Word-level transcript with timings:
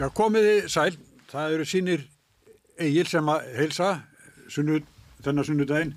Já, 0.00 0.06
komiði 0.16 0.62
sæl, 0.72 0.94
það 1.28 1.54
eru 1.54 1.64
sínir 1.68 2.04
eigil 2.80 3.04
sem 3.04 3.26
að 3.28 3.50
heilsa 3.58 3.88
sunnud, 4.48 4.86
þennar 5.20 5.44
sunnudaginn 5.44 5.90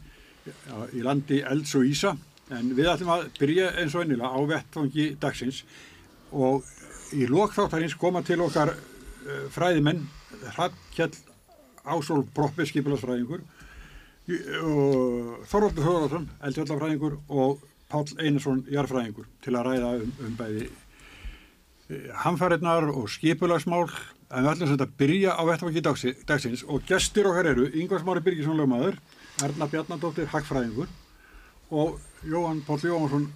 í 0.91 1.03
landi 1.05 1.37
elds 1.47 1.71
og 1.79 1.87
ísa. 1.87 2.11
En 2.51 2.73
við 2.75 2.89
ætlum 2.91 3.13
að 3.13 3.29
byrja 3.37 3.69
eins 3.79 3.95
og 3.95 4.03
ennilega 4.03 4.33
á 4.35 4.39
vettfangi 4.49 5.05
dagsins. 5.23 5.61
Og 6.35 6.67
í 7.15 7.29
lokþáttarins 7.31 7.95
koma 8.01 8.25
til 8.27 8.41
okkar 8.43 8.73
uh, 8.75 9.47
fræðimenn 9.55 10.03
Hrafnkjell 10.49 11.15
Ásól 11.87 12.27
Proppi 12.35 12.67
skipilagsfræðingur 12.67 13.47
og 14.67 15.47
Þorvaldur 15.47 15.87
Þorvaldsson 15.87 16.27
eldfjallafræðingur 16.49 17.21
og 17.31 17.63
Pál 17.87 18.03
Einarsson 18.19 18.65
jarfræðingur 18.67 19.31
til 19.43 19.55
að 19.55 19.69
ræða 19.69 19.97
um, 20.01 20.15
um 20.27 20.39
bæði 20.39 20.67
hamfæriðnar 22.23 22.89
og 22.93 23.09
skipulagsmál 23.11 23.87
en 24.33 24.45
við 24.45 24.51
ætlum 24.53 24.75
að 24.77 24.95
byrja 24.97 25.35
á 25.37 25.41
vettfaki 25.49 25.83
dagsins 25.83 26.63
og 26.65 26.85
gestur 26.89 27.29
okkar 27.29 27.51
eru 27.53 27.67
Yngvar 27.69 28.01
Smári 28.01 28.23
Birgisson 28.25 28.57
lögmaður, 28.57 28.97
Erna 29.43 29.67
Bjarnadóttir 29.69 30.29
Hackfræðingur 30.31 30.89
og 31.73 31.99
Jóhann 32.25 32.63
Pál 32.65 32.79
Jóhansson 32.81 33.27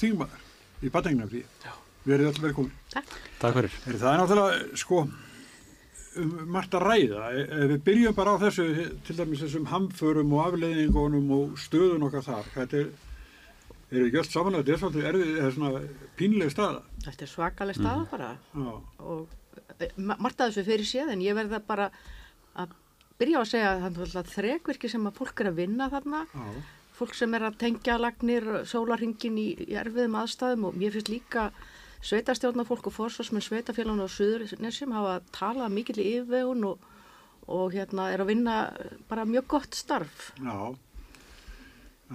þingmaður 0.00 0.84
í 0.84 0.92
Batengnaflí 0.92 1.44
við 2.04 2.14
erum 2.16 2.30
alltaf 2.30 2.46
velkomin. 2.46 2.72
Takk. 2.92 3.18
Takk 3.40 3.58
fyrir. 3.58 3.74
Er 3.86 3.98
Það 4.00 4.12
er 4.12 4.22
náttúrulega 4.22 4.78
sko 4.80 5.02
um 6.20 6.30
margt 6.50 6.74
að 6.74 6.86
ræða? 6.88 7.28
Ef 7.44 7.68
við 7.72 7.82
byrjum 7.86 8.16
bara 8.16 8.34
á 8.34 8.42
þessu 8.44 8.66
til 9.06 9.16
dæmis 9.18 9.44
þessum 9.44 9.68
hamförum 9.70 10.34
og 10.36 10.46
afleiðingunum 10.48 11.32
og 11.36 11.60
stöðun 11.60 12.06
okkar 12.08 12.26
þar. 12.26 12.50
Þetta 12.56 12.80
er 12.80 12.90
eru 13.90 14.06
ekki 14.06 14.20
öll 14.20 14.28
samanlega, 14.28 14.62
þetta 14.62 14.74
er 14.74 14.80
svolítið 14.82 15.08
erfið, 15.10 15.30
þetta 15.34 15.48
er 15.48 15.56
svona 15.56 15.82
pínleg 16.18 16.52
staða. 16.54 16.82
Þetta 17.06 17.26
er 17.26 17.30
svakaleg 17.34 17.78
staða 17.78 18.02
mm. 18.02 18.10
bara 18.10 18.30
Já. 18.54 18.72
og 19.10 19.36
margt 19.96 20.40
að 20.40 20.50
þessu 20.50 20.66
fyrir 20.68 20.88
séð 20.88 21.14
en 21.14 21.24
ég 21.24 21.36
verða 21.36 21.60
bara 21.66 21.88
að 22.58 22.76
byrja 23.20 23.40
á 23.40 23.42
að 23.42 23.50
segja 23.50 23.72
að 23.72 23.98
það 23.98 24.20
er 24.20 24.30
þrekvirki 24.34 24.90
sem 24.92 25.08
að 25.08 25.18
fólk 25.18 25.42
er 25.42 25.50
að 25.50 25.60
vinna 25.60 25.90
þarna, 25.92 26.22
Já. 26.32 26.46
fólk 27.00 27.18
sem 27.18 27.36
er 27.36 27.46
að 27.48 27.58
tengja 27.64 27.98
lagnir, 28.00 28.48
sólarhingin 28.68 29.38
í, 29.40 29.48
í 29.66 29.76
erfiðum 29.80 30.18
aðstæðum 30.22 30.68
og 30.70 30.80
mér 30.80 30.96
finnst 30.96 31.12
líka 31.12 31.50
sveitarstjórnafólk 32.00 32.88
og 32.88 32.96
fórsvarsmenn 32.96 33.44
sveitafélagun 33.44 34.04
og 34.06 34.12
suðurnesjum 34.14 34.94
hafa 34.96 35.18
talað 35.36 35.74
mikill 35.74 36.00
í 36.00 36.08
yfirvegun 36.14 36.70
og, 36.70 36.86
og 37.50 37.74
hérna 37.74 38.08
er 38.14 38.22
að 38.24 38.32
vinna 38.32 38.60
bara 39.10 39.26
mjög 39.28 39.50
gott 39.56 39.76
starf. 39.76 40.30
Já, 40.40 40.72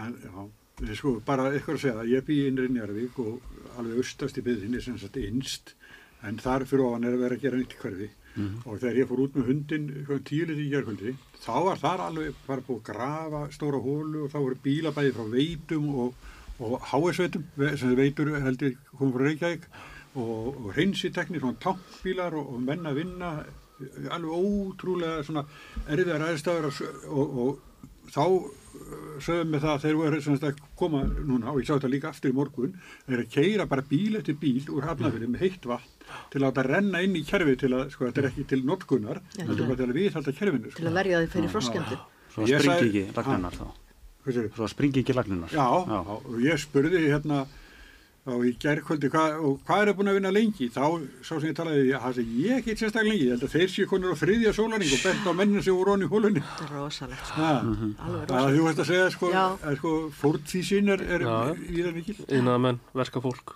en, 0.02 0.16
já. 0.24 0.65
Sko, 0.76 1.22
bara 1.24 1.48
eitthvað 1.54 1.78
að 1.78 1.84
segja 1.86 2.06
ég 2.10 2.26
bý 2.28 2.42
innri 2.50 2.68
Njarvík 2.68 3.20
og 3.24 3.54
alveg 3.80 4.02
austast 4.02 4.40
í 4.40 4.44
byggðinni 4.44 4.82
sem 4.84 4.98
sagt 5.00 5.16
innst 5.22 5.72
en 6.28 6.40
þar 6.42 6.66
fyrir 6.68 6.84
ofan 6.90 7.08
er 7.08 7.16
að 7.16 7.24
vera 7.24 7.38
að 7.38 7.44
gera 7.46 7.60
nýtt 7.60 7.76
hverfi 7.80 8.10
mm 8.10 8.44
-hmm. 8.44 8.66
og 8.66 8.80
þegar 8.82 9.00
ég 9.00 9.08
fór 9.08 9.22
út 9.24 9.36
með 9.36 9.48
hundin 9.50 9.86
tílið 10.30 10.60
í 10.60 10.70
gerðkvöldi 10.74 11.16
þá 11.46 11.56
var 11.68 11.78
þar 11.80 12.04
alveg 12.08 12.34
bara 12.48 12.66
búið 12.68 12.80
að 12.80 12.88
grafa 12.90 13.42
stóra 13.52 13.80
hólu 13.80 14.24
og 14.24 14.32
þá 14.32 14.40
voru 14.40 14.58
bílabæði 14.64 15.14
frá 15.16 15.26
veitum 15.32 15.86
og, 15.96 16.14
og 16.60 16.82
háesveitum 16.92 17.44
sem 17.78 17.96
veitur 17.96 18.34
heldur 18.42 18.76
komið 18.98 19.14
frá 19.14 19.24
Reykjavík 19.26 19.64
og, 20.16 20.48
og 20.66 20.74
hreinsiteknir, 20.74 21.40
svona 21.40 21.60
tankbílar 21.60 22.34
og, 22.34 22.54
og 22.54 22.62
menna 22.62 22.90
að 22.90 23.00
vinna 23.00 23.32
alveg 24.12 24.32
ótrúlega 24.32 25.24
svona 25.24 25.46
erfiðar 25.88 26.28
aðstæður 26.30 26.68
og, 27.12 27.40
og 27.40 27.60
þá 28.12 28.26
sögum 29.24 29.54
við 29.56 29.64
það 29.64 29.74
að 29.74 29.84
þeir 29.86 29.98
voru 30.00 30.36
að 30.36 30.62
koma 30.80 31.02
núna 31.08 31.52
og 31.54 31.60
ég 31.62 31.68
sá 31.68 31.74
þetta 31.76 31.92
líka 31.94 32.10
aftur 32.12 32.34
í 32.34 32.36
morgun 32.36 32.74
þeir 33.06 33.22
að 33.24 33.30
keira 33.36 33.68
bara 33.72 33.86
bíl 33.90 34.20
eftir 34.20 34.38
bíl 34.42 34.66
úr 34.76 34.88
hafnafyrir 34.90 35.32
með 35.32 35.46
heitt 35.46 35.68
vatn 35.70 36.10
til 36.34 36.42
að 36.42 36.50
þetta 36.50 36.66
renna 36.68 37.02
inn 37.06 37.16
í 37.16 37.24
kerfi 37.28 37.56
til 37.62 37.72
að, 37.74 37.88
sko, 37.94 38.10
þetta 38.10 38.22
er 38.24 38.30
ekki 38.32 38.48
til 38.52 38.62
notkunar, 38.68 39.22
þetta 39.38 39.56
er 39.56 39.70
bara 39.72 39.80
til 39.80 39.88
að 39.90 39.98
viðhalda 40.00 40.36
kerfinu 40.40 40.72
sko. 40.72 40.80
til 40.82 40.90
að 40.92 41.00
verja 41.00 41.24
þið 41.24 41.34
fyrir 41.38 41.56
froskjöndu 41.56 42.02
Svo 42.36 42.44
springi 42.44 43.06
ekki 43.06 43.14
lagnunar 43.16 43.54
þá. 43.56 43.68
Svo 44.58 44.68
springi 44.68 45.04
ekki 45.06 45.14
lagnunar 45.16 45.54
Já, 45.54 45.68
Já. 45.88 46.00
og 46.18 46.42
ég 46.44 46.60
spurði 46.60 47.06
hérna 47.06 47.46
og 48.26 48.42
í 48.48 48.52
gerðkvöldi 48.58 49.10
hvað, 49.14 49.36
og 49.46 49.58
hvað 49.68 49.82
er 49.82 49.90
það 49.90 49.98
búin 50.00 50.10
að 50.10 50.16
vinna 50.18 50.32
lengi? 50.34 50.68
Þá, 50.74 50.86
svo 51.28 51.38
sem 51.38 51.52
ég 51.52 51.58
talaði, 51.60 51.84
það 51.94 52.16
sé 52.18 52.24
ég 52.42 52.62
ekki 52.62 52.76
sérstaklega 52.80 53.12
lengi, 53.12 53.26
ég 53.28 53.34
held 53.36 53.46
að 53.46 53.54
þeir 53.54 53.74
séu 53.74 53.90
konur 53.92 54.16
á 54.16 54.22
þriðja 54.22 54.54
sólaring 54.58 54.94
og 54.96 55.04
bent 55.06 55.28
á 55.30 55.32
mennina 55.38 55.64
sem 55.66 55.78
voru 55.78 55.94
onni 55.94 56.08
í 56.08 56.12
hólunni. 56.12 56.42
Þetta 56.46 56.66
er 56.66 56.74
rosalegt 56.74 57.30
sko. 57.30 57.50
alveg 58.08 58.24
rosalegt. 58.32 58.56
Þú 58.56 58.64
veist 58.66 58.82
að 58.82 58.90
segja 58.90 59.12
sko, 59.14 59.32
að 59.36 59.78
sko 59.82 59.94
fórtísin 60.22 60.94
er, 60.96 61.04
er 61.06 61.26
í 61.28 61.84
það 61.84 62.00
mikil 62.00 62.18
innamenn, 62.40 62.82
verkafólk 62.98 63.54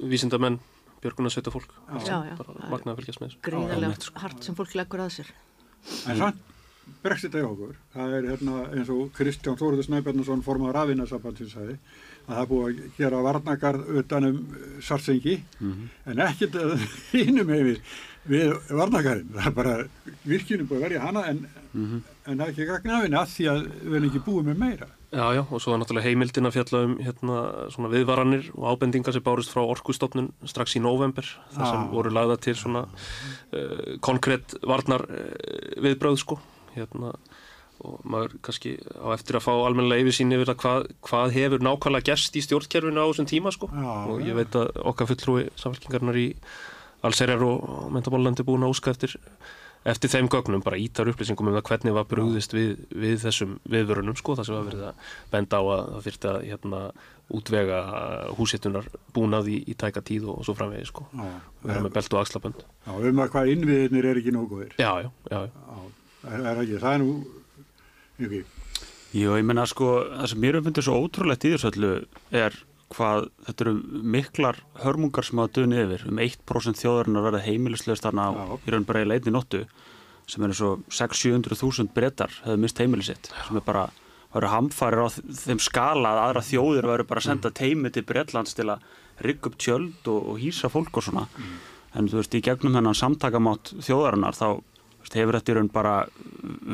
vísindamenn, 0.00 0.56
björgunarsveita 1.04 1.52
fólk 1.52 1.76
bara 1.92 2.70
magnaði 2.72 2.94
að 2.94 3.02
fylgjast 3.02 3.20
með 3.20 3.28
þessu. 3.34 3.42
gríðarlega 3.50 4.24
hart 4.24 4.48
sem 4.48 4.56
fólk 4.56 4.78
leggur 4.78 5.04
að 5.04 5.12
sér. 5.18 5.34
En 6.08 6.16
sann 6.16 6.40
brexit 7.02 7.34
að 7.38 7.46
okkur 7.48 7.76
það 7.94 8.14
er 8.16 8.28
hérna 8.30 8.62
eins 8.74 8.90
og 8.92 9.10
Kristján 9.16 9.58
Þóruður 9.58 9.86
Snæbjarnason 9.86 10.42
formar 10.46 10.78
afinnasabansins 10.82 11.54
að 12.28 12.38
það 12.38 12.48
búið 12.52 12.64
að 12.68 12.96
gera 12.98 13.24
varnagarð 13.26 13.92
utanum 14.00 14.40
sarsengi 14.80 15.36
mm 15.42 15.72
-hmm. 15.72 15.92
en 16.10 16.24
ekkert 16.28 16.56
hínum 17.12 17.52
hefur 17.56 17.78
við 18.22 18.52
varnagarðin 18.70 19.34
það 19.34 19.46
er 19.46 19.54
bara 19.56 19.76
virkjunum 20.24 20.68
búið 20.68 20.78
að 20.78 20.86
verja 20.86 21.04
hana 21.06 21.26
en, 21.26 21.46
mm 21.72 21.86
-hmm. 21.86 22.02
en 22.26 22.38
það 22.38 22.46
er 22.46 22.52
ekki 22.52 22.66
gagn 22.66 22.90
af 22.90 23.02
henni 23.02 23.18
að 23.18 23.32
því 23.36 23.46
að 23.52 23.62
við 23.82 23.96
erum 23.96 24.10
ekki 24.10 24.26
búið 24.26 24.44
með 24.50 24.58
meira 24.58 24.88
Já, 25.12 25.34
já, 25.36 25.44
og 25.44 25.60
svo 25.60 25.74
er 25.74 25.80
náttúrulega 25.82 26.08
heimildin 26.08 26.48
að 26.48 26.54
fjalla 26.54 26.78
um 26.86 26.92
hérna, 26.96 27.68
svona 27.68 27.88
viðvaranir 27.92 28.46
og 28.54 28.64
ábendingar 28.64 29.12
sem 29.12 29.22
bárist 29.22 29.52
frá 29.52 29.60
orkustofnun 29.60 30.30
strax 30.48 30.76
í 30.76 30.80
november 30.80 31.26
þar 31.52 31.66
sem 31.68 31.82
ah. 31.82 31.90
voru 31.92 32.10
lagða 32.10 32.38
til 32.40 32.54
svona 32.56 32.86
uh, 32.86 33.98
konkrétt 34.00 34.56
varnar 34.64 35.04
uh, 35.04 35.82
viðbröð 35.84 36.16
sko 36.16 36.38
hérna 36.72 37.12
og 37.82 38.02
maður 38.06 38.36
kannski 38.46 38.74
á 38.78 39.08
eftir 39.14 39.38
að 39.38 39.46
fá 39.46 39.52
almennilega 39.52 40.04
yfirsýn 40.04 40.34
yfir 40.36 40.52
það 40.52 40.60
hvað, 40.62 40.84
hvað 41.08 41.32
hefur 41.36 41.64
nákvæmlega 41.66 42.08
gerst 42.12 42.36
í 42.38 42.44
stjórnkerfinu 42.46 43.02
á 43.02 43.06
þessum 43.10 43.30
tíma 43.30 43.52
sko. 43.54 43.70
Já, 43.72 43.94
og 44.12 44.22
ég 44.26 44.38
veit 44.38 44.58
að 44.58 44.70
okkar 44.92 45.10
fulltrúi 45.10 45.48
samfélkingarnar 45.58 46.20
í 46.20 46.28
allserjar 47.02 47.42
og 47.46 47.90
mentabólandi 47.94 48.46
búin 48.46 48.62
að 48.66 48.76
úska 48.76 48.92
eftir, 48.94 49.16
eftir 49.88 50.12
þeim 50.12 50.30
gögnum, 50.30 50.62
bara 50.62 50.78
ítar 50.78 51.10
upplýsingum 51.10 51.50
um 51.50 51.58
það 51.58 51.66
hvernig 51.72 51.96
var 51.96 52.06
brúðist 52.10 52.54
við, 52.54 52.76
við 52.94 53.18
þessum 53.24 53.58
viðvörunum 53.66 54.18
sko, 54.20 54.38
það 54.38 54.48
sem 54.48 54.58
var 54.60 54.68
verið 54.70 54.86
að 54.92 55.10
benda 55.34 55.58
á 55.58 55.62
að 55.64 55.84
það 55.96 56.06
fyrst 56.06 56.30
að 56.30 56.40
hérna, 56.46 56.84
útvega 57.32 57.82
húsittunar 58.36 58.88
búnað 59.16 59.50
í, 59.50 59.58
í 59.72 59.74
tæka 59.78 60.02
tíð 60.04 60.28
og, 60.28 60.42
og 60.42 60.46
svo 60.46 60.54
framvegi 60.58 60.88
sko, 60.90 61.06
vera 61.64 61.82
með 61.82 61.94
belt 61.96 62.14
og 62.14 62.22
axlabönd. 62.22 62.64
Já, 62.86 62.92
um 62.92 63.22
að 63.24 63.30
hvað 63.34 63.52
innviðinir 63.56 64.10
er 64.10 64.20
ekki 64.20 64.34
nóguðir 64.36 64.74
Jú, 69.12 69.32
ég 69.36 69.44
menna 69.44 69.66
sko, 69.68 69.88
það 70.08 70.28
sem 70.30 70.40
mér 70.40 70.58
uppmyndir 70.60 70.86
svo 70.86 70.98
ótrúlegt 71.04 71.44
í 71.44 71.52
þessu 71.52 71.68
öllu 71.68 71.90
er 72.32 72.54
hvað, 72.92 73.26
þetta 73.46 73.64
eru 73.64 73.72
miklar 74.14 74.60
hörmungar 74.82 75.26
sem 75.26 75.40
hafa 75.40 75.52
döðnið 75.58 75.82
yfir, 75.84 76.04
um 76.08 76.20
1% 76.24 76.80
þjóðarinnar 76.80 77.26
verða 77.26 77.42
heimilislegast 77.46 78.06
þarna 78.06 78.28
í 78.56 78.72
raun 78.72 78.86
bara 78.88 79.02
í 79.04 79.08
leitni 79.08 79.34
nóttu, 79.34 79.64
sem 80.30 80.44
er 80.44 80.54
eins 80.54 80.62
og 80.64 80.86
600-700.000 80.92 81.92
brettar 81.96 82.32
hefur 82.44 82.62
mist 82.62 82.80
heimilisitt, 82.80 83.30
sem 83.46 83.60
er 83.60 83.66
bara, 83.66 83.86
það 84.30 84.40
eru 84.42 84.52
hamfarir 84.54 85.04
á 85.04 85.08
þeim 85.12 85.62
skala 85.62 86.14
að 86.14 86.22
aðra 86.26 86.44
þjóðir 86.48 86.90
verður 86.92 87.10
bara 87.12 87.22
að 87.24 87.28
senda 87.28 87.54
teimi 87.62 87.92
til 87.92 88.06
Bretlands 88.08 88.56
til 88.56 88.68
að 88.72 88.84
rigga 89.22 89.50
upp 89.50 89.60
tjöld 89.60 90.08
og, 90.08 90.20
og 90.32 90.40
hýsa 90.40 90.72
fólk 90.72 91.00
og 91.00 91.08
svona, 91.08 91.26
mm. 91.28 91.56
en 92.00 92.12
þú 92.12 92.22
veist, 92.22 92.36
í 92.38 92.44
gegnum 92.44 92.78
hennan 92.78 92.96
samtakamátt 92.96 93.74
þjóðarinnar 93.80 94.38
þá 94.38 94.46
hefur 95.10 95.38
þetta 95.38 95.52
í 95.52 95.56
raun 95.58 95.70
bara 95.72 95.94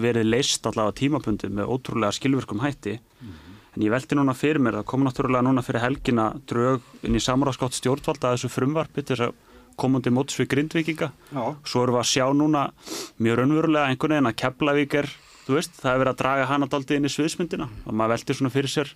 verið 0.05 0.29
leist 0.29 0.67
allavega 0.67 0.99
tímapunkti 1.01 1.51
með 1.51 1.73
ótrúlega 1.75 2.13
skilvirkum 2.13 2.61
hætti 2.61 2.99
mm 2.99 3.29
-hmm. 3.29 3.59
en 3.77 3.83
ég 3.83 3.91
veldi 3.91 4.15
núna 4.17 4.35
fyrir 4.35 4.61
mér, 4.61 4.81
það 4.81 4.85
kom 4.85 5.05
náttúrulega 5.05 5.43
núna 5.43 5.63
fyrir 5.63 5.81
helgina 5.81 6.33
drög 6.47 6.81
inn 7.03 7.17
í 7.17 7.21
samráðskátt 7.21 7.75
stjórnvalda 7.75 8.35
þessu 8.35 8.49
frumvarpi 8.49 9.03
til 9.03 9.17
þess 9.17 9.29
að 9.29 9.35
komandi 9.77 10.11
móts 10.11 10.39
við 10.39 10.49
grindvikinga 10.49 11.13
Já. 11.33 11.57
svo 11.65 11.83
erum 11.83 11.95
við 11.95 12.03
að 12.03 12.13
sjá 12.13 12.27
núna 12.35 12.73
mjög 13.19 13.39
raunverulega 13.39 13.87
einhvern 13.87 14.13
veginn 14.13 14.31
að 14.31 14.39
Keflavík 14.43 14.95
er 14.95 15.09
veist, 15.49 15.73
það 15.81 15.93
hefur 15.93 16.03
verið 16.03 16.13
að 16.13 16.21
draga 16.23 16.49
hana 16.51 16.67
daldi 16.67 16.99
inn 16.99 17.09
í 17.09 17.13
sviðsmyndina 17.13 17.69
og 17.87 17.95
maður 17.95 18.17
veldi 18.17 18.35
svona 18.35 18.53
fyrir 18.53 18.73
sér 18.73 18.93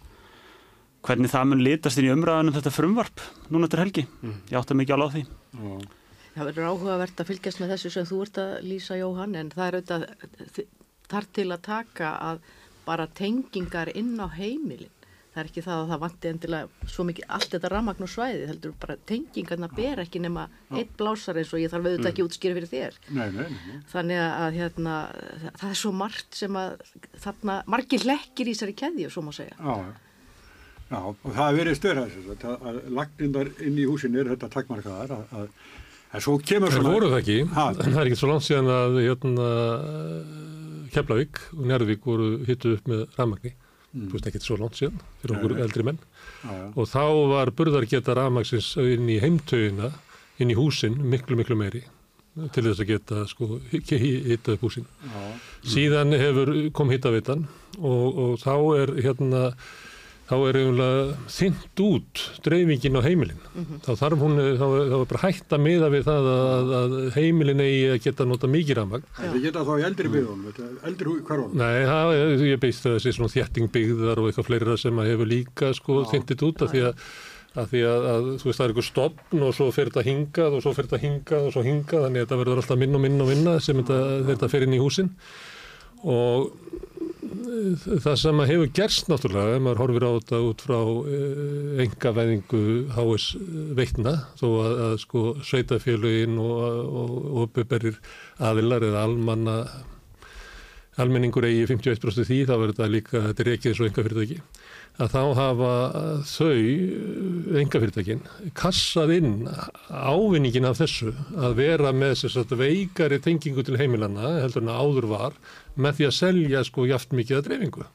hvernig 1.02 1.32
það 1.32 1.48
mun 1.50 1.64
litast 1.64 1.98
inn 1.98 2.08
í 2.08 2.12
umræðanum 2.12 2.54
þetta 2.54 2.74
frumvarp 2.74 3.24
núna 3.50 3.70
til 3.70 3.80
helgi 3.82 4.04
mm. 4.20 4.38
ég 4.50 4.58
átti 4.60 4.76
mikið 4.78 4.96
alveg 4.96 5.08
á 5.08 5.14
því 5.14 5.22
Já. 5.24 5.90
Það 6.32 6.48
verður 6.48 6.70
áhugavert 6.70 7.20
að 7.20 7.28
fylgjast 7.28 7.60
með 7.60 7.74
þessu 7.74 7.92
sem 7.92 8.08
þú 8.08 8.22
ert 8.24 8.40
að 8.40 8.52
lýsa 8.64 8.96
Jóhann 8.96 9.36
en 9.36 9.52
það 9.52 9.66
er 9.66 9.76
auðvitað 9.78 10.64
þar 11.12 11.28
til 11.36 11.48
að 11.50 11.62
taka 11.66 12.16
að 12.30 12.42
bara 12.86 13.06
tengingar 13.20 13.90
inn 13.94 14.16
á 14.16 14.26
heimilin. 14.32 14.92
Það 15.32 15.40
er 15.40 15.48
ekki 15.48 15.62
það 15.64 15.78
að 15.80 15.90
það 15.90 16.00
vanti 16.02 16.28
endilega 16.28 16.88
svo 16.92 17.04
mikið 17.08 17.30
allt 17.36 17.54
þetta 17.54 17.68
ramagn 17.72 18.04
og 18.04 18.10
svæði, 18.12 18.40
heldur 18.50 18.72
bara 18.82 18.96
tengingarna 19.08 19.68
ber 19.72 20.02
ekki 20.02 20.20
nema 20.20 20.42
einn 20.68 20.90
blásar 20.98 21.38
eins 21.40 21.52
og 21.56 21.62
ég 21.62 21.72
þarf 21.72 21.86
auðvitað 21.88 22.08
ekki 22.10 22.26
útskýra 22.26 22.56
fyrir 22.58 22.68
þér. 22.68 22.98
Nei, 23.16 23.28
nei, 23.32 23.46
nei. 23.48 23.78
Þannig 23.94 24.20
að 24.26 24.58
hérna, 24.58 24.96
það 25.56 25.68
er 25.70 25.80
svo 25.80 25.92
margt 25.96 26.36
sem 26.36 26.58
að 26.60 26.74
þarna, 27.24 27.56
margir 27.76 28.04
lekkir 28.08 28.50
í 28.50 28.56
þessari 28.56 28.76
keðju, 28.82 29.12
svo 29.14 29.24
má 29.24 29.32
segja. 29.36 29.56
Já, 29.56 29.94
já, 30.92 31.00
og 31.00 31.24
það 31.30 31.46
er 31.46 31.58
verið 31.62 31.80
stöðræðis 31.80 32.44
að, 32.52 32.82
lagnindar 33.00 33.54
inn 33.64 33.80
í 33.80 33.88
húsin 33.88 34.20
er 34.20 34.34
þetta 34.34 34.52
takkmarkaðar 34.58 35.16
að, 35.16 35.32
að 35.40 35.48
En 36.12 36.20
svo 36.20 36.34
kemur 36.44 36.68
Það 36.68 36.76
svona... 36.78 36.92
voru 36.92 37.08
það 37.12 37.20
ekki, 37.22 37.36
Ha. 37.56 37.66
það 37.78 37.96
er 38.02 38.08
ekki 38.10 38.18
svo 38.20 38.28
langt 38.32 38.44
síðan 38.44 38.68
að 38.68 38.96
hérna, 39.00 39.46
Keflavík 40.92 41.38
og 41.56 41.62
Njárvík 41.70 42.02
voru 42.04 42.26
hittu 42.46 42.74
upp 42.76 42.88
með 42.90 43.04
rafmagni, 43.18 43.54
Mm. 43.92 44.06
þú 44.08 44.12
veist 44.16 44.26
ekki 44.30 44.40
svo 44.40 44.56
langt 44.56 44.76
síðan 44.78 45.00
fyrir 45.20 45.34
okkur 45.36 45.52
Nei. 45.52 45.62
eldri 45.66 45.82
menn 45.84 45.98
Já, 46.00 46.48
já. 46.48 46.72
og 46.80 46.86
þá 46.88 47.02
var 47.28 47.50
burðargeta 47.52 48.14
rafmagsins 48.16 48.70
inn 48.80 49.04
í 49.12 49.18
heimtögina, 49.20 49.90
inn 50.40 50.48
í 50.48 50.56
húsin 50.56 50.96
miklu 51.12 51.36
miklu 51.36 51.56
meiri 51.60 51.82
til 52.54 52.62
þess 52.64 52.80
að 52.80 52.88
geta 52.88 53.26
sko 53.28 53.60
hitta 53.70 54.52
upp 54.54 54.62
húsin. 54.64 54.86
Já. 55.04 55.20
Síðan 55.74 56.16
hefur 56.16 56.54
kom 56.72 56.88
hittavitan 56.88 57.44
og, 57.78 58.16
og 58.16 58.38
þá 58.40 58.54
er 58.80 58.94
hérna 59.04 59.42
þá 60.32 60.36
er 60.48 60.56
eiginlega 60.62 61.16
þynt 61.36 61.80
út 61.84 62.22
dreifingin 62.46 62.96
á 62.96 63.02
heimilin. 63.04 63.40
Þá 63.84 63.90
þarf 64.00 64.22
hún, 64.24 64.38
þá, 64.40 64.64
þá 64.64 64.94
er 64.96 65.08
bara 65.10 65.20
hægt 65.26 65.52
að 65.52 65.64
miða 65.66 65.90
við 65.92 66.06
það 66.08 66.28
að, 66.32 66.72
að 66.78 66.94
heimilin 67.18 67.60
eigi 67.66 67.82
að 67.92 67.98
geta 68.06 68.26
nota 68.30 68.48
mikið 68.52 68.78
rafmagn. 68.80 69.04
Þetta 69.18 69.42
geta 69.44 69.66
þá 69.68 69.72
í 69.76 69.84
eldri 69.90 70.12
þetta 70.14 70.64
er 70.70 70.88
eldri 70.90 71.12
hverfunum. 71.18 71.52
Nei, 71.60 71.76
það, 71.90 72.14
er- 72.22 72.46
ég 72.48 72.62
beist 72.64 72.86
það 72.86 72.96
þessi 72.96 73.14
svona 73.18 73.34
þjættingbyggðar 73.36 74.22
og 74.24 74.30
eitthvað 74.32 74.48
fleira 74.48 74.78
sem 74.80 75.02
að 75.04 75.12
hefur 75.12 75.30
líka 75.36 75.70
sko 75.76 76.00
þyntið 76.14 76.46
út 76.48 76.64
af 76.66 76.72
því 76.74 76.82
að 76.88 77.06
að 77.52 77.66
því 77.68 77.80
að, 77.84 78.04
að 78.08 78.28
þú 78.40 78.46
veist 78.48 78.56
það 78.58 78.64
er 78.64 78.70
eitthvað 78.72 78.86
stopn 78.86 79.42
og 79.44 79.50
svo 79.52 79.64
fer 79.76 79.88
þetta 79.90 80.04
hingað 80.06 80.54
og 80.56 80.62
svo 80.64 80.70
fer 80.72 80.86
þetta 80.88 81.00
hingað 81.02 81.48
og 81.50 81.52
svo 81.52 81.64
hingað 81.66 82.06
þannig 82.06 82.22
að 82.22 82.24
þetta 82.24 82.38
verður 82.40 82.60
alltaf 82.62 82.78
minna 82.80 82.96
og 82.96 83.02
minna 83.04 83.26
og 83.26 83.28
minna 83.28 83.56
sem 83.60 83.76
þetta, 83.82 83.98
þetta 84.30 84.48
fer 84.54 84.64
inn 84.64 84.76
í 84.78 84.80
húsin 84.80 85.10
og 86.08 86.46
það 88.02 88.16
sem 88.20 88.42
að 88.42 88.50
hefur 88.52 88.72
gerst 88.78 89.08
náttúrulega 89.10 89.56
ef 89.56 89.62
maður 89.64 89.82
horfir 89.82 90.06
á 90.06 90.10
þetta 90.16 90.40
út 90.48 90.64
frá 90.66 90.78
uh, 90.80 91.84
engavæðingu 91.84 92.64
HS 92.96 93.28
veitna 93.78 94.16
þó 94.40 94.46
að, 94.50 94.74
að 94.86 94.98
sko 95.04 95.24
sveitafélugin 95.46 96.36
og, 96.42 97.40
uppberir 97.46 97.98
aðilar 98.42 98.86
eða 98.90 99.06
almanna 99.08 99.56
almenningur 101.00 101.46
eigi 101.48 101.64
51% 101.70 102.26
því 102.28 102.38
þá 102.44 102.52
verður 102.52 102.74
þetta 102.74 102.92
líka, 102.92 103.20
þetta 103.28 103.44
er 103.44 103.50
ekki 103.54 103.70
eins 103.70 103.80
og 103.80 103.88
enga 103.88 104.04
fyrirtæki 104.04 104.40
að 105.00 105.14
þá 105.14 105.22
hafa 105.38 105.70
þau 106.28 107.56
enga 107.62 107.80
fyrirtækin 107.80 108.26
kassað 108.58 109.14
inn 109.16 109.32
ávinningin 109.88 110.68
af 110.68 110.82
þessu 110.82 111.14
að 111.32 111.56
vera 111.62 111.94
með 111.96 112.18
sér 112.20 112.34
satt 112.34 112.52
veikari 112.60 113.20
tengingu 113.24 113.64
til 113.64 113.78
heimilana 113.80 114.34
heldur 114.42 114.66
en 114.66 114.72
að 114.74 114.82
áður 114.84 115.08
var 115.14 115.38
með 115.76 115.98
því 115.98 116.08
að 116.08 116.16
selja 116.18 116.62
sko 116.68 116.86
jaft 116.88 117.14
mikið 117.16 117.38
að 117.38 117.48
dreifingu. 117.48 117.88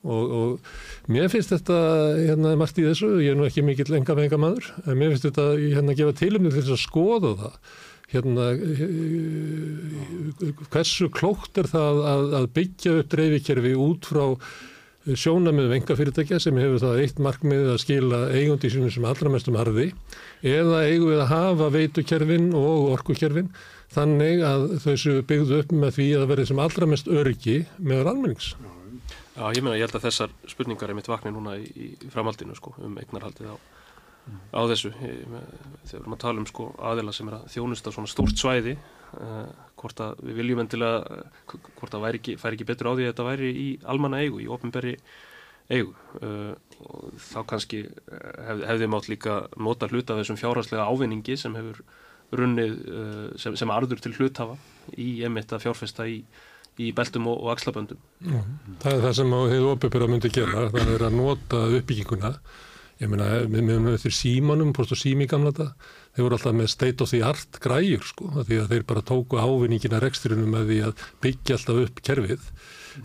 Og, 0.00 0.30
og 0.32 1.12
mér 1.12 1.28
finnst 1.28 1.52
þetta 1.52 1.76
hérna 2.16 2.54
margt 2.56 2.78
í 2.80 2.86
þessu, 2.86 3.18
ég 3.20 3.34
er 3.34 3.38
nú 3.38 3.44
ekki 3.48 3.64
mikill 3.66 3.92
enga 3.98 4.16
venga 4.16 4.38
maður, 4.40 4.70
en 4.86 4.96
mér 4.96 5.12
finnst 5.12 5.28
þetta 5.28 5.46
hérna 5.60 5.96
gefa 5.98 6.16
tilumni 6.22 6.52
til 6.54 6.62
þess 6.62 6.76
að 6.76 6.84
skoða 6.86 7.32
það. 7.42 7.54
Hérna 8.10 8.46
eh, 8.56 8.80
hversu 10.72 11.10
klókt 11.14 11.60
er 11.60 11.68
það 11.70 12.00
að, 12.10 12.24
að 12.40 12.46
byggja 12.56 12.96
upp 13.02 13.12
dreifikerfi 13.12 13.74
út 13.78 14.08
frá 14.08 14.24
sjónamið 15.00 15.70
vengafyrirtækja 15.72 16.38
sem 16.42 16.58
hefur 16.60 16.80
það 16.82 16.98
eitt 17.04 17.20
markmið 17.24 17.70
að 17.72 17.78
skila 17.80 18.18
eigundi 18.36 18.68
sínum 18.72 18.90
sem 18.92 19.06
allra 19.08 19.32
mestum 19.32 19.56
harði 19.56 19.86
eða 20.44 20.82
eigum 20.84 21.08
við 21.12 21.22
að 21.22 21.30
hafa 21.30 21.68
veitukerfin 21.72 22.50
og 22.56 22.90
orkukerfin 22.96 23.48
þannig 23.94 24.44
að 24.46 24.66
þessu 24.84 25.16
byggðu 25.26 25.62
upp 25.64 25.72
með 25.74 25.96
því 25.98 26.08
að 26.14 26.22
það 26.22 26.32
verði 26.32 26.50
sem 26.50 26.62
allra 26.64 26.90
mest 26.90 27.10
öryggi 27.10 27.56
meður 27.78 28.12
almennings. 28.12 28.52
Já, 29.40 29.44
ég 29.56 29.64
meina, 29.64 29.76
ég 29.78 29.86
held 29.86 29.96
að 29.96 30.06
þessar 30.08 30.32
spurningar 30.50 30.90
er 30.90 30.96
mitt 30.98 31.08
vakni 31.08 31.32
núna 31.32 31.54
í, 31.56 31.66
í 31.72 32.10
framhaldinu, 32.12 32.56
sko, 32.58 32.74
um 32.84 32.98
eignarhaldið 33.00 33.54
á, 33.54 33.56
á 34.52 34.60
þessu. 34.68 34.90
Þegar 35.88 36.08
að 36.10 36.20
tala 36.20 36.42
um, 36.42 36.48
sko, 36.50 36.66
aðila 36.90 37.14
sem 37.16 37.30
er 37.30 37.38
að 37.38 37.46
þjónusta 37.54 37.94
svona 37.94 38.10
stórt 38.10 38.42
svæði, 38.42 38.76
uh, 39.16 39.46
hvort 39.80 40.02
að 40.04 40.20
við 40.26 40.42
viljum 40.42 40.62
endilega, 40.64 41.22
uh, 41.24 41.72
hvort 41.78 41.96
að 41.96 42.04
væri 42.04 42.20
ekki, 42.20 42.36
færi 42.42 42.58
ekki 42.58 42.68
betur 42.68 42.90
á 42.90 42.92
því 42.92 43.06
að 43.06 43.12
þetta 43.14 43.28
væri 43.30 43.50
í 43.54 43.66
almanna 43.94 44.20
eigu, 44.20 44.42
í 44.44 44.50
ofinberi 44.52 44.96
eigu. 45.70 45.96
Uh, 46.20 46.52
og 46.84 47.16
þá 47.30 47.40
kannski 47.54 47.84
hef, 47.86 48.62
hefði 48.66 48.90
mátt 48.92 49.08
líka 49.08 49.40
nota 49.56 49.88
hluta 49.88 50.18
þessum 50.20 50.38
fjárhagslega 50.42 50.84
ávinningi 50.90 51.38
sem 51.40 51.56
hefur 51.56 51.80
runnið, 52.36 52.78
uh, 52.86 53.26
sem, 53.40 53.56
sem 53.58 53.72
arður 53.74 54.02
til 54.04 54.14
hluthafa 54.14 54.56
í 54.96 55.20
emitt 55.26 55.52
að 55.54 55.66
fjárfesta 55.66 56.06
í 56.10 56.22
í 56.80 56.90
beltum 56.96 57.28
og, 57.30 57.38
og 57.44 57.54
axlaböndum. 57.54 58.00
Það 58.80 58.92
er 58.94 59.04
það 59.04 59.14
sem 59.18 59.36
hefur 59.36 59.70
opipera 59.74 60.08
myndi 60.10 60.32
gera, 60.32 60.66
það 60.72 60.92
er 60.94 61.06
að 61.08 61.16
nota 61.18 61.62
uppbygginguna. 61.78 62.34
Ég 63.00 63.08
meina, 63.08 63.28
við 63.48 63.64
meðum 63.64 63.88
eftir 63.94 64.12
símanum, 64.12 64.74
post 64.76 64.92
og 64.92 65.00
sími 65.00 65.24
gamla 65.28 65.54
þetta, 65.54 65.88
þeir 66.16 66.26
voru 66.26 66.36
alltaf 66.36 66.56
með 66.56 66.66
state 66.68 67.04
of 67.04 67.12
the 67.14 67.22
art 67.24 67.60
græjur 67.64 68.04
sko, 68.04 68.28
því 68.44 68.58
að 68.60 68.74
þeir 68.74 68.84
bara 68.90 69.04
tóku 69.08 69.40
ávinningina 69.40 70.02
reksturinu 70.04 70.48
með 70.52 70.68
því 70.68 70.80
að 70.88 71.06
byggja 71.24 71.56
alltaf 71.56 71.80
upp 71.86 72.02
kerfið. 72.04 72.50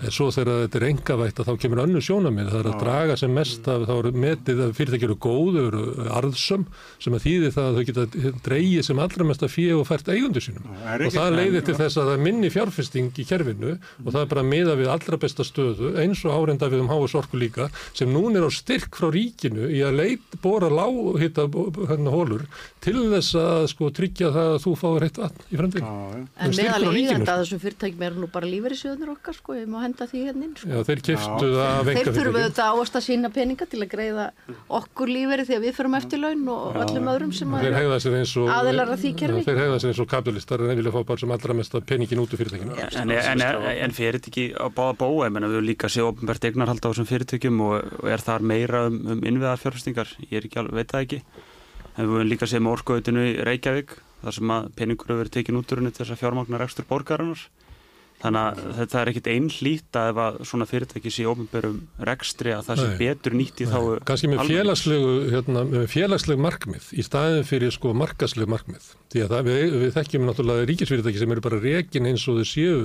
En 0.02 0.14
svo 0.14 0.28
þegar 0.34 0.66
þetta 0.66 0.80
er 0.80 0.88
engavægt 0.90 1.42
þá 1.46 1.52
kemur 1.62 1.82
önnu 1.86 2.02
sjónamið, 2.04 2.52
það 2.52 2.62
er 2.62 2.70
að 2.72 2.80
draga 2.84 3.18
sem 3.20 3.34
mest 3.36 3.70
af, 3.72 3.86
þá 3.88 3.94
eru 3.96 4.12
metið 4.26 4.62
að 4.66 4.74
fyrirtækjur 4.80 5.12
eru 5.12 5.18
góð, 5.26 5.60
eru 5.62 5.84
arðsum, 6.20 6.66
sem 7.04 7.16
að 7.16 7.26
þýði 7.26 7.52
það 7.56 7.70
að 7.70 7.80
þau 7.80 7.86
geta 7.90 8.34
dreigið 8.46 8.86
sem 8.90 9.02
allra 9.06 9.28
mest 9.30 9.46
að 9.46 9.54
fíu 9.56 9.80
og 9.80 9.88
fært 9.90 10.12
eigundu 10.12 10.44
sínum. 10.44 10.68
er 10.86 11.06
Og 11.06 11.16
það 11.16 11.38
leiðir 11.40 11.66
til 11.70 11.78
þess 11.80 12.00
að 12.00 12.10
það 12.10 12.16
er 12.16 12.26
minni 12.26 12.52
fjárfesting 12.54 13.22
í 13.22 13.28
kerfinu 13.30 13.76
og 13.76 14.10
það 14.10 14.22
er 14.22 14.32
bara 14.34 14.46
miða 14.46 14.78
við 14.80 14.92
allra 14.96 15.22
besta 15.22 15.46
stöðu, 15.48 15.94
eins 16.02 16.24
og 16.26 16.36
árenda 16.36 16.70
við 16.72 16.84
um 16.84 16.92
HS 16.92 17.18
orku 17.22 17.40
líka, 17.40 17.70
sem 17.96 18.12
núna 18.12 18.42
er 18.42 18.50
á 18.50 18.52
styrk 18.54 19.00
frá 19.00 19.10
ríkinu 19.14 19.70
í 19.72 19.82
að 19.86 20.00
leit, 20.02 20.40
bóra 20.44 20.70
láhitta 20.72 21.48
hérna 21.48 22.14
hólur 22.14 22.46
til 22.84 23.08
þess 23.14 23.38
að 23.40 23.68
sko 23.72 23.90
tryggja 23.96 24.32
það 24.36 24.52
að 24.56 24.60
þú 24.66 24.76
fáir 24.80 25.06
heitt 25.08 25.20
vatn 25.22 25.46
í 25.50 25.60
fremdegin. 25.60 26.28
En 26.36 26.52
er 26.52 26.58
meðal 26.60 26.92
eigenda 26.92 27.26
sko. 27.26 27.38
þessum 27.42 27.62
fyrirtækjum 27.64 28.06
eru 28.08 28.24
nú 28.24 28.30
bara 28.34 28.50
lífeyrissjóðunir 28.50 29.14
okkar 29.16 29.38
sko, 29.38 29.56
ég 29.58 29.70
má 29.72 29.80
henda 29.86 30.08
því 30.10 30.22
hérna 30.28 30.46
inn 30.50 30.56
sko. 30.60 30.70
Já, 30.70 30.80
þeir 30.90 31.02
keftu 31.08 31.48
það 31.56 31.62
af 31.66 31.86
Þeir 31.86 31.96
þurfum 31.96 31.96
einkafyrirtækjum. 31.96 32.40
auðvitað 32.42 32.70
áast 32.76 32.98
að 33.00 33.06
sína 33.06 33.32
peninga 33.36 33.68
til 33.72 33.82
að 33.86 33.90
greiða 33.96 34.26
okkur 34.80 35.12
lífeyri 35.16 35.46
því 35.48 35.56
að 35.58 35.66
við 35.66 35.76
förum 35.80 35.98
eftir 36.00 36.22
laun 36.22 36.44
og 36.56 36.80
öllum 36.86 37.10
öðrum 37.14 37.34
sem 37.36 37.56
Þeir 37.56 37.70
að 37.72 37.80
hegða 37.80 38.00
sér 38.06 38.18
eins 38.20 38.34
og 38.42 38.52
aðilar 38.56 38.92
að 38.96 39.02
því 39.06 39.12
kerfi. 39.22 39.42
Já, 39.42 39.48
Þeir 39.50 39.62
hegða 39.64 39.80
sér 39.84 39.94
eins 39.94 40.02
og 40.04 40.10
kapitalistar 40.16 40.64
en 40.66 40.72
þeir 40.72 40.80
vilja 40.82 40.96
fá 40.96 41.02
bara 41.12 41.24
sem 41.24 41.36
allra 41.38 41.58
mest 41.62 41.76
að 41.80 41.86
peningin 41.94 42.24
út 42.26 42.36
úr 42.36 42.42
fyrirtækinu. 42.44 42.76
En, 42.76 43.12
en, 43.16 43.42
en, 43.46 43.66
en 43.86 43.96
fyrir 43.96 44.20
þetta 44.20 44.32
ekki 44.34 44.46
á 44.58 44.66
báða 44.76 44.98
bóa, 45.04 45.28
ég 45.30 45.36
menna 45.36 45.50
við 45.52 45.66
líka 45.70 45.92
séð 45.92 46.10
ofnbært 46.12 46.48
eignarhald 46.50 46.82
á 46.82 46.90
þessum 46.90 47.10
fyrirtökjum 47.10 47.62
og, 47.66 47.76
og 48.02 48.10
er 48.12 48.24
þar 48.26 48.46
meira 48.46 48.86
um, 48.90 48.98
um 49.16 49.22
innviðar 49.26 49.62
fjárfestingar, 49.62 50.12
ég 50.30 50.40
er 50.42 50.48
ekki 50.50 50.60
alveg, 50.62 50.82
veit 50.82 50.92
það 50.96 51.06
ekki. 51.06 51.22
En 51.96 52.10
við 52.12 52.26
líka 52.28 52.48
séð 52.50 52.66
með 52.66 52.74
orkuautinu 52.80 53.22
í 53.24 53.36
Reykjavík, 53.48 53.94
þar 54.26 54.36
sem 54.36 54.52
að 54.52 54.66
peningur 54.76 55.08
hefur 55.12 55.22
verið 55.22 55.36
tekin 55.38 55.60
út 55.62 55.72
úr 55.72 55.80
henni 55.80 55.94
til 55.96 56.02
þess 56.04 56.16
að 56.16 56.22
fjármagna 56.24 56.60
rekstur 56.60 56.88
borgarinnar. 56.90 57.46
Þannig 58.26 58.42
að 58.42 58.78
þetta 58.80 58.98
er 59.00 59.10
ekkit 59.12 59.28
einhlít 59.30 59.98
að 60.00 60.08
ef 60.10 60.20
að 60.24 60.38
svona 60.50 60.66
fyrirtæki 60.66 61.12
sé 61.14 61.26
ofnbærum 61.30 61.76
rekstri 62.10 62.54
að 62.56 62.64
það 62.66 62.80
sé 62.80 62.86
Nei. 62.88 62.96
betur 63.04 63.36
nýtt 63.38 63.62
í 63.62 63.68
þá 63.70 63.78
Kanski 64.10 64.30
með 64.32 64.42
félagslegu, 64.50 65.12
hérna, 65.30 65.64
með 65.70 65.86
félagsleg 65.94 66.42
markmið 66.42 66.88
í 66.98 67.06
staðin 67.06 67.46
fyrir 67.46 67.76
sko 67.76 67.94
markasleg 67.94 68.50
markmið. 68.50 68.90
Því 69.14 69.24
að 69.28 69.36
það, 69.36 69.52
við, 69.52 69.78
við 69.84 69.94
þekkjum 70.00 70.26
náttúrulega 70.26 70.68
ríkisfyrirtæki 70.72 71.22
sem 71.22 71.36
eru 71.36 71.46
bara 71.46 71.62
rekin 71.62 72.10
eins 72.10 72.26
og 72.32 72.42
þau 72.42 72.50
séu 72.50 72.82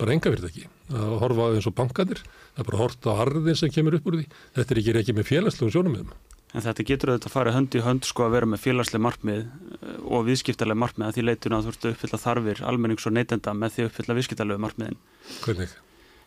bara 0.00 0.16
enga 0.16 0.32
fyrirtæki. 0.32 0.66
Að 0.96 1.14
horfa 1.26 1.52
eins 1.58 1.68
og 1.68 1.76
bankanir, 1.76 2.24
það 2.54 2.64
er 2.64 2.70
bara 2.70 2.80
að 2.80 2.84
horta 2.86 3.12
á 3.12 3.20
arðin 3.26 3.60
sem 3.60 3.74
kemur 3.74 4.00
upp 4.00 4.08
úr 4.08 4.22
því. 4.22 4.28
Þetta 4.56 4.74
er 4.74 4.80
ekki 4.80 4.96
rekin 4.96 5.20
með 5.20 5.32
félagslegum 5.34 5.76
sjónummiðum. 5.76 6.16
En 6.50 6.64
þetta 6.64 6.86
getur 6.86 7.12
auðvitað 7.12 7.28
að 7.30 7.34
fara 7.36 7.52
hönd 7.54 7.76
í 7.78 7.82
hönd 7.84 8.06
sko 8.08 8.24
að 8.26 8.32
vera 8.34 8.48
með 8.50 8.62
félagsleg 8.64 9.02
markmið 9.04 9.42
eh, 9.44 9.98
og 10.02 10.24
viðskiptaleg 10.26 10.78
markmið 10.82 11.06
að 11.06 11.16
því 11.16 11.26
leitun 11.28 11.54
að 11.54 11.68
þú 11.68 11.74
ert 11.74 11.84
að 11.84 11.92
uppfylla 11.94 12.22
þarfir 12.24 12.62
almennings 12.66 13.06
og 13.06 13.14
neytenda 13.14 13.54
með 13.54 13.76
því 13.76 13.84
að 13.84 13.90
uppfylla 13.90 14.16
viðskiptalegu 14.18 14.64
markmiðin. 14.64 14.98
Hvernig? 15.44 15.76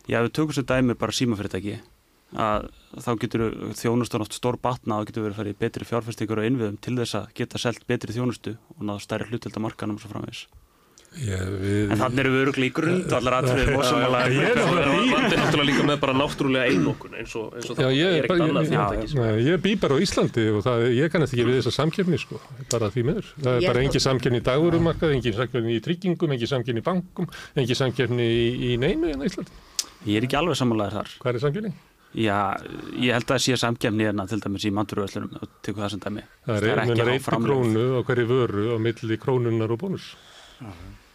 Já, 0.08 0.18
við 0.22 0.32
tökum 0.38 0.56
sér 0.56 0.70
dæmi 0.72 0.96
bara 1.00 1.18
símafyrirtæki 1.18 1.76
að 2.34 2.70
þá 3.04 3.12
getur 3.22 3.44
þjónustan 3.78 4.24
oft 4.26 4.36
stór 4.38 4.58
batna 4.62 5.00
og 5.00 5.10
getur 5.10 5.28
verið 5.28 5.36
að 5.36 5.42
fara 5.42 5.54
í 5.54 5.60
betri 5.60 5.88
fjárfestingur 5.88 6.42
og 6.42 6.48
innviðum 6.48 6.80
til 6.82 6.96
þess 6.98 7.20
að 7.20 7.30
geta 7.38 7.62
selt 7.62 7.86
betri 7.90 8.16
þjónustu 8.16 8.56
og 8.78 8.86
náðu 8.88 9.04
stærri 9.06 9.30
hlutilda 9.30 9.62
markanum 9.62 10.00
og 10.00 10.04
svo 10.04 10.14
framvegis. 10.14 10.48
Ég, 11.14 11.42
við, 11.62 11.92
En 11.94 12.00
þannig 12.02 12.20
eru 12.24 12.30
við 12.34 12.42
öruglega 12.44 12.66
í 12.66 12.74
grund 12.74 13.04
og 13.06 13.18
allar 13.20 13.36
aðtröðum 13.38 13.76
og 13.78 13.84
Ég 13.84 14.48
er 14.50 14.58
samanlega. 14.58 14.94
í- 14.94 15.12
Vandi 15.14 15.36
er 15.36 15.42
náttúrulega 15.44 15.68
líka 15.70 15.84
með 15.90 16.00
bara 16.02 16.14
náttúrulega 16.18 16.66
einokun 16.74 17.14
eins 17.20 17.36
og, 17.38 17.54
eins 17.54 17.70
og 17.70 17.78
Já, 17.78 17.86
það 17.86 17.94
ég, 17.94 18.08
er 18.08 18.18
er 18.18 18.24
ekkert 18.24 18.44
annað 18.48 18.70
fyrirtæki 18.72 19.20
nei, 19.20 19.44
ég 19.46 19.62
bý 19.62 19.76
bara 19.84 19.94
á 19.94 20.00
Íslandi 20.02 20.46
og 20.58 20.64
það, 20.66 20.86
ég 20.98 21.12
kannast 21.14 21.34
ekki 21.38 21.46
við 21.46 21.60
þessa 21.62 21.76
samkefni 21.78 22.18
sko, 22.24 22.42
bara 22.74 22.90
því 22.90 23.06
miður. 23.12 23.30
Það 23.38 23.54
er 23.54 23.62
Ég 23.62 23.70
bara 23.70 23.80
að- 23.86 24.06
samkefni 24.08 24.42
í 24.42 24.46
dagverumarkað, 24.50 25.14
engin 25.20 25.38
samkefni 25.38 25.78
í 25.78 25.84
tryggingum, 25.86 26.32
engin 26.34 26.50
samkefni 26.50 26.82
í 26.82 26.88
bankum, 26.90 27.28
engin 27.56 27.76
samkefni 27.84 28.26
í, 28.26 28.74
í 28.74 28.78
neinu 28.82 29.14
en 29.14 29.22
á 29.22 29.26
Íslandi. 29.30 29.52
Ég 30.10 30.18
er 30.18 30.26
ekki 30.28 30.38
alveg 30.42 30.58
samanlegaður 30.58 30.98
þar. 30.98 31.10
Hvað 31.22 31.36
er 31.36 31.44
samkefni? 31.46 31.74
Já, 32.14 32.58
ég 33.02 33.10
held 33.14 33.26
að 33.26 33.32
það 33.38 33.42
sé 33.42 33.56
samkefni 33.58 34.06
hérna 34.06 34.28
til 34.30 34.38
dæmis 34.42 34.66
í 34.66 34.74
manduröðslunum 34.74 35.38
og 35.42 35.48
tekur 35.66 35.82
það 35.86 35.90
sem 35.96 36.00
dæmi. 36.04 36.22
Það 36.46 36.58
er, 36.58 36.82
ekki 36.84 37.00
er 37.02 37.08
á 37.10 37.14
einni 37.14 37.24
framlegð. 37.26 37.54
krónu 37.54 37.86
á 37.98 38.00
hverju 38.06 38.26
vöru 38.30 38.66
á 38.70 38.78
milli 38.78 39.18
krónunar 39.18 39.72
og 39.74 39.80
bónus. 39.82 40.14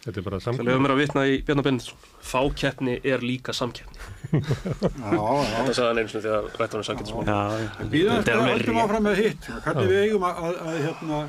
Þetta 0.09 0.19
er 0.21 0.25
bara 0.25 0.37
Það 0.39 0.45
samkefni. 0.47 0.67
lefum 0.71 0.83
mér 0.87 0.93
að 0.95 0.99
vitna 1.03 1.23
í 1.29 1.33
Bjarnar 1.45 1.65
Bendinsson. 1.69 2.03
Fákeppni 2.29 2.95
er 3.13 3.23
líka 3.25 3.53
samkeppni. 3.53 3.97
Já, 4.33 5.15
já. 5.15 5.55
Þetta 5.55 5.73
sagði 5.77 5.89
hann 5.89 5.99
einu 6.01 6.11
sinni 6.11 6.23
þegar 6.25 6.47
rætt 6.59 6.73
hann 6.73 6.81
um 6.81 6.87
samkeppnismál. 6.89 7.25
Já, 7.29 7.39
já. 7.63 7.89
Býðum 7.93 8.15
Þetta 8.19 8.33
er 8.33 8.41
höldum 8.49 8.75
rétt. 8.79 8.83
áfram 8.85 9.05
með 9.09 9.21
hitt. 9.23 9.49
Hvernig 9.65 9.91
við 9.93 10.01
eigum 10.07 10.25
að, 10.29 10.41
að, 10.49 10.57
að 10.71 10.79
hérna, 10.87 11.19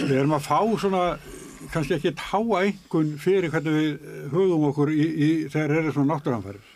við 0.00 0.14
erum 0.20 0.36
að 0.38 0.46
fá 0.48 0.58
svona 0.84 1.02
kannski 1.72 1.96
ekki 1.96 2.12
táa 2.20 2.60
einhvern 2.62 3.12
fyrir 3.18 3.50
hvernig 3.50 3.76
við 3.76 3.92
hugum 4.32 4.66
okkur 4.70 4.92
í, 4.94 5.06
í 5.06 5.30
þegar 5.52 5.76
eru 5.80 5.92
svona 5.96 6.14
náttúranfærir. 6.16 6.72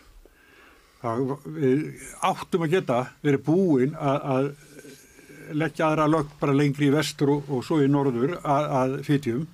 Við 1.01 1.85
áttum 2.29 2.65
að 2.67 2.73
geta 2.75 2.97
verið 3.25 3.43
búin 3.47 3.95
að, 3.97 4.27
að 4.35 5.55
leggja 5.57 5.87
aðra 5.89 6.05
lög 6.11 6.29
bara 6.41 6.53
lengri 6.55 6.89
í 6.89 6.93
vestur 6.93 7.31
og, 7.33 7.47
og 7.51 7.63
svo 7.65 7.79
í 7.81 7.87
norður 7.89 8.35
að, 8.41 8.67
að 8.81 8.93
fytjum 9.07 9.47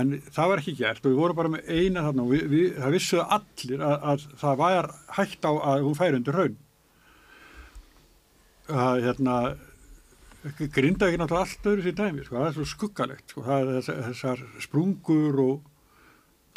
en 0.00 0.14
það 0.32 0.52
var 0.52 0.62
ekki 0.62 0.76
gert 0.78 1.04
og 1.04 1.10
við 1.10 1.18
vorum 1.20 1.38
bara 1.38 1.52
með 1.52 1.68
eina 1.68 2.04
þarna 2.06 2.24
og 2.24 2.32
við, 2.32 2.44
við, 2.52 2.68
það 2.78 2.94
vissuðu 2.96 3.26
allir 3.36 3.84
að, 3.88 3.96
að 4.12 4.24
það 4.42 4.62
var 4.62 4.88
hægt 5.18 5.48
á 5.48 5.52
að 5.52 5.84
hún 5.86 5.98
færi 5.98 6.18
undir 6.20 6.38
raun. 6.38 6.56
Það 8.72 9.04
hérna 9.08 9.36
grinda 10.74 11.08
ekki 11.08 11.20
náttúrulega 11.20 11.44
allt 11.46 11.68
öðru 11.70 11.84
sér 11.84 11.98
dæmi, 11.98 12.24
sko, 12.26 12.38
það 12.38 12.48
er 12.48 12.56
svo 12.56 12.68
skuggalegt, 12.72 13.26
sko, 13.30 13.44
það 13.46 13.72
er 13.76 13.84
þessar 14.08 14.46
sprungur 14.64 15.42
og... 15.42 15.68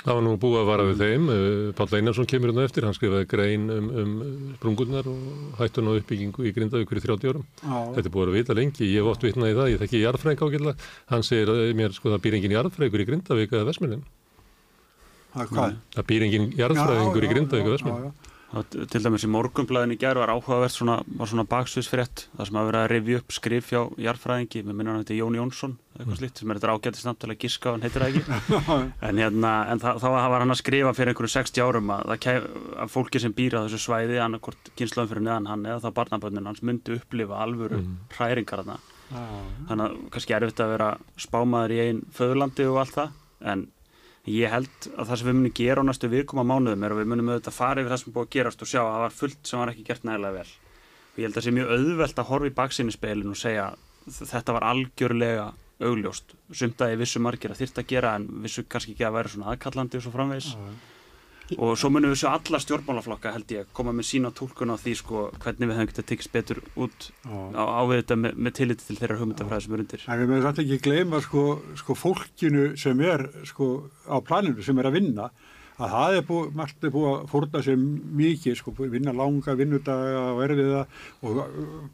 Það 0.05 0.17
var 0.19 0.21
nú 0.21 0.31
búið 0.37 0.59
að 0.59 0.67
vara 0.69 0.83
við 0.85 0.99
þeim, 1.01 1.23
eh, 1.33 1.69
Páll 1.73 1.95
Einarsson 1.97 2.27
kemur 2.29 2.51
hérna 2.51 2.65
eftir, 2.67 2.85
hann 2.85 2.93
skrifaði 2.93 3.25
grein 3.29 3.63
um, 3.73 3.87
um 4.01 4.11
sprungurnar 4.59 5.07
og 5.09 5.55
hættun 5.57 5.89
á 5.89 5.97
uppbyggingu 5.97 6.45
í 6.45 6.51
Grindavíkur 6.53 6.99
í 6.99 7.03
30 7.07 7.31
árum. 7.31 7.47
Já. 7.63 7.79
Þetta 7.95 8.05
er 8.05 8.13
búið 8.13 8.29
að 8.29 8.37
vita 8.37 8.57
lengi, 8.59 8.85
ég 8.85 9.01
hef 9.01 9.09
oft 9.09 9.25
vitnað 9.25 9.49
í 9.49 9.55
það, 9.57 9.71
ég 9.73 9.81
þekki 9.81 10.03
jarðfræk 10.03 10.45
ágjörlega, 10.45 10.91
hann 11.09 11.25
segir 11.25 11.53
að 11.55 11.63
mér, 11.81 11.97
sko, 11.97 12.13
það 12.13 12.21
býr 12.27 12.37
engin 12.37 12.53
jarðfrækur 12.53 13.01
í 13.01 13.09
Grindavík 13.09 13.57
eða 13.57 13.69
Vesmilin. 13.71 14.05
Það 15.33 15.51
hvað? 15.55 15.75
Það 15.97 16.07
býr 16.13 16.27
engin 16.29 16.47
jarðfræðingur 16.61 17.25
í 17.25 17.33
Grindavík 17.33 17.65
eða 17.65 17.77
Vesmilin. 17.79 18.13
Til 18.55 19.01
dæmis 19.03 19.25
í 19.25 19.29
morgunblæðin 19.31 19.95
í 19.95 19.99
gerð 19.99 20.21
var 20.23 20.31
áhugavert 20.31 20.71
svona, 20.71 20.99
svona 21.27 21.43
baksviðsfrétt 21.49 22.27
það 22.37 22.49
sem 22.49 22.59
að 22.59 22.69
vera 22.69 22.83
að 22.85 22.91
revja 22.93 23.19
upp 23.19 23.35
skrif 23.35 23.71
hjá 23.73 23.81
jarðfræðingi, 24.05 24.61
við 24.63 24.79
hann 24.79 25.01
þetta 25.01 25.17
Jón 25.17 25.37
Jónsson 25.39 25.75
eitthvað 25.95 26.11
mm. 26.11 26.19
slitt, 26.19 26.39
sem 26.39 26.51
er 26.51 26.59
þetta 26.59 26.75
ágættist 26.75 27.07
náttúrulega 27.07 27.41
gíska 27.45 27.71
hann 27.71 27.85
heitir 27.85 28.03
það 28.03 28.15
ekki 28.15 28.59
en, 29.07 29.21
hérna, 29.23 29.51
en 29.71 29.83
þá 29.83 30.07
var 30.11 30.41
hann 30.43 30.55
að 30.55 30.59
skrifa 30.59 30.95
fyrir 30.95 31.13
einhverju 31.13 31.33
60 31.35 31.63
árum 31.63 31.93
að, 31.95 32.15
kæf, 32.25 32.49
að 32.83 32.91
fólki 32.91 33.21
sem 33.23 33.35
býra 33.35 33.63
þessu 33.65 33.79
svæði 33.85 34.19
annarkort 34.23 34.71
kynslaðum 34.75 35.13
fyrir 35.13 35.27
neðan 35.27 35.51
hann 35.51 35.69
eða 35.69 35.85
þá 35.85 35.95
barnaböndin 36.01 36.49
hans 36.51 36.63
myndi 36.67 36.97
upplifa 36.99 37.39
alvöru 37.45 37.79
mm. 37.79 37.95
hræringar 38.17 38.63
þarna 38.63 38.79
þannig 39.69 39.85
að 39.85 39.95
kannski 40.15 40.35
er 40.35 40.47
þetta 40.49 40.65
að 40.65 40.75
vera 40.75 40.89
spámaður 41.21 41.75
í 41.75 41.81
einn 41.85 42.03
föðurlandi 42.15 42.67
og 42.71 42.81
allt 42.81 42.97
það 42.97 43.49
en 43.53 43.65
Ég 44.25 44.49
held 44.49 44.87
að 44.95 45.09
það 45.09 45.19
sem 45.19 45.27
við 45.29 45.35
munum 45.37 45.55
gera 45.59 45.81
á 45.85 45.87
næstu 45.87 46.09
vikum 46.09 46.41
á 46.41 46.45
mánuðum 46.49 46.85
er 46.85 46.95
að 46.95 47.01
við 47.01 47.09
munum 47.11 47.27
auðvitað 47.29 47.57
fara 47.59 47.81
yfir 47.83 47.93
það 47.93 48.01
sem 48.01 48.15
búið 48.15 48.25
að 48.25 48.31
gerast 48.35 48.63
og 48.65 48.71
sjá 48.71 48.79
að 48.81 48.89
það 48.93 49.03
var 49.03 49.17
fullt 49.19 49.49
sem 49.49 49.61
var 49.61 49.71
ekki 49.73 49.85
gert 49.85 50.07
nægilega 50.07 50.37
vel. 50.39 50.47
Og 51.13 51.19
ég 51.19 51.27
held 51.27 51.35
að 51.35 51.37
það 51.37 51.45
sé 51.45 51.53
mjög 51.59 51.75
auðvelt 51.75 52.21
að 52.23 52.29
horfa 52.31 52.49
í 52.49 52.55
baksinni 52.57 52.95
speilin 52.95 53.35
og 53.35 53.39
segja 53.39 53.67
þetta 54.17 54.57
var 54.57 54.67
algjörlega 54.71 55.45
augljóst. 55.85 56.35
Sumt 56.55 56.81
að 56.81 56.95
ég 56.95 57.01
vissu 57.03 57.21
margir 57.21 57.53
að 57.53 57.61
þýrt 57.61 57.79
að 57.83 57.89
gera 57.93 58.15
en 58.17 58.27
vissu 58.41 58.65
kannski 58.65 58.95
ekki 58.95 59.05
að 59.05 59.17
vera 59.19 59.33
svona 59.35 59.53
aðkallandi 59.53 59.99
og 59.99 60.05
svo 60.07 60.15
framvegs. 60.15 60.55
Mm 60.57 60.75
og 61.57 61.75
svo 61.77 61.91
munum 61.93 62.13
við 62.13 62.21
svo 62.23 62.31
alla 62.33 62.59
stjórnmálaflokka 62.61 63.33
held 63.35 63.51
ég 63.53 63.71
koma 63.75 63.93
með 63.95 64.07
sína 64.09 64.31
tólkun 64.35 64.73
á 64.73 64.81
því 64.81 64.93
sko 65.01 65.25
hvernig 65.43 65.69
við 65.69 65.77
höfum 65.77 65.89
getið 65.91 66.03
að 66.03 66.09
tekast 66.11 66.33
betur 66.33 66.61
út 66.73 67.09
á, 67.53 67.63
á 67.63 67.81
við 67.85 68.01
þetta 68.01 68.17
með, 68.23 68.39
með 68.47 68.55
tilliti 68.59 68.87
til 68.87 68.97
þeirra 69.01 69.19
hugmyndafræði 69.21 69.65
sem 69.65 69.75
er 69.75 69.83
undir. 69.85 70.05
En 70.09 70.21
við 70.21 70.31
mögum 70.31 70.49
alltaf 70.49 70.63
ekki 70.65 70.79
gleyma 70.87 71.21
sko, 71.25 71.43
sko 71.81 71.97
fólkinu 71.99 72.65
sem 72.81 73.03
er 73.05 73.27
sko 73.45 73.69
á 74.09 74.17
planinu 74.25 74.65
sem 74.65 74.81
er 74.81 74.89
að 74.89 74.97
vinna 74.97 75.29
að 75.75 75.93
það 75.95 76.17
er 76.17 76.25
búið, 76.29 76.51
margt 76.55 76.85
er 76.87 76.93
búið 76.93 77.07
að 77.09 77.25
fórna 77.31 77.61
sér 77.65 77.79
mikið, 78.21 78.57
sko, 78.59 78.73
vinna 78.93 79.13
langa 79.15 79.55
vinnudaga 79.59 80.21
og 80.31 80.41
erfiða 80.45 80.83
og 81.25 81.41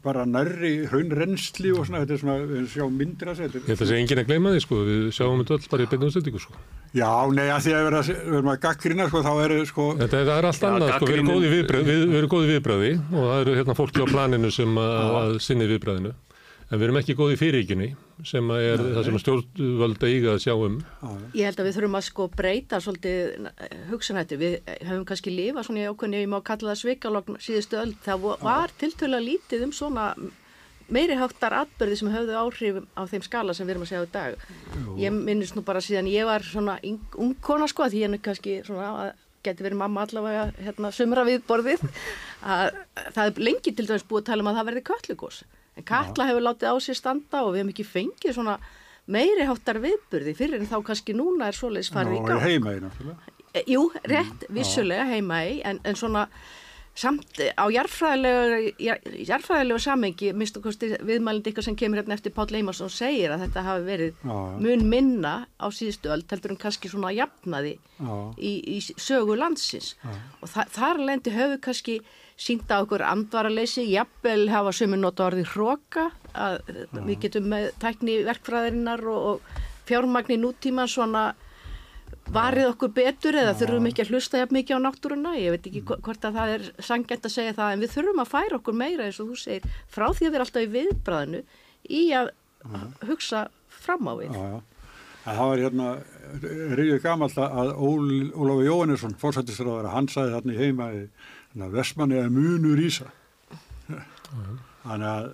bara 0.04 0.26
nærri 0.28 0.72
hraunrensli 0.90 1.72
og 1.74 1.88
svona, 1.88 2.04
þetta 2.04 2.16
er 2.16 2.22
svona, 2.22 2.36
við 2.52 2.68
sjáum 2.76 2.96
myndir 3.00 3.32
að 3.32 3.40
segja. 3.42 3.64
Þetta 3.66 3.90
sé 3.90 3.98
engin 3.98 4.22
að 4.22 4.30
gleyma 4.30 4.54
því, 4.54 4.64
sko, 4.66 4.80
við 4.86 5.04
sjáum 5.18 5.42
þetta 5.42 5.58
öll 5.58 5.70
bara 5.74 5.86
í 5.86 5.90
beinum 5.92 6.14
stöldingu, 6.14 6.42
sko. 6.46 6.62
Já, 6.92 7.10
nei, 7.32 7.46
að 7.48 7.62
því 7.66 7.74
að 7.74 7.86
við 7.88 8.12
erum 8.22 8.52
að 8.52 8.60
gaggrina, 8.66 9.08
sko, 9.10 9.24
þá 9.26 9.32
er 9.42 9.56
sko... 9.70 9.88
Þetta 10.02 10.22
er 10.22 10.50
allt 10.50 10.66
annað, 10.68 10.96
sko, 10.96 11.08
við 11.08 11.16
erum 11.18 11.32
góði 11.32 11.54
viðbröði, 11.56 11.88
við, 11.88 12.04
við 12.12 12.20
erum 12.20 12.32
góði 12.36 12.52
viðbröði 12.52 12.92
og 13.00 13.22
það 13.22 13.38
eru 13.40 13.56
hérna 13.58 13.78
fólki 13.78 14.04
á 14.04 14.06
planinu 14.12 14.52
sem 14.54 14.78
að, 14.82 15.16
að 15.22 15.40
sinni 15.42 15.70
viðbröðinu 15.72 16.14
en 16.72 16.80
við 16.80 16.86
erum 16.86 16.98
ekki 17.02 17.16
góði 17.18 17.38
fyriríkinni 17.40 17.88
sem 18.24 18.52
er 18.56 18.80
Nei. 18.80 18.92
það 18.96 19.06
sem 19.08 19.18
stjórnvölda 19.22 20.08
eiga 20.08 20.34
að 20.34 20.42
sjá 20.46 20.52
um. 20.56 20.78
Ég 21.36 21.48
held 21.50 21.60
að 21.60 21.68
við 21.68 21.78
þurfum 21.78 21.98
að 21.98 22.04
sko 22.08 22.28
breyta 22.32 22.80
svolítið 22.80 23.48
hugsanhætti. 23.90 24.38
Við 24.40 24.54
hefum 24.80 25.06
kannski 25.08 25.34
lifað 25.34 25.66
svona 25.68 25.82
í 25.82 25.88
ákveðinu, 25.90 26.22
ég 26.22 26.30
má 26.32 26.38
kalla 26.46 26.72
það 26.72 26.80
svikalogn 26.82 27.40
síðustu 27.42 27.80
öll. 27.82 27.90
Það 28.06 28.28
var 28.46 28.72
tiltöla 28.80 29.20
lítið 29.20 29.66
um 29.68 29.74
svona 29.76 30.12
meiri 30.92 31.16
háttar 31.16 31.56
atbyrði 31.56 31.98
sem 32.00 32.12
höfðu 32.12 32.38
áhrif 32.38 32.80
á 32.98 33.02
þeim 33.08 33.24
skala 33.24 33.56
sem 33.56 33.66
við 33.66 33.74
erum 33.76 33.84
að 33.86 33.92
segja 33.92 34.06
á 34.08 34.14
dag. 34.16 34.46
Jú. 34.76 34.96
Ég 35.00 35.14
minnist 35.16 35.56
nú 35.56 35.64
bara 35.66 35.82
síðan 35.84 36.10
ég 36.10 36.28
var 36.28 36.44
svona 36.46 36.78
ung 36.82 37.36
kona 37.44 37.68
sko 37.70 37.86
að 37.86 37.94
því 37.94 38.02
ég 38.02 38.16
er 38.16 38.24
kannski 38.26 38.58
svona 38.66 38.90
að 39.06 39.12
geti 39.42 39.64
verið 39.66 39.80
mamma 39.80 40.04
allavega 40.06 40.44
hérna 40.60 40.92
sumra 40.94 41.24
við 41.26 41.42
borðið 41.48 41.82
að 42.54 42.76
það 43.16 43.24
er 43.24 43.42
lengi 43.48 43.74
til 43.74 43.88
dæmis 43.88 44.06
búið 44.06 44.22
að 44.22 44.28
tala 44.30 44.44
um 44.44 44.52
að 44.52 44.58
það 44.60 44.68
verði 44.70 44.84
kallugós 44.90 45.40
en 45.76 45.84
Katla 45.88 46.28
hefur 46.28 46.42
látið 46.46 46.72
á 46.72 46.76
sér 46.84 46.98
standa 46.98 47.38
og 47.42 47.50
við 47.52 47.58
hefum 47.62 47.74
ekki 47.74 47.88
fengið 47.88 48.32
svona 48.38 48.56
meiri 49.10 49.44
háttar 49.48 49.78
viðburði 49.82 50.32
fyrir 50.38 50.58
en 50.60 50.70
þá 50.70 50.78
kannski 50.86 51.12
núna 51.16 51.44
er 51.50 51.56
svoleiðis 51.58 51.92
farið 51.94 52.18
í 52.18 52.20
gang. 52.26 52.42
Heima 52.42 52.70
í 52.76 52.78
náttúrulega. 52.84 53.18
E, 53.52 53.54
jú, 53.68 53.82
rétt, 54.08 54.40
vissulega 54.52 55.04
heima 55.10 55.36
í 55.48 55.50
en, 55.68 55.78
en 55.84 55.96
svona 55.98 56.22
samt 56.94 57.40
á 57.56 57.64
jarfræðilegu 57.72 59.78
samengi 59.80 60.32
og 60.32 60.62
kosti 60.64 60.86
viðmælindi 61.00 61.50
ykkur 61.52 61.64
sem 61.64 61.76
kemur 61.76 61.98
hérna 62.02 62.14
eftir 62.18 62.32
Páll 62.36 62.54
Eimarsson 62.58 62.90
segir 62.92 63.30
að 63.32 63.42
þetta 63.46 63.60
hafi 63.64 63.82
verið 63.86 64.12
já, 64.12 64.16
já. 64.28 64.32
mun 64.60 64.82
minna 64.92 65.34
á 65.56 65.66
síðustu 65.72 66.12
öll 66.12 66.24
heldur 66.28 66.52
en 66.52 66.60
kannski 66.60 66.92
svona 66.92 67.14
jafnaði 67.16 67.74
í, 68.36 68.76
í 68.76 68.78
sögu 69.00 69.34
landsins 69.40 69.96
já. 69.96 70.12
og 70.42 70.48
þa 70.52 70.62
þar 70.76 70.96
lendi 71.08 71.30
höfu 71.32 71.56
kannski 71.64 71.96
sínda 72.40 72.80
okkur 72.82 73.04
andvaraleysi, 73.06 73.84
jafnvel 73.92 74.48
hafa 74.52 74.72
sömu 74.76 74.98
nota 75.00 75.28
orði 75.28 75.44
hróka 75.52 76.10
að 76.32 76.58
ja. 76.72 77.04
við 77.04 77.16
getum 77.26 77.48
með 77.52 77.70
tækni 77.82 78.18
verkfræðirinnar 78.26 79.04
og, 79.12 79.30
og 79.32 79.88
fjármagn 79.88 80.36
í 80.36 80.40
nútíma 80.40 80.86
svona 80.90 81.32
varið 82.32 82.68
okkur 82.70 82.92
betur 82.96 83.36
eða 83.36 83.52
ja. 83.52 83.58
þurfum 83.60 83.88
ekki 83.90 84.04
að 84.04 84.12
hlusta 84.14 84.40
jafn 84.40 84.56
mikið 84.56 84.78
á 84.78 84.84
náttúruna, 84.86 85.34
ég 85.40 85.56
veit 85.56 85.68
ekki 85.68 85.82
hvort 85.90 86.28
að 86.28 86.38
það 86.38 86.54
er 86.56 86.68
sangjant 86.80 87.28
að 87.28 87.34
segja 87.36 87.56
það 87.58 87.72
en 87.74 87.82
við 87.82 87.94
þurfum 87.96 88.22
að 88.22 88.32
færa 88.32 88.58
okkur 88.60 88.78
meira 88.78 89.08
eins 89.08 89.20
og 89.22 89.32
þú 89.32 89.40
segir 89.42 89.80
frá 89.92 90.06
því 90.08 90.28
að 90.28 90.28
við 90.28 90.38
erum 90.38 90.46
alltaf 90.46 90.62
í 90.62 90.72
viðbræðinu 90.76 91.42
í 91.92 92.02
að 92.16 92.30
hugsa 93.08 93.48
fram 93.82 94.06
á 94.08 94.14
við. 94.20 94.36
Já, 94.36 94.44
já. 94.54 94.60
Það 95.22 95.48
var 95.48 95.60
hérna, 95.62 95.88
reyðið 96.42 96.96
gamalt 97.04 97.36
að 97.38 97.68
Ólafi 97.78 98.64
Jóhannesson, 98.66 99.14
fórsættisraður, 99.20 99.92
hann 99.92 100.08
sagði 100.10 100.34
þarna 100.34 100.54
í 100.54 100.58
heima 100.58 100.88
í 100.96 101.02
þannig 101.52 101.66
að 101.68 101.76
Vestmanni 101.78 102.18
er 102.20 102.30
munur 102.32 102.82
ísa 102.82 103.08
þannig 104.82 105.08
að 105.08 105.26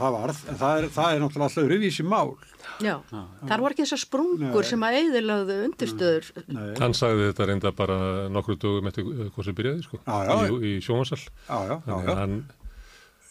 það 0.00 0.14
varð 0.16 0.38
en 0.50 0.58
það 0.58 0.78
er, 0.80 0.86
það 0.94 1.08
er 1.14 1.20
náttúrulega 1.22 1.48
alltaf 1.48 1.68
revísi 1.70 2.06
mál 2.06 2.30
Já, 2.78 2.94
Já. 3.10 3.20
þar 3.48 3.62
var 3.64 3.74
ekki 3.74 3.84
þessar 3.84 4.00
sprungur 4.02 4.62
Nei. 4.62 4.68
sem 4.68 4.84
að 4.86 4.96
eiðilögðu 5.00 5.56
undirstöður 5.66 6.28
Nei. 6.46 6.68
Hann 6.78 6.94
sagði 6.94 7.28
þetta 7.30 7.48
reynda 7.50 7.72
bara 7.78 7.98
nokkru 8.32 8.58
dögum 8.60 8.90
eftir 8.90 9.08
hvað 9.34 9.48
sem 9.48 9.56
byrjaði 9.58 9.84
sko, 9.86 10.00
í, 10.04 10.58
í 10.70 10.72
sjónvarsal 10.84 11.20
þannig 11.48 12.12
að 12.14 12.22
hann 12.22 12.38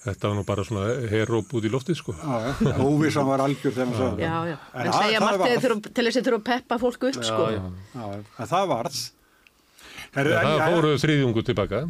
Þetta 0.08 0.30
var 0.30 0.38
nú 0.38 0.44
bara 0.48 0.64
svona 0.64 0.84
heróp 1.12 1.50
út 1.58 1.66
í 1.68 1.70
loftið 1.74 1.98
sko. 2.00 2.14
Óvísan 2.86 3.26
var 3.28 3.42
algjör 3.44 3.74
þegar 3.76 3.90
maður 3.90 4.04
sagði 4.06 4.22
það. 4.22 4.22
Já, 4.24 4.36
já. 4.48 4.58
En, 4.72 4.86
en 4.86 4.94
segja 4.96 5.22
margir 5.24 5.64
til 5.98 6.06
þess 6.06 6.20
að 6.22 6.28
þurfa 6.30 6.38
að 6.38 6.46
peppa 6.48 6.78
fólk 6.80 7.08
upp 7.10 7.18
sko. 7.28 7.48
Já, 7.52 7.66
já. 7.98 8.06
En 8.14 8.50
það 8.54 8.70
varð. 8.72 9.00
Það 10.16 10.64
fóru 10.64 10.94
þriðjungu 11.04 11.44
tilbaka 11.50 11.82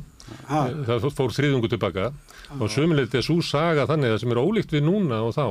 ha? 0.49 0.63
það 0.87 1.07
fór 1.17 1.35
þriðjungu 1.37 1.71
tilbaka 1.73 2.09
ha? 2.09 2.57
og 2.59 2.71
sömulegt 2.73 3.15
er 3.17 3.25
svo 3.25 3.39
saga 3.45 3.87
þannig 3.89 4.15
að 4.15 4.19
sem 4.23 4.35
er 4.35 4.41
ólíkt 4.43 4.75
við 4.75 4.87
núna 4.87 5.21
og 5.27 5.35
þá 5.37 5.47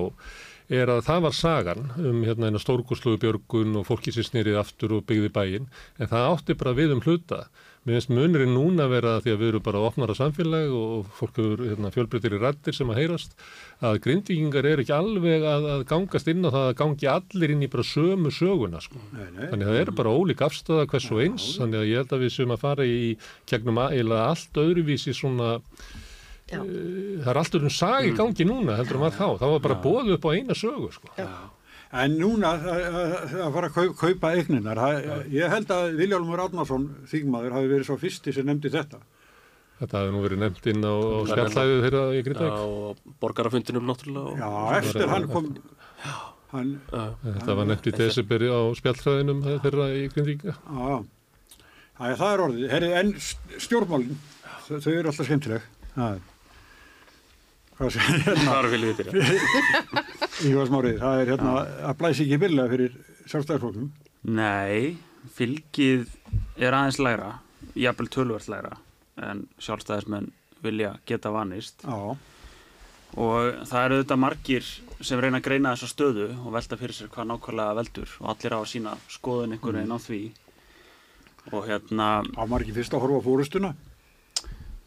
er 0.76 0.90
að 0.90 1.04
það 1.06 1.22
var 1.26 1.34
sagan 1.36 1.84
um 2.02 2.22
hérna 2.26 2.50
eina 2.50 2.60
stórgóðsluðu 2.62 3.20
björgun 3.22 3.78
og 3.80 3.86
fólki 3.86 4.14
sem 4.14 4.26
snýrið 4.26 4.58
aftur 4.60 4.96
og 4.98 5.06
byggði 5.06 5.30
bæin 5.34 5.68
en 6.00 6.10
það 6.10 6.30
átti 6.32 6.58
bara 6.58 6.74
við 6.74 6.96
um 6.96 7.02
hluta 7.04 7.44
Mér 7.86 8.00
finnst 8.00 8.10
munurinn 8.10 8.50
núna 8.50 8.88
vera 8.90 9.12
því 9.22 9.30
að 9.30 9.42
við 9.42 9.50
erum 9.52 9.62
bara 9.62 9.80
opnara 9.86 10.14
samfélag 10.18 10.72
og 10.74 11.10
fólk 11.14 11.36
eru 11.38 11.68
hérna, 11.68 11.92
fjölbreytir 11.94 12.34
í 12.34 12.40
rættir 12.42 12.74
sem 12.74 12.88
að 12.90 12.98
heyrast 12.98 13.36
að 13.78 14.00
grindvíkingar 14.02 14.66
eru 14.66 14.82
ekki 14.82 14.94
alveg 14.96 15.46
að, 15.46 15.68
að 15.70 15.84
gangast 15.92 16.30
inn 16.32 16.42
á 16.42 16.50
það 16.50 16.64
að 16.64 16.74
gangi 16.80 17.08
allir 17.12 17.52
inn 17.54 17.62
í 17.62 17.68
bara 17.70 17.84
sömu 17.86 18.32
söguna 18.34 18.80
sko. 18.82 18.98
Nei, 19.12 19.28
nei. 19.36 19.44
Þannig 19.52 19.68
að 19.68 19.70
það 19.70 19.82
eru 19.84 19.94
bara 20.00 20.14
ólík 20.18 20.42
afstöða 20.48 20.88
hvers 20.90 21.06
og 21.14 21.22
eins. 21.22 21.46
Þannig 21.60 21.78
að 21.78 21.86
ég 21.92 22.02
held 22.02 22.16
að 22.16 22.24
við 22.24 22.34
sem 22.34 22.56
að 22.56 22.64
fara 22.64 22.88
í 22.90 22.98
gegnum 23.52 23.82
að 23.84 24.16
allt 24.18 24.60
öðruvísi 24.64 25.14
svona 25.14 25.52
uh, 25.54 25.62
það 26.50 27.30
er 27.30 27.40
allt 27.44 27.60
öðrum 27.60 27.76
sagi 27.76 28.10
mm. 28.10 28.18
gangi 28.18 28.48
núna 28.50 28.80
heldur 28.80 28.98
um 28.98 29.06
að 29.06 29.20
þá. 29.20 29.28
Það 29.44 29.54
var 29.54 29.64
bara 29.68 29.78
bóð 29.86 30.12
upp 30.16 30.26
á 30.26 30.30
eina 30.34 30.58
sögu 30.58 30.90
sko. 30.98 31.14
Já. 31.14 31.30
En 31.94 32.16
núna 32.18 32.50
að 32.58 33.52
fara 33.54 33.68
að 33.70 33.92
kaupa 34.00 34.32
eigninar, 34.34 34.80
ég 35.30 35.52
held 35.52 35.70
að 35.70 35.92
Viljálfur 36.00 36.42
Átnarsson, 36.42 36.88
þýgmaður, 37.10 37.54
hafi 37.54 37.70
verið 37.70 37.86
svo 37.86 37.96
fyrsti 38.00 38.34
sem 38.34 38.48
nefndi 38.48 38.72
þetta. 38.74 38.98
Þetta 39.76 40.00
hefði 40.00 40.12
nú 40.16 40.22
verið 40.24 40.40
nefnd 40.42 40.66
inn 40.72 40.82
á, 40.88 40.94
á 40.96 41.18
skjallæðu 41.30 41.76
þeirra 41.84 42.02
í 42.16 42.22
Grindavík. 42.26 42.54
Já, 42.56 42.64
og 42.64 43.16
borgarafundinum 43.22 43.86
náttúrulega. 43.90 44.36
Já, 44.40 44.78
eftir 44.80 45.10
hann 45.12 45.26
kom... 45.30 45.50
Já, 46.02 46.14
hann, 46.54 46.70
Þetta 47.26 47.56
var 47.60 47.68
nefnt 47.70 47.90
í 47.90 47.94
desiberi 48.00 48.48
á 48.50 48.60
spjallhræðinum 48.80 49.42
þeirra 49.64 49.88
í 50.00 50.06
Grindvíka. 50.14 50.56
já, 50.56 50.96
já, 52.00 52.14
það 52.16 52.30
er 52.32 52.44
orðið. 52.46 52.66
Herri, 52.72 52.90
en 53.02 53.12
st- 53.20 53.60
stjórnmálin, 53.68 54.16
þau, 54.66 54.80
eru 54.96 55.12
alltaf 55.12 55.28
skemmtileg. 55.28 55.68
Er, 55.96 56.18
hvað 57.78 57.92
sé, 57.94 58.06
hérna. 58.26 58.56
Ívar 60.48 60.70
Smárið, 60.70 60.98
það 61.02 61.20
er 61.20 61.32
hérna, 61.32 61.52
að 61.90 61.98
blæsi 62.00 62.24
ekki 62.26 62.40
billega 62.42 62.72
fyrir 62.72 62.96
sjálfstæðarflokkum. 63.26 63.90
Nei, 64.36 64.96
fylgið 65.36 66.08
er 66.56 66.76
aðeins 66.76 67.00
lægra, 67.02 67.36
jafnvel 67.76 68.10
tölvert 68.12 68.50
lægra 68.52 68.76
en 69.26 69.46
sjálfstæðismenn 69.62 70.30
vilja 70.64 70.96
geta 71.08 71.30
vanist 71.32 71.84
Já, 71.84 72.16
og 73.16 73.60
það 73.68 73.84
eru 73.84 74.00
þetta 74.02 74.18
margir 74.20 74.66
sem 75.04 75.20
reyna 75.20 75.40
að 75.40 75.46
greina 75.48 75.74
þessa 75.74 75.92
stöðu 75.92 76.28
og 76.42 76.52
velta 76.56 76.78
fyrir 76.80 76.96
sér 76.96 77.12
hvað 77.12 77.30
nákvæmlega 77.30 77.76
veldur 77.80 78.16
og 78.20 78.30
allir 78.32 78.56
á 78.56 78.58
að 78.60 78.70
sína 78.72 78.96
skoðun 79.12 79.56
einhvern 79.56 79.80
veginn 79.80 79.96
á 79.96 80.00
því 80.00 80.22
og 81.52 81.68
hérna 81.68 82.08
á 82.24 82.42
ekki 82.58 82.74
fyrst 82.74 82.96
að 82.96 83.04
horfa 83.04 83.22
fórustuna. 83.28 83.74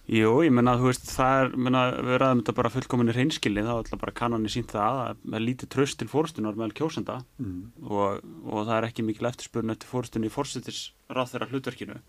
Jú, 0.10 0.30
ég 0.42 0.50
menna 0.50 0.74
að 0.74 0.80
þú 0.82 0.88
veist, 0.90 1.10
það 1.14 1.40
er, 1.40 1.52
menna, 1.66 1.82
við 2.02 2.16
ræðum 2.18 2.40
þetta 2.42 2.54
bara 2.58 2.70
fullkominni 2.74 3.14
reynskilni, 3.14 3.62
þá 3.62 3.74
ætla 3.76 3.98
bara 4.02 4.14
kannanir 4.18 4.54
sínt 4.54 4.72
það 4.74 5.02
að 5.04 5.20
með 5.30 5.44
lítið 5.46 5.70
tröst 5.76 6.00
til 6.00 6.08
fórustunar 6.10 6.56
meðal 6.58 6.74
kjósenda 6.80 7.18
Mm. 7.38 7.60
og, 7.86 8.24
og 8.50 8.64
það 8.66 8.72
er 8.80 8.88
ekki 8.88 9.06
mikil 9.06 9.30
eftirspurn 9.30 9.70
eftir 9.76 9.92
fórustunni 9.92 10.32
í 10.32 10.34
fórsetis 10.34 10.80
ráð 11.14 11.36
þeirra 11.36 11.50
hlutverkinu. 11.52 12.00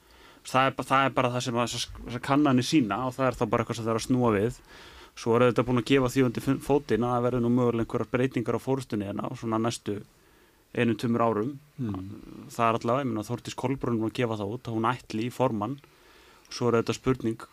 Það 0.48 0.70
er, 0.70 0.78
það 0.88 1.04
er 1.04 1.12
bara 1.18 1.32
það 1.34 1.44
sem 1.44 1.60
þessar 1.60 2.24
kannanir 2.24 2.64
sína 2.70 3.02
og 3.10 3.12
það 3.18 3.26
er 3.28 3.36
þá 3.36 3.44
bara 3.52 3.66
eitthvað 3.66 3.76
sem 3.76 3.84
það 3.84 3.92
er 3.92 4.00
að 4.00 4.06
snúa 4.06 4.32
við. 4.38 4.58
Svo 5.20 5.36
er 5.36 5.44
þetta 5.50 5.66
búin 5.68 5.82
að 5.82 5.88
gefa 5.92 6.08
því 6.14 6.24
undir 6.24 6.48
fótinn 6.64 7.04
að 7.04 7.12
það 7.12 7.24
verður 7.28 7.44
nú 7.44 7.52
mögulega 7.52 7.84
einhverjar 7.84 8.12
breytingar 8.16 8.56
á 8.56 8.60
fórustunni 8.64 9.10
hérna 9.10 9.28
á 9.28 9.30
svona 9.36 9.60
næstu 9.60 9.98
einu 10.72 10.94
tumur 10.96 11.26
árum. 11.26 11.52
Mm. 11.76 12.48
Það 12.48 12.64
er 12.70 12.78
allavega, 12.80 13.04
ég 13.04 13.10
menna 13.12 13.28
Þórtís 13.28 13.58
Kolbrunn 13.60 14.00
var 14.00 14.08
að 14.14 14.20
gefa 14.22 14.40
það 14.40 14.54
út 14.56 14.70
hún 14.72 14.88
ætli 14.88 15.26
í 15.28 15.32
formann 15.34 15.76
svo 16.50 16.68
er 16.70 16.80
þetta 16.80 16.96
spurning 16.96 17.44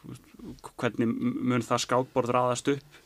hvernig 0.77 1.11
mun 1.11 1.65
það 1.65 1.83
skákborð 1.85 2.33
raðast 2.35 2.71
upp? 2.75 3.01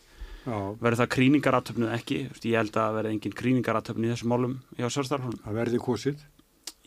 Verður 0.82 1.00
það 1.04 1.10
kríningaratöfnu 1.16 1.90
ekki? 1.94 2.20
Ég 2.50 2.56
held 2.58 2.78
að 2.82 2.96
verði 2.98 3.12
engin 3.16 3.36
kríningaratöfnu 3.38 4.08
í 4.08 4.14
þessum 4.14 4.32
málum 4.34 4.56
hjá 4.80 4.88
sjálfstæðarflónum 4.88 5.44
það 5.46 5.60
verði 5.60 5.82
kosið. 5.86 6.24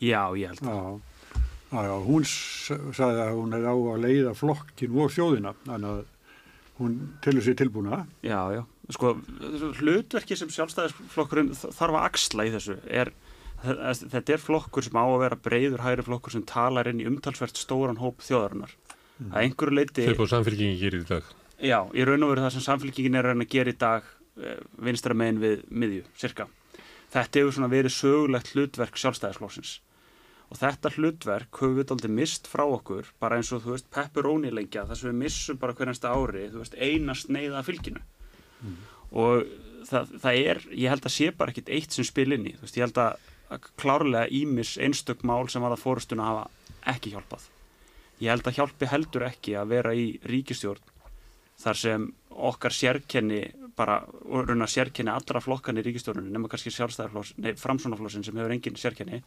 já, 0.02 0.22
ég 0.40 0.50
held 0.54 0.64
að 0.64 1.02
Já, 1.74 1.82
já, 1.82 1.86
já, 1.90 1.94
hún 2.06 2.24
sagði 2.28 3.22
að 3.24 3.36
hún 3.38 3.54
er 3.56 3.64
á 3.66 3.74
að 3.74 4.02
leiða 4.04 4.34
flokkin 4.38 4.98
og 4.98 5.10
þjóðina, 5.14 5.54
þannig 5.66 5.90
að 5.90 6.02
hún 6.78 6.92
tilur 7.22 7.42
sér 7.46 7.56
tilbúna. 7.58 8.00
já, 8.22 8.40
já, 8.54 8.62
sko, 8.94 9.14
hlutverki 9.80 10.36
sem 10.38 10.50
sjálfstæðisflokkurinn 10.54 11.54
þarf 11.54 11.94
að 11.94 12.04
axla 12.04 12.46
í 12.46 12.52
þessu 12.54 12.76
er 12.90 13.10
þetta 13.64 14.34
er 14.34 14.42
flokkur 14.42 14.84
sem 14.84 14.98
á 14.98 15.04
að 15.06 15.20
vera 15.22 15.38
breyður 15.40 15.82
hægri 15.86 16.04
flokkur 16.04 16.34
sem 16.34 16.42
talar 16.46 16.90
inn 16.90 17.00
í 17.00 17.06
umtalsvert 17.08 17.56
stóran 17.56 17.96
hóp 18.02 18.18
þjóðarinnar 18.26 18.74
að 19.30 19.40
einhverju 19.44 19.78
leiti 19.78 20.08
Þeir 20.08 20.18
búið 20.18 20.34
samfélkingi 20.34 20.80
gerir 20.80 21.04
í 21.04 21.08
dag. 21.08 21.32
Já, 21.62 21.78
í 21.94 22.04
raun 22.04 22.26
og 22.26 22.34
veru 22.34 22.44
það 22.44 22.54
sem 22.56 22.66
samfélkingin 22.66 23.18
er 23.20 23.30
að 23.30 23.40
að 23.44 23.50
gera 23.54 23.72
í 23.72 23.78
dag 23.78 24.12
eh, 24.42 24.60
vinstra 24.88 25.16
megin 25.16 25.40
við 25.42 25.64
miðju, 25.70 26.04
cirka. 26.18 26.48
Þetta 27.14 27.40
hefur 27.40 27.56
svona 27.56 27.70
verið 27.70 27.94
sögulegt 27.94 28.54
hlutverk 28.54 28.98
sjálfstæðisflóksins 28.98 29.78
og 30.50 30.60
þetta 30.60 30.92
hlutverk 30.94 31.60
höfum 31.60 31.78
við 31.78 31.92
aldrei 31.94 32.12
mist 32.14 32.48
frá 32.50 32.64
okkur 32.64 33.08
bara 33.22 33.38
eins 33.40 33.52
og 33.54 33.64
þú 33.64 33.74
veist 33.74 33.88
pepperoni 33.94 34.52
lengja 34.54 34.84
þess 34.88 35.04
að 35.04 35.10
við 35.10 35.20
missum 35.22 35.60
bara 35.60 35.76
hverjast 35.78 36.06
ári 36.06 36.48
þú 36.52 36.60
veist 36.62 36.76
eina 36.78 37.16
sneiða 37.18 37.62
fylginu 37.66 38.02
og 39.24 39.46
það, 39.88 40.12
það 40.22 40.40
er 40.42 40.62
ég 40.72 40.92
held 40.92 41.08
að 41.08 41.16
sé 41.16 41.30
bara 41.38 41.54
ekkit 41.54 41.72
eitt 41.74 41.96
sem 41.96 42.06
spil 42.06 42.30
inn 42.36 42.46
í 42.50 42.54
þú 42.58 42.66
veist 42.66 42.78
ég 42.78 42.86
held 42.86 43.00
að, 43.02 43.32
að 43.56 43.70
klárlega 43.80 44.30
ímis 44.42 44.76
einstök 44.78 45.24
mál 45.26 45.48
sem 45.50 45.64
var 45.64 45.74
að 45.74 45.84
fórustuna 45.84 46.28
hafa 46.28 46.46
ekki 46.94 47.14
hjálpað 47.16 47.48
ég 48.22 48.30
held 48.30 48.46
að 48.46 48.58
hjálpi 48.58 48.88
heldur 48.90 49.26
ekki 49.28 49.56
að 49.58 49.72
vera 49.74 49.94
í 49.94 50.06
ríkistjórn 50.28 50.92
þar 51.64 51.78
sem 51.78 52.06
okkar 52.30 52.74
sérkenni 52.74 53.42
bara, 53.76 54.00
og 54.26 54.48
raun 54.48 54.62
að 54.66 54.72
sérkenni 54.74 55.10
allra 55.10 55.40
flokkan 55.42 55.78
í 55.78 55.82
ríkistjórnunni, 55.86 56.30
nema 56.34 56.48
kannski 56.50 56.70
sjálfstæðarflós 56.74 57.34
nei, 57.42 57.52
framsónaflósin 57.58 58.24
sem 58.26 58.36
hefur 58.38 58.54
engin 58.54 58.78
sérkenni 58.78 59.20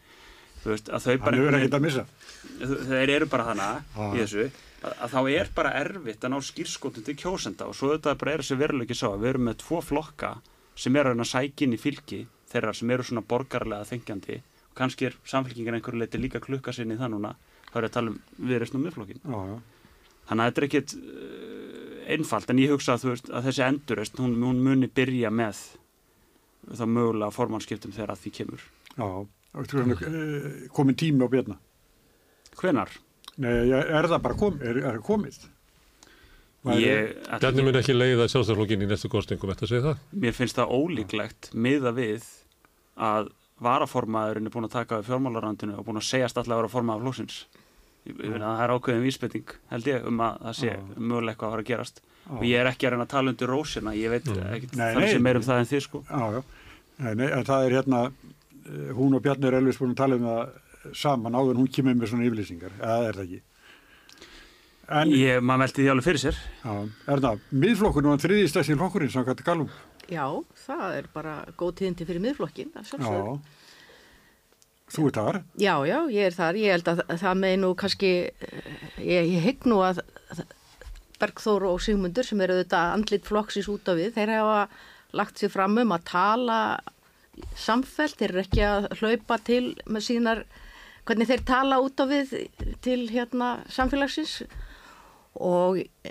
þú 0.64 0.72
veist, 0.74 0.90
að 0.92 1.04
þau 1.06 1.18
bara 1.24 1.38
veginn- 1.60 2.88
þeir 2.90 3.14
eru 3.16 3.28
bara 3.32 3.44
hana 3.52 3.68
Já. 3.96 4.08
í 4.14 4.22
þessu, 4.24 4.48
að, 4.84 4.94
að 5.06 5.14
þá 5.14 5.20
er 5.36 5.52
bara 5.56 5.74
erfitt 5.82 6.24
að 6.28 6.34
ná 6.34 6.40
skýrskotum 6.44 7.06
til 7.08 7.16
kjósenda 7.16 7.68
og 7.68 7.76
svo 7.78 7.94
þetta 7.96 8.16
bara 8.20 8.34
er 8.36 8.44
þessi 8.44 8.60
veruleiki 8.60 8.98
sá 8.98 9.08
að 9.12 9.22
við 9.24 9.30
erum 9.34 9.48
með 9.50 9.60
tvo 9.64 9.82
flokka 9.82 10.34
sem 10.78 10.96
eru 11.00 11.26
sækja 11.26 11.68
inn 11.68 11.78
í 11.78 11.82
fylki 11.82 12.22
þeirra 12.52 12.74
sem 12.76 12.92
eru 12.92 13.04
svona 13.04 13.24
borgarlega 13.28 13.88
þengjandi 13.90 14.40
og 14.42 14.74
kannski 14.78 15.08
er 15.10 15.16
samfélkingin 15.28 15.78
einhverju 15.80 16.00
leiti 16.04 16.20
líka 16.22 16.40
klukka 16.44 16.74
sinni 16.76 16.98
það 17.00 17.16
núna, 17.16 17.36
þá 17.72 17.80
er 17.80 17.88
að 17.88 17.96
tala 17.98 18.14
um 18.14 18.20
viðreysn 18.50 18.80
og 18.80 18.86
miðflokkin. 18.86 19.24
Þannig 20.28 20.44
að 20.44 20.50
þetta 20.50 20.62
er 20.62 20.68
ekkit 20.68 20.96
uh, 20.98 21.58
einfalt 22.18 22.52
en 22.52 22.62
ég 22.64 22.74
hugsa 22.76 22.96
að, 22.96 23.10
veist, 23.12 23.32
að 23.32 23.50
þessi 23.50 23.66
endurist 23.68 24.22
hún, 24.22 24.38
hún 24.44 24.64
muni 24.64 24.90
byrja 24.92 25.32
með 25.34 25.64
þá 26.68 26.86
mögulega 26.92 27.36
formannskiptum 27.36 27.94
þegar 27.96 28.16
að 28.16 28.24
því 28.24 28.34
kemur. 28.42 28.64
Já, 28.98 29.06
og 29.08 29.70
þú 29.72 29.84
veist, 29.84 30.08
eh, 30.08 30.64
komin 30.76 30.98
tími 31.00 31.24
á 31.24 31.32
björna. 31.32 31.60
Hvenar? 32.58 32.92
Nei, 33.38 33.54
er 33.70 34.10
það 34.10 34.24
bara 34.26 34.38
kom, 34.40 34.58
er, 34.66 34.82
er 34.90 35.00
komið? 35.06 35.38
Ég, 36.76 37.14
Bjarni 37.40 37.64
mun 37.64 37.78
ekki 37.80 37.94
leiða 37.96 38.26
sjálfstæðarflokkin 38.28 38.84
í 38.84 38.88
næstu 38.90 39.08
kostningum, 39.12 39.54
þetta 39.54 39.70
segir 39.70 39.86
það? 39.86 40.00
mér 40.24 40.34
finnst 40.36 40.58
það 40.58 40.74
ólíklegt 40.76 41.50
miða 41.56 41.94
við 41.96 42.26
að 42.98 43.30
varaformaðurinn 43.64 44.50
er 44.50 44.54
búin 44.54 44.68
að 44.68 44.76
taka 44.76 45.00
við 45.00 45.10
fjármálarandinu 45.12 45.78
og 45.80 45.88
búin 45.88 46.02
að 46.02 46.08
segjast 46.10 46.38
alltaf 46.38 46.54
að 46.54 46.62
vera 46.62 46.74
formaður 46.74 47.08
flósins. 47.08 47.40
Það 48.08 48.62
er 48.64 48.72
ákveðin 48.76 49.04
vísbending 49.04 49.56
held 49.72 49.88
ég 49.90 50.06
um 50.08 50.22
að 50.24 50.38
það 50.46 50.54
sé 50.62 50.70
Já. 50.70 50.78
mögulega 50.96 51.34
eitthvað 51.34 51.48
að 51.50 51.56
fara 51.56 51.64
að 51.66 51.72
gerast. 51.72 52.02
Já. 52.28 52.32
Og 52.38 52.46
ég 52.48 52.62
er 52.62 52.70
ekki 52.72 52.88
að 52.88 52.94
reyna 52.94 53.08
að 53.08 53.12
tala 53.16 53.34
undir 53.34 53.52
rósina, 53.52 53.96
ég 53.98 54.14
veit 54.14 54.28
það 54.28 54.70
nei. 54.78 55.10
sem 55.12 55.24
meir 55.24 55.40
um 55.40 55.44
það 55.48 55.60
en 55.64 55.70
þið 55.72 55.84
sko. 55.88 56.04
Já, 56.08 56.24
já. 56.38 56.42
Nei, 56.98 57.12
nei, 57.20 57.28
en 57.28 57.46
það 57.48 57.66
er 57.68 57.76
hérna, 57.78 58.00
eh, 58.68 58.88
hún 58.98 59.18
og 59.18 59.22
Bjarni 59.26 59.50
er 59.50 59.60
elvis 59.60 59.78
búin 59.82 59.92
að 59.94 60.00
tala 60.02 60.18
um 60.18 60.26
það 60.28 60.96
saman 60.96 61.36
áður 61.36 61.54
en 61.58 61.62
hún 61.64 61.72
kemur 61.76 62.00
með 62.00 62.14
svona 62.14 62.28
yfirlýsingar. 62.30 62.78
Eða 62.80 63.10
er 63.10 63.20
það 63.20 63.26
ekki? 63.28 63.42
En, 64.88 65.12
Ég, 65.12 65.42
maður 65.44 65.66
velti 65.66 65.84
því 65.84 65.90
alveg 65.92 66.06
fyrir 66.08 66.22
sér. 66.24 66.38
já, 66.64 66.74
er 67.12 67.22
það, 67.26 67.40
miðflokkurinn 67.52 68.14
var 68.14 68.22
þriði 68.24 68.48
stæstin 68.48 68.80
flokkurinn 68.80 69.12
sem 69.12 69.26
hætti 69.28 69.44
galum. 69.44 69.68
Já, 70.08 70.26
það 70.66 70.98
er 70.98 71.08
bara 71.14 71.38
góð 71.60 71.74
tíðindi 71.82 72.08
fyrir 72.08 72.24
miðflokkin, 72.24 72.74
að 72.78 72.92
sjálfsögðu. 72.92 73.38
Já. 73.38 73.64
Þú 74.88 75.08
ert 75.10 75.18
þar? 75.20 75.40
Já, 75.60 75.74
já, 75.90 75.98
ég 76.16 76.30
er 76.30 76.36
þar. 76.36 76.60
Ég 76.62 76.76
held 76.78 76.92
að 76.94 77.02
það 77.20 77.40
með 77.42 77.56
nú 77.60 77.72
kannski, 77.76 78.12
eh, 78.32 78.78
ég, 79.04 79.32
ég 79.34 79.44
hygg 79.44 79.68
nú 79.68 79.82
að 79.84 80.00
Bergþór 81.20 81.66
og 81.68 81.82
Sigmundur 81.82 82.24
sem 82.24 82.40
eru 82.46 82.60
þetta 82.62 82.84
andlit 82.94 83.26
flokksins 83.28 83.68
út 83.74 83.90
af 83.90 83.98
við, 83.98 84.14
þeir 84.16 84.32
hafa 84.38 84.62
lagt 85.18 85.42
sér 85.42 85.52
fram 85.52 85.76
um 85.82 85.92
að 85.96 86.06
tala 86.08 86.60
samfelt, 87.58 88.16
þeir 88.16 88.32
eru 88.32 88.44
ekki 88.46 88.64
að 88.64 88.88
hlaupa 89.02 89.40
til 89.44 89.64
með 89.90 90.06
sínar, 90.08 90.44
hvernig 91.10 91.28
þeir 91.32 91.44
tala 91.50 91.82
út 91.84 92.00
af 92.00 92.12
við 92.14 92.34
til 92.86 93.02
hérna 93.12 93.58
samfélagsins 93.74 94.44
og 94.46 94.67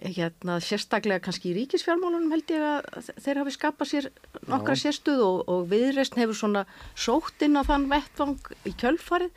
hérna 0.07 0.59
sérstaklega 0.63 1.25
kannski 1.25 1.51
í 1.51 1.57
ríkisfjármálunum 1.57 2.33
held 2.35 2.51
ég 2.55 2.63
að 2.63 3.11
þeir 3.25 3.41
hafi 3.43 3.55
skapað 3.57 3.91
sér 3.91 4.09
nokkra 4.47 4.77
sérstuð 4.79 5.23
og, 5.27 5.39
og 5.51 5.69
viðreist 5.73 6.19
hefur 6.19 6.39
svona 6.39 6.65
sótt 6.95 7.43
inn 7.43 7.59
á 7.59 7.63
þann 7.67 7.89
vettvang 7.91 8.51
í 8.69 8.75
kjölfarið. 8.79 9.33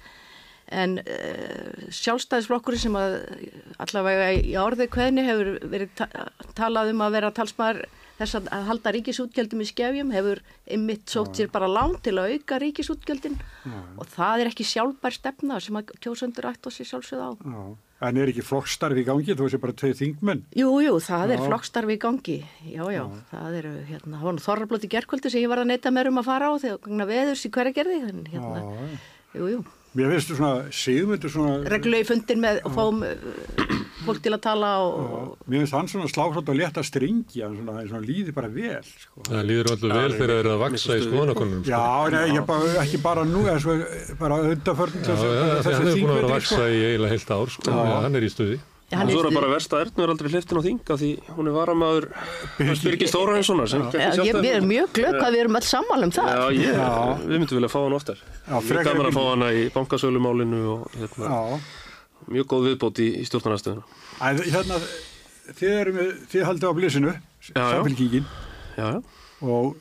En 0.70 1.00
uh, 1.02 1.88
sjálfstæðisflokkurinn 1.98 2.84
sem 2.84 2.98
að 3.00 3.16
allavega 3.82 4.28
í 4.38 4.54
orði 4.62 4.86
kveðni 4.94 5.26
hefur 5.26 5.56
verið 5.72 5.96
ta 5.98 6.28
talað 6.54 6.94
um 6.94 7.02
að 7.02 7.16
vera 7.18 7.34
talsmaður 7.34 7.82
þess 8.20 8.38
að, 8.38 8.50
að 8.54 8.70
halda 8.70 8.94
ríkisútgjöldum 8.94 9.64
í 9.64 9.70
skefjum 9.72 10.14
hefur 10.14 10.44
einmitt 10.70 11.10
sótt 11.10 11.40
sér 11.40 11.50
bara 11.50 11.72
lán 11.72 11.96
til 12.06 12.20
að 12.20 12.36
auka 12.36 12.62
ríkisútgjöldin. 12.62 13.40
Og 13.98 14.06
það 14.14 14.44
er 14.44 14.52
ekki 14.52 14.68
sjálfbær 14.68 15.18
stefna 15.18 15.58
sem 15.64 15.80
að 15.80 15.96
kjósundur 16.04 16.52
ætti 16.52 16.70
á 16.70 16.72
sér 16.76 16.92
sjálfsögð 16.92 17.26
á. 17.26 17.32
Já. 17.34 17.89
En 18.00 18.16
er 18.16 18.30
ekki 18.32 18.44
flokkstarfi 18.48 19.02
í 19.04 19.08
gangi, 19.08 19.34
þú 19.36 19.44
veist 19.48 19.60
bara 19.60 19.76
tveið 19.76 19.98
þingmenn? 20.00 20.44
Jú, 20.56 20.70
jú, 20.86 20.94
það 21.04 21.34
er 21.34 21.42
Já. 21.42 21.48
flokkstarfi 21.50 21.98
í 21.98 22.00
gangi. 22.00 22.38
Já, 22.72 22.84
já, 22.96 23.02
það 23.34 23.58
eru, 23.60 23.74
hérna, 23.90 24.22
nú 24.24 24.44
þorrablóti 24.46 24.90
gerkvöldi 24.94 25.32
sem 25.34 25.44
ég 25.44 25.52
var 25.52 25.60
að 25.60 25.74
neyta 25.74 25.92
mér 25.92 26.08
um 26.08 26.22
að 26.22 26.30
fara 26.30 26.48
á 26.48 26.54
þegar 26.64 26.80
gangna 26.86 27.10
veðurs 27.10 27.44
í 27.44 27.52
hverja 27.52 27.76
gerði, 27.76 27.98
en 28.08 28.24
hérna, 28.32 28.62
Já. 28.64 29.02
jú, 29.36 29.50
jú. 29.52 29.60
Mér 29.98 30.12
finnst 30.14 30.30
þú 30.30 30.36
svona, 30.38 30.66
sigmundur 30.76 31.32
svona... 31.34 31.54
Reglulegi 31.74 32.06
fundir 32.06 32.38
með 32.38 32.60
og 32.68 32.76
fáum 32.76 33.00
uh, 33.08 33.72
fólk 34.06 34.20
til 34.22 34.34
að 34.36 34.42
tala 34.44 34.70
og, 34.86 35.00
og 35.00 35.50
Mér 35.50 35.64
finnst 35.64 35.76
hann 35.76 35.90
svona 35.90 36.10
slá 36.12 36.28
svona 36.30 36.56
létt 36.60 36.78
að 36.78 36.86
stringja, 36.92 37.48
hann 37.48 37.58
svona, 37.58 37.86
svona 37.90 38.04
líði 38.06 38.36
bara 38.36 38.52
vel, 38.54 38.84
sko. 38.86 39.26
Það 39.32 39.48
líður 39.50 39.72
öllu 39.74 39.92
vel 39.96 40.14
þegar 40.14 40.34
það 40.36 40.42
er 40.44 40.52
að 40.54 40.62
vaksa 40.64 40.98
í 41.00 41.06
skoðanakonunum. 41.08 41.64
Já, 41.66 41.82
nei, 42.14 42.26
ég 42.36 42.46
bara, 42.52 42.74
ekki 42.84 43.02
bara 43.08 43.26
nú, 43.26 43.46
svo, 43.66 43.78
bara 44.22 44.42
Já, 44.46 45.16
já, 45.18 45.46
því 45.66 45.74
hann 45.74 45.90
hefur 45.90 46.04
búin 46.04 46.14
að 46.14 46.20
vera 46.20 46.30
að 46.30 46.36
vaksa 46.36 46.54
sko. 46.54 46.68
í 46.70 46.84
eiginlega 46.86 47.16
heilt 47.16 47.34
ár, 47.40 47.56
sko, 47.56 47.66
Já. 47.74 47.80
já, 47.90 47.96
hann 48.06 48.20
er 48.20 48.28
í 48.28 48.34
stuði. 48.36 48.60
Hann 48.98 49.10
Svo 49.12 49.20
er 49.22 49.28
það 49.30 49.36
bara 49.38 49.50
verst 49.54 49.74
að 49.76 49.82
Ernu 49.86 50.04
er 50.06 50.12
aldrei 50.14 50.30
hliftin 50.34 50.58
á 50.58 50.62
þinga 50.66 50.96
því 51.02 51.10
hún 51.38 51.50
er 51.52 51.56
varamaður 51.60 52.08
Já, 53.70 54.00
ég, 54.00 54.16
sjálfstæði. 54.16 54.42
við 54.46 54.54
erum 54.56 54.70
mjög 54.72 54.88
glögg 54.98 55.18
hvað 55.20 55.36
við 55.36 55.44
erum 55.44 55.60
öll 55.60 55.68
sammála 55.70 56.08
um 56.10 56.14
það. 56.16 56.30
Já, 56.34 56.46
ég, 56.58 56.80
Já. 56.80 56.90
við 57.30 57.36
myndum 57.44 57.60
vilja 57.60 57.70
fá 57.74 57.80
hann 57.84 57.98
oftar. 58.00 58.24
Já, 58.24 58.56
Mjög 58.56 58.68
frekar 58.72 58.90
gaman 58.90 59.06
en 59.06 59.12
að 59.12 59.14
fá 59.14 59.22
Birgir. 59.22 59.30
hana 59.36 59.52
í 59.54 59.62
bankasölumálinu 59.78 60.62
og 60.74 60.98
hérna, 60.98 61.30
Já, 61.30 61.62
mjög 62.34 62.50
góð 62.56 62.66
viðbót 62.70 63.04
í, 63.04 63.08
í 63.22 63.28
stjórnarnastöðuna. 63.30 63.84
hérna, 64.50 64.80
þið, 65.60 66.42
haldið 66.50 66.68
á 66.70 66.74
blísinu, 66.78 67.14
já. 67.14 67.64
samfélkíkin, 67.76 68.26
Já, 68.78 68.88
já. 68.96 69.00
og 69.42 69.78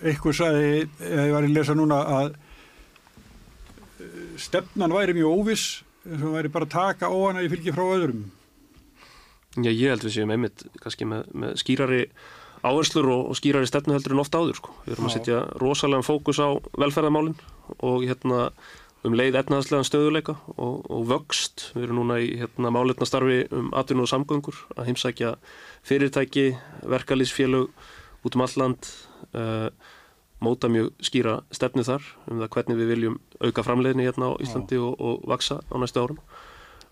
einhver 0.00 0.32
sagði, 0.36 0.88
eða 1.04 1.24
ég 1.28 1.34
var 1.36 1.44
að 1.48 1.56
lesa 1.56 1.74
núna 1.76 1.98
að 2.20 2.30
stefnan 4.40 4.94
væri 4.94 5.12
mjög 5.18 5.34
óviss, 5.40 5.64
eins 6.08 6.24
og 6.24 6.36
væri 6.36 6.52
bara 6.52 6.68
að 6.68 6.74
taka 6.76 7.10
óana 7.12 7.44
í 7.44 7.50
fylgi 7.52 7.74
frá 7.76 7.84
öðrum. 7.86 8.28
Já, 9.58 9.70
ég 9.70 9.90
held 9.90 10.04
við 10.06 10.14
séum 10.14 10.30
einmitt 10.30 10.62
kannski 10.82 11.08
með, 11.10 11.24
með 11.34 11.56
skýrari 11.58 12.04
áherslur 12.66 13.08
og, 13.10 13.24
og 13.32 13.38
skýrari 13.38 13.66
stefnu 13.66 13.96
heldur 13.96 14.14
en 14.14 14.22
ofta 14.22 14.38
áður 14.38 14.60
sko. 14.60 14.76
Við 14.84 14.94
erum 14.94 15.08
að 15.08 15.14
Já. 15.14 15.16
setja 15.18 15.40
rosalega 15.62 16.06
fókus 16.06 16.38
á 16.38 16.48
velferðamálin 16.78 17.36
og 17.78 18.04
hérna 18.06 18.50
um 19.06 19.16
leið 19.16 19.38
etnaðslegan 19.40 19.88
stöðuleika 19.88 20.36
og, 20.56 20.84
og 20.92 21.06
vöxt. 21.08 21.70
Við 21.74 21.86
erum 21.86 22.02
núna 22.02 22.20
í 22.20 22.34
hérna, 22.42 22.72
málefna 22.74 23.08
starfi 23.08 23.42
um 23.56 23.72
atvinnu 23.76 24.04
og 24.04 24.12
samgöngur 24.12 24.58
að 24.76 24.90
heimsækja 24.90 25.34
fyrirtæki, 25.88 26.50
verkalýsfélög 26.84 27.70
út 28.28 28.36
um 28.36 28.44
alland, 28.44 28.90
uh, 29.32 29.70
móta 30.40 30.70
mjög 30.72 30.92
skýra 31.04 31.40
stefnu 31.54 31.84
þar 31.86 32.06
um 32.30 32.40
það 32.40 32.52
hvernig 32.56 32.80
við 32.80 32.94
viljum 32.94 33.18
auka 33.40 33.64
framleiðni 33.66 34.06
hérna 34.08 34.32
á 34.32 34.40
Íslandi 34.42 34.80
og, 34.80 34.96
og 35.00 35.28
vaksa 35.28 35.60
á 35.60 35.76
næstu 35.80 36.02
árum. 36.02 36.22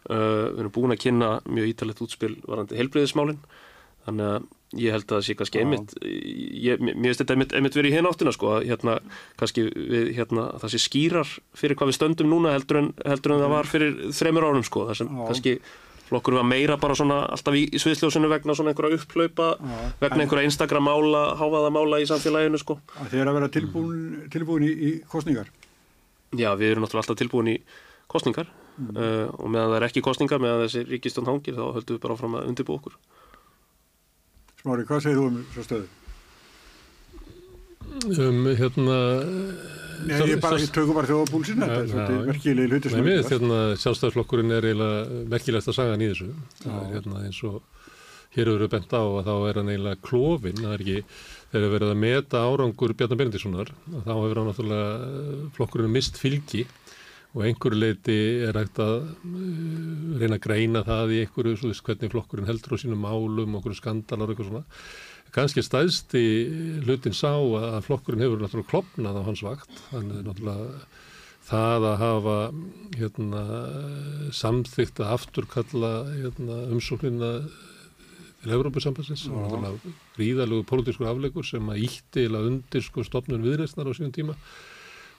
Uh, 0.09 0.53
við 0.55 0.61
erum 0.63 0.75
búin 0.77 0.95
að 0.95 1.03
kynna 1.03 1.33
mjög 1.49 1.73
ítalegt 1.73 2.05
útspil 2.05 2.37
varandi 2.47 2.79
helbriðismálin 2.79 3.41
þannig 4.07 4.31
að 4.31 4.47
ég 4.79 4.93
held 4.93 5.07
að 5.09 5.15
það 5.15 5.25
sé 5.27 5.35
kannski 5.39 5.61
einmitt 5.63 5.93
ég, 6.05 6.81
mér 6.83 6.97
finnst 7.09 7.23
þetta 7.23 7.35
einmitt, 7.35 7.53
einmitt 7.57 7.77
verið 7.79 7.93
í 7.93 7.97
hérna 7.97 8.13
áttina 8.13 8.33
sko, 8.37 8.51
að 8.59 8.67
hérna, 8.69 8.97
kannski 9.41 9.65
við, 9.73 10.11
hérna, 10.19 10.45
að 10.53 10.65
það 10.65 10.73
sé 10.75 10.81
skýrar 10.85 11.31
fyrir 11.57 11.79
hvað 11.79 11.91
við 11.91 11.97
stöndum 11.97 12.33
núna 12.33 12.53
heldur 12.53 12.83
en, 12.83 12.91
heldur 13.09 13.35
en 13.35 13.45
það 13.45 13.55
var 13.55 13.71
fyrir 13.71 13.97
þremur 14.19 14.49
árum 14.49 14.67
sko, 14.69 14.85
það 14.91 15.01
sem 15.01 15.13
Já. 15.13 15.23
kannski 15.31 15.55
flokkur 16.09 16.39
var 16.39 16.47
meira 16.49 16.79
bara 16.81 16.97
svona 16.99 17.21
alltaf 17.29 17.57
í, 17.59 17.67
í 17.69 17.81
sviðsljósinu 17.83 18.31
vegna 18.33 18.57
svona 18.57 18.73
einhverja 18.73 18.99
upplaupa 18.99 19.51
Já. 19.61 19.81
vegna 20.01 20.25
einhverja 20.25 20.49
einstakra 20.49 20.81
mála, 20.83 21.25
háfaða 21.39 21.73
mála 21.75 22.01
í 22.03 22.09
samfélaginu 22.09 22.61
sko. 22.61 22.79
Þið 22.99 23.21
eru 23.23 23.33
að 23.33 23.39
vera 23.41 23.51
tilbúin, 23.59 24.01
tilbúin 24.33 24.65
í, 24.69 24.73
í 24.73 24.95
kostningar. 25.09 25.53
Já, 26.37 26.51
við 26.61 26.73
erum 26.73 26.85
náttúrulega 26.85 27.05
alltaf 27.05 27.21
tilbúin 27.21 27.53
í 27.55 27.59
kostningar 28.09 28.49
uh, 28.49 29.29
og 29.37 29.49
meðan 29.53 29.73
það 29.73 29.79
er 29.79 29.87
ekki 29.89 30.05
kostningar 30.05 30.43
meðan 30.43 30.65
þessi 30.67 30.85
ríkistjón 30.89 31.29
hangir 31.29 31.57
þá 31.57 31.65
höldum 31.77 31.97
við 31.97 32.03
bara 32.05 32.17
áfram 32.17 32.37
að 32.39 32.51
undirbú 32.51 32.77
okkur 32.79 32.99
Smári, 34.59 34.85
hvað 34.89 35.05
segir 35.05 35.21
þú 35.21 35.27
um 35.29 35.43
svo 35.55 35.65
stöðu? 35.67 35.91
Um, 38.19 38.49
hérna... 38.59 38.97
Nei, 40.07 40.19
ég 40.31 40.43
bara, 40.43 40.59
ég 40.63 40.71
tökum 40.75 40.99
bara 40.99 41.09
þjóða 41.09 41.31
púlsinn, 41.33 41.63
þetta 41.63 41.79
er 41.79 41.87
Já, 41.87 41.91
svolítið 41.93 42.19
já. 42.19 42.27
merkilegi 42.29 42.71
hluti 42.71 42.89
Nei, 42.89 42.95
sem 42.95 43.01
er 43.09 43.19
finnst 43.19 43.35
hérna, 43.35 43.59
sjálfstæðsflokkurinn 43.83 44.55
er 44.55 44.69
eiginlega 44.69 45.25
merkilegast 45.35 45.73
að 45.73 45.81
er 45.89 46.07
Já. 46.19 46.77
hérna 46.93 47.25
eins 47.25 47.43
og 47.49 47.59
hér 48.37 48.51
eru 48.53 48.69
bent 48.71 48.93
á 48.93 49.03
að 49.03 49.27
þá 49.27 49.35
er 49.49 49.61
hann 49.61 49.71
eiginlega 49.73 50.03
klófin, 50.05 50.61
það 50.61 50.75
er 50.75 50.85
ekki, 50.85 50.99
þegar 51.53 51.67
er 51.67 51.75
verið 51.75 51.93
að 51.95 52.03
meta 52.05 52.43
árangur 52.45 52.95
Bjarnar 52.99 53.21
Benediktssonar, 53.23 53.73
að 53.89 54.05
þá 54.05 54.13
hefur 54.15 54.41
hann 54.41 54.51
náttúrulega 54.53 54.91
eh, 55.09 55.41
flokkurinn 55.57 55.95
mist 55.95 56.21
fylgi 56.21 56.67
og 57.37 57.45
einhverju 57.45 57.79
leiti 57.79 58.19
er 58.49 58.57
hægt 58.57 58.81
að 58.81 58.95
uh, 59.05 60.17
reyna 60.21 60.39
að 60.39 60.45
greina 60.47 60.81
það 60.87 61.13
í 61.13 61.21
einhverju, 61.25 61.59
svo 61.61 61.73
veist, 61.73 61.85
hvernig 61.87 62.13
flokkurinn 62.15 62.49
heldur 62.49 62.77
á 62.77 62.79
sínum 62.81 63.03
málum, 63.05 63.59
okkur 63.61 63.77
skandalar 63.77 64.31
og 64.31 64.35
eitthvað 64.35 64.49
svona. 64.49 64.65
Kanski 65.39 65.63
stæðsti 65.63 66.21
hlutin 66.83 67.15
sá 67.15 67.31
að 67.31 67.85
flokkurinn 67.87 68.25
hefur 68.25 68.41
náttúrulega 68.43 68.71
klopnað 68.73 69.19
á 69.23 69.27
hans 69.29 69.43
vakt, 69.47 69.83
hann 69.93 70.09
er 70.11 70.25
náttúrulega 70.27 70.81
það 71.47 71.87
að 71.87 72.01
hafa 72.01 72.35
hérna, 72.99 73.43
samþygt 74.35 74.99
að 75.05 75.13
afturkalla 75.15 75.93
hérna, 76.09 76.57
umsóknina 76.75 77.31
til 78.43 78.57
Európusambansins 78.57 79.29
og 79.31 79.39
náttúrulega 79.45 79.95
gríðalegu 80.17 80.67
pólitískur 80.73 81.13
afleikur 81.13 81.47
sem 81.47 81.71
að 81.71 81.87
ítti 81.87 82.27
eða 82.27 82.43
undir 82.49 82.85
sko, 82.89 83.07
stopnun 83.07 83.47
viðreistnar 83.47 83.87
á 83.87 83.95
síðan 83.95 84.17
tíma 84.19 84.37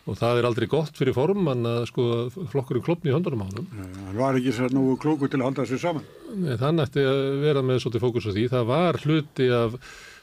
og 0.10 0.20
það 0.20 0.42
er 0.42 0.50
aldrei 0.50 0.68
gott 0.72 1.00
fyrir 1.00 1.16
formann 1.16 1.64
að 1.70 1.82
sko, 1.94 2.04
flokkurinn 2.52 2.84
klopni 2.84 3.12
í 3.12 3.16
höndunum 3.16 3.44
á. 3.46 3.50
Hann 3.56 4.20
var 4.20 4.36
ekki 4.36 4.52
sér 4.56 4.76
nú 4.76 4.98
klóku 5.00 5.30
til 5.30 5.40
að 5.40 5.48
halda 5.48 5.66
þessu 5.68 5.80
saman. 5.84 6.08
Nei, 6.34 6.56
Þannig 6.60 6.88
ætti 6.88 7.04
að 7.08 7.20
vera 7.44 7.64
með 7.66 7.84
svolítið 7.84 8.06
fókus 8.08 8.28
á 8.28 8.32
því. 8.32 8.46
Það 8.56 8.72
var 8.72 9.00
hluti 9.04 9.50
af 9.54 9.76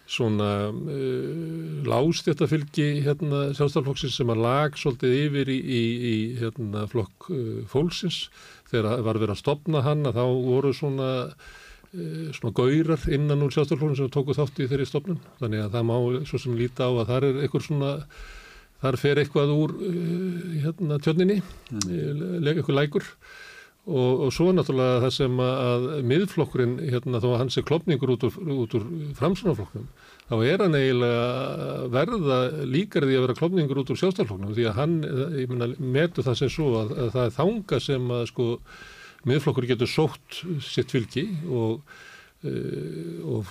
svona 0.07 0.71
uh, 0.71 1.83
lástjættafylgi 1.87 3.03
hérna, 3.07 3.51
sjálfstaflokksins 3.59 4.17
sem 4.21 4.31
að 4.31 4.43
lag 4.45 4.79
svolítið 4.79 5.17
yfir 5.25 5.51
í, 5.51 5.59
í, 5.59 5.83
í 6.11 6.17
hérna, 6.41 6.87
flokk 6.91 7.29
uh, 7.35 7.61
fólksins. 7.71 8.27
Þegar 8.71 9.03
var 9.07 9.21
verið 9.21 9.35
að 9.35 9.43
stopna 9.43 9.83
hann 9.87 10.07
að 10.07 10.21
þá 10.21 10.25
voru 10.47 10.73
svona 10.77 11.11
uh, 11.27 12.29
svona 12.37 12.55
gaurar 12.55 13.09
innan 13.19 13.43
úr 13.47 13.55
sjálfstaflokksins 13.57 14.05
sem 14.05 14.15
tóku 14.15 14.37
þátt 14.39 14.63
í 14.63 14.71
þeirri 14.71 14.89
stopnun 14.89 15.21
þannig 15.41 15.67
að 15.67 15.77
það 15.77 15.89
má 15.91 15.97
svo 16.31 16.43
sem 16.43 16.59
líta 16.59 16.87
á 16.87 16.93
að 16.93 17.07
það 17.11 17.17
er 17.31 17.43
einhver 17.43 17.67
svona 17.67 17.93
þar 18.77 18.99
fer 19.01 19.19
eitthvað 19.23 19.53
úr 19.57 19.73
hérna, 20.61 20.99
tjörninni, 21.03 21.39
mm. 21.73 22.45
eitthvað 22.53 22.77
lækur 22.77 23.07
og, 23.87 24.25
og 24.27 24.33
svo 24.35 24.51
náttúrulega 24.55 25.03
það 25.05 25.13
sem 25.15 25.41
að, 25.43 25.87
miðflokkurinn, 26.11 26.75
hérna, 26.91 27.21
þó 27.23 27.29
að 27.33 27.39
hann 27.43 27.53
sé 27.55 27.63
klopningur 27.67 28.15
út 28.17 28.27
úr, 28.27 28.39
úr 28.57 28.89
framsunarflokknum, 29.19 29.87
þá 30.27 30.35
er 30.41 30.65
hann 30.65 30.79
eiginlega 30.79 31.77
verða 31.95 32.41
líkar 32.67 33.07
því 33.07 33.19
að 33.19 33.25
vera 33.29 33.39
klopningur 33.39 33.83
út 33.83 33.95
úr 33.95 34.01
sjálfstæðarflokknum 34.03 34.57
því 34.57 34.67
að 34.71 34.77
hann, 34.81 34.99
ég 35.39 35.53
meina, 35.53 35.71
metu 35.79 36.27
það 36.27 36.43
sem 36.43 36.53
svo 36.57 36.73
að, 36.83 36.93
að 36.97 37.15
það 37.15 37.29
er 37.29 37.39
þanga 37.39 37.81
sem 37.87 38.13
að 38.19 38.27
sko 38.33 38.51
miðflokkur 39.27 39.71
getur 39.71 39.91
sótt 39.91 40.43
sitt 40.67 40.93
fylgi 40.95 41.29
og 41.47 41.81
Uh, 42.45 43.41
og 43.41 43.47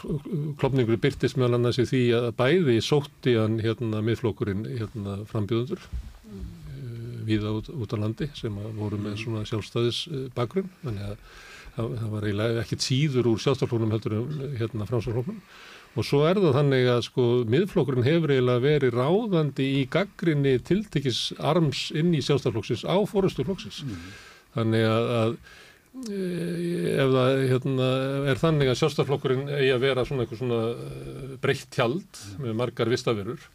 klopningur 0.61 0.99
byrtist 1.01 1.39
meðal 1.39 1.57
annars 1.57 1.79
í 1.81 1.87
því 1.89 2.01
að 2.19 2.27
bæði 2.37 2.75
sótti 2.85 3.33
hann 3.33 3.57
hérna 3.63 3.97
miðflokkurinn 4.05 4.61
hérna 4.69 5.15
frambjöðundur 5.25 5.81
viða 7.27 7.53
út, 7.57 7.71
út 7.73 7.95
á 7.95 7.97
landi 8.01 8.29
sem 8.37 8.61
voru 8.77 8.99
með 9.01 9.19
svona 9.23 9.45
sjálfstæðis 9.49 10.01
uh, 10.11 10.25
bakgrunn. 10.37 10.69
Þannig 10.83 11.07
að 11.09 11.15
það, 11.75 12.05
var 12.13 12.27
eiginlega 12.27 12.61
ekkert 12.63 12.85
síður 12.85 13.31
úr 13.31 13.41
sjálfstæðarfloknum 13.43 13.95
heldur 13.95 14.19
hérna 14.59 14.87
framstæðarfloknum 14.89 15.41
og 15.95 16.03
svo 16.03 16.21
er 16.27 16.39
það 16.43 16.57
þannig 16.57 16.87
að 16.91 17.03
sko 17.05 17.25
miðflokkurinn 17.51 18.07
hefur 18.07 18.33
eiginlega 18.33 18.63
verið 18.65 18.97
ráðandi 18.99 19.67
í 19.79 19.83
gaggrinni 19.91 20.57
tiltekis 20.67 21.29
arms 21.39 21.87
inn 21.95 22.11
í 22.15 22.23
sjálfstæðarflokksins 22.25 22.83
á 22.83 22.97
fórustu 23.07 23.45
flokksins. 23.47 23.83
Þannig 24.55 24.87
að, 24.89 25.13
að 25.19 25.37
ef 25.95 27.13
það 27.15 27.41
hérna, 27.47 27.89
er 28.31 28.41
þannig 28.41 28.71
að 28.71 28.79
sjálfstaflokkurinn 28.81 29.45
eigi 29.47 29.71
að 29.71 29.85
vera 29.85 30.03
svona 30.07 30.25
eitthvað 30.25 30.41
svona 30.41 30.61
eh, 30.73 31.35
breytt 31.43 31.69
tjald 31.71 32.23
með 32.43 32.57
margar 32.59 32.91
vistaverur 32.91 33.45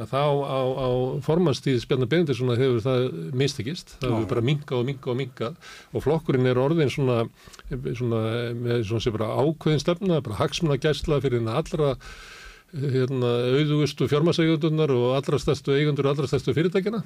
að 0.00 0.12
þá 0.12 0.22
á, 0.48 0.60
á 0.80 0.88
formanstíð 1.26 1.80
Spjarnar 1.84 2.10
Benediktsson 2.10 2.52
hefur 2.56 2.82
það 2.84 3.06
mistekist, 3.36 3.96
það 4.00 4.14
hefur 4.16 4.28
bara 4.34 4.44
minkað 4.48 4.80
og 4.80 4.88
minkað 4.88 5.12
og 5.12 5.18
minkað 5.20 5.72
og 5.92 6.04
flokkurinn 6.06 6.50
er 6.50 6.60
orðin 6.60 6.92
svona, 6.92 7.22
svona 7.70 8.22
með 8.56 8.86
svona 8.88 9.04
sem 9.04 9.16
bara 9.16 9.32
ákveðin 9.40 9.82
stefna, 9.82 10.22
bara 10.24 10.40
hagsmuna 10.40 10.80
gæsla 10.80 11.20
fyrir 11.24 11.40
hérna 11.40 11.58
allra 11.60 11.92
hérna, 12.70 13.34
auðugustu 13.50 14.06
fjármasægjöndunar 14.10 14.94
og 14.94 15.18
allra 15.18 15.40
stærstu 15.42 15.74
eigundur 15.74 16.08
og 16.08 16.14
allra 16.14 16.30
stærstu 16.30 16.54
fyrirtækjana 16.56 17.04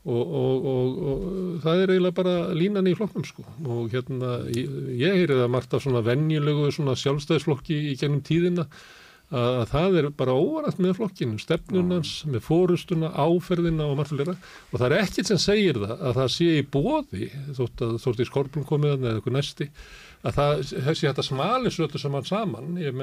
Og, 0.00 0.20
og, 0.32 0.62
og, 0.64 1.00
og 1.04 1.24
það 1.60 1.82
er 1.82 1.90
eiginlega 1.92 2.16
bara 2.16 2.34
línan 2.56 2.86
í 2.88 2.94
flokknum 2.96 3.24
sko. 3.28 3.42
Og 3.68 3.90
hérna 3.92 4.38
ég, 4.48 4.70
ég 4.96 5.18
heyri 5.18 5.36
það 5.36 5.50
margt 5.52 5.76
af 5.76 5.84
svona 5.84 6.00
venjulegu 6.06 6.70
svona 6.72 6.94
sjálfstæðisflokki 6.96 7.76
í 7.90 7.98
gennum 8.00 8.22
tíðina 8.24 8.64
að, 9.30 9.48
að 9.60 9.64
það 9.70 9.98
er 10.00 10.08
bara 10.20 10.36
óvarætt 10.36 10.82
með 10.82 10.96
flokkinu, 10.98 11.38
stefnunans, 11.42 12.12
með 12.30 12.44
fórustuna, 12.46 13.12
áferðina 13.14 13.88
og 13.88 13.98
margt 14.00 14.14
fleira. 14.14 14.36
Og 14.70 14.76
það 14.82 14.86
er 14.90 15.04
ekkit 15.04 15.30
sem 15.30 15.40
segir 15.42 15.80
það 15.80 15.96
að 15.96 16.20
það 16.20 16.30
sé 16.36 16.50
í 16.58 16.68
bóði 16.76 17.30
þótt 17.58 17.84
að 17.86 17.96
þótt 18.04 18.22
í 18.22 18.28
skorpun 18.28 18.68
komiðan 18.68 19.06
eða 19.06 19.20
eitthvað 19.20 19.38
næsti 19.38 19.70
að 20.20 20.36
það 20.36 20.64
sé 20.68 21.06
þetta 21.06 21.24
smali 21.24 21.72
sötu 21.72 22.00
saman 22.00 22.26
saman, 22.28 22.74
ég 22.80 22.96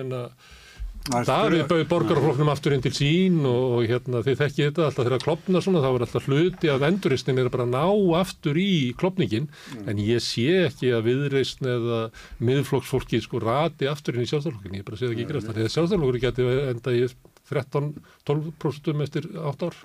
menna 1.08 1.24
Davíð 1.28 1.64
bauð 1.70 1.84
borgarflokknum 1.92 2.52
aftur 2.52 2.76
inn 2.76 2.84
til 2.86 2.94
sín 2.96 3.40
og, 3.48 3.78
og 3.78 3.88
hérna 3.90 4.22
þið 4.26 4.40
þekkið 4.42 4.68
þetta 4.68 4.86
alltaf 4.88 5.08
þegar 5.08 5.24
klopna 5.24 5.62
svona 5.64 5.82
þá 5.84 5.88
er 5.90 6.06
alltaf 6.08 6.28
hluti 6.28 6.72
af 6.74 6.86
enduristin 6.88 7.42
er 7.42 7.50
bara 7.54 7.68
að 7.68 7.74
ná 7.76 8.20
aftur 8.20 8.60
í 8.62 8.70
klopningin 9.00 9.50
en 9.88 10.04
ég 10.04 10.24
sé 10.24 10.48
ekki 10.68 10.92
að 10.98 11.10
viðreisn 11.10 11.72
eða 11.74 12.02
miðflokksfólki 12.50 13.22
sko 13.24 13.42
rati 13.44 13.90
aftur 13.92 14.18
inn 14.18 14.28
í 14.28 14.30
sjálfstæðarflokkin, 14.32 14.80
ég 14.80 14.88
bara 14.88 15.00
sé 15.00 15.08
það 15.08 15.18
ekki 15.18 15.28
græst 15.32 15.52
þannig 15.52 15.68
að 15.70 15.76
sjálfstæðarflokkur 15.78 16.24
geti 16.28 16.48
enda 16.74 16.96
í 16.98 17.04
13-12% 17.48 19.06
eftir 19.08 19.30
8 19.48 19.72
ár 19.72 19.84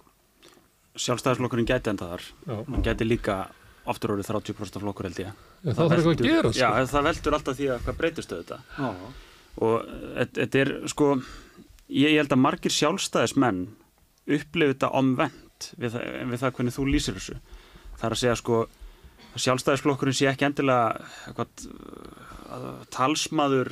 Sjálfstæðarflokkurinn 0.92 1.68
gæti 1.68 1.92
enda 1.92 2.12
þar 2.14 2.24
Já. 2.44 2.56
hann 2.68 2.84
gæti 2.84 3.06
líka 3.08 3.42
aftur 3.88 4.14
orðið 4.14 4.30
30% 4.30 4.82
flokkur 4.82 5.08
held 5.08 5.20
ég. 5.24 5.42
En 5.62 5.76
það 5.76 5.92
þarf 5.92 5.98
eitthvað 5.98 6.12
að 6.12 6.28
gera, 6.28 6.52
sko. 6.52 6.62
Já, 6.62 6.86
það 6.92 7.06
veldur 7.08 7.36
alltaf 7.38 7.58
því 7.58 7.68
að 7.72 7.86
hvað. 7.88 8.52
Já. 8.78 8.90
Og 9.60 9.88
þetta 10.38 10.62
er, 10.62 10.72
sko, 10.88 11.14
ég, 11.88 12.12
ég 12.14 12.20
held 12.22 12.32
að 12.32 12.44
margir 12.44 12.72
sjálfstæðismenn 12.72 13.64
upplifið 14.32 14.76
þetta 14.76 14.92
omvend 14.96 15.68
við, 15.78 15.98
við 16.30 16.38
það 16.40 16.54
hvernig 16.56 16.76
þú 16.76 16.86
lýsir 16.88 17.18
þessu. 17.18 17.40
Það 17.98 18.06
er 18.08 18.16
að 18.16 18.22
segja, 18.22 18.38
sko, 18.40 18.60
sjálfstæðisflokkurinn 19.42 20.16
sé 20.16 20.28
ekki 20.30 20.48
endilega 20.48 20.86
eitthvað, 21.28 21.66
talsmaður 22.92 23.70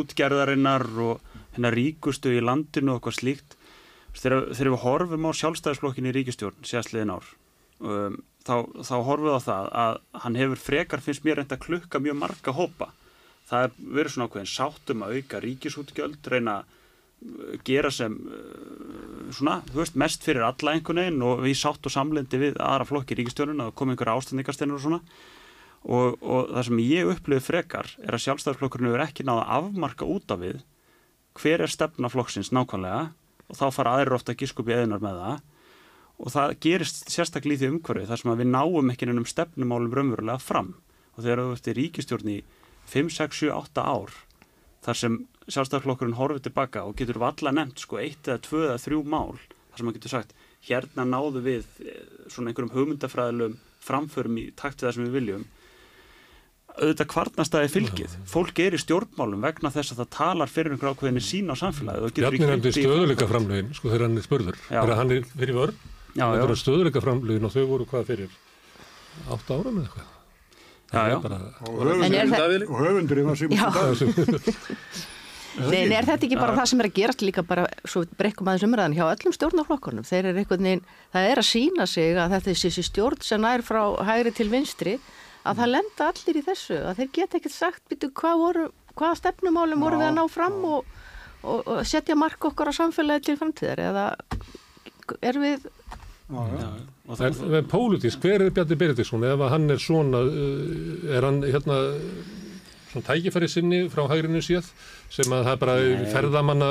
útgerðarinnar 0.00 0.84
og 1.02 1.32
hennar 1.56 1.74
ríkustu 1.74 2.32
í 2.34 2.42
landinu 2.42 2.94
og 2.94 3.00
eitthvað 3.00 3.18
slíkt 3.18 3.56
þegar, 4.14 4.50
þegar 4.54 4.70
við 4.74 4.84
horfum 4.84 5.26
á 5.26 5.30
sjálfstæðisflokkin 5.40 6.10
í 6.10 6.14
ríkistjórn 6.14 6.66
séðsliðin 6.66 7.14
ár 7.14 7.30
um, 7.82 8.20
þá, 8.46 8.54
þá 8.86 8.96
horfum 9.08 9.26
við 9.26 9.38
á 9.38 9.46
það 9.48 9.70
að 9.84 9.98
hann 10.24 10.38
hefur 10.38 10.62
frekar 10.62 11.04
finnst 11.04 11.26
mér 11.26 11.40
reynda 11.40 11.60
klukka 11.60 12.02
mjög 12.02 12.20
marga 12.22 12.54
hópa 12.54 12.92
það 13.50 13.66
er 13.66 13.76
verið 13.98 14.14
svona 14.14 14.28
ákveðin 14.30 14.52
sátum 14.54 15.04
að 15.04 15.18
auka 15.18 15.42
ríkisútgjöld 15.44 16.30
reyna 16.32 16.58
að 16.60 16.72
gera 17.64 17.90
sem 17.94 18.14
uh, 18.14 19.30
svona, 19.32 19.60
þú 19.70 19.80
veist, 19.80 19.96
mest 20.00 20.26
fyrir 20.26 20.44
alla 20.44 20.74
einhvern 20.74 21.00
veginn 21.00 21.24
og 21.24 21.40
við 21.44 21.56
sátt 21.60 21.86
og 21.86 21.94
samlendi 21.94 22.40
við 22.40 22.58
aðra 22.60 22.88
flokki 22.88 23.16
í 23.16 23.20
ríkistjórnun 23.22 23.64
að 23.64 23.72
koma 23.78 23.94
einhverja 23.94 24.18
ástændingarsteinur 24.20 24.78
og 24.78 24.84
svona. 24.84 25.00
Og, 25.84 26.20
og 26.24 26.52
það 26.52 26.66
sem 26.68 26.78
ég 26.80 27.10
upplifið 27.12 27.44
frekar 27.44 27.90
er 28.00 28.16
að 28.16 28.22
sjálfstæðarflokkurinn 28.24 28.88
hefur 28.88 29.04
ekki 29.04 29.26
náða 29.28 29.48
afmarka 29.58 30.08
út 30.08 30.32
af 30.32 30.40
við 30.40 30.62
hver 31.36 31.64
er 31.64 31.72
stefnaflokksins 31.72 32.52
nákvæmlega 32.54 33.10
og 33.50 33.58
þá 33.58 33.64
fara 33.74 33.98
aðrir 33.98 34.16
ofta 34.16 34.32
að 34.32 34.40
gískupi 34.40 34.72
eðinar 34.72 35.02
með 35.04 35.20
það. 35.20 35.42
Og 36.24 36.32
það 36.32 36.54
gerist 36.64 37.10
sérstaklega 37.12 37.58
í 37.58 37.60
því 37.60 37.70
umhverfi 37.72 38.08
þar 38.08 38.20
sem 38.22 38.36
við 38.38 38.50
náum 38.54 38.92
ekki 38.92 39.08
nefnum 39.10 39.28
stefnumálum 39.28 39.96
raunverulega 39.98 40.40
fram. 40.40 40.72
Og 41.18 41.24
þegar 41.24 41.42
þú 41.42 41.56
ert 41.56 41.68
í 41.68 41.76
ríkistjórn 41.80 42.32
í 42.32 42.38
5, 42.90 43.12
6, 43.16 43.40
7, 43.46 43.52
8 43.54 43.84
ár 43.84 44.14
þar 44.84 45.00
sem 45.00 45.18
sjálfstæðarflokkurinn 45.48 46.18
horfið 46.18 46.46
tilbaka 46.48 46.84
og 46.88 46.96
getur 46.98 47.20
valla 47.22 47.52
nefnt 47.52 47.82
sko 47.84 48.00
eitt 48.00 48.28
eða 48.28 48.42
tvö 48.44 48.62
eða 48.68 48.80
þrjú 48.84 49.02
mál 49.12 49.36
þar 49.36 49.80
sem 49.80 49.90
að 49.90 49.96
getur 49.98 50.14
sagt 50.14 50.34
hérna 50.64 51.04
náðu 51.08 51.42
við 51.44 51.66
eh, 51.84 52.00
svona 52.32 52.50
einhverjum 52.50 52.72
hugmyndafræðilum 52.74 53.58
framförum 53.84 54.40
í 54.40 54.46
takt 54.56 54.80
við 54.80 54.88
það 54.88 54.96
sem 54.96 55.06
við 55.06 55.18
viljum. 55.18 55.44
Auðvitað 56.74 57.10
kvarnastæði 57.12 57.70
fylgið. 57.70 58.14
Fólk 58.26 58.60
er 58.64 58.74
í 58.74 58.80
stjórnmálum 58.82 59.44
vegna 59.44 59.70
þess 59.74 59.94
að 59.94 60.00
það 60.00 60.08
talar 60.16 60.50
fyrir 60.50 60.74
einhver 60.74 60.94
ákveðinni 60.94 61.22
sín 61.22 61.52
á 61.52 61.54
samfélagi 61.60 62.10
Bjarni 62.16 62.48
nefndi 62.48 62.72
stöðuleika 62.74 63.28
framlegin 63.30 63.76
sko 63.76 63.92
þegar 63.92 64.06
hann 64.08 64.18
er 64.18 64.26
spurður. 64.26 64.58
Þegar 64.70 64.96
hann 65.02 65.14
er 65.14 65.28
fyrir 65.28 65.60
vörn. 65.60 65.78
Það 66.16 66.42
er 66.46 66.56
stöðuleika 66.64 67.04
framlegin 67.04 67.46
og 67.46 67.54
þau 67.54 67.62
voru 67.70 67.88
hvað 67.92 68.10
fyrir 68.10 68.34
8 69.36 69.60
ára 69.60 69.70
með 69.70 69.86
eitthvað 69.86 70.13
Já, 70.92 71.08
já. 71.10 71.16
Bara... 71.24 71.40
Og 71.64 72.78
höfundur 72.84 73.24
var 73.24 73.36
Sigur 73.38 74.40
Nei, 75.54 75.84
er 75.86 76.02
þetta 76.02 76.26
ekki 76.26 76.38
bara 76.38 76.56
það 76.56 76.66
sem 76.66 76.80
er 76.82 76.88
að 76.88 76.96
gerast 76.96 77.20
líka 77.22 77.42
bara, 77.46 77.66
svo 77.86 78.02
brekkum 78.18 78.48
aðeins 78.50 78.66
umræðan 78.66 78.96
hjá 78.96 79.04
öllum 79.06 79.34
stjórnarflokkurinn, 79.36 80.06
þeir 80.06 80.30
eru 80.32 80.40
einhvern 80.42 80.66
veginn 80.66 80.82
það 81.14 81.28
er 81.30 81.40
að 81.40 81.46
sína 81.46 81.86
sig 81.86 82.18
að 82.18 82.34
þetta 82.34 82.50
er 82.50 82.58
þessi 82.58 82.84
stjórn 82.88 83.22
sem 83.22 83.44
nær 83.44 83.62
frá 83.62 83.82
hægri 84.08 84.32
til 84.34 84.48
vinstri 84.50 84.96
að 85.44 85.60
það 85.60 85.70
lenda 85.76 86.08
allir 86.10 86.40
í 86.40 86.44
þessu 86.48 86.80
að 86.80 86.98
þeir 86.98 87.12
geta 87.20 87.38
ekkert 87.38 87.54
sagt 87.54 87.86
býtu 87.92 88.10
hvað 88.18 88.42
voru 88.42 88.66
hvaða 88.98 89.20
stefnumálum 89.20 89.86
voru 89.86 90.00
við 90.02 90.08
að 90.10 90.18
ná 90.18 90.24
fram 90.32 90.58
og, 90.66 90.90
og, 91.42 91.62
og 91.62 91.80
setja 91.86 92.18
mark 92.18 92.50
okkar 92.50 92.70
á 92.70 92.78
samfélagi 92.80 93.28
til 93.28 93.38
framtíðar? 93.38 93.84
Eða 93.90 94.06
er 95.22 95.40
við 95.42 95.68
En, 97.04 97.34
en 97.58 97.66
pólitísk, 97.68 98.22
hver 98.24 98.46
er 98.46 98.54
Bjarni 98.54 98.78
Benediktsson 98.80 99.26
ef 99.28 99.42
hann 99.52 99.68
er 99.70 99.80
svona 99.82 100.22
uh, 100.24 101.10
er 101.12 101.26
hann 101.26 101.42
hérna 101.44 101.76
svona 102.94 103.06
tækifæri 103.08 103.48
sinni 103.50 103.80
frá 103.92 104.06
hægrinu 104.08 104.40
síð 104.44 104.70
sem 105.12 105.32
að 105.34 105.48
það 105.48 105.58
bara 105.62 105.74
Nei. 105.82 106.06
ferðamanna 106.12 106.68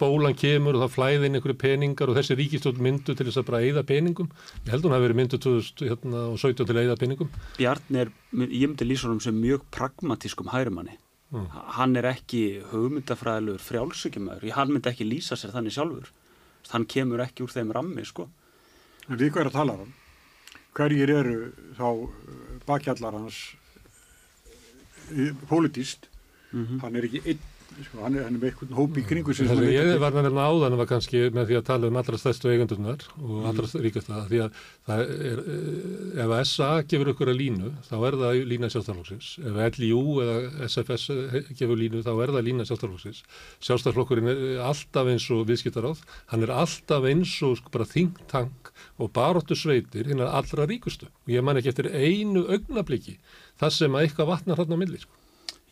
bólan 0.00 0.36
kemur 0.38 0.76
og 0.76 0.84
það 0.84 0.94
flæði 0.96 1.28
inn 1.28 1.38
einhverju 1.38 1.58
peningar 1.62 2.10
og 2.10 2.18
þessi 2.18 2.36
ríkistótt 2.38 2.82
myndu 2.82 3.14
til 3.16 3.26
þess 3.28 3.40
að 3.40 3.48
bara 3.48 3.62
eigða 3.62 3.84
peningum. 3.86 4.28
Ég 4.66 4.74
held 4.74 4.82
að 4.82 4.88
hún 4.88 4.96
hafi 4.96 5.06
verið 5.06 5.20
myndu 5.20 5.40
2017 5.46 5.88
hérna, 5.92 6.52
til 6.58 6.76
að 6.76 6.82
eigða 6.82 6.98
peningum. 7.00 7.32
Bjarni 7.56 8.02
er, 8.02 8.12
ég 8.42 8.66
myndi 8.66 8.88
lýsa 8.88 9.08
honum 9.08 9.22
sem 9.24 9.38
mjög 9.38 9.64
pragmatískum 9.74 10.52
hægrumanni. 10.52 10.98
Mm. 11.32 11.48
Hann 11.78 11.96
er 11.96 12.10
ekki 12.10 12.42
hugmyndafræðilegur 12.74 13.64
frjálsökjumöður. 13.64 14.50
Hann 14.58 14.74
myndi 14.74 14.92
ekki 14.92 15.08
lýsa 15.08 15.38
sér 15.38 15.54
þannig 15.56 15.78
sjálfur. 15.78 16.12
Hann 16.74 16.84
kemur 16.90 17.22
ekki 17.24 17.46
úr 17.46 17.54
þeim 17.54 17.72
rammi, 17.74 18.04
sko. 18.06 18.28
En 19.08 19.18
við 19.18 19.32
hvað 19.32 19.44
er 19.44 19.50
að 19.50 19.58
tala 19.58 19.78
um? 19.82 19.92
Hverjir 20.72 21.10
eru 21.12 21.38
þá 21.76 21.88
bakjallar 22.66 23.18
hans 23.18 23.40
pólitíst 25.48 26.08
mm 26.52 26.66
-hmm. 26.66 26.80
hann 26.80 26.96
er 26.96 27.04
ekki 27.04 27.22
einn 27.26 27.50
sko, 27.84 28.02
hann 28.04 28.16
er, 28.16 28.24
hann 28.26 28.36
er 28.36 28.40
með 28.40 28.50
einhvern 28.50 28.76
hóp 28.76 28.98
í 29.00 29.04
kringu 29.06 29.34
sem 29.34 29.48
það 29.48 29.62
ég 29.72 30.00
var 30.00 30.12
með 30.12 30.26
hérna 30.28 30.46
áðan 30.50 30.76
var 30.76 30.88
kannski 30.90 31.22
með 31.34 31.46
því 31.48 31.56
að 31.58 31.66
tala 31.68 31.88
um 31.88 31.98
allra 32.00 32.18
stærstu 32.20 32.50
eigandunar 32.52 33.06
og 33.16 33.30
mm. 33.30 33.46
allra 33.50 33.82
ríkast 33.86 34.10
það 34.10 34.26
því 34.28 34.40
að 34.42 34.50
er, 34.96 35.42
ef 36.24 36.34
að 36.36 36.44
SA 36.50 36.70
gefur 36.92 37.12
ykkur 37.12 37.32
að 37.32 37.40
línu 37.40 37.72
þá 37.88 37.96
er 38.08 38.18
það 38.22 38.40
lína 38.52 38.70
sjálfstaflokksins 38.74 39.30
ef 39.38 39.78
LIU 39.78 40.02
eða 40.24 40.68
SFS 40.68 41.06
gefur 41.60 41.80
línu 41.80 42.02
þá 42.04 42.12
er 42.12 42.34
það 42.36 42.46
lína 42.50 42.68
sjálfstaflokksins 42.68 43.22
sjálfstaflokkurinn 43.68 44.32
er 44.34 44.62
alltaf 44.68 45.12
eins 45.14 45.30
og 45.32 45.46
viðskiptaráð, 45.48 46.04
hann 46.32 46.42
er 46.42 46.52
alltaf 46.52 47.08
eins 47.08 47.36
og 47.46 47.56
sko 47.60 47.72
bara 47.72 47.88
think 47.88 48.20
tank 48.28 48.71
og 49.02 49.10
baróttu 49.16 49.56
sveitir 49.58 50.08
hinn 50.10 50.22
að 50.22 50.36
allra 50.38 50.66
ríkustu. 50.70 51.08
Og 51.26 51.34
ég 51.34 51.44
man 51.44 51.58
ekki 51.58 51.72
eftir 51.72 51.90
einu 51.90 52.44
augnabliki 52.46 53.18
þar 53.60 53.74
sem 53.74 53.96
að 53.96 54.06
eitthvað 54.06 54.30
vatnar 54.32 54.62
hann 54.62 54.76
á 54.76 54.78
milli 54.78 55.00
sko. 55.02 55.18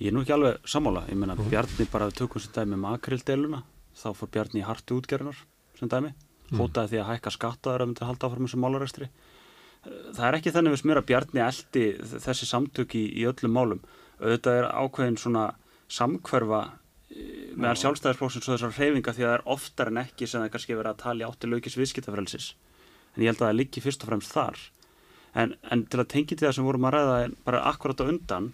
Ég 0.01 0.11
er 0.11 0.17
nú 0.17 0.25
ekki 0.25 0.35
alveg 0.35 0.71
sammála, 0.73 1.05
ég 1.11 1.19
menna 1.21 1.37
mm. 1.37 1.51
Bjarni 1.53 1.87
bara 1.93 2.09
tökum 2.11 2.43
sem 2.43 2.55
dæmi 2.57 2.79
með 2.81 2.97
akrilddeluna 2.99 3.63
þá 4.01 4.09
fór 4.17 4.31
Bjarni 4.33 4.63
í 4.63 4.65
hartu 4.65 4.97
útgerðunar 4.97 5.43
sem 5.77 5.91
dæmi, 5.93 6.15
mm. 6.15 6.57
hótaði 6.57 6.95
því 6.95 7.03
að 7.03 7.11
hækka 7.11 7.35
skattaður 7.37 7.85
að 7.85 7.91
myndi 7.91 8.05
að 8.05 8.11
halda 8.11 8.31
áfram 8.31 8.49
þessu 8.49 8.61
málaræstri 8.65 9.11
það 9.85 10.27
er 10.27 10.39
ekki 10.39 10.53
þannig 10.55 10.75
við 10.75 10.83
smur 10.83 11.01
að 11.01 11.09
Bjarni 11.09 11.43
eldi 11.45 11.85
þessi 12.25 12.49
samtöki 12.49 13.01
í, 13.01 13.11
í 13.23 13.27
öllum 13.29 13.55
málum. 13.57 13.83
Auðvitað 14.21 14.59
er 14.61 14.69
ákveðin 14.77 15.21
svona 15.21 15.45
samkverfa 15.91 16.61
eh, 16.69 17.53
meðan 17.57 17.81
sjálfstæðisflóksins 17.81 18.49
og 18.49 18.57
þessar 18.57 18.75
reyfinga 18.77 19.15
því 19.17 19.25
að 19.25 19.31
það 19.31 19.37
er 19.39 19.47
oftar 19.55 19.93
en 19.93 20.03
ekki 20.03 20.29
sem 20.29 20.45
það 20.45 20.53
kannski 20.57 20.77
verið 20.77 20.93
að 20.93 21.01
tala 21.05 21.25
í 21.25 21.29
átti 21.29 21.51
laukis 21.51 21.79
viðskiptafrelsis 21.81 22.51
en 23.15 23.25
ég 23.25 23.31
held 23.31 23.43
að 23.43 23.49
það 23.49 23.59
liggi 23.59 23.83
fyrst 23.85 24.05
og 24.05 24.11
fremst 24.13 24.35
þar. 24.35 24.63
En, 25.35 25.55
en 25.71 25.85
til 25.87 26.01
að 26.03 26.11
tengi 26.11 26.35
til 26.35 26.47
það 26.47 26.57
sem 26.57 26.67
vorum 26.67 26.89
að 26.89 26.97
ræða 26.97 27.19
bara 27.47 27.65
akkurat 27.71 28.03
á 28.03 28.11
undan 28.11 28.51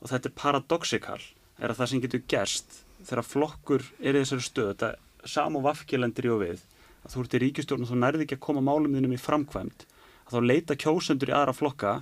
og 0.00 0.10
þetta 0.12 0.30
er 0.30 0.38
paradoxikal 0.38 1.22
er 1.58 1.72
að 1.72 1.80
það 1.80 1.90
sem 1.90 2.02
getur 2.04 2.22
gerst 2.30 2.78
þegar 3.04 3.26
flokkur 3.26 3.84
er 4.00 4.14
í 4.14 4.22
þessari 4.22 4.46
stöð 4.46 4.70
þetta 4.72 4.90
sam 5.34 5.58
og 5.58 5.66
vafkilendir 5.66 6.28
í 6.28 6.32
og 6.34 6.42
við 6.42 6.62
að 7.04 7.14
þú 7.14 7.24
ert 7.24 7.36
í 7.36 7.40
ríkistjórn 7.42 7.84
og 7.84 7.90
þú 7.90 7.98
nærði 8.00 8.26
ekki 8.26 8.38
að 8.38 8.44
koma 8.46 8.64
málum 8.64 8.94
þínum 8.96 9.16
í 9.16 9.20
framkvæmt 9.20 9.86
að 10.24 10.36
þá 10.36 10.48
leita 10.50 10.78
kjósendur 10.80 11.32
í 11.32 11.36
aðra 11.36 11.56
flokka 11.56 11.94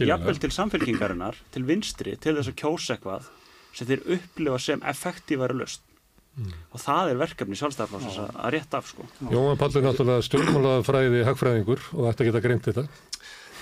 jafnvel 0.00 0.38
til 0.42 0.52
samfélkingarinnar 0.54 1.38
til 1.54 1.64
vinstri, 1.66 2.16
til 2.18 2.36
þess 2.38 2.52
að 2.52 2.60
kjósa 2.62 2.96
eitthvað 2.96 3.28
sem 3.76 3.90
þeir 3.90 4.06
upplifa 4.16 4.62
sem 4.62 4.86
effektífari 4.92 5.58
löst 5.58 5.84
mm. 6.36 6.54
og 6.72 6.82
það 6.82 7.12
er 7.12 7.20
verkefni 7.20 7.58
sjálfstæðarflóksins 7.60 8.20
að, 8.22 8.32
að 8.38 8.54
rétta 8.56 8.80
af 8.80 8.90
sko. 8.92 9.08
Jóman 9.32 9.60
Pallur 9.60 9.82
er 9.82 9.88
náttúrulega 9.88 10.26
stjórnmálafræði 10.28 11.24
hagfræðingur 11.28 11.86
og 11.96 12.10
ætti 12.10 12.24
að 12.24 12.30
geta 12.30 12.44
greint 12.44 12.68
þetta 12.70 12.86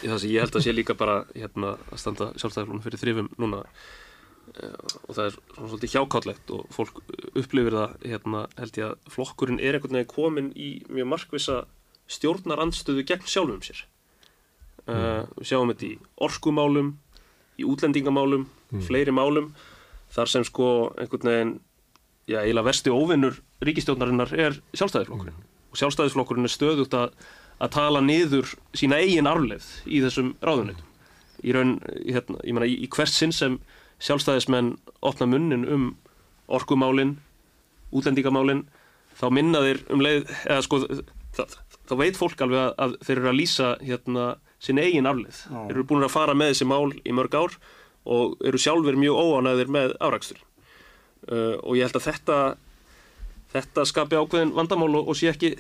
það 0.05 0.21
sem 0.21 0.33
ég 0.33 0.45
held 0.45 0.59
að 0.59 0.65
sé 0.65 0.75
líka 0.75 0.97
bara 0.99 1.19
hérna, 1.35 1.77
að 1.93 2.01
standa 2.03 2.31
sjálfstæðarflónum 2.41 2.83
fyrir 2.85 3.01
þrifum 3.01 3.31
núna 3.41 3.63
uh, 3.65 4.99
og 5.07 5.17
það 5.17 5.25
er 5.25 5.37
svona 5.37 5.71
svolítið 5.71 5.95
hjákállegt 5.95 6.53
og 6.57 6.67
fólk 6.75 7.01
upplifir 7.33 7.79
það 7.79 7.97
hérna, 8.05 8.45
held 8.61 8.81
ég 8.81 8.91
að 8.91 9.13
flokkurinn 9.15 9.63
er 9.63 9.79
einhvern 9.79 9.99
veginn 9.99 10.13
komin 10.13 10.51
í 10.53 10.71
mjög 10.91 11.11
markvisa 11.15 11.61
stjórnarandstöðu 12.15 13.07
gegn 13.09 13.29
sjálfum 13.29 13.63
sér 13.65 13.85
uh, 14.89 14.95
mm. 14.95 15.31
við 15.39 15.53
sjáum 15.53 15.73
þetta 15.73 15.89
í 15.89 15.95
orkumálum 16.27 16.97
í 17.55 17.69
útlendingamálum 17.69 18.49
mm. 18.49 18.83
fleiri 18.89 19.15
málum 19.15 19.53
þar 20.15 20.31
sem 20.31 20.45
sko 20.47 20.69
einhvern 21.01 21.31
veginn 21.31 21.55
já, 22.29 22.41
eiginlega 22.41 22.69
versti 22.69 22.93
óvinnur 22.93 23.41
ríkistjórnarinnar 23.65 24.35
er 24.37 24.61
sjálfstæðisflokkurinn 24.75 25.37
mm. 25.37 25.49
og 25.71 25.81
sjálfstæðisflokkurinn 25.81 26.49
er 26.49 26.55
stöðugt 26.55 26.97
að 26.99 27.17
að 27.63 27.73
tala 27.77 28.03
niður 28.05 28.55
sína 28.77 28.99
eigin 29.03 29.29
arfleð 29.31 29.67
í 29.87 30.01
þessum 30.05 30.35
ráðunnitum. 30.45 30.87
Í 31.45 31.53
raun, 31.55 31.75
hérna, 32.07 32.41
ég 32.43 32.57
menna, 32.57 32.69
í, 32.71 32.77
í 32.87 32.89
hvert 32.93 33.13
sinn 33.13 33.35
sem 33.35 33.59
sjálfstæðismenn 34.05 34.75
opna 35.05 35.29
munnin 35.31 35.67
um 35.69 35.91
orkumálinn, 36.53 37.19
útlendingamálinn, 37.95 38.65
þá 39.19 39.27
minna 39.33 39.63
þeir 39.65 39.85
um 39.95 40.03
leið, 40.03 40.33
eða 40.49 40.65
sko, 40.67 40.81
það, 41.37 41.55
þá 41.91 41.95
veit 42.01 42.19
fólk 42.19 42.43
alveg 42.45 42.63
að, 42.65 42.73
að 42.85 42.97
þeir 43.07 43.17
eru 43.17 43.31
að 43.31 43.39
lýsa 43.39 43.71
hérna 43.85 44.27
sín 44.65 44.81
eigin 44.81 45.09
arfleð. 45.09 45.45
Ah. 45.51 45.69
Þeir 45.69 45.77
eru 45.77 45.87
búin 45.93 46.07
að 46.09 46.15
fara 46.17 46.37
með 46.37 46.55
þessi 46.55 46.69
mál 46.69 46.91
í 46.97 47.15
mörg 47.17 47.39
ár 47.39 47.59
og 48.05 48.35
eru 48.45 48.61
sjálfur 48.61 48.99
mjög 49.01 49.21
óanæðir 49.21 49.73
með 49.73 49.97
árakstur. 50.05 50.41
Uh, 51.25 51.57
og 51.63 51.79
ég 51.79 51.87
held 51.87 51.99
að 52.01 52.09
þetta 52.11 52.39
þetta 53.55 53.85
skapi 53.87 54.19
ákveðin 54.19 54.55
vandamál 54.57 54.91
og, 54.99 55.11
og 55.11 55.19
sé 55.19 55.31
ekki, 55.31 55.53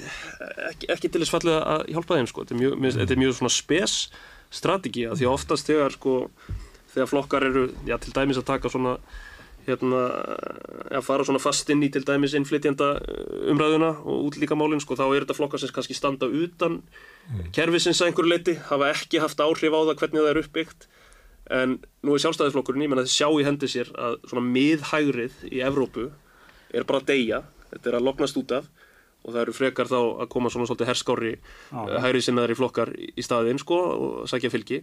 ekki, 0.70 0.88
ekki 0.94 1.10
til 1.10 1.22
þess 1.22 1.34
fallið 1.34 1.60
að 1.60 1.84
hjálpa 1.94 2.18
þeim 2.18 2.30
sko. 2.30 2.44
þetta 2.44 2.56
er 2.56 2.62
mjög, 2.62 2.74
mm. 2.78 2.96
þetta 2.98 3.14
er 3.14 3.20
mjög 3.22 3.36
svona 3.38 3.54
spes 3.54 3.94
strategi 4.54 5.06
að 5.08 5.20
því 5.20 5.28
að 5.28 5.36
oftast 5.36 5.70
þegar 5.70 5.94
sko, 5.94 6.16
þegar 6.94 7.12
flokkar 7.12 7.46
eru 7.50 7.68
já, 7.86 7.96
til 8.02 8.14
dæmis 8.16 8.40
að 8.40 8.48
taka 8.50 8.72
svona 8.72 8.96
hérna, 9.64 10.00
að 10.92 11.06
fara 11.06 11.24
svona 11.24 11.40
fast 11.40 11.70
inn 11.72 11.84
í 11.86 11.88
til 11.92 12.02
dæmis 12.04 12.34
innflytjanda 12.36 12.90
uh, 12.98 13.36
umræðuna 13.54 13.94
og 14.02 14.26
útlíkamálinn, 14.28 14.82
sko, 14.82 14.98
þá 14.98 15.06
er 15.06 15.24
þetta 15.24 15.38
flokkar 15.38 15.62
sem 15.62 15.72
kannski 15.74 15.96
standa 15.96 16.28
utan 16.28 16.80
mm. 16.82 17.52
kervisins 17.56 18.02
að 18.02 18.10
einhverju 18.10 18.34
leiti, 18.34 18.58
hafa 18.72 18.90
ekki 18.90 19.22
haft 19.22 19.40
áhrif 19.40 19.72
á 19.72 19.80
það 19.80 19.96
hvernig 20.02 20.20
það 20.20 20.32
er 20.32 20.42
uppbyggt 20.42 20.88
en 21.52 21.76
nú 22.04 22.14
er 22.14 22.22
sjálfstæðisflokkurinn, 22.24 22.86
ég 22.86 22.92
menna 22.92 23.04
þess 23.04 23.18
sjá 23.18 23.28
í 23.28 23.44
hendi 23.44 23.68
sér 23.68 23.90
að 24.00 24.16
svona 24.30 24.46
miðhægrið 24.48 25.42
í 25.50 25.60
Evrópu 25.66 26.08
er 26.72 26.86
bara 26.88 27.02
að 27.02 27.10
deyja 27.12 27.42
þetta 27.70 27.90
er 27.90 27.98
að 27.98 28.06
loknast 28.08 28.40
út 28.40 28.54
af 28.56 28.70
og 29.24 29.32
það 29.32 29.40
eru 29.42 29.56
frekar 29.56 29.88
þá 29.88 29.98
að 29.98 30.30
koma 30.32 30.52
svona 30.52 30.68
svolítið 30.68 30.90
herskári 30.90 31.34
ah. 31.72 31.96
hægri 32.04 32.22
sinnaðar 32.24 32.54
í 32.54 32.58
flokkar 32.58 32.92
í 32.94 33.24
staðinn 33.24 33.60
sko 33.60 33.80
og 33.94 34.16
sækja 34.30 34.52
fylgi 34.52 34.80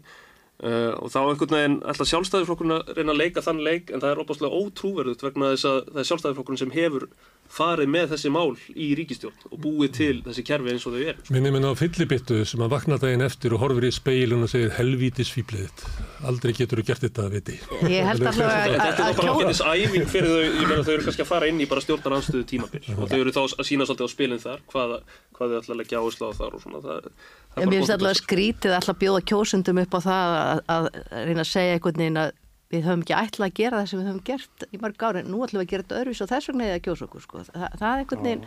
uh, 0.64 0.94
og 1.02 1.12
þá 1.14 1.20
einhvern 1.24 1.58
veginn 1.58 1.78
ætla 1.92 2.08
sjálfstæðisflokkurinn 2.12 2.78
að 2.78 2.96
reyna 2.98 3.16
að 3.16 3.22
leika 3.24 3.46
þann 3.46 3.62
leik 3.66 3.92
en 3.92 4.04
það 4.04 4.14
er 4.14 4.24
óbúslega 4.24 4.62
ótrúverðut 4.62 5.26
vegna 5.28 5.54
þess 5.54 5.70
að 5.70 5.80
það 5.92 6.02
er 6.04 6.10
sjálfstæðisflokkurinn 6.12 6.64
sem 6.64 6.76
hefur 6.76 7.08
farið 7.52 7.90
með 7.92 8.14
þessi 8.14 8.32
mál 8.32 8.54
í 8.80 8.92
ríkistjórn 8.96 9.50
og 9.52 9.60
búið 9.60 9.92
til 9.98 10.14
þessi 10.24 10.44
kerfi 10.48 10.72
eins 10.72 10.86
og 10.88 10.96
þau 10.96 11.02
er. 11.12 11.18
Minni 11.34 11.52
minna 11.52 11.74
á 11.74 11.76
fyllibittu 11.76 12.42
sem 12.48 12.64
að 12.64 12.72
vakna 12.72 12.98
daginn 13.02 13.26
eftir 13.26 13.56
og 13.56 13.64
horfir 13.66 13.90
í 13.90 13.92
speilun 13.96 14.46
og 14.46 14.52
segir 14.52 14.72
helvítis 14.78 15.32
fýbliðitt. 15.36 15.84
Aldrei 16.30 16.54
getur 16.56 16.80
þú 16.80 16.86
gert 16.88 17.04
þetta 17.04 17.26
að 17.26 17.36
viti. 17.36 17.58
Ég 17.92 18.08
held 18.08 18.24
alltaf 18.24 18.48
að... 18.48 18.78
Þetta 18.78 19.10
er 19.10 19.20
bara 19.20 19.36
ákveðis 19.36 19.64
æfing 19.68 20.08
fyrir 20.14 20.32
þau, 20.32 20.46
ég 20.46 20.72
meina 20.72 20.88
þau 20.88 20.94
eru 20.96 21.08
kannski 21.10 21.26
að 21.26 21.32
fara 21.34 21.52
inn 21.52 21.60
í 21.60 21.68
bara 21.72 21.84
stjórnaranstöðu 21.84 22.48
tímabill 22.54 22.96
og 22.96 23.12
þau 23.12 23.20
eru 23.20 23.36
þá 23.36 23.42
að 23.44 23.68
sína 23.68 23.90
svolítið 23.90 24.08
á 24.08 24.12
spilin 24.16 24.44
þar, 24.46 24.66
hvað, 24.72 24.98
hvað 25.36 25.52
þau 25.52 25.60
ætla 25.60 25.76
að 25.76 25.82
leggja 25.82 26.02
áherslu 26.02 26.32
á 26.32 26.34
þar 26.40 26.56
og 26.56 26.64
svona. 26.64 26.84
Það, 26.86 27.10
það 27.52 27.66
Mér 27.66 27.76
finnst 27.76 27.96
alltaf 27.98 28.20
skrítið 28.22 28.78
að 28.78 28.92
bjóða 29.02 29.24
kjósundum 29.32 29.82
upp 29.82 29.98
á 29.98 30.00
það 30.08 30.36
að, 30.38 30.51
að 30.72 30.90
reyna 31.12 31.44
að 31.44 31.52
segja 31.52 31.78
einhvern 31.78 32.02
veginn 32.02 32.22
að 32.22 32.32
við 32.72 32.86
höfum 32.88 33.02
ekki 33.04 33.16
ætlað 33.18 33.48
að 33.50 33.56
gera 33.60 33.80
það 33.80 33.90
sem 33.92 34.00
við 34.00 34.10
höfum 34.10 34.26
gert 34.30 34.66
í 34.72 34.80
marg 34.82 35.06
ári, 35.08 35.24
nú 35.28 35.42
ætlum 35.44 35.60
við 35.60 35.66
að 35.66 35.72
gera 35.72 35.86
þetta 35.86 36.02
öðruvis 36.02 36.22
og 36.24 36.30
þess 36.32 36.52
vegna 36.52 36.64
er 36.68 36.72
það 36.72 36.80
að 36.80 36.86
kjósa 36.88 37.08
okkur 37.08 37.26
sko. 37.26 37.42
Þa, 37.48 37.70
það 37.82 37.88
er 37.92 38.04
einhvern 38.04 38.28
veginn 38.28 38.46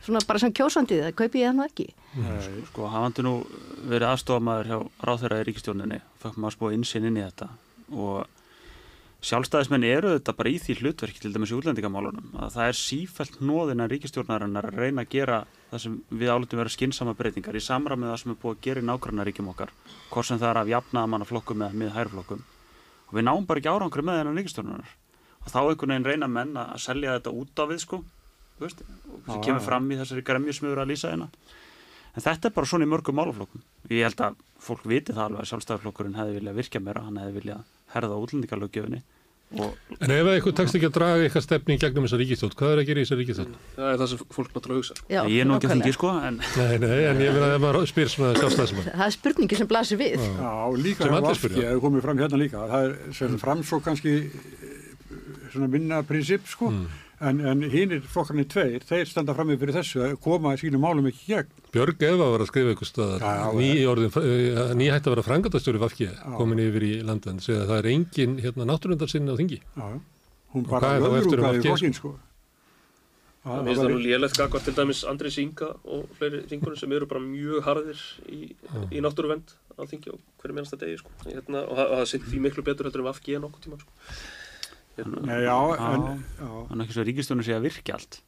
svona 0.00 0.22
bara 0.26 0.40
sem 0.40 0.54
kjósandið, 0.56 1.02
það 1.04 1.16
kaupi 1.20 1.42
ég 1.42 1.50
þannig 1.50 1.70
ekki. 1.70 1.86
Nei, 2.16 2.64
Sko, 2.70 2.86
hafandi 2.88 3.24
nú 3.26 3.34
verið 3.90 4.06
aðstofamæður 4.08 4.70
hjá 4.70 4.78
ráþæraði 5.10 5.46
ríkistjóninni 5.50 6.00
fækkum 6.22 6.46
maður 6.46 6.56
spóð 6.56 6.76
insinn 6.78 7.08
inn 7.10 7.20
í 7.20 7.24
þetta 7.26 7.50
og 7.90 8.39
sjálfstæðismenn 9.20 9.84
eru 9.84 10.14
þetta 10.14 10.32
bara 10.36 10.48
í 10.48 10.58
því 10.60 10.74
hlutverki 10.78 11.20
til 11.20 11.30
dæmis 11.34 11.50
í 11.52 11.56
útlendingamálunum 11.58 12.30
að 12.40 12.54
það 12.54 12.70
er 12.70 12.78
sífælt 12.78 13.34
nóðin 13.44 13.84
að 13.84 13.90
ríkistjórnarinnar 13.92 14.68
að 14.70 14.78
reyna 14.80 15.04
að 15.04 15.10
gera 15.12 15.40
það 15.70 15.82
sem 15.82 15.98
við 16.08 16.32
álutum 16.32 16.60
vera 16.62 16.72
skynsama 16.72 17.14
breytingar 17.18 17.58
í 17.58 17.62
samramið 17.64 18.10
það 18.10 18.20
sem 18.22 18.32
er 18.32 18.38
búið 18.40 18.56
að 18.56 18.62
gera 18.64 18.80
í 18.80 18.86
nákvæmna 18.88 19.26
ríkjum 19.28 19.50
okkar 19.52 19.74
hvort 20.08 20.28
sem 20.30 20.40
það 20.40 20.52
er 20.54 20.60
af 20.62 20.70
jafnaðamannaflokkum 20.72 21.66
eða 21.66 21.80
miðhærflokkum. 21.82 22.42
Og 23.10 23.18
við 23.18 23.26
náum 23.28 23.46
bara 23.50 23.60
ekki 23.60 23.72
árangri 23.74 24.06
með 24.06 24.20
þennan 24.20 24.40
ríkistörunar 24.40 24.94
og 25.40 25.52
þá 25.52 25.60
einhvern 25.60 25.92
veginn 25.92 26.08
reyna 26.08 26.30
menn 26.30 26.56
að 26.56 26.78
selja 26.86 27.18
þetta 27.18 27.34
út 27.42 27.60
af 27.60 27.70
við 27.74 27.82
sko. 27.84 28.00
Veist, 28.60 28.80
og 28.84 29.20
það 29.26 29.44
kemur 29.44 29.64
fram 29.64 29.88
í 29.88 30.00
þessari 30.00 30.24
gremju 30.24 30.52
sem 30.56 30.66
við 30.66 30.72
verðum 30.74 30.86
að 30.86 30.92
lýsa 30.94 31.12
hérna. 31.12 31.28
En 32.10 32.24
þetta 32.24 32.48
er 32.48 32.54
bara 32.56 32.68
svona 32.68 32.84
í 32.84 32.90
mörgum 32.90 33.16
málaflokkum. 33.16 33.62
Ég 33.88 34.04
held 34.04 34.20
að 34.26 34.40
fólk 34.60 34.84
viti 34.90 35.14
það 35.14 35.28
alveg 35.28 35.44
að 35.44 35.50
sjálfstæðarflokkurinn 35.52 36.18
hefði 36.18 36.36
viljað 36.36 36.58
virkja 36.60 36.82
meira, 36.84 37.04
hann 37.06 37.20
hefði 37.22 37.38
viljað 37.38 37.62
herða 37.94 38.20
útlendingarlögjöfinni 38.24 39.02
Og... 39.58 39.72
En 39.98 40.12
ef 40.14 40.28
eitthvað 40.30 40.54
tekst 40.60 40.76
ekki 40.78 40.86
að 40.86 40.92
draga 40.94 41.22
eitthvað 41.24 41.42
stefni 41.42 41.74
í 41.74 41.80
gegnum 41.82 42.04
þessa 42.06 42.18
ríkistótt, 42.20 42.52
hvað 42.58 42.74
er 42.74 42.82
að 42.82 42.90
gera 42.90 43.02
í 43.02 43.06
þessa 43.06 43.16
ríkistótt? 43.18 43.56
Það 43.74 43.88
er 43.88 43.98
það 43.98 44.10
sem 44.12 44.20
fólk 44.36 44.52
náttúrulega 44.54 44.78
hugsa. 44.78 44.96
Já, 45.10 45.20
ég 45.26 45.42
er 45.42 45.48
nú 45.48 45.56
ekki 45.56 45.66
að 45.66 45.74
þingi 45.74 45.94
sko, 45.96 46.12
en... 46.28 46.38
Nei, 46.54 46.76
nei, 46.84 47.00
en 47.08 47.22
ég 47.24 47.34
finna 47.34 47.48
að 47.56 47.64
maður 47.64 47.88
spyr 47.90 48.12
svona 48.12 48.30
sjálfstæðismann. 48.38 48.88
Það 48.92 49.04
er 49.08 49.16
spurningi 49.16 49.58
sem 49.58 49.70
blasir 49.72 50.00
við. 50.00 50.22
Já, 50.22 50.54
líka 50.86 51.08
sem 51.08 51.16
allir 51.18 51.40
spyrja. 51.40 51.66
Það 51.66 51.74
er 51.74 51.82
komið 51.88 52.06
fram 52.06 52.22
hérna 52.22 52.40
líka. 52.44 52.62
Það 52.70 52.86
er 52.86 52.96
sem 53.18 53.38
fram 53.42 53.66
svo 53.66 53.82
kannski 53.88 54.16
eh, 54.22 54.80
svona 55.50 55.70
minna 55.74 56.02
prinsip 56.06 56.46
sko. 56.54 56.70
Mm 56.70 57.06
en, 57.20 57.40
en 57.46 57.64
hínir 57.72 58.00
flokkarnir 58.08 58.48
tveir, 58.50 58.84
þeir 58.86 59.08
standa 59.08 59.34
fram 59.36 59.50
með 59.50 59.60
fyrir 59.64 59.76
þessu 59.76 60.02
að 60.06 60.14
koma 60.24 60.54
sínum 60.60 60.84
málum 60.84 61.10
ekki 61.10 61.34
gegn. 61.34 61.52
Björg 61.74 62.06
Eva 62.08 62.30
var 62.32 62.44
að 62.44 62.50
skrifa 62.50 62.72
eitthvað 62.72 62.90
staðar, 62.90 63.26
eh, 64.22 64.72
nýhætt 64.80 65.06
að 65.06 65.14
vera 65.16 65.26
frangatastjóri 65.28 65.82
Vafki 65.82 66.08
komin 66.38 66.64
yfir 66.64 66.88
í 66.88 66.94
landan, 67.06 67.42
segja 67.44 67.66
að 67.66 67.74
það 67.74 67.82
er 67.82 67.90
engin 67.92 68.40
hérna, 68.40 68.66
náttúrundarsinni 68.72 69.36
á 69.36 69.40
þingi. 69.40 69.60
Já, 69.76 69.86
hún 70.56 70.66
bara 70.70 70.96
öðrúkaði 70.98 71.64
flokkin 71.68 71.96
sko. 72.00 72.16
Það 73.40 73.68
finnst 73.70 73.80
það 73.80 73.94
nú 73.94 74.00
lélægt 74.04 74.36
gagvar 74.36 74.64
til 74.64 74.74
dæmis 74.76 74.98
Andri 75.08 75.30
Sínga 75.32 75.70
og 75.88 76.10
fleiri 76.18 76.42
þingunum 76.50 76.76
sem 76.76 76.92
eru 76.92 77.06
bara 77.08 77.22
mjög 77.24 77.62
harðir 77.64 78.02
í, 78.28 78.50
í 78.92 79.00
náttúruvend 79.00 79.54
á 79.80 79.82
þingi 79.88 80.12
og 80.12 80.20
hverju 80.42 80.56
mennsta 80.58 80.76
degi 80.76 80.98
sko. 81.00 81.14
hérna, 81.24 81.62
og 81.64 81.80
það 81.80 82.26
því 82.26 82.42
miklu 82.44 82.64
betur 82.66 82.90
heldur 82.90 83.00
en 83.00 83.08
Vafki 83.08 83.38
en 83.38 83.46
okkur 83.48 83.64
tíma 83.64 83.80
sko. 83.80 83.96
Nei, 85.06 85.38
já, 85.44 85.56
en, 85.76 86.24
er 86.40 86.82
ekki 86.84 86.96
svo 86.96 87.06
ríkistunum 87.06 87.46
sé 87.46 87.56
að 87.56 87.68
virka 87.68 87.96
allt. 87.96 88.20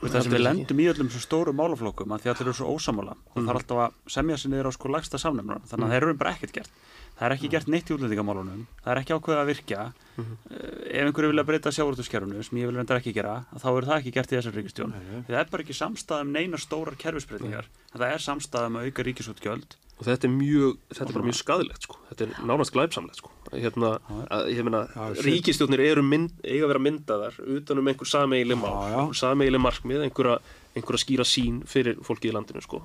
Það 0.00 0.22
sem 0.24 0.32
við 0.32 0.40
lendum 0.40 0.78
í 0.80 0.86
öllum 0.88 1.08
svo 1.12 1.20
stóru 1.20 1.52
málaflokkum 1.52 2.14
að 2.14 2.22
því 2.22 2.30
að 2.30 2.38
þeir 2.38 2.46
eru 2.46 2.56
svo 2.56 2.70
ósamála 2.72 3.16
og 3.18 3.34
það 3.34 3.42
er 3.42 3.50
mm. 3.50 3.58
alltaf 3.58 3.80
að 3.84 4.14
semja 4.14 4.38
sér 4.40 4.52
niður 4.54 4.68
á 4.68 4.76
sko 4.76 4.92
lagsta 4.94 5.20
samnefnum 5.20 5.66
þannig 5.68 5.74
að 5.74 5.90
mm. 5.90 5.92
þeir 5.92 6.06
eru 6.06 6.14
bara 6.22 6.32
ekkert 6.32 6.54
gert. 6.56 6.78
Það 7.18 7.26
er 7.26 7.34
ekki 7.34 7.48
mm. 7.48 7.52
gert 7.52 7.68
neitt 7.74 7.90
í 7.90 7.94
útlendingamálunum. 7.98 8.62
Það 8.80 8.92
er 8.94 9.00
ekki 9.02 9.16
ákveðið 9.18 9.42
að 9.42 9.50
virka 9.50 9.82
mm 9.90 10.24
-hmm. 10.24 10.56
ef 10.88 11.04
einhverju 11.04 11.32
vilja 11.34 11.44
breyta 11.50 11.72
sjávortuskerfunu 11.76 12.44
sem 12.48 12.58
ég 12.62 12.70
vil 12.70 12.76
reyndar 12.80 13.02
ekki 13.02 13.12
gera 13.12 13.34
þá 13.52 13.68
er 13.74 13.88
það 13.90 13.98
ekki 13.98 14.14
gert 14.16 14.32
í 14.32 14.36
þessar 14.38 14.56
ríkistjón 14.56 14.96
það 15.28 15.40
er 15.42 15.52
bara 15.52 15.62
ekki 15.66 15.76
samstæðum 15.76 16.32
neina 16.32 16.56
stórar 16.56 16.96
kerfisbreytingar. 16.96 17.68
Það 17.92 18.06
er 18.08 18.24
samstæðum 18.24 18.80
að 18.80 18.88
auka 18.88 19.04
ríkisútgjöld 19.04 19.76
og 20.00 20.06
þetta 20.06 20.26
er 20.26 20.32
mjög, 20.32 20.80
þetta 20.88 21.06
er 21.06 21.16
bara 21.18 21.28
mjög 21.28 21.38
skadilegt 21.38 21.86
sko. 21.86 21.98
þetta 22.08 22.26
er 22.26 22.48
nánast 22.48 22.74
glæpsamlegt 22.74 23.20
sko. 23.20 23.32
hérna, 23.52 23.92
að, 24.32 24.48
ég 24.54 24.64
meina, 24.64 24.82
ríkistjóknir 25.26 25.84
eru 25.84 26.04
mynd, 26.06 26.34
eiga 26.40 26.64
að 26.64 26.72
vera 26.72 26.84
myndaðar 26.86 27.38
utanum 27.58 27.92
einhver 27.92 28.08
sameigileg 28.08 28.60
mál, 28.60 29.12
sameigileg 29.20 29.64
markmið 29.66 30.08
einhverja, 30.08 30.40
einhverja 30.74 31.04
skýra 31.04 31.28
sín 31.28 31.62
fyrir 31.68 32.00
fólki 32.06 32.32
í 32.32 32.34
landinu 32.34 32.64
sko. 32.64 32.82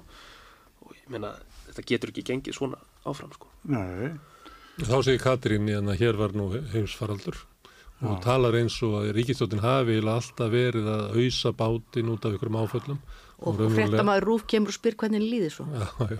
og 0.86 0.96
ég 1.00 1.10
meina, 1.16 1.34
þetta 1.72 1.90
getur 1.94 2.12
ekki 2.12 2.28
gengið 2.34 2.60
svona 2.60 2.82
áfram 3.08 3.32
sko. 3.36 3.52
Nei 3.72 4.16
Þá 4.76 4.98
segir 5.08 5.22
Katrín 5.24 5.70
að 5.72 6.02
hér 6.02 6.18
var 6.20 6.34
nú 6.36 6.50
heimsfaraldur 6.74 7.38
og 8.04 8.18
talar 8.24 8.58
eins 8.60 8.76
og 8.84 8.98
að 9.00 9.14
ríkistjóknin 9.16 9.64
hafi 9.64 10.02
alltaf 10.02 10.50
verið 10.52 10.90
að 10.92 11.14
auðsa 11.16 11.54
bátinn 11.56 12.12
út 12.12 12.26
af 12.28 12.36
einhverjum 12.36 12.58
áföllum 12.60 13.00
og 13.44 13.58
fréttamaður 13.60 14.28
Rúf 14.30 14.46
kemur 14.48 14.72
og 14.72 14.78
spyr 14.78 14.96
hvernig 15.00 15.24
líði 15.24 15.50
svo 15.52 15.66
já, 15.68 15.88
já, 16.08 16.20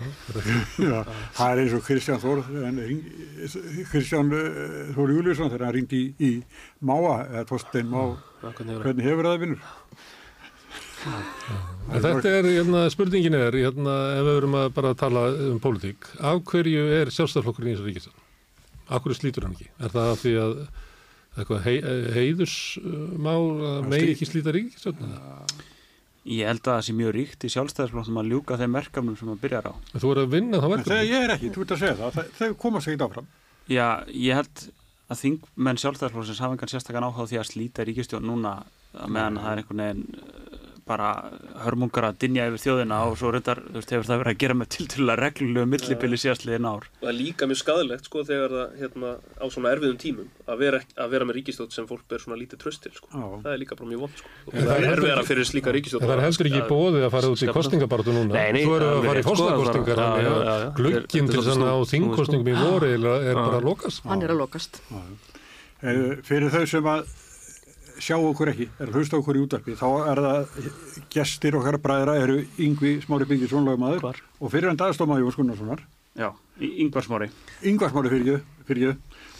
já, 0.84 0.98
það 1.38 1.52
er 1.52 1.60
eins 1.62 1.76
og 1.76 1.84
Kristján 1.86 2.20
Þór 2.20 2.42
Kristján 3.92 4.34
eh, 4.36 4.90
Þór 4.96 5.14
Júliusson 5.14 5.48
þegar 5.52 5.64
hann 5.68 5.76
ringdi 5.78 6.02
í, 6.02 6.10
í 6.20 6.84
Máa 6.84 7.22
eða 7.24 7.46
Þorstein 7.48 7.88
Má 7.92 8.02
hvernig 8.42 9.06
hefur 9.06 9.30
það 9.30 9.42
vinnur 9.44 9.72
Þetta 11.06 12.32
er, 12.32 12.48
hérna, 12.50 12.82
spurningin 12.90 13.36
er 13.38 13.54
hérna, 13.54 13.94
ef 14.16 14.24
við 14.26 14.36
verum 14.40 14.56
að 14.58 14.72
bara 14.74 14.90
tala 14.98 15.22
um 15.52 15.60
pólitík, 15.62 16.08
af 16.18 16.40
hverju 16.50 16.88
er 16.96 17.12
sjálfstæðarflokkurinn 17.14 17.70
í 17.70 17.76
þessu 17.76 17.86
ríkistönd? 17.86 18.24
Af 18.90 19.04
hverju 19.04 19.18
slítur 19.20 19.46
hann 19.46 19.54
ekki? 19.54 19.68
Er 19.78 19.94
það 19.94 20.10
af 20.10 20.24
því 20.24 20.34
að 20.42 21.54
hei, 21.68 21.76
heiðusmál 22.16 23.86
megi 23.86 24.16
ekki 24.16 24.30
slíta 24.32 24.56
ríkistönd? 24.56 25.06
Já 25.06 25.70
Ég 26.26 26.48
held 26.50 26.62
að 26.64 26.72
það 26.72 26.84
sé 26.86 26.94
mjög 26.98 27.12
ríkt 27.14 27.44
í 27.46 27.50
sjálfstæðisflokkum 27.54 28.16
að 28.18 28.30
ljúka 28.32 28.56
þeim 28.58 28.72
verkefnum 28.80 29.18
sem 29.18 29.28
það 29.30 29.42
byrjar 29.44 29.68
á. 29.70 29.72
Þú 29.94 30.08
er 30.10 30.20
að 30.22 30.32
vinna 30.32 30.58
þá 30.58 30.66
verkefnum? 30.72 30.88
Þegar 30.90 31.06
ég 31.06 31.26
er 31.26 31.34
ekki, 31.36 31.50
þú 31.54 31.62
ert 31.62 31.74
að 31.76 31.82
segja 31.84 31.98
það, 32.00 32.32
þau 32.40 32.48
komast 32.64 32.90
ekki 32.90 33.06
áfram. 33.06 33.28
Já, 33.70 33.86
ég 34.10 34.40
held 34.40 34.64
að 35.06 35.20
þingmenn 35.22 35.80
sjálfstæðisflokksins 35.82 36.42
hafa 36.42 36.56
engan 36.56 36.72
sérstaklega 36.72 37.10
áhuga 37.10 37.28
því 37.30 37.38
að 37.38 37.48
slíta 37.52 37.86
ríkistjón 37.86 38.26
núna 38.26 38.56
meðan 39.06 39.38
það 39.38 39.52
er 39.52 39.62
einhvern 39.62 39.82
veginn 39.84 40.65
bara 40.86 41.08
hörmungar 41.64 42.04
að 42.06 42.18
dinja 42.22 42.44
yfir 42.46 42.60
þjóðina 42.62 42.98
og 43.08 43.16
svo 43.18 43.32
reyndar, 43.34 43.58
þú 43.66 43.80
veist, 43.80 43.90
hefur 43.90 44.06
það 44.06 44.20
verið 44.20 44.32
að 44.32 44.40
gera 44.42 44.54
með 44.54 44.68
til 44.76 44.84
til 44.92 45.02
að 45.10 45.18
reglulegu 45.24 45.66
millibili 45.72 46.18
síðastliðin 46.22 46.68
ár. 46.70 46.84
Það 47.00 47.10
er 47.10 47.16
líka 47.18 47.42
mjög 47.50 47.58
skadilegt, 47.58 48.06
sko, 48.06 48.22
þegar 48.28 48.50
það, 48.54 48.68
hérna, 48.82 49.10
á 49.42 49.44
svona 49.50 49.72
erfiðum 49.74 49.98
tímum 50.04 50.28
að 50.46 50.56
vera, 50.62 50.78
að 50.94 51.08
vera 51.16 51.26
með 51.26 51.34
ríkistótt 51.40 51.74
sem 51.74 51.88
fólk 51.90 52.04
ber 52.06 52.22
svona 52.22 52.38
lítið 52.38 52.62
tröst 52.62 52.80
til, 52.86 52.94
sko. 52.94 53.10
Já. 53.10 53.26
Það 53.42 53.50
er 53.50 53.58
líka 53.64 53.74
bara 53.82 53.90
mjög 53.90 54.00
vond, 54.06 54.14
sko. 54.22 54.28
Og 54.46 54.54
það 54.54 54.74
er 54.76 54.86
erfiðara 54.92 55.26
fyrir 55.26 55.44
slíka 55.50 55.74
ríkistótt. 55.74 56.06
Það 56.06 56.14
er 56.14 56.24
heldur 56.28 56.46
ekki 56.52 56.62
bóðið 56.70 57.02
að 57.02 57.12
fara 57.16 57.26
út 57.34 57.42
í 57.42 57.50
kostningabartu 57.58 58.10
núna. 58.14 58.30
Nei, 58.38 58.50
nei. 58.54 58.62
Þú 58.62 58.72
eru 58.78 58.86
að 58.86 59.02
fara 59.10 59.18
í 59.18 59.26
fórstagkostningar, 59.26 59.98
glugginn 60.78 61.34
til 61.34 61.42
þannig 61.50 61.66
á 61.66 61.76
þingkostningum 61.96 62.46
í 62.46 62.58
voru 62.62 62.86
er 62.94 63.34
bara 63.34 63.58
að 63.58 63.66
lokast. 63.74 64.76
Sjá 68.02 68.16
okkur 68.18 68.50
ekki, 68.52 68.68
er 68.78 68.90
að 68.90 68.98
hlusta 68.98 69.18
okkur 69.20 69.38
í 69.38 69.42
útarpi 69.44 69.76
þá 69.78 69.86
er 70.12 70.20
það 70.24 70.70
gestir 71.12 71.56
okkar 71.58 71.78
bræðra 71.82 72.16
eru 72.22 72.40
Yngvi 72.62 72.96
Smári 73.04 73.28
Byggjusson 73.30 73.66
lögmaður 73.68 74.20
og 74.40 74.52
fyrir 74.52 74.70
hann 74.70 74.80
dagstómaður 74.80 75.26
Jón 75.26 75.36
Skunnarssonar 75.36 75.84
Já, 76.16 76.30
Yngvar 76.60 77.04
Smári. 77.04 77.28
Yngvar 77.62 77.90
Smári 77.92 78.08
fyrir, 78.08 78.38
fyrir 78.64 78.94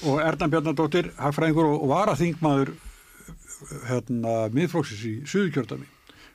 og 0.04 0.18
Erna 0.20 0.48
Bjarnadóttir 0.52 1.09
hagfræðingur 1.16 1.70
og 1.72 1.86
varaþingmaður 1.88 2.74
hérna 3.88 4.34
miðflóksis 4.52 5.04
í 5.09 5.12
Suðukjörðami 5.24 5.88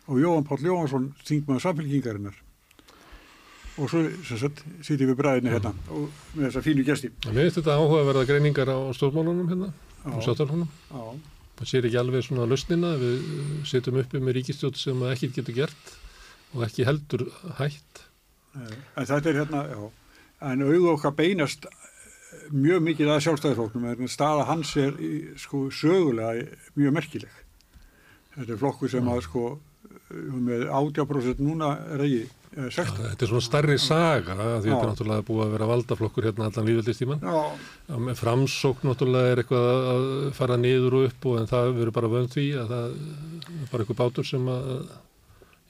og 0.09 0.21
Jóhann 0.23 0.47
Páll 0.47 0.65
Jóhansson 0.65 1.11
þingmaður 1.27 1.65
samfélkingarinnar 1.67 2.39
og 3.77 3.91
svo 3.91 4.01
sem 4.27 4.41
sagt 4.41 4.63
sýtjum 4.81 5.13
við 5.13 5.19
bræðinni 5.21 5.53
hérna 5.53 5.75
og 5.93 6.09
með 6.33 6.47
þessa 6.47 6.63
fínu 6.65 6.87
gesti. 6.89 7.11
Mér 7.29 7.45
finnst 7.45 7.61
þetta 7.61 7.77
áhugaverða 7.77 8.25
greiningar 8.31 8.73
á 8.73 8.77
stjórnmálunum 8.97 9.53
hérna, 9.53 9.69
á 10.09 10.09
Já. 10.17 11.40
Það 11.61 11.69
sér 11.69 11.85
ekki 11.85 11.97
alveg 12.01 12.23
svona 12.25 12.45
lausnina, 12.49 12.95
við 12.97 13.25
setjum 13.69 13.99
uppi 14.01 14.17
með 14.17 14.39
ríkistjótt 14.39 14.79
sem 14.81 15.03
að 15.05 15.11
ekkert 15.13 15.35
getur 15.35 15.57
gert 15.59 15.91
og 16.55 16.63
ekki 16.65 16.87
heldur 16.87 17.27
hætt. 17.59 18.01
eh, 18.57 18.71
en 18.97 19.05
þetta 19.11 19.29
er 19.29 19.37
hérna, 19.43 19.61
já. 19.69 19.83
En 20.49 20.65
auðu 20.65 20.95
okkar 20.95 21.13
beinast 21.13 21.67
mjög 22.49 22.81
mikið 22.87 23.11
að 23.13 23.21
sjálfstæðisflokknum 23.27 23.85
en 23.91 24.09
staða 24.09 24.47
hans 24.49 24.73
er 24.81 24.97
í, 24.97 25.11
sko 25.37 25.67
sögulega 25.69 26.49
mjög 26.79 26.97
merkileg. 26.97 27.37
Þetta 28.33 28.55
er 28.55 28.61
flokkur 28.63 28.89
sem 28.89 29.13
að 29.13 29.21
sko 29.27 29.45
með 30.41 30.65
80% 30.65 31.45
núna 31.45 31.75
er 31.93 32.07
eh, 32.57 32.69
16 32.69 32.97
Þetta 33.11 33.25
er 33.27 33.31
svona 33.31 33.45
starri 33.45 33.77
saga, 33.81 34.35
því 34.35 34.41
Já. 34.41 34.73
þetta 34.73 34.81
er 34.81 34.91
náttúrulega 34.91 35.27
búið 35.29 35.43
að 35.45 35.53
vera 35.57 35.69
valdaflokkur 35.71 36.27
hérna 36.29 36.49
allan 36.49 36.67
lífveldistíman. 36.71 37.23
Já, 37.23 37.95
Með 38.07 38.19
framsókn 38.21 38.89
náttúrulega 38.91 39.35
er 39.35 39.43
eitthvað 39.43 39.69
að 39.93 40.09
fara 40.39 40.59
niður 40.61 40.99
og 40.99 41.07
upp 41.11 41.29
og 41.31 41.39
en 41.41 41.49
það 41.51 41.71
verður 41.79 41.95
bara 41.99 42.11
vönd 42.17 42.35
því 42.35 42.47
að 42.63 42.75
það 42.75 42.91
er 42.91 43.71
bara 43.71 43.85
eitthvað 43.85 44.01
bátur 44.03 44.27
sem 44.27 44.51
að 44.51 44.67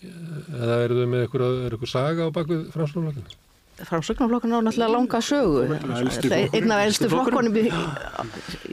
eða 0.01 0.81
eru 0.85 0.97
þau 0.97 1.07
með 1.11 1.23
er 1.23 1.75
eitthvað 1.75 1.91
saga 1.91 2.25
á 2.25 2.29
bakvið 2.33 2.67
framsóknarflokkinu? 2.73 3.39
Framsögnarflokkun 3.87 4.53
á 4.53 4.59
náttúrulega 4.61 4.91
langa 4.95 5.21
sögu. 5.25 5.63
Það 5.71 6.35
er 6.37 6.57
einn 6.57 6.73
af 6.75 6.83
elstu 6.85 7.09
flokkonum 7.11 7.57
í, 7.61 7.65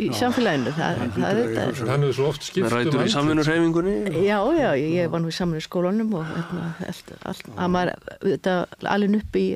í 0.05 0.09
samfélaginu. 0.19 0.75
Það, 0.77 1.03
það 1.17 1.29
er 1.29 1.41
þetta. 1.55 1.87
Hann 1.93 2.07
hefur 2.07 2.17
svo 2.19 2.29
oft 2.33 2.49
skipt 2.49 2.73
rætur 2.73 2.93
í 2.93 2.99
andlit. 2.99 3.15
samvinnurhefingunni 3.17 3.97
Já, 4.27 4.39
já, 4.59 4.71
ég 4.79 5.11
var 5.13 5.25
nú 5.25 5.33
í 5.33 5.37
saman 5.39 5.61
í 5.61 5.65
skólanum 5.65 6.13
og 6.21 6.29
að 6.29 7.73
maður, 7.73 7.95
þetta, 8.27 8.59
alveg 8.93 9.19
upp 9.23 9.41
í 9.41 9.47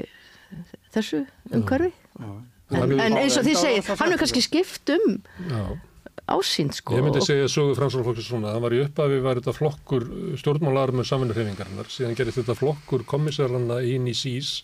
þessu 0.95 1.25
umhverfi. 1.53 1.93
já. 2.19 2.33
En, 2.73 2.93
en 2.97 3.17
eins 3.21 3.35
og 3.37 3.45
segið, 3.45 3.83
það 3.85 3.99
hann 4.01 4.15
er 4.15 4.21
kannski 4.23 4.41
skipt 4.45 4.93
um 4.95 5.19
Já. 5.51 5.59
ásýnd, 6.33 6.73
sko. 6.79 6.95
Ég 6.97 7.05
myndi 7.05 7.21
segja 7.25 7.45
að 7.45 7.53
sögu 7.53 7.75
framsóknarflokksins 7.77 8.31
svona, 8.31 8.55
hann 8.55 8.65
var 8.65 8.73
í 8.73 8.81
upphafi 8.87 9.19
var 9.25 9.41
þetta 9.41 9.53
flokkur 9.59 10.07
stjórnmálarmur 10.41 11.05
samvinnurhefingarinnar, 11.09 11.91
síðan 11.93 12.17
gerist 12.17 12.41
þetta 12.41 12.57
flokkur 12.57 13.05
komissarlanna 13.09 13.83
inn 13.85 14.09
í 14.09 14.15
SÍS, 14.17 14.63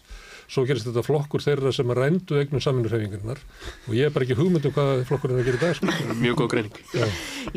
svo 0.49 0.65
gerist 0.69 0.87
þetta 0.89 1.03
flokkur 1.05 1.43
þeirra 1.45 1.71
sem 1.77 1.91
rændu 1.93 2.39
eignum 2.41 2.63
samvinnurhefingarinnar 2.65 3.41
og 3.89 3.93
ég 3.97 4.09
er 4.09 4.13
bara 4.15 4.25
ekki 4.25 4.37
hugmynd 4.39 4.65
um 4.71 4.73
hvað 4.77 5.03
flokkurinn 5.11 5.37
er 5.37 5.43
að 5.43 5.49
gera 5.51 5.59
í 5.59 5.63
dag. 5.65 5.73
Sko. 5.77 5.87
mjög 6.23 6.39
góð 6.41 6.49
greining 6.55 6.75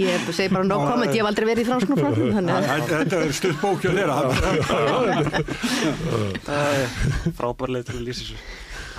Ég 0.02 0.10
að 0.28 0.36
segja 0.36 0.52
bara 0.58 0.68
no 0.68 0.78
comment, 0.84 1.12
ég 1.16 1.22
hef 1.24 1.30
aldrei 1.32 1.48
verið 1.52 1.64
í 1.64 1.70
að 1.72 2.68
Þetta 2.92 3.22
er 3.22 3.32
stutt 3.38 3.62
bókja 3.64 3.96
þeirra 3.96 4.16
frábærlega 7.38 7.88
til 7.92 7.98
að 8.02 8.06
lýsa 8.10 8.26
þessu 8.26 8.38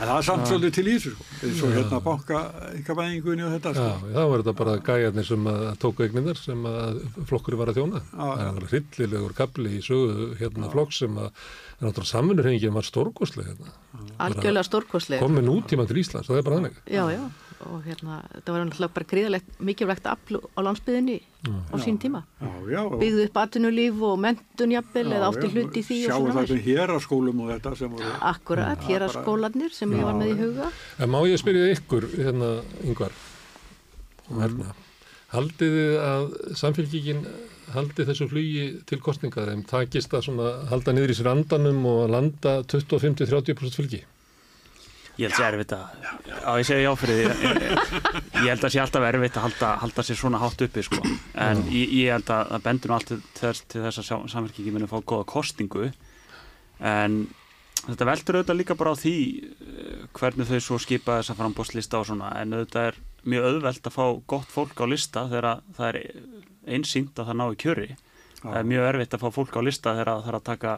En 0.03 0.09
það 0.09 0.17
er 0.19 0.25
samt 0.27 0.49
svolítið 0.49 0.73
til 0.75 0.83
í 0.89 0.93
þessu 0.97 1.11
sko. 1.13 1.25
eins 1.47 1.61
og 1.63 1.75
hérna 1.77 1.99
banka 2.03 2.39
ykkarvæðingunni 2.81 3.45
og 3.47 3.53
þetta 3.53 3.73
Já, 3.77 3.77
sko. 3.77 4.09
þá 4.17 4.23
var 4.33 4.41
þetta 4.43 4.55
bara 4.59 4.73
gæjarnir 4.89 5.27
sem 5.29 5.45
að 5.53 5.61
tóku 5.85 6.07
eigninnar 6.07 6.41
sem 6.41 6.65
að 6.67 6.97
flokkurinn 7.29 7.61
var 7.61 7.71
að 7.71 7.79
þjóna. 7.79 8.01
Já, 8.09 8.17
Það 8.23 8.41
er 8.41 8.49
alveg 8.49 8.73
hryllilegur 8.73 9.37
kapli 9.39 9.75
í 9.77 9.83
sögu 9.85 10.27
hérna 10.41 10.71
flokks 10.73 11.03
sem 11.05 11.21
að 11.23 11.29
er 11.83 11.91
náttúrulega 11.91 12.13
samvinnurhefingin 12.15 12.75
var 12.75 12.87
stórkostlega 12.87 13.53
hérna. 13.53 13.73
algjörlega 14.23 14.67
stórkostlega. 14.69 15.23
Komið 15.25 15.47
nútíma 15.49 15.87
til 15.89 15.97
Íslands, 16.03 16.29
það 16.31 16.39
er 16.39 16.43
bara 16.47 16.57
þannig. 16.61 16.77
Já, 16.87 17.05
já, 17.11 17.23
og 17.63 17.83
hérna, 17.87 18.17
þetta 18.35 18.53
var 18.55 18.65
náttúrulega 18.67 18.95
bara 18.97 19.09
gríðalegt 19.13 19.61
mikilvægt 19.63 20.07
afl 20.11 20.39
á 20.43 20.61
landsbyðinni 20.67 21.17
á 21.73 21.77
sín 21.83 21.99
tíma. 22.03 22.23
Já, 22.41 22.51
já. 22.71 22.81
og- 22.87 22.99
Byggðu 23.03 23.25
upp 23.29 23.37
atvinnulíf 23.43 24.03
og 24.03 24.19
mentun 24.19 24.71
jafnvel 24.75 25.07
já, 25.07 25.15
eða 25.19 25.29
átti 25.31 25.51
hluti 25.53 25.83
því 25.83 25.99
og 26.05 26.11
Sjáum 26.11 26.31
svona. 26.33 26.47
þetta 26.47 26.63
hér 26.67 26.89
á 26.91 26.99
skólum 27.03 27.41
og 27.43 27.49
þetta 27.53 27.77
sem 27.79 27.91
voru 27.91 28.13
Akkurat, 28.21 28.79
hér 28.89 29.01
að 29.09 29.15
skólanir 29.19 29.73
sem 29.73 29.91
ég 29.93 30.03
var 30.03 30.15
með 30.15 30.35
í 30.35 30.39
huga. 30.39 30.73
En 30.99 31.09
má 31.11 31.19
ég 31.27 31.39
spyrja 31.39 31.75
ykkur, 31.77 32.09
hérna, 32.19 32.63
yngvar, 32.85 33.13
og 34.31 34.37
hérna, 34.43 34.75
haldið 35.33 35.73
þið 35.79 35.95
að 36.03 36.55
samfélkíkin 36.63 37.27
haldið 37.77 38.09
þessu 38.11 38.29
flugi 38.31 38.65
til 38.89 38.99
kostninga 39.03 39.47
þeim 39.49 39.67
takist 39.69 40.15
að 40.17 40.31
halda 40.71 40.95
niður 40.95 41.13
í 41.15 41.19
sér 41.19 41.33
andanum 41.33 41.85
og 41.91 42.03
landa 42.13 42.61
25-30% 42.71 43.79
fylgi? 43.81 44.03
Ég 45.21 45.29
held 45.29 45.35
að 45.37 45.43
sé 45.43 45.49
erfitt 45.51 45.73
að, 45.77 46.07
á 46.41 46.53
ég 46.57 46.65
segi 46.65 46.85
já 46.87 46.93
fyrir 46.97 47.19
því, 47.19 47.25
ég, 47.45 47.83
ég 48.47 48.49
held 48.49 48.65
að 48.65 48.73
sé 48.73 48.81
alltaf 48.81 49.05
erfitt 49.05 49.37
að 49.37 49.45
halda, 49.45 49.73
halda 49.83 50.05
sér 50.09 50.19
svona 50.23 50.41
hátt 50.41 50.65
uppi 50.65 50.85
sko, 50.87 51.03
en 51.37 51.61
ég, 51.69 51.93
ég 51.99 52.15
held 52.15 52.33
að 52.33 52.55
það 52.55 52.65
bendur 52.65 52.93
nú 52.93 52.97
allt 52.97 53.13
til 53.13 53.21
þess, 53.37 53.67
til 53.69 53.83
þess 53.85 54.01
að 54.01 54.25
samverkingi 54.33 54.73
muni 54.73 54.89
fá 54.89 54.97
góða 55.05 55.29
kostingu, 55.35 55.91
en 56.81 57.19
þetta 57.83 58.09
veldur 58.09 58.39
auðvitað 58.41 58.61
líka 58.63 58.79
bara 58.81 58.95
á 58.97 59.03
því 59.03 59.17
eh, 59.43 60.03
hvernig 60.17 60.49
þau 60.49 60.61
svo 60.65 60.81
skipa 60.81 61.19
þess 61.21 61.35
að 61.35 61.43
frambóðslista 61.43 62.01
og 62.01 62.09
svona, 62.09 62.33
en 62.41 62.57
auðvitað 62.57 62.89
er 62.89 63.01
mjög 63.35 63.49
auðvelt 63.51 63.89
að 63.91 63.97
fá 63.99 64.05
gott 64.33 64.51
fólk 64.51 64.81
á 64.81 64.87
lista 64.89 65.27
þegar 65.29 65.61
það 65.77 65.89
er 65.91 66.01
einsýnt 66.67 67.19
að 67.19 67.31
það 67.31 67.39
ná 67.41 67.45
í 67.49 67.61
kjöri, 67.63 67.89
það 68.41 68.59
er 68.59 68.69
mjög 68.73 68.89
erfitt 68.89 69.17
að 69.17 69.25
fá 69.25 69.37
fólk 69.39 69.57
á 69.59 69.61
lista 69.63 69.95
þegar 69.97 70.13
það 70.13 70.27
þarf 70.27 70.41
að 70.41 70.49
taka 70.51 70.75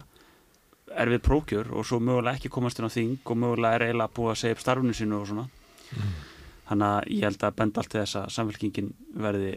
erfið 1.04 1.22
prókjör 1.24 1.72
og 1.74 1.86
svo 1.88 1.98
mögulega 2.02 2.38
ekki 2.38 2.52
komast 2.52 2.78
inn 2.78 2.88
á 2.88 2.96
þing 2.96 3.16
og 3.24 3.40
mögulega 3.40 3.78
er 3.78 3.86
eiginlega 3.88 4.14
búið 4.16 4.32
að 4.32 4.40
segja 4.42 4.56
upp 4.56 4.62
starfinu 4.62 4.96
sínu 4.96 5.18
og 5.18 5.28
svona. 5.30 5.46
Þannig 6.68 6.88
að 6.88 7.08
ég 7.12 7.24
held 7.28 7.44
að 7.44 7.56
benda 7.58 7.80
allt 7.80 7.92
til 7.92 8.00
þess 8.00 8.18
að 8.20 8.30
samfélkingin 8.36 8.92
verði 9.24 9.52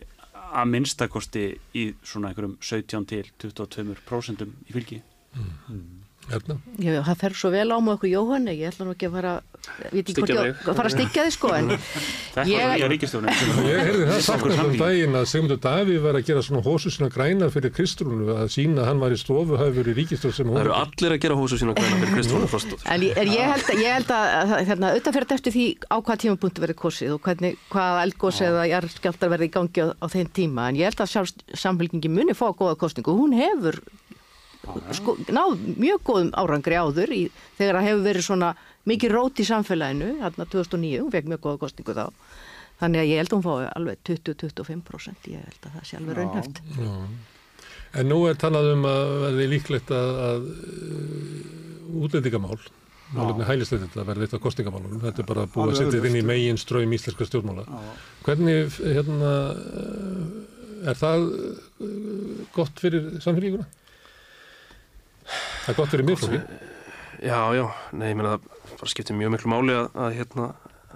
að 0.48 0.70
minnstakosti 0.72 1.46
í 1.76 1.86
svona 2.08 2.32
einhverjum 2.32 2.58
17 2.64 3.08
til 3.12 3.24
22% 3.44 4.44
í 4.48 4.76
fylgi. 4.76 5.00
Hérna? 6.28 6.58
Já, 6.82 7.00
það 7.08 7.20
fer 7.22 7.36
svo 7.40 7.52
vel 7.54 7.70
á 7.72 7.78
með 7.80 7.94
okkur 7.98 8.12
Jóhanni, 8.12 8.56
ég 8.60 8.72
ætla 8.72 8.88
nú 8.88 8.96
ekki 8.96 9.08
að 9.08 9.18
fara, 9.18 9.34
hvort 9.68 10.32
þig. 10.32 10.76
fara 10.78 10.90
að 10.90 10.94
styggja 10.96 11.24
þig 11.28 11.34
sko, 11.36 11.52
en 11.58 11.70
Þetta 12.38 12.46
Ég- 12.48 12.62
er 12.62 12.74
nýja 12.78 12.90
ríkistjónin 12.92 13.30
Ég 13.68 13.82
heyrði 13.88 14.08
það 14.08 14.30
Okkur 14.38 14.54
um 14.64 14.78
daginn 14.78 15.16
að 15.18 15.26
Sigmundur 15.32 15.60
Davíð 15.64 16.02
var 16.04 16.18
að 16.20 16.26
gera 16.28 16.42
svona 16.46 16.62
hósu 16.66 16.92
sína 16.94 17.10
grænar 17.14 17.52
fyrir 17.54 17.74
Kristrúnu 17.74 18.28
að 18.38 18.48
sína 18.54 18.82
að 18.84 18.88
hann 18.92 19.00
var 19.02 19.12
í 19.16 19.20
stofuhæfur 19.22 19.90
í 19.92 19.96
ríkistjóð 19.98 20.34
sem 20.38 20.48
það 20.48 20.54
hún 20.58 20.62
eru 20.66 20.74
allir 20.78 21.16
að 21.18 21.22
gera 21.26 21.36
hósu 21.42 21.58
sína 21.62 21.76
græna 21.78 22.00
fyrir 22.02 22.14
Kristofur 22.18 22.52
Frostóð 22.54 22.86
En 22.86 23.02
ég, 23.08 23.18
en 23.18 23.28
ég 23.28 23.46
held, 23.52 23.66
að- 23.68 23.82
ég 23.82 23.94
held 23.98 24.12
að, 24.18 24.56
hérna, 24.72 24.92
auðvitað 24.94 25.18
fyrir 25.18 25.36
eftir 25.38 25.56
því 25.58 25.66
á 25.92 25.96
hvað 26.02 26.22
tímapunktu 26.26 26.66
verið 26.66 26.80
kosið 26.84 27.14
og 27.18 27.22
hvernig, 27.28 27.58
hvað 27.72 28.02
eldgós 28.08 28.42
eða 28.48 28.68
jarðskjáltar 28.72 29.34
verið 29.34 29.50
í 29.50 29.54
gangi 29.58 29.82
á, 29.84 29.88
á 29.98 30.06
þeim 30.08 30.30
tíma. 30.34 30.68
En 30.70 30.76
ég 30.76 30.88
held 30.90 31.02
að 31.04 31.12
sjálf 31.14 31.34
samfélkingi 31.54 32.10
muni 32.10 32.34
fá 32.38 32.48
góða 32.54 32.78
kostningu. 32.78 33.14
Hún 33.18 33.34
hefur 33.38 33.80
sko, 34.96 35.16
náð 35.32 35.54
mjög 35.80 36.02
góðum 36.08 36.32
árangri 36.36 36.76
áður 36.76 37.12
í, 37.16 37.22
þegar 37.58 37.78
það 37.80 37.88
hefur 37.88 38.04
verið 38.08 38.26
svona 38.28 38.50
mikið 38.88 39.14
rót 39.14 39.42
í 39.42 39.48
samfélaginu, 39.48 40.14
hérna 40.22 40.46
2009, 40.48 41.02
hún 41.04 41.14
fekk 41.14 41.32
mjög 41.32 41.44
góða 41.44 41.62
kostningu 41.66 41.96
þá. 41.98 42.06
Þannig 42.78 43.02
að 43.02 43.10
ég 43.10 43.22
held 43.22 43.32
að 43.32 43.38
hún 43.38 43.46
fái 43.48 43.70
alveg 43.74 44.02
20-25%, 44.06 45.30
ég 45.34 45.46
held 45.48 45.64
að 45.66 45.78
það 45.78 45.86
sé 45.90 45.98
alveg 45.98 46.20
raunhæft. 46.20 46.62
En 47.98 48.12
nú 48.12 48.18
er 48.30 48.38
talað 48.38 48.74
um 48.76 48.84
að 48.86 49.14
verði 49.24 49.48
líklegt 49.54 49.94
að, 49.96 50.20
að 50.28 50.50
uh, 50.52 52.04
útlendingamál, 52.04 52.58
málefni 53.16 53.48
hælisleitenda 53.48 54.06
verði 54.06 54.28
eitt 54.28 54.36
af 54.38 54.44
kostingamálunum. 54.44 55.02
Þetta 55.06 55.24
er 55.24 55.30
bara 55.32 55.46
að 55.48 55.58
Alveg 55.64 55.80
setja 55.80 55.96
þetta 55.96 56.12
inn 56.12 56.20
í 56.20 56.28
megin 56.28 56.62
ströym 56.62 56.94
íslenska 56.94 57.28
stjórnmála. 57.30 57.66
Já. 57.66 57.96
Hvernig 58.28 58.78
hérna, 58.84 59.34
uh, 59.56 60.92
er 60.92 61.00
það 61.00 61.28
uh, 61.32 62.46
gott 62.54 62.84
fyrir 62.84 63.10
samfélgíkuna? 63.24 63.66
Það 65.32 65.74
er 65.74 65.80
gott 65.82 65.96
fyrir 65.96 66.08
miðflokki. 66.12 66.62
Já, 67.26 67.40
já, 67.58 67.66
nei, 67.98 68.12
ég 68.12 68.20
meina 68.20 68.36
það 68.36 68.57
bara 68.78 68.92
skiptir 68.92 69.18
mjög 69.18 69.36
miklu 69.36 69.52
máli 69.52 69.76
að, 69.76 69.88
að 69.98 70.18
hérna, 70.20 70.48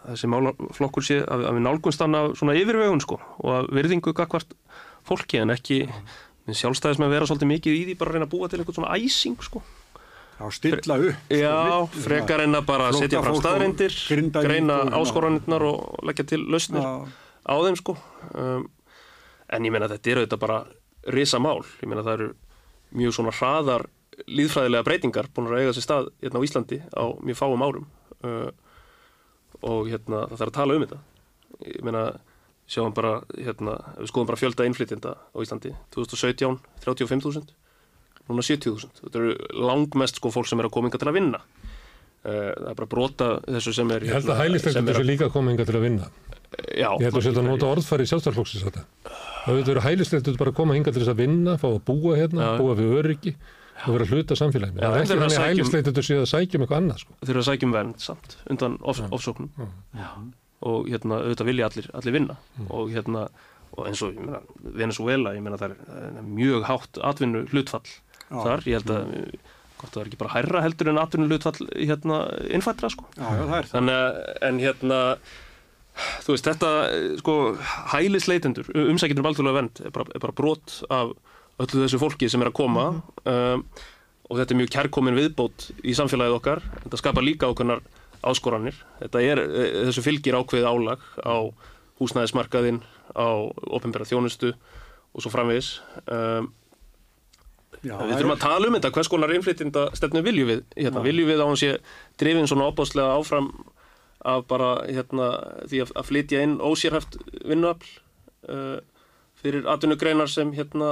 að 0.02 0.10
þessi 0.14 0.32
málaflokkur 0.32 1.06
sé 1.06 1.20
að, 1.26 1.46
að 1.50 1.58
við 1.58 1.66
nálgumst 1.68 2.04
hann 2.04 2.18
af 2.18 2.34
svona 2.40 2.58
yfirvegun 2.60 3.04
sko 3.04 3.20
og 3.20 3.54
að 3.58 3.72
virðingu 3.78 4.14
gagvart 4.18 4.56
fólki 5.08 5.42
en 5.42 5.54
ekki 5.54 5.84
minn 6.48 6.58
sjálfstæðis 6.58 7.00
með 7.02 7.10
að 7.10 7.16
vera 7.16 7.30
svolítið 7.30 7.52
mikið 7.52 7.78
í 7.78 7.86
því 7.90 7.96
bara 8.00 8.12
að 8.12 8.18
reyna 8.18 8.28
að 8.28 8.34
búa 8.34 8.50
til 8.50 8.60
einhvern 8.62 8.78
svona 8.78 8.98
æsing 8.98 9.46
sko. 9.46 9.62
Já, 10.42 10.46
stilla 10.58 10.98
upp. 10.98 11.26
Já, 11.30 11.58
sko, 11.70 12.04
frekar 12.06 12.44
en 12.46 12.58
að 12.58 12.68
bara 12.70 12.92
setja 12.98 13.22
fram 13.22 13.38
Grindavík 13.78 14.48
greina 14.48 14.78
áskoranirnar 14.98 15.66
og 15.70 16.06
leggja 16.08 16.26
til 16.34 16.42
lausnir 16.50 16.82
Já, 16.82 16.94
á 17.46 17.54
þeim 17.62 17.78
sko. 17.78 17.98
Um, 18.34 18.66
en 19.52 19.68
ég 19.68 19.74
meina 19.74 19.90
þetta 19.92 20.14
er 20.14 20.22
auðvitað 20.24 20.42
bara 20.42 20.60
risa 21.14 21.42
mál. 21.42 21.62
Ég 21.84 21.92
meina 21.92 22.06
það 22.06 22.18
eru 22.18 22.30
mjög 22.98 23.18
svona 23.18 23.36
hraðar 23.38 23.86
líðfræðilega 24.30 24.88
breytingar 24.88 25.30
búin 25.36 25.50
að 25.52 25.64
eiga 25.64 25.76
sér 25.76 25.86
stað 25.86 26.12
hérna 26.22 26.42
á 26.42 26.46
Íslandi 26.48 26.82
á 26.94 27.04
mjög 27.22 27.40
fáum 27.40 27.64
árum 27.66 27.88
uh, 28.26 28.50
og 29.62 29.90
hérna 29.92 30.26
það 30.32 30.38
þarf 30.42 30.52
að 30.52 30.58
tala 30.58 30.78
um 30.78 30.86
þetta. 30.86 31.00
Ég 31.62 31.82
meina 31.86 32.04
sjáum 32.72 32.96
bara, 32.96 33.18
hérna, 33.36 33.76
við 34.00 34.12
skoðum 34.12 34.30
bara 34.30 34.40
fjölda 34.40 34.68
innflytjenda 34.68 35.16
á 35.20 35.38
Íslandi 35.44 35.74
2017, 35.96 36.58
35.000 36.86 37.52
núna 38.32 38.46
70.000. 38.46 39.04
Þetta 39.04 39.22
eru 39.22 39.36
langmest 39.68 40.22
sko 40.22 40.32
fólk 40.34 40.50
sem 40.50 40.62
er 40.62 40.70
að 40.70 40.76
koma 40.78 40.90
inga 40.90 41.02
til 41.02 41.12
að 41.12 41.18
vinna. 41.20 41.42
Uh, 42.22 42.52
það 42.54 42.70
er 42.70 42.78
bara 42.78 42.90
brota 42.90 43.32
þessu 43.48 43.74
sem 43.74 43.92
er 43.96 44.06
Ég 44.06 44.14
held 44.20 44.30
að 44.30 44.44
hérna, 44.44 44.84
er 44.94 45.00
sé 45.00 45.08
líka 45.08 45.28
að 45.28 45.36
koma 45.36 45.54
inga 45.54 45.66
til 45.68 45.78
að 45.80 45.88
vinna. 45.88 46.12
Já. 46.76 46.90
Ég 47.00 47.08
held 47.08 47.18
að 47.18 47.40
að 47.42 47.48
nota 47.48 47.72
orðfæri 47.72 48.06
sjálfstæðarflóksins 48.10 48.66
þetta. 48.68 48.84
Það 49.42 49.58
veitur 49.58 49.72
verið 49.72 49.86
hælisleitur 49.88 50.38
bara 50.38 50.52
að 50.54 50.58
koma 50.60 50.76
hinga 50.78 50.92
til 50.92 51.02
þess 51.02 51.14
að 51.16 51.22
vinna, 51.24 51.56
fá 51.58 51.68
að 51.72 51.80
búa 51.88 52.18
hérna, 52.20 52.46
Já. 52.46 52.52
búa 52.62 52.76
við 52.78 52.94
öryggi 53.00 53.34
og 53.88 53.96
vera 53.96 54.08
hluta 54.12 54.38
samfélaginu. 54.38 54.82
Það 54.82 54.98
er 54.98 55.02
ekki 55.02 55.16
að 55.16 55.22
þannig 55.22 55.36
sækja 55.36 55.46
um- 55.52 55.58
hælisleitur 55.62 56.08
séu 56.08 56.20
að 56.22 56.30
sækja 56.34 56.58
um 56.60 56.66
eitthvað 56.66 56.82
annað, 56.82 57.00
sko. 57.04 57.16
Þeir 57.22 57.34
eru 57.36 57.42
að 57.44 57.50
sækjum 57.50 57.76
vernd 57.78 58.04
samt 58.06 58.38
undan 58.50 58.78
of, 58.82 59.02
ofsóknum. 59.12 59.50
Og 60.62 60.92
hérna 60.92 61.22
auðvitað 61.24 61.50
vilja 61.50 61.70
allir, 61.72 61.90
allir 61.98 62.14
vinna. 62.14 62.36
Og 62.70 62.92
hérna 62.94 63.30
og 63.78 63.88
eins 63.88 64.02
og 64.04 64.12
ég 64.14 64.20
meina, 64.26 64.42
Venezuela, 64.76 65.34
ég 65.36 65.44
meina 65.46 65.60
það 65.60 65.72
er, 65.72 65.78
það 65.88 66.20
er 66.22 66.28
mjög 66.28 66.66
hátt 66.68 67.00
atvinnu 67.12 67.46
hlutfall 67.54 67.88
þar, 68.28 68.66
ég 68.68 68.80
held 68.80 68.92
að 68.92 69.14
hvort 69.82 69.94
það 69.96 70.02
er 70.02 70.10
ekki 70.10 70.20
bara 70.22 70.34
hærra 70.36 70.64
heldur 70.66 70.92
en 70.92 71.00
atvinnu 71.02 71.30
hlutfall 71.32 71.70
hérna 71.72 72.20
innfættra 72.52 72.92
sko. 72.92 73.08
Þannig 73.18 73.96
að 73.96 74.20
en 74.50 74.60
hérna 74.62 75.00
þú 76.26 76.36
veist 76.36 76.48
þetta 76.48 76.72
sko 77.22 77.36
hælisleitendur, 77.96 78.70
umsækjendur 78.76 79.24
um 79.24 79.32
alþjóðlega 79.32 79.60
vend 79.60 79.82
er 79.86 79.96
bara, 79.96 80.08
er 80.16 80.24
bara 80.24 80.38
brot 80.38 80.78
af 80.92 81.16
öllu 81.60 81.84
þessu 81.84 82.00
fólki 82.02 82.30
sem 82.32 82.42
er 82.42 82.52
að 82.52 82.58
koma 82.62 82.86
um, 83.26 83.66
og 84.32 84.40
þetta 84.40 84.54
er 84.54 84.60
mjög 84.62 84.72
kærkomin 84.78 85.18
viðbót 85.18 85.68
í 85.84 85.96
samfélagið 85.98 86.38
okkar, 86.38 86.62
þetta 86.86 87.00
skapar 87.02 87.26
líka 87.26 87.50
ákveðnar 87.52 87.84
áskoranir, 88.32 88.78
þetta 89.02 89.24
er 89.26 89.42
eh, 89.44 89.74
þessu 89.90 90.04
fylgir 90.06 90.38
ákveðið 90.40 90.70
álag 90.70 91.04
á 91.20 91.52
húsnæðismarkaðinn, 92.00 92.80
á 93.12 93.28
ofinbæra 93.76 94.08
þjónustu 94.08 94.54
og 95.12 95.24
svo 95.24 95.32
framvegis. 95.34 95.76
Um, 96.06 96.52
Já, 97.82 97.96
við 97.98 98.14
þurfum 98.14 98.36
að 98.36 98.44
tala 98.44 98.70
um 98.70 98.76
þetta, 98.78 98.92
hvers 98.94 99.10
konar 99.10 99.34
innflyttinda 99.34 99.84
stefnu 99.98 100.22
viljum 100.22 100.50
við, 100.52 100.64
hérna, 100.78 101.02
viljum 101.02 101.30
við 101.32 101.42
á 101.42 101.46
hans 101.50 101.64
sé 101.64 101.72
drifin 102.22 102.50
svona 102.50 102.68
opáslega 102.70 103.16
áfram 103.18 103.50
af 104.28 104.46
bara 104.52 104.76
hérna, 104.86 105.32
því 105.66 105.82
að, 105.88 105.94
að 105.98 106.08
flytja 106.12 106.44
inn 106.46 106.60
ósérhæft 106.62 107.18
vinnuafl 107.42 107.96
uh, 108.54 108.78
fyrir 109.42 109.66
atvinnugreinar 109.72 110.30
sem 110.30 110.54
hérna 110.54 110.92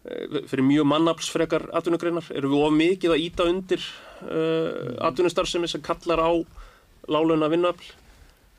fyrir 0.00 0.64
mjög 0.64 0.86
mannaflsfrekar 0.88 1.66
atvinnugreinar, 1.76 2.30
eru 2.32 2.50
við 2.52 2.62
of 2.64 2.76
mikið 2.76 3.14
að 3.14 3.24
íta 3.26 3.46
undir 3.50 3.82
uh, 4.24 4.94
atvinnustarfsemi 5.10 5.68
sem 5.68 5.82
kallar 5.84 6.22
á 6.24 6.30
lálöna 7.10 7.50
vinnuafl 7.52 7.96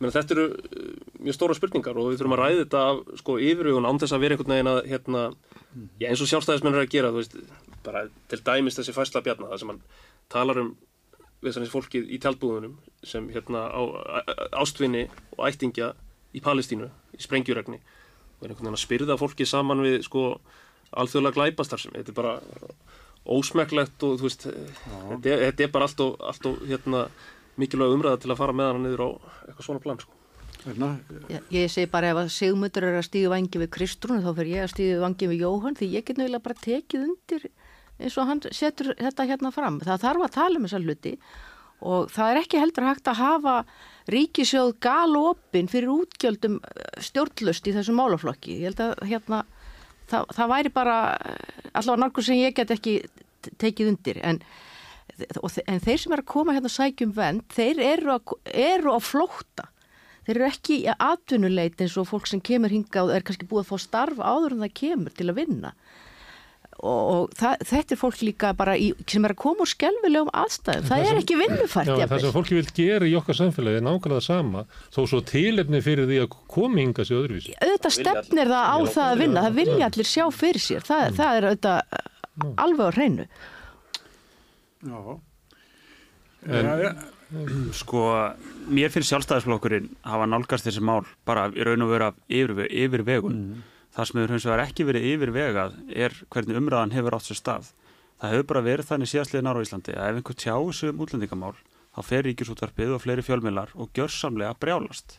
Menni, 0.01 0.13
þetta 0.13 0.33
eru 0.33 0.45
uh, 0.53 0.91
mjög 1.25 1.37
stóra 1.37 1.57
spurningar 1.57 1.97
og 1.97 2.11
við 2.11 2.21
þurfum 2.21 2.37
að 2.37 2.43
ræða 2.43 2.61
þetta 2.61 2.83
af 2.91 3.01
sko, 3.21 3.39
yfirhugun 3.41 3.89
án 3.89 4.01
þess 4.01 4.15
að 4.17 4.23
vera 4.25 4.37
einhvern 4.37 4.55
veginn 4.55 4.71
að 4.71 4.79
hérna, 4.91 5.25
já, 6.01 6.07
eins 6.11 6.21
og 6.21 6.31
sjálfstæðismenn 6.31 6.77
er 6.77 6.85
að 6.85 6.93
gera 6.93 7.11
veist, 7.15 7.35
bara 7.85 8.05
til 8.29 8.41
dæmis 8.45 8.77
þessi 8.77 8.95
fæsla 8.95 9.25
bjarna 9.25 9.49
það 9.49 9.61
sem 9.63 9.73
hann 9.73 9.83
talar 10.33 10.61
um 10.61 10.71
við 11.41 11.57
þannig 11.57 11.73
fólkið 11.73 12.09
í 12.13 12.21
tjaldbúðunum 12.21 12.73
sem 13.05 13.29
hérna 13.33 13.65
á- 13.73 14.21
ástvinni 14.61 15.07
og 15.37 15.47
ættingja 15.49 15.93
í 16.37 16.41
Palestínu 16.45 16.89
í 17.17 17.21
sprengjuregni 17.25 17.79
og 17.81 18.45
er 18.45 18.51
einhvern 18.51 18.67
veginn 18.67 18.77
að 18.77 18.83
spyrða 18.85 19.17
fólki 19.17 19.47
saman 19.49 19.81
við 19.81 20.03
sko 20.05 20.25
alþjóðlega 20.91 21.37
glæpastar 21.37 21.81
sem 21.81 21.93
þetta 21.95 22.11
er 22.13 22.17
bara 22.17 22.33
ósmekklegt 23.31 24.03
og 24.07 24.17
þú 24.19 24.27
veist 24.27 24.47
þetta 24.47 25.29
er, 25.29 25.45
þetta 25.49 25.67
er 25.67 25.75
bara 25.75 25.87
allt 25.87 26.01
og, 26.03 26.17
allt 26.31 26.49
og 26.49 26.63
hérna 26.67 27.05
mikilvæg 27.61 27.93
umræða 27.97 28.23
til 28.23 28.33
að 28.33 28.41
fara 28.41 28.55
með 28.57 28.71
hana 28.71 28.83
niður 28.85 29.05
á 29.05 29.09
eitthvað 29.47 29.67
svona 29.67 29.83
plan 29.83 30.01
sko. 30.01 30.17
Hérna, 30.61 30.91
Ég, 31.31 31.45
ég 31.55 31.71
segi 31.73 31.89
bara 31.89 32.11
ef 32.11 32.19
að 32.21 32.33
Sigmundur 32.35 32.85
er 32.85 32.99
að 32.99 33.07
stíðu 33.07 33.31
vangi 33.33 33.61
við 33.63 33.71
Kristrún 33.73 34.21
þá 34.21 34.29
fyrir 34.37 34.51
ég 34.51 34.65
að 34.65 34.73
stíðu 34.75 34.99
vangi 35.01 35.29
við 35.31 35.45
Jóhann 35.45 35.77
því 35.79 35.87
ég 35.95 36.05
get 36.05 36.19
nögulega 36.19 36.45
bara 36.45 36.63
tekið 36.65 37.05
undir 37.07 37.47
eins 38.01 38.17
og 38.17 38.29
hann 38.29 38.43
setur 38.53 38.91
þetta 38.97 39.25
hérna 39.29 39.51
fram. 39.53 39.79
Það 39.81 40.03
þarf 40.05 40.25
að 40.27 40.35
tala 40.37 40.59
um 40.59 40.67
þessa 40.67 40.81
hluti 40.83 41.15
og 41.81 42.11
það 42.13 42.31
er 42.31 42.39
ekki 42.43 42.61
heldur 42.61 42.85
hægt 42.85 43.09
að 43.09 43.21
hafa 43.21 43.55
ríkisjóð 44.13 44.75
galopin 44.85 45.69
fyrir 45.71 45.93
útgjöldum 45.95 46.59
eh, 46.61 47.01
stjórnlust 47.09 47.65
í 47.65 47.73
þessum 47.73 47.97
málaflokki. 47.97 48.59
Ég 48.61 48.69
held 48.69 48.83
að 48.85 49.05
hérna 49.09 49.41
það, 50.11 50.27
það 50.37 50.51
væri 50.53 50.73
bara 50.75 50.97
allavega 51.71 52.01
nokkuð 52.03 52.27
sem 52.27 52.41
ég 52.41 52.57
get 52.57 52.73
ekki 52.75 52.99
tekið 53.61 53.93
undir 53.93 54.21
en 54.27 54.43
og 55.41 55.53
en 55.67 55.81
þeir 55.83 55.99
sem 56.01 56.13
er 56.15 56.21
að 56.23 56.31
koma 56.31 56.55
hérna 56.55 56.69
að 56.69 56.77
sækjum 56.77 57.11
vend, 57.13 57.43
þeir 57.53 57.81
eru, 57.83 58.15
að, 58.15 58.33
eru 58.47 58.95
á 58.95 58.99
flótta. 59.03 59.67
Þeir 60.25 60.37
eru 60.37 60.47
ekki 60.47 60.77
í 60.85 60.93
atvinnuleit 60.93 61.81
eins 61.81 61.97
og 61.99 62.07
fólk 62.09 62.29
sem 62.29 62.41
kemur 62.41 62.73
hinga 62.73 63.03
og 63.03 63.13
er 63.13 63.25
kannski 63.25 63.47
búið 63.49 63.65
að 63.65 63.71
fá 63.71 63.83
starf 63.85 64.21
áður 64.21 64.55
en 64.55 64.65
það 64.65 64.75
kemur 64.77 65.15
til 65.17 65.27
að 65.29 65.39
vinna. 65.41 65.73
Og, 66.81 67.01
og 67.13 67.33
það, 67.37 67.59
þetta 67.69 67.93
er 67.93 67.99
fólk 68.01 68.21
líka 68.25 68.51
bara 68.57 68.73
í, 68.73 68.87
sem 69.05 69.25
er 69.27 69.35
að 69.35 69.39
koma 69.43 69.61
úr 69.61 69.69
skelvilegum 69.69 70.31
aðstæðum. 70.33 70.87
Það, 70.89 71.03
er 71.11 71.19
ekki 71.19 71.35
vinnufært, 71.37 71.91
Já, 71.91 72.07
það 72.09 72.23
sem 72.23 72.33
fólki 72.33 72.55
vil 72.57 72.71
gera 72.79 73.05
í 73.05 73.13
okkar 73.19 73.37
samfélagi 73.37 73.77
er 73.77 73.85
nákvæmlega 73.85 74.23
sama, 74.25 74.63
þó 74.95 74.99
svo 75.11 75.19
tilefni 75.29 75.81
fyrir 75.85 76.09
því 76.09 76.17
að 76.23 76.37
komi 76.55 76.81
hinga 76.81 77.05
sig 77.05 77.19
öðruvísi. 77.19 77.53
Auðvitað 77.61 77.95
stefnir 77.99 78.49
það 78.49 78.65
á 78.73 78.77
það 78.95 79.05
að 79.11 79.21
vinna. 79.21 79.43
Það 79.45 79.59
vilja 79.61 79.89
allir 79.91 80.09
sjá 80.09 80.25
fyrir 80.33 80.65
sér. 80.65 80.87
Það, 80.89 81.05
það 81.21 81.37
er 81.37 81.49
auðvitað 81.51 82.57
alveg 82.65 82.81
á 82.81 82.91
hreinu. 82.97 83.27
já. 84.89 85.19
En- 86.49 86.65
Já, 86.65 86.77
já, 86.81 86.95
Sko, 87.71 87.99
mér 88.67 88.89
finnst 88.91 89.07
sjálfstæðisflokkurinn 89.13 89.85
hafa 90.03 90.25
nálgast 90.27 90.65
þessi 90.67 90.81
mál 90.83 91.05
bara 91.23 91.45
í 91.55 91.63
raun 91.63 91.85
og 91.85 91.91
vera 91.93 92.09
yfir, 92.27 92.65
yfir 92.67 93.03
vegun. 93.07 93.61
Það 93.91 94.07
sem 94.07 94.19
hefur 94.21 94.33
hins 94.35 94.47
vegar 94.47 94.63
ekki 94.63 94.87
verið 94.87 95.07
yfir 95.11 95.33
vegað 95.35 95.73
er 95.91 96.15
hvernig 96.31 96.59
umræðan 96.61 96.93
hefur 96.95 97.17
átt 97.17 97.27
sér 97.27 97.39
stað. 97.39 97.71
Það 98.21 98.33
hefur 98.35 98.47
bara 98.51 98.63
verið 98.67 98.87
þannig 98.87 99.11
síðastliðin 99.11 99.49
ára 99.51 99.59
á 99.59 99.65
Íslandi 99.65 99.95
að 99.97 100.09
ef 100.11 100.19
einhver 100.21 100.37
tjáu 100.39 100.71
sig 100.77 100.93
um 100.93 101.03
útlendingamál 101.03 101.55
þá 101.91 102.01
fer 102.07 102.23
ríkisútvarpið 102.27 102.95
og 102.95 103.03
fleiri 103.03 103.25
fjölmiðlar 103.25 103.73
og 103.75 103.91
gjörsamlega 103.97 104.55
brjálast. 104.61 105.17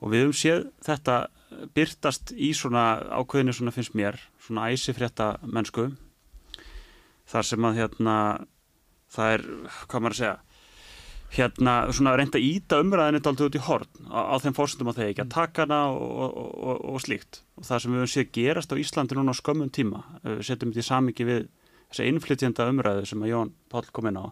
Og 0.00 0.12
við 0.12 0.24
höfum 0.24 0.38
séð 0.40 0.64
þetta 0.86 1.16
byrtast 1.76 2.32
í 2.32 2.52
svona 2.56 2.86
ákveðinu 3.12 3.54
svona 3.56 3.74
finnst 3.74 3.96
mér, 3.96 4.18
svona 4.40 4.70
æsifrétta 4.72 5.36
mennsku 5.44 5.90
þar 7.28 7.48
sem 7.48 7.68
að 7.68 7.80
hérna 7.80 8.16
það 9.12 9.32
er, 9.36 9.46
hvað 9.86 10.02
maður 10.02 10.16
að 10.16 10.20
segja 10.20 10.34
hérna 11.36 11.74
svona 11.94 12.16
reynda 12.16 12.40
að 12.40 12.46
íta 12.48 12.80
umræðinu 12.82 13.20
daldið 13.24 13.48
út 13.48 13.58
í 13.58 13.64
horn 13.66 14.08
á, 14.10 14.20
á 14.32 14.34
þeim 14.42 14.56
fórsendum 14.56 14.90
að 14.92 15.00
þeir 15.00 15.10
ekki 15.12 15.24
að 15.24 15.34
taka 15.36 15.66
hana 15.66 15.80
og, 15.92 16.16
og, 16.26 16.50
og, 16.56 16.80
og 16.94 17.04
slíkt. 17.04 17.42
Og 17.60 17.68
það 17.68 17.82
sem 17.82 17.94
við 17.94 18.02
höfum 18.02 18.12
séð 18.14 18.32
gerast 18.38 18.74
á 18.74 18.80
Íslandi 18.80 19.18
núna 19.18 19.36
á 19.36 19.40
skömmum 19.40 19.70
tíma 19.72 20.02
við 20.24 20.42
setjum 20.48 20.72
þetta 20.72 20.84
í 20.84 20.88
samingi 20.90 21.28
við 21.28 21.46
þessa 21.90 22.08
innflytjenda 22.10 22.68
umræðu 22.72 23.06
sem 23.10 23.22
að 23.22 23.32
Jón 23.32 23.54
Páll 23.72 23.88
kom 23.92 24.10
inn 24.10 24.20
á 24.20 24.26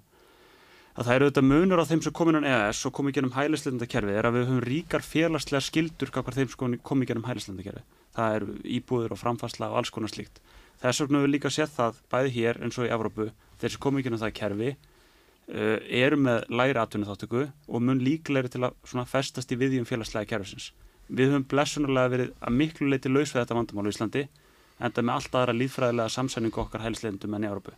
að 0.95 1.09
það 1.09 1.17
eru 1.17 1.29
þetta 1.31 1.43
munur 1.43 1.83
á 1.83 1.91
þeim 1.91 2.03
sem 2.07 2.15
kom 2.15 2.31
inn 2.31 2.39
á 2.39 2.47
EAS 2.47 2.85
og 2.87 2.95
kom 2.95 3.09
í 3.11 3.15
gennum 3.15 3.35
hælislendakerfi 3.35 4.15
er 4.15 4.29
að 4.29 4.37
við 4.37 4.45
höfum 4.47 4.61
ríkar 4.63 5.03
félagslega 5.03 5.67
skildur 5.67 6.13
kakvar 6.15 6.37
þeim 6.39 6.53
sem 6.53 6.77
kom 6.87 7.03
í 7.03 7.09
gennum 7.09 7.27
hælislendakerfi 7.27 7.83
það 8.15 8.37
eru 8.39 8.57
íbúður 8.77 9.17
og 9.17 9.19
framfærsla 9.19 9.73
og 9.73 9.81
alls 9.81 9.91
konar 9.91 10.13
slíkt. 10.13 10.39
Þess 10.79 11.03
vegna 11.03 11.25
við 11.25 11.33
líka 11.35 11.51
séð 11.51 11.73
það 11.75 11.99
bæði 12.15 12.35
hér 12.37 12.61
eins 12.63 12.79
og 12.79 12.87
í 12.87 12.93
Evrópu 12.95 13.27
þeir 13.59 13.75
sem 13.75 13.83
kom 13.83 13.99
í 13.99 14.05
gennum 14.07 14.23
það 14.23 14.37
kerfi 14.39 14.71
eru 15.49 16.17
með 16.17 16.47
læri 16.49 16.81
atvinnu 16.81 17.09
þáttöku 17.09 17.43
og 17.69 17.83
mun 17.85 18.01
líklegri 18.01 18.49
til 18.49 18.63
að 18.65 19.11
festast 19.11 19.53
í 19.53 19.59
viðjum 19.61 19.85
félagslega 19.89 20.31
kerfisins. 20.31 20.71
Við 21.09 21.35
höfum 21.35 21.45
blessunarlega 21.51 22.13
verið 22.15 22.31
að 22.41 22.57
miklu 22.57 22.89
leiti 22.89 23.13
laus 23.13 23.35
við 23.35 23.43
þetta 23.43 23.59
vandamál 23.59 23.85
í 23.85 23.93
Íslandi 23.93 24.23
enda 24.81 25.03
með 25.05 25.15
allt 25.19 25.37
aðra 25.37 25.57
líðfræðilega 25.59 26.15
samsæningu 26.15 26.63
okkar 26.63 26.85
hælisleindum 26.85 27.37
enn 27.37 27.45
í 27.45 27.51
Európu. 27.51 27.75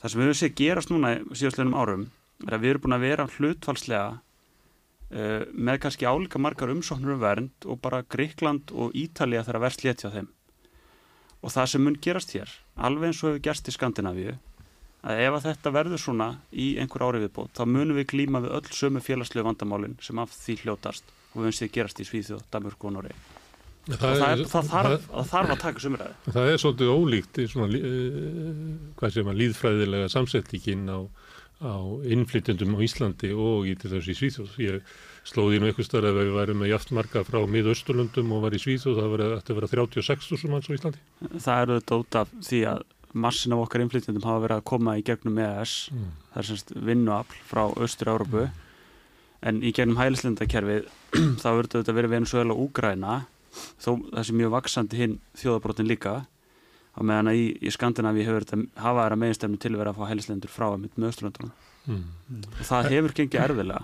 Það 0.00 0.12
sem 0.12 0.20
við 0.20 0.28
höfum 0.28 0.40
séð 0.40 0.54
gerast 0.60 0.92
núna 0.92 1.14
síðastleginum 1.32 1.78
árum 1.80 2.06
er 2.44 2.56
að 2.56 2.64
við 2.64 2.74
erum 2.74 2.84
búin 2.84 2.96
að 2.98 3.04
vera 3.06 3.28
hlutfalslega 3.38 4.08
uh, 4.14 5.42
með 5.48 5.80
kannski 5.84 6.08
álíka 6.08 6.40
margar 6.42 6.72
umsóknur 6.74 7.16
um 7.16 7.22
vernd 7.22 7.68
og 7.68 7.80
bara 7.80 8.04
Greikland 8.04 8.74
og 8.74 8.92
Ítalija 8.92 9.46
verst 9.62 9.84
létt 9.86 10.04
hjá 10.04 10.12
þeim. 10.12 10.28
Og 11.40 11.52
það 11.52 11.70
sem 11.72 11.84
mun 11.84 11.96
gerast 12.00 12.36
hér, 12.36 12.52
alveg 12.76 13.10
eins 13.10 13.22
og 13.22 13.32
hefur 13.32 13.44
gerst 13.48 13.68
í 13.68 13.74
Skandinavíu, 13.74 14.36
að 15.04 15.22
ef 15.26 15.36
að 15.36 15.46
þetta 15.50 15.72
verður 15.74 16.00
svona 16.00 16.28
í 16.50 16.74
einhver 16.80 17.04
ári 17.04 17.22
viðbót 17.24 17.54
þá 17.56 17.64
munum 17.68 17.98
við 17.98 18.10
glíma 18.14 18.42
við 18.44 18.56
öll 18.56 18.72
sömu 18.72 19.02
félagslegu 19.04 19.46
vandamálin 19.46 19.96
sem 20.02 20.20
af 20.22 20.32
því 20.32 20.58
hljótast 20.64 21.14
og 21.34 21.44
við 21.44 21.58
því 21.58 21.70
gerast 21.74 22.00
í 22.00 22.08
Svíþjóð, 22.08 22.44
Danmörku 22.54 22.88
og 22.88 22.96
Noregi 22.96 23.42
og 23.84 23.98
það, 24.00 24.22
er, 24.30 24.42
það, 24.48 24.68
þarf, 24.70 25.08
það 25.10 25.30
þarf 25.30 25.52
að 25.52 25.62
taka 25.64 25.82
sumræði 25.84 26.34
Það 26.36 26.50
er 26.50 26.62
svolítið 26.62 26.92
ólíkt 26.94 27.40
í 27.40 27.48
svona, 27.52 27.80
uh, 27.80 28.60
hvað 29.00 29.12
sé 29.12 29.24
maður, 29.26 29.40
líðfræðilega 29.42 30.12
samsettingin 30.14 30.86
á, 30.88 30.98
á 31.60 31.74
innflytjendum 32.16 32.78
á 32.80 32.84
Íslandi 32.86 33.34
og 33.36 33.68
í 33.68 33.74
til 33.76 33.92
þessu 33.92 34.14
í 34.14 34.16
Svíþjóð. 34.22 34.56
Ég 34.64 34.94
slóði 35.28 35.60
nú 35.60 35.68
eitthvað 35.68 35.90
starf 35.90 36.08
ef 36.08 36.16
við 36.16 36.32
værum 36.38 36.60
með 36.64 36.72
jaftmarka 36.72 37.26
frá 37.28 37.38
miðausturlundum 37.44 38.32
og 38.36 38.42
var 38.46 38.56
í 38.56 38.62
Svíþjóð, 38.64 39.02
það 39.02 39.36
eftir 39.36 39.54
að 39.54 39.60
vera 39.60 39.70
36.000 39.76 40.52
manns 40.54 40.72
á 40.72 40.76
Íslandi. 40.78 41.04
Það 41.36 41.62
eru 41.66 41.78
þetta 41.78 42.00
út 42.00 42.20
af 42.22 42.34
því 42.48 42.64
að 42.72 42.84
massin 43.14 43.52
af 43.54 43.62
okkar 43.64 43.84
innflytjendum 43.84 44.24
hafa 44.26 44.42
verið 44.46 44.58
að 44.60 44.64
koma 44.70 44.96
í 44.98 45.04
gegnum 45.06 45.38
EAS, 45.38 45.74
Mm. 45.92 46.10
það 46.34 46.38
er 46.42 46.48
semst 46.50 46.72
vinnuafl 46.74 47.40
frá 47.48 47.62
Östur-Európu 47.84 48.50
en 49.42 49.60
í 49.62 49.72
gegnum 49.76 49.96
hælislindakerfið 50.00 50.86
þá 51.42 51.48
verður 51.54 51.72
þetta 51.82 51.94
verið 51.98 52.14
Venezuela 52.16 52.54
og 52.54 52.62
Úgræna 52.68 53.16
þó 53.78 53.90
þessi 54.14 54.34
mjög 54.34 54.50
vaksandi 54.56 54.96
hinn 54.98 55.18
þjóðabrotin 55.38 55.86
líka 55.90 56.14
á 56.94 57.00
meðan 57.02 57.30
að 57.30 57.38
í, 57.38 57.44
í 57.62 57.70
Skandinavíu 57.74 58.24
hefur 58.26 58.44
þetta 58.46 58.82
hafa 58.82 59.04
þeirra 59.04 59.18
meginstefnu 59.22 59.58
til 59.62 59.72
að 59.74 59.78
vera 59.82 59.92
að 59.94 59.98
fá 60.00 60.08
hælislendur 60.10 60.50
frá 60.54 60.66
að 60.72 60.80
mitt 60.86 60.96
með 60.98 61.12
Östurlöndunum 61.14 61.54
Mm. 61.84 62.04
og 62.56 62.64
það 62.64 62.86
hefur 62.94 63.12
gengið 63.12 63.42
erfilega 63.44 63.82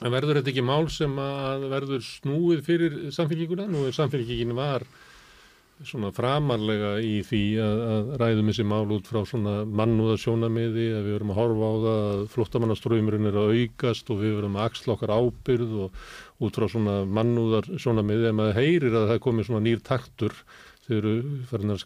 En 0.00 0.12
verður 0.12 0.38
þetta 0.38 0.50
ekki 0.54 0.62
mál 0.64 0.86
sem 0.92 1.12
að 1.20 1.66
verður 1.68 2.00
snúið 2.04 2.62
fyrir 2.64 2.94
samfélgíkuna? 3.12 3.66
Nú 3.68 3.82
er 3.88 3.92
samfélgíkin 3.96 4.54
var 4.56 4.82
svona 5.84 6.08
framarlega 6.14 6.92
í 7.04 7.18
því 7.26 7.40
að, 7.60 7.80
að 7.92 8.12
ræðum 8.22 8.50
þessi 8.50 8.64
mál 8.68 8.92
út 8.96 9.08
frá 9.10 9.18
svona 9.28 9.56
mannúðasjónamiði 9.68 10.86
að 10.96 11.08
við 11.08 11.16
verum 11.16 11.32
að 11.34 11.40
horfa 11.40 11.66
á 11.68 11.74
það 11.82 11.98
að 12.04 12.22
flottamannaströymurinn 12.32 13.28
er 13.28 13.36
að 13.40 13.52
aukast 13.56 14.12
og 14.12 14.22
við 14.22 14.38
verum 14.38 14.56
að 14.56 14.70
axla 14.70 14.94
okkar 14.96 15.12
ábyrð 15.16 15.74
og 15.84 16.00
út 16.46 16.56
frá 16.56 16.66
svona 16.72 16.96
mannúðarsjónamiði 17.18 18.30
en 18.30 18.38
maður 18.40 18.58
heyrir 18.62 18.96
að 18.96 19.10
það 19.12 19.22
komið 19.26 19.50
svona 19.50 19.66
nýr 19.66 19.84
taktur 19.84 20.38
þegar 20.86 21.10
við 21.10 21.36
farin 21.50 21.76
að 21.76 21.84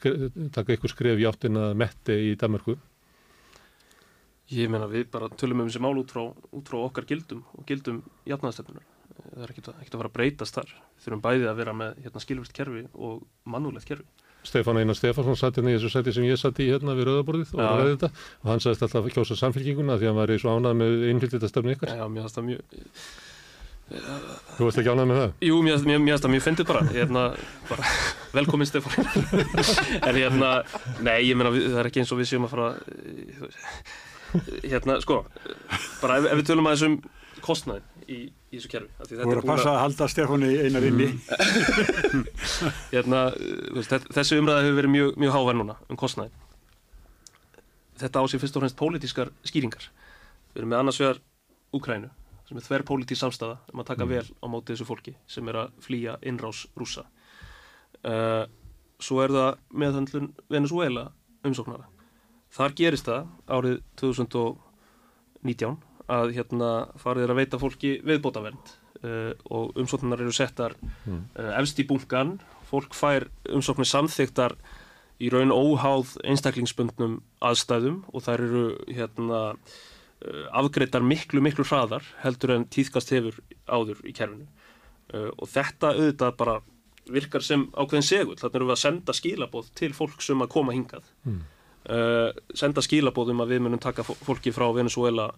taka 0.54 0.76
eitthvað 0.76 0.94
skref 0.94 1.20
í 1.24 1.26
áttina 1.26 1.66
metti 1.74 2.20
í 2.30 2.32
Danmarku. 2.38 2.76
Ég 4.50 4.70
meina 4.70 4.86
við 4.90 5.10
bara 5.10 5.30
tölum 5.34 5.62
um 5.64 5.68
þessi 5.70 5.82
mál 5.82 5.98
út 5.98 6.14
frá, 6.14 6.24
út 6.30 6.70
frá 6.70 6.80
okkar 6.84 7.06
gildum 7.10 7.44
og 7.54 7.66
gildum 7.66 8.02
jafnaðastefnunar. 8.26 8.99
Það 9.26 9.44
er 9.44 9.52
ekkert 9.52 9.70
að, 9.70 9.84
að 9.84 10.06
að 10.06 10.14
breytast 10.16 10.56
þar. 10.56 10.74
Þurfum 11.04 11.22
bæðið 11.24 11.50
að 11.50 11.60
vera 11.60 11.76
með 11.76 12.02
hérna, 12.04 12.22
skilvirt 12.24 12.56
kerfi 12.56 12.82
og 12.96 13.22
mannúlegt 13.48 13.88
kerfi. 13.88 14.26
Stefán 14.42 14.80
Einar 14.80 14.96
Stefánsson 14.96 15.36
satt 15.36 15.58
hérna 15.58 15.72
í 15.72 15.76
þessu 15.76 15.90
seti 15.92 16.14
sem 16.16 16.24
ég 16.24 16.38
satt 16.40 16.60
í 16.64 16.70
hérna 16.70 16.94
við 16.96 17.10
Rauðaborðið 17.10 17.50
og 17.56 17.60
ræði 17.60 17.90
þetta 17.94 18.08
og 18.40 18.46
hann 18.48 18.62
sagðist 18.64 18.84
alltaf 18.86 19.08
að 19.08 19.16
kjósa 19.16 19.36
samfélkinguna 19.36 19.98
því 20.00 20.06
að 20.06 20.10
hann 20.10 20.20
var 20.20 20.32
í 20.32 20.38
svo 20.40 20.54
ánað 20.56 20.78
með 20.80 21.04
innflytjastefnu 21.10 21.74
ykkar. 21.76 21.92
Já, 21.98 22.06
mér 22.08 22.24
finnst 22.24 22.38
það 22.38 22.46
mjög... 22.48 22.86
Þú 23.90 24.66
veist 24.68 24.80
ekki 24.80 24.94
ánað 24.94 25.08
með 25.10 25.20
það? 25.20 25.32
Jú, 25.44 25.60
mér 25.66 25.76
finnst 25.84 26.24
það 26.24 26.32
mjög 26.32 26.44
fyndið 26.46 26.68
bara. 26.70 26.82
Hérna, 26.94 27.24
bara 27.68 27.94
velkomin 28.32 28.70
Stefán. 28.70 29.10
en 30.08 30.20
hérna, 30.22 30.52
nei, 31.04 31.18
ég 31.28 31.36
meina 31.36 31.52
það 31.52 31.80
er 31.82 31.90
ekki 31.90 32.04
eins 32.04 32.14
og 32.14 32.22
við 32.22 32.32
séum 32.32 32.48
að 32.48 32.54
fara 32.54 32.70
hérna, 34.62 35.00
sko, 35.04 35.24
bara 36.00 36.20
ef, 36.20 36.30
ef 36.30 36.40
við 36.40 36.46
tölum 36.48 36.70
aðeins 36.70 36.86
um 36.86 37.00
kostnæðin 37.44 37.99
í, 38.10 38.18
í 38.28 38.58
þessu 38.58 38.70
kerfi. 38.72 39.08
Þú 39.08 39.26
voru 39.28 39.42
að 39.42 39.48
passa 39.48 39.72
að 39.72 39.80
halda 39.84 40.08
Stefáni 40.10 40.50
einar 40.64 40.86
inni. 40.88 41.08
Mm. 42.10 42.24
hérna, 42.94 43.24
þessi 44.10 44.40
umræða 44.40 44.64
hefur 44.66 44.78
verið 44.80 44.94
mjög, 44.94 45.10
mjög 45.24 45.36
hávæð 45.36 45.58
núna 45.60 45.76
um 45.86 46.00
kostnæðin. 46.00 46.46
Þetta 48.00 48.22
á 48.22 48.24
sig 48.32 48.42
fyrst 48.42 48.56
og 48.56 48.64
fremst 48.64 48.80
pólitískar 48.80 49.30
skýringar. 49.46 49.90
Við 50.54 50.62
erum 50.62 50.72
með 50.74 50.82
annars 50.84 51.00
vegar 51.02 51.22
Úkrænu, 51.76 52.08
sem 52.48 52.58
er 52.58 52.66
þver 52.66 52.86
pólitísk 52.88 53.20
samstæða 53.22 53.60
um 53.70 53.82
að 53.84 53.92
taka 53.92 54.06
mm. 54.06 54.16
vel 54.16 54.26
á 54.42 54.46
móti 54.50 54.74
þessu 54.74 54.88
fólki 54.88 55.14
sem 55.30 55.46
er 55.52 55.60
að 55.62 55.76
flýja 55.84 56.16
innrás 56.26 56.64
rúsa. 56.78 57.06
Uh, 58.00 58.48
svo 59.00 59.20
er 59.22 59.32
það 59.34 59.50
meðhandlun 59.76 60.30
Venezuela 60.50 61.10
umsóknara 61.44 61.86
Þar 62.50 62.74
gerist 62.78 63.06
það 63.06 63.28
árið 63.46 63.76
2019 64.00 65.76
að 66.10 66.34
hérna 66.36 66.70
farið 67.00 67.26
er 67.26 67.32
að 67.32 67.40
veita 67.40 67.60
fólki 67.60 67.92
viðbótavernd 68.06 68.72
uh, 69.04 69.32
og 69.50 69.76
umsóknar 69.80 70.22
eru 70.22 70.34
settar 70.34 70.76
mm. 70.80 71.20
uh, 71.38 71.52
efst 71.60 71.80
í 71.82 71.86
bunkan, 71.88 72.38
fólk 72.70 72.94
fær 72.96 73.28
umsóknir 73.50 73.88
samþygtar 73.90 74.56
í 75.20 75.30
raun 75.32 75.52
óháð 75.52 76.16
einstaklingsbundnum 76.24 77.20
aðstæðum 77.44 78.02
og 78.10 78.24
þær 78.26 78.44
eru 78.46 78.64
hérna 78.88 79.42
uh, 79.52 80.46
afgreitar 80.62 81.04
miklu 81.04 81.42
miklu 81.44 81.66
hraðar 81.68 82.06
heldur 82.24 82.56
en 82.56 82.66
tíðkast 82.72 83.14
hefur 83.14 83.38
áður 83.68 84.02
í 84.04 84.16
kerfinu. 84.16 84.48
Uh, 85.10 85.30
og 85.36 85.48
þetta 85.50 85.94
auðvitað 85.96 86.36
bara 86.40 86.58
virkar 87.10 87.42
sem 87.42 87.64
ákveðin 87.74 88.06
segul, 88.06 88.36
þannig 88.38 88.60
að 88.60 88.68
við 88.68 88.76
að 88.76 88.82
senda 88.84 89.14
skilabóð 89.16 89.72
til 89.78 89.90
fólk 89.96 90.20
sem 90.22 90.44
að 90.44 90.52
koma 90.52 90.76
hingað. 90.76 91.08
Mm 91.26 91.40
senda 92.54 92.82
skilabóðum 92.84 93.40
að 93.40 93.54
við 93.54 93.62
munum 93.64 93.80
taka 93.80 94.04
fólki 94.04 94.52
frá 94.52 94.66
Venezuela 94.76 95.30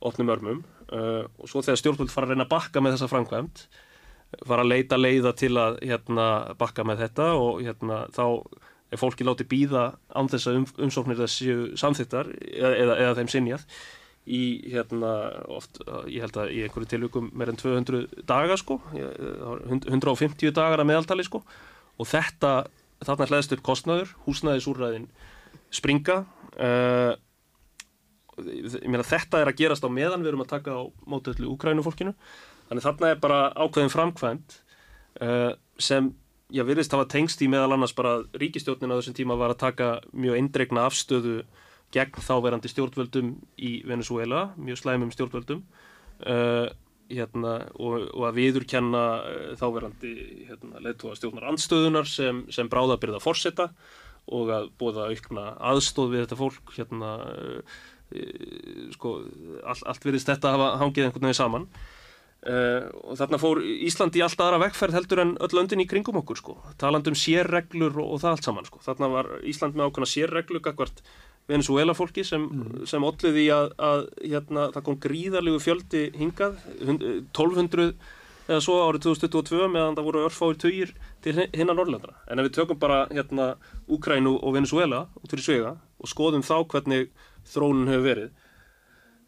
opnum 0.00 0.32
örmum 0.32 0.64
uh, 0.92 1.24
og 1.38 1.50
svo 1.50 1.62
þegar 1.64 1.80
stjórnvöld 1.82 2.12
fara 2.12 2.28
að 2.28 2.34
reyna 2.34 2.46
að 2.48 2.54
bakka 2.54 2.82
með 2.82 2.96
þessa 2.96 3.10
framkvæmt 3.12 3.64
fara 4.46 4.64
að 4.64 4.70
leita 4.70 4.98
leiða 4.98 5.32
til 5.38 5.54
að 5.58 5.78
hérna, 5.82 6.26
bakka 6.58 6.84
með 6.86 7.04
þetta 7.04 7.30
og 7.38 7.62
hérna, 7.64 8.04
þá 8.14 8.24
er 8.90 9.00
fólki 9.00 9.26
látið 9.26 9.48
býða 9.50 9.86
án 10.14 10.30
þess 10.30 10.50
að 10.50 10.60
um, 10.60 10.68
umsóknir 10.86 11.18
þessu 11.20 11.56
samþittar 11.78 12.30
eða, 12.38 12.74
eða, 12.74 13.00
eða 13.04 13.16
þeim 13.20 13.32
sinjað 13.34 13.66
í 14.30 14.42
hérna 14.70 15.12
oft, 15.50 15.80
ég 16.10 16.22
held 16.22 16.36
að 16.38 16.52
í 16.54 16.60
einhverju 16.64 16.90
tilvíkum 16.90 17.30
meir 17.34 17.50
en 17.50 17.58
200 17.58 18.26
daga 18.28 18.58
sko 18.60 18.76
150 18.92 20.52
dagar 20.54 20.82
að 20.82 20.90
meðaltali 20.90 21.24
sko 21.26 21.40
og 21.40 22.08
þetta, 22.08 22.68
þarna 23.02 23.28
hlæðist 23.30 23.54
upp 23.56 23.64
kostnaður, 23.66 24.12
húsnæðisúrræðin 24.26 25.08
springa 25.74 26.22
uh, 26.60 27.16
meina, 28.88 29.06
þetta 29.06 29.40
er 29.40 29.50
að 29.50 29.60
gerast 29.60 29.86
á 29.86 29.90
meðan 29.92 30.24
við 30.24 30.32
erum 30.32 30.44
að 30.44 30.52
taka 30.54 30.76
á 30.76 30.82
mótöðlu 31.10 31.52
úkrænufólkinu 31.54 32.14
þannig 32.70 32.86
þarna 32.86 33.12
er 33.12 33.22
bara 33.22 33.40
ákveðin 33.54 33.92
framkvæmt 33.92 34.58
uh, 35.22 35.52
sem 35.80 36.12
já, 36.50 36.64
virðist 36.66 36.94
hafa 36.94 37.08
tengst 37.10 37.42
í 37.42 37.48
meðal 37.50 37.74
annars 37.76 37.94
bara 37.96 38.20
ríkistjórnin 38.38 38.92
á 38.94 38.98
þessum 38.98 39.18
tíma 39.18 39.38
var 39.40 39.54
að 39.54 39.62
taka 39.64 39.90
mjög 40.12 40.38
eindregna 40.40 40.86
afstöðu 40.90 41.40
gegn 41.94 42.22
þáverandi 42.22 42.70
stjórnvöldum 42.70 43.32
í 43.58 43.80
Venezuela, 43.86 44.50
mjög 44.60 44.78
slæmum 44.82 45.10
stjórnvöldum 45.14 45.64
uh, 46.26 46.68
hérna, 47.10 47.56
og, 47.74 48.06
og 48.14 48.28
að 48.28 48.38
viðurkenna 48.38 49.04
þáverandi 49.58 50.12
hérna, 50.48 50.82
leðtúa 50.84 51.16
stjórnar 51.18 51.48
andstöðunar 51.50 52.06
sem, 52.06 52.44
sem 52.54 52.70
bráðabyrða 52.70 53.22
fórsetta 53.22 53.70
og 54.30 54.52
að 54.54 54.68
bóða 54.78 55.08
aukna 55.10 55.46
aðstóð 55.72 56.12
við 56.14 56.24
þetta 56.24 56.38
fólk 56.38 56.74
hérna 56.76 57.14
sko, 58.94 59.16
all, 59.62 59.80
allt 59.86 60.04
virðist 60.06 60.30
þetta 60.30 60.54
hafa 60.56 60.68
hangið 60.82 61.06
einhvern 61.06 61.28
veginn 61.28 61.38
saman 61.38 61.66
e, 62.42 62.54
og 63.04 63.18
þarna 63.20 63.40
fór 63.42 63.62
Ísland 63.62 64.18
í 64.18 64.24
alltaf 64.26 64.46
aðra 64.48 64.62
vekkferð 64.66 64.98
heldur 64.98 65.24
en 65.24 65.34
öll 65.38 65.52
löndin 65.56 65.84
í 65.84 65.88
kringum 65.90 66.20
okkur 66.22 66.40
sko, 66.40 66.56
taland 66.80 67.10
um 67.10 67.18
sérreglur 67.18 67.98
og, 68.02 68.14
og 68.16 68.22
það 68.24 68.36
allt 68.36 68.48
saman 68.50 68.70
sko, 68.70 68.82
þarna 68.86 69.10
var 69.14 69.32
Ísland 69.46 69.78
með 69.78 69.90
ákveðna 69.90 70.12
sérreglu 70.14 70.62
gagvart 70.64 71.04
Venezuela 71.50 71.94
fólki 71.96 72.24
sem, 72.26 72.42
mm. 72.46 72.86
sem 72.86 73.04
olliði 73.04 73.48
að, 73.54 73.72
að 73.82 74.06
hérna, 74.22 74.70
það 74.74 74.86
kom 74.86 74.98
gríðarlegu 75.02 75.62
fjöldi 75.62 76.06
hingað 76.18 76.58
1200 76.86 77.94
eða 78.50 78.60
svo 78.64 78.76
árið 78.82 79.06
2022 79.06 79.68
meðan 79.70 79.96
það 79.96 80.06
voru 80.08 80.22
örfáir 80.26 80.58
töyir 80.58 80.92
til 81.22 81.36
hinna 81.38 81.74
Norrlandra. 81.76 82.16
En 82.26 82.40
ef 82.40 82.48
við 82.48 82.56
tökum 82.58 82.80
bara 82.82 83.04
hérna 83.10 83.52
Úkrænu 83.90 84.36
og 84.40 84.56
Venezuela 84.56 85.04
út 85.20 85.30
fyrir 85.30 85.46
svega 85.46 85.74
og 86.00 86.10
skoðum 86.10 86.42
þá 86.46 86.56
hvernig 86.72 87.10
þrónun 87.48 87.90
hefur 87.92 88.06
verið, 88.06 88.30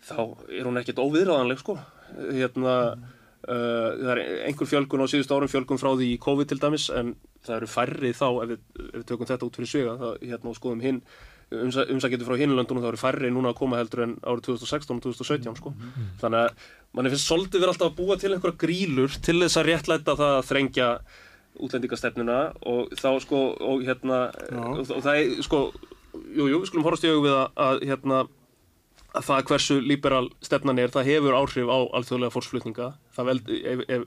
þá 0.03 0.21
er 0.51 0.69
hún 0.69 0.81
ekkert 0.83 1.03
óviðræðanleg 1.03 1.61
sko. 1.63 1.77
Hérna, 2.13 2.77
mm. 2.93 3.11
uh, 3.49 3.91
það 4.03 4.15
er 4.15 4.23
einhver 4.49 4.71
fjölgun 4.71 5.05
á 5.05 5.13
síðust 5.13 5.35
árum, 5.35 5.53
fjölgun 5.53 5.81
frá 5.81 5.93
því 5.95 6.13
í 6.13 6.23
COVID 6.23 6.53
til 6.53 6.61
dæmis, 6.63 6.89
en 6.93 7.15
það 7.43 7.59
eru 7.59 7.71
færri 7.71 8.15
þá 8.15 8.27
ef 8.31 8.49
við, 8.53 8.65
ef 8.87 8.97
við 9.01 9.07
tökum 9.11 9.31
þetta 9.31 9.49
út 9.49 9.61
fyrir 9.61 9.73
svega, 9.73 9.99
það 10.01 10.27
hérna 10.31 10.53
og 10.53 10.59
skoðum 10.59 10.85
hinn 10.85 11.05
umsækjendur 11.53 12.29
frá 12.29 12.39
hinulöndunum 12.41 12.85
þá 12.85 12.89
eru 12.93 13.01
færri 13.01 13.31
núna 13.33 13.53
að 13.53 13.59
koma 13.59 13.81
heldur 13.81 14.05
en 14.07 14.15
árið 14.25 14.47
2016 14.49 14.95
og 14.97 15.03
2017 15.05 15.59
sko. 15.59 15.73
Mm. 15.75 16.07
Þannig 16.23 16.47
að 16.47 16.71
manni 16.97 17.13
finnst 17.13 17.29
svolítið 17.29 17.65
verið 17.65 17.75
alltaf 17.75 17.91
að 17.91 17.99
búa 17.99 18.17
til 18.21 18.33
einhverja 18.33 18.61
grílur 18.63 19.19
til 19.27 19.39
þess 19.43 19.61
að 19.61 19.69
réttlæta 19.69 20.17
það 20.21 20.37
að 20.39 20.49
þrengja 20.49 20.89
útlendingastefnuna 21.63 22.39
og 22.73 22.95
þá 22.97 23.11
sko 23.25 23.43
og 23.61 23.83
hérna 23.85 24.21
og, 24.63 24.85
og 24.87 25.03
það 25.05 25.19
er 25.19 25.45
sko 25.45 25.63
jújú, 26.13 26.49
jú, 26.53 26.61
við 26.61 26.69
skulum 26.71 26.87
horfast 26.87 27.07
í 27.07 27.13
auðvitað 27.13 27.27
við 27.27 27.37
að, 27.39 27.49
að 27.67 27.85
hérna 27.91 28.21
að 29.13 29.27
það 29.29 29.47
hversu 29.51 29.79
liberal 29.85 30.27
stefnan 30.45 30.81
er, 30.81 30.93
það 30.93 31.09
hefur 31.11 31.37
áhrif 31.37 31.69
á 31.69 31.79
alþjóðlega 31.99 32.33
fórsflutninga 32.33 32.87
ef, 33.21 33.83
ef, 33.93 34.07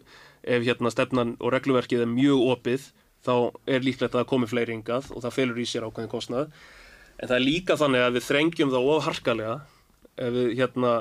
ef 0.55 0.65
hérna 0.65 0.91
stefnan 0.93 1.35
og 1.37 1.53
regluverkið 1.53 2.05
er 2.05 2.09
mjög 2.09 2.45
opið 2.55 2.87
þá 3.25 3.35
er 3.69 3.85
líklegt 3.85 4.13
að 4.13 4.21
það 4.21 4.31
komi 4.31 4.49
fleiri 4.49 4.75
yngað 4.77 5.11
og 5.13 5.23
það 5.25 5.37
felur 5.37 5.61
í 5.61 5.67
sér 5.69 5.85
ákveðin 5.87 6.11
kostnað. 6.11 6.49
En 7.17 7.29
það 7.29 7.37
er 7.37 7.45
líka 7.45 7.77
þannig 7.79 8.05
að 8.05 8.17
við 8.17 8.25
þrengjum 8.27 8.73
þá 8.73 8.79
ofharkalega 8.81 9.55
ef 10.15 10.35
við 10.35 10.51
hérna 10.59 10.91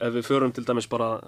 ef 0.00 0.12
við 0.14 0.26
förum 0.26 0.52
til 0.54 0.64
dæmis 0.66 0.88
bara 0.90 1.18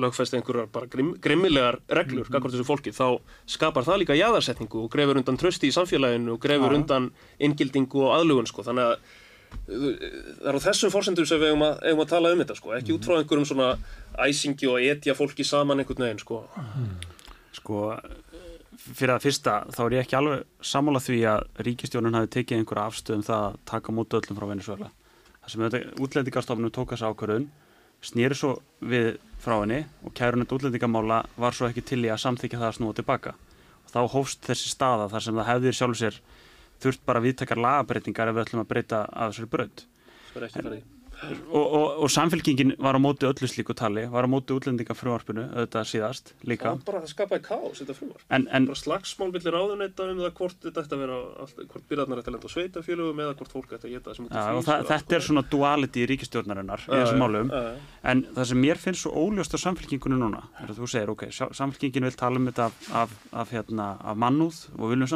lögfæst 0.00 0.34
einhverjar 0.36 0.70
bara 0.72 0.86
grim, 0.90 1.14
grimmilegar 1.20 1.80
reglur 1.88 2.26
mm 2.28 2.42
-hmm. 2.42 2.64
fólki, 2.64 2.90
þá 2.90 3.20
skapar 3.46 3.84
það 3.84 3.98
líka 3.98 4.14
jæðarsetningu 4.14 4.84
og 4.84 4.90
grefur 4.90 5.16
undan 5.16 5.36
trösti 5.36 5.68
í 5.68 5.72
samfélaginu 5.72 6.32
og 6.32 6.40
grefur 6.40 6.72
ja. 6.72 6.78
undan 6.78 7.10
inngildingu 7.38 8.00
og 8.00 8.14
aðlugun 8.18 8.46
sko. 8.46 8.62
þannig 8.62 8.84
að 8.84 8.96
það 9.66 10.48
er 10.48 10.56
á 10.56 10.66
þessum 10.66 10.90
fórsendur 10.90 11.26
sem 11.26 11.40
við 11.40 11.48
eigum 11.48 11.62
að, 11.62 11.78
eigum 11.84 12.00
að 12.00 12.08
tala 12.08 12.32
um 12.32 12.38
þetta 12.38 12.54
sko. 12.54 12.72
ekki 12.72 12.92
mm 12.92 12.98
-hmm. 12.98 13.00
út 13.00 13.06
frá 13.06 13.18
einhverjum 13.18 13.44
svona 13.44 13.78
æsingi 14.18 14.66
og 14.66 14.80
etja 14.80 15.14
fólki 15.14 15.44
saman 15.44 15.78
einhvern 15.78 16.04
veginn 16.04 16.18
sko, 16.18 16.44
sko 17.52 18.00
fyrir 18.84 19.14
að 19.14 19.24
fyrsta 19.26 19.64
þá 19.72 19.80
er 19.84 19.96
ég 19.96 20.04
ekki 20.04 20.16
alveg 20.18 20.44
sammála 20.60 21.00
því 21.00 21.20
að 21.30 21.40
ríkistjónun 21.66 22.14
hafi 22.18 22.30
tekið 22.36 22.58
einhverja 22.58 22.86
afstöðum 22.90 23.22
um 23.22 23.26
það 23.28 23.44
að 23.48 23.58
taka 23.70 23.92
mútu 23.92 24.18
öllum 24.18 24.38
frá 24.38 24.46
Venezuela. 24.50 24.90
Það 25.44 25.52
sem 25.52 25.60
útlendingarstofnum 26.04 26.72
tók 26.72 26.94
þessa 26.94 27.10
ákvörðun, 27.12 27.48
snýri 28.04 28.38
svo 28.38 28.54
við 28.84 29.18
frá 29.44 29.58
henni 29.60 29.82
og 30.04 30.14
kærunett 30.16 30.52
útlendingamála 30.56 31.22
var 31.40 31.56
svo 31.56 31.68
ekki 31.68 31.84
til 31.84 32.02
í 32.04 32.12
að 32.12 32.22
samþykja 32.24 32.60
það 32.60 32.70
að 32.70 32.76
snúa 32.78 32.96
tilbaka. 33.00 33.34
Og 33.84 33.92
þá 33.92 34.00
hófst 34.14 34.48
þessi 34.48 34.72
staða 34.72 35.10
þar 35.12 35.26
sem 35.26 35.38
það 35.40 35.50
hefðir 35.52 35.78
sjálfur 35.80 36.00
sér 36.00 36.20
þurft 36.84 37.04
bara 37.06 37.24
viðtakar 37.24 37.62
lagabreitingar 37.64 38.32
ef 38.32 38.38
við 38.38 38.46
ætlum 38.46 38.64
að 38.64 38.72
breyta 38.72 39.04
að 39.12 39.32
þessari 39.34 39.52
brönd. 39.56 39.86
Farið. 40.34 40.93
Og, 41.50 41.64
og, 41.64 41.86
og 42.04 42.10
samfélkingin 42.12 42.74
var 42.82 42.96
á 42.96 43.00
móti 43.02 43.26
öllu 43.28 43.48
slíku 43.50 43.74
tali, 43.76 44.04
var 44.10 44.26
á 44.26 44.30
móti 44.30 44.54
útlendinga 44.54 44.94
frumvarpinu, 44.96 45.44
auðvitað 45.52 45.88
síðast 45.90 46.32
líka. 46.46 46.74
Það 46.74 46.84
bara 46.88 47.00
skapaði 47.10 47.42
káos, 47.46 47.78
þetta 47.80 47.94
frumvarp. 47.98 48.24
En, 48.28 48.42
en, 48.50 48.66
bara 48.70 48.80
slagsmál 48.80 49.30
millir 49.34 49.54
ráðuneyta 49.54 50.08
um 50.10 50.18
það 50.24 50.34
hvort 50.40 50.58
þetta 50.66 50.84
ætti 50.84 50.96
að 50.96 51.02
vera, 51.04 51.18
hvort 51.72 51.86
byrjarnar 51.90 52.20
ætti 52.20 52.30
að 52.30 52.34
lenda 52.36 52.48
á 52.48 52.54
sveitafjölugum 52.54 53.22
eða 53.24 53.36
hvort 53.38 53.54
fólk 53.54 53.70
ætti 53.76 53.86
að 53.88 53.94
geta 53.94 54.06
það 54.10 54.16
sem 54.18 54.24
út 54.26 54.34
ja, 54.34 54.44
og 54.54 54.62
það, 54.68 54.78
þetta 54.92 55.18
er 55.18 55.26
svona 55.28 55.44
duality 55.54 55.98
í 56.04 56.08
ríkistjórnarinnar 56.12 56.80
í 56.84 56.90
þessum 56.94 57.22
málum, 57.24 57.48
en 58.12 58.18
það 58.34 58.50
sem 58.50 58.62
mér 58.64 58.78
finnst 58.82 59.02
svo 59.04 59.10
óljóst 59.24 59.54
á 59.54 59.58
samfélkingunum 59.64 60.20
núna, 60.24 60.42
er 60.62 60.68
að 60.70 60.78
þú 60.82 60.86
segir, 60.90 61.14
ok, 61.14 61.22
samfélkingin 61.32 62.08
vil 62.08 62.18
tala 62.18 62.40
um 62.40 62.48
þetta 62.50 62.64
af, 62.68 62.74
af, 63.04 63.16
af, 63.44 63.54
hérna, 63.54 63.86
af 64.02 64.14
mannúð 64.20 64.56
og 64.78 64.84
við 64.90 64.96
viljum 64.98 65.12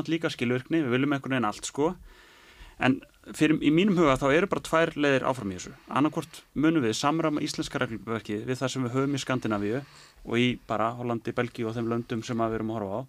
svona 3.28 3.36
fyrir, 3.36 3.58
í 3.60 3.70
mínum 3.70 3.96
huga 3.98 4.16
þá 4.16 4.32
eru 4.32 4.48
bara 4.48 4.62
tvær 4.64 4.92
leðir 4.96 5.24
áfram 5.28 5.52
í 5.52 5.56
þessu. 5.58 5.72
Annarkort 5.88 6.42
munum 6.54 6.82
við 6.82 6.96
samrama 6.96 7.42
íslenska 7.44 7.78
reglverki 7.78 8.44
við 8.44 8.58
það 8.58 8.72
sem 8.72 8.84
við 8.84 8.94
höfum 8.94 9.14
í 9.14 9.18
Skandinavíu 9.22 9.80
og 10.24 10.38
í 10.38 10.58
bara 10.66 10.92
Hollandi, 10.96 11.32
Belgíu 11.32 11.68
og 11.68 11.76
þeim 11.76 11.88
löndum 11.88 12.22
sem 12.22 12.38
við 12.38 12.54
erum 12.58 12.70
að 12.72 12.78
horfa 12.78 12.98
á, 12.98 13.00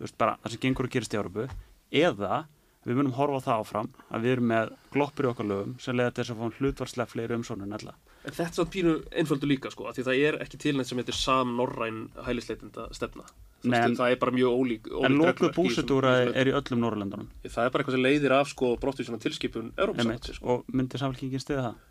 veist, 0.00 0.18
bara 0.18 0.36
það 0.42 0.54
sem 0.54 0.60
gengur 0.62 0.86
og 0.86 0.94
gerist 0.94 1.14
í 1.14 1.18
Árupu, 1.18 1.48
eða 1.90 2.46
við 2.84 2.98
munum 3.00 3.16
horfa 3.18 3.40
á 3.40 3.46
það 3.46 3.62
áfram 3.64 3.90
að 4.10 4.24
við 4.24 4.36
erum 4.36 4.50
með 4.52 4.74
gloppur 4.94 5.24
í 5.24 5.32
okkar 5.32 5.50
lögum 5.50 5.76
sem 5.80 5.96
leiða 5.96 6.14
til 6.14 6.24
þess 6.24 6.34
að 6.34 6.40
fá 6.40 6.58
hlutvarslega 6.60 7.10
fleiri 7.10 7.38
umsónun 7.38 7.74
ella. 7.74 7.94
En 7.94 8.13
þetta 8.24 8.44
er 8.46 8.52
svona 8.56 8.72
pínu 8.72 8.94
einföldu 9.20 9.48
líka 9.48 9.72
sko, 9.72 9.88
því 9.94 10.04
það 10.06 10.20
er 10.28 10.38
ekki 10.44 10.60
tilnætt 10.62 10.90
sem 10.90 11.00
heitir 11.00 11.16
samnorræn 11.18 12.04
hælisleitenda 12.26 12.86
stefna. 12.96 13.26
Nei, 13.64 13.78
en, 13.80 13.96
það 13.96 14.12
er 14.12 14.20
bara 14.20 14.34
mjög 14.36 14.60
ólík, 14.60 14.88
ólík 14.92 15.08
En 15.08 15.18
lókuð 15.20 15.52
búsetúra 15.56 16.14
er 16.26 16.50
í 16.50 16.54
öllum 16.56 16.82
Norrlöndunum. 16.84 17.30
Það 17.46 17.66
er 17.66 17.72
bara 17.72 17.84
eitthvað 17.84 17.96
sem 17.96 18.04
leiðir 18.04 18.36
af 18.36 18.52
sko 18.52 18.74
brottvísuna 18.80 19.20
tilskipun 19.22 19.72
Európsamhætti. 19.76 20.36
Sko. 20.36 20.56
Og 20.58 20.76
myndir 20.76 21.00
samfélkingin 21.00 21.42
stiða 21.42 21.68
það? 21.70 21.82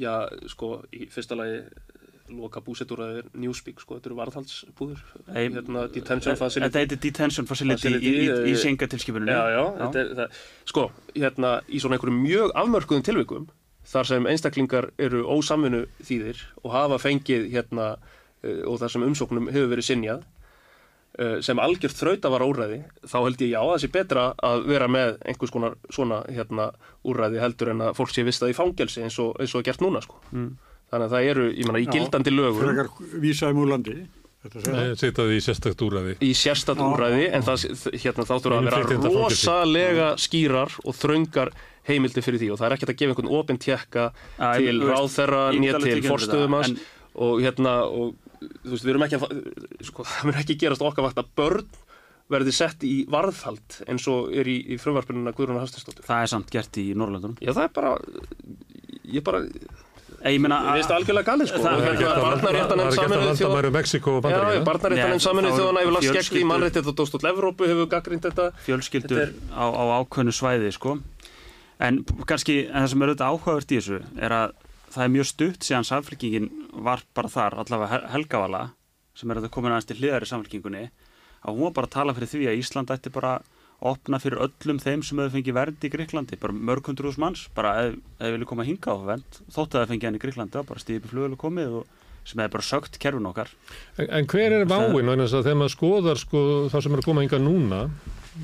Já, 0.00 0.14
sko, 0.48 0.70
í 0.96 1.08
fyrsta 1.12 1.36
lagi 1.36 1.60
loka 2.30 2.62
búsetúra 2.62 3.08
er 3.18 3.28
Newspeak, 3.42 3.80
sko, 3.82 3.98
þetta 3.98 4.10
eru 4.10 4.18
varðhaldsbúður. 4.20 5.00
Hérna, 5.34 5.86
detention 5.92 6.38
facility. 6.38 6.68
Þetta 6.68 6.84
heitir 6.84 7.00
detention 7.04 7.48
facility 7.48 7.90
í, 7.96 8.12
í, 8.12 8.26
í 8.52 8.56
senga 8.60 8.86
tilskipuninu. 8.90 9.34
Já, 9.34 9.56
já, 9.56 9.62
já. 9.80 9.88
Er, 9.90 10.12
það, 10.20 10.44
sko, 10.70 10.84
hérna, 11.16 11.56
í 11.66 11.82
svona 11.82 11.98
einhverju 11.98 12.20
mjög 12.20 12.54
afmörkuðum 12.62 13.08
tilvikum 13.10 13.48
þar 13.90 14.10
sem 14.10 14.28
einstaklingar 14.30 14.90
eru 15.00 15.24
ósamvinu 15.26 15.84
þýðir 16.06 16.42
og 16.62 16.74
hafa 16.74 17.00
fengið 17.02 17.48
hérna 17.54 17.94
uh, 17.96 18.62
og 18.68 18.78
þar 18.82 18.94
sem 18.94 19.06
umsóknum 19.08 19.50
hefur 19.50 19.72
verið 19.72 19.88
sinjað 19.88 20.22
uh, 21.18 21.38
sem 21.44 21.62
algjört 21.62 21.98
þrauta 21.98 22.32
var 22.32 22.46
úræði 22.46 22.80
þá 23.02 23.18
held 23.18 23.44
ég 23.44 23.52
já 23.54 23.60
að 23.60 23.72
það 23.72 23.82
sé 23.84 23.92
betra 23.98 24.26
að 24.50 24.66
vera 24.70 24.90
með 24.90 25.14
einhvers 25.24 25.54
konar 25.54 25.76
svona 25.90 26.22
hérna 26.30 26.70
úræði 27.02 27.42
heldur 27.42 27.74
en 27.74 27.86
að 27.88 27.94
fólk 27.98 28.14
sé 28.14 28.26
vistað 28.26 28.54
í 28.54 28.58
fangelsi 28.58 29.04
eins 29.06 29.18
og, 29.22 29.34
eins 29.40 29.54
og 29.56 29.66
gert 29.66 29.82
núna 29.84 30.02
sko. 30.04 30.20
Mm. 30.30 30.54
þannig 30.92 31.08
að 31.08 31.16
það 31.16 31.28
eru, 31.34 31.50
ég 31.56 31.68
menna, 31.70 31.82
í 31.82 31.90
gildandi 31.90 32.34
lögum 32.34 32.64
Frekar 32.64 33.20
vísaði 33.22 33.58
múlandi 33.58 33.98
Setaði 34.40 35.36
í 35.36 35.42
sérstakt 35.44 35.82
úræði 35.84 36.14
Í 36.24 36.30
sérstakt 36.38 36.80
úræði, 36.80 37.26
en 37.36 37.44
það, 37.44 37.66
hérna, 37.92 38.24
þá 38.24 38.32
þurfa 38.38 38.60
að 38.60 38.68
vera 38.70 39.10
rosalega 39.10 40.06
skýrar 40.20 40.78
og 40.80 40.96
þraungar 40.96 41.52
heimildi 41.90 42.24
fyrir 42.24 42.40
því 42.40 42.48
og 42.54 42.60
það 42.60 42.66
er 42.68 42.76
ekkert 42.76 42.92
að 42.94 42.98
gefa 43.02 43.14
einhvern 43.14 43.34
ofinn 43.40 43.60
tjekka 43.60 44.06
til 44.38 44.80
ráðþerra 44.80 45.44
nýja 45.56 45.82
til 45.84 46.00
forstöðumans 46.06 46.72
og 47.20 47.44
hérna 47.44 47.76
og 47.84 48.16
þú 48.40 48.72
veist 48.72 48.86
við 48.86 48.92
erum 48.94 49.04
ekki 49.06 49.18
að 49.18 49.26
sko, 49.90 50.06
það 50.08 50.26
verður 50.30 50.42
ekki 50.44 50.58
gerast 50.62 50.84
okkar 50.88 51.08
vakt 51.08 51.20
að 51.20 51.30
börn 51.40 51.70
verði 52.30 52.54
sett 52.54 52.84
í 52.86 52.94
varðhald 53.10 53.80
eins 53.90 54.06
og 54.10 54.30
er 54.32 54.48
í, 54.48 54.56
í 54.70 54.78
frumvarpununa 54.80 55.34
Guðrúnar 55.34 55.64
Hafstinsdóttir 55.64 56.06
Það 56.06 56.24
er 56.24 56.30
samt 56.30 56.52
gert 56.54 56.78
í 56.78 56.86
Norrlöndunum 56.94 57.40
Já 57.42 57.50
það 57.50 57.64
er 57.66 57.72
bara 57.74 57.94
ég 59.10 59.24
bara 59.26 59.42
Ég 60.20 60.42
veist 60.44 60.90
algjörlega 60.92 61.24
galið 61.30 61.48
sko. 61.48 61.60
Það 61.64 61.84
er 61.86 61.94
ekki 61.94 62.08
að 62.10 62.24
landa 63.48 63.70
Mexiko 63.72 64.16
og 64.18 64.24
Bandaríkja 64.26 64.64
Barnaréttanum 64.66 65.22
saminuð 65.24 65.54
þjóðana 65.56 65.84
hefur 65.84 65.94
lagt 65.96 66.08
skegg 66.10 66.40
í 66.40 66.42
mannréttið 66.50 66.90
og 66.92 66.96
Dóstóll 66.98 67.28
Evrópu 67.30 67.68
hefur 67.70 67.88
gaggrínt 67.94 68.26
þetta. 68.28 68.50
Fjölskyldur 68.66 69.32
á 69.56 69.64
ákveðnu 69.96 70.34
svæði 70.36 70.74
sko. 70.76 70.98
En 71.80 72.02
kannski, 72.28 72.66
en 72.68 72.84
það 72.84 72.90
sem 72.92 73.02
er 73.02 73.12
auðvitað 73.14 73.32
áhugavert 73.32 73.72
í 73.72 73.78
þessu 73.78 74.00
er 74.20 74.34
að 74.36 74.52
það 74.90 75.04
er 75.06 75.12
mjög 75.14 75.28
stutt 75.30 75.64
síðan 75.64 75.88
samfélkingin 75.88 76.50
var 76.84 77.04
bara 77.16 77.30
þar, 77.32 77.56
allavega 77.62 78.00
Helgavala, 78.12 78.62
sem 79.16 79.30
er 79.30 79.40
að 79.40 79.46
það 79.46 79.54
komin 79.54 79.72
aðeins 79.72 79.88
til 79.88 79.96
hliðar 80.02 80.26
í 80.26 80.28
samfélkingunni, 80.28 80.82
að 81.40 81.56
hún 81.56 81.64
var 81.64 81.74
bara 81.78 81.88
að 81.88 81.94
tala 81.96 82.16
fyrir 82.18 82.32
því 82.34 82.42
að 82.50 82.60
Ísland 82.60 82.92
ætti 82.92 83.14
bara 83.14 83.38
opna 83.80 84.20
fyrir 84.20 84.42
öllum 84.44 84.80
þeim 84.82 85.02
sem 85.06 85.20
hefur 85.20 85.34
fengið 85.38 85.56
vernd 85.56 85.86
í 85.86 85.90
Gríklandi, 85.92 86.38
bara 86.40 86.56
mörg 86.56 86.90
hundruðs 86.90 87.18
manns, 87.20 87.46
bara 87.56 87.72
ef 87.86 87.96
þið 88.20 88.36
vilja 88.36 88.50
koma 88.50 88.64
að 88.64 88.70
hinga 88.72 88.92
á 88.92 88.96
vernd, 89.08 89.40
þótt 89.48 89.74
að 89.74 89.80
það 89.80 89.92
fengi 89.94 90.08
hann 90.08 90.18
í 90.18 90.22
Gríklandi, 90.24 90.62
bara 90.68 90.82
stíði 90.82 91.00
upp 91.00 91.10
flugölu 91.14 91.40
komið 91.40 91.76
og 91.80 91.98
sem 92.28 92.42
hefur 92.42 92.56
bara 92.58 92.66
sögt 92.66 92.98
kerfin 93.00 93.28
okkar. 93.30 93.52
En, 93.96 94.10
en 94.20 94.28
hver 94.30 94.56
er 94.58 94.66
váin, 94.68 95.12
þegar 95.24 95.60
maður 95.62 95.74
skoðar 95.74 96.20
sko, 96.20 96.42
það 96.72 96.84
sem 96.84 96.96
er 96.96 97.02
að 97.02 97.08
koma 97.08 97.24
hinga 97.24 97.40
núna, 97.40 97.80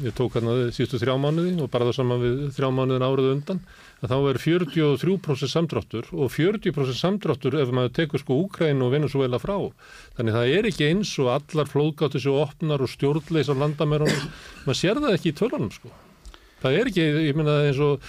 ég 0.03 0.16
tók 0.16 0.37
hérna 0.37 0.57
síðustu 0.74 1.01
þrjá 1.03 1.14
mánuði 1.20 1.53
og 1.62 1.70
bara 1.72 1.89
það 1.89 1.99
saman 2.01 2.24
við 2.24 2.41
þrjá 2.57 2.70
mánuðin 2.74 3.07
árið 3.07 3.30
undan 3.34 3.61
að 4.03 4.12
þá 4.12 4.16
er 4.30 4.40
43% 4.44 5.53
samdráttur 5.53 6.11
og 6.12 6.32
40% 6.34 6.99
samdráttur 7.01 7.59
ef 7.62 7.72
maður 7.74 7.94
tekur 8.01 8.22
sko 8.22 8.40
Úkræn 8.44 8.84
og 8.84 8.92
Venezuela 8.92 9.40
frá 9.40 9.57
þannig 10.18 10.36
það 10.36 10.55
er 10.59 10.70
ekki 10.70 10.88
eins 10.90 11.12
og 11.22 11.32
allar 11.38 11.70
flóðgáttu 11.70 12.20
sér 12.22 12.40
opnar 12.44 12.84
og 12.84 12.92
stjórnleisa 12.92 13.57
landamærunum 13.57 14.30
maður 14.66 14.80
sér 14.82 15.03
það 15.03 15.18
ekki 15.18 15.32
í 15.32 15.38
tölunum 15.40 15.72
sko 15.74 15.92
það 16.62 16.80
er 16.80 16.90
ekki, 16.92 17.11
ég 17.30 17.38
minna 17.38 17.61
eins 17.66 17.80
og 17.82 18.05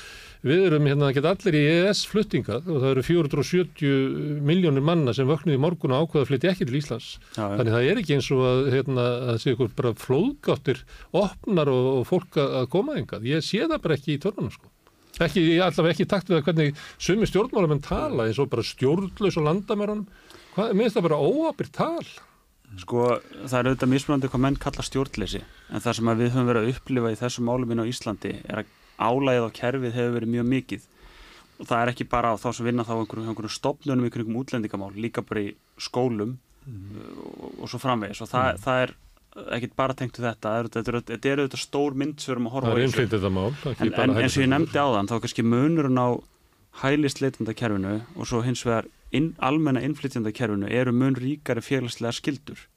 Við 0.45 0.67
erum 0.67 0.85
hérna 0.85 1.09
ekki 1.09 1.23
allir 1.25 1.55
í 1.57 1.61
EES 1.71 2.03
fluttingað 2.11 2.67
og 2.69 2.79
það 2.83 2.91
eru 2.91 3.03
470 3.07 4.43
miljónir 4.45 4.85
manna 4.85 5.13
sem 5.15 5.27
vöknuði 5.27 5.59
morgun 5.61 5.95
og 5.95 6.05
ákveða 6.05 6.23
að 6.23 6.29
flytja 6.29 6.51
ekki 6.53 6.67
til 6.69 6.77
Íslands. 6.77 7.07
Já, 7.33 7.41
ja. 7.41 7.49
Þannig 7.57 7.73
það 7.73 7.89
er 7.89 8.01
ekki 8.01 8.17
eins 8.17 8.29
og 8.35 8.43
að, 8.45 8.61
hérna, 8.75 9.07
að 9.33 9.39
sé 9.41 9.55
ykkur 9.55 9.73
bara 9.79 9.93
flóðgáttir 9.97 10.83
opnar 11.23 11.73
og, 11.73 11.89
og 11.97 12.07
fólk 12.11 12.37
að 12.43 12.69
koma 12.75 12.99
engað. 13.01 13.25
Ég 13.31 13.45
sé 13.45 13.63
það 13.65 13.81
bara 13.87 13.97
ekki 13.97 14.15
í 14.15 14.21
törnunum 14.21 14.53
sko. 14.53 14.69
Ekki, 15.17 15.43
ég 15.55 15.63
allavega 15.65 15.95
ekki 15.95 16.07
takt 16.09 16.29
við 16.29 16.39
að 16.39 16.47
hvernig 16.47 16.79
sumi 17.01 17.27
stjórnmálamenn 17.29 17.83
tala 17.85 18.27
eins 18.27 18.39
og 18.41 18.51
bara 18.51 18.65
stjórnlaus 18.65 19.39
og 19.39 19.47
landamærunum. 19.47 20.07
Mér 20.57 20.83
finnst 20.83 20.97
það 20.97 21.07
bara 21.09 21.21
óabyrt 21.21 21.73
tal. 21.73 22.07
Sko 22.77 23.05
það 23.47 23.57
er 23.57 23.69
auðvitað 23.69 23.91
mismunandi 23.93 24.29
hvað 24.29 24.43
menn 24.43 24.59
kalla 24.59 24.83
stjórnleysi 24.83 25.39
en 25.39 25.83
það 25.83 25.97
sem 25.97 26.09
við 26.19 26.33
höfum 26.33 26.49
verið 26.49 26.65
að 26.65 26.71
upplifa 26.73 27.13
í 27.13 27.19
þessu 27.21 27.45
máluminn 27.47 27.79
á 27.79 27.87
Íslandi 27.87 28.33
er 28.43 28.61
að 28.61 28.73
álægið 28.97 29.45
á 29.47 29.57
kerfið 29.57 29.95
hefur 29.95 30.15
verið 30.17 30.33
mjög 30.33 30.49
mikið 30.51 30.87
og 31.57 31.69
það 31.69 31.79
er 31.79 31.91
ekki 31.93 32.07
bara 32.11 32.33
á 32.33 32.35
þá 32.41 32.47
sem 32.57 32.67
vinna 32.67 32.85
þá 32.85 32.93
einhverjum, 32.97 33.29
einhverjum 33.31 33.55
stopnunum, 33.55 34.05
einhverjum 34.05 34.39
útlendingamál 34.41 34.91
líka 34.99 35.23
bara 35.25 35.45
í 35.47 35.53
skólum 35.79 36.35
mm. 36.67 36.99
og, 37.23 37.55
og 37.63 37.71
svo 37.71 37.79
framvegis 37.81 38.21
og 38.25 38.31
það, 38.33 38.49
mm. 38.51 38.63
það 38.65 38.83
er 38.83 38.95
ekkert 39.57 39.75
bara 39.77 39.95
tengt 39.97 40.15
til 40.17 40.25
þetta 40.25 40.53
þetta 40.73 41.31
er 41.31 41.43
auðvitað 41.43 41.63
stór 41.63 41.97
mynd 41.97 42.21
sem 42.21 42.31
við 42.31 42.35
erum 42.35 42.49
að 42.49 42.55
horfa 42.57 42.73
það 43.23 43.35
mál 43.35 43.49
en, 43.73 43.93
en 43.93 44.15
eins 44.21 44.37
og 44.37 44.43
ég 44.43 44.51
nefndi 44.53 44.81
á 44.81 44.87
þann 44.95 45.11
þá 45.11 45.17
kannski 45.25 45.45
munurinn 45.45 46.01
á 46.01 46.09
hælisleitanda 46.81 47.53
og 48.15 48.29
svo 48.29 48.41
hins 48.45 48.63
vegar 48.65 48.87
inn, 49.11 49.35
almenna 49.39 49.81
innflytjanda 49.85 50.33
kerfinu 50.35 50.69
eru 50.69 50.93
mun 50.93 51.15
ríkari 51.17 51.63
félagslega 51.63 52.15
skildur 52.17 52.67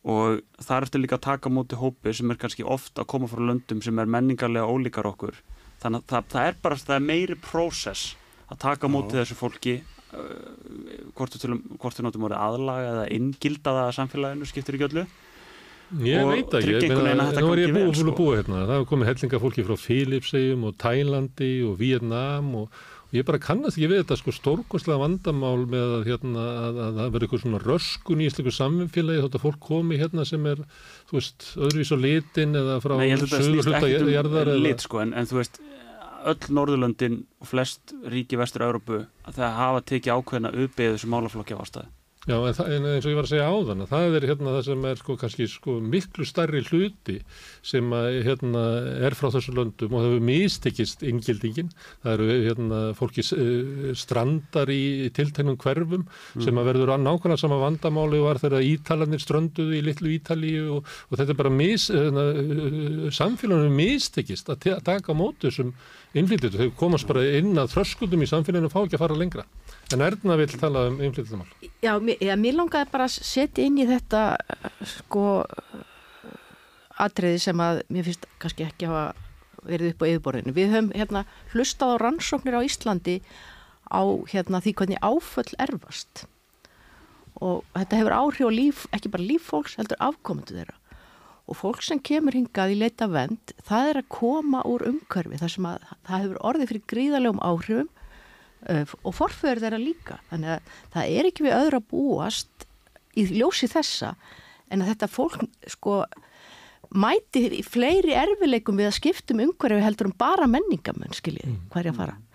og 0.00 0.40
það 0.62 0.76
ertu 0.86 1.00
líka 1.00 1.18
að 1.18 1.26
taka 1.26 1.52
múti 1.52 1.76
hópi 1.76 2.14
sem 2.16 2.30
er 2.32 2.38
kannski 2.40 2.64
ofta 2.64 3.02
að 3.02 3.10
koma 3.12 3.28
frá 3.28 3.42
löndum 3.44 3.82
sem 3.84 3.98
er 4.00 4.08
menningarlega 4.08 4.68
ólíkar 4.68 5.08
okkur. 5.10 5.36
Þannig 5.82 6.00
að 6.00 6.12
það, 6.12 6.28
það 6.32 6.46
er 6.46 6.60
bara 6.62 6.78
það 6.80 6.94
er 6.96 7.06
meiri 7.08 7.36
prósess 7.36 8.14
að 8.50 8.62
taka 8.64 8.88
múti 8.90 9.18
þessu 9.18 9.36
fólki 9.36 9.74
uh, 10.16 11.10
hvort 11.16 11.36
þú 11.36 12.06
notum 12.06 12.24
voru 12.24 12.38
aðlaga 12.38 12.94
eða 12.94 13.10
inngilda 13.16 13.74
það 13.76 13.84
að 13.84 13.96
samfélaginu 13.98 14.48
skiptir 14.48 14.78
ekki 14.78 14.88
öllu 14.88 15.06
Ég 16.06 16.22
og 16.22 16.30
veit 16.30 16.54
ekki, 16.60 16.92
nú 16.92 17.50
er 17.50 17.64
ég 17.64 17.74
búið 17.74 17.90
að 17.90 17.98
sko. 17.98 18.14
búa 18.14 18.38
hérna 18.38 18.62
það 18.62 18.76
hefur 18.76 18.88
komið 18.92 19.10
hellinga 19.10 19.42
fólki 19.42 19.66
frá 19.66 19.76
Filipsegjum 19.80 20.64
og 20.68 20.78
Tælandi 20.78 21.52
og 21.66 21.76
Vietnam 21.80 22.54
og 22.62 22.80
Ég 23.10 23.24
bara 23.26 23.40
kannast 23.42 23.74
ekki 23.74 23.88
við 23.90 24.04
þetta 24.04 24.16
sko 24.20 24.32
stórkonslega 24.36 25.00
vandamál 25.02 25.64
með 25.66 25.94
að 25.96 26.04
hérna 26.06 26.42
að 26.46 26.76
það 26.78 26.98
verður 27.00 27.24
eitthvað 27.26 27.40
svona 27.42 27.60
röskun 27.64 28.20
í 28.22 28.28
íslensku 28.30 28.52
samfélagi 28.54 29.24
þótt 29.24 29.38
að 29.38 29.46
fólk 29.48 29.58
komi 29.66 29.98
hérna 29.98 30.26
sem 30.28 30.46
er, 30.46 30.62
þú 31.10 31.16
veist, 31.18 31.48
öðruvís 31.58 31.90
á 31.90 31.98
litin 32.04 32.54
eða 32.60 32.76
frá 32.84 32.94
sögur 33.32 33.66
hluta 33.66 33.90
gerðar 33.90 34.52
um 34.54 34.62
lit 34.62 34.86
sko 34.86 35.02
en, 35.02 35.14
en 35.18 35.26
þú 35.26 35.40
veist, 35.40 35.58
öll 36.30 36.54
Norðurlöndin 36.54 37.22
og 37.42 37.50
flest 37.50 37.96
ríki 38.14 38.38
vestur 38.38 38.68
Európu 38.68 39.02
að 39.26 39.40
það 39.40 39.58
hafa 39.58 39.82
tekið 39.90 40.14
ákveðina 40.14 40.54
uppeyðu 40.54 40.94
þessu 40.94 41.10
málaflokki 41.10 41.58
á 41.58 41.62
ástæði. 41.66 41.90
Já, 42.30 42.36
en, 42.38 42.54
það, 42.54 42.68
en 42.76 42.86
eins 42.86 43.06
og 43.06 43.10
ég 43.10 43.18
var 43.18 43.26
að 43.26 43.32
segja 43.32 43.46
áðan 43.50 43.82
að 43.82 43.90
það 43.90 44.16
er 44.16 44.26
hérna 44.30 44.52
það 44.54 44.60
sem 44.68 44.84
er 44.90 45.00
sko 45.00 45.14
kannski 45.18 45.46
sko 45.50 45.76
miklu 45.82 46.26
starri 46.28 46.60
hluti 46.68 47.16
sem 47.66 47.94
að, 47.96 48.18
hérna 48.26 48.62
er 49.08 49.16
frá 49.18 49.30
þessu 49.34 49.54
löndum 49.56 49.96
og 49.96 50.04
það 50.04 50.08
hefur 50.10 50.26
mistekist 50.28 51.02
inngildingin. 51.10 51.72
Það 52.04 52.14
eru 52.14 52.28
hérna 52.46 52.80
fólki 52.98 53.24
uh, 53.34 53.90
strandar 53.98 54.70
í 54.70 55.10
tiltegnum 55.16 55.58
hverfum 55.60 56.04
mm. 56.04 56.44
sem 56.44 56.60
að 56.60 56.70
verður 56.70 56.94
að 56.94 57.06
nákvæmlega 57.06 57.42
sama 57.42 57.60
vandamáli 57.64 58.22
var 58.22 58.42
þegar 58.42 58.68
ítalanir 58.68 59.24
strönduði 59.24 59.80
í 59.80 59.86
litlu 59.88 60.14
Ítalíu 60.14 60.66
og, 60.76 60.92
og 61.10 61.18
þetta 61.18 61.34
er 61.34 61.40
bara 61.40 61.54
mis, 61.54 61.88
uh, 61.90 63.08
samfélaginu 63.16 63.74
mistekist 63.74 64.52
að 64.52 64.70
taka 64.86 65.16
mótu 65.16 65.50
sem 65.54 65.74
innflytjendur, 66.16 66.58
þau 66.58 66.78
komast 66.78 67.08
bara 67.08 67.22
inn 67.38 67.54
að 67.60 67.74
þröskuldum 67.74 68.24
í 68.24 68.28
samfélaginu 68.30 68.70
og 68.70 68.74
fá 68.74 68.80
ekki 68.82 68.98
að 68.98 69.04
fara 69.04 69.18
lengra. 69.18 69.44
En 69.94 70.02
Erna 70.04 70.36
vil 70.40 70.48
tala 70.54 70.86
um 70.90 70.98
innflytjendamál. 70.98 71.48
Já, 71.82 71.92
já, 72.00 72.34
mér 72.40 72.58
langaði 72.58 72.90
bara 72.90 73.06
að 73.06 73.16
setja 73.28 73.66
inn 73.66 73.78
í 73.78 73.86
þetta 73.88 74.24
sko 74.96 75.24
atriði 77.00 77.44
sem 77.46 77.62
að 77.62 77.84
mér 77.88 78.08
finnst 78.08 78.26
kannski 78.42 78.66
ekki 78.66 78.90
hafa 78.90 79.06
verið 79.66 79.94
upp 79.94 80.02
á 80.02 80.10
yfirborðinu. 80.10 80.56
Við 80.56 80.74
höfum 80.74 80.90
hérna 80.96 81.24
hlustað 81.54 81.94
á 81.94 82.02
rannsóknir 82.02 82.58
á 82.58 82.66
Íslandi 82.66 83.20
á 83.90 84.02
hérna 84.32 84.62
því 84.64 84.74
hvernig 84.80 85.02
áföll 85.04 85.50
erfast 85.58 86.26
og 87.40 87.64
þetta 87.72 88.00
hefur 88.00 88.16
áhrif 88.16 88.50
á 88.50 88.52
líf, 88.52 88.84
ekki 88.92 89.12
bara 89.12 89.24
líf 89.24 89.46
fólks, 89.48 89.78
heldur 89.78 90.00
afkomendu 90.02 90.58
þeirra 90.58 90.79
og 91.50 91.58
fólk 91.58 91.82
sem 91.82 91.98
kemur 91.98 92.36
hingað 92.36 92.74
í 92.74 92.78
leita 92.78 93.08
vend, 93.10 93.54
það 93.66 93.88
er 93.90 94.00
að 94.00 94.10
koma 94.14 94.62
úr 94.70 94.84
umhverfi 94.86 95.40
þar 95.40 95.52
sem 95.54 95.66
að 95.66 95.88
það 96.06 96.24
hefur 96.24 96.40
orðið 96.50 96.70
fyrir 96.70 96.84
gríðalegum 96.92 97.42
áhrifum 97.42 97.90
uh, 97.90 98.94
og 99.02 99.16
forföður 99.18 99.62
þeirra 99.64 99.82
líka. 99.82 100.20
Þannig 100.30 100.54
að 100.54 100.74
það 100.94 101.14
er 101.18 101.30
ekki 101.30 101.46
við 101.46 101.56
öðru 101.58 101.80
að 101.80 101.88
búast 101.90 102.66
í 103.18 103.26
ljósi 103.34 103.70
þessa 103.70 104.14
en 104.70 104.84
að 104.84 104.92
þetta 104.92 105.10
fólk 105.10 105.46
sko 105.74 106.00
mæti 106.90 107.62
fleiri 107.66 108.14
erfileikum 108.18 108.78
við 108.78 108.90
að 108.90 108.98
skiptum 108.98 109.42
umhverfi 109.44 109.82
heldur 109.84 110.10
um 110.10 110.16
bara 110.18 110.46
menningamenn 110.50 111.14
skiljið, 111.14 111.58
hverja 111.74 111.94
fara. 111.94 112.16
og 112.18 112.29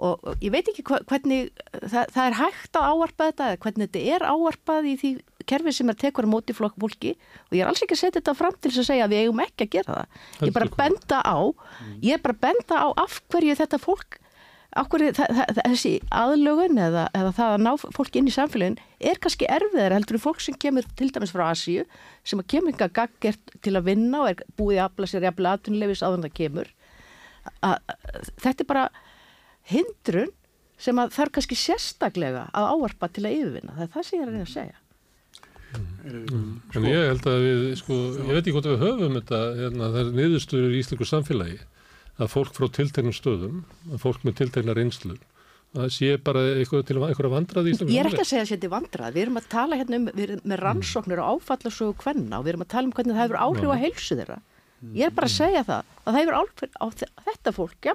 og 0.00 0.38
ég 0.40 0.52
veit 0.54 0.68
ekki 0.72 0.84
hvernig 0.88 1.50
það, 1.76 2.06
það 2.14 2.22
er 2.30 2.36
hægt 2.40 2.78
að 2.80 2.86
áarpa 2.94 3.26
þetta 3.30 3.48
eða 3.50 3.58
hvernig 3.64 3.90
þetta 3.90 4.04
er 4.14 4.24
áarpað 4.30 4.88
í 4.88 4.94
því 5.02 5.10
kerfi 5.50 5.72
sem 5.76 5.90
er 5.92 5.98
tekur 6.00 6.28
á 6.28 6.30
móti 6.30 6.54
flokk 6.56 6.76
fólki. 6.80 7.12
Og 7.50 7.56
ég 7.58 7.64
er 7.64 7.68
alls 7.70 7.82
ekki 7.84 7.96
að 7.96 8.02
setja 8.04 8.20
þetta 8.20 8.34
fram 8.38 8.56
til 8.60 8.70
þess 8.70 8.82
að 8.84 8.88
segja 8.92 9.04
að 9.08 9.12
við 9.14 9.22
eigum 9.24 9.44
ekki 9.44 9.66
að 9.66 9.72
gera 9.76 9.96
það. 9.98 10.18
Ég 10.40 10.48
er 10.50 10.56
bara 10.56 10.68
að 10.70 10.76
benda 10.80 11.20
á, 11.26 11.38
ég 12.06 12.16
er 12.16 12.22
bara 12.24 12.36
að 12.36 12.42
benda 12.46 12.80
á 12.80 12.88
af 13.04 13.20
hverju 13.34 13.56
þetta 13.60 13.80
fólk, 13.82 14.18
af 14.80 14.86
hverju 14.92 15.10
þa- 15.18 15.28
þa- 15.34 15.46
þa- 15.56 15.66
þessi 15.72 15.92
aðlögun 16.14 16.78
eða, 16.86 17.04
eða 17.18 17.32
það 17.40 17.54
að 17.56 17.64
ná 17.66 17.70
fólki 17.98 18.20
inn 18.20 18.28
í 18.30 18.34
samfélagin 18.36 18.76
er 19.10 19.18
kannski 19.18 19.48
erfiðar 19.50 19.96
heldur 19.96 20.20
fólk 20.22 20.40
sem 20.44 20.54
kemur 20.54 20.86
til 20.96 21.08
dæmis 21.10 21.32
frá 21.34 21.48
Asíu 21.50 21.82
sem 22.22 22.38
að 22.38 22.46
kemur 22.54 22.76
að 22.78 22.92
gaggert 23.00 23.56
til 23.66 23.74
að 23.74 23.88
vinna 23.90 24.20
og 24.22 24.28
er 24.30 24.44
búið 24.60 24.78
að 24.78 24.84
afla 24.86 25.10
sér 25.10 25.26
jafnlega 25.26 25.58
aðtunleifis 25.58 26.04
það 26.06 26.70
að, 27.64 27.76
þetta 28.44 28.62
er 28.62 28.68
bara 28.70 28.84
hindrun 29.70 30.30
sem 30.80 30.96
að 31.02 31.12
þarf 31.16 31.32
kannski 31.36 31.56
sérstaklega 31.60 32.46
að 32.56 32.68
áarpa 32.72 33.08
til 33.12 33.26
að 33.28 33.34
yfirvinna. 33.36 33.74
Það 33.76 33.82
er 33.86 33.90
það 33.94 34.06
sem 34.08 34.16
ég 34.18 34.22
er 34.22 34.30
að 34.30 34.36
reyna 34.38 34.46
að 34.48 34.54
segja. 34.54 34.78
En 36.74 36.86
ég 36.88 37.02
held 37.10 37.26
að 37.30 37.42
við, 37.44 37.64
sko, 37.78 37.96
ég 38.16 38.30
veit 38.32 38.40
ekki 38.40 38.54
hvort 38.56 38.66
við 38.70 38.80
höfum 38.82 39.18
þetta, 39.20 39.40
hérna, 39.60 39.90
það 39.94 40.00
er 40.00 40.08
niðurstöður 40.16 40.72
í 40.74 40.80
íslensku 40.82 41.06
samfélagi 41.06 41.58
að 42.20 42.30
fólk 42.32 42.54
frá 42.56 42.66
tiltegnum 42.74 43.14
stöðum, 43.16 43.60
að 43.92 44.00
fólk 44.02 44.24
með 44.26 44.34
tiltegna 44.40 44.74
reynslu, 44.76 45.14
að 45.70 45.84
það 45.84 45.92
sé 45.94 46.08
bara 46.26 46.42
eitthvað 46.56 46.82
til 46.88 46.96
eitthvað 47.06 47.30
vandrað 47.36 47.68
í 47.70 47.74
íslensku 47.76 47.94
Ég 47.94 48.02
er 48.02 48.10
ekki 48.10 48.24
að 48.24 48.30
segja 48.32 48.42
að 48.46 48.50
þetta 48.54 48.68
er 48.70 48.74
vandrað. 48.74 49.14
Við 49.14 49.22
erum 49.26 49.38
að 49.40 49.48
tala 49.54 49.78
hérna 49.80 50.00
um, 50.00 50.08
við 50.16 50.24
erum 50.26 50.42
með 50.52 50.62
rannsóknir 50.64 51.22
og 51.22 51.30
áfallasögu 51.38 51.96
kvenna 52.02 52.40
og 52.40 52.46
við 52.48 52.54
erum 52.54 52.64
að 52.66 52.72
tala 52.74 52.88
um 52.90 52.94
hvernig 52.98 53.16
það 53.16 53.22
hefur 53.28 53.40
áhrif 53.46 53.70
á 53.70 53.82
heilsu 53.84 54.18
þeirra. 54.18 54.40
Ég 54.96 55.06
er 55.06 55.14
bara 55.20 55.28
að 55.30 55.36
segja 55.36 55.62
það 55.68 55.94
að 56.00 56.10
það 56.10 56.18
hefur 56.24 56.38
áhrif 56.40 56.76
á 56.80 56.86
þe- 56.98 57.12
þetta 57.28 57.54
fólk, 57.60 57.78
ja, 57.90 57.94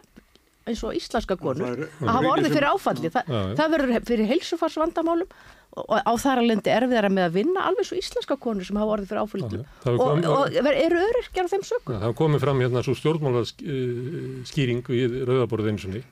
eins 0.66 0.82
og 0.86 0.96
íslenska 0.98 1.38
konur, 1.40 1.86
að 2.02 2.10
hafa 2.10 2.32
orðið 2.32 2.56
fyrir 2.56 2.70
áfalli. 2.72 3.12
Þa, 3.14 3.22
það 3.60 3.76
verður 3.76 4.08
fyrir 4.10 4.32
heilsufarsvandamálum 4.32 5.36
og, 5.76 5.92
á 6.02 6.14
þar 6.22 6.42
að 6.42 6.50
lendi 6.52 6.74
erfiðara 6.74 7.12
með 7.14 7.28
að 7.28 7.36
vinna 7.40 7.66
alveg 7.70 7.90
svo 7.90 8.00
íslenska 8.00 8.38
konur 8.42 8.68
sem 8.68 8.80
hafa 8.80 8.96
orðið 8.96 9.12
fyrir 9.12 9.26
áfalli 9.26 9.60
og, 9.92 10.26
og, 10.32 10.58
eru 10.72 11.04
öryrkjar 11.10 11.50
á 11.50 11.54
þeim 11.54 11.68
sökum. 11.68 12.00
Það 12.02 12.18
komið 12.22 12.46
fram 12.46 12.64
hérna 12.64 12.86
svo 12.86 12.96
stjórnmálaskýring 13.02 14.90
við 14.90 15.20
rauðaborðið 15.30 15.72
eins 15.74 15.88
og 15.90 15.96
ný 15.98 16.04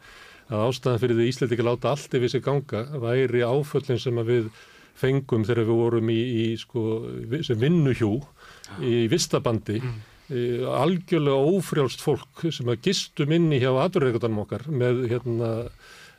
að 0.54 0.68
ástæðan 0.68 1.02
fyrir 1.02 1.18
því 1.18 1.28
Íslandi 1.32 1.56
ekki 1.56 1.66
láta 1.66 1.92
allt 1.94 2.16
yfir 2.20 2.32
sig 2.32 2.44
ganga 2.46 2.84
væri 3.02 3.44
áföllin 3.48 4.02
sem 4.02 4.18
að 4.20 4.32
við 4.34 4.50
fengum 5.00 5.46
þegar 5.48 5.66
við 5.66 5.80
vorum 5.80 6.10
í, 6.14 6.20
í 6.44 6.48
sko, 6.60 6.82
sem 7.48 7.58
vinnuhjú 7.58 8.18
í 8.84 9.06
vistabandi 9.10 9.80
mm. 9.80 10.02
Algjörlega 10.32 11.36
ófrjálst 11.58 12.04
fólk 12.04 12.46
sem 12.48 12.70
að 12.72 12.86
gistum 12.88 13.34
inni 13.36 13.60
hjá 13.60 13.72
aturreikundanum 13.84 14.46
okkar 14.46 14.64
með 14.72 15.04
hérna 15.12 15.50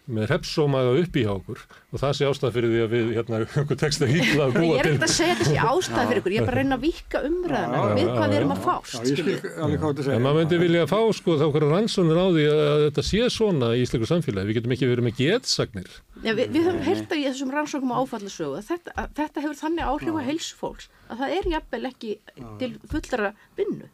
með 0.04 0.26
repsómaga 0.28 0.90
upp 1.00 1.14
í 1.16 1.22
hjá 1.24 1.30
okkur 1.32 1.60
og 1.64 2.00
það 2.02 2.10
sé 2.18 2.26
ástæð 2.28 2.56
fyrir 2.56 2.72
því 2.74 2.80
að 2.84 2.90
við 2.94 3.06
hérna 3.16 3.38
okkur 3.62 3.78
tekst 3.80 4.02
að 4.04 4.10
hýtla 4.12 4.44
að 4.44 4.50
Ég 4.50 4.58
búa 4.58 4.74
er 4.74 4.84
til 4.84 4.90
ekkert 4.90 5.06
að 5.06 5.12
segja 5.14 5.36
þessi 5.38 5.56
ástæð 5.64 6.10
fyrir 6.10 6.20
ykkur, 6.20 6.34
ég 6.34 6.42
er 6.42 6.48
bara 6.48 6.54
að 6.54 6.60
reyna 6.60 6.76
að 6.76 6.84
vika 6.84 7.22
umræðina 7.28 7.78
Já, 7.78 7.84
já, 7.84 7.94
við 7.94 8.10
hvað 8.10 8.26
við 8.34 8.38
erum 8.40 8.52
að 8.54 8.60
fást. 8.66 8.94
Já, 8.94 9.04
ég 9.04 9.22
skil 9.22 9.36
alveg 9.64 9.80
hvað 9.80 9.94
þetta 9.94 10.06
segja. 10.08 10.18
En 10.18 10.26
maður 10.26 10.38
myndi 10.42 10.60
vilja 10.64 10.84
fá 10.90 10.98
sko 11.16 11.38
þá 11.40 11.46
hverju 11.54 11.70
rannsónir 11.72 12.20
á 12.20 12.26
því 12.34 12.44
að 12.52 12.84
þetta 12.84 13.06
sé 13.08 13.22
svona 13.32 13.70
í 13.72 13.84
íslensku 13.84 14.10
samfélagi. 14.10 14.50
Við 14.50 14.58
getum 14.60 14.76
ekki 14.76 14.90
verið 14.90 15.08
með 15.08 15.16
getsagnir. 15.22 15.96
Já, 16.20 16.32
við, 16.36 16.44
við 16.52 16.68
höfum 16.68 16.84
heyrt 16.84 17.16
í 17.16 17.24
þessum 17.24 17.54
rannsókum 17.54 17.94
á 17.94 17.96
áfallasögu 18.04 18.60
að 18.60 18.68
þetta, 18.70 18.94
að 19.00 19.16
þetta 19.22 19.44
hefur 19.44 19.58
þannig 19.62 19.88
áhrif 19.94 20.20
á 20.20 20.22
heilsu 20.28 20.60
fólks 20.60 20.90
að 21.08 21.24
það 21.24 21.34
er 21.38 21.50
jafnvel 21.54 21.82
ekki 21.90 22.14
til 22.60 22.70
fullra 22.92 23.34
vinnu 23.58 23.90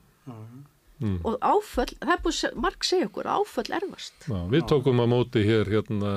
Mm. 1.01 1.20
og 1.24 1.38
áföll, 1.40 1.94
það 1.96 2.11
er 2.12 2.24
búið 2.24 2.57
marg 2.61 2.84
segja 2.84 3.07
okkur 3.09 3.28
áföll 3.32 3.72
erfast 3.72 4.26
Já, 4.28 4.40
við 4.53 4.66
tókum 4.68 5.01
á 5.01 5.07
móti 5.09 5.44
hér 5.48 5.70
hérna 5.72 6.11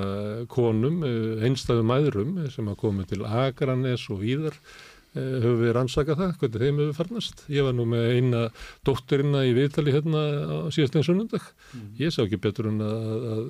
konum, 0.52 0.98
eh, 1.08 1.44
einstæðum 1.48 1.88
mæðrum 1.88 2.34
eh, 2.42 2.50
sem 2.52 2.68
að 2.68 2.80
komu 2.82 3.06
til 3.08 3.24
Akranes 3.24 4.04
og 4.12 4.20
víðar. 4.20 4.58
Eh, 5.14 5.38
höfum 5.40 5.60
við 5.62 5.72
rannsakað 5.76 6.20
það, 6.20 6.30
hvernig 6.40 6.62
þeim 6.64 6.78
hefur 6.82 6.96
farnast. 6.98 7.44
Ég 7.54 7.64
var 7.64 7.74
nú 7.78 7.84
með 7.86 8.08
eina 8.16 8.40
dótturina 8.84 9.44
í 9.46 9.52
viðtali 9.54 9.94
hérna 9.94 10.22
á 10.42 10.56
síðastlegin 10.74 11.06
sunnundag. 11.06 11.44
Ég 12.00 12.10
sá 12.10 12.24
ekki 12.24 12.40
betur 12.42 12.68
en 12.72 12.82
að, 12.82 13.28
að 13.30 13.44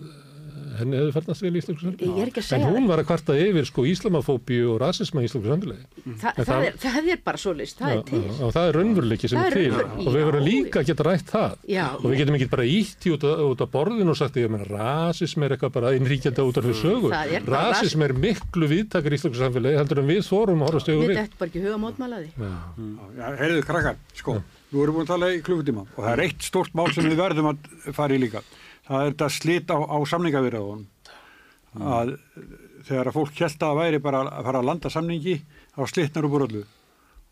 henni 0.78 0.96
hefði 1.00 1.12
farnast 1.16 1.42
vel 1.44 1.52
í 1.54 1.60
íslensku 1.62 1.84
samfélagi. 1.86 2.20
Ég 2.20 2.52
En 2.54 2.66
hún 2.74 2.88
var 2.88 2.98
að 3.02 3.06
kvarta 3.10 3.36
yfir 3.38 3.64
sko 3.68 3.84
íslamafóbíu 3.88 4.72
og 4.74 4.80
rasisma 4.82 5.22
í 5.22 5.28
íslensku 5.28 5.50
samfélagi. 5.52 5.84
Þa, 6.04 6.32
En 6.34 6.44
það, 6.44 6.44
það- 6.48 6.66
er, 6.68 6.78
það 6.84 7.08
er 7.14 7.20
bara 7.24 7.38
svoleiðist, 7.44 7.78
það 7.78 7.90
Já, 7.94 7.98
er 7.98 8.02
til. 8.10 8.22
já, 8.24 8.42
og 8.44 8.52
það 8.54 8.68
er 8.68 8.78
raunveruleiki 8.78 9.28
sem 9.28 9.38
er 9.38 9.46
er 9.46 9.54
til. 9.54 9.72
og 9.74 10.10
við 10.14 10.24
verðum 10.28 10.44
líka 10.48 10.80
að 10.80 10.86
geta 10.90 11.04
rætt 11.08 11.28
það. 11.34 11.56
Já. 11.68 11.86
og 11.94 12.04
við 12.10 12.16
getum 12.18 12.34
ekki 12.38 12.50
bara 12.50 12.64
ítt 12.64 13.00
í 13.06 13.10
út, 13.14 13.60
af 13.60 13.70
borðinu 13.70 14.10
og 14.10 14.16
sagt 14.16 14.34
að 14.36 14.66
rasism 14.70 15.42
er 15.44 15.50
eitthvað 15.56 15.72
bara 15.72 15.92
innríkjandi 15.96 16.42
út 16.44 16.56
af 16.58 16.64
því 16.64 16.74
sögu. 16.80 17.08
Það 17.14 17.44
bara 17.46 17.62
rasism 17.72 18.02
er 18.02 18.12
miklu 18.12 18.66
viðtakar 18.68 19.12
í 19.12 19.18
Íslands 19.18 19.38
samfélagi 19.38 19.78
heldur 19.78 19.98
en 20.02 20.08
við 20.10 20.22
þórum 20.26 20.62
að 20.62 20.68
horfa 20.70 20.80
stegu 20.84 21.00
Við 21.04 21.08
við. 21.08 21.16
þetta 21.22 21.38
bara 21.38 21.50
ekki 21.50 21.62
huga 21.64 21.78
mótmálaði 21.84 22.28
Já, 23.18 23.26
heyrðu 23.38 23.62
krakkar, 23.68 23.96
sko, 24.14 24.36
við 24.72 24.92
búin 24.94 25.04
að 25.04 25.10
tala 25.12 25.26
í 25.34 25.40
klukkutíma 25.46 25.84
og 25.86 26.00
það 26.04 26.12
er 26.14 26.22
eitt 26.26 26.42
stórt 26.42 26.74
mál 26.74 26.88
sem 26.94 27.04
við 27.08 27.16
verðum 27.20 27.48
að 27.52 27.92
fara 27.94 28.14
í 28.16 28.18
líka. 28.24 28.42
Það 28.84 29.00
er 29.00 29.12
þetta 29.12 29.28
slit 29.32 29.72
á, 29.72 29.78
á 29.80 29.98
samningavirðaðun. 30.10 30.86
Að 31.74 32.14
þegar 32.86 33.10
að 33.10 33.16
fólk 33.16 33.40
held 33.40 33.54
að 33.54 33.62
það 33.64 33.80
væri 33.80 34.00
bara 34.04 34.22
að 34.28 34.48
fara 34.48 34.60
að 34.60 34.68
landa 34.68 34.92
samningi, 34.92 35.36
þá 35.74 35.80
slitnar 35.90 36.28
úr 36.28 36.34
bröllu. 36.34 36.64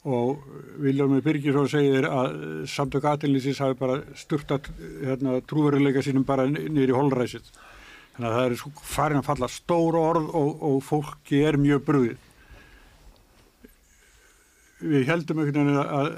Og 0.03 0.41
Viljálmur 0.83 1.23
Birgisson 1.23 1.69
segir 1.71 2.09
að 2.09 2.33
samtök 2.73 3.05
aðeinlýsins 3.07 3.61
hafi 3.63 3.79
bara 3.79 4.01
sturtat 4.19 4.67
hérna, 4.81 5.37
trúveruleika 5.47 6.03
sínum 6.03 6.27
bara 6.27 6.49
niður 6.51 6.91
í 6.91 6.97
holræsið. 6.97 7.53
Þannig 8.17 8.29
að 8.29 8.37
það 8.39 8.49
er 8.49 8.59
sko 8.61 8.73
farin 8.83 9.23
að 9.23 9.29
falla 9.29 9.49
stór 9.53 9.99
orð 10.01 10.35
og, 10.37 10.51
og 10.69 10.83
fólki 10.85 11.45
er 11.47 11.61
mjög 11.61 11.87
brúðið 11.87 12.32
við 14.83 15.09
heldum 15.09 15.43
einhvern 15.43 15.71
veginn 15.71 15.81
að, 15.81 15.95
að, 15.99 16.13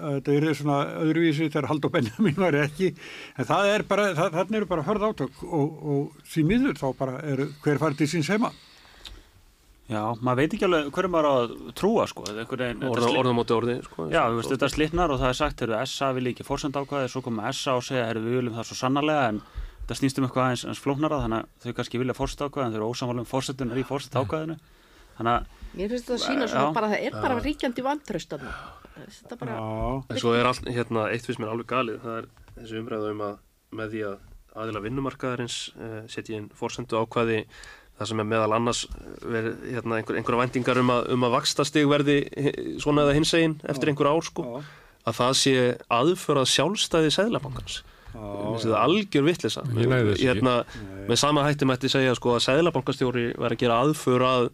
að 0.00 0.16
þetta 0.16 0.38
er 0.38 0.58
svona 0.60 0.78
öðruvísi 1.04 1.50
þegar 1.50 1.70
Haldur 1.70 1.94
Benjamin 1.94 2.40
var 2.40 2.58
ekki. 2.62 2.94
En 3.36 3.50
það 3.50 3.74
er 3.74 3.86
bara, 3.90 4.08
það, 4.16 4.34
þarna 4.38 4.60
eru 4.60 4.70
bara 4.70 4.88
hörð 4.88 5.06
átök 5.10 5.44
og, 5.46 5.78
og 5.94 6.26
því 6.32 6.48
miður 6.50 6.80
þá 6.80 6.88
bara 6.98 7.22
er 7.26 7.46
hver 7.64 7.82
farið 7.82 8.02
til 8.02 8.12
síns 8.14 8.32
heima? 8.32 8.52
Já, 9.90 10.04
maður 10.22 10.38
veit 10.38 10.52
ekki 10.54 10.66
alveg 10.68 10.90
hverju 10.94 11.10
maður 11.10 11.26
á 11.26 11.32
að 11.34 11.54
trúa 11.78 12.04
sko, 12.06 12.22
orða 12.22 13.32
móti 13.34 13.54
orði 13.56 13.74
sko, 13.82 14.04
Já, 14.12 14.20
þú 14.28 14.36
veist, 14.36 14.52
þetta 14.52 14.68
slitnar 14.70 15.10
og 15.10 15.18
það 15.18 15.32
er 15.32 15.38
sagt, 15.40 15.64
heyrðu, 15.64 15.80
SA 15.90 16.10
vil 16.14 16.30
ekki 16.30 16.46
fórsend 16.46 16.78
ákvæði, 16.78 17.08
svo 17.10 17.22
koma 17.26 17.50
SA 17.50 17.74
og 17.80 17.82
segja, 17.82 18.04
heyrðu, 18.06 18.22
við 18.28 18.38
viljum 18.38 18.58
það 18.60 18.68
svo 18.68 18.78
sannarlega, 18.78 19.24
en 19.32 19.40
þetta 19.80 19.96
snýst 19.98 20.20
um 20.20 20.28
eitthvað 20.28 20.44
aðeins, 20.44 20.62
aðeins 20.68 20.82
flóknara, 20.84 21.18
þannig 21.24 21.40
að 21.40 21.66
þau 21.66 21.74
kannski 21.80 22.02
vilja 22.04 22.16
fórsend 22.20 22.44
ákvæði, 22.46 22.66
en 22.68 22.76
þau 22.76 22.78
eru 22.78 22.90
ósamvalum 22.92 23.26
fórsendunar 23.32 23.82
í 23.82 23.86
fórsend 23.90 24.14
ákvæðinu, 24.20 24.58
þannig 24.60 24.62
að, 24.62 24.79
Mér 25.70 25.92
finnst 25.92 26.08
þetta 26.08 26.16
að 26.18 26.24
sína 26.26 26.48
svona 26.50 26.72
bara 26.74 26.88
að 26.90 26.94
það 26.96 27.04
er 27.06 27.18
bara 27.22 27.40
ríkjandi 27.44 27.84
vantraust 27.86 28.32
Þetta 29.00 29.36
bara, 29.40 29.52
Já, 29.56 30.02
En 30.12 30.18
svo 30.20 30.32
er 30.36 30.44
allt, 30.50 30.66
hérna, 30.68 31.04
eitt 31.14 31.24
fyrst 31.28 31.40
mér 31.40 31.52
alveg 31.54 31.68
galið, 31.70 32.00
það 32.02 32.16
er 32.20 32.26
þessi 32.58 32.80
umræða 32.82 33.12
um 33.14 33.20
að 33.24 33.36
með 33.80 33.92
því 33.94 34.00
að 34.08 34.16
aðila 34.60 34.82
vinnumarkaðarins 34.84 35.58
uh, 35.78 36.00
setja 36.10 36.36
inn 36.36 36.48
fórsendu 36.58 36.98
ákvæði 37.00 37.38
það 38.00 38.08
sem 38.10 38.20
er 38.20 38.26
meðal 38.32 38.52
annars 38.56 38.80
verið 39.22 39.62
hérna, 39.76 40.00
einhver, 40.00 40.18
einhverja 40.18 40.40
væntingar 40.42 40.80
um 40.82 40.90
að, 40.96 41.08
um 41.14 41.24
að 41.28 41.34
vakstastig 41.36 41.86
verði 41.88 42.16
hi- 42.34 42.74
svona 42.82 43.04
eða 43.06 43.14
hinsegin 43.20 43.54
eftir 43.70 43.92
einhver 43.92 44.10
ár 44.10 44.26
sko, 44.26 44.44
að 45.06 45.18
það 45.20 45.32
sé 45.44 45.54
aðförað 46.00 46.50
sjálfstæði 46.50 47.14
seðlabankans. 47.14 47.78
Mér 48.10 48.50
finnst 48.50 48.66
þetta 48.66 48.82
algjör 48.88 49.26
vittlisa. 49.28 49.62
Hérna, 50.18 50.54
með 51.08 51.20
sama 51.22 51.44
hætti 51.46 51.68
mætti 51.70 51.88
segja 51.92 52.16
sko 52.18 52.34
að 52.34 52.42
seðlabankastjóri 52.48 53.26
væri 53.38 53.54
að 53.56 53.62
gera 53.62 53.78
aðför 53.84 54.24
að, 54.26 54.48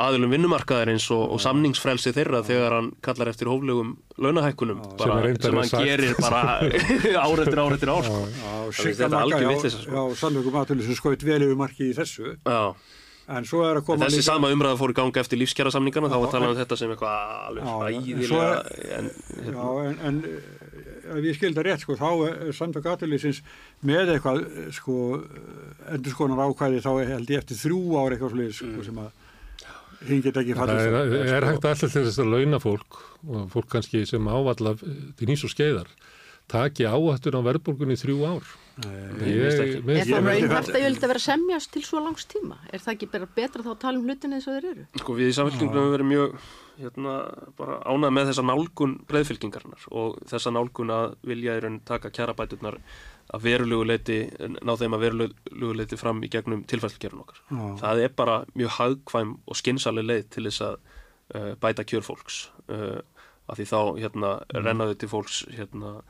aðilum 0.00 0.32
vinnumarkaðarins 0.34 1.06
og, 1.14 1.22
og 1.34 1.40
samningsfrelsi 1.44 2.12
þeirra 2.16 2.40
þegar 2.46 2.76
hann 2.78 2.88
kallar 3.04 3.30
eftir 3.32 3.50
hóflegum 3.50 3.94
launahækkunum 4.20 4.80
bara, 5.00 5.18
Sem 5.26 5.36
sem 5.42 5.58
hann 5.60 5.68
sagt. 5.70 5.84
gerir 5.84 6.14
bara 6.20 6.40
ár 7.26 7.42
eftir 7.44 7.60
ár 7.64 7.76
eftir 7.76 7.92
ár 7.92 8.08
sko. 8.08 8.22
Þetta 8.70 9.08
er 9.10 9.18
algjör 9.24 9.48
vitleysa, 9.54 9.82
sko. 9.84 9.92
já, 9.96 10.16
sannleikum 10.22 10.58
aðtölu 10.62 10.86
sem 10.88 10.98
skoðið 10.98 11.26
vel 11.30 11.42
yfir 11.48 11.58
marki 11.60 11.90
í 11.90 11.96
þessu 11.96 12.34
Já. 12.46 12.62
en 13.30 13.44
svo 13.46 13.60
er 13.68 13.78
að 13.80 13.84
koma 13.86 14.06
Þessi 14.08 14.20
líka 14.22 14.28
sama 14.32 14.50
umræða 14.54 14.78
fór 14.80 14.92
í 14.94 14.96
ganga 15.00 15.22
eftir 15.24 15.38
lífskjara 15.40 15.70
samningana 15.74 16.10
þá 16.10 16.16
var 16.24 16.32
talað 16.34 16.48
um 16.50 16.56
en- 16.56 16.62
þetta 16.64 16.80
sem 16.80 16.94
eitthvað 16.94 17.14
alveg 17.50 17.62
Já, 17.66 17.74
en 18.98 19.10
en, 19.10 19.10
Já, 19.50 19.68
en, 19.86 20.00
en 20.08 20.22
eh, 20.26 20.56
ef 21.10 21.24
ég 21.26 21.38
skilda 21.40 21.62
rétt, 21.66 21.82
sko, 21.82 21.96
þá 21.98 22.10
er 22.28 22.52
samtök 22.54 22.84
aðtölusins 22.92 23.40
með 23.86 24.12
eitthvað, 24.16 24.42
eh, 24.46 24.68
sko, 24.76 24.96
endur 25.90 26.14
skonar 26.14 26.42
ákvæði 26.46 26.82
þá 26.84 26.90
er 27.02 27.08
held 27.16 27.32
ég 27.34 27.40
eftir 27.42 27.58
þrjú 27.58 27.80
ár 27.98 28.14
eitthvað 28.14 28.34
slið, 28.36 28.52
sko, 28.60 28.68
Mm. 28.70 28.84
sem 28.86 29.00
að 29.02 29.10
hinn 30.08 30.22
get 30.24 30.36
ekki 30.40 30.54
Það 30.56 30.62
fallist 30.62 30.86
er, 30.86 30.94
er 30.94 31.42
sko. 31.44 31.50
hægt 31.50 31.68
alltaf 31.72 31.92
til 31.92 32.04
þess 32.06 32.22
að 32.22 32.32
launa 32.34 32.58
fólk 32.62 33.00
og 33.28 33.50
fólk 33.52 33.68
kannski 33.74 34.06
sem 34.08 34.24
ávalla 34.32 34.74
til 34.80 35.28
nýs 35.28 35.44
og 35.44 35.52
skeiðar 35.52 35.90
taki 36.50 36.82
áhættur 36.88 37.36
á 37.38 37.40
verðbólgunni 37.46 37.94
í 37.94 38.00
þrjú 38.00 38.16
ár. 38.26 38.46
finnst 38.80 39.60
ekki. 39.60 39.82
mér 39.86 40.00
Er 40.00 40.00
finnst- 40.00 40.10
það 40.10 40.24
raunhæft 40.26 40.66
það- 40.66 40.74
að 40.74 40.80
ég 40.80 40.86
vildi 40.88 41.06
vera 41.10 41.22
semjast 41.22 41.70
til 41.70 41.82
svo 41.82 42.00
langs 42.02 42.24
tíma? 42.26 42.56
Er 42.72 42.78
það 42.80 42.94
ekki 42.96 43.10
bara 43.12 43.28
betra 43.36 43.62
þá 43.62 43.70
að 43.70 43.78
tala 43.84 43.98
um 43.98 44.06
hlutin 44.08 44.32
eins 44.34 44.48
og 44.48 44.56
þeir 44.56 44.70
eru? 44.72 44.86
Sko 44.98 45.14
við 45.14 45.28
í 45.30 45.36
samfélkingunum 45.36 45.84
höfum 45.84 45.94
verið 45.94 46.10
mjög 46.10 46.30
hérna, 46.80 47.14
bara 47.56 47.76
ánað 47.84 48.14
með 48.16 48.26
þessa 48.32 48.44
nálgun 48.50 48.94
breyðfylkingarnar 49.06 49.82
og 49.92 50.18
þessa 50.26 50.50
nálgun 50.56 50.90
að 50.90 51.14
vilja 51.22 51.56
í 51.58 51.60
raun 51.62 51.80
taka 51.84 52.10
kjarabæturnar 52.10 52.78
að 53.30 53.44
verulegu 53.46 53.86
leiti, 53.86 54.18
ná 54.40 54.72
þeim 54.78 54.96
að 54.96 55.04
verulegu 55.04 55.72
leiti 55.78 55.98
fram 56.00 56.22
í 56.26 56.30
gegnum 56.32 56.64
tilfærslukerfun 56.70 57.22
okkar. 57.22 57.42
Já. 57.50 57.62
Það 57.84 58.02
er 58.04 58.16
bara 58.18 58.36
mjög 58.58 58.74
hagkvæm 58.78 59.36
og 59.46 59.60
skinsaleg 59.60 60.08
leið 60.08 60.26
til 60.34 60.46
þess 60.48 60.64
að 60.66 60.76
uh, 60.80 61.52
bæta 61.62 61.86
kjör 61.86 62.06
fólks 62.06 62.42
uh, 62.72 62.98
af 63.50 63.58
því 63.58 63.68
þá 63.70 63.80
hérna, 64.00 64.32
rennaðu 64.54 64.98
til 64.98 65.10
fólks 65.10 65.42
hérna, 65.54 66.00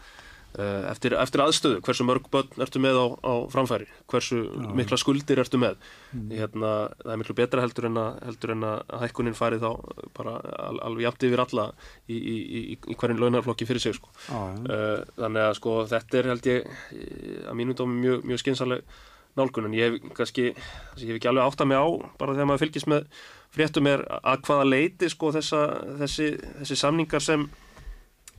eftir, 0.58 1.14
eftir 1.14 1.42
aðstöðu, 1.44 1.80
hversu 1.86 2.04
mörg 2.06 2.24
börn 2.32 2.62
ertu 2.64 2.80
með 2.82 2.98
á, 2.98 3.06
á 3.22 3.34
framfæri, 3.52 3.86
hversu 4.10 4.40
mikla 4.74 4.98
skuldir 4.98 5.38
ertu 5.38 5.60
með 5.62 5.76
hérna, 6.10 6.72
það 7.02 7.12
er 7.14 7.20
miklu 7.22 7.36
betra 7.38 7.62
heldur 7.62 7.86
en 7.86 8.00
að, 8.02 8.16
heldur 8.26 8.54
en 8.56 8.66
að 8.66 8.96
hækkunin 9.04 9.38
fari 9.38 9.60
þá 9.62 9.68
bara 10.16 10.34
al, 10.66 10.80
alveg 10.88 11.06
jafnt 11.06 11.28
yfir 11.28 11.44
alla 11.44 11.68
í, 12.08 12.16
í, 12.16 12.34
í, 12.42 12.62
í 12.74 12.98
hverjum 12.98 13.22
launarflokki 13.22 13.68
fyrir 13.68 13.84
sig 13.84 13.94
sko. 14.00 14.10
Já, 14.26 14.34
já. 14.34 14.66
Uh, 14.66 15.14
þannig 15.20 15.46
að 15.46 15.54
sko 15.60 15.76
þetta 15.94 16.20
er 16.20 16.30
held 16.32 16.50
ég 16.50 16.66
eh, 16.66 17.40
að 17.46 17.58
mínum 17.62 17.78
dómi 17.78 18.02
mjög, 18.02 18.26
mjög 18.26 18.42
skynsaleg 18.42 18.98
nálgun 19.38 19.70
en 19.70 19.78
ég 19.78 19.86
hef 19.86 20.14
kannski 20.18 20.48
ég 20.50 21.06
hef 21.06 21.18
ekki 21.20 21.30
alveg 21.30 21.46
átt 21.46 21.62
að 21.62 21.70
mig 21.70 21.78
á 21.78 21.86
bara 22.18 22.34
þegar 22.34 22.50
maður 22.50 22.64
fylgist 22.64 22.90
með 22.90 23.06
fréttum 23.54 23.88
er 23.90 24.02
að 24.18 24.46
hvaða 24.46 24.66
leiti 24.66 25.10
sko 25.10 25.30
þessa, 25.34 25.60
þessi, 26.02 26.30
þessi 26.60 26.78
samningar 26.78 27.22
sem 27.22 27.46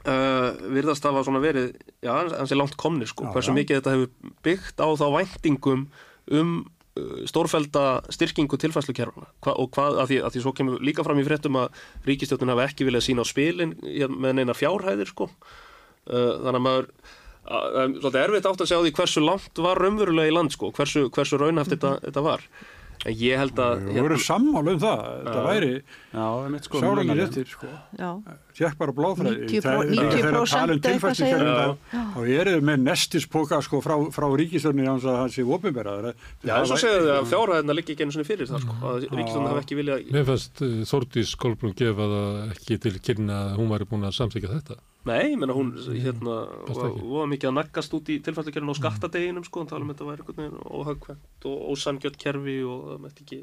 uh, 0.06 0.52
virðast 0.74 1.06
hafa 1.08 1.24
svona 1.28 1.42
verið 1.44 1.72
já, 2.04 2.12
hansi 2.38 2.58
langt 2.58 2.78
komnir 2.82 3.10
sko, 3.12 3.26
Já, 3.30 3.34
hversu 3.36 3.52
já. 3.54 3.58
mikið 3.60 3.80
þetta 3.80 3.96
hefur 3.96 4.36
byggt 4.48 4.82
á 4.82 4.88
þá 4.98 5.06
væntingum 5.18 5.88
um 6.32 6.52
uh, 6.98 7.24
stórfælda 7.30 7.86
styrkingu 8.14 8.58
tilfærslukerfuna 8.62 9.30
Hva, 9.46 9.56
og 9.62 9.72
hvað, 9.76 10.00
að 10.04 10.12
því, 10.14 10.20
að 10.28 10.36
því 10.38 10.44
svo 10.46 10.54
kemur 10.58 10.82
líka 10.86 11.06
fram 11.08 11.22
í 11.22 11.26
fréttum 11.28 11.58
að 11.62 11.82
ríkistjóttin 12.10 12.52
hafa 12.54 12.68
ekki 12.70 12.88
viljað 12.90 13.08
sína 13.10 13.26
á 13.26 13.32
spilin 13.32 13.76
með 13.82 14.38
neina 14.40 14.56
fjárhæðir 14.58 15.10
sko. 15.14 15.30
Uh, 16.10 16.38
þannig 16.42 16.60
að 16.60 16.66
maður 16.66 16.92
að- 17.52 17.96
svolítið 18.02 18.22
erfitt 18.26 18.46
átt 18.50 18.62
að 18.62 18.70
segja 18.70 18.82
á 18.82 18.86
því 18.86 18.92
hversu 19.00 19.22
langt 19.26 19.62
var 19.66 19.80
raunverulega 19.82 20.30
í 20.30 20.34
land 20.36 20.54
sko, 20.54 20.70
hversu, 20.78 21.08
hversu 21.14 21.38
raunhaft 21.42 21.74
þetta, 21.76 21.96
þetta 22.08 22.24
var 22.26 22.44
ég 23.10 23.38
held 23.42 23.58
að 23.58 23.80
Við 23.90 24.02
vorum 24.06 24.20
sammála 24.22 24.72
um 24.76 24.80
það, 24.82 25.00
þetta 25.26 25.44
væri 25.48 25.70
sko 26.62 26.82
sálega 26.82 27.06
munaði. 27.08 27.22
réttir, 27.22 27.48
sko. 27.50 27.68
Já, 27.98 28.10
Tjekk 28.52 28.78
bara 28.78 28.92
blóðfræði. 28.92 29.48
90% 29.48 29.62
Það- 29.62 29.62
þegar 29.62 29.82
um 29.82 29.92
90% 29.92 30.22
eitthvað 30.22 30.46
segir 30.52 30.82
tilfærslukerfin, 30.86 31.48
þá- 31.56 32.12
Þá 32.12 32.20
eru 32.42 32.52
þau 32.52 32.62
með 32.70 32.84
nestispoka 32.86 33.62
sko 33.64 33.82
frá, 33.82 33.96
frá 34.12 34.28
ríkistörni 34.38 34.86
án 34.86 35.00
að 35.02 35.18
það 35.22 35.34
sé 35.34 35.42
opinbera. 35.48 36.14
Já, 36.44 36.56
en 36.60 36.66
svo 36.68 36.78
segja 36.78 37.00
þau 37.02 37.18
að 37.22 37.30
fjárhæðina 37.32 37.74
liggi 37.80 37.96
ekki 37.96 38.04
einu 38.06 38.12
svona 38.12 38.28
fyrir 38.30 38.48
það 38.52 38.62
sko, 38.62 38.74
að 38.92 39.10
Ríkisdóðin 39.10 39.50
hafi 39.50 39.64
ekki 39.66 39.80
viljað 39.82 40.12
Mér 40.12 40.26
fannst 40.26 40.62
uh, 40.62 40.68
Þórdís 40.92 41.36
Kolbrún 41.38 41.74
gefa 41.76 42.06
það 42.12 42.52
ekki 42.54 42.80
til 42.80 43.00
kynna 43.00 43.40
að 43.52 43.58
hún 43.58 43.70
væri 43.72 43.86
búin 43.90 44.06
að 44.06 44.14
samþykja 44.20 44.52
þetta. 44.62 44.76
Nei, 45.10 45.32
ég 45.32 45.38
meina 45.42 45.54
hún 45.58 45.72
hérna 45.98 46.34
Fannst 46.68 46.78
var 46.78 46.92
ekki. 46.92 47.06
var 47.10 47.30
mikið 47.32 47.50
að 47.50 47.56
naggast 47.58 47.94
út 47.98 48.10
í 48.14 48.20
tilfærslukerfinu 48.22 48.76
á 48.76 48.78
skattadeginum 48.78 49.46
sko, 49.48 49.64
hann 49.64 49.70
tala 49.72 49.82
um 49.88 49.90
þetta 49.96 50.06
væri 50.12 50.22
einhvern 50.22 50.42
veginn 50.44 50.60
óhagkvæmt 50.78 51.48
og 51.50 51.64
ósangjött 51.74 52.20
kerfi 52.22 52.58
og 52.70 52.84
það 52.92 53.00
mætti 53.08 53.26
ekki 53.26 53.40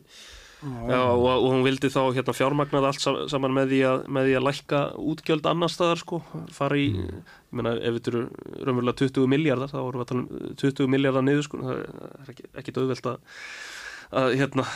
Já, 0.59 1.01
og, 1.15 1.27
og 1.27 1.49
hún 1.53 1.63
vildi 1.67 1.91
þá 1.91 2.01
hérna 2.15 2.35
fjármagnað 2.35 2.87
allt 2.89 3.03
sa- 3.03 3.27
saman 3.31 3.53
með 3.55 3.69
því 3.75 3.81
að, 3.91 4.01
með 4.11 4.25
því 4.31 4.33
að 4.39 4.47
lækka 4.49 4.81
útgjöld 5.13 5.47
annar 5.51 5.71
staðar 5.71 6.01
sko, 6.03 6.19
fara 6.55 6.79
í, 6.79 6.87
ég 6.99 7.55
meina 7.55 7.75
ef 7.79 7.95
þetta 7.99 8.11
eru 8.15 8.23
raunverulega 8.67 8.99
20 9.05 9.31
miljardar, 9.35 9.71
þá 9.71 9.79
vorum 9.83 10.03
við 10.03 10.07
að 10.07 10.11
tala 10.11 10.25
um 10.25 10.57
20 10.63 10.91
miljardar 10.95 11.27
niður 11.27 11.47
sko, 11.47 11.61
það 11.63 11.79
er 11.79 12.33
ekki, 12.35 12.49
ekki 12.63 12.75
döðvelt 12.79 13.11
að, 13.13 13.39
að 14.23 14.35
hérna 14.43 14.67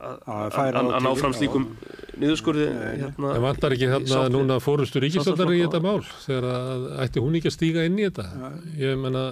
að, 0.00 0.16
Að 0.24 0.34
að, 0.34 0.44
að, 0.44 0.54
þá 0.54 0.94
að 0.98 1.04
ná 1.04 1.10
fram 1.20 1.34
slíkum 1.36 1.66
niðurskurði 2.20 2.66
hérna, 3.02 3.34
Það 3.34 3.44
vantar 3.48 3.74
ekki 3.76 3.90
þarna 3.92 4.22
við 4.24 4.32
núna 4.36 4.56
fórustu 4.62 5.02
ríkistöndarinn 5.04 5.58
í 5.58 5.62
þetta 5.66 5.80
mál? 5.84 6.00
Þegar 6.24 6.48
að 6.54 6.88
ætti 7.04 7.22
hún 7.24 7.38
ekki 7.40 7.50
að 7.50 7.56
stíga 7.58 7.84
inn 7.88 7.98
í 7.98 8.06
þetta. 8.08 8.26
Ég 8.78 8.98
menna, 9.02 9.24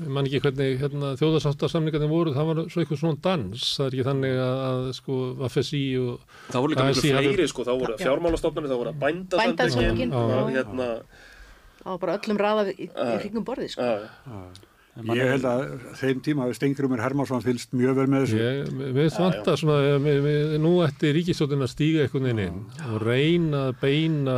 ég 0.00 0.10
man 0.16 0.28
ekki 0.28 0.40
hvernig 0.44 0.80
hérna, 0.82 1.12
þjóðarsáttasamningarnir 1.20 2.10
voru, 2.10 2.32
það 2.34 2.48
var 2.50 2.62
svo 2.72 2.82
eitthvað 2.84 3.02
svona 3.04 3.20
dans, 3.28 3.66
það 3.78 3.86
er 3.86 3.96
ekki 3.98 4.06
þannig 4.08 4.40
að, 4.44 4.64
að 4.70 4.88
sko, 4.98 5.18
FSI 5.50 5.82
og 6.00 6.40
Það 6.50 6.60
voru 6.64 6.74
líka 6.74 6.88
hafði- 6.88 7.14
fleiri 7.14 7.48
sko, 7.52 7.64
þá 7.68 7.72
voru 7.74 7.94
Já. 7.94 8.02
fjármálastofnarnir, 8.06 8.72
þá 8.74 8.78
voru 8.82 8.94
Bændasamtökin, 9.04 10.14
og 10.18 10.52
hérna 10.56 10.88
það 11.84 11.90
var 11.92 11.98
bara 12.06 12.18
öllum 12.18 12.40
raða 12.40 12.66
í, 12.72 12.88
í 12.88 13.18
hringum 13.20 13.44
borði, 13.44 13.68
sko. 13.74 13.90
Já, 14.94 15.14
Ég 15.18 15.30
held 15.34 15.46
að 15.50 15.62
þeim 16.00 16.20
tíma 16.24 16.46
að 16.46 16.54
Stengrumur 16.58 17.02
Hermansson 17.02 17.42
fylgst 17.44 17.72
mjög 17.74 17.96
vel 17.98 18.06
með 18.12 18.24
þessu. 18.26 18.40
Ég, 18.40 18.72
finnst 18.98 19.20
vanta 19.22 19.56
svona, 19.58 19.98
mér, 20.04 20.20
mér, 20.24 20.56
nú 20.62 20.74
ætti 20.86 21.10
ríkistjóðin 21.16 21.66
að 21.66 21.72
stíga 21.74 22.04
einhvern 22.04 22.28
veginn 22.28 22.42
inn 22.44 22.60
og 22.92 23.02
reyna 23.02 23.62
að 23.70 23.78
beina 23.82 24.36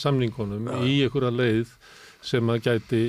samningunum 0.00 0.70
í 0.86 1.00
einhverja 1.04 1.32
leið 1.34 1.74
sem 2.20 2.50
að 2.52 2.58
gæti 2.66 3.02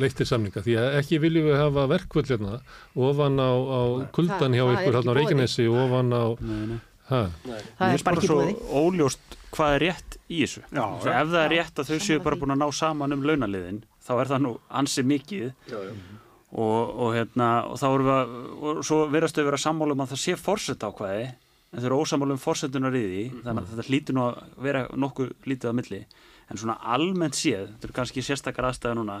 leitt 0.00 0.16
til 0.16 0.26
samninga. 0.28 0.62
Því 0.64 0.76
að 0.80 0.94
ekki 1.02 1.18
viljum 1.20 1.50
við 1.50 1.58
hafa 1.60 1.82
verkvöld 1.90 2.30
hérna 2.32 2.54
ofan 2.96 3.36
á, 3.36 3.50
á 3.52 3.80
kuldan 4.16 4.56
hjá 4.56 4.64
ykkur 4.72 4.96
hérna 5.00 5.12
á. 5.12 5.18
Reykjanesi 5.18 5.66
ofan 5.68 6.14
á, 6.16 6.24
Nei, 6.40 6.62
nei. 6.70 6.78
hæ, 7.10 7.20
Það 7.76 7.92
er 7.98 8.06
bara 8.08 8.24
svo 8.24 8.38
óljóst 8.84 9.36
hvað 9.52 9.74
er 9.76 9.84
rétt 9.84 10.16
í 10.28 10.40
þessu. 10.44 10.62
Já, 10.72 10.80
já. 10.80 11.12
ef 11.20 11.28
það 11.32 11.38
er 11.42 11.52
Já, 11.52 11.52
rétt 11.58 11.82
að 11.82 11.92
þau 11.92 12.00
séu 12.08 12.24
bara 12.24 12.40
búin 12.40 12.54
að 12.56 12.62
ná 12.64 12.68
saman 12.76 13.16
um 13.16 13.22
launaliðin 13.28 13.82
þá 14.08 14.14
er 14.16 14.30
það 14.32 14.42
nú 14.46 14.54
ansi 14.80 15.04
mikið. 15.06 15.50
Já, 15.68 15.78
já. 15.84 15.92
og, 16.52 16.94
og 17.04 17.12
hérna 17.16 17.48
og 17.68 17.76
þá 17.80 17.86
erum 17.90 18.08
við 18.08 18.14
að, 18.14 18.32
og 18.70 18.80
svo 18.88 19.02
verðast 19.12 19.38
þau 19.38 19.44
vera 19.50 19.60
sammála 19.66 19.96
um 19.96 20.04
að 20.04 20.14
það 20.14 20.22
sé 20.24 20.38
forsett 20.40 20.86
ákvæði 20.88 21.26
en 21.28 21.82
þau 21.82 21.88
eru 21.90 22.00
ósammála 22.00 22.36
um 22.36 22.40
forsettunar 22.40 22.96
í 22.96 23.04
því 23.04 23.24
þannig 23.44 23.62
að 23.62 23.74
þetta 23.74 23.88
hlýtur 23.90 24.16
nú 24.16 24.24
að 24.24 24.38
vera 24.64 24.86
nokkuð 24.96 25.34
lítið 25.44 25.74
á 25.74 25.78
milli. 25.78 26.00
En 26.48 26.60
svona 26.60 26.78
almennt 26.96 27.36
séð 27.36 27.66
þetta 27.74 27.90
eru 27.90 27.98
kannski 27.98 28.24
sérstakar 28.24 28.70
aðstæða 28.70 28.96
núna 28.96 29.18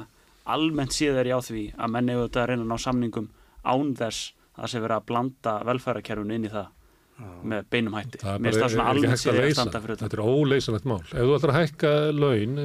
almennt 0.48 0.96
séð 0.96 1.20
er 1.20 1.28
ég 1.28 1.36
á 1.36 1.44
því 1.44 1.64
að 1.76 1.92
menni 1.92 2.16
auðvitað 2.16 2.42
að 2.42 2.50
reyna 2.50 2.64
að 2.64 2.72
ná 2.72 2.84
samningum 2.86 3.28
án 3.68 3.94
þess 3.98 4.32
að 4.56 4.62
það 4.62 4.72
sé 4.72 4.82
verið 4.84 4.96
að 4.96 5.08
blanda 5.10 5.54
velfærakerfunu 5.68 6.38
inn 6.38 6.48
í 6.48 6.52
það 6.54 6.70
með 7.18 7.68
beinum 7.72 7.96
hætti. 7.98 8.20
Það 8.22 8.34
er 8.34 8.58
bara 8.58 8.92
ekki 8.92 9.12
hægt 9.12 9.26
að 9.26 9.32
að 9.32 9.40
leysa 9.42 9.56
standa 9.58 9.82
fyrir 9.84 9.98
þetta 9.98 10.08
þetta 10.08 10.18
er 10.18 10.24
óleysanlegt 10.32 10.88
mál. 10.90 11.00
Ef 11.02 11.22
þú 11.22 11.36
ætlar 11.38 11.52
að 11.54 11.60
hækka 11.60 11.92
laun 12.14 12.58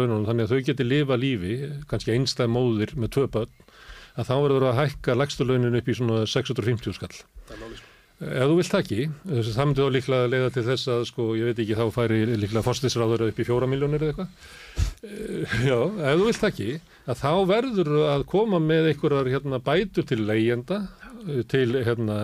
laununum 0.00 0.26
þannig 0.28 0.46
að 0.48 0.54
þau 0.54 0.66
geti 0.70 0.88
lifa 0.88 1.20
lífi 1.20 1.54
kannski 1.90 2.16
einstæð 2.16 2.52
móðir 2.56 2.96
með 2.96 3.14
tvö 3.16 3.28
börn 3.36 3.54
að 4.18 4.26
þá 4.28 4.34
verður 4.44 4.68
að 4.70 4.80
hækka 4.82 5.16
lægstu 5.16 5.46
launin 5.46 5.78
upp 5.80 5.88
í 5.88 5.96
svona 5.96 6.24
650 6.28 6.98
skall. 6.98 7.14
Er 7.50 7.62
sko. 7.62 7.90
Ef 8.20 8.50
þú 8.50 8.56
vilt 8.58 8.74
ekki, 8.76 9.04
að 9.32 9.46
það 9.48 9.68
myndi 9.68 9.80
þá 9.80 9.92
líklega 9.94 10.28
leiða 10.28 10.48
til 10.52 10.64
þess 10.66 10.88
að, 10.92 11.04
sko, 11.08 11.26
ég 11.38 11.46
veit 11.48 11.60
ekki, 11.62 11.76
þá 11.78 11.94
færi 11.94 12.18
líklega 12.28 12.62
fórstisráður 12.66 13.22
upp 13.30 13.38
í 13.40 13.46
fjóra 13.48 13.68
miljónir 13.70 14.02
eða 14.04 14.12
eitthvað. 14.12 14.50
Eh, 15.08 15.54
Já, 15.70 15.78
ef 15.88 16.20
þú 16.20 16.26
vilt 16.26 16.44
ekki, 16.50 16.66
að 17.08 17.22
þá 17.22 17.30
verður 17.48 17.90
að 18.10 18.26
koma 18.28 18.60
með 18.60 18.90
einhverjar 18.90 19.30
hérna, 19.32 19.62
bætur 19.70 20.04
til 20.10 20.20
leyenda, 20.28 20.82
til 21.50 21.74
hérna, 21.86 22.16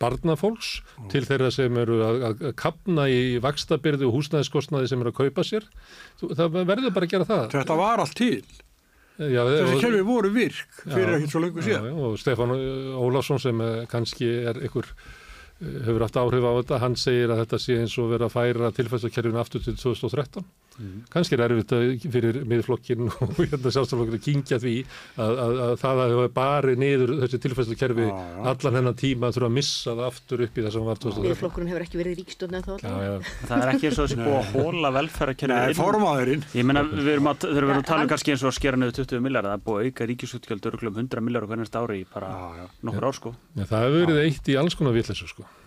barnafólks, 0.00 0.76
til 1.12 1.24
þeirra 1.26 1.50
sem 1.54 1.80
eru 1.80 1.98
að, 2.06 2.22
að, 2.28 2.44
kapna 2.58 3.08
í 3.10 3.36
vakstabyrði 3.42 4.08
og 4.08 4.18
húsnæðiskostnaði 4.18 4.90
sem 4.92 5.02
eru 5.02 5.12
að 5.14 5.18
kaupa 5.22 5.44
sér. 5.46 5.66
Það 6.22 6.62
verður 6.62 6.94
bara 6.94 7.08
að 7.08 7.12
gera 7.14 7.28
það. 7.28 7.44
Þetta 7.56 7.78
var 7.80 8.04
allt 8.04 8.16
til. 8.18 8.40
Já, 9.16 9.40
Þessi 9.48 9.78
kerfi 9.80 10.02
voru 10.04 10.30
virk 10.34 10.80
fyrir 10.82 11.14
ekkert 11.16 11.32
svo 11.32 11.40
lengur 11.40 11.64
síðan. 11.64 11.86
já, 11.88 12.00
og 12.04 12.18
Stefán 12.20 12.52
Ólafsson 13.00 13.40
sem 13.40 13.62
eh, 13.64 13.86
kannski 13.88 14.28
er 14.50 14.60
ykkur 14.68 14.90
hefur 15.56 16.04
haft 16.04 16.18
áhrif 16.20 16.44
á 16.44 16.52
þetta, 16.58 16.80
hann 16.82 16.98
segir 17.00 17.32
að 17.32 17.40
þetta 17.46 17.60
sé 17.62 17.78
eins 17.80 17.94
og 17.96 18.10
vera 18.12 18.28
að 18.28 18.34
færa 18.34 18.68
tilfæðslukerfinu 18.76 19.40
aftur 19.40 19.64
til 19.64 19.72
2013 19.80 20.44
kannski 21.12 21.36
er 21.36 21.42
erfitt 21.46 21.72
að, 21.76 21.84
fyrir 22.12 22.38
miðflokkin 22.50 23.04
og 23.06 23.14
hérna 23.40 23.72
sjálfstæðarflokkin 23.74 24.18
að 24.18 24.24
kingja 24.26 24.58
því 24.62 24.74
að, 25.16 25.32
að, 25.46 25.60
að 25.66 25.74
það 25.82 26.02
að 26.04 26.12
hefur 26.14 26.32
barið 26.36 26.80
niður 26.82 27.12
þessi 27.22 27.40
tilfæslukerfi 27.46 28.06
Já, 28.06 28.12
já. 28.16 28.40
allan 28.52 28.78
hennan 28.80 28.98
tíma 29.00 29.30
að 29.30 29.36
þurfa 29.38 29.50
að 29.50 29.56
missa 29.56 29.94
það 29.96 30.02
aftur 30.10 30.44
upp 30.46 30.56
í 30.60 30.64
það 30.66 30.74
sem 30.76 30.86
var 30.90 31.00
2013. 31.02 31.26
Miðflokkurinn 31.30 31.72
hefur 31.72 31.86
ekki 31.86 32.00
verið 32.02 32.12
í 32.12 32.18
ríkstjórn 32.22 32.58
en 32.60 32.66
þá 32.66 32.72
Já, 32.76 32.76
alltaf. 32.76 33.06
já, 33.06 33.46
Það 33.50 33.64
er 33.66 33.72
ekki 33.74 33.90
eins 33.90 33.98
og 34.00 34.06
þessi 34.10 34.20
búið 34.22 34.36
að 34.36 34.52
hóla 34.56 34.92
velferðarkerfið 34.96 35.56
Nei, 35.56 35.68
inn. 35.72 35.80
formaðurinn. 35.80 36.46
Ég 36.56 36.68
meina, 36.70 36.84
við 36.92 37.12
erum 37.16 37.30
að, 37.32 37.46
við 37.50 37.60
erum 37.62 37.74
að 37.76 37.84
tala 37.90 38.06
um 38.06 38.10
kannski 38.12 38.34
eins 38.34 38.44
og 38.46 38.50
að 38.52 38.56
skera 38.60 38.80
niður 38.80 38.96
20 39.00 39.24
miljard, 39.26 39.48
það 39.50 39.58
er 39.58 39.66
búið 39.66 39.82
að 39.82 39.90
auka 39.90 40.08
ríkisútgjöld 40.12 40.70
örglum 40.72 40.98
100 41.02 41.24
miljard 41.26 41.50
hvernig 41.50 41.70
ári 41.76 42.00
í 42.02 42.08
bara 42.12 42.32
Já, 42.32 42.46
já. 42.60 42.66
nokkur 42.88 43.06
ár 43.10 43.16
sko. 43.16 43.34
Já, 43.56 43.64
það 43.70 43.86
hefur 43.86 44.02
verið 44.06 44.22
eitt 44.26 44.50
í 44.52 44.58
alls 44.60 44.76
konar 44.78 44.96
sko. 45.06 45.46
Það 45.46 45.52
er 45.52 45.65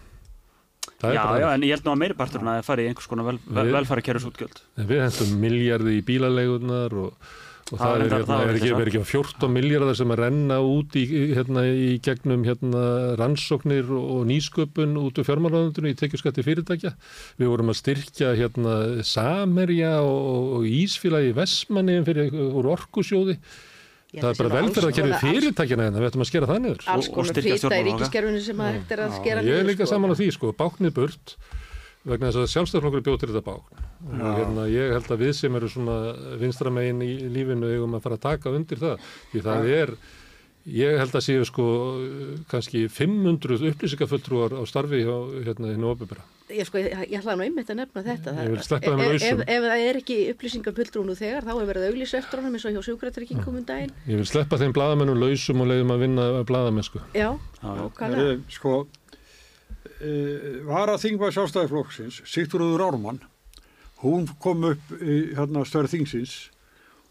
Já, 0.99 1.23
já, 1.39 1.47
en 1.53 1.63
ég 1.63 1.77
held 1.77 1.85
nú 1.85 1.93
að 1.93 2.01
meiri 2.01 2.15
parturinn 2.19 2.49
að 2.51 2.57
það 2.59 2.65
fari 2.67 2.83
í 2.85 2.89
einhvers 2.91 3.07
konar 3.07 3.27
vel, 3.29 3.37
vel, 3.47 3.69
velferðarkerfisútgjöld. 3.77 4.57
En 4.75 4.89
Við 4.89 5.05
hentum 5.05 5.37
miljardi 5.39 5.93
í 5.95 6.01
bílalegunar 6.03 6.95
og, 6.99 7.29
og 7.69 7.79
Það 7.79 7.93
er, 7.93 8.03
hérna, 8.17 8.39
er, 8.41 8.51
ekki, 8.57 8.71
ekki 8.73 8.83
er 8.83 8.91
ekki 8.91 9.03
14 9.13 9.53
miljardar 9.55 9.95
sem 9.95 10.11
að 10.11 10.21
renna 10.25 10.57
út 10.65 10.97
í, 10.99 11.05
hérna, 11.37 11.63
í 11.71 11.93
gegnum 12.03 12.43
hérna, 12.43 12.83
rannsóknir 13.21 13.93
og 13.95 14.27
nýsköpun 14.27 14.99
út 14.99 15.23
úr 15.23 15.29
fjármálaðundinu 15.29 15.93
í 15.93 15.97
tekjuskatti 16.03 16.43
fyrirtækja. 16.43 16.91
Við 17.39 17.53
vorum 17.53 17.71
að 17.71 17.79
styrkja 17.79 18.35
hérna, 18.41 18.75
Samerja 19.07 19.95
og, 20.03 20.53
og 20.59 20.67
Ísfélagi 20.67 21.31
Vestmanni 21.39 22.01
fyrir, 22.09 22.35
orkusjóði. 22.59 23.39
Ég 24.09 24.23
Það 24.23 24.29
er 24.31 24.37
bara 24.39 24.55
velferðarkerfi 24.57 25.17
fyrirtækjana 25.21 25.83
hérna, 25.85 25.99
við 26.01 26.07
ættum 26.09 26.23
að 26.23 26.29
skera 26.31 26.47
það 26.49 26.61
niður. 26.63 26.79
Alls 26.89 27.05
Og- 27.05 27.11
og 27.11 27.15
konar 27.19 27.29
styrkja 27.29 27.57
fýta 27.59 27.77
í 27.77 27.83
ríkiskerfinu 27.85 28.39
sem 28.41 28.57
að 28.65 28.71
hægt 28.73 28.91
er 28.95 28.99
að 29.05 29.11
skera 29.19 29.41
Ég 29.45 29.53
er 29.53 29.59
niður, 29.63 29.67
líka 29.69 29.85
sko. 29.85 29.91
saman 29.93 30.09
á 30.09 30.15
því, 30.17 30.27
sko, 30.33 30.53
báknið 30.57 30.93
burt 30.95 31.35
vegna 32.09 32.31
þess 32.31 32.41
að 32.41 32.49
sjálfstæðarflokkur 32.53 33.03
bjóð 33.05 33.19
til 33.19 33.29
þetta 33.29 33.43
bákn. 33.45 33.83
Og 34.09 34.37
hérna, 34.39 34.63
ég 34.71 34.93
held 34.95 35.09
að 35.13 35.21
við 35.21 35.33
sem 35.35 35.55
eru 35.59 35.67
svona 35.69 35.97
vinstramegin 36.41 37.01
í 37.05 37.11
lífinu 37.29 37.69
eigum 37.69 37.93
að 37.93 38.01
fara 38.01 38.15
að 38.17 38.25
taka 38.25 38.49
undir 38.49 38.77
það. 38.81 38.97
Því 39.33 39.41
það 39.45 39.69
er, 39.77 39.89
ég 40.65 40.97
held 40.97 41.13
að 41.13 41.25
séu 41.29 41.45
sko 41.45 41.65
kannski 42.49 42.87
500 42.89 43.61
upplýsingafulltrúar 43.61 44.57
á 44.57 44.63
starfi 44.65 45.03
hjá 45.05 45.45
hérna 45.45 45.69
hinn 45.75 45.83
opibera. 45.85 46.25
Ég, 46.49 46.65
sko, 46.65 46.79
ég, 46.81 46.93
ég 47.11 47.19
ætlaði 47.19 47.37
nú 47.37 47.43
einmitt 47.45 47.67
að 47.69 47.77
nefna 47.77 48.01
þetta. 48.07 48.31
Ég 48.41 48.47
vil 48.49 48.61
Það- 48.65 48.85
ef, 48.87 48.93
lausum. 48.97 49.41
ef, 49.41 49.49
ef 49.53 49.65
það 49.69 49.81
er 49.89 49.97
ekki 49.99 50.15
upplýsingar 50.33 50.73
pulltrúnu 50.79 51.15
þegar, 51.19 51.43
þá 51.45 51.51
er 51.61 51.67
verið 51.69 51.83
að 51.83 51.89
auglýsa 51.93 52.17
eftir 52.23 52.39
honum 52.41 52.55
eins 52.57 52.65
og 52.65 52.73
hjá 52.73 52.81
sjúkrættarkingum 52.87 53.57
um 53.59 53.65
daginn. 53.67 53.91
Ég 54.09 54.17
vil 54.17 54.25
sleppa 54.25 54.57
þeim 54.57 54.73
bladamennum 54.73 55.19
lausum 55.21 55.61
og 55.61 55.67
leiðum 55.69 55.93
að 55.93 55.99
vinna 56.05 56.25
bladamennsku. 56.49 57.01
Já, 57.13 57.29
Já. 57.61 57.73
Heyrðu, 57.99 58.41
sko, 58.49 58.87
e, 60.01 60.13
var 60.65 60.89
að 60.89 61.03
þingvað 61.05 61.35
sjálfstæðiflokksins, 61.37 62.21
Sigturður 62.25 62.85
Ármann, 62.87 63.19
hún 64.01 64.25
kom 64.39 64.63
upp 64.71 64.93
í 65.01 65.35
hérna, 65.35 65.61
stöður 65.67 65.91
þingsins 65.93 66.49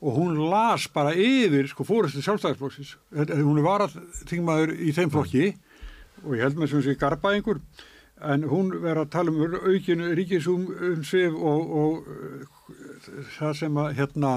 og 0.03 0.17
hún 0.19 0.39
las 0.51 0.87
bara 0.95 1.13
yfir 1.15 1.69
sko, 1.71 1.85
fórustu 1.87 2.23
sjálfstæðiflokksins. 2.27 2.97
Hún 3.15 3.59
er 3.59 3.67
varað 3.67 3.95
þingmaður 4.27 4.75
í 4.79 4.91
þeim 4.95 5.11
flokki 5.15 5.55
og 6.25 6.35
ég 6.35 6.43
held 6.43 6.57
með 6.59 6.71
sem 6.75 6.83
sé 6.83 6.97
garbaðingur 6.99 7.61
en 8.21 8.47
hún 8.51 8.73
verið 8.83 9.05
að 9.05 9.13
tala 9.15 9.33
um 9.33 9.57
aukinu 9.69 10.13
ríkisum 10.19 10.67
um 10.91 11.05
svif 11.07 11.35
og, 11.35 11.75
og 11.83 12.09
uh, 12.09 13.27
það 13.39 13.57
sem 13.63 13.81
að 13.83 13.93
hérna 14.01 14.33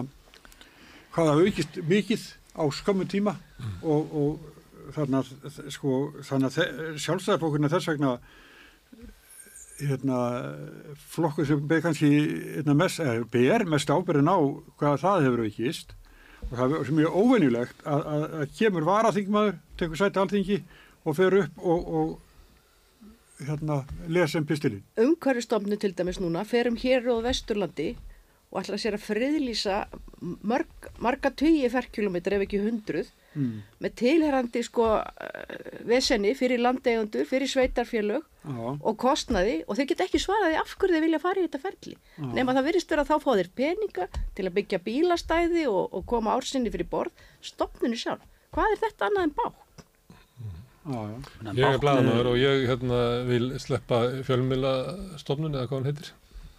hvað 1.12 1.32
það 1.32 1.44
aukist 1.46 1.82
mikið 1.90 2.28
á 2.56 2.64
skömmu 2.76 3.08
tíma 3.10 3.36
og, 3.82 4.14
og 4.22 4.94
þannig 4.96 5.32
að 5.32 5.72
sko, 5.72 5.98
þannig 6.28 6.52
að 6.52 7.00
sjálfstæðarflokkurinn 7.02 7.68
er 7.68 7.76
þess 7.76 7.92
vegna 7.92 8.16
hérna, 9.82 10.20
flokkur 11.12 11.48
sem 11.48 11.62
ber 11.68 11.82
kannski 11.84 12.10
hérna, 12.58 12.76
mest, 12.78 13.00
eh, 13.00 13.24
ber 13.32 13.66
mest 13.70 13.90
ábyrðin 13.90 14.30
á 14.30 14.38
hvað 14.80 15.02
það 15.02 15.26
hefur 15.26 15.46
aukist. 15.46 15.96
Og 16.50 16.58
það 16.58 16.76
er 16.78 16.92
mjög 16.98 17.18
óvenjulegt 17.22 17.84
að, 17.86 18.06
að, 18.14 18.24
að 18.42 18.54
kemur 18.58 18.88
varaþingmaður, 18.88 19.58
tekur 19.78 20.00
sæti 20.00 20.22
alþingi 20.22 20.58
og 21.06 21.18
fer 21.18 21.38
upp 21.38 21.62
og, 21.62 21.92
og 22.00 22.31
hérna, 23.48 23.82
lesa 24.08 24.40
um 24.42 24.46
pistilinn. 24.50 24.84
Umhverfistofnu 24.98 25.78
til 25.82 25.96
dæmis 25.98 26.20
núna 26.22 26.46
ferum 26.46 26.78
hér 26.78 27.08
á 27.10 27.16
Vesturlandi 27.26 27.96
og 28.52 28.62
ætla 28.64 28.78
sér 28.82 28.98
að 28.98 29.06
friðlýsa 29.08 29.82
mörg, 30.44 30.92
marga 31.00 31.32
tugi 31.32 31.70
ferkilometri 31.72 32.36
ef 32.38 32.48
ekki 32.48 32.62
hundruð 32.66 33.10
Mm. 33.32 33.62
með 33.80 33.94
tilherrandi 33.96 34.60
sko 34.68 34.86
eh, 35.00 35.78
vesenni 35.88 36.34
fyrir 36.36 36.60
landeigundur, 36.60 37.24
fyrir 37.24 37.48
sveitarfélög 37.48 38.26
Já, 38.44 38.74
og 38.84 38.98
kostnaði 39.00 39.54
og 39.70 39.78
þeir 39.80 39.88
geta 39.88 40.04
ekki 40.04 40.20
svaraði 40.20 40.58
af 40.60 40.74
hverju 40.76 40.98
þeir 40.98 41.06
vilja 41.06 41.20
fara 41.24 41.40
í 41.40 41.46
þetta 41.46 41.62
ferli 41.64 41.96
nema 42.36 42.52
það 42.58 42.68
virðist 42.68 42.92
vera 42.92 43.06
að 43.06 43.14
þá 43.14 43.24
fá 43.24 43.32
þeir 43.40 43.50
peninga 43.56 44.08
til 44.36 44.50
að 44.50 44.56
byggja 44.58 44.82
bílastæði 44.84 45.64
og, 45.72 45.96
og 45.96 46.04
koma 46.12 46.36
ársinni 46.36 46.74
fyrir 46.76 46.90
borð 46.92 47.24
stopninu 47.40 47.96
sjálf, 47.96 48.28
hvað 48.52 48.76
er 48.76 48.84
þetta 48.84 49.08
annað 49.08 49.30
en 49.30 49.36
bá? 49.40 49.48
Já, 50.86 51.02
já. 51.12 51.18
Meina, 51.42 51.54
Ég 51.60 51.74
er 51.76 51.80
bladamæður 51.84 52.32
og 52.32 52.38
ég 52.42 52.66
hérna, 52.70 53.00
vil 53.28 53.52
sleppa 53.60 54.02
fjölmilastofnun 54.28 55.54
eða 55.56 55.68
hvað 55.70 55.78
hann 55.82 55.90
heitir. 55.92 56.12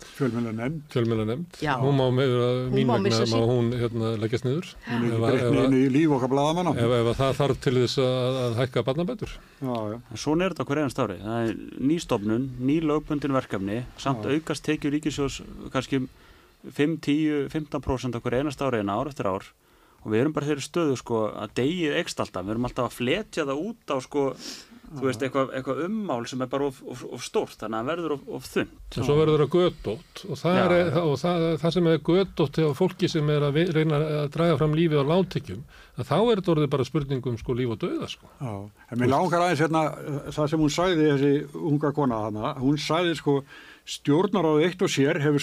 Fjölmjöla 0.03 0.51
nefnd. 0.53 0.81
Fjölmjöla 0.93 1.25
nefnd. 1.29 1.59
Já. 1.63 1.77
Hún 1.79 1.95
má 1.97 2.07
með 2.11 2.33
mín 2.75 2.89
má 2.91 2.97
vegna 2.99 3.21
sín. 3.23 3.33
má 3.33 3.47
hún 3.47 3.69
hérna, 3.79 4.09
leggjast 4.19 4.45
niður. 4.45 4.67
Hún 4.89 5.05
er 5.07 5.13
ekki 5.13 5.21
að- 5.23 5.35
ef 5.35 5.43
breytni 5.43 5.59
að- 5.61 5.65
inn 5.69 5.77
í 5.79 5.93
líf 5.95 6.11
okkar 6.17 6.29
bladamanna. 6.33 6.71
ef, 6.75 6.91
ef 6.99 7.07
að 7.13 7.19
það 7.21 7.37
þarf 7.39 7.61
til 7.63 7.75
þess 7.75 7.99
að, 8.03 8.39
að 8.43 8.57
hækka 8.61 8.83
barnabætur. 8.89 9.31
Já, 9.63 9.77
já. 9.93 10.01
En 10.11 10.17
Svona 10.17 10.45
er 10.45 10.51
þetta 10.51 10.67
hver 10.67 10.79
einast 10.83 10.99
ári. 10.99 11.17
Það 11.23 11.49
er 11.49 11.55
ný 11.81 11.97
stofnun, 12.03 12.51
ný 12.61 12.81
lögbundin 12.83 13.33
verkefni, 13.33 13.85
samt 13.97 14.25
Já. 14.25 14.31
aukast 14.35 14.65
tekjur 14.65 14.93
ríkisjós 14.93 15.41
kannski 15.71 16.09
5, 16.73 16.99
10, 17.01 17.49
15% 17.49 18.15
okkur 18.19 18.33
einast 18.35 18.59
ári 18.61 18.81
en 18.81 18.89
ár 18.91 19.07
eftir 19.07 19.27
ár. 19.27 19.43
Og 20.03 20.11
við 20.11 20.21
erum 20.25 20.35
bara 20.35 20.49
þeirri 20.51 20.67
stöðu 20.67 20.99
sko 20.99 21.25
að 21.31 21.57
degið 21.63 21.97
ekst 22.03 22.21
alltaf. 22.25 22.45
Við 22.47 22.57
erum 22.57 22.69
alltaf 22.71 22.89
að 22.91 22.97
fletja 22.99 23.45
það 23.47 23.61
út 23.69 23.93
á 23.95 23.97
sko, 24.03 24.23
þú 24.93 25.05
veist, 25.07 25.23
eitthvað, 25.25 25.53
eitthvað 25.57 25.83
ummál 25.87 26.25
sem 26.29 26.43
er 26.45 26.49
bara 26.53 26.67
of, 26.69 26.81
of, 26.91 27.05
of 27.17 27.23
stórt, 27.25 27.55
þannig 27.61 27.79
að 27.79 27.85
það 27.87 27.93
verður 27.93 28.15
of, 28.17 28.25
of 28.37 28.49
þunn. 28.51 28.73
En 28.99 29.07
svo 29.07 29.15
verður 29.21 29.45
það 29.45 29.55
gödótt 29.55 30.25
og, 30.27 30.35
það, 30.43 30.59
Já, 30.59 30.65
er, 30.67 30.91
já. 30.91 30.99
og 31.07 31.15
það, 31.23 31.47
það 31.63 31.75
sem 31.77 31.89
er 31.93 32.03
gödótt 32.11 32.61
hjá 32.61 32.67
fólki 32.83 33.11
sem 33.15 33.31
er 33.33 33.47
að 33.47 33.61
reyna 33.79 34.03
að 34.03 34.29
draga 34.35 34.59
fram 34.61 34.77
lífið 34.77 35.01
á 35.01 35.11
látekjum, 35.13 35.63
að 35.97 36.11
þá 36.11 36.15
er 36.19 36.43
þetta 36.43 36.55
orðið 36.57 36.71
bara 36.75 36.89
spurning 36.91 37.31
um 37.33 37.39
sko 37.41 37.57
líf 37.63 37.73
og 37.77 37.81
döða 37.87 38.11
sko. 38.13 38.33
Já, 38.43 38.53
en 38.93 39.01
mér 39.01 39.13
langar 39.15 39.47
aðeins 39.47 39.63
hérna 39.65 39.85
það 40.35 40.51
sem 40.53 40.67
hún 40.67 40.75
sagði 40.77 41.09
þessi 41.15 41.33
unga 41.73 41.95
kona 41.97 42.21
hana, 42.27 42.53
hún 42.61 42.77
sagði 42.91 43.17
sko 43.23 43.39
stjórnaráðu 43.89 44.63
eitt 44.67 44.83
og 44.85 44.91
sér 44.93 45.19
hefur 45.23 45.43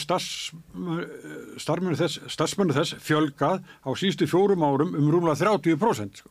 starfsmennu 1.60 1.98
þess, 2.00 2.20
þess 2.30 2.96
fjölgað 3.04 3.64
á 3.84 3.90
sístu 4.00 4.28
fjórum 4.30 4.64
árum 4.64 4.96
um 4.96 5.10
rúmlega 5.12 5.40
30% 5.44 6.22
sko. 6.22 6.30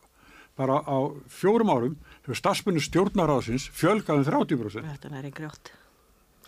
bara 0.56 0.80
á 0.82 0.98
fjórum 1.28 1.70
árum 1.70 1.98
hefur 2.24 2.40
starfsmennu 2.40 2.80
stjórnaráðsins 2.80 3.68
fjölgað 3.72 4.16
um 4.22 4.24
30% 4.24 4.88
Þetta 4.88 5.08
er 5.12 5.24
einn 5.24 5.36
grjótt. 5.36 5.72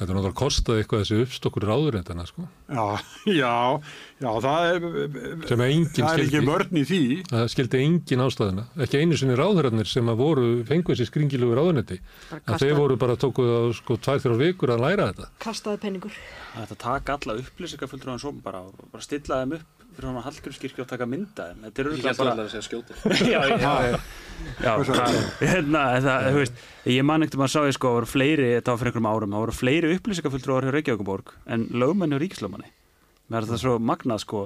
Þetta 0.00 0.06
er 0.14 0.16
náttúrulega 0.16 0.38
kostaði 0.40 0.80
eitthvað 0.80 1.00
þessi 1.02 1.16
uppstokkur 1.26 1.64
ráðurendana 1.68 2.22
sko, 2.24 2.44
Já, 2.72 2.84
já, 3.28 3.50
já, 4.22 4.30
það 4.40 4.68
er 4.70 4.86
sem 5.50 5.60
er 5.60 5.72
engin 5.74 5.90
það 5.92 6.14
er 6.14 6.22
ekki 6.22 6.30
skildi. 6.30 6.46
mörn 6.46 6.78
í 6.80 6.84
því 6.88 7.00
Það 7.28 7.44
skildi 7.52 7.80
engin 7.84 8.22
ástæðina, 8.24 8.64
ekki 8.86 9.00
einu 9.02 9.18
sinni 9.20 9.36
ráðurennir 9.36 9.90
sem 9.92 10.08
að 10.08 10.22
voru, 10.22 10.46
fengu 10.70 10.94
þessi 10.96 11.08
skringilugu 11.10 11.58
að 12.40 12.64
þeir 12.64 12.74
voru 12.80 12.96
bara 13.04 13.18
tókuð 13.20 13.52
á 13.52 13.60
sko 13.76 13.98
tvær 14.00 14.24
þrjár 14.24 14.40
vikur 14.40 14.72
að 14.72 14.84
læra 14.86 15.10
þetta. 15.12 15.28
Kastaði 15.44 15.82
penningur. 15.84 16.16
Það 16.54 16.64
er 16.64 16.72
að 16.74 16.80
taka 16.86 17.18
alla 17.20 17.36
upplýsingafulltrúan 17.44 18.22
svo 18.24 18.32
bara, 18.40 18.64
og 18.64 18.88
bara 18.90 19.04
stilla 19.04 19.42
þeim 19.44 19.58
upp 19.60 19.79
fyrir 19.96 20.08
hann 20.08 20.18
að 20.20 20.26
Hallgrímskirkju 20.28 20.84
og 20.84 20.88
taka 20.90 21.06
mynda 21.08 21.46
þeim. 21.50 21.60
Þetta 21.66 21.82
er 21.82 21.90
örugglega 21.90 22.10
held 22.10 22.20
bara... 22.20 22.32
alveg 22.34 22.46
að 22.46 22.52
segja 22.54 22.66
skjóti. 22.66 22.92
já, 23.34 23.40
já, 23.50 23.74
já, 24.64 24.72
hérna, 25.40 25.84
það, 26.06 26.26
þú 26.26 26.40
veist, 26.40 26.64
ég 26.94 27.06
man 27.10 27.26
ekkert 27.26 27.38
um 27.38 27.46
að 27.46 27.52
sá 27.54 27.60
ég 27.66 27.76
sko, 27.76 27.90
það 27.90 27.98
voru 27.98 28.10
fleiri, 28.10 28.48
þetta 28.56 28.74
var 28.74 28.80
fyrir 28.82 28.92
einhverjum 28.92 29.10
árum, 29.10 29.36
það 29.36 29.44
voru 29.44 29.56
fleiri 29.58 29.94
upplýsingafulltrúar 29.96 30.66
hjá 30.66 30.74
Reykjavíkuborg 30.76 31.34
en 31.56 31.68
lögmenn 31.82 32.14
hjá 32.14 32.22
Ríkislögmanni. 32.24 32.72
Mér 33.30 33.42
er 33.42 33.48
þetta 33.50 33.62
svo 33.64 33.76
magnað, 33.90 34.24
sko, 34.24 34.44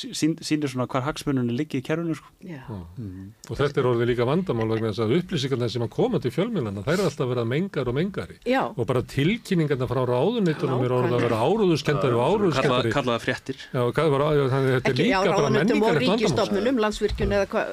sínir 0.00 0.70
svona 0.72 0.86
hvar 0.90 1.02
hagsmununni 1.06 1.54
liggi 1.56 1.80
í 1.80 1.84
kerfinu, 1.86 2.14
sko. 2.18 2.30
Já. 2.46 2.62
Og 2.70 3.58
þetta 3.58 3.82
er 3.82 3.88
orðið 3.90 4.10
líka 4.12 4.26
vandamál 4.28 4.68
vegna 4.72 4.90
þess 4.92 5.02
að 5.04 5.14
upplýsingarna 5.18 5.68
sem 5.72 5.84
að 5.86 5.90
koma 5.94 6.20
til 6.24 6.32
fjölmjölana, 6.34 6.84
þær 6.86 6.94
er 6.96 7.04
alltaf 7.08 7.24
að 7.26 7.32
vera 7.34 7.44
mengar 7.52 7.90
og 7.92 7.96
mengari. 7.98 8.38
Já. 8.48 8.62
Og 8.70 8.86
bara 8.88 9.02
tilkynningarna 9.14 9.88
frá 9.90 10.00
ráðunitunum 10.10 10.84
er 10.86 10.96
orðið 10.98 11.16
að 11.18 11.26
vera 11.28 11.42
áróðuskendari 11.44 12.16
og 12.16 12.22
Kalla, 12.24 12.32
áróðuskendari. 12.40 12.94
kalla 12.96 13.18
það 13.18 13.26
fréttir. 13.28 13.60
Já, 13.70 13.82
hvað 14.00 14.10
var, 14.16 14.26
já, 14.40 14.44
þannig 14.54 14.74
þetta 14.78 14.90
er 14.94 14.98
líka 15.02 15.22
bara 15.28 15.52
vandamál. 15.58 15.94
ríkistofnunum, 16.04 16.82
landsvirkjun 16.86 17.36
eða 17.38 17.64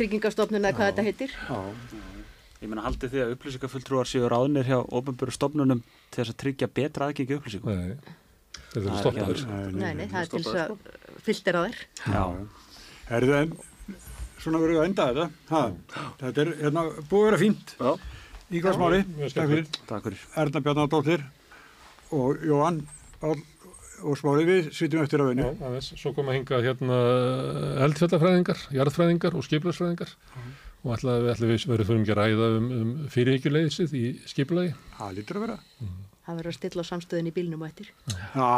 tryggingastofnun 0.00 0.64
eða 0.64 0.76
hvað 0.78 0.90
þetta 0.92 1.06
heitir. 1.10 1.36
Ég 2.64 2.70
meina, 2.72 2.84
haldið 2.86 3.10
því 3.12 3.20
að 3.20 3.32
upplýsingafulltrúar 3.34 4.08
séu 4.08 4.28
ráðnir 4.32 4.64
hjá 4.64 4.78
ofnböru 4.80 5.32
stofnunum 5.36 5.82
til 6.08 6.22
þess 6.22 6.32
að 6.32 6.38
tryggja 6.40 6.68
betra 6.72 7.10
aðgengi 7.10 7.36
upplýsingum. 7.36 7.98
Nei, 8.80 8.88
þetta 8.88 8.90
er 8.90 8.90
Það 8.90 8.96
er 8.96 9.04
stoppaður. 9.04 9.44
Nei, 9.78 9.92
nei, 9.94 10.08
það 10.10 10.20
er 10.20 10.32
til 10.32 10.42
þess 10.42 10.58
að 10.64 11.22
filtera 11.28 11.64
þær. 11.64 11.78
Já, 12.14 12.24
er 13.14 13.28
það 13.30 13.54
svona 14.44 14.60
verður 14.60 14.74
við 14.74 14.82
að 14.82 14.88
enda 14.90 15.06
þetta 15.08 15.26
ha, 15.54 15.62
þetta 16.20 16.42
er 16.44 16.52
hérna, 16.60 16.84
búið 17.08 17.22
að 17.22 17.28
vera 17.30 17.40
fínt 17.40 17.74
Já. 17.78 17.90
Ígvarsmári, 18.54 19.00
mjög 19.16 19.32
takk 19.34 19.50
fyrir 19.50 19.68
takk 19.88 20.06
fyrir. 20.06 20.24
Erna 20.42 20.62
Bjarnadóttir 20.66 21.24
og 22.14 22.44
Jóhann 22.44 22.82
Pál 23.22 23.38
og 24.04 24.18
Smári 24.20 24.44
við 24.44 24.68
sýtum 24.76 25.04
eftir 25.04 25.22
að 25.24 25.40
aðeins. 25.40 25.92
Svo 25.96 26.12
kom 26.16 26.28
að 26.28 26.38
hinga 26.40 26.60
hérna 26.66 26.98
eldfjallafræðingar, 27.86 28.66
jarðfræðingar 28.76 29.38
og 29.38 29.46
skipulagsfræðingar 29.46 30.12
og 30.84 30.96
ætla 30.98 31.18
við 31.24 31.68
verðum 31.70 32.04
fyrir 32.04 32.12
að 32.12 32.20
ræða 32.20 32.50
um, 32.58 32.66
um 32.80 32.90
fyrirhyggjuleyðsið 33.14 33.94
í 33.96 34.04
skipulagi. 34.28 34.74
Það 34.98 35.16
lítur 35.20 35.40
að 35.40 35.46
vera. 35.46 35.58
Það 36.24 36.38
verður 36.38 36.50
að 36.50 36.56
stilla 36.56 36.82
á 36.84 36.88
samstöðin 36.88 37.28
í 37.28 37.34
bílnum 37.36 37.62
og 37.64 37.68
eftir. 37.68 37.88
Já, 38.34 38.48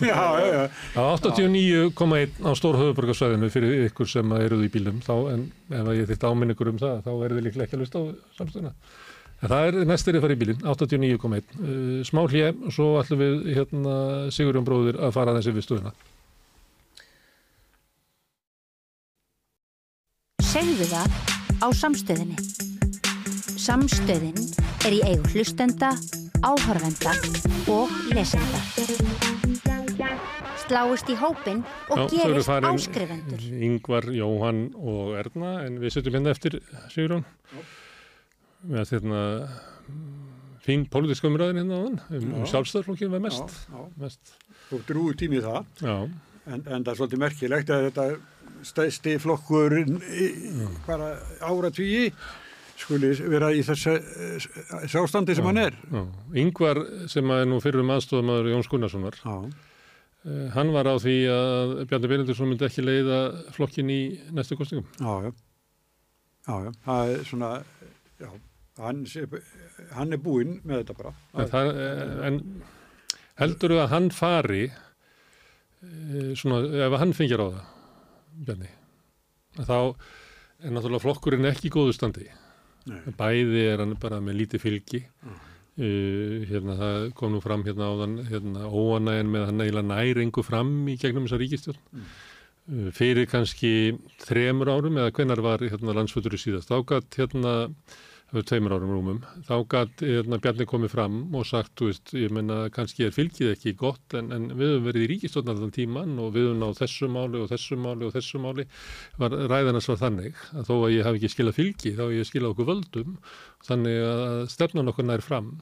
já, 0.00 0.20
já, 0.40 0.46
já. 0.54 0.62
Já, 0.94 1.02
89,1 1.20 2.40
á 2.48 2.50
stór 2.56 2.78
höfuborgarsvæðinu 2.80 3.50
fyrir 3.52 3.84
ykkur 3.90 4.08
sem 4.08 4.32
eruð 4.38 4.64
í 4.64 4.70
bílum 4.72 5.02
þá, 5.04 5.12
en 5.34 5.44
ef 5.68 5.90
ég 5.98 6.08
þitt 6.08 6.24
áminn 6.26 6.54
ykkur 6.54 6.72
um 6.72 6.80
það 6.80 7.02
þá 7.04 7.10
eru 7.12 7.36
þið 7.36 7.46
líklega 7.46 7.68
ekki 7.68 7.76
að 7.76 7.84
lusta 7.84 8.00
á 8.00 8.04
samstöðuna. 8.38 8.72
En 9.40 9.48
það 9.48 9.66
er 9.66 9.76
næstir 9.88 10.16
að 10.16 10.24
fara 10.24 10.36
í 10.36 10.40
bílinn, 10.40 10.64
89,1. 10.68 11.52
Uh, 11.60 12.00
smá 12.04 12.22
hlje 12.28 12.48
og 12.52 12.72
svo 12.76 12.88
ætlum 13.00 13.20
við 13.22 13.36
hérna, 13.56 13.94
Sigurjón 14.36 14.66
bróðir 14.68 14.98
að 15.00 15.14
fara 15.16 15.36
þessi 15.38 15.54
við 15.56 15.68
stöðuna. 15.68 15.94
Segðu 20.50 20.88
það 20.90 21.14
á 21.64 21.68
samstöðinni. 21.78 22.36
Samstöðin 23.60 24.36
er 24.88 24.96
í 24.96 25.00
eigu 25.08 25.32
hlustenda, 25.32 25.94
áhörvenda 26.42 27.12
og 27.70 27.90
lesenda. 28.14 28.60
Sláist 30.64 31.08
í 31.10 31.16
hópin 31.18 31.64
og 31.90 32.12
Já, 32.12 32.24
gerist 32.30 32.48
áskrifendur. 32.48 33.42
Ingvar, 33.66 34.06
Jóhann 34.14 34.70
og 34.78 35.16
Erna 35.18 35.56
en 35.66 35.80
við 35.82 35.96
setjum 35.96 36.16
hérna 36.18 36.32
eftir 36.34 36.60
Sigurjón 36.92 37.24
með 38.70 38.92
hérna 38.94 39.20
fín 40.64 40.86
pólitíska 40.92 41.28
umræðin 41.30 41.62
hérna 41.62 41.76
á 41.76 41.82
hann 41.84 42.00
um, 42.08 42.34
um 42.40 42.44
Já. 42.44 42.50
sjálfstæðarflokkið 42.54 43.12
var 43.16 43.24
mest, 43.26 43.56
Já, 43.66 43.76
já. 43.76 43.86
mest. 44.04 44.34
Þú 44.70 44.82
drúið 44.88 45.16
tímið 45.24 45.48
það. 45.48 45.72
Já, 45.84 45.96
En, 46.50 46.62
en 46.66 46.82
það 46.82 46.88
er 46.90 46.96
svolítið 46.98 47.20
merkilegt 47.20 47.70
að 47.70 47.82
þetta 47.90 48.04
stæsti 48.66 49.12
flokkur 49.22 49.74
bara 50.86 51.10
áratvíi 51.44 52.08
skuli 52.82 53.10
vera 53.32 53.50
í 53.54 53.60
þess 53.66 53.86
sástandi 54.92 55.34
sem 55.36 55.46
hann 55.48 55.60
er. 55.60 55.76
já. 55.90 56.02
Ingvar 56.42 56.80
sem 57.12 57.30
er 57.34 57.46
nú 57.50 57.60
fyrir 57.62 57.82
um 57.84 57.92
aðstofamaður 57.94 58.50
Jóns 58.54 58.70
Gunnarssonar 58.72 59.18
Já, 59.20 59.36
uh, 60.26 60.46
hann 60.56 60.72
var 60.74 60.88
á 60.90 60.94
því 61.00 61.16
að 61.34 61.74
Bjarni 61.90 62.10
Benediktsson 62.14 62.50
myndi 62.52 62.66
ekki 62.68 62.84
leiða 62.86 63.20
flokkin 63.56 63.92
í 63.92 64.00
næstu 64.36 64.58
kostingum 64.60 64.86
já, 65.00 65.28
já. 65.28 65.32
Já, 66.48 66.54
já, 66.66 66.70
það 66.86 67.10
er 67.14 67.24
svona, 67.28 67.50
já, 68.18 68.30
hann, 68.80 69.02
hann 69.94 70.16
er 70.16 70.22
búinn 70.24 70.56
með 70.64 70.80
þetta 70.80 70.96
bara. 71.02 71.12
en, 71.36 71.50
það, 71.52 71.72
eh, 71.84 72.14
en 72.30 72.38
heldur 73.42 73.74
að 73.76 73.90
hann 73.92 74.08
fari 74.14 74.62
eh, 75.84 76.32
svona, 76.40 76.62
ef 76.88 76.96
hann 77.02 77.12
fengir 77.16 77.44
á 77.44 77.46
það 77.52 77.62
Bjarni 78.48 78.70
þá 79.60 79.76
er 80.60 80.72
náttúrulega 80.74 81.02
flokkurinn 81.04 81.48
ekki 81.50 81.68
í 81.68 81.74
góðu 81.74 81.92
standi 81.96 82.26
Nei. 82.88 83.00
bæði 83.18 83.64
er 83.68 83.82
hann 83.82 83.96
bara 84.00 84.20
með 84.24 84.38
lítið 84.42 84.62
fylgi. 84.64 85.00
Uh, 85.80 86.42
hérna 86.50 86.74
það 86.76 87.06
kom 87.16 87.32
nú 87.32 87.40
fram 87.40 87.62
hérna 87.64 87.88
áðan 87.92 88.18
hérna 88.28 88.66
óanægin 88.68 89.30
með 89.32 89.46
hann 89.48 89.62
eiginlega 89.64 89.88
nær 89.88 90.20
engu 90.24 90.42
fram 90.44 90.72
í 90.90 90.96
gegnum 91.00 91.28
þessa 91.28 91.38
ríkistjórn 91.40 91.78
uh, 92.02 92.88
fyrir 92.92 93.28
kannski 93.30 93.70
þremur 94.26 94.72
árum 94.74 94.98
eða 95.00 95.14
hvenar 95.16 95.40
var 95.46 95.62
hérna 95.62 95.94
landsfötur 95.96 96.36
í 96.36 96.42
síðast 96.42 96.72
þá 96.72 96.82
gætt 96.90 97.20
hérna 98.30 98.42
fyrir 98.42 98.46
tveimur 98.46 98.72
árum 98.74 98.90
rúmum, 98.94 99.18
þá 99.46 99.54
gætt 99.68 100.02
hérna, 100.04 100.38
Bjarni 100.40 100.66
komið 100.66 100.92
fram 100.92 101.34
og 101.34 101.46
sagt, 101.46 101.72
þú 101.78 101.88
veist, 101.90 102.12
ég 102.14 102.30
menna 102.30 102.70
kannski 102.70 103.06
er 103.06 103.14
fylgið 103.14 103.54
ekki 103.54 103.74
gott 103.78 104.14
en, 104.14 104.30
en 104.32 104.50
við 104.54 104.74
höfum 104.74 104.86
verið 104.86 105.02
í 105.02 105.08
ríkistjórn 105.10 105.50
allan 105.50 105.72
tíman 105.74 106.18
og 106.18 106.34
við 106.34 106.46
höfum 106.46 106.60
náð 106.62 106.78
þessu 106.78 107.08
máli 107.10 107.40
og 107.40 107.50
þessu 107.50 107.78
máli 107.80 108.06
og 108.06 108.14
þessu 108.14 108.42
máli. 108.42 108.66
Var 109.18 109.34
ræðanast 109.50 109.90
var 109.90 110.00
þannig 110.04 110.38
að 110.54 110.70
þó 110.70 110.74
að 110.76 110.94
ég 110.94 111.08
hafi 111.08 111.20
ekki 111.20 111.32
skilað 111.34 111.58
fylgi 111.58 111.96
þá 111.96 112.04
hef 112.04 112.14
ég 112.18 112.30
skilað 112.30 112.54
okkur 112.54 112.70
völdum 112.70 113.18
þannig 113.66 114.00
að 114.06 114.46
stefnan 114.54 114.94
okkur 114.94 115.10
nær 115.10 115.26
fram. 115.26 115.52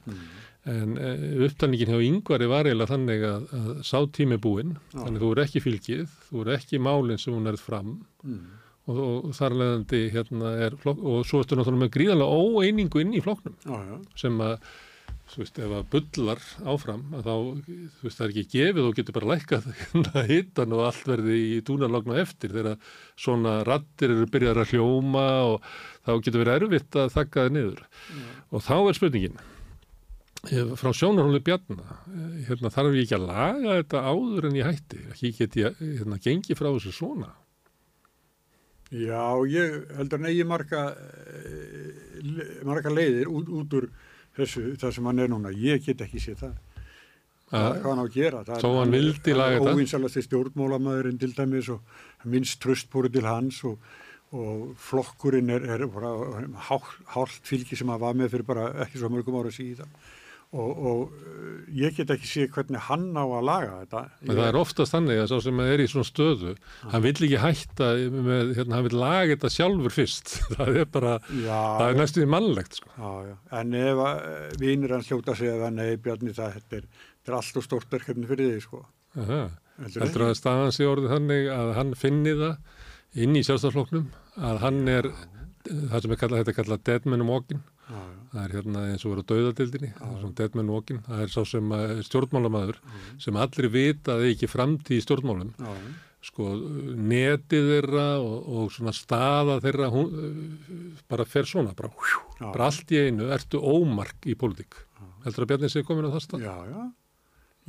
En 0.69 0.97
e, 0.99 1.11
upptalningin 1.47 1.89
hjá 1.89 2.01
yngvari 2.03 2.49
var 2.51 2.67
eiginlega 2.67 2.93
þannig 2.93 3.25
að, 3.25 3.51
að 3.57 3.69
sá 3.87 3.97
tími 4.13 4.37
búinn 4.37 4.75
þannig 4.93 5.23
þú 5.23 5.33
eru 5.33 5.45
ekki 5.45 5.61
fylgið, 5.63 6.17
þú 6.29 6.41
eru 6.43 6.57
ekki 6.57 6.81
málinn 6.83 7.21
sem 7.21 7.33
hún 7.33 7.49
er 7.49 7.57
fram 7.57 7.95
og, 8.89 8.99
og 9.29 9.33
þar 9.37 9.57
leðandi 9.61 10.03
hérna 10.13 10.53
er 10.65 10.77
flokk, 10.81 11.01
og 11.05 11.25
svo 11.27 11.43
ertu 11.43 11.57
náttúrulega 11.57 11.85
með 11.85 11.95
gríðarlega 11.95 12.43
óeiningu 12.43 13.03
inn 13.03 13.17
í 13.17 13.23
flokknum. 13.23 13.57
Já, 13.65 13.75
já, 13.89 13.97
sem 14.19 14.39
að 14.43 14.55
þú 15.29 15.43
veist, 15.43 15.59
ef 15.61 15.73
að 15.77 15.89
bullar 15.93 16.41
áfram 16.71 17.03
að 17.17 17.27
þá, 17.27 17.33
þú 17.67 18.07
veist, 18.07 18.17
það 18.17 18.25
er 18.25 18.31
ekki 18.33 18.45
gefið 18.55 18.87
og 18.87 18.97
getur 18.97 19.17
bara 19.19 19.29
lækkað 19.33 19.67
hérna 19.81 20.23
hittan 20.29 20.75
og 20.75 20.83
allt 20.87 21.11
verði 21.11 21.37
í 21.43 21.59
dúnalogna 21.65 22.17
eftir. 22.23 22.55
Þegar 22.55 22.95
svona 23.19 23.59
rattir 23.67 24.15
eru 24.15 24.29
byrjar 24.33 24.63
að 24.63 24.73
hljóma 24.73 25.27
og 25.51 25.69
þá 26.07 26.11
getur 26.17 26.43
verið 26.43 26.57
erfitt 26.57 26.99
að 26.99 27.15
þakka 27.17 27.45
það 27.45 27.55
niður. 27.57 27.85
Og 28.49 28.65
þá 28.65 28.75
er 28.79 28.97
spurningin 28.97 29.43
eh, 30.49 30.73
frá 30.79 30.89
sjónarhóli 30.95 31.43
Bjarna 31.45 31.99
eh, 32.09 32.39
hérna, 32.49 32.73
þarf 32.73 32.97
ég 32.97 33.05
ekki 33.05 33.19
að 33.19 33.29
laga 33.29 33.77
þetta 33.83 34.05
áður 34.09 34.49
en 34.49 34.57
ég 34.57 34.71
hætti? 34.71 35.03
Ekki 35.13 35.35
get 35.43 35.61
ég 35.61 35.83
hérna, 35.83 36.21
gengi 36.23 36.57
frá 36.57 36.71
þessu 36.71 36.95
svona 36.95 37.35
já, 38.91 39.23
ég 39.49 39.75
heldur 39.97 40.19
hann 40.19 40.29
eigi 40.31 40.45
marga, 40.47 40.83
eh, 40.95 42.63
marga 42.67 42.93
leiðir 42.93 43.29
út, 43.31 43.49
út 43.61 43.77
úr 43.79 43.89
þessu, 44.37 44.73
það 44.79 44.95
sem 44.95 45.09
hann 45.09 45.23
er 45.23 45.31
núna. 45.31 45.53
Ég 45.53 45.85
get 45.85 46.03
ekki 46.05 46.21
séð 46.23 46.43
það. 46.45 46.57
Hvað, 47.49 47.79
hvað 47.81 47.89
hann 47.89 48.01
á 48.01 48.05
að 48.05 48.13
gera? 48.13 48.43
Það 48.45 48.61
Þó 48.61 48.69
hann 48.77 48.93
vildi 48.93 49.33
laga 49.33 49.57
þetta. 49.57 49.73
Óvinsalasti 49.73 50.23
stjórnmálamæðurinn 50.27 51.19
til 51.21 51.31
dæmis 51.33 51.71
og 51.73 51.97
minnst 52.29 52.59
tröstbúri 52.61 53.09
til 53.13 53.25
hans 53.25 53.63
og, 53.65 53.79
og 54.37 54.75
flokkurinn 54.77 55.49
er, 55.55 55.65
er 55.65 55.85
bara 55.89 56.13
hálft 56.69 57.49
fylgi 57.49 57.79
sem 57.79 57.89
hann 57.89 58.01
var 58.01 58.17
með 58.17 58.35
fyrir 58.35 58.45
bara 58.45 58.67
ekki 58.85 59.01
svo 59.01 59.09
mörgum 59.09 59.39
ára 59.41 59.53
síðan. 59.53 59.89
Og, 60.49 60.69
og 60.81 61.11
eh, 61.13 61.65
ég 61.77 61.93
get 61.93 62.09
ekki 62.09 62.25
séð 62.25 62.47
hvernig 62.55 62.81
hann 62.87 63.11
á 63.13 63.21
að 63.21 63.43
laga 63.45 63.73
þetta. 63.83 63.99
En 64.25 64.31
það 64.31 64.47
er 64.47 64.57
oftast 64.57 64.95
þannig 64.95 65.19
að 65.21 65.27
sá 65.29 65.43
sem 65.45 65.61
er 65.61 65.83
í 65.83 65.85
svona 65.91 66.07
stöðu, 66.07 66.53
hann 66.89 67.03
vill 67.05 67.13
ekki 67.13 67.41
hætta 67.43 67.89
með, 68.15 68.53
hérna, 68.57 68.79
hann 68.79 68.87
vill 68.87 68.97
laga 68.97 69.35
þetta 69.35 69.51
sjálfur 69.53 69.93
fyrst. 69.93 70.33
það 70.55 70.81
er 70.81 70.89
bara, 70.89 71.13
Já, 71.29 71.53
það 71.53 71.85
er 71.85 72.01
næstu 72.01 72.23
því 72.23 72.31
mannlegt, 72.33 72.81
sko. 72.81 72.91
Já, 72.97 73.29
já, 73.29 73.37
en 73.61 73.77
ef 73.83 74.03
að 74.07 74.25
vinir 74.65 74.97
hans 74.97 75.13
hljóta 75.13 75.37
sig 75.37 75.53
að 75.53 75.65
nei, 75.77 75.87
Bjarni, 76.01 76.33
það 76.33 76.57
þetta 76.57 76.81
er, 76.81 76.91
þetta 77.05 77.33
er 77.35 77.39
allt 77.43 77.61
og 77.61 77.69
stórt 77.69 77.97
verkefni 77.99 78.33
fyrir 78.33 78.53
þig, 78.55 78.65
sko. 78.65 78.83
Aha. 79.21 79.41
Heldur 79.85 80.27
að 80.31 80.37
staðan 80.41 80.73
sé 80.75 80.89
orðið 80.89 81.13
þannig 81.13 81.53
að 81.53 81.75
hann 81.77 81.97
finni 81.97 82.33
það 82.41 83.21
inn 83.21 83.37
í 83.37 83.45
sjálfstafloknum, 83.45 84.09
að 84.49 84.63
hann 84.65 84.81
er, 84.89 85.13
það 85.69 85.99
sem 86.01 86.15
er 86.17 86.19
kallað, 86.25 86.41
þetta 86.41 86.51
er 86.55 86.57
kallað 86.63 86.87
dead 86.89 87.05
man 87.09 87.29
walking, 87.29 87.61
Já, 87.89 87.97
já, 87.97 88.17
það 88.31 88.43
er 88.43 88.51
hérna 88.53 88.81
eins 88.91 89.03
og 89.07 89.13
verið 89.15 89.23
á 89.25 89.29
dauðadildinni, 89.31 89.87
það 89.97 90.09
er 90.13 90.19
svona 90.21 90.37
dead 90.37 90.57
man 90.59 90.67
walking, 90.69 90.99
það 91.07 91.23
er 91.23 91.31
sá 91.33 91.39
sem 91.49 91.71
er 91.73 92.01
stjórnmálamæður, 92.05 92.77
sem 93.23 93.39
allir 93.41 93.67
vita 93.73 94.13
að 94.13 94.19
það 94.19 94.25
er 94.27 94.33
ekki 94.35 94.49
framtíð 94.51 94.99
í 94.99 95.05
stjórnmálum, 95.07 95.53
sko 96.29 96.49
netið 97.09 97.69
þeirra 97.71 98.05
og, 98.21 98.49
og 98.59 98.71
svona 98.75 98.93
staða 98.93 99.55
þeirra 99.63 99.89
hún, 99.93 100.09
uh, 100.11 101.01
bara 101.09 101.25
fer 101.25 101.47
svona 101.49 101.73
bara, 101.73 101.89
hjú, 101.95 102.21
bara 102.43 102.67
allt 102.67 102.93
í 102.93 102.99
einu 103.07 103.31
ertu 103.33 103.61
ómark 103.63 104.27
í 104.29 104.35
pólitík. 104.37 104.77
Heldur 105.23 105.45
að 105.45 105.49
Bjarni 105.53 105.69
sé 105.71 105.83
komin 105.87 106.07
á 106.07 106.13
það 106.13 106.25
stað? 106.27 106.43
Já, 106.45 106.55
já, 106.69 106.83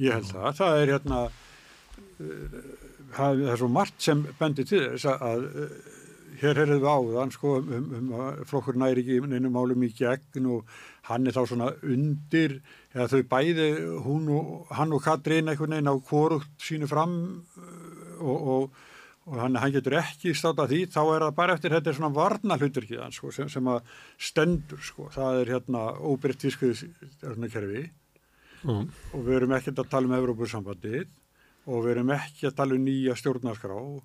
ég 0.04 0.18
held 0.18 0.28
það. 0.34 0.50
Það 0.60 0.82
er 0.82 0.92
hérna, 0.96 1.22
uh, 2.26 2.60
það 3.16 3.46
er 3.54 3.62
svo 3.62 3.70
margt 3.72 4.04
sem 4.04 4.26
bendir 4.42 4.68
til 4.68 4.82
þess 4.84 5.08
að, 5.14 5.46
hér 6.40 6.60
heyrðum 6.60 6.82
við 6.82 6.90
áðan, 6.90 7.32
sko, 7.34 7.56
um, 7.60 7.88
um 7.98 8.12
að 8.18 8.44
flokkur 8.50 8.78
næri 8.80 9.04
ekki 9.04 9.18
neinu 9.30 9.50
málum 9.52 9.82
í 9.86 9.90
gegn 9.96 10.46
og 10.54 10.70
hann 11.08 11.26
er 11.26 11.36
þá 11.36 11.42
svona 11.50 11.72
undir, 11.82 12.60
eða 12.94 13.08
þau 13.14 13.22
bæði, 13.32 13.70
og, 13.98 14.70
hann 14.78 14.94
og 14.94 15.02
Katrín 15.04 15.50
einhvern 15.50 15.76
veginn 15.76 15.90
á 15.90 15.96
kvorugt 16.06 16.54
sínu 16.62 16.88
fram 16.90 17.18
uh, 17.56 18.14
og, 18.20 18.38
og 18.54 18.86
og 19.30 19.36
hann, 19.38 19.54
hann 19.60 19.70
getur 19.70 19.94
ekki 20.00 20.32
státa 20.34 20.64
því, 20.66 20.86
þá 20.90 21.00
er 21.04 21.22
það 21.22 21.34
bara 21.36 21.54
eftir 21.54 21.74
þetta 21.76 21.90
er 21.92 21.96
svona 21.98 22.16
varna 22.16 22.56
hluturkið 22.58 23.02
hann 23.04 23.12
sko, 23.14 23.30
sem, 23.30 23.50
sem 23.52 23.68
að 23.70 23.92
stendur 24.18 24.80
sko, 24.82 25.06
það 25.14 25.42
er 25.42 25.52
hérna 25.54 25.82
óbreytt 26.00 26.40
tískuðiskerfi 26.42 27.84
Mm. 28.60 28.90
og 29.16 29.20
við 29.24 29.36
erum 29.38 29.52
ekkert 29.56 29.78
að 29.80 29.88
tala 29.88 30.08
um 30.08 30.16
Evrópussambandið 30.18 31.06
og 31.70 31.84
við 31.84 31.94
erum 31.94 32.10
ekki 32.12 32.48
að 32.48 32.56
tala 32.58 32.76
um 32.76 32.82
nýja 32.84 33.14
stjórnarskrá. 33.16 33.72
og 33.72 34.02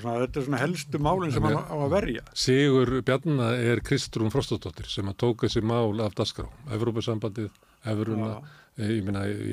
svona, 0.00 0.16
þetta 0.24 0.40
er 0.40 0.46
svona 0.46 0.62
helstu 0.62 1.00
málinn 1.02 1.34
sem 1.34 1.44
hann 1.46 1.58
á 1.60 1.76
að 1.76 1.92
verja. 1.92 2.24
Sigur 2.38 2.94
Bjarna 3.04 3.50
er 3.58 3.82
Kristrún 3.84 4.32
Frostadóttir 4.32 4.88
sem 4.90 5.10
að 5.10 5.18
tóka 5.24 5.46
þessi 5.48 5.64
mál 5.68 6.00
af 6.04 6.16
dasgrá 6.18 6.48
Evrópusambandið, 6.72 7.50
Evruna 7.92 8.32
eh, 8.78 8.96
ég 9.02 9.10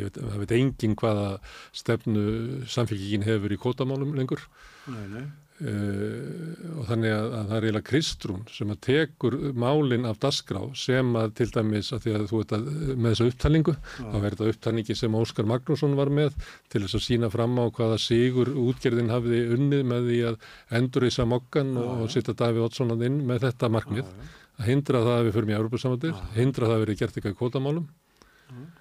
veit, 0.08 0.22
það 0.22 0.40
veit 0.44 0.56
engin 0.60 0.96
hvaða 1.00 1.28
stefnu 1.76 2.24
samfélgíkin 2.70 3.28
hefur 3.28 3.52
í 3.52 3.60
kótamálum 3.60 4.16
lengur 4.16 4.46
Nei, 4.88 5.06
nei. 5.12 5.26
Uh, 5.60 6.80
og 6.80 6.86
þannig 6.88 7.12
að, 7.12 7.26
að 7.36 7.50
það 7.50 7.56
er 7.58 7.66
eiginlega 7.68 7.88
kristrún 7.90 8.44
sem 8.48 8.70
að 8.72 8.78
tekur 8.86 9.36
málinn 9.60 10.08
af 10.08 10.22
dasgrá 10.24 10.62
sem 10.80 11.10
að 11.20 11.34
til 11.36 11.48
dæmis 11.52 11.90
að 11.92 12.06
því 12.06 12.14
að 12.16 12.24
þú 12.30 12.40
veit 12.40 12.54
að 12.56 12.70
með 12.94 13.08
þessa 13.10 13.28
upptalningu 13.34 13.76
þá 13.82 14.16
verður 14.16 14.38
þetta 14.38 14.54
upptalningi 14.54 14.96
sem 14.96 15.18
Óskar 15.20 15.50
Magnússon 15.52 15.98
var 16.00 16.14
með 16.16 16.38
til 16.72 16.84
þess 16.86 17.00
að 17.02 17.06
sína 17.10 17.32
fram 17.34 17.60
á 17.60 17.66
hvaða 17.68 18.00
sigur 18.00 18.54
útgerðin 18.56 19.12
hafiði 19.12 19.42
unnið 19.58 19.84
með 19.92 20.08
því 20.12 20.22
að 20.32 20.40
endur 20.80 21.10
í 21.10 21.14
samokkan 21.18 21.76
og, 21.84 22.06
sitta 22.14 22.38
Daví 22.40 22.64
Oddssonan 22.64 23.04
inn 23.10 23.20
með 23.28 23.50
þetta 23.50 23.74
markmið. 23.76 24.16
Að 24.60 24.72
hindra 24.72 25.04
það 25.04 25.18
að 25.18 25.28
við 25.28 25.36
förum 25.38 25.52
í 25.52 25.58
Európa-samandir 25.60 26.24
hindra 26.36 26.70
það 26.72 26.78
að 26.78 26.86
verið 26.86 27.04
gert 27.04 27.20
eitthvað 27.20 27.36
í 27.36 27.40
kótamálum 27.44 27.92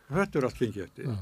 Þetta 0.08 0.40
er 0.40 0.46
allt 0.48 0.62
gengið 0.62 0.86
eftir. 0.86 1.12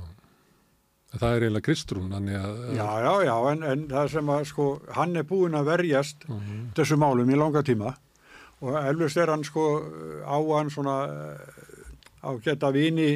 Það 1.21 1.37
er 1.37 1.47
eiginlega 1.47 1.67
kristrún 1.67 2.17
að, 2.17 2.31
Já, 2.77 2.89
já, 3.05 3.13
já, 3.29 3.37
en, 3.53 3.63
en 3.73 3.87
það 3.91 4.11
sem 4.17 4.33
að 4.37 4.49
sko, 4.51 4.67
hann 4.97 5.17
er 5.17 5.29
búinn 5.29 5.59
að 5.59 5.71
verjast 5.71 6.27
þessu 6.77 6.99
málum 7.01 7.31
í 7.31 7.39
langa 7.39 7.63
tíma 7.67 7.95
og 8.65 8.77
elvist 8.81 9.19
er 9.21 9.33
hann 9.33 9.45
sko 9.45 9.65
á 10.25 10.37
hann 10.41 10.71
svona 10.73 10.97
eh, 11.13 11.65
á 12.25 12.31
geta 12.43 12.71
vini 12.73 13.11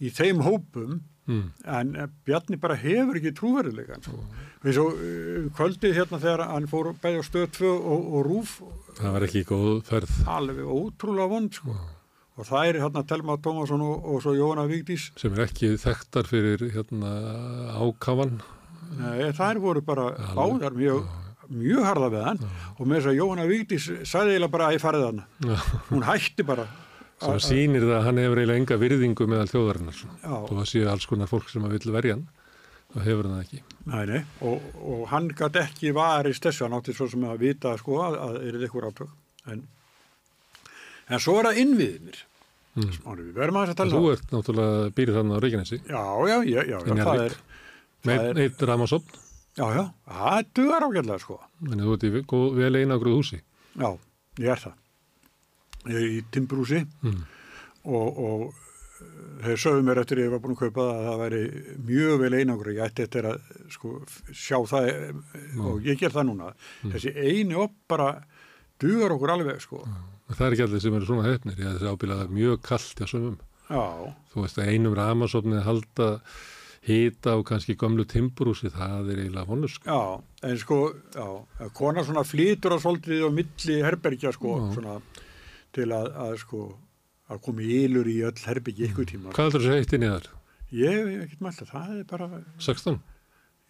í 0.00 0.10
þeim 0.14 0.42
hópum 0.46 1.00
mm, 1.26 1.46
en 1.66 1.96
eh, 1.98 2.10
Bjarni 2.26 2.58
bara 2.60 2.78
hefur 2.78 3.18
ekki 3.18 3.34
trúverðilegan 3.36 4.04
sko. 4.06 4.20
við 4.62 4.76
svo 4.76 4.86
uh, 4.94 5.48
kvöldið 5.56 5.96
hérna 5.98 6.20
þegar 6.22 6.44
hann 6.52 6.68
fór 6.70 6.92
bæði 7.02 7.18
á 7.18 7.24
stöð 7.26 7.48
2 7.58 7.72
og, 7.72 8.06
og 8.14 8.26
rúf 8.28 8.54
það 9.00 9.16
var 9.16 9.26
ekki 9.26 9.42
góð 9.48 9.72
ferð. 9.88 10.14
Alveg 10.28 10.66
ótrúlega 10.68 11.32
vond 11.34 11.58
sko. 11.60 11.76
Og 12.38 12.46
það 12.48 12.68
er 12.70 12.78
hérna 12.84 13.02
Telma 13.08 13.36
Tómasson 13.42 13.82
og, 13.84 14.04
og 14.14 14.20
svo 14.24 14.34
Jóna 14.36 14.66
Vigdís. 14.70 15.08
Sem 15.20 15.34
er 15.36 15.46
ekki 15.46 15.72
þekktar 15.80 16.28
fyrir 16.30 16.62
hérna, 16.74 17.14
ákafan. 17.80 18.38
Nei, 19.00 19.30
þær 19.36 19.60
voru 19.62 19.82
bara 19.86 20.08
Alveg. 20.10 20.36
báðar 20.38 20.76
mjög, 20.78 21.10
mjög 21.50 21.84
harða 21.86 22.12
við 22.14 22.24
hann. 22.28 22.44
Og 22.78 22.86
með 22.86 23.00
þess 23.00 23.10
að 23.12 23.18
Jóhanna 23.20 23.48
Vigdís 23.50 23.88
sagði 24.08 24.36
eiginlega 24.36 24.54
bara 24.56 24.70
að 24.70 24.76
ég 24.78 24.84
farið 24.84 25.06
hann 25.08 25.20
hún 25.90 26.06
hætti 26.08 26.46
bara 26.48 26.66
sem 27.20 27.36
að 27.36 27.42
sýnir 27.44 27.84
það 27.84 27.96
að 27.98 28.04
hann 28.08 28.20
hefur 28.22 28.40
eiginlega 28.40 28.62
enga 28.62 28.78
virðingu 28.80 29.26
meðal 29.28 29.50
þjóðarinnar 29.50 29.96
svo. 29.98 30.10
Já. 30.24 30.34
og 30.40 30.52
það 30.54 30.68
séu 30.72 30.86
alls 30.88 31.06
konar 31.10 31.28
fólk 31.30 31.50
sem 31.52 31.66
að 31.68 31.74
vil 31.76 31.94
verja 31.98 32.16
hann 32.16 32.28
þá 32.90 33.02
hefur 33.06 33.26
hann 33.28 33.36
það 33.36 33.42
ekki. 33.44 33.60
Nei, 33.90 34.00
nei, 34.10 34.20
og, 34.48 34.70
og 34.94 35.02
hann 35.12 35.28
gæti 35.36 35.60
ekki 35.62 35.92
varist 35.94 36.46
þessu, 36.46 36.64
hann 36.66 36.78
átti 36.78 36.94
svo 36.96 37.06
sem 37.12 37.26
að 37.28 37.42
vita 37.44 37.74
sko 37.78 38.00
að, 38.06 38.16
að 38.24 38.38
er 38.40 38.56
þetta 38.56 38.70
ykkur 38.70 38.88
átök. 38.88 39.12
En, 39.52 39.60
en 41.10 41.22
svo 41.22 41.36
er 41.40 41.48
það 41.50 41.60
innviðinir 41.64 42.20
mm. 42.78 42.90
Smári, 42.98 43.26
við 43.28 43.40
verðum 43.40 43.60
aðeins 43.60 43.74
að 43.74 43.80
tala 43.82 43.90
um 43.90 43.96
þú 43.98 44.06
það. 44.06 44.16
ert 44.18 44.34
náttúrulega 44.36 44.94
býrið 45.00 45.18
þannig 45.20 45.36
á 45.36 45.42
Reykjanesi 45.44 45.80
já, 45.80 46.02
já, 46.30 46.36
já, 46.54 46.60
já, 46.70 46.78
það 46.90 47.24
er 47.26 47.36
með 48.10 48.42
eitt 48.46 48.64
ramasopn 48.70 49.20
já, 49.60 49.66
já, 49.76 49.84
það 50.08 50.50
dugar 50.60 50.86
ágætlega 50.88 51.22
sko 51.26 51.38
þannig 51.60 51.80
að 51.80 51.88
þú 51.90 51.96
ert 51.98 52.08
í 52.08 52.60
vel 52.60 52.74
einagruð 52.84 53.20
húsi 53.20 53.40
Já, 53.80 53.90
ég 54.42 54.50
er 54.50 54.58
það. 54.58 54.72
Ég 55.86 55.94
er 56.00 56.06
í 56.10 56.16
Timbrúsi 56.34 56.80
Mm. 57.06 57.20
og, 57.86 58.18
og 58.18 58.42
eh, 59.00 59.44
þeir 59.46 59.60
sögðu 59.62 59.84
mér 59.86 60.00
eftir 60.02 60.18
ég 60.24 60.32
var 60.34 60.40
búin 60.42 60.56
að 60.56 60.64
kaupa 60.64 60.86
það 60.88 60.98
að 60.98 61.06
það 61.06 61.20
væri 61.22 61.42
mjög 61.86 62.16
vel 62.20 62.32
einangur. 62.40 62.70
Ég 62.74 62.82
ætti 62.84 63.06
eftir 63.06 63.28
að 63.30 63.38
sko, 63.72 63.92
sjá 64.34 64.58
það 64.68 64.88
eh, 64.90 65.62
og 65.62 65.86
ég 65.86 66.00
ger 66.02 66.12
það 66.12 66.26
núna. 66.32 66.50
Þessi 66.82 67.14
eini 67.14 67.56
upp 67.62 67.76
bara 67.88 68.10
dugar 68.82 69.14
okkur 69.16 69.32
alveg 69.36 69.62
sko. 69.64 69.84
En 69.86 70.19
það 70.36 70.46
er 70.46 70.56
ekki 70.56 70.66
allir 70.66 70.84
sem 70.84 70.96
eru 70.98 71.08
svona 71.08 71.28
hefnir 71.28 71.60
ég 71.60 71.74
þessi 71.74 71.90
ábyrðað 71.90 72.24
er 72.24 72.34
mjög 72.38 72.62
kallt 72.66 73.04
Já, 73.70 73.82
þú 74.32 74.42
veist 74.42 74.58
að 74.58 74.72
einum 74.74 74.96
ramasopnið 74.98 75.62
halda 75.62 76.08
hita 76.86 77.36
og 77.38 77.44
kannski 77.48 77.76
gömlu 77.78 78.06
timburúsi 78.08 78.70
það 78.72 79.12
er 79.12 79.20
eiginlega 79.24 79.46
vonlust 79.46 79.78
sko. 79.78 79.90
já, 79.92 80.48
en 80.48 80.58
sko, 80.58 80.78
já, 81.14 81.26
að 81.60 81.72
kona 81.76 82.04
svona 82.06 82.24
flýtur 82.24 82.74
að 82.74 82.82
svolítið 82.86 83.26
á 83.26 83.30
milli 83.36 83.76
herbergja 83.84 84.32
sko, 84.34 84.54
svona 84.74 84.96
til 85.76 85.86
að, 85.92 86.08
að 86.24 86.34
sko, 86.40 86.62
að 87.30 87.42
komi 87.44 87.68
ílur 87.82 88.08
í 88.10 88.16
öll 88.26 88.46
herbergi 88.46 88.88
ykkur 88.88 89.10
tíma. 89.12 89.34
hvað 89.36 89.50
heldur 89.50 89.66
þessi 89.66 89.76
heitt 89.76 89.94
inn 89.98 90.06
í 90.08 90.12
þar? 90.14 90.30
Ég 90.80 90.96
hef 90.96 91.12
ekkert 91.26 91.44
mælt 91.44 91.60
það, 91.60 91.70
það 91.74 91.94
er 91.98 92.08
bara, 92.10 92.30
16? 92.64 92.98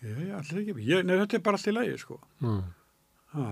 ég, 0.07 0.23
allir 0.39 0.63
ekki, 0.63 0.79
ég, 0.87 1.05
nei, 1.05 1.17
þetta 1.25 1.41
er 1.41 1.45
bara 1.49 1.61
allt 1.61 1.69
í 1.69 1.77
lagi 1.77 2.01
sko. 2.01 2.21
Já. 2.41 3.45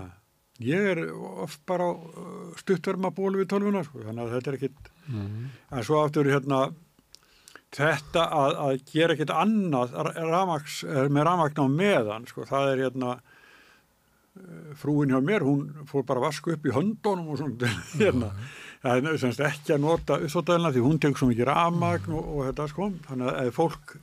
Ég 0.66 0.89
er 0.93 1.01
oft 1.14 1.60
bara 1.68 1.86
uh, 1.94 2.51
stuttverma 2.59 3.12
bólu 3.14 3.39
við 3.44 3.51
tölvuna 3.52 3.85
sko, 3.86 4.01
þannig 4.06 4.24
að 4.26 4.36
þetta 4.39 4.51
er 4.55 4.60
ekkit 4.60 4.94
Mm. 5.09 5.44
en 5.72 5.85
svo 5.86 6.02
aftur 6.05 6.26
hérna 6.28 6.56
þetta 7.72 8.24
að, 8.28 8.56
að 8.60 8.82
gera 8.93 9.14
ekkit 9.14 9.30
annað 9.32 9.94
ramags, 10.18 10.82
með 10.85 11.22
ramagn 11.28 11.62
á 11.64 11.66
meðan 11.72 12.26
sko, 12.28 12.44
það 12.48 12.72
er 12.74 12.82
hérna 12.85 13.14
uh, 13.16 14.74
frúin 14.80 15.14
hjá 15.14 15.20
mér, 15.24 15.47
hún 15.47 15.62
fór 15.89 16.05
bara 16.09 16.20
að 16.20 16.26
vaska 16.28 16.52
upp 16.56 16.68
í 16.68 16.74
höndunum 16.76 17.30
og 17.32 17.40
svona 17.40 17.70
hérna, 18.02 18.28
það 18.85 19.09
er 19.14 19.18
semst 19.24 19.40
ekki 19.48 19.76
að 19.78 19.82
nota 19.86 20.18
uppþóttaðina 20.20 20.74
því 20.76 20.85
hún 20.85 21.01
tekur 21.02 21.22
svo 21.22 21.30
mikið 21.32 21.48
ramagn 21.52 22.12
og, 22.18 22.28
og 22.36 22.44
þetta 22.51 22.68
sko, 22.74 22.90
þannig 23.09 23.32
að 23.32 23.51
fólk 23.56 23.97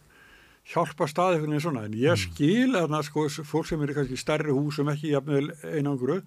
hjálpa 0.73 1.07
fyrir 1.07 1.61
svona, 1.61 1.85
en 1.85 1.93
ég 1.99 2.17
skil 2.17 2.73
þarna 2.73 3.03
sko, 3.05 3.27
fólk 3.45 3.67
sem 3.69 3.81
eru 3.85 3.93
kannski 3.97 4.17
stærri 4.17 4.51
hús 4.55 4.75
sem 4.79 4.89
ekki 4.89 5.11
jafnvel 5.13 5.49
einangru 5.63 6.21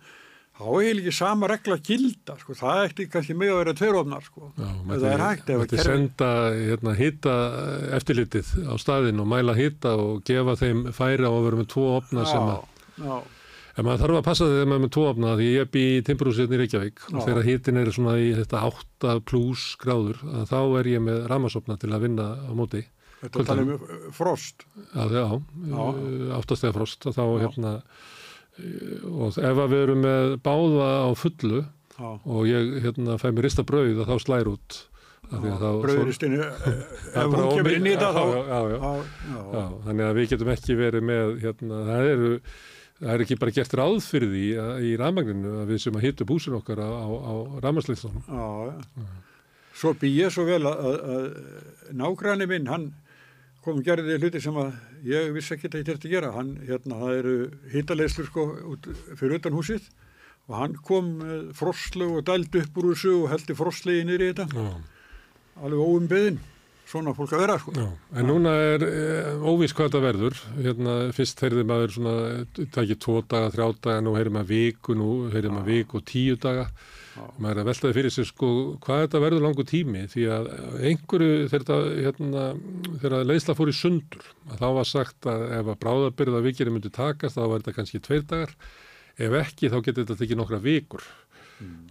þá 0.58 0.66
er 0.82 0.98
ekki 0.98 1.12
sama 1.14 1.46
regla 1.50 1.76
að 1.78 1.84
gilda 1.86 2.34
sko. 2.38 2.54
það 2.58 2.84
eftir 2.88 3.08
kannski 3.12 3.34
með 3.38 3.52
að 3.52 3.58
vera 3.62 3.74
tveirofnar 3.78 4.24
sko. 4.26 4.52
Já, 4.58 4.68
ef 4.74 5.00
það 5.02 5.08
er 5.12 5.22
hægt 5.22 5.50
að 5.50 5.60
Mætti 5.62 5.76
kerfi- 5.76 5.86
senda 5.88 6.30
hérna, 6.58 6.94
hita 6.98 7.34
eftirlitið 7.98 8.52
á 8.66 8.74
staðin 8.82 9.20
og 9.22 9.28
mæla 9.30 9.54
hita 9.58 9.94
og 9.98 10.22
gefa 10.26 10.56
þeim 10.58 10.86
færi 10.94 11.26
á 11.26 11.30
að 11.30 11.44
vera 11.46 11.60
með 11.62 11.68
tvo 11.74 11.84
opna 11.98 12.24
sem 12.26 12.42
að 12.42 12.58
já, 12.58 13.04
já, 13.06 13.18
En 13.78 13.86
maður 13.86 14.00
þarf 14.02 14.16
að 14.18 14.24
passa 14.26 14.46
þegar 14.50 14.66
maður 14.66 14.80
er 14.80 14.82
með 14.82 14.96
opna 15.06 15.32
því 15.38 15.44
ég 15.54 15.68
bý 15.70 15.82
í 15.86 16.02
timburhúsið 16.02 16.50
í 16.50 16.58
Reykjavík 16.58 17.02
og 17.12 17.18
Já. 17.20 17.24
þegar 17.28 17.44
hitin 17.46 17.76
er 17.78 17.90
svona 17.94 18.14
í 18.18 18.32
þetta 18.34 18.62
8 18.72 19.12
pluss 19.22 19.66
gráður 19.78 20.18
að 20.34 20.48
þá 20.50 20.58
er 20.80 20.88
ég 20.90 21.04
með 21.04 21.20
ramasopna 21.30 21.76
til 21.78 21.92
að 21.94 22.02
vinna 22.08 22.26
á 22.42 22.50
móti. 22.58 22.82
Þetta 23.22 23.46
tala 23.48 23.64
um 23.64 23.72
uh, 23.74 23.96
frost. 24.14 24.66
Já, 24.92 25.02
já, 25.12 25.24
Já. 25.72 25.82
áttastega 26.38 26.76
frost 26.76 27.08
og 27.08 27.16
þá 27.16 27.24
hérna 27.44 27.72
eh, 28.58 29.08
og 29.08 29.40
ef 29.40 29.64
að 29.64 29.74
við 29.74 29.82
erum 29.86 30.04
með 30.06 30.36
báða 30.46 30.92
á 31.04 31.08
fullu 31.18 31.64
já, 31.64 32.08
og 32.08 32.40
ég 32.48 32.78
hérna 32.86 33.18
fæ 33.20 33.28
mér 33.32 33.48
rista 33.48 33.66
brauð 33.66 34.04
að 34.04 34.12
þá 34.12 34.24
slær 34.26 34.54
út. 34.54 34.80
Að 35.28 35.44
Það 37.12 37.20
ef 37.20 37.20
er 37.20 37.36
hún 37.36 37.54
kemur 37.58 37.74
inn 37.76 37.86
í 37.90 37.94
þetta 37.94 38.10
þá 38.16 39.62
þannig 39.84 40.04
að 40.06 40.18
við 40.18 40.28
getum 40.32 40.52
ekki 40.54 40.76
verið 40.78 41.08
með 41.10 41.32
hérna, 41.42 41.80
það 41.90 42.10
eru 42.14 42.34
það 42.98 43.14
er 43.14 43.24
ekki 43.24 43.38
bara 43.38 43.54
gert 43.54 43.74
ráð 43.78 43.98
fyrir 44.06 44.32
því 44.32 44.44
að, 44.58 44.70
í 44.82 44.92
rafmagninu 44.98 45.54
að 45.62 45.72
við 45.72 45.82
sem 45.84 45.98
að 45.98 46.06
hitta 46.06 46.26
búsin 46.28 46.56
okkar 46.58 46.80
á, 46.82 46.88
á, 46.90 47.34
já. 48.72 49.04
svo 49.78 49.92
bý 50.00 50.10
ég 50.16 50.34
svo 50.34 50.46
vel 50.48 50.64
að, 50.66 50.80
að, 50.88 50.96
að 51.14 51.92
nágræni 52.00 52.48
minn 52.50 52.70
hann 52.70 52.88
kom 53.64 53.80
gerði 53.84 54.18
hluti 54.18 54.42
sem 54.42 54.58
að 54.60 54.74
ég 55.08 55.32
vissi 55.36 55.54
ekki 55.54 55.70
að 55.70 55.80
ég 55.80 55.88
þurfti 55.88 56.10
að 56.10 56.14
gera 56.16 56.34
hann, 56.34 56.52
hérna, 56.68 57.00
það 57.02 57.16
eru 57.22 57.38
hitaleislur 57.72 58.28
sko 58.28 58.44
út, 58.74 58.90
fyrir 59.14 59.38
utan 59.40 59.58
húsið 59.58 59.88
og 60.48 60.54
hann 60.56 60.76
kom 60.84 61.10
með 61.22 61.48
frostlög 61.58 62.20
og 62.20 62.28
dældi 62.28 62.62
upp 62.64 62.78
úr 62.80 62.92
þessu 62.92 63.16
og 63.22 63.26
heldi 63.34 63.58
frostlegi 63.58 64.06
niður 64.08 64.24
í 64.24 64.30
þetta 64.32 64.48
Já, 64.54 64.70
alveg 65.66 65.82
óum 65.84 66.08
beðin 66.10 66.40
svona 66.88 67.12
fólk 67.16 67.34
að 67.36 67.42
vera 67.44 67.56
sko 67.60 67.74
já. 67.76 67.88
En 68.16 68.28
núna 68.30 68.52
er 68.72 68.84
e, 68.86 68.92
óvís 69.44 69.74
hvað 69.76 69.90
þetta 69.90 70.04
verður. 70.04 70.38
Hérna, 70.56 70.94
fyrst 71.16 71.42
heyrði 71.44 71.64
maður 71.68 71.94
svona, 71.98 72.14
takið 72.76 73.00
tvo 73.04 73.18
daga, 73.28 73.50
þrjá 73.52 73.66
daga, 73.84 74.04
nú 74.04 74.14
heyrði 74.16 74.34
maður 74.38 74.50
viku, 74.54 74.96
nú 74.96 75.10
heyrði 75.34 75.52
maður 75.52 75.68
viku 75.74 76.00
og 76.00 76.06
tíu 76.08 76.38
daga. 76.40 76.64
Maður 77.38 77.52
er 77.54 77.60
að 77.62 77.68
veltaði 77.70 77.96
fyrir 77.98 78.14
sér 78.14 78.28
sko 78.28 78.50
hvað 78.84 79.02
þetta 79.04 79.22
verður 79.24 79.44
langu 79.46 79.64
tími 79.68 80.04
því 80.12 80.26
að 80.34 80.48
einhverju 80.90 81.48
þegar 81.52 81.88
hérna, 82.06 82.44
leysla 83.28 83.56
fór 83.58 83.72
í 83.72 83.76
sundur, 83.78 84.26
þá 84.58 84.66
var 84.78 84.88
sagt 84.88 85.28
að 85.30 85.46
ef 85.60 85.72
að 85.72 85.80
bráðabyrða 85.84 86.44
vikeri 86.48 86.74
myndi 86.74 86.92
takast 86.94 87.38
þá 87.38 87.44
var 87.46 87.62
þetta 87.62 87.76
kannski 87.78 88.02
tveir 88.04 88.26
dagar. 88.28 88.54
Ef 89.18 89.34
ekki 89.40 89.72
þá 89.72 89.80
getur 89.82 90.04
þetta 90.04 90.20
tekið 90.22 90.40
nokkra 90.42 90.62
vikur. 90.62 91.02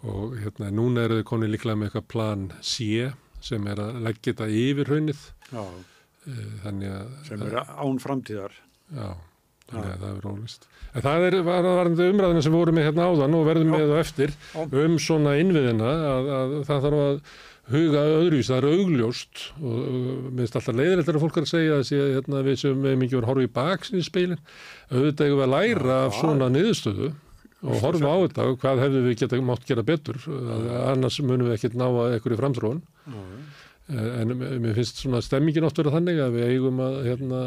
Og 0.08 0.38
hérna 0.40 0.72
núna 0.72 1.04
eru 1.04 1.20
þau 1.20 1.30
konið 1.34 1.54
líklega 1.56 1.76
með 1.80 1.90
eitthvað 1.90 2.10
plan 2.14 2.48
C 2.64 3.10
sem 3.44 3.68
er 3.68 3.82
að 3.84 4.02
leggja 4.06 4.32
þetta 4.32 4.48
yfir 4.64 4.92
hraunið. 4.94 5.26
Já, 5.52 5.64
Eh, 6.28 6.48
þannig 6.64 6.92
að 6.92 7.12
sem 7.28 7.44
er 7.46 7.54
án 7.64 8.00
framtíðar. 8.04 8.56
Já, 8.92 9.08
þannig 9.70 9.92
að 9.94 10.02
það 10.02 10.10
er 10.10 10.26
rólist 10.26 10.66
en 10.68 10.77
það 11.06 11.28
er 11.28 11.38
var, 11.48 11.68
varandi 11.68 12.08
umræðina 12.12 12.46
sem 12.46 12.54
við 12.54 12.62
vorum 12.62 12.80
með 12.80 12.88
hérna 12.90 13.10
áðan 13.12 13.38
og 13.38 13.46
verðum 13.48 13.76
með 13.76 13.92
og 13.94 14.00
eftir 14.02 14.34
um 14.66 14.98
svona 15.02 15.36
innviðina 15.42 15.92
að, 16.14 16.32
að 16.40 16.58
það 16.70 16.88
þarf 16.88 17.04
að 17.04 17.22
huga 17.68 18.02
öðruvís, 18.22 18.48
það 18.48 18.58
er 18.62 18.68
augljóst 18.78 19.42
og 19.60 20.28
minnst 20.38 20.56
alltaf 20.56 20.76
leiðilegt 20.78 21.10
er 21.12 21.18
að 21.20 21.24
fólk 21.26 21.40
er 21.40 21.48
að 21.48 21.52
segja 21.52 21.78
að 21.78 21.86
sé, 21.90 21.98
hérna, 22.16 22.44
við 22.46 22.60
sem 22.62 22.84
við 22.86 23.00
mikið 23.02 23.18
voru 23.18 23.28
að 23.28 23.32
horfa 23.34 23.48
í 23.48 23.54
baksin 23.58 24.00
í 24.00 24.06
speilin 24.06 24.44
auðvitað 24.94 25.28
eigum 25.28 25.42
við 25.42 25.48
að 25.48 25.56
læra 25.56 25.98
af 26.06 26.16
svona 26.16 26.48
niðurstöðu 26.54 27.10
og 27.68 27.80
horfa 27.84 28.14
á 28.14 28.18
þetta 28.24 28.48
og 28.48 28.60
hvað 28.62 28.84
hefðu 28.86 29.04
við 29.04 29.18
geta 29.20 29.40
mátt 29.44 29.68
gera 29.68 29.84
betur 29.86 30.20
að, 30.30 30.68
annars 30.94 31.20
munum 31.26 31.50
við 31.50 31.58
ekkert 31.58 31.78
ná 31.80 31.88
að 31.90 32.18
ekkur 32.20 32.36
í 32.36 32.40
framþróun. 32.40 32.84
Eh, 33.88 34.08
en 34.22 34.34
mér 34.36 34.76
finnst 34.76 35.02
svona 35.02 35.22
stemmingin 35.24 35.66
oft 35.68 35.80
verið 35.80 35.96
þannig 35.96 36.22
að 36.22 36.38
við 36.38 36.54
eigum 36.54 36.82
að 36.84 36.98
hérna, 37.08 37.42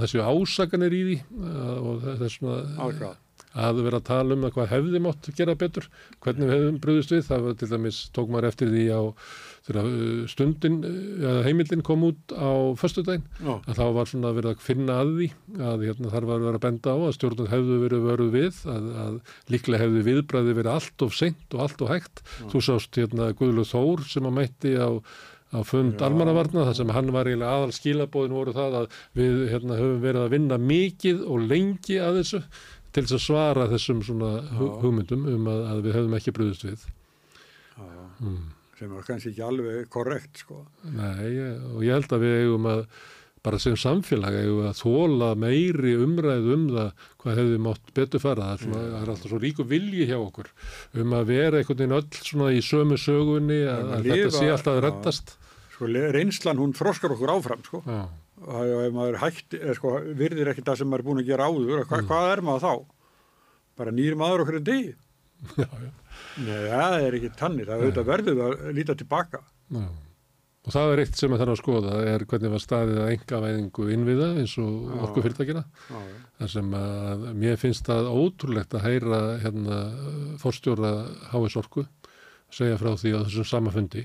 þessu 0.00 0.24
ásakanir 0.24 0.96
í 0.96 1.02
því 1.08 1.18
eh, 1.20 1.76
og 1.82 2.08
er 2.14 2.32
svona 2.32 2.62
Algjörlega. 2.86 3.14
að 3.52 3.80
vera 3.84 4.00
að 4.00 4.08
tala 4.08 4.36
um 4.36 4.44
að 4.48 4.54
hvað 4.56 4.70
hefði 4.72 5.00
mátt 5.04 5.30
gera 5.36 5.56
betur, 5.58 5.88
hvernig 6.24 6.48
við 6.48 6.54
hefðum 6.56 6.82
bröðist 6.84 7.14
við, 7.14 7.24
það 7.28 7.46
var 7.46 7.56
til 7.60 7.70
dæmis, 7.72 8.02
tók 8.16 8.30
maður 8.32 8.48
eftir 8.48 8.70
því 8.72 8.84
á 8.92 9.02
uh, 9.02 10.22
stundin 10.32 10.78
heimildin 11.44 11.84
kom 11.86 12.06
út 12.08 12.32
á 12.34 12.72
föstudaginn, 12.80 13.26
að 13.44 13.76
þá 13.76 13.84
var 13.98 14.08
svona 14.10 14.32
verið 14.34 14.54
að 14.54 14.64
finna 14.64 14.96
að 15.02 15.12
því 15.18 15.28
að 15.68 15.84
hérna, 15.86 16.12
þar 16.14 16.28
var 16.30 16.40
verið 16.46 16.58
að 16.58 16.64
benda 16.64 16.96
á 16.96 16.98
að 16.98 17.12
stjórnum 17.18 17.52
hefðu 17.52 17.76
verið 17.84 18.06
verið 18.08 18.32
við 18.38 18.62
að, 18.72 18.88
að 19.04 19.20
líklega 19.52 19.84
hefðu 19.84 20.06
viðbræði 20.08 20.56
verið 20.58 20.72
allt 20.78 21.06
of 21.06 21.18
seint 21.18 21.54
og 21.58 21.66
allt 21.66 21.84
of 21.84 21.92
hægt 21.92 22.24
Já. 22.24 22.48
þú 22.54 22.64
sást 22.70 22.98
hérna 23.02 23.30
Guðlu 23.36 23.68
Þór 23.68 24.06
sem 24.08 24.26
að 24.26 24.36
mætti 24.40 24.74
á 24.80 24.90
á 25.52 25.60
fund 25.68 26.00
almannavarna 26.02 26.66
þar 26.68 26.78
sem 26.78 26.92
hann 26.96 27.12
var 27.14 27.28
eiginlega 27.28 27.58
aðal 27.58 27.74
skilabóðin 27.76 28.36
voru 28.36 28.54
það 28.56 28.78
að 28.80 28.98
við 29.18 29.42
hérna, 29.52 29.78
höfum 29.80 30.00
verið 30.04 30.24
að 30.24 30.34
vinna 30.36 30.58
mikið 30.72 31.24
og 31.28 31.46
lengi 31.50 31.98
að 32.00 32.22
þessu 32.22 32.42
til 32.92 33.04
þess 33.06 33.16
að 33.16 33.24
svara 33.26 33.68
þessum 33.72 34.02
svona 34.04 34.32
hugmyndum 34.58 35.24
um 35.32 35.48
að, 35.52 35.62
að 35.70 35.86
við 35.86 35.96
höfum 36.00 36.18
ekki 36.18 36.36
bröðist 36.36 36.66
við. 36.66 36.84
Já, 37.76 37.84
já. 37.84 38.04
Mm. 38.20 38.44
Sem 38.82 38.94
er 38.98 39.06
kannski 39.06 39.30
ekki 39.32 39.44
alveg 39.46 39.90
korrekt 39.92 40.42
sko. 40.42 40.62
Nei, 40.90 41.28
og 41.72 41.84
ég 41.84 41.94
held 41.94 42.16
að 42.16 42.24
við 42.24 42.38
eigum 42.42 42.70
að 42.72 42.86
bara 43.42 43.58
sem 43.58 43.74
samfélag 43.78 44.36
eigum 44.38 44.66
að 44.68 44.78
þóla 44.78 45.32
meiri 45.38 45.96
umræðu 45.98 46.56
um 46.56 46.64
það 46.70 47.06
hvað 47.22 47.38
hefði 47.40 47.60
mátt 47.66 47.92
betur 47.96 48.22
fara. 48.22 48.48
Það 48.48 48.54
er, 48.54 48.64
svona, 48.64 48.82
það 48.82 48.98
er 49.00 49.12
alltaf 49.14 49.32
svo 49.32 49.40
ríku 49.42 49.66
vilji 49.72 50.08
hjá 50.10 50.16
okkur 50.18 50.50
um 51.02 51.14
að 51.18 51.30
vera 51.32 51.60
einhvern 51.60 51.80
veginn 51.82 51.96
öll 51.98 52.26
svona 52.28 52.50
í 52.52 52.64
sömu 52.66 52.98
sögunni 53.00 53.62
að, 53.66 53.94
að 53.96 54.10
þetta 54.10 54.34
sé 54.36 54.50
alltaf 54.52 54.76
að 54.76 54.84
rettast. 54.86 55.34
Sko 55.72 55.88
reynslan 55.88 56.60
hún 56.60 56.74
þróskar 56.76 57.14
okkur 57.16 57.32
áfram 57.32 57.64
sko. 57.64 57.80
Og 58.42 58.74
ef 58.82 58.94
maður 58.94 59.20
hægt, 59.22 59.56
sko, 59.78 59.96
virðir 60.18 60.52
ekki 60.52 60.64
það 60.66 60.80
sem 60.80 60.90
maður 60.90 61.04
er 61.04 61.08
búin 61.08 61.22
að 61.22 61.30
gera 61.30 61.48
áður, 61.48 61.82
hva, 61.86 61.98
mm. 62.00 62.08
hvað 62.10 62.30
er 62.32 62.44
maður 62.46 62.64
þá? 62.64 63.02
Bara 63.80 63.94
nýjum 63.94 64.22
maður 64.22 64.44
okkur 64.44 64.58
en 64.58 64.68
degi? 64.68 64.94
Já, 65.58 65.66
já. 65.66 65.88
Nei, 66.38 66.68
það 66.70 66.96
er 67.02 67.14
ekki 67.18 67.28
tannir, 67.34 67.66
það 67.66 67.80
auðvitað 67.80 68.08
verður 68.12 68.40
að 68.44 68.60
líta 68.76 68.94
tilbaka. 68.94 69.40
Já. 69.74 69.86
Og 70.62 70.70
það 70.70 70.92
er 70.92 71.00
eitt 71.02 71.18
sem 71.18 71.32
að 71.34 71.40
þarf 71.42 71.52
að 71.52 71.58
skoða, 71.58 71.94
er 72.06 72.24
hvernig 72.30 72.52
var 72.52 72.62
staðið 72.62 72.98
að 73.02 73.08
enga 73.16 73.38
væðingu 73.42 73.86
innviða 73.96 74.28
eins 74.38 74.52
og 74.62 74.92
orku 75.02 75.24
fyrirtækina. 75.24 75.62
Það 76.38 76.52
sem 76.52 76.76
að 76.78 77.24
mér 77.42 77.58
finnst 77.58 77.88
það 77.90 78.10
ótrúlegt 78.12 78.76
að 78.78 78.86
heyra 78.86 79.20
hérna 79.42 79.80
fórstjóra 80.38 80.92
HS 81.32 81.58
Orku 81.58 81.84
segja 82.54 82.78
frá 82.78 82.92
því 82.94 83.16
að 83.16 83.26
þessum 83.26 83.48
samafundi 83.50 84.04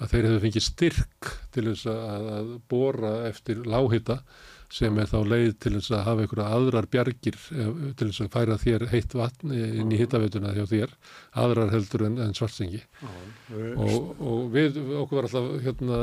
að 0.00 0.14
þeir 0.14 0.26
hefðu 0.28 0.40
fengið 0.46 0.66
styrk 0.66 1.30
til 1.54 1.68
þess 1.68 1.92
að, 1.92 2.32
að 2.38 2.50
bóra 2.72 3.12
eftir 3.28 3.62
láhita 3.68 4.22
sem 4.72 4.96
er 5.02 5.08
þá 5.10 5.18
leið 5.28 5.50
til 5.60 5.72
þess 5.74 5.92
að 5.92 6.04
hafa 6.06 6.24
einhverja 6.24 6.52
aðrar 6.56 6.86
bjargir 6.92 7.36
eh, 7.52 7.72
til 7.98 8.08
þess 8.08 8.22
að 8.24 8.30
færa 8.32 8.56
þér 8.62 8.84
heitt 8.92 9.16
vatn 9.18 9.52
inn 9.52 9.92
í 9.92 9.98
hittaveituna 10.00 10.54
hjá 10.56 10.64
þér, 10.70 10.94
aðrar 11.42 11.74
heldur 11.74 12.06
en, 12.08 12.16
en 12.24 12.32
svartsengi. 12.36 12.80
Og, 13.52 14.08
og 14.16 14.48
við, 14.54 14.80
okkur 15.02 15.20
var 15.20 15.28
alltaf 15.28 15.50
hérna 15.66 16.00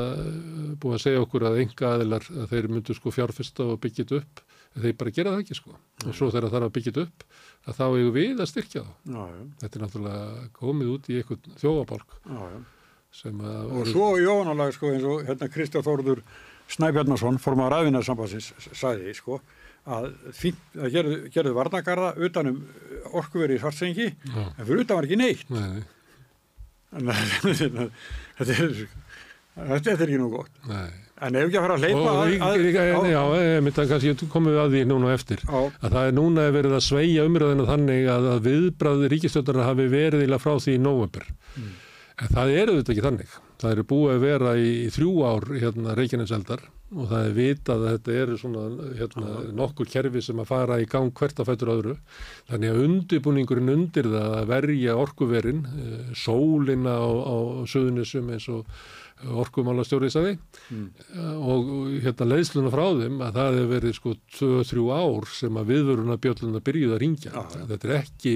búið 0.78 0.99
að 0.99 1.03
segja 1.07 1.26
okkur 1.26 1.49
að 1.49 1.60
enga 1.66 1.94
aðilar 1.95 2.30
að 2.36 2.53
þeir 2.53 2.70
myndu 2.76 2.98
sko 2.98 3.14
fjárfesta 3.16 3.72
og 3.74 3.82
byggjit 3.82 4.14
upp, 4.20 4.44
þeir 4.78 4.98
bara 5.02 5.16
gera 5.18 5.34
það 5.34 5.45
ekki 5.48 5.57
sko. 5.57 5.78
Og 6.06 6.14
svo 6.14 6.30
þegar 6.30 6.45
það 6.45 6.57
þarf 6.60 6.70
að 6.70 6.76
byggjit 6.78 7.03
upp 7.07 7.30
að 7.66 7.80
þá 7.80 7.86
eigum 7.88 8.18
við 8.20 8.44
að 8.44 8.52
styrkja 8.53 8.86
þá. 8.86 8.91
Þetta 9.64 9.80
er 9.80 9.88
náttúrulega 9.88 10.49
komið 10.61 10.94
út 10.94 11.10
í 11.10 11.24
einhvern 11.24 11.57
þjófabálk 11.64 12.20
og 13.10 13.88
svo 13.90 14.11
í 14.22 14.27
ofanálag 14.30 14.76
sko 14.76 14.94
eins 14.94 15.07
og 15.07 15.26
hérna 15.27 15.49
Kristján 15.52 15.86
Þórður 15.86 16.22
Snæbjarnason 16.69 17.40
formar 17.41 17.73
aðvinarsambansins 17.80 18.52
sagði 18.77 19.15
sko 19.18 19.40
að, 19.90 20.10
fínt, 20.38 20.61
að 20.77 20.94
gerðu, 20.94 21.18
gerðu 21.34 21.56
varnagarða 21.57 22.14
utanum 22.27 22.61
orkuveri 23.18 23.57
í 23.57 23.61
svartsengi 23.61 24.11
en 24.11 24.65
fyrir 24.65 24.84
utan 24.84 24.99
var 24.99 25.10
ekki 25.10 25.19
neitt 25.19 25.53
Nei. 25.53 25.81
en 26.99 27.10
þetta 28.38 28.53
er 28.53 28.81
þetta 29.60 29.95
er 29.95 30.06
ekki 30.06 30.22
nú 30.22 30.30
gott 30.36 30.69
Nei. 30.69 30.88
en 31.26 31.41
ef 31.41 31.49
ekki 31.49 31.60
að 31.60 31.65
fara 31.65 31.80
að 31.80 31.86
leipa 31.88 32.06
að, 32.06 32.22
að, 32.22 32.69
að, 32.77 33.10
Já, 33.10 33.22
ég 33.41 33.65
myndi 33.65 33.84
að 33.84 33.91
kannski 33.95 34.31
komum 34.31 34.53
við 34.53 34.64
að 34.64 34.73
því 34.76 34.86
núna 34.91 35.14
eftir 35.18 35.45
á. 35.49 35.60
að 35.65 35.98
það 35.98 36.02
er 36.06 36.18
núna 36.22 36.48
verið 36.56 36.77
að 36.77 36.88
sveia 36.91 37.27
umröðinu 37.27 37.69
þannig 37.73 38.10
að 38.14 38.31
viðbræði 38.45 39.14
ríkistjóttarna 39.15 39.69
hafi 39.72 39.90
verið 39.91 40.38
frá 40.44 40.53
því 40.61 40.77
í 40.77 40.84
nóvömbur 40.86 41.31
mm. 41.57 41.77
En 42.20 42.34
það 42.34 42.58
eru 42.62 42.76
þetta 42.80 42.94
ekki 42.94 43.06
þannig. 43.06 43.38
Það 43.60 43.74
eru 43.76 43.86
búið 43.90 44.12
að 44.14 44.26
vera 44.26 44.52
í, 44.60 44.68
í 44.86 44.91
þrjú 44.96 45.14
ár 45.28 45.48
hérna 45.60 45.96
Reykjaneseldar 45.98 46.62
og 46.90 47.10
það 47.12 47.26
er 47.28 47.34
vitað 47.38 47.84
að 47.84 47.91
þetta 47.94 48.14
eru 48.24 48.38
svona 48.40 48.62
hérna, 48.98 49.34
nokkur 49.60 49.90
kerfi 49.91 50.24
sem 50.26 50.40
að 50.41 50.48
fara 50.50 50.80
í 50.82 50.88
gang 50.90 51.12
hvert 51.16 51.41
að 51.41 51.52
fættur 51.52 51.74
öðru. 51.76 51.98
Þannig 52.50 52.72
að 52.74 52.82
undirbúningurinn 52.88 53.74
undir 53.76 54.10
það 54.10 54.38
að 54.40 54.50
verja 54.50 54.96
orkuverin, 54.98 55.62
eh, 55.70 56.16
sólina 56.18 56.96
á, 56.98 57.10
á 57.10 57.38
söðunisum 57.70 58.34
eins 58.34 58.50
og 58.50 58.66
orkumála 59.20 59.84
stjórið 59.84 60.14
sæði 60.14 60.34
mm. 60.72 60.86
og 61.44 61.72
hérna 62.06 62.28
leiðsluna 62.30 62.72
frá 62.72 62.86
þeim 63.02 63.20
að 63.26 63.40
það 63.40 63.58
hefur 63.58 63.72
verið 63.74 63.96
sko 63.98 64.14
2-3 64.38 64.86
ár 64.96 65.30
sem 65.36 65.60
að 65.60 65.74
viðvöruna 65.74 66.18
bjölluna 66.24 66.64
byrjuð 66.64 66.96
að 66.96 67.02
ringja. 67.04 67.34
Ah, 67.36 67.50
ja. 67.52 67.68
Þetta 67.74 67.90
er 67.90 67.96
ekki 67.98 68.36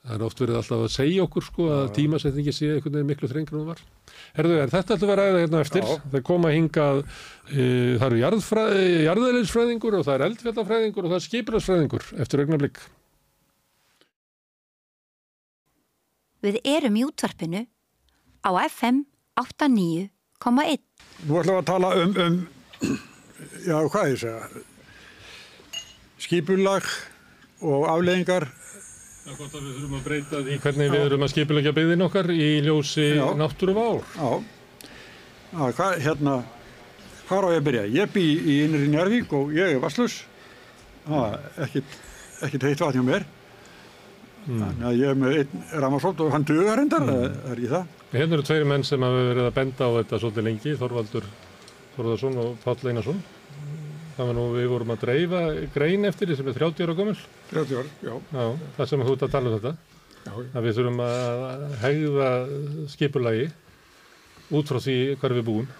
Það 0.00 0.14
er 0.16 0.22
oft 0.24 0.38
verið 0.40 0.56
alltaf 0.56 0.82
að 0.82 0.92
segja 0.94 1.24
okkur 1.26 1.44
sko 1.44 1.64
að 1.74 1.90
tímasetningi 1.98 2.52
sé 2.56 2.70
einhvern 2.72 2.94
veginn 2.96 3.08
miklu 3.10 3.28
þrengur 3.28 3.56
en 3.56 3.60
það 3.60 3.66
var. 3.68 3.80
Herðu, 4.38 4.54
er 4.56 4.70
þetta 4.72 4.94
alltaf 4.94 5.10
að 5.12 5.18
ræða 5.20 5.42
hérna 5.42 5.60
eftir? 5.60 5.84
Já. 5.84 5.98
Það 6.14 6.22
koma 6.30 6.52
hingað, 6.54 7.00
e, 7.50 7.66
það 8.00 8.06
eru 8.06 8.22
jarðæðilegsfræðingur 8.22 9.96
og 9.98 10.06
það 10.06 10.14
er 10.14 10.24
eldfjallafræðingur 10.26 11.04
og 11.04 11.12
það 11.12 11.18
er 11.18 11.26
skipilagsfræðingur 11.26 12.06
eftir 12.24 12.42
augnablík. 12.44 12.80
Við 16.40 16.56
erum 16.72 16.96
í 16.96 17.04
útvarpinu 17.04 17.62
á 18.40 18.50
FM 18.64 19.02
89,1. 19.36 20.80
Nú 21.28 21.36
ætlum 21.42 21.52
við 21.52 21.60
að 21.60 21.68
tala 21.68 21.92
um, 22.00 22.16
um 22.24 22.40
já 23.68 23.76
hvað 23.84 24.14
ég 24.14 24.24
segja, 24.24 24.64
skipulag 26.24 26.88
og 27.60 27.84
afleggingar 27.92 28.48
Það 29.20 29.32
er 29.32 29.36
gott 29.36 29.54
að 29.54 29.64
við 29.66 29.74
þurfum 29.76 29.96
að 29.98 30.06
breyta 30.06 30.38
því 30.44 30.54
hvernig 30.64 30.92
við 30.92 31.02
þurfum 31.04 31.24
að 31.26 31.32
skipilegja 31.34 31.72
byggðin 31.76 32.04
okkar 32.06 32.30
í 32.32 32.48
ljósi 32.64 33.08
náttúru 33.36 33.74
vár. 33.76 34.06
Já, 34.16 34.30
Já 35.50 35.64
hvað, 35.76 35.96
hérna, 36.06 36.36
hvað 37.28 37.44
á 37.44 37.48
ég 37.52 37.60
að 37.60 37.66
byrja? 37.66 37.82
Ég 37.98 38.14
bý 38.14 38.24
í 38.24 38.54
innri 38.64 38.88
Njárvík 38.88 39.34
og 39.36 39.52
ég 39.52 39.74
er 39.74 39.82
vasslus. 39.82 40.22
Ekkert, 41.10 41.98
ekkert 42.46 42.66
heitt 42.70 42.84
vatn 42.84 43.00
hjá 43.00 43.06
mér. 43.10 43.26
Mm. 44.46 44.62
Þannig 44.62 44.86
að 44.88 44.96
ég 45.02 45.12
er 45.12 45.18
með 45.20 45.36
einn 45.42 45.66
ramarsótt 45.84 46.22
og 46.24 46.32
hann 46.32 46.46
dugar 46.48 46.80
hendar, 46.80 47.04
mm. 47.04 47.10
það 47.10 47.50
er 47.50 47.58
ekki 47.58 47.72
það. 47.74 47.98
Hérna 48.14 48.38
eru 48.38 48.46
tveiri 48.48 48.70
menn 48.72 48.86
sem 48.88 49.04
hafa 49.04 49.26
verið 49.28 49.50
að 49.50 49.56
benda 49.58 49.90
á 49.90 49.90
þetta 49.98 50.20
svolítið 50.22 50.48
lengi, 50.48 50.72
Þorvaldur 50.80 51.28
Þorðarsson 51.98 52.40
og 52.40 52.56
Páll 52.64 52.88
Einarsson. 52.88 53.20
Það 54.20 54.28
var 54.28 54.36
nú, 54.36 54.42
við 54.52 54.66
vorum 54.68 54.90
að 54.92 54.98
dreifa 55.00 55.38
grein 55.72 56.02
eftir 56.04 56.28
því 56.28 56.34
sem 56.36 56.48
er 56.50 56.56
30 56.58 56.84
ára 56.84 56.94
gömul. 56.98 57.20
30 57.48 57.78
ára, 57.80 57.92
já. 58.04 58.10
Já, 58.34 58.42
það 58.76 58.88
sem 58.90 59.04
þú 59.06 59.14
ert 59.14 59.22
að 59.24 59.30
tala 59.32 59.48
um 59.48 59.54
þetta. 59.54 59.70
Já. 60.26 60.32
Að 60.36 60.66
við 60.66 60.74
þurfum 60.76 61.00
að 61.06 61.62
hegða 61.80 62.26
skipulagi 62.92 63.46
út 64.58 64.72
frá 64.74 64.78
því 64.84 64.96
hver 65.22 65.34
við 65.38 65.46
búum. 65.46 65.72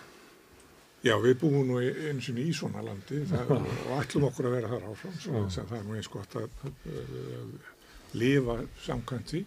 Já, 1.05 1.13
við 1.21 1.37
búum 1.43 1.69
nú 1.69 1.83
eins 1.85 2.31
og 2.33 2.41
í 2.41 2.47
svona 2.57 2.87
landi 2.87 3.21
það, 3.29 3.53
og 3.59 3.93
ætlum 3.99 4.27
okkur 4.31 4.49
að 4.49 4.57
vera 4.57 4.73
þar 4.73 4.89
áfram. 4.95 5.21
Svo, 5.21 5.45
það 5.59 5.77
er 5.83 5.87
nú 5.91 6.01
eins 6.01 6.11
gott 6.17 6.41
að, 6.41 6.49
að, 6.65 7.15
að 7.43 8.19
lifa 8.25 8.59
samkvæmt 8.87 9.37
því. 9.37 9.45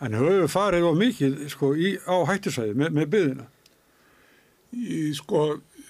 En 0.00 0.16
höfum 0.16 0.42
við 0.46 0.52
farið 0.56 0.88
á 0.88 0.92
mikið 1.04 1.40
sko, 1.52 1.74
í, 1.76 1.92
á 2.08 2.16
hættisæði 2.32 2.80
með, 2.80 2.96
með 3.02 3.12
byðina? 3.18 3.50
Í, 4.80 5.00
sko, 5.20 5.44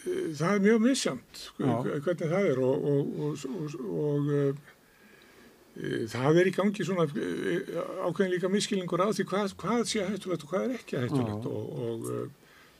það 0.06 0.54
er 0.54 0.64
mjög 0.64 0.80
missamt 0.86 1.44
hvernig 1.58 2.32
það 2.32 2.48
er 2.52 2.62
og, 2.62 2.88
og, 2.90 3.04
og, 3.26 3.76
og 4.00 4.32
e, 4.32 6.00
það 6.12 6.40
er 6.42 6.50
í 6.50 6.56
gangi 6.56 6.86
svona 6.88 7.06
e, 7.10 7.60
ákveðin 8.06 8.34
líka 8.36 8.50
miskilningur 8.52 9.04
á 9.04 9.08
því 9.10 9.28
hvað, 9.32 9.54
hvað 9.62 9.86
sé 9.90 10.06
hættulegt 10.06 10.46
og 10.46 10.52
hvað 10.52 10.66
er 10.66 10.76
ekki 10.80 11.00
hættulegt 11.04 11.48
og 11.52 12.10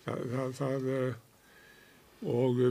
það, 0.07 0.27
það, 0.35 0.59
það 0.61 0.91
og 2.27 2.63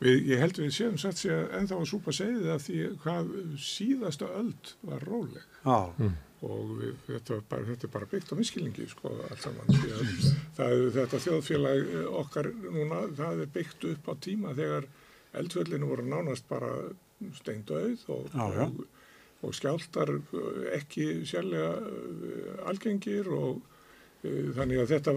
við, 0.00 0.16
ég 0.32 0.42
held 0.42 0.58
við 0.60 0.72
séum 0.74 0.98
satt 1.00 1.20
sér 1.20 1.50
ennþá 1.58 1.78
að 1.78 1.88
súpa 1.92 2.14
segið 2.16 2.50
að 2.54 2.64
því 2.66 2.80
hvað 3.04 3.30
síðasta 3.66 4.28
öld 4.40 4.74
var 4.88 5.06
róleg. 5.08 5.46
Mm. 5.64 6.18
Og 6.40 6.70
við, 6.78 6.94
þetta, 7.04 7.36
er 7.36 7.42
bara, 7.50 7.66
þetta 7.68 7.86
er 7.86 7.92
bara 7.92 8.08
byggt 8.08 8.32
á 8.32 8.34
miskilningi 8.38 8.86
sko 8.88 9.10
allt 9.26 9.42
saman 9.44 9.74
það, 10.56 10.86
þetta 10.94 11.20
þjóðfélag 11.26 11.82
eh, 11.84 12.06
okkar 12.22 12.48
núna 12.62 13.02
það 13.18 13.42
er 13.44 13.50
byggt 13.58 13.84
upp 13.90 14.08
á 14.08 14.14
tíma 14.24 14.54
þegar 14.56 14.86
eldfjöldinu 15.36 15.90
voru 15.90 16.06
nánast 16.08 16.48
bara 16.48 16.70
steindauð 17.36 18.06
og, 18.16 18.32
og, 18.40 18.80
og 19.44 19.52
skjáltar 19.58 20.14
eh, 20.16 20.62
ekki 20.78 21.10
sérlega 21.28 21.74
eh, 21.76 22.64
algengir 22.72 23.28
og 23.36 23.60
þannig 24.20 24.80
að 24.80 24.90
þetta 24.94 25.12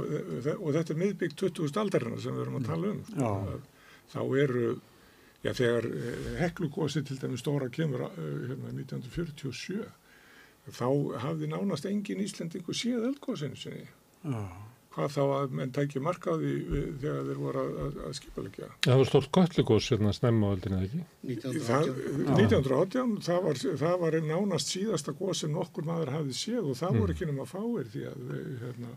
og 0.59 0.67
þetta 0.75 0.93
er 0.93 0.99
miðbyggt 0.99 1.39
20. 1.39 1.71
aldarinnar 1.79 2.21
sem 2.23 2.35
við 2.35 2.43
erum 2.45 2.59
að 2.59 2.67
tala 2.69 2.91
um. 2.91 3.01
Sko, 3.07 3.31
þá 4.11 4.21
eru 4.43 4.73
Já, 5.43 5.51
þegar 5.51 5.85
heklugósi 6.39 7.01
til 7.03 7.17
dæmi 7.19 7.35
stóra 7.35 7.65
kemur 7.67 8.05
hérna 8.15 8.69
1947 8.71 9.81
þá 10.71 10.85
hafði 11.19 11.49
nánast 11.51 11.83
engin 11.89 12.21
Íslandingu 12.23 12.71
séð 12.71 13.09
eldgósinu 13.09 13.59
sinni. 13.59 13.89
Já 14.23 14.45
hvað 14.93 15.13
þá 15.13 15.21
að 15.23 15.53
menn 15.57 15.71
tækja 15.73 16.01
markaði 16.03 16.51
þegar 17.01 17.27
þeir 17.27 17.39
voru 17.41 17.61
að, 17.63 17.95
að, 18.07 18.15
skipalegja. 18.19 18.69
Það 18.85 18.99
var 18.99 19.09
stórt 19.09 19.29
göllugós 19.37 19.89
hérna 19.93 20.13
snemma 20.15 20.49
á 20.49 20.53
öldinu, 20.53 20.81
ekki? 20.85 21.01
1918. 21.33 22.27
1918, 22.35 23.15
það 23.27 23.39
var, 23.47 23.61
það 23.83 23.95
var 24.03 24.17
nánast 24.27 24.73
síðasta 24.73 25.15
góð 25.17 25.33
sem 25.41 25.55
nokkur 25.55 25.87
maður 25.87 26.13
hafði 26.17 26.37
séð 26.37 26.61
og 26.61 26.77
það 26.81 26.93
mm. 26.93 27.01
voru 27.03 27.15
ekki 27.15 27.29
nema 27.29 27.47
fáir 27.49 27.89
því 27.93 28.05
að 28.11 28.35
hérna, 28.61 28.93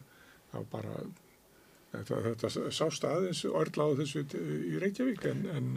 það 0.52 0.68
bara, 0.74 0.98
þetta, 1.94 2.22
þetta 2.30 2.72
sást 2.74 3.06
aðeins 3.06 3.44
orðláð 3.50 4.02
þessu 4.02 4.26
í 4.42 4.82
Reykjavík 4.82 5.30
en, 5.30 5.46
en 5.54 5.70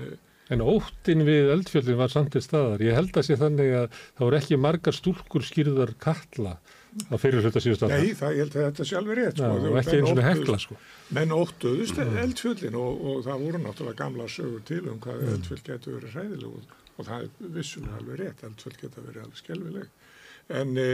En 0.50 0.64
óttin 0.66 1.22
við 1.28 1.52
eldfjöldin 1.54 1.98
var 2.00 2.10
samt 2.10 2.34
í 2.34 2.42
staðar. 2.42 2.82
Ég 2.82 2.96
held 2.98 3.18
að 3.20 3.28
sé 3.28 3.36
þannig 3.38 3.68
að 3.84 3.84
það 3.94 4.24
voru 4.24 4.38
ekki 4.40 4.58
margar 4.58 4.96
stúlkur 4.98 5.46
skýrðar 5.46 5.92
kalla 6.02 6.56
að 7.06 7.22
fyrir 7.22 7.46
hluta 7.46 7.62
síðust 7.62 7.86
að 7.86 7.94
það. 7.94 8.02
Nei, 8.02 8.16
það, 8.18 8.34
ég 8.34 8.42
held 8.44 8.56
að 8.56 8.66
þetta 8.66 8.88
sjálf 8.90 9.12
er 9.14 9.20
rétt. 9.22 9.38
Sko. 9.38 9.52
Já, 9.62 9.76
ekki 9.82 10.00
eins 10.00 10.14
og 10.14 10.22
hekla 10.26 10.60
sko. 10.64 10.78
Menn 11.20 11.36
óttuðust 11.36 12.02
mm. 12.02 12.18
eldfjöldin 12.24 12.80
og, 12.82 13.06
og 13.12 13.22
það 13.28 13.46
voru 13.46 13.62
náttúrulega 13.62 14.02
gamla 14.02 14.28
sögur 14.34 14.66
til 14.66 14.82
um 14.90 14.98
hvað 15.06 15.22
mm. 15.22 15.32
eldfjöld 15.36 15.64
getur 15.70 15.98
verið 16.00 16.18
hræðileg 16.18 16.50
og, 16.50 16.76
og 16.96 17.10
það 17.12 17.28
er 17.28 17.54
vissulega 17.60 18.02
alveg 18.02 18.22
rétt. 18.24 18.46
Eldfjöld 18.50 18.82
getur 18.82 19.06
verið 19.06 19.28
alveg 19.28 19.44
skelvileg. 19.44 19.94
En 20.60 20.74
e, 20.82 20.90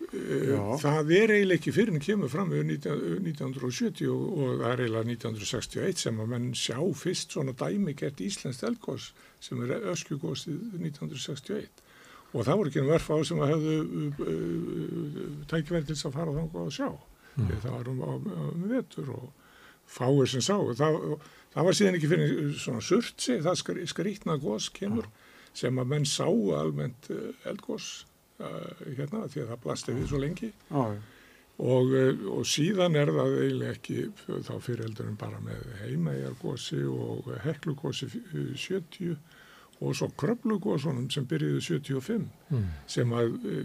Já. 0.00 0.78
það 0.80 1.10
er 1.12 1.30
eiginlega 1.34 1.58
ekki 1.60 1.72
fyrir 1.76 1.92
en 1.94 2.02
kemur 2.02 2.30
fram 2.32 2.48
við 2.50 2.72
1970 2.72 4.08
og, 4.10 4.22
og 4.32 4.54
það 4.62 4.72
er 4.72 4.82
eiginlega 4.84 5.12
1961 5.12 6.00
sem 6.00 6.22
að 6.24 6.32
menn 6.32 6.48
sjá 6.56 6.78
fyrst 6.96 7.36
svona 7.36 7.54
dæmi 7.60 7.94
gert 7.98 8.22
Íslands 8.24 8.62
elgós 8.66 9.10
sem 9.44 9.60
er 9.66 9.76
öskjugósið 9.92 10.80
1961 10.80 11.84
og 12.32 12.48
það 12.48 12.58
voru 12.62 12.72
ekki 12.72 12.82
einn 12.82 12.90
verf 12.90 13.12
á 13.12 13.16
sem 13.28 13.44
að 13.44 13.52
hefðu 13.52 13.76
uh, 13.84 14.24
uh, 14.24 15.30
tækverð 15.52 15.86
til 15.86 15.96
þess 15.96 16.08
að 16.08 16.16
fara 16.16 16.36
þángu 16.38 16.64
að 16.64 16.74
sjá 16.80 16.88
mm. 16.88 17.52
það 17.52 17.70
var 17.76 17.94
um, 17.94 18.04
um, 18.08 18.28
um 18.48 18.66
vetur 18.72 19.14
og 19.14 19.56
fáir 19.90 20.32
sem 20.32 20.46
sá 20.48 20.56
það, 20.80 21.00
það 21.54 21.68
var 21.68 21.76
síðan 21.76 22.00
ekki 22.00 22.14
fyrir 22.16 22.54
svona 22.56 22.86
surtsi 22.88 23.40
það 23.44 23.84
skrítna 23.92 24.40
gós 24.42 24.72
kemur 24.74 25.06
mm. 25.06 25.26
sem 25.60 25.82
að 25.82 25.92
menn 25.92 26.08
sá 26.08 26.26
almennt 26.26 27.12
elgós 27.44 27.92
hérna 28.40 29.24
því 29.30 29.44
að 29.44 29.50
það 29.52 29.64
blasti 29.64 29.96
við 29.96 30.06
svo 30.10 30.20
lengi 30.22 30.50
ah. 30.70 30.94
og, 31.58 31.92
eh, 31.96 32.24
og 32.36 32.46
síðan 32.48 32.98
er 33.00 33.12
það 33.16 33.36
eiginlega 33.42 33.76
ekki 33.76 33.98
þá 34.46 34.54
fyrireldurum 34.66 35.18
bara 35.20 35.42
með 35.44 35.68
heimajargósi 35.82 36.82
og 36.90 37.30
heklugósi 37.44 38.10
70 38.10 39.14
og 39.80 39.94
svo 39.96 40.10
kröplugósunum 40.20 41.08
sem 41.12 41.24
byrjuði 41.28 41.60
75 41.64 42.26
mm. 42.50 42.64
sem 42.90 43.14
að 43.16 43.36
eh, 43.48 43.62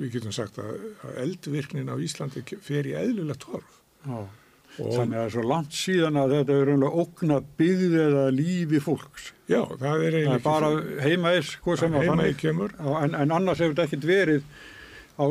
við 0.00 0.14
getum 0.16 0.34
sagt 0.34 0.60
að, 0.62 0.86
að 1.04 1.18
eldvirknin 1.26 1.92
á 1.92 1.96
Íslandi 2.00 2.44
fer 2.64 2.88
í 2.88 2.96
eðlulegt 2.96 3.48
horf 3.50 3.82
ah. 4.08 4.24
Þannig 4.72 5.02
að 5.02 5.20
það 5.20 5.26
er 5.26 5.32
svo 5.34 5.42
langt 5.44 5.74
síðan 5.76 6.18
að 6.22 6.34
þetta 6.38 6.54
er 6.56 6.68
raunlega 6.70 7.00
okna 7.02 7.38
byggðið 7.60 7.96
eða 8.06 8.26
lífi 8.32 8.78
fólks. 8.80 9.30
Já, 9.50 9.60
það 9.68 10.04
er 10.06 10.14
eiginlega 10.16 10.36
ekki... 10.38 10.44
Það 10.46 10.52
er 10.52 10.76
bara 10.76 11.06
heimaðis, 11.06 11.50
hvað 11.64 11.80
sem 11.82 11.96
að 11.96 12.06
þannig 12.08 12.38
kemur. 12.40 12.76
En, 12.80 13.16
en 13.18 13.34
annars 13.36 13.60
hefur 13.60 13.74
þetta 13.74 13.84
ekkert 13.90 14.06
verið 14.08 14.46
á, 15.12 15.24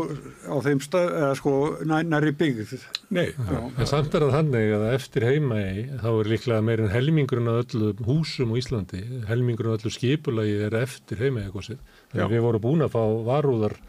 á 0.45 0.55
þeim 0.68 0.84
stað, 0.85 1.09
eða 1.23 1.31
sko 1.39 1.55
næri 1.89 2.35
byggð. 2.38 2.76
Nei. 3.18 3.26
Já, 3.34 3.57
en 3.65 3.89
samt 3.89 4.13
er 4.13 4.27
það 4.27 4.38
þannig 4.38 4.76
að 4.77 4.85
eftir 4.91 5.27
heimaði 5.31 5.88
þá 6.03 6.09
er 6.11 6.31
líklega 6.35 6.68
meirinn 6.69 6.93
helmingurinn 6.93 7.51
af 7.55 7.59
öllu 7.63 7.91
húsum 8.11 8.53
í 8.53 8.61
Íslandi, 8.61 9.01
helmingurinn 9.31 9.73
af 9.73 9.81
öllu 9.81 9.95
skipulagi 9.97 10.53
er 10.68 10.77
eftir 10.84 11.26
heimaði 11.26 11.49
eitthvað 11.49 11.68
sér. 11.72 11.84
Við 12.13 12.45
vorum 12.45 12.65
búin 12.69 12.85
að 12.85 12.93
fá 12.93 13.03
varúðar 13.26 13.80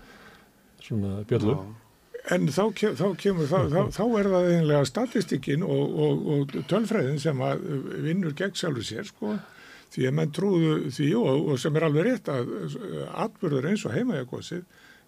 svona 0.81 1.21
bjöllu. 1.29 1.61
Já 1.61 1.82
en 2.31 2.47
þá, 2.55 2.63
þá 2.79 3.07
kemur 3.19 3.49
þá, 3.51 3.59
þá, 3.73 3.81
þá 3.97 4.05
er 4.21 4.29
það 4.35 4.53
einlega 4.57 4.85
statistikinn 4.87 5.65
og, 5.67 5.97
og, 6.05 6.29
og 6.35 6.55
tölfræðin 6.71 7.19
sem 7.23 7.43
að 7.43 7.65
vinnur 8.05 8.37
gegn 8.39 8.55
sjálfur 8.59 8.87
sér 8.87 9.09
sko 9.09 9.35
því 9.93 10.07
að 10.09 10.17
menn 10.19 10.35
trúðu 10.35 10.77
því 10.95 11.09
og, 11.19 11.51
og 11.53 11.61
sem 11.61 11.77
er 11.77 11.87
alveg 11.89 12.09
rétt 12.09 12.31
að 12.33 12.53
atbyrður 13.27 13.69
eins 13.73 13.87
og 13.89 13.97
heimaðjakosið 13.97 14.63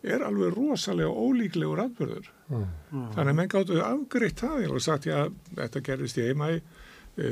er 0.05 0.25
alveg 0.27 0.57
rosalega 0.57 1.13
ólíklegur 1.13 1.85
atbyrður 1.87 2.27
mm. 2.51 2.67
þannig 3.15 3.31
að 3.31 3.39
menn 3.39 3.53
gáttu 3.55 3.79
afgriðt 3.81 4.43
það 4.45 4.67
og 4.75 4.83
sagt 4.85 5.09
já 5.09 5.19
þetta 5.55 5.85
gerist 5.87 6.21
í 6.21 6.27
heimægi 6.27 6.61
e, 6.61 7.31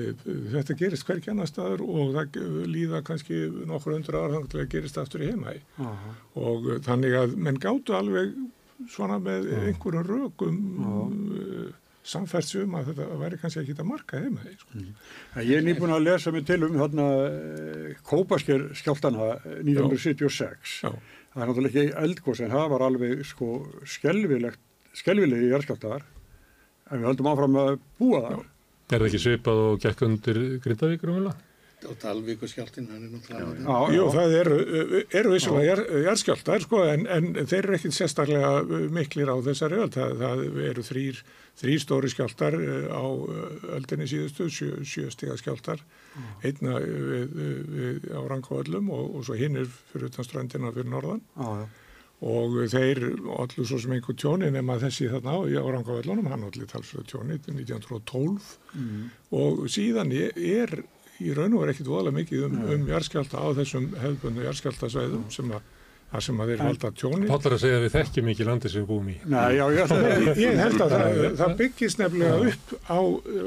þetta 0.55 0.79
gerist 0.79 1.09
hverkið 1.09 1.35
annar 1.35 1.51
staður 1.51 1.85
og 1.85 2.15
það 2.17 2.41
líða 2.71 3.03
kannski 3.05 3.43
nokkur 3.69 3.99
undur 3.99 4.21
aðra 4.23 4.39
þannig 4.39 4.55
að 4.55 4.59
það 4.63 4.73
gerist 4.77 5.03
aftur 5.03 5.27
í 5.27 5.35
uh 5.35 5.53
-huh. 5.83 6.17
og 6.47 6.73
þannig 6.87 7.19
að 7.19 7.37
menn 7.37 7.61
gáttu 7.61 7.99
alveg 7.99 8.33
svona 8.91 9.19
með 9.23 9.49
Já. 9.51 9.61
einhverjum 9.69 10.09
rökum 10.09 10.59
uh, 10.83 11.71
samfærtsum 12.03 12.75
að 12.79 12.91
þetta 12.91 13.19
væri 13.21 13.39
kannski 13.39 13.63
ekki 13.63 13.75
þetta 13.75 13.87
marka 13.87 14.21
heima 14.23 14.43
því. 14.43 14.55
Sko. 14.59 14.79
Mm. 14.79 14.95
Ég 15.47 15.59
er 15.59 15.67
nýbúin 15.67 15.95
að 15.95 16.07
lesa 16.09 16.33
mig 16.35 16.47
til 16.49 16.59
um 16.67 16.79
hérna 16.81 17.07
eh, 17.29 18.01
Kópasker 18.09 18.65
skjáltana 18.79 19.29
1976. 19.61 20.81
Já. 20.83 20.91
Það 21.33 21.45
er 21.45 21.51
náttúrulega 21.51 21.85
ekki 21.85 22.01
eldgóðs 22.03 22.43
en 22.43 22.53
það 22.53 22.67
var 22.75 22.87
alveg 22.89 23.23
sko 23.25 23.53
skelvilegt, 23.89 24.61
skelvilegi 24.99 25.53
járskjáltaðar 25.53 26.03
en 26.91 26.99
við 26.99 27.09
höldum 27.09 27.31
áfram 27.31 27.63
að 27.63 27.73
búa 28.03 28.25
það. 28.27 28.43
Er 28.93 28.99
það 28.99 29.09
ekki 29.09 29.23
svipað 29.23 29.63
og 29.63 29.81
gekk 29.81 30.05
undir 30.09 30.43
Grindavíkur 30.65 31.15
umvila? 31.15 31.37
Og 31.89 31.99
Dalvík 32.03 32.43
og 32.45 32.51
skjáltinn 32.51 32.89
hann 32.93 33.07
er 33.07 33.13
náttúrulega 33.13 33.79
Jú, 33.95 34.07
það 34.15 34.35
eru, 34.39 34.57
eru 35.21 35.35
vissulega 35.35 35.77
járskjáltar 36.07 36.67
sko 36.67 36.83
en, 36.89 37.07
en 37.07 37.31
þeir 37.41 37.61
eru 37.61 37.77
ekkit 37.79 37.97
sérstaklega 37.97 38.81
miklir 38.95 39.33
á 39.33 39.37
þessari 39.47 39.81
öll 39.83 39.93
það, 39.95 40.17
það 40.23 40.43
eru 40.71 40.87
þrýr, 40.87 41.21
þrýr 41.63 41.85
stóri 41.85 42.13
skjáltar 42.13 42.59
eh, 42.59 42.89
á 42.93 43.05
eh, 43.05 43.69
öldinni 43.79 44.09
síðustu 44.11 44.49
sjö, 44.53 44.73
sjöstiga 44.87 45.39
skjáltar 45.41 45.83
mm. 45.83 46.33
einna 46.49 46.81
við, 46.83 47.39
við, 47.77 48.11
á 48.15 48.21
Rangavöllum 48.33 48.93
og, 48.95 49.17
og 49.19 49.29
svo 49.29 49.39
hinn 49.39 49.61
er 49.63 49.71
fyrir 49.93 50.13
utan 50.13 50.29
strandina 50.29 50.75
fyrir 50.75 50.93
norðan. 50.93 51.25
Ah, 51.41 51.65
og 52.23 52.55
þeir 52.71 53.01
allir 53.35 53.67
svo 53.67 53.81
sem 53.83 53.97
einhver 53.97 54.15
tjóni 54.15 54.51
nema 54.55 54.79
þessi 54.79 55.09
þarna 55.11 55.41
á 55.43 55.67
Rangavöllunum 55.75 56.29
hann 56.31 56.47
allir 56.47 56.69
talsverð 56.71 57.09
tjóni 57.11 57.39
1912 57.43 58.53
mm. 58.79 59.07
og 59.39 59.65
síðan 59.73 60.15
er 60.15 60.77
í 61.23 61.37
raun 61.37 61.55
og 61.55 61.63
verið 61.63 61.77
ekkit 61.77 61.93
voðalega 61.93 62.19
mikið 62.19 62.49
um, 62.49 62.59
um 62.75 62.91
jarðskjálta 62.91 63.45
á 63.45 63.47
þessum 63.61 63.87
hefðbundu 64.03 64.45
jarðskjáltasvæðum 64.49 65.31
sem 65.33 65.55
að 65.57 65.71
það 66.13 66.25
sem 66.27 66.41
að 66.43 66.51
þeir 66.51 66.63
valda 66.63 66.89
tjóni. 67.01 67.29
Pállar 67.31 67.55
að 67.57 67.63
segja 67.63 67.77
að 67.79 67.85
við 67.87 67.95
þekkjum 67.95 68.27
ekki 68.33 68.47
landið 68.49 68.73
sem 68.73 68.83
við 68.83 68.89
búum 68.91 69.07
í. 69.09 69.15
Nei, 69.33 69.53
já, 69.57 69.63
já, 69.73 69.83
það, 69.89 70.27
ég 70.43 70.59
held 70.61 70.83
að 70.85 70.93
það, 70.93 71.21
það 71.39 71.55
byggist 71.63 72.03
nefnilega 72.03 72.51
upp 72.51 72.75
á 72.85 73.01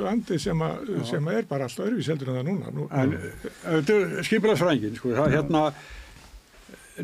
landið 0.07 0.41
sem, 0.41 0.63
að, 0.65 0.89
sem 1.11 1.29
að 1.29 1.37
er 1.37 1.47
bara 1.51 1.67
alltaf 1.67 1.85
öðruvís 1.85 2.09
heldur 2.09 2.31
en 2.31 2.39
það 2.39 2.49
núna. 2.49 2.73
Nú, 2.73 2.87
en 2.89 3.13
þetta 3.67 3.99
er 3.99 4.25
skipilagsfrængin, 4.29 4.97
sko, 4.97 5.13
það 5.19 5.35
hérna 5.35 5.63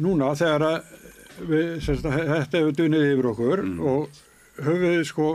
núna 0.02 0.32
þegar 0.40 0.68
að 0.72 0.80
við, 1.52 1.70
semst, 1.86 2.08
þetta 2.10 2.62
hefur 2.62 2.78
dunnið 2.80 3.08
yfir 3.12 3.30
okkur 3.36 3.64
mm. 3.68 3.84
og 3.92 4.22
höfum 4.62 4.88
við 4.88 5.04
sko 5.12 5.28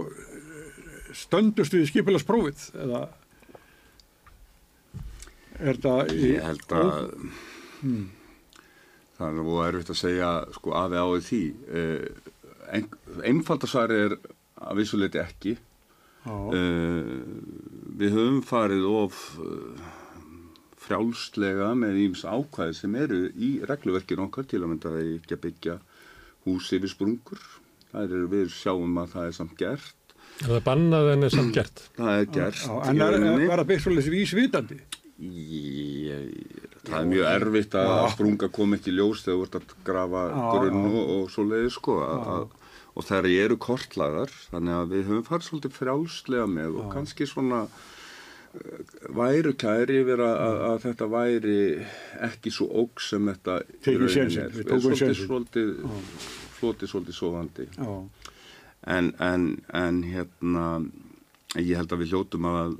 stöndust 1.17 1.75
við 1.77 1.87
skipilagsprófið 1.93 2.67
eða 2.83 3.07
er 5.61 5.81
það. 5.83 6.15
Ég 6.21 6.45
held 6.45 6.73
að 6.77 6.97
hmm. 7.81 8.07
það 9.19 9.29
er 9.29 9.37
nú 9.39 9.59
erfitt 9.65 9.93
að 9.95 10.01
segja 10.01 10.31
sko 10.57 10.75
aðeins 10.79 11.07
á 11.07 11.29
því 11.29 11.43
eh, 11.81 12.33
ein, 12.77 12.89
einfaldarsari 13.33 14.01
er 14.07 14.17
að 14.57 14.81
vissuleiti 14.81 15.21
ekki 15.23 15.55
eh, 15.57 17.13
við 18.01 18.17
höfum 18.17 18.41
farið 18.47 18.89
of 18.91 19.21
eh, 19.43 19.85
frjálslega 20.87 21.73
með 21.79 22.01
íms 22.05 22.25
ákvæði 22.25 22.79
sem 22.79 22.97
eru 22.99 23.21
í 23.35 23.57
regluverkinu 23.67 24.29
okkar 24.29 24.49
til 24.49 24.63
að 24.63 24.73
mynda 24.73 24.93
að 24.93 25.15
ekki 25.19 25.37
að 25.37 25.45
byggja 25.47 25.79
húsi 26.47 26.81
við 26.83 26.95
sprungur 26.95 27.47
það 27.91 28.19
er 28.19 28.27
við 28.31 28.51
sjáum 28.55 29.01
að 29.03 29.15
það 29.17 29.31
er 29.31 29.39
samt 29.41 29.57
gert 29.61 29.95
Er 30.37 30.51
það 30.51 30.65
bannað 30.67 31.07
en 31.15 31.25
er 31.25 31.33
samt 31.33 31.55
gert? 31.57 31.83
Það 31.97 32.11
er 32.13 32.27
gert. 32.35 32.65
En 32.85 32.99
er 33.01 33.15
það 33.49 33.63
byggt 33.71 33.85
svolítið 33.87 34.13
vísvitandi? 34.13 34.77
Ég, 35.17 36.33
það 36.85 36.99
er 36.99 37.07
mjög 37.09 37.27
erfitt 37.31 37.75
að 37.81 37.89
ja. 37.89 38.09
sprunga 38.13 38.49
kom 38.53 38.77
ekki 38.77 38.93
ljós 38.93 39.23
þegar 39.25 39.39
þú 39.39 39.47
ert 39.47 39.55
að 39.57 39.75
grafa 39.87 40.25
grunn 40.53 40.83
og, 40.91 40.99
og 41.15 41.31
svo 41.33 41.45
leiði 41.49 41.71
sko 41.73 41.95
að, 42.05 42.27
að, 42.35 42.73
og 42.93 43.07
þær 43.09 43.29
eru 43.31 43.57
kortlagar 43.65 44.35
þannig 44.51 44.77
að 44.77 44.93
við 44.93 45.07
höfum 45.09 45.29
farið 45.31 45.49
svolítið 45.49 45.79
frjálslega 45.79 46.51
með 46.53 46.77
og 46.83 46.91
kannski 46.93 47.29
svona 47.31 47.63
uh, 47.65 47.81
væru 49.17 49.55
kæri 49.57 50.03
yfir 50.03 50.23
að, 50.27 50.61
að 50.69 50.79
þetta 50.85 51.09
væri 51.17 51.59
ekki 52.29 52.53
svo 52.53 52.69
óg 52.85 53.01
sem 53.09 53.33
þetta 53.33 53.59
rauninni 53.65 54.41
er. 54.45 54.53
við 54.53 54.73
svolítið 54.85 55.19
svolítið 55.23 55.75
flotið 56.57 56.93
svolítið 56.93 57.19
sovandi 57.23 57.69
en, 58.85 59.13
en, 59.17 59.49
en 59.73 60.05
hérna 60.05 60.69
ég 61.63 61.79
held 61.79 61.93
að 61.93 62.03
við 62.03 62.13
hljótum 62.13 62.49
að 62.51 62.75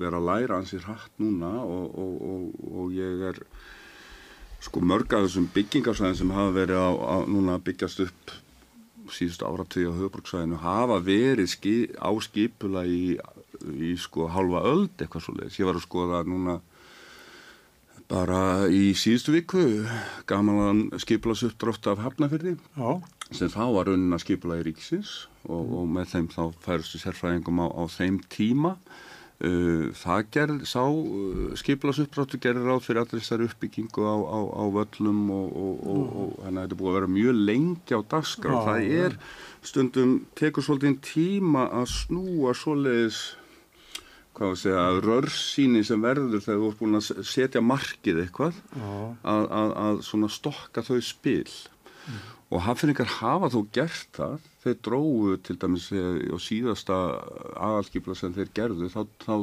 vera 0.00 0.18
að 0.18 0.28
læra 0.28 0.58
ansið 0.60 0.86
hratt 0.88 1.22
núna 1.22 1.52
og, 1.62 1.84
og, 1.98 2.14
og, 2.32 2.64
og 2.82 2.96
ég 2.96 3.26
er 3.32 3.40
sko 4.62 4.82
mörg 4.84 5.14
af 5.16 5.26
þessum 5.26 5.48
byggingarsæðin 5.54 6.18
sem 6.20 6.34
hafa 6.34 6.54
verið 6.54 6.82
á, 6.82 6.90
á 6.92 7.16
núna 7.26 7.58
byggjast 7.62 8.04
upp 8.06 8.34
síðustu 9.12 9.46
áratöyu 9.48 9.90
á 9.90 9.98
höfuborgsvæðinu 9.98 10.60
hafa 10.62 10.98
verið 11.02 11.48
ski, 11.50 11.76
á 11.98 12.10
skipula 12.22 12.84
í, 12.86 13.16
í 13.74 13.94
sko 14.00 14.28
halva 14.30 14.62
öld 14.70 14.94
eitthvað 15.02 15.26
svo 15.26 15.34
leiðis. 15.36 15.58
Ég 15.58 15.68
var 15.68 15.80
að 15.80 15.86
skoða 15.86 16.22
núna 16.28 16.60
bara 18.12 18.68
í 18.68 18.92
síðustu 18.98 19.34
viku 19.34 19.64
gaman 20.28 20.88
skipulaðs 21.00 21.46
uppdrátt 21.48 21.88
af 21.90 22.02
Hafnafjörði 22.04 22.56
sem 23.32 23.50
þá 23.52 23.64
var 23.72 23.88
raunin 23.88 24.14
að 24.14 24.24
skipula 24.26 24.60
í 24.60 24.66
ríksins 24.68 25.22
og, 25.48 25.72
og 25.80 25.88
með 25.90 26.12
þeim 26.14 26.28
þá 26.32 26.42
færustu 26.64 27.00
sérfræðingum 27.02 27.62
á, 27.64 27.66
á 27.72 27.82
þeim 27.90 28.20
tíma. 28.32 28.76
Uh, 29.42 29.88
það 29.98 30.26
gerð, 30.36 30.58
sá 30.70 30.82
uh, 30.86 31.46
skipulaðs 31.58 32.04
uppdráttu 32.04 32.38
gerði 32.42 32.62
ráð 32.62 32.84
fyrir 32.84 33.00
allir 33.02 33.22
þessari 33.24 33.48
uppbyggingu 33.48 34.04
á, 34.06 34.14
á, 34.22 34.38
á 34.54 34.64
völlum 34.70 35.22
og, 35.34 35.48
og, 35.58 35.80
og 35.90 36.34
þannig 36.44 36.60
að 36.60 36.66
þetta 36.68 36.78
búið 36.78 36.90
að 36.92 36.98
vera 37.00 37.12
mjög 37.16 37.40
lengi 37.50 37.98
á 37.98 38.00
dagskrá. 38.14 38.60
Það 38.68 38.90
er 39.02 39.16
stundum 39.66 40.12
tekur 40.38 40.66
svolítið 40.66 41.00
tíma 41.08 41.66
að 41.74 41.88
snúa 41.90 42.54
svoleiðis 42.54 43.22
hvað 44.36 44.52
að 44.52 44.60
segja, 44.62 44.84
rörsýni 45.04 45.82
sem 45.86 46.02
verður 46.02 46.44
þegar 46.44 46.60
þú 46.62 46.70
ert 46.70 46.80
búin 46.80 46.98
að 46.98 47.26
setja 47.28 47.62
markið 47.64 48.22
eitthvað 48.22 48.60
að, 48.78 49.44
að, 49.44 49.74
að 49.84 50.00
svona 50.06 50.30
stokka 50.32 50.84
þau 50.86 51.00
spil. 51.04 51.50
Mm. 52.06 52.22
Og 52.52 52.64
hafðingar 52.66 53.08
hafa 53.18 53.48
þó 53.52 53.60
gert 53.74 54.18
það. 54.18 54.48
Þeir 54.62 54.76
dróðu 54.86 55.36
til 55.46 55.56
dæmis 55.62 55.88
á 55.92 56.36
síðasta 56.42 56.98
aðalskipla 57.56 58.16
sem 58.18 58.34
þeir 58.36 58.52
gerðu 58.54 58.90
þá, 58.92 59.00
þá, 59.24 59.34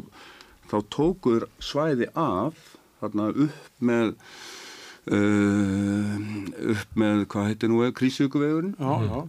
þá 0.70 0.78
tókuður 0.96 1.48
svæði 1.64 2.08
af 2.14 2.62
þarna 3.02 3.28
upp 3.48 3.84
með 3.90 4.14
uh, 5.16 6.16
upp 6.76 6.96
með 7.00 7.26
hvað 7.34 7.50
heitir 7.50 7.72
nú 7.72 7.82
krísjökuvegurinn 8.00 8.78
uh, 8.80 9.26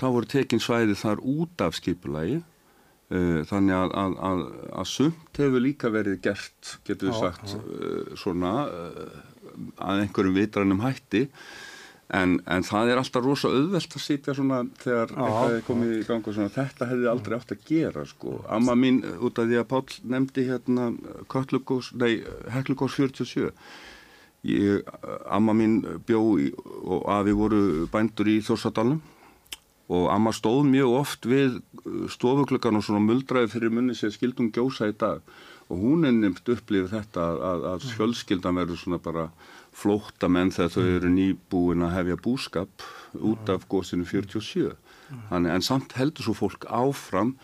þá 0.00 0.06
voru 0.08 0.30
tekin 0.30 0.62
svæði 0.62 0.98
þar 0.98 1.22
út 1.22 1.64
af 1.66 1.78
skipulagi. 1.78 2.40
Eh, 3.12 3.42
þannig 3.44 3.76
að, 3.76 3.90
að, 4.00 4.14
að, 4.26 4.42
að 4.80 4.86
sumt 4.88 5.38
hefur 5.38 5.60
líka 5.60 5.90
verið 5.92 6.16
gert, 6.24 6.70
getur 6.88 7.10
við 7.10 7.18
sagt, 7.20 7.52
já. 7.52 7.58
Uh, 7.60 8.14
svona 8.16 8.52
uh, 8.64 9.18
að 9.84 10.00
einhverjum 10.06 10.38
vitrannum 10.38 10.80
hætti 10.82 11.26
en, 12.14 12.34
en 12.50 12.66
það 12.66 12.90
er 12.92 13.00
alltaf 13.00 13.24
rosa 13.24 13.50
auðvelt 13.50 13.96
að 13.96 14.04
sitja 14.04 14.34
svona 14.36 14.60
þegar 14.82 15.14
já, 15.14 15.22
eitthvað 15.24 15.56
er 15.56 15.64
komið 15.68 15.94
í 15.96 16.04
gang 16.08 16.28
og 16.28 16.36
svona. 16.36 16.52
Þetta 16.54 16.90
hefði 16.90 17.08
aldrei 17.10 17.38
átt 17.38 17.54
að 17.54 17.64
gera 17.70 18.04
sko. 18.08 18.36
Amma 18.56 18.76
mín 18.78 19.00
út 19.18 19.40
af 19.40 19.48
því 19.50 19.58
að 19.60 19.70
Pál 19.72 19.82
nefndi 20.14 20.46
hérna 20.50 20.90
Köllugós, 21.32 21.90
nei 21.98 22.22
Heklugós 22.54 22.98
47 23.00 23.50
ég, 24.44 24.94
Amma 25.32 25.56
mín 25.56 25.80
bjó 26.06 26.22
í, 26.40 26.50
og 26.84 27.08
að 27.10 27.30
við 27.30 27.40
voru 27.40 27.64
bændur 27.92 28.30
í 28.30 28.38
Þórsadalum 28.44 29.02
og 29.94 30.06
amma 30.08 30.32
stóð 30.32 30.62
mjög 30.70 30.94
oft 30.96 31.26
við 31.28 31.58
stofuklökan 32.12 32.78
og 32.78 32.86
svona 32.86 33.02
muldraði 33.04 33.50
fyrir 33.52 33.72
munni 33.74 33.96
sem 33.96 34.12
skildum 34.12 34.48
gjósa 34.54 34.88
í 34.88 34.94
dag. 34.96 35.20
Og 35.68 35.80
hún 35.80 36.08
er 36.08 36.14
nefnt 36.16 36.48
upplifið 36.52 36.92
þetta 36.92 37.26
að, 37.34 37.66
að 37.72 37.84
fjölskyldan 37.96 38.56
verður 38.60 38.80
svona 38.80 39.00
bara 39.04 39.26
flótta 39.74 40.30
menn 40.30 40.52
þegar 40.54 40.72
þau 40.76 40.84
eru 40.96 41.10
nýbúin 41.10 41.84
að 41.84 41.96
hefja 41.98 42.20
búskap 42.24 42.88
út 43.18 43.50
af 43.50 43.66
góðsinu 43.70 44.06
47 44.06 44.74
Þannig, 45.28 45.52
en 45.52 45.64
samt 45.64 45.94
heldur 45.98 46.26
svo 46.26 46.34
fólk 46.36 46.64
áfram 46.72 47.34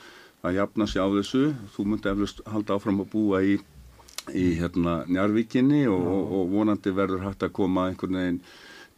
að 0.46 0.56
jafna 0.60 0.86
sig 0.88 1.02
á 1.02 1.08
þessu. 1.12 1.42
Þú 1.74 1.86
myndi 1.90 2.10
eflust 2.10 2.42
halda 2.48 2.76
áfram 2.76 3.02
að 3.04 3.10
búa 3.12 3.42
í, 3.44 3.58
í 4.32 4.46
hérna 4.60 5.00
Njarvíkinni 5.10 5.84
og, 5.90 6.00
og, 6.00 6.34
og 6.38 6.52
vonandi 6.54 6.94
verður 6.96 7.26
hægt 7.28 7.44
að 7.46 7.54
koma 7.60 7.88
einhvern 7.90 8.20
veginn 8.20 8.40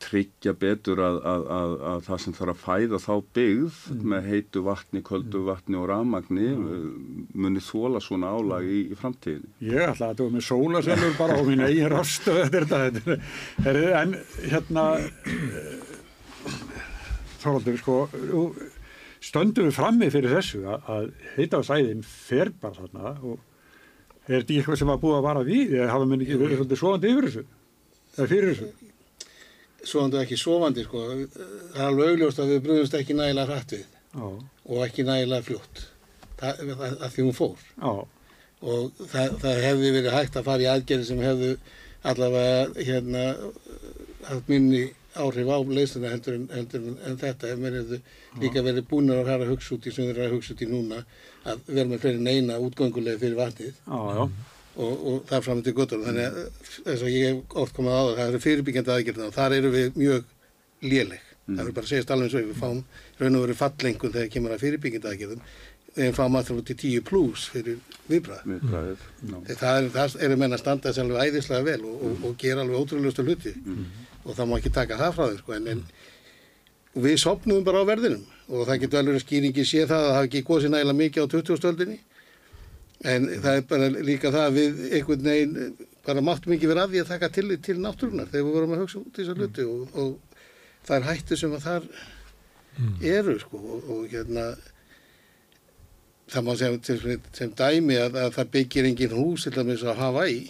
tryggja 0.03 0.53
betur 0.59 1.01
að, 1.03 1.19
að, 1.33 1.45
að, 1.57 1.75
að 1.93 2.03
það 2.09 2.21
sem 2.25 2.37
þarf 2.39 2.53
að 2.53 2.63
fæða 2.63 3.01
þá 3.05 3.13
byggð 3.39 3.79
mm. 3.93 4.03
með 4.13 4.29
heitu 4.33 4.65
vatni, 4.67 5.03
köldu 5.07 5.41
mm. 5.41 5.47
vatni 5.49 5.79
og 5.79 5.89
ramagni 5.91 6.49
mm. 6.51 6.91
muni 7.45 7.63
þóla 7.63 8.03
svona 8.03 8.33
álag 8.35 8.67
í, 8.67 8.83
í 8.93 8.99
framtíðin. 8.99 9.47
Ég 9.69 9.87
ætla 9.93 10.11
að 10.11 10.21
það 10.21 10.27
var 10.27 10.37
með 10.37 10.47
sólaselur 10.49 11.17
bara 11.21 11.39
á 11.39 11.43
mín 11.47 11.65
eigin 11.67 11.91
rastu 11.93 12.37
þetta, 12.41 12.83
þetta, 12.89 13.19
þetta, 13.69 13.87
en 14.03 14.17
hérna 14.53 14.87
þólaldur 17.43 17.81
sko 17.81 17.99
stöndum 19.23 19.69
við 19.69 19.77
frammi 19.77 20.11
fyrir 20.13 20.35
þessu 20.37 20.63
að 20.67 21.11
heita 21.37 21.63
á 21.63 21.67
sæðin 21.67 22.03
fer 22.07 22.51
bara 22.63 22.81
þarna 22.81 23.17
og 23.23 23.41
er 24.27 24.43
þetta 24.43 24.57
eitthvað 24.59 24.81
sem 24.81 24.91
var 24.91 25.03
búið 25.03 25.19
að 25.19 25.27
vara 25.27 25.45
við 25.47 25.77
eða 25.79 25.91
hafa 25.93 26.09
mér 26.11 26.25
ekki 26.25 26.39
verið 26.41 26.61
svolítið 26.61 26.81
svoandi 26.81 27.13
yfir 27.13 27.29
þessu 27.29 27.45
eða 28.17 28.29
fyrir 28.33 28.51
þessu? 28.53 28.92
Svoðandu 29.89 30.21
ekki 30.23 30.39
sofandi 30.41 30.85
sko. 30.87 31.03
það 31.75 31.81
er 31.81 31.87
alveg 31.89 32.13
augljóst 32.13 32.43
að 32.43 32.53
við 32.53 32.63
brúðumst 32.67 32.97
ekki 32.99 33.17
nægilega 33.19 33.49
hrætt 33.51 33.77
við 33.77 33.85
Ó. 34.13 34.27
og 34.69 34.83
ekki 34.87 35.07
nægilega 35.09 35.47
fljótt 35.47 35.85
það, 36.41 36.63
það, 36.79 36.97
það 37.03 37.15
því 37.17 37.27
hún 37.27 37.39
fór 37.39 37.69
Ó. 37.83 37.93
og 38.63 39.05
það, 39.13 39.37
það 39.43 39.63
hefði 39.67 39.93
verið 39.99 40.17
hægt 40.19 40.37
að 40.41 40.49
fara 40.51 40.67
í 40.67 40.71
aðgerði 40.73 41.09
sem 41.11 41.23
hefðu 41.27 41.53
allavega 42.13 42.85
hérna 42.89 43.25
haft 44.29 44.51
minni 44.51 44.83
áhrif 45.13 45.51
á 45.53 45.59
leysuna 45.61 46.13
heldur 46.15 46.39
en, 46.39 46.47
heldur 46.55 46.87
en 47.05 47.19
þetta 47.21 47.51
ef 47.53 47.59
mér 47.61 47.75
hefðu 47.81 47.99
líka 48.41 48.63
verið 48.65 48.87
búin 48.89 49.13
að 49.13 49.29
hæra 49.29 49.49
hugsa 49.51 49.75
út 49.77 49.87
í 49.87 49.93
sem 49.93 50.09
þeir 50.09 50.23
að 50.25 50.35
hugsa 50.39 50.55
út 50.55 50.63
í 50.65 50.69
núna 50.71 51.03
að 51.45 51.67
vera 51.69 51.91
með 51.91 52.05
fleiri 52.05 52.23
neina 52.23 52.57
útgöngulega 52.63 53.21
fyrir 53.21 53.37
vatnið 53.43 53.75
já 53.83 54.23
og, 54.77 54.93
og 54.93 55.19
það 55.29 55.37
er 55.39 55.45
fram 55.47 55.65
til 55.65 55.75
guttur 55.77 56.05
þannig 56.07 56.29
að 56.29 56.39
þess 56.85 57.03
að 57.03 57.13
ég 57.13 57.27
hef 57.29 57.57
oft 57.63 57.77
komað 57.77 57.99
á 57.99 58.03
það 58.03 58.15
það 58.19 58.31
eru 58.31 58.43
fyrirbyggjandi 58.47 58.95
aðgjörðina 58.95 59.29
og 59.29 59.37
þar 59.37 59.57
eru 59.59 59.73
við 59.75 59.99
mjög 59.99 60.31
léleg 60.83 61.27
mm. 61.27 61.59
það 61.59 61.67
er 61.67 61.75
bara 61.77 61.85
að 61.85 61.91
segja 61.91 62.07
alveg 62.15 62.29
eins 62.29 62.39
og 62.39 62.49
við 62.49 62.63
fáum 62.63 62.81
raun 63.21 63.37
og 63.39 63.45
veru 63.47 63.59
fallengun 63.59 64.15
þegar 64.17 64.33
kemur 64.37 64.55
að 64.55 64.65
fyrirbyggjandi 64.65 65.13
aðgjörðum 65.13 65.45
við 65.93 66.15
fáum 66.17 66.39
alltaf 66.39 66.63
til 66.71 66.79
10 66.81 67.05
pluss 67.05 67.49
fyrir 67.53 67.81
viðbræð 68.09 68.47
mm. 68.49 68.63
það 69.51 69.75
er, 69.75 69.91
það 69.93 70.17
er 70.25 70.37
menna 70.41 70.57
að 70.57 70.63
standa 70.65 70.89
þessi 70.89 71.05
alveg 71.05 71.27
æðislega 71.27 71.67
vel 71.69 71.83
og, 71.91 72.07
og, 72.09 72.15
og 72.31 72.39
gera 72.41 72.65
alveg 72.65 72.81
ótrúlega 72.81 73.27
hluti 73.27 73.53
mm. 73.59 73.83
og 74.25 74.39
það 74.39 74.49
má 74.49 74.57
ekki 74.57 74.73
taka 74.73 75.01
það 75.01 75.19
frá 75.19 75.27
þeim 75.27 75.43
sko, 75.43 75.59
en, 75.59 75.69
en 75.75 77.03
við 77.05 77.19
sopnum 77.21 77.67
bara 77.67 77.85
á 77.85 77.91
verðinum 77.93 78.25
og 78.53 78.65
það 78.69 78.81
getur 78.87 79.03
alveg 79.03 79.21
skýringi 79.25 79.67
sé 79.69 79.85
það 79.85 79.99
að 79.99 80.09
það 80.09 80.17
hafi 80.17 80.31
ekki 80.31 80.43
góð 80.49 80.65
sér 80.65 80.73
nægilega 80.73 81.01
mikið 81.03 81.25
á 81.25 81.33
20. 81.37 82.01
en 83.03 83.29
það 83.43 83.57
er 83.57 83.65
bara 83.71 83.89
líka 83.95 84.31
það 84.31 84.45
að 84.47 84.59
við 84.59 84.83
einhvern 84.99 85.29
veginn 85.29 85.89
bara 86.07 86.25
máttum 86.25 86.55
ekki 86.55 86.71
vera 86.71 86.87
að 86.87 86.95
því 86.95 87.03
að 87.03 87.13
taka 87.13 87.31
til, 87.35 87.47
til 87.63 87.79
náttúrunar 87.83 88.31
þegar 88.31 88.47
við 88.47 88.57
vorum 88.57 88.75
að 88.77 88.83
hugsa 88.83 89.01
út 89.01 89.17
í 89.17 89.23
þessar 89.23 89.41
hluti 89.41 89.67
og, 89.67 89.97
og 89.99 90.43
það 90.87 90.97
er 90.97 91.09
hættu 91.09 91.39
sem 91.39 91.57
að 91.57 91.65
þar 91.67 91.89
mm. 92.77 92.95
eru 93.13 93.39
sko 93.43 93.63
og, 93.63 93.89
og 93.95 94.05
hérna 94.11 94.47
það 96.33 96.47
má 96.47 96.53
segja 96.59 96.83
sem, 96.89 97.25
sem 97.39 97.55
dæmi 97.59 97.99
að, 98.01 98.19
að 98.25 98.37
það 98.39 98.53
byggir 98.57 98.91
engin 98.91 99.17
hús 99.17 99.47
til 99.47 99.55
dæmis 99.57 99.87
hafa 99.87 100.29
í 100.31 100.45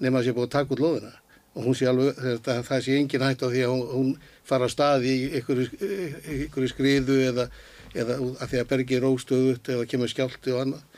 nema 0.00 0.20
að 0.20 0.28
sé 0.28 0.36
búið 0.36 0.48
að 0.48 0.54
taka 0.56 0.76
út 0.76 0.84
loðina 0.84 1.14
og 1.50 1.66
hún 1.66 1.74
sé 1.74 1.88
alveg, 1.90 2.18
það, 2.46 2.62
það 2.68 2.84
sé 2.86 2.96
engin 2.98 3.26
hætt 3.26 3.42
á 3.42 3.48
því 3.50 3.64
að 3.66 3.72
hún, 3.74 3.86
hún 3.90 4.10
fara 4.46 4.68
að 4.68 4.74
staði 4.76 5.14
í 5.14 5.24
einhverju 5.40 6.70
skriðu 6.70 7.18
eða, 7.26 7.48
eða 7.94 8.18
að 8.38 8.52
því 8.52 8.60
að 8.62 8.70
bergi 8.70 9.00
róstöðut 9.02 9.72
eða 9.74 9.88
kemur 9.90 10.12
skjálti 10.12 10.54
og 10.54 10.62
annað 10.64 10.89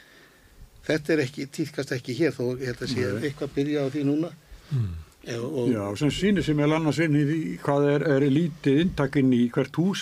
þetta 0.86 1.14
er 1.14 1.24
ekki, 1.26 1.46
týðkast 1.56 1.94
ekki 1.96 2.18
hér 2.18 2.36
þó 2.36 2.44
ég 2.52 2.68
held 2.70 2.84
að 2.84 2.92
sé 2.92 3.06
Nei. 3.06 3.24
eitthvað 3.28 3.48
að 3.48 3.56
byrja 3.56 3.84
á 3.84 3.86
því 3.94 4.04
núna 4.08 4.30
mm. 4.70 4.92
Eða, 5.22 5.46
og, 5.46 5.66
Já, 5.70 5.82
sem 6.00 6.10
sýnir 6.10 6.42
sem 6.42 6.58
er 6.58 6.72
annars 6.74 6.98
inn 7.04 7.14
í 7.14 7.24
hvað 7.62 7.84
er, 7.92 8.04
er 8.16 8.24
lítið 8.26 8.80
intakinn 8.82 9.28
í 9.36 9.44
hvert 9.54 9.76
hús 9.78 10.00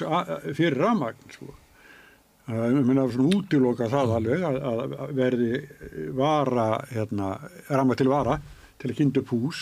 fyrir 0.56 0.78
ramagn 0.80 1.34
sko. 1.34 1.50
ég 2.48 2.78
minna 2.78 3.04
að 3.04 3.18
svona 3.18 3.34
útiloka 3.36 3.90
það 3.92 4.14
alveg 4.16 4.46
að, 4.48 4.56
að 4.70 5.12
verði 5.18 5.50
vara 6.16 6.70
hérna, 6.94 7.34
ramagn 7.68 8.00
til 8.00 8.08
vara 8.08 8.38
til 8.80 8.90
að 8.90 8.96
kynna 9.02 9.20
upp 9.20 9.34
hús 9.36 9.60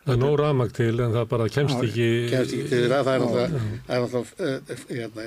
Það 0.00 0.14
er 0.14 0.20
nóg 0.20 0.36
ramagn 0.40 0.76
til 0.76 0.92
en 1.04 1.16
það 1.16 1.26
bara 1.32 1.48
kemst 1.52 1.80
ekki 1.80 2.10
kemst 2.28 2.54
ekki 2.56 2.68
til 2.68 2.84
það, 2.88 3.08
það 3.08 3.14
er 3.14 3.24
náttúrulega 3.24 4.44
eh, 4.44 4.84
hérna, 4.90 5.26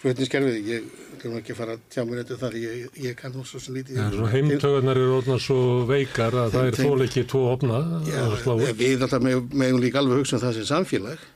flutniskerfið, 0.00 0.68
ég 0.70 0.86
glem 1.20 1.36
ekki 1.40 1.54
að 1.54 1.58
fara 1.58 1.74
að 1.76 1.82
tjá 1.92 2.04
mér 2.08 2.22
eitthvað 2.22 2.42
þar, 2.44 2.56
ég, 2.62 2.84
ég 3.04 3.16
kann 3.18 3.34
þú 3.34 3.42
svo 3.48 3.60
sem 3.60 3.76
lítið. 3.76 3.98
Ja, 4.00 4.28
heimtögunar 4.32 5.00
eru 5.00 5.16
orðna 5.18 5.36
svo 5.42 5.58
veikar 5.88 6.36
að 6.44 6.54
það 6.54 6.70
er 6.70 6.78
þól 6.80 7.04
ekki 7.04 7.26
tvo 7.28 7.42
opna 7.50 7.80
já, 8.08 8.20
að 8.24 8.36
slá 8.44 8.54
upp. 8.56 8.80
Við 8.80 9.04
alltaf 9.06 9.26
meðum 9.26 9.82
líka 9.82 10.00
alveg 10.00 10.22
hugsa 10.22 10.38
um 10.38 10.44
það 10.44 10.56
sem 10.56 10.68
samfélag 10.70 11.26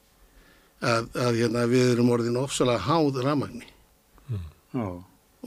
að, 0.81 1.11
að 1.27 1.41
hérna, 1.43 1.67
við 1.71 1.93
erum 1.95 2.13
orðin 2.17 2.41
ofsalega 2.41 2.85
háð 2.87 3.21
ramagni 3.25 3.69
mm. 4.33 4.97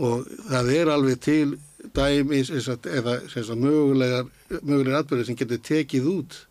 og 0.06 0.30
það 0.50 0.72
er 0.78 0.94
alveg 0.94 1.22
til 1.26 1.58
dæmis 1.98 2.52
eða 2.54 3.58
mögulegar 3.58 4.28
mögulegar 4.62 5.02
atbyrðir 5.02 5.30
sem 5.30 5.40
getur 5.40 5.62
tekið 5.64 6.10
út 6.14 6.42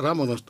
ramagnast 0.00 0.48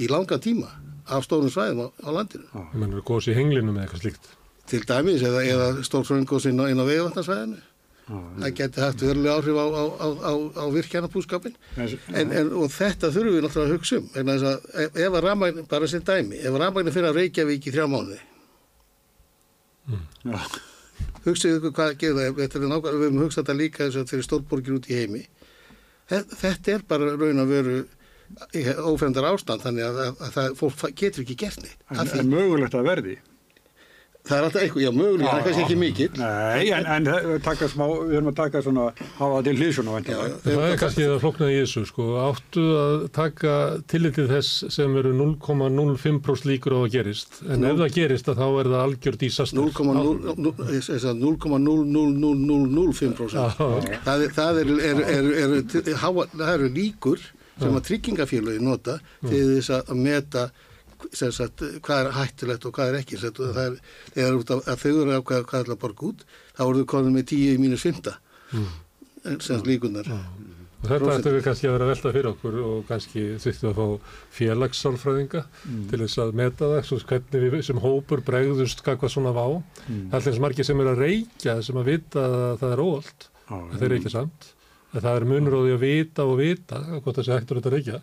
í 0.00 0.08
langa 0.10 0.38
tíma 0.42 0.70
af 1.06 1.26
stórum 1.26 1.50
svæðum 1.50 1.86
á, 1.86 1.86
á 1.90 2.08
landinu. 2.14 2.46
Það 2.52 2.78
mennur 2.78 3.04
góðs 3.06 3.28
í 3.28 3.36
henglinum 3.36 3.76
eða 3.76 3.86
eitthvað 3.86 4.04
slíkt. 4.06 4.30
Til 4.70 4.82
dæmis 4.88 5.22
eða, 5.26 5.42
eða 5.48 5.68
stórfröngos 5.86 6.46
inn 6.50 6.60
á, 6.62 6.66
á 6.70 6.84
veiðvatnarsvæðinu. 6.86 7.60
Það 8.12 8.54
getur 8.58 8.82
haft 8.82 9.02
verulega 9.06 9.34
áhrif 9.38 9.58
á, 9.62 9.66
á, 9.72 9.84
á, 9.86 10.08
á, 10.26 10.32
á 10.58 10.64
virkjarnabúskapin 10.74 11.54
en, 11.78 12.32
en, 12.34 12.50
og 12.58 12.66
þetta 12.74 13.12
þurfum 13.14 13.36
við 13.36 13.44
náttúrulega 13.46 13.68
að 13.68 13.76
hugsa 13.76 14.00
um 14.00 14.08
vegna 14.12 14.34
þess 14.34 14.48
að 14.50 14.82
ef, 14.82 14.98
ef 15.06 15.16
að 15.16 15.24
rafmagnin, 15.28 15.68
bara 15.70 15.88
sem 15.88 16.02
dæmi, 16.02 16.40
ef 16.42 16.58
rafmagnin 16.58 16.96
fyrir 16.96 17.08
að 17.12 17.20
Reykjavík 17.20 17.68
í 17.70 17.72
þrjá 17.76 17.86
mánuði 17.92 18.18
Já. 20.26 20.36
hugsaðu 21.24 21.60
ykkur 21.60 21.74
hvað 21.78 21.96
gerir 22.02 22.18
það, 22.18 22.42
þetta 22.42 22.60
er 22.60 22.68
nákvæmlega, 22.74 22.98
við 22.98 23.06
höfum 23.06 23.22
hugsað 23.22 23.42
þetta 23.44 23.58
líka 23.62 23.84
þess 23.86 24.02
að 24.02 24.12
fyrir 24.12 24.28
stórborgir 24.28 24.76
út 24.76 24.90
í 24.90 24.98
heimi 24.98 25.24
þetta, 26.12 26.74
er 26.74 26.86
bara 26.90 27.14
raun 27.14 27.42
að 27.46 27.54
veru 27.54 27.80
ófremdar 28.92 29.30
ástand 29.30 29.62
þannig 29.62 29.88
að, 29.88 30.00
að, 30.08 30.22
að 30.26 30.36
það, 30.36 30.54
fólk 30.58 30.96
getur 30.98 31.24
ekki 31.24 31.38
gert 31.46 31.62
neitt 31.62 31.78
En, 31.92 32.08
en 32.18 32.32
mögulegt 32.32 32.74
að 32.76 32.88
verði. 32.88 33.16
Það 34.22 34.36
er 34.38 34.44
alltaf 34.46 34.62
eitthvað, 34.62 34.82
já 34.84 34.90
mögulega, 34.94 35.30
það 35.32 35.38
er 35.38 35.44
kannski 35.46 35.62
ekki 35.66 35.76
mikill 35.82 36.12
Nei, 36.20 36.66
en, 36.76 36.84
en 36.94 37.02
það- 37.10 37.24
taka 37.42 37.66
smá, 37.72 37.82
við 37.90 38.12
erum 38.18 38.28
að 38.30 38.36
taka 38.38 38.58
svona, 38.62 38.84
hafa 39.18 39.32
það 39.34 39.44
til 39.48 39.56
hlýsuna, 39.58 39.90
Já. 40.06 40.18
Það 40.44 40.62
er 40.68 40.76
kannski 40.82 41.02
það 41.08 41.18
flóknaði 41.24 41.56
í 41.56 41.58
þessu 41.62 41.82
sko. 41.90 42.04
Áttu 42.22 42.64
að 42.82 42.94
taka 43.18 43.54
tillitið 43.92 44.26
þess 44.36 44.50
sem 44.76 44.90
eru 45.02 45.12
0,05% 45.18 46.46
líkur 46.52 46.72
á 46.76 46.78
að 46.84 46.92
gerist. 46.94 47.32
En 47.50 47.66
ef 47.66 47.74
það 47.82 47.90
gerist 47.98 48.26
að 48.30 48.38
þá 48.42 48.46
er 48.62 48.66
það 48.72 48.82
algjör 48.86 49.16
dísastur. 49.24 49.58
0,00005% 52.12 53.32
það, 54.04 54.22
er- 54.22 54.32
það 54.36 54.58
eru 54.62 54.76
er, 54.80 55.00
er, 55.02 55.24
er, 55.42 55.50
er, 56.48 56.60
líkur 56.72 57.18
sem 57.60 57.74
að 57.76 57.84
tryggingafélagi 57.88 58.60
nota 58.64 58.94
til 59.26 59.42
þess 59.58 59.70
að 59.82 59.94
meta 59.98 60.46
sagt, 61.12 61.64
hvað 61.82 62.06
er 62.06 62.14
hættulegt 62.16 62.66
og 62.68 62.76
hvað 62.76 62.92
er 62.92 63.00
ekki. 63.02 63.18
Sem 63.18 63.30
sagt, 63.30 63.42
og 63.42 63.52
það 63.56 63.68
er, 63.68 63.76
þegar 64.14 64.40
út 64.40 64.54
af, 64.54 64.64
að 64.66 64.80
þau 64.84 64.90
eru 64.92 65.16
að 65.16 65.26
hvað, 65.28 65.58
er 65.60 65.74
að 65.74 65.82
borga 65.82 66.08
út 66.12 66.24
þá 66.56 66.64
eru 66.68 66.82
þau 66.82 66.90
komin 66.94 67.16
með 67.18 67.28
10 67.34 67.52
í 67.52 67.60
mínus 67.62 67.86
5 67.86 68.02
sem 69.32 69.38
sagt 69.46 69.68
líkunar 69.70 70.10
Og 70.82 70.88
Þetta 70.90 71.12
ættum 71.14 71.34
við 71.36 71.44
kannski 71.46 71.68
að 71.68 71.74
vera 71.76 71.84
að 71.86 71.90
velta 71.92 72.10
fyrir 72.10 72.28
okkur 72.32 72.54
og 72.58 72.78
kannski 72.88 73.20
þurftum 73.38 73.68
að 73.68 73.76
fá 73.76 74.14
félagssálfræðinga 74.34 75.42
til 75.92 76.00
þess 76.00 76.22
að 76.24 76.32
meta 76.40 76.70
það, 76.72 76.80
svo 76.88 76.98
hvernig 77.06 77.52
við 77.54 77.62
sem 77.68 77.82
hópur 77.84 78.22
bregðust 78.26 78.82
hvað 78.82 79.04
svona 79.14 79.30
vá. 79.36 79.44
Það 79.86 80.16
er 80.16 80.16
allins 80.18 80.40
margir 80.42 80.66
sem 80.66 80.82
eru 80.82 80.94
að 80.96 81.04
reykja 81.04 81.54
sem 81.62 81.78
að 81.78 81.92
vita 81.92 82.24
að 82.26 82.56
það 82.64 82.74
er 82.74 82.82
óvald, 82.82 83.28
Já, 83.46 83.54
en 83.60 83.78
þeir 83.78 83.94
reykja 83.94 84.14
samt. 84.16 84.48
En 84.92 85.00
það 85.00 85.14
er 85.16 85.24
munur 85.24 85.54
á 85.56 85.60
því 85.64 85.70
að 85.72 85.80
vita 85.86 86.24
og 86.28 86.34
vita 86.36 86.78
hvort 87.00 87.16
það 87.16 87.24
sé 87.24 87.32
hættur 87.38 87.58
þetta 87.58 87.70
að 87.70 87.74
reykja. 87.78 87.98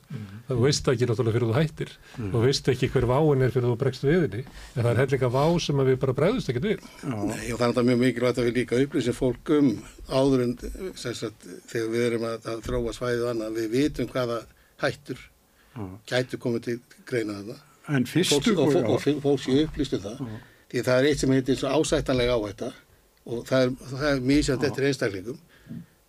Það 0.48 0.56
þú 0.58 0.64
veist 0.66 0.88
ekki 0.90 1.08
náttúrulega 1.10 1.36
fyrir 1.38 1.50
þú 1.52 1.58
hættir. 1.60 1.92
Þú 2.18 2.40
veist 2.42 2.70
ekki 2.74 2.88
hver 2.96 3.06
váin 3.12 3.44
er 3.46 3.52
fyrir 3.54 3.68
þú 3.70 3.76
bregst 3.84 4.06
við 4.08 4.24
henni. 4.24 4.42
En 4.74 4.82
það 4.82 4.90
er 4.96 5.02
hellinga 5.04 5.30
vá 5.36 5.44
sem 5.62 5.82
að 5.84 5.92
við 5.92 6.00
bara 6.02 6.16
bregðust 6.18 6.50
ekkert 6.50 6.66
við. 6.66 6.88
Nei, 7.06 7.44
og 7.54 7.60
það 7.60 7.66
er 7.68 7.70
þetta 7.70 7.84
mjög 7.90 8.00
mikilvægt 8.02 8.42
að 8.42 8.48
við 8.50 8.58
líka 8.58 8.80
upplýsum 8.86 9.18
fólk 9.20 9.52
um 9.60 9.70
áður 10.10 10.44
en 10.48 10.56
sem 10.98 11.14
sagt, 11.22 11.46
þegar 11.70 11.92
við 11.94 12.06
erum 12.08 12.26
að, 12.32 12.50
að 12.56 12.64
þróa 12.66 12.96
svæðið 12.98 13.22
og 13.28 13.32
annað, 13.36 13.60
við 13.60 13.70
vitum 13.78 14.10
hvaða 14.16 14.40
hættur 14.82 15.22
Já. 15.78 15.84
gætu 16.10 16.40
komið 16.42 16.66
til 16.72 16.78
greina 17.06 17.38
þarna 17.38 17.60
En 18.00 18.06
fyrstu, 18.10 18.56
og, 18.58 18.74
og, 18.76 18.90
og 18.96 19.02
fólk- 19.06 19.22
fólk 19.24 19.42
sé 19.46 19.60
upplýst 19.68 19.94
um 19.98 20.02
það 20.08 20.18
því 20.70 20.82
að 20.82 20.88
það 20.90 20.98
er 21.00 21.08
eitt 21.10 21.22
sem 21.22 21.32
heitir 21.38 21.58
svo 21.62 21.70
ásættanlega 21.78 22.36
áhætta 22.38 22.72
og 23.30 23.46
það 23.46 23.62
er, 23.62 23.72
það 23.94 24.10
er 24.10 24.20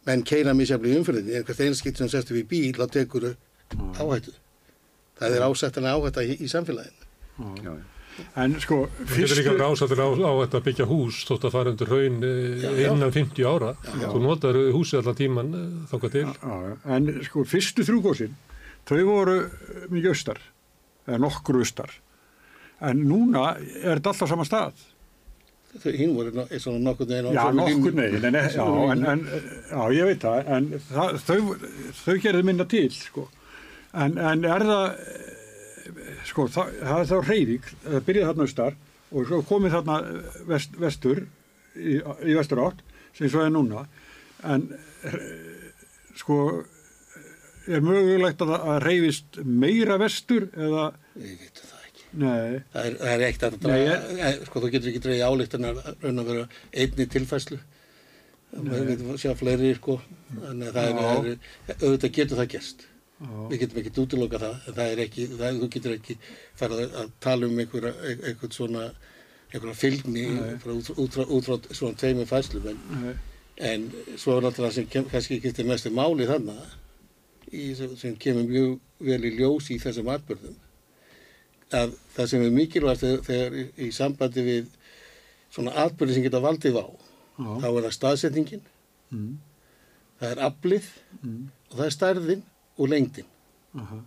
menn 0.08 0.22
keira 0.26 0.54
mísjöfli 0.56 0.96
umfyrðinni 1.00 1.36
en 1.40 1.44
hvert 1.48 1.60
einskipt 1.66 2.00
sem 2.00 2.08
sestur 2.08 2.38
við 2.40 2.46
bíl 2.52 2.72
þá 2.78 2.86
tekur 2.98 3.30
áhættu 4.00 4.32
það 5.20 5.36
er 5.36 5.44
ásættanlega 5.46 5.96
áhætta 6.00 6.24
í, 6.24 6.36
í 6.40 6.48
samfélaginu 6.48 7.08
Já, 7.64 7.72
en 8.36 8.54
sko, 8.60 8.82
líka 9.00 9.14
fyrstu, 9.14 9.42
verið 9.46 9.62
ásættur 9.64 10.00
á, 10.04 10.08
á 10.12 10.32
þetta 10.42 10.58
að 10.58 10.64
byggja 10.66 10.86
hús 10.90 11.20
þótt 11.28 11.46
að 11.48 11.54
fara 11.54 11.70
undir 11.72 11.88
raun 11.88 12.18
Já, 12.20 12.68
já. 12.76 12.90
innan 12.90 13.12
50 13.14 13.46
ára. 13.48 13.70
Þú 13.94 14.20
notar 14.20 14.58
húsið 14.74 14.98
allan 15.00 15.16
tíman 15.16 15.54
þáka 15.88 16.10
til. 16.12 16.26
já, 16.28 16.56
já, 16.66 16.74
en 16.96 17.08
sko, 17.24 17.44
fyrstu 17.48 17.86
þrjú 17.88 18.02
gósin, 18.04 18.34
þau 18.90 19.00
voru 19.08 19.36
eh, 19.46 19.86
mikið 19.88 20.10
austar, 20.12 20.42
eða 21.06 21.20
nokkur 21.24 21.60
austar. 21.62 21.94
En 22.84 23.00
núna 23.08 23.54
er 23.60 24.00
þetta 24.02 24.12
alltaf 24.12 24.28
sama 24.34 24.44
stað. 24.48 24.84
Hinn 25.84 26.14
voru 26.16 26.44
svona 26.58 26.80
nokkur 26.82 27.06
neginn 27.10 27.36
Já, 27.36 27.44
nokkur 27.54 27.94
neginn, 27.94 28.24
en, 28.26 28.38
já, 28.50 28.64
en, 28.92 29.04
en, 29.12 29.20
já, 29.70 29.82
ég 29.94 30.08
veit 30.10 30.24
það, 30.24 30.50
en 30.56 30.70
það, 30.90 31.18
þau, 31.28 31.38
þau 32.00 32.16
gerðu 32.24 32.46
minna 32.48 32.66
til, 32.70 32.88
sko. 32.94 33.26
En, 33.94 34.18
en 34.18 34.46
er 34.50 34.66
það, 34.66 34.86
sko, 36.30 36.48
það, 36.50 36.74
það 36.82 37.04
er 37.04 37.10
þá 37.12 37.30
reyðík, 37.30 37.70
það 37.86 38.04
byrjaði 38.08 38.30
þarna 38.32 38.48
austar 38.48 38.78
og 39.10 39.30
svo 39.30 39.40
komið 39.46 39.76
þarna 39.78 39.98
vest, 40.50 40.76
vestur, 40.82 41.24
í, 41.74 41.96
í 42.02 42.36
vestur 42.38 42.64
átt, 42.66 42.84
sem 43.18 43.30
svo 43.30 43.46
er 43.46 43.54
núna, 43.54 43.86
en 44.46 44.68
sko, 46.18 46.38
er 47.70 47.82
mögulegt 47.84 48.42
að 48.42 48.56
það 48.56 48.80
reyfist 48.86 49.42
meira 49.46 49.98
vestur 50.02 50.50
eða, 50.54 50.90
Ég 51.20 51.36
veit 51.44 51.62
það. 51.62 51.79
Nei, 52.12 52.60
Það 52.72 52.86
er, 52.86 52.94
það 53.00 53.12
er 53.14 53.24
eitt 53.26 53.42
að 53.46 53.58
draga, 53.62 54.30
sko 54.46 54.60
þú 54.64 54.70
getur 54.74 54.90
ekki 54.90 55.02
dreigja 55.04 55.28
álíktanar 55.30 55.80
raun 56.02 56.18
að 56.22 56.30
vera 56.32 56.48
einni 56.74 57.06
tilfæslu. 57.06 57.58
Við 58.50 58.86
veitum 58.88 59.12
að 59.14 59.20
sjá 59.22 59.34
fleiri, 59.38 59.74
sko, 59.78 60.00
að 60.42 60.64
það 60.74 60.88
er, 60.90 61.36
auðvitað 61.80 62.14
getur 62.16 62.40
það 62.40 62.48
gerst. 62.56 62.86
já, 63.20 63.28
Við 63.50 63.60
getum 63.62 63.78
ekki 63.82 63.92
útiloka 64.02 64.38
það, 64.42 64.54
en 64.66 64.74
það 64.80 64.90
er 64.94 65.02
ekki, 65.04 65.26
það, 65.38 65.58
þú 65.62 65.68
getur 65.76 65.94
ekki 65.98 66.16
farið 66.58 66.80
að- 66.84 66.94
að 67.04 67.10
tala 67.20 67.46
um 67.46 67.58
einhverja, 67.62 67.92
einhvern 68.30 68.52
svona, 68.56 68.84
einhverja 69.52 69.74
fylgni 69.76 70.24
út, 70.96 71.18
frá, 71.46 71.58
svona 71.76 71.94
tveimur 72.00 72.26
fæslum, 72.26 72.66
en, 72.72 72.80
en 73.70 73.86
svo 74.16 74.36
er 74.38 74.42
náttúrulega 74.48 74.72
sem 74.72 74.86
kem, 74.86 75.04
kannski 75.12 75.38
til 75.52 75.66
mestu 75.68 75.90
máli 75.94 76.26
þannig, 76.26 76.74
í, 77.52 77.74
sem, 77.76 77.94
sem 77.96 78.16
kemur 78.16 78.48
mjög 78.50 78.78
vel 79.00 79.20
í 79.28 79.34
ljós 79.36 79.70
í 79.70 79.78
þessum 79.82 80.08
atbyrðum, 80.16 80.56
að 81.76 81.94
það 82.16 82.28
sem 82.32 82.44
er 82.46 82.54
mikilvægt 82.54 83.04
þegar, 83.04 83.22
þegar 83.28 83.56
í, 83.60 83.64
í 83.86 83.90
sambandi 83.94 84.44
við 84.46 84.70
svona 85.54 85.74
atbyrði 85.84 86.16
sem 86.16 86.26
geta 86.26 86.42
valdið 86.42 86.78
á, 86.80 86.86
þá 87.40 87.66
já, 87.66 87.70
er 87.70 87.84
það 87.86 87.96
staðsetningin, 87.96 88.62
mm, 89.10 89.30
það 90.20 90.34
er 90.34 90.42
aflið 90.50 90.88
mm, 91.22 91.44
og 91.70 91.76
það 91.78 91.86
er 91.86 91.94
stærðin 91.96 92.42
og 92.76 92.90
lengdin. 92.92 93.30
aha, 93.76 94.00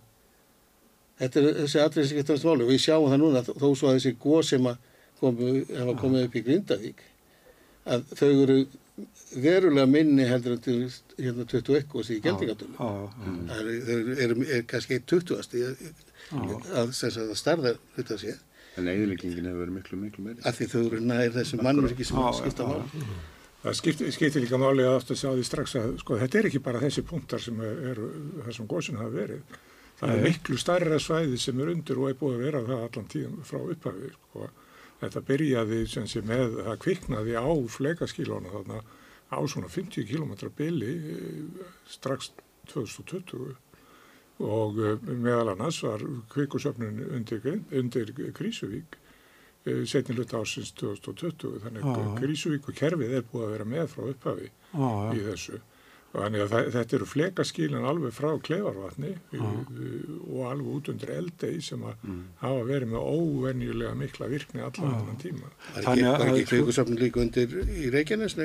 Þetta 1.14 1.40
er 1.40 1.58
þessi 1.62 1.78
atrið 1.78 2.06
sem 2.08 2.18
getur 2.18 2.40
máli 2.42 2.64
og 2.64 2.70
við 2.72 2.80
sjáum 2.82 3.10
það 3.12 3.20
núna 3.22 3.42
þó 3.46 3.68
svo 3.78 3.90
að 3.90 3.98
þessi 4.00 4.14
góð 4.18 4.40
sem 4.48 4.64
komu, 5.20 5.50
hafa 5.78 5.92
komið 6.00 6.24
upp 6.26 6.34
í 6.34 6.42
Grindavík 6.48 7.04
að 7.84 8.08
þau 8.18 8.30
eru 8.32 8.56
verulega 9.44 9.86
minni 9.90 10.26
heldur 10.26 10.56
en 10.56 10.64
til 10.64 10.80
hérna 11.18 11.46
21 11.50 11.86
góðs 11.92 12.10
í 12.14 12.18
Geldingatölu. 12.22 12.74
já, 12.74 12.88
já, 12.88 13.36
Það 13.50 13.60
eru, 13.60 13.76
eru, 13.94 14.16
eru, 14.26 14.46
er 14.56 14.66
kannski 14.70 14.98
20 14.98 15.38
að, 16.34 16.92
sem 16.96 17.10
sagt 17.14 17.30
að 17.30 17.38
starða 17.40 17.74
hluta 17.96 18.18
sér 18.20 18.42
En 18.74 18.88
eðlingin 18.90 19.46
hefur 19.46 19.60
verið 19.62 19.74
miklu, 19.76 19.98
miklu 20.00 20.24
meiri. 20.24 20.42
af 20.42 20.56
því 20.58 20.66
þau 20.72 20.80
eru 20.88 21.00
nær 21.06 21.30
þessum 21.36 21.60
mannverki 21.62 22.06
sem 22.08 22.18
Já, 22.18 22.32
skipta 22.40 22.64
já, 22.64 22.70
máli. 22.72 23.04
Það 23.64 23.76
skiptir, 23.78 24.10
skiptir 24.12 24.42
líka 24.42 24.58
máli 24.60 24.82
að 24.84 24.96
aftur 24.98 25.16
sjá 25.20 25.28
því 25.30 25.44
strax 25.46 25.76
að 25.80 25.92
sko, 26.02 26.18
þetta 26.20 26.38
er 26.40 26.48
ekki 26.50 26.60
bara 26.64 26.80
þessi 26.82 27.04
punktar 27.06 27.40
sem 27.40 27.60
eru 27.64 28.08
þessum 28.48 28.66
góðsinn 28.68 28.98
hafa 28.98 29.14
verið. 29.14 29.54
Það 30.00 30.10
er 30.16 30.26
miklu 30.26 30.58
stærra 30.58 30.98
svæði 31.00 31.38
sem 31.38 31.60
er 31.62 31.70
undir 31.72 32.00
og 32.02 32.10
er 32.10 32.18
búið 32.18 32.34
að 32.34 32.44
vera 32.48 32.64
það 32.66 32.82
allan 32.88 33.08
tíðan 33.14 33.46
frá 33.46 33.60
upphafi. 33.62 34.10
Sko. 34.18 34.50
Þetta 35.04 35.22
byrjaði 35.30 35.80
sem 35.94 36.10
sé 36.10 36.24
með 36.26 36.58
að 36.64 36.80
kviknaði 36.84 37.38
á 37.38 37.46
fleikaskílónu 37.78 38.52
þarna 38.52 38.82
á 39.30 39.38
svona 39.48 39.70
50 39.70 40.10
km 40.10 40.34
bili 40.58 40.90
eh, 41.14 41.70
strax 41.94 42.32
2020 42.74 43.54
og 44.42 44.80
eh, 44.82 45.08
meðal 45.14 45.54
annars 45.54 45.82
var 45.84 46.02
kvikusöfnun 46.34 47.02
undir, 47.14 47.48
undir 47.70 48.14
Krísuvík 48.34 48.98
setni 49.88 50.12
hluta 50.12 50.42
ásins 50.44 50.74
2020 50.76 51.62
þannig 51.62 51.86
að. 51.88 52.08
Krísuvík 52.20 52.66
og 52.68 52.76
kerfið 52.76 53.14
er 53.16 53.22
búið 53.30 53.46
að 53.46 53.54
vera 53.54 53.68
með 53.68 53.86
frá 53.94 54.02
upphafi 54.10 54.50
já, 54.50 54.88
í 55.14 55.22
já, 55.22 55.28
þessu 55.30 55.60
þannig 56.14 56.42
að 56.44 56.50
það, 56.54 56.66
þetta 56.74 56.96
eru 56.98 57.06
flekaskílin 57.10 57.86
alveg 57.90 58.12
frá 58.14 58.28
kleifarvatni 58.46 59.12
og 60.30 60.40
alveg 60.50 60.68
út 60.76 60.90
undir 60.92 61.10
eldei 61.16 61.54
sem 61.64 61.82
að 61.88 62.04
hafa 62.42 62.60
verið 62.68 62.92
með 62.92 63.06
óvenjulega 63.10 63.94
mikla 63.98 64.28
virkni 64.30 64.62
allan 64.64 65.18
tíma. 65.22 65.50
Það 65.74 65.74
er 65.74 65.80
ekki, 65.80 65.86
Þannig 65.88 66.06
að- 66.10 66.18
var 66.18 66.30
ekki 66.30 66.44
sko- 66.44 66.50
kveikusöfn 66.54 66.98
líka 67.00 67.20
undir 67.24 67.56
í 67.64 67.90
Reykjanes? 67.94 68.36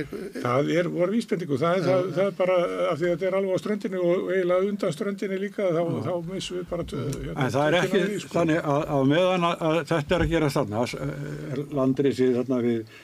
Það 0.44 0.72
er, 0.80 0.90
voru 0.96 1.12
vísbendingu, 1.18 1.60
það 1.62 1.78
er, 1.78 1.84
það, 1.90 2.10
það 2.18 2.26
er 2.26 2.36
bara 2.40 2.58
af 2.90 2.98
því 3.00 3.06
að 3.06 3.14
þetta 3.14 3.28
er 3.30 3.38
alveg 3.40 3.54
á 3.54 3.60
ströndinni 3.64 4.00
og 4.02 4.32
eiginlega 4.34 4.70
undan 4.74 4.96
ströndinni 4.98 5.40
líka 5.46 5.70
þá, 5.70 5.82
þá 6.10 6.14
missum 6.34 6.58
við 6.58 6.66
bara 6.70 6.84
hérna, 6.90 7.36
En 7.46 7.54
það 7.54 7.68
er 7.68 7.80
ekki 7.84 8.20
sko. 8.26 8.34
þannig 8.40 8.64
að, 8.64 8.82
að 8.98 9.06
meðan 9.14 9.48
að, 9.50 9.62
að 9.70 9.80
þetta 9.94 10.16
er 10.20 10.26
að 10.26 10.34
gera 10.34 10.50
þarna, 10.58 10.84
er 11.54 11.64
landrisið 11.80 12.36
þarna 12.40 12.62
við 12.66 12.98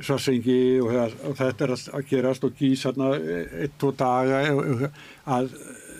Svarsengi 0.00 0.80
og, 0.80 0.92
og 1.28 1.36
þetta 1.36 1.66
er 1.66 1.74
að, 1.74 1.86
gerast 2.08 2.44
og 2.48 2.56
gís 2.56 2.84
þarna 2.86 3.12
eitt, 3.12 3.74
tvo 3.80 3.92
daga 3.92 4.40
að 5.28 5.50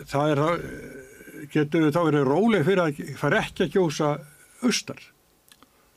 það 0.09 0.33
er 0.33 0.43
að 0.47 0.67
getur 1.53 1.91
þá 1.93 2.01
verið 2.07 2.29
róleg 2.29 2.65
fyrir 2.67 2.85
að 2.87 3.03
fara 3.21 3.43
ekki 3.45 3.67
að 3.67 3.77
gjósa 3.77 4.13
austar. 4.63 5.03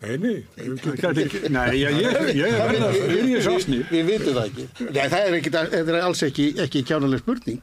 Nei, 0.04 0.18
nei. 0.20 0.36
Nei, 0.60 1.70
ég, 1.80 2.00
ég, 2.02 2.18
ég 2.36 2.46
er 2.46 2.66
verið 2.68 2.84
að 2.84 2.98
byrja 3.14 3.44
svo 3.46 3.54
ásni. 3.58 3.80
Við 3.90 4.10
vitum 4.10 4.36
það 4.36 4.50
ekki. 4.50 4.66
Nei, 4.90 5.06
það 5.14 5.20
er, 5.22 5.38
ekki, 5.40 5.54
það 5.56 5.76
er 5.94 6.00
alls 6.02 6.24
ekki, 6.28 6.48
ekki 6.66 6.84
kjánuleg 6.90 7.24
spurning. 7.24 7.62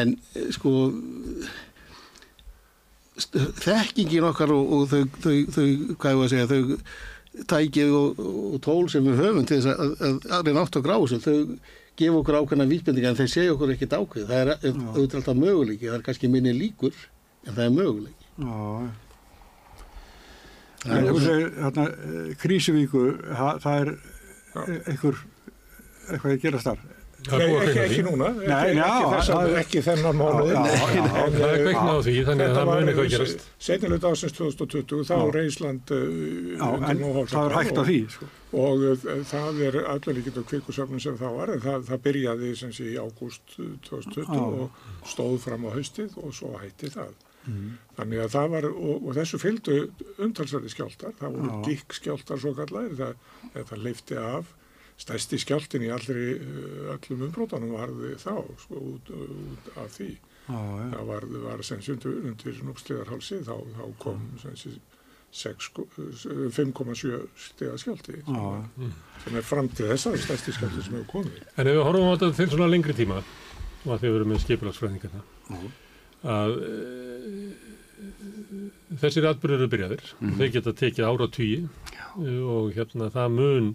En 0.00 0.16
eh, 0.34 0.48
sko, 0.54 0.72
þekkingin 3.62 4.26
okkar 4.32 4.52
og, 4.54 4.74
og 4.74 4.90
þau, 4.90 5.00
þau, 5.22 5.36
þau, 5.54 5.68
hvað 5.94 6.12
ég 6.12 6.20
var 6.20 6.26
að 6.26 6.34
segja, 6.34 6.50
þau 6.50 6.60
tækið 7.50 7.92
og, 7.94 8.22
og 8.54 8.56
tól 8.64 8.88
sem 8.90 9.04
við 9.06 9.20
höfum 9.22 9.46
til 9.46 9.60
þess 9.60 9.70
að, 9.74 9.92
að, 10.06 10.16
að 10.34 10.48
reyna 10.48 10.64
átt 10.64 10.78
á 10.78 10.86
grásu, 10.86 11.20
þau 11.22 11.36
gefa 12.00 12.20
okkur 12.20 12.38
ákveðna 12.40 12.66
vísbendinga 12.70 13.12
en 13.12 13.18
þeir 13.18 13.30
segja 13.30 13.54
okkur 13.54 13.74
ekkert 13.74 13.96
ákveð. 13.98 14.26
Það 14.30 14.40
er 14.40 14.52
auðvitað 14.56 15.18
alltaf 15.20 15.38
möguleiki, 15.38 15.88
það 15.88 15.98
er 15.98 16.04
kannski 16.08 16.30
minni 16.32 16.54
líkur 16.56 16.96
en 17.46 17.54
það 17.54 17.64
er 17.66 17.74
möguleiki. 17.76 18.30
Já, 20.80 20.96
þú 21.04 21.18
segir, 21.20 21.50
þarna, 21.58 21.84
eh, 22.08 22.30
Krísuvíku, 22.40 23.04
það, 23.28 23.60
það 23.66 23.82
er 23.82 23.92
einhver, 24.88 25.20
eitthvað 26.08 26.32
að 26.32 26.40
gerast 26.46 26.70
þar. 26.70 26.80
Nei, 27.20 27.46
ekki, 27.60 27.80
ekki 27.84 28.02
núna, 28.06 28.28
ekki, 28.32 28.48
Nei, 28.48 28.70
ekki, 28.80 29.08
þessa, 29.12 29.34
það- 29.36 29.56
ekki 29.60 29.80
þennan 29.86 30.16
mánuð. 30.20 30.50
Já, 30.50 30.60
já, 30.70 30.94
já, 30.96 31.04
það 31.12 31.44
er 31.50 31.62
kveiknað 31.64 31.90
á 31.92 32.00
því, 32.06 32.14
þannig 32.28 32.44
að 32.46 32.54
það 32.56 32.70
muni 32.70 32.92
eitthvað 32.92 33.08
gerast. 33.14 33.46
Setnilega 33.66 34.12
ásins 34.14 34.36
2020, 34.38 35.02
þá 35.10 35.14
er 35.20 35.38
Ísland 35.44 35.92
uh, 35.96 36.04
Já, 36.56 36.68
en 36.90 37.02
það 37.34 37.44
er 37.44 37.56
hægt 37.58 37.80
á 37.80 37.84
því, 37.90 37.98
sko. 38.14 38.28
Og 38.60 38.84
uh, 38.90 39.08
það 39.30 39.60
er 39.68 39.78
allir 39.94 40.16
líkit 40.20 40.38
á 40.40 40.42
kvikusöfnum 40.52 41.02
sem 41.04 41.18
það 41.20 41.36
var, 41.40 41.52
en 41.54 41.64
það, 41.66 41.84
það 41.90 42.04
byrjaði 42.08 42.52
sem 42.62 42.72
sé 42.72 42.86
í 42.88 42.96
ágúst 43.00 43.56
2020 43.90 44.24
Já. 44.24 44.40
og 44.40 45.10
stóð 45.12 45.36
fram 45.44 45.66
á 45.68 45.70
haustið 45.76 46.16
og 46.24 46.32
svo 46.34 46.54
hætti 46.56 46.90
það. 46.96 47.12
Mm. 47.48 47.68
Þannig 47.96 48.22
að 48.24 48.32
það 48.34 48.48
var, 48.54 48.66
og, 48.70 48.96
og 49.08 49.14
þessu 49.16 49.38
fylgdu 49.40 49.76
umtalsverði 50.20 50.72
skjáltar, 50.72 51.14
það 51.20 51.36
voru 51.36 51.52
Já. 51.52 51.60
gikk 51.68 51.96
skjáltar 52.00 52.40
svo 52.42 52.52
kallar, 52.58 52.90
það, 52.98 53.14
það 53.70 53.84
leifti 53.86 54.18
af, 54.20 54.50
stærsti 55.00 55.38
skjáltin 55.40 55.86
í 55.86 55.90
allri, 55.94 56.26
uh, 56.36 56.92
öllum 56.96 57.26
umbrótanum 57.28 57.72
varði 57.78 58.14
þá, 58.20 58.34
sko, 58.66 58.80
út, 58.94 59.10
út 59.16 59.70
af 59.80 59.90
því. 59.96 60.10
Já, 60.50 60.58
já. 60.60 60.86
Það 60.94 61.04
var, 61.12 61.26
var 61.46 61.62
sem 61.66 61.82
sé 61.84 61.94
undir, 61.96 62.56
núpsliðarhálsi, 62.68 63.42
þá, 63.46 63.54
þá 63.78 63.84
kom 64.02 64.24
sem 64.42 64.56
sé 64.58 64.72
6 65.30 65.68
5,7 66.56 67.20
stiga 67.38 67.76
skjálti 67.78 68.16
sem, 68.18 68.34
Já. 68.34 68.48
er- 68.82 68.96
sem 69.24 69.36
er 69.38 69.44
fram 69.46 69.68
til 69.70 69.86
þess 69.92 70.08
að 70.10 70.16
stærsti 70.24 70.54
skjálti 70.56 70.82
sem 70.82 70.96
hefur 70.98 71.06
komið. 71.12 71.44
En 71.54 71.70
ef 71.70 71.76
við 71.76 71.84
horfum 71.86 72.08
á 72.10 72.12
þetta 72.18 72.30
til 72.40 72.48
svona 72.50 72.66
lengri 72.72 72.96
tíma 72.98 73.20
og 73.20 73.92
að 73.94 74.00
því 74.02 74.08
við 74.10 74.16
erum 74.18 74.32
með 74.34 74.42
skipulagsfræðingarna 74.42 75.22
að 76.34 76.56
e, 76.66 76.72
þessir 79.00 79.28
atbyrður 79.30 79.62
eru 79.62 79.70
byrjaðir 79.72 80.02
þeir 80.40 80.52
geta 80.56 80.74
tekið 80.82 81.06
ára 81.08 81.28
tugi 81.32 81.60
og 82.42 82.74
hérna 82.76 83.08
það 83.14 83.34
mun 83.38 83.70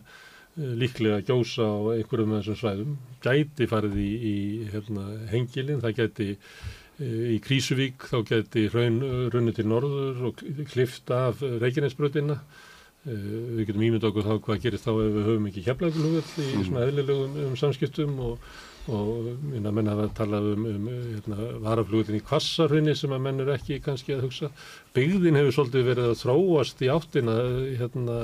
e, 0.58 0.70
líklega 0.82 1.22
gjósa 1.28 1.68
á 1.68 1.78
einhverjum 1.96 2.36
af 2.36 2.46
þessum 2.46 2.60
svæðum. 2.62 2.94
Gæti 3.26 3.70
farið 3.72 3.98
í, 4.02 4.12
í 4.16 4.36
hérna, 4.74 5.08
hengilin, 5.32 5.82
það 5.84 5.98
gæti 6.02 6.30
e, 6.36 7.10
í 7.36 7.42
Krísuvík 7.46 8.08
þá 8.12 8.18
gæti 8.32 8.68
raun, 8.74 9.02
runni 9.34 9.56
til 9.56 9.68
norður 9.72 10.32
og 10.32 10.46
klift 10.72 11.12
af 11.14 11.44
Reykjanesbröðina 11.44 12.40
við 13.06 13.68
getum 13.68 13.84
ímynd 13.86 14.06
okkur 14.08 14.26
þá 14.26 14.38
hvað 14.46 14.64
gerist 14.64 14.88
þá 14.88 14.94
ef 14.96 15.12
við 15.14 15.28
höfum 15.28 15.50
ekki 15.50 15.64
keflaugulhugall 15.68 16.46
í 16.46 16.64
svona 16.66 16.86
eðlilegum 16.88 17.36
um 17.44 17.58
samskiptum 17.60 18.16
og, 18.26 18.48
og 18.90 19.28
minna 19.44 19.74
menn 19.76 19.92
hafa 19.92 20.08
talað 20.18 20.48
um, 20.56 20.66
um 20.72 20.88
hérna, 20.90 21.50
varaflugutin 21.62 22.18
í 22.18 22.24
kvassarhunni 22.26 22.96
sem 22.98 23.14
að 23.14 23.24
menn 23.28 23.44
er 23.44 23.52
ekki 23.54 23.78
kannski 23.86 24.16
að 24.16 24.26
hugsa. 24.26 24.50
Byggðin 24.98 25.38
hefur 25.38 25.58
svolítið 25.60 25.90
verið 25.92 26.10
að 26.10 26.22
þróast 26.24 26.82
í 26.82 26.90
áttina 26.96 27.38
hérna 27.78 28.20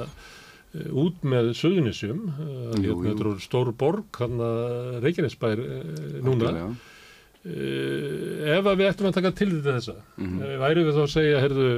út 0.71 1.25
með 1.27 1.51
Suðunisjum 1.59 2.23
hérna, 2.31 2.95
þetta 3.03 3.11
eru 3.17 3.35
stór 3.43 3.73
borg 3.75 4.21
hann 4.21 4.39
að 4.39 5.01
Reykjanesbær 5.03 5.61
eh, 5.65 5.83
núna 6.23 6.47
Algjörlega. 6.47 6.71
Uh, 7.41 8.51
ef 8.53 8.67
að 8.69 8.75
við 8.77 8.85
ættum 8.85 9.07
að 9.09 9.15
taka 9.15 9.29
til 9.33 9.47
þetta 9.49 9.71
þessa 9.79 9.93
mm. 9.97 10.25
-hmm. 10.27 10.59
væri 10.61 10.83
við 10.85 10.93
þá 10.93 10.99
að 11.01 11.07
segja 11.09 11.39
herðu, 11.41 11.69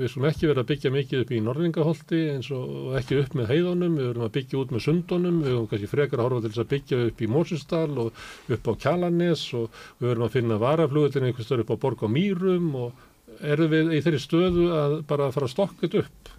við 0.00 0.10
skulum 0.10 0.26
ekki 0.32 0.48
vera 0.50 0.64
að 0.64 0.70
byggja 0.72 0.90
mikið 0.96 1.22
upp 1.22 1.30
í 1.30 1.38
Norðingaholti 1.46 2.22
eins 2.32 2.48
og 2.50 2.96
ekki 2.98 3.20
upp 3.20 3.36
með 3.38 3.52
heiðunum, 3.52 3.94
við 4.00 4.08
verum 4.10 4.26
að 4.26 4.34
byggja 4.40 4.58
út 4.58 4.74
með 4.74 4.84
sundunum, 4.88 5.38
við 5.44 5.52
verum 5.52 5.70
kannski 5.70 5.92
frekar 5.92 6.18
að 6.18 6.26
horfa 6.26 6.42
til 6.42 6.50
þess 6.50 6.64
að 6.64 6.72
byggja 6.74 7.00
upp 7.12 7.22
í 7.22 7.30
Mósusdal 7.30 7.92
og 8.02 8.26
upp 8.58 8.66
á 8.66 8.72
Kjalanes 8.82 9.46
og 9.54 9.80
við 10.02 10.10
verum 10.10 10.26
að 10.26 10.34
finna 10.34 10.60
varaflugutin 10.66 11.30
einhvers 11.30 11.46
stöður 11.46 11.62
upp 11.62 11.74
á 11.78 11.82
Borg 11.86 12.02
á 12.02 12.08
Mýrum 12.18 12.68
og 12.82 13.08
erum 13.38 13.70
við 13.70 13.94
í 13.94 14.02
þeirri 14.02 14.26
stöðu 14.26 14.70
að 14.82 15.02
bara 15.06 15.30
fara 15.30 15.46
að 15.46 15.54
stokka 15.54 15.86
þetta 15.86 16.02
upp 16.08 16.38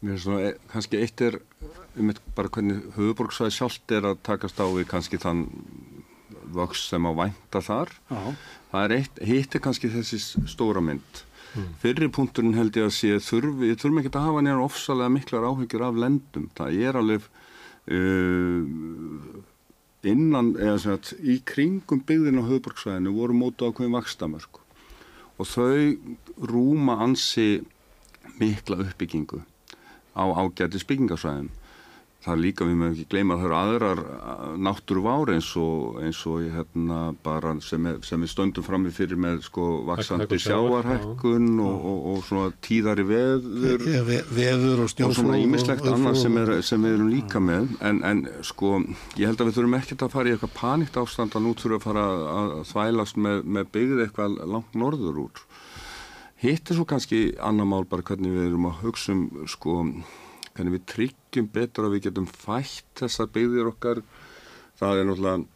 Mér 0.00 0.16
er 0.16 0.20
svona, 0.22 0.40
e- 0.48 0.58
kannski 0.72 1.00
eitt 1.00 1.20
er 1.20 1.40
um 1.98 2.12
bara 2.36 2.48
hvernig 2.48 2.84
höfuborgsvæði 2.96 3.52
sjálft 3.52 3.92
er 3.92 4.06
að 4.08 4.22
takast 4.24 4.60
á 4.62 4.66
við 4.70 4.86
kannski 4.88 5.20
þann 5.20 5.44
vöxt 6.54 6.88
sem 6.88 7.04
á 7.04 7.12
vænta 7.12 7.60
þar. 7.62 7.92
Já. 8.08 8.22
Það 8.70 8.84
er 8.86 8.94
eitt, 8.96 9.20
hitt 9.26 9.54
er 9.54 9.64
kannski 9.64 9.90
þessi 9.92 10.20
stóra 10.48 10.82
mynd. 10.84 11.24
Fyrri 11.82 12.06
punkturinn 12.14 12.54
held 12.54 12.76
ég 12.78 12.86
að 12.86 12.94
sé 12.94 13.16
þurfi, 13.26 13.72
ég 13.72 13.78
þurfum 13.80 14.00
ekki 14.00 14.12
að 14.14 14.26
hafa 14.28 14.42
nýjan 14.46 14.62
ofsalega 14.62 15.10
miklar 15.10 15.46
áhyggjur 15.48 15.86
af 15.88 15.98
lendum. 15.98 16.46
Það 16.54 16.78
er 16.86 16.98
alveg 17.00 17.26
uh, 17.90 18.60
innan, 20.06 20.52
eða 20.56 20.76
sem 20.78 20.94
sagt, 20.94 21.12
í 21.20 21.40
kringum 21.42 22.04
byggðin 22.06 22.38
á 22.38 22.46
höfuborgsvæðinu 22.46 23.14
voru 23.18 23.36
mótu 23.36 23.66
ákveðin 23.66 23.98
vakstamörk 23.98 24.62
og 25.40 25.48
þau 25.48 25.96
rúma 26.50 26.98
ansi 27.02 27.62
mikla 28.38 28.82
uppbyggingu 28.84 29.40
á 30.16 30.24
ágætis 30.26 30.86
byggingarsvæðum. 30.88 31.50
Það 32.20 32.34
er 32.34 32.40
líka, 32.42 32.66
við 32.68 32.74
mögum 32.76 32.92
ekki 32.92 33.04
gleyma 33.14 33.32
að 33.32 33.40
það 33.40 33.46
eru 33.46 33.56
aðrar 33.56 34.00
náttúruvár 34.60 35.30
eins 35.32 35.46
og, 35.56 36.00
eins 36.04 36.18
og 36.28 36.42
hérna 36.52 36.98
bara 37.24 37.54
sem, 37.64 37.86
er, 37.88 37.96
sem 38.04 38.20
við 38.20 38.32
stöndum 38.34 38.66
frammi 38.66 38.92
fyrir 38.92 39.16
með 39.16 39.38
sko 39.46 39.68
vaksandi 39.88 40.36
sjávarhækkun 40.44 41.46
og, 41.64 41.86
og, 41.88 42.02
og 42.10 42.20
svona 42.28 42.52
tíðari 42.60 43.06
veður 43.08 43.86
Ja, 43.88 44.02
ve 44.04 44.18
veður 44.36 44.84
og 44.84 44.92
svona 44.92 45.40
ímislegt 45.40 45.88
annað 45.88 46.20
sem, 46.20 46.36
er, 46.42 46.52
sem 46.66 46.84
við 46.84 46.98
erum 46.98 47.08
líka 47.14 47.40
með. 47.40 47.72
En, 47.88 48.02
en 48.04 48.22
sko, 48.44 48.76
ég 49.16 49.24
held 49.30 49.40
að 49.40 49.48
við 49.48 49.56
þurfum 49.56 49.80
ekkert 49.80 50.04
að 50.04 50.14
fara 50.18 50.28
í 50.28 50.36
eitthvað 50.36 50.56
panikt 50.60 51.00
ástand 51.00 51.40
að 51.40 51.46
nú 51.46 51.54
þurfum 51.56 51.72
við 51.72 51.80
að 51.80 51.88
fara 51.88 52.04
að, 52.10 52.26
að 52.36 52.54
þvælast 52.74 53.24
með, 53.28 53.42
með 53.56 53.72
byggð 53.78 54.04
eitthvað 54.04 54.38
langt 54.58 54.76
norður 54.76 55.24
úr 55.24 55.44
hitt 56.40 56.70
er 56.70 56.78
svo 56.78 56.86
kannski 56.88 57.20
annar 57.42 57.68
mál 57.68 57.86
bara 57.88 58.04
hvernig 58.06 58.32
við 58.32 58.48
erum 58.48 58.68
að 58.70 58.82
hugsa 58.86 59.14
um 59.14 59.46
sko, 59.50 59.78
hvernig 60.54 60.76
við 60.78 60.84
tryggjum 60.94 61.48
betur 61.52 61.88
að 61.88 61.96
við 61.96 62.06
getum 62.08 62.28
fætt 62.30 63.02
þessar 63.02 63.32
byggðir 63.34 63.72
okkar. 63.74 64.04
Það 64.80 65.00
er 65.00 65.10
náttúrulega 65.10 65.48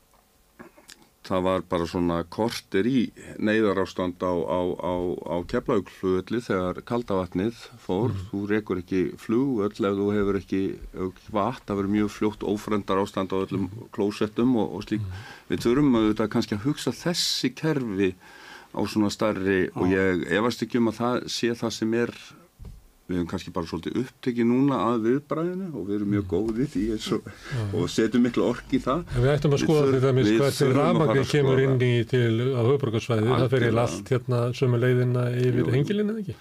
það 1.25 1.45
var 1.47 1.63
bara 1.69 1.87
svona 1.89 2.19
kortir 2.29 2.89
í 2.89 2.99
neyðarástand 3.41 4.21
á, 4.21 4.33
á, 4.45 4.61
á, 4.77 4.95
á 5.25 5.37
keflaugflugulli 5.49 6.41
þegar 6.45 6.83
kaldavatnið 6.85 7.63
fór, 7.81 8.13
þú 8.29 8.43
rekur 8.51 8.83
ekki 8.83 9.03
flugöll 9.21 9.73
ef 9.73 9.97
þú 9.97 10.09
hefur 10.13 10.41
ekki, 10.41 10.63
vatn, 11.33 11.65
það 11.65 11.81
verður 11.81 11.95
mjög 11.97 12.13
fljótt 12.19 12.45
ófrendar 12.45 13.01
ástand 13.01 13.33
á 13.33 13.41
öllum 13.41 13.71
klósettum 13.97 14.57
og, 14.61 14.77
og 14.77 14.87
slík. 14.87 15.05
Við 15.49 15.65
þurfum 15.65 16.01
að 16.01 16.09
þetta 16.11 16.31
kannski 16.37 16.59
að 16.59 16.67
hugsa 16.69 16.95
þessi 16.99 17.55
kerfi 17.57 18.13
á 18.75 18.81
svona 18.91 19.11
starri 19.15 19.69
og 19.75 19.87
ég 19.95 20.25
efast 20.35 20.63
ekki 20.67 20.81
um 20.83 20.91
að 20.93 20.99
það 21.03 21.29
sé 21.31 21.53
það 21.55 21.71
sem 21.81 21.95
er. 21.95 22.15
Við 23.05 23.19
hefum 23.19 23.27
kannski 23.29 23.51
bara 23.53 23.69
svolítið 23.69 23.97
upptekið 24.01 24.47
núna 24.49 24.77
að 24.81 25.03
viðbræðinu 25.05 25.67
og 25.77 25.83
við 25.91 25.97
erum 25.99 26.13
mjög 26.15 26.23
góðið 26.31 26.69
því 26.73 26.85
eins 26.95 27.09
og, 27.13 27.27
setjum 27.93 28.23
miklu 28.25 28.47
ork 28.49 28.71
í 28.73 28.81
það. 28.81 29.03
En 29.13 29.21
við 29.27 29.33
ættum 29.35 29.53
að 29.53 29.61
skoða 29.61 29.83
þurf- 29.83 29.93
til 29.93 30.01
dæmis 30.07 30.29
við 30.31 30.39
hvert 30.41 30.57
þurfum 30.57 30.71
að 30.73 30.81
fara 30.81 30.87
rafmagnir 30.89 31.21
að 31.27 31.33
kemur 31.35 31.61
inn 31.67 31.85
í 31.85 31.91
til 32.09 32.33
á 32.57 32.61
höfuborgarsvæði, 32.65 33.29
það 33.29 33.45
fer 33.53 33.67
Algjörlega. 33.67 33.85
allt 33.85 34.13
hérna 34.15 34.41
sömu 34.57 34.81
leiðina 34.81 35.25
yfir 35.37 35.61
Jú. 35.61 35.67
hengilin 35.77 36.15
eða 36.15 36.23
ekki? 36.25 36.37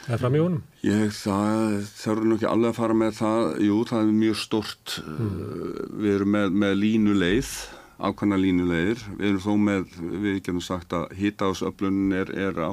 Það 0.00 0.14
er 0.16 0.22
fram 0.24 0.34
í 0.34 0.42
honum. 0.42 0.62
Ég, 0.82 1.14
það 1.14 1.78
þarf 2.02 2.24
nú 2.26 2.34
ekki 2.40 2.50
alveg 2.50 2.70
að 2.74 2.78
fara 2.82 2.94
með 3.04 3.12
það, 3.20 3.40
jú, 3.70 3.78
það 3.86 4.00
er 4.02 4.12
mjög 4.18 4.38
stort, 4.42 4.98
uh, 5.06 5.86
við 6.02 6.14
erum 6.18 6.34
með, 6.34 6.58
með 6.64 6.74
línuleið, 6.82 7.52
ákvæmna 8.00 8.38
línuleiðir, 8.40 9.02
við 9.18 9.26
erum 9.28 9.42
þó 9.44 9.52
með, 9.60 9.98
við 10.00 10.38
getum 10.38 10.60
sagt 10.64 10.94
að 10.96 11.10
hitaðsöflunin 11.18 12.14
er, 12.16 12.32
er 12.48 12.60
á, 12.64 12.72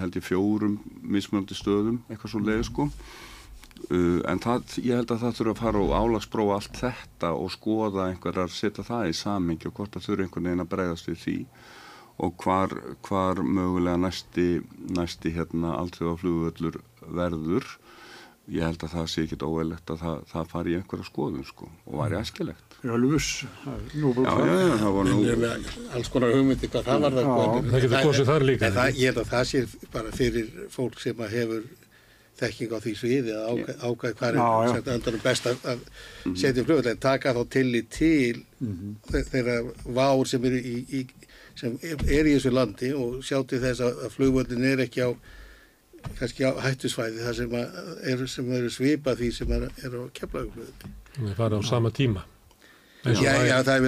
held 0.00 0.18
ég, 0.18 0.26
fjórum 0.26 0.80
mismunandi 1.00 1.56
stöðum, 1.58 2.00
eitthvað 2.08 2.34
svo 2.34 2.42
leið, 2.42 2.64
sko. 2.70 2.88
Uh, 3.90 4.20
en 4.30 4.40
það, 4.40 4.76
ég 4.80 5.00
held 5.00 5.12
að 5.12 5.24
það 5.24 5.38
þurfa 5.38 5.54
að 5.54 5.60
fara 5.60 5.82
og 5.82 5.94
álagsbróa 5.98 6.58
allt 6.58 6.78
þetta 6.80 7.32
og 7.36 7.50
skoða 7.52 8.08
einhverjar, 8.10 8.52
setja 8.54 8.84
það 8.86 9.10
í 9.10 9.16
samingi 9.18 9.68
og 9.68 9.74
hvort 9.76 9.96
það 9.96 10.06
þurfa 10.08 10.26
einhvern 10.26 10.48
veginn 10.48 10.64
að 10.64 10.70
bregðast 10.72 11.10
við 11.10 11.18
því 11.24 11.38
og 12.24 12.36
hvar, 12.44 12.74
hvar 13.04 13.42
mögulega 13.42 13.98
næsti, 14.00 14.48
næsti 14.94 15.34
hérna 15.34 15.74
alltjóðaflugvöllur 15.80 16.78
verður. 17.18 17.66
Ég 18.54 18.64
held 18.64 18.86
að 18.86 18.94
það 18.94 19.10
sé 19.10 19.26
ekkit 19.26 19.44
óeilegt 19.44 19.90
að 19.90 20.04
það, 20.04 20.24
það 20.30 20.50
fari 20.54 20.72
í 20.72 20.78
einhverja 20.78 21.08
skoðun 21.10 21.46
sko 21.48 21.68
og 21.84 22.00
væri 22.00 22.20
æskilegt 22.20 22.63
Við 22.84 22.92
erum 25.30 25.42
með 25.44 25.52
alls 25.96 26.10
konar 26.12 26.34
hugmyndi 26.34 26.68
hvað 26.68 26.82
það 26.90 26.98
var 27.06 27.14
Já, 27.16 27.22
það 27.70 27.80
getur 27.84 28.04
kosið 28.08 28.26
þar 28.28 28.42
líka. 28.50 28.62
En 28.66 28.74
það, 28.76 28.88
ég 29.00 29.06
held 29.10 29.20
að 29.22 29.30
það 29.30 29.44
sé 29.50 29.58
bara 29.94 30.10
fyrir 30.18 30.46
fólk 30.74 30.96
sem 31.00 31.16
að 31.24 31.30
hefur 31.38 31.62
þekking 32.34 32.70
á 32.74 32.78
því 32.82 32.92
sviði 32.98 33.32
að 33.38 33.44
ákvæða 33.52 33.78
ákvæ 33.88 34.08
hvað 34.18 34.30
er 34.38 34.40
endanum 34.96 35.22
best 35.22 35.44
að, 35.46 35.56
mhm. 36.24 36.34
setja 36.42 36.66
fljóðlega, 36.66 37.00
taka 37.00 37.36
þá 37.36 37.42
tillit 37.56 37.88
til 37.94 38.36
mm 38.58 38.72
-hmm. 38.74 38.92
þeirra 39.30 39.56
vár 40.00 40.24
sem 40.28 40.42
er 40.44 40.54
í, 40.58 40.60
í, 40.90 41.00
sem 41.54 41.72
er 41.84 42.24
í 42.26 42.34
þessu 42.34 42.50
landi 42.52 42.88
og 42.92 43.08
sjá 43.22 43.38
til 43.46 43.60
þess 43.62 43.80
að 43.86 43.92
flugvöldin 44.16 44.68
er 44.72 44.78
ekki 44.84 45.00
á 45.06 45.10
kannski 46.18 46.44
á 46.44 46.52
hættusvæði 46.60 47.18
það 47.24 47.34
sem, 47.38 47.50
er, 47.54 48.26
sem 48.28 48.52
eru 48.52 48.70
svipa 48.70 49.14
því 49.16 49.28
sem 49.32 49.52
er, 49.56 49.62
er 49.84 49.90
á 49.96 50.02
keflaguflöðinni. 50.12 50.88
Það 51.14 51.36
fara 51.38 51.56
á 51.56 51.62
sama 51.64 51.90
tíma. 51.90 52.20
Já, 53.04 53.32
já, 53.44 53.58
það 53.66 53.86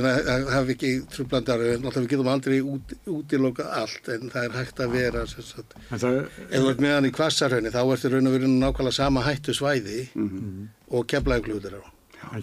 hefur 0.53 0.71
ekki 0.75 0.91
trúblandar, 1.09 1.63
náttúrulega 1.81 2.03
við 2.05 2.11
getum 2.13 2.29
aldrei 2.29 2.57
út, 2.61 2.95
útiloka 3.09 3.69
allt 3.79 4.11
en 4.13 4.29
það 4.33 4.49
er 4.49 4.57
hægt 4.59 4.83
að 4.85 4.97
vera 4.97 5.23
sagt, 5.31 5.77
það, 5.89 6.19
ef 6.51 6.57
þú 6.61 6.73
ert 6.75 6.83
meðan 6.85 7.09
í 7.09 7.13
kvassarhönni 7.17 7.73
þá 7.73 7.81
ertu 7.85 8.13
raun 8.13 8.29
og 8.29 8.37
verið 8.37 8.57
nákvæmlega 8.61 8.99
sama 8.99 9.25
hættu 9.25 9.57
svæði 9.57 10.09
mm 10.13 10.27
-hmm. 10.29 10.67
og 10.93 11.07
keflaguflöður 11.13 11.79
á. 11.81 11.83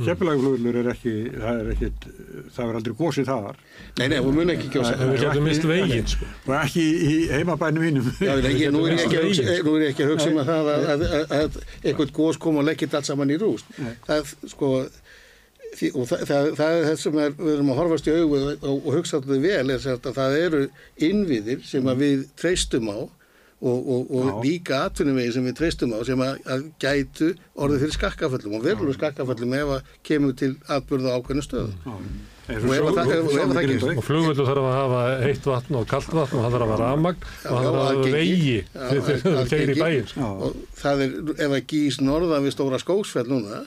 Keflaguflöður 0.02 0.80
er 0.82 0.90
ekki, 0.94 1.14
það 1.36 1.62
er 1.62 1.70
ekki, 1.74 1.90
það 2.56 2.70
er 2.70 2.78
aldrei 2.80 2.94
gósið 2.98 3.30
þar. 3.30 3.58
Nei, 4.00 4.08
nei, 4.08 4.18
hún 4.18 4.36
mun 4.38 4.54
ekki 4.54 4.70
gjósa. 4.74 4.94
Það 4.98 5.14
er 5.14 5.24
getur 5.24 5.46
mist 5.48 5.66
veginn, 5.68 6.08
sko. 6.08 6.26
Og 6.48 6.54
ekki 6.58 6.86
í 7.10 7.16
heimabænum 7.34 7.84
mínum. 7.84 8.12
Já, 8.18 8.34
ekki, 8.40 8.70
nú 8.74 8.86
er 8.88 8.96
ég 8.96 9.04
ekki, 9.04 9.58
nú 9.66 9.76
er 9.76 9.86
ég 9.86 9.94
ekki 9.94 10.06
að 10.06 10.14
hugsa 10.14 10.30
um 10.32 10.40
að 10.42 10.52
það 10.52 10.72
að, 10.74 10.86
að, 10.94 11.04
að, 11.04 11.34
að 11.40 11.58
eitthvað 11.84 12.14
gós 12.20 12.38
kom 12.38 12.62
og 12.62 12.68
leggit 12.70 12.94
allt 12.94 13.10
saman 13.10 13.34
í 13.34 13.40
rúst. 13.42 13.66
Það, 14.08 14.34
sko, 14.54 14.72
og 15.74 16.08
það, 16.10 16.24
það, 16.30 16.48
það 16.60 16.78
er 16.78 16.88
það 16.88 16.96
sem 17.02 17.20
er, 17.24 17.36
við 17.40 17.52
erum 17.56 17.74
að 17.74 17.82
horfast 17.82 18.08
í 18.08 18.16
augu 18.20 18.40
og, 18.44 18.64
og 18.74 18.88
hugsa 18.98 19.20
þetta 19.20 19.42
vel 19.44 19.74
er 19.74 19.90
að 19.94 20.08
það 20.20 20.40
eru 20.40 20.64
innviðir 21.10 21.68
sem 21.68 21.92
við 22.00 22.26
treystum 22.40 22.92
á 22.94 22.98
og, 23.64 23.90
og, 23.90 24.12
og 24.12 24.44
líka 24.44 24.84
atvinnumvegi 24.90 25.34
sem 25.38 25.48
við 25.48 25.56
treystum 25.62 25.96
á 25.96 26.00
sem 26.08 26.20
að, 26.24 26.36
að 26.52 26.68
gætu 26.84 27.30
orðið 27.56 27.86
fyrir 27.86 27.96
skakkaföllum 27.98 28.58
og 28.58 28.66
verður 28.68 28.98
skakkaföllum 28.98 29.58
ef 29.62 29.74
að 29.78 29.92
kemur 30.10 30.38
til 30.40 30.54
atbyrða 30.68 31.16
ákveðinu 31.18 31.46
stöðu. 31.46 31.74
Og 32.44 34.04
flugvöldu 34.04 34.44
þarf 34.50 34.66
að 34.68 34.76
hafa 34.76 35.04
heitt 35.24 35.46
vatn 35.48 35.78
og 35.80 35.86
kallt 35.88 36.12
vatn 36.12 36.40
og 36.40 36.44
það 36.44 36.58
þarf 36.58 36.66
að 36.66 36.74
hafa 36.74 36.82
ramagn 36.82 37.22
og 37.24 37.30
það 37.46 37.64
þarf 37.68 37.78
að 37.78 37.88
hafa 37.88 38.10
vegi 38.18 38.58
þegar 38.74 39.24
það 39.24 39.54
kegir 39.54 39.72
í 39.72 39.78
bæin. 39.80 40.12
Og 40.28 40.60
það 40.82 41.06
er 41.06 41.16
ef 41.48 41.56
að 41.56 41.64
gís 41.72 42.02
norðan 42.04 42.44
við 42.44 42.56
stóra 42.58 42.82
skóksfell 42.84 43.30
núna 43.32 43.64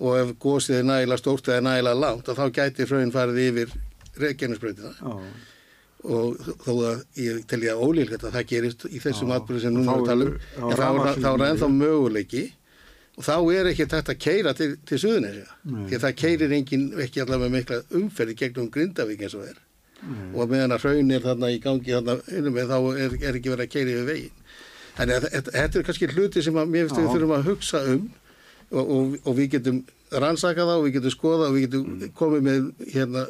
og 0.00 0.16
ef 0.16 0.34
gósið 0.40 0.80
er 0.80 0.88
nægilega 0.88 1.20
stórt 1.20 1.48
eða 1.50 1.66
nægilega 1.68 2.00
langt 2.00 2.28
þá 2.36 2.44
gæti 2.56 2.86
hraun 2.88 3.12
farið 3.14 3.40
yfir 3.46 3.74
reikjarnisbreytina 4.20 4.92
oh. 5.08 5.26
og 6.16 6.40
þó 6.64 6.72
að 6.90 7.02
ég 7.20 7.42
telja 7.50 7.76
ólíklegt 7.76 8.24
að 8.24 8.38
það 8.38 8.48
gerist 8.54 8.86
í 8.88 9.02
þessum 9.02 9.32
oh. 9.32 9.36
atbyrðu 9.38 9.64
sem 9.66 9.76
núna 9.76 9.98
er 9.98 10.00
að 10.00 10.10
tala 10.10 10.30
um 10.30 10.72
þá 10.80 10.86
er 11.04 11.14
það 11.26 11.46
ennþá 11.50 11.70
möguleiki. 11.76 12.46
Og 13.18 13.26
þá 13.26 13.34
er 13.52 13.68
ekki 13.68 13.84
þetta 13.90 14.14
að 14.14 14.20
keira 14.24 14.52
til, 14.56 14.68
til 14.88 14.98
Suðunisja 15.02 15.56
því 15.66 15.96
að 15.96 16.04
það 16.06 16.14
keirir 16.22 16.52
engin 16.56 16.86
ekki 17.04 17.20
allavega 17.20 17.52
mikla 17.52 17.80
umferði 17.98 18.36
gegnum 18.38 18.70
Grindavík 18.72 19.26
eins 19.26 19.36
og 19.36 19.48
er. 19.50 19.58
Nei. 20.00 20.30
og 20.32 20.48
meðan 20.48 20.72
að 20.72 20.86
hraun 20.86 21.10
er 21.12 21.24
þarna 21.26 21.50
í 21.52 21.58
gangi 21.60 21.92
þarna 21.92 22.14
þá 22.70 22.78
er, 22.78 23.16
er 23.20 23.36
ekki 23.36 23.50
verið 23.52 23.66
að 23.66 23.72
keira 23.74 23.90
yfir 23.92 24.06
veginn. 24.08 24.46
Þannig 24.96 25.18
að 25.18 25.50
þetta 25.50 25.80
er 25.80 25.84
kannski 25.90 26.08
hluti 26.14 26.44
sem 26.46 26.56
að 26.56 26.72
mér 26.72 26.86
finnst 26.86 27.00
við 27.02 27.10
þurfum 27.10 27.34
að 27.36 27.50
hugsa 27.50 27.82
um 27.92 28.06
og, 28.70 28.84
og, 28.84 29.16
og 29.24 29.36
við 29.38 29.56
getum 29.56 29.80
rannsaka 30.10 30.66
það 30.66 30.76
og 30.76 30.86
við 30.86 30.96
getum 30.98 31.14
skoða 31.14 31.48
og 31.48 31.56
við 31.56 31.66
getum 31.66 31.88
mm. 31.94 32.12
komið 32.18 32.46
með 32.46 32.68
hérna, 32.94 33.24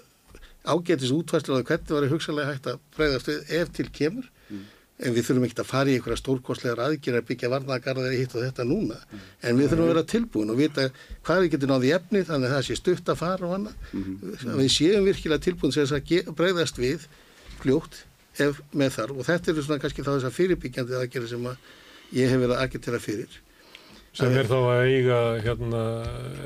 ágætis 0.65 1.15
útværslu 1.15 1.57
á 1.57 1.65
hvernig 1.65 1.95
var 1.95 2.05
það 2.05 2.13
hugsanlega 2.15 2.53
hægt 2.53 2.69
að 2.71 2.85
breyðast 2.97 3.31
við 3.31 3.57
ef 3.61 3.73
til 3.77 3.89
kemur 3.97 4.29
mm. 4.49 4.63
en 5.07 5.17
við 5.17 5.27
þurfum 5.29 5.47
ekki 5.49 5.59
að 5.63 5.71
fara 5.71 5.93
í 5.93 5.97
einhverja 5.97 6.21
stórkostlegar 6.21 6.83
aðgjör 6.87 7.19
að 7.21 7.27
byggja 7.31 7.53
varnagarðar 7.55 8.17
í 8.17 8.21
hitt 8.21 8.37
og 8.37 8.45
þetta 8.45 8.69
núna 8.69 9.01
mm. 9.01 9.25
en 9.49 9.61
við 9.61 9.73
þurfum 9.73 9.87
að 9.87 9.93
vera 9.95 10.07
tilbúin 10.15 10.53
og 10.53 10.61
vita 10.61 10.87
hvað 11.25 11.43
við 11.45 11.53
getum 11.57 11.75
náði 11.75 11.95
efni 11.97 12.25
þannig 12.29 12.51
að 12.51 12.57
það 12.57 12.69
sé 12.69 12.79
stutt 12.81 13.13
að 13.13 13.21
fara 13.25 13.49
og 13.49 13.57
annað 13.59 13.91
mm. 13.97 14.55
við 14.61 14.73
séum 14.77 15.09
virkilega 15.09 15.47
tilbúin 15.49 15.77
sem 15.77 15.89
þess 15.89 16.01
að 16.01 16.33
breyðast 16.37 16.81
við 16.81 17.09
fljótt 17.61 18.03
ef 18.41 18.61
með 18.73 18.97
þar 18.97 19.15
og 19.17 19.27
þetta 19.27 19.53
eru 19.53 19.65
svona 19.65 19.83
kannski 19.83 20.05
þá 20.05 20.13
þess 20.15 20.29
að 20.29 20.37
fyrirbyggjandi 20.37 20.99
aðgjör 21.01 21.31
sem 21.33 21.49
að 21.51 21.71
ég 22.17 22.31
hef 22.31 22.41
verið 22.41 22.57
að 22.57 22.63
agitera 22.65 23.01
fyrir 23.03 23.41
sem 24.17 24.35
er 24.35 24.49
þá 24.51 24.57
að 24.59 24.81
eiga 24.91 25.19
hérna, 25.45 25.81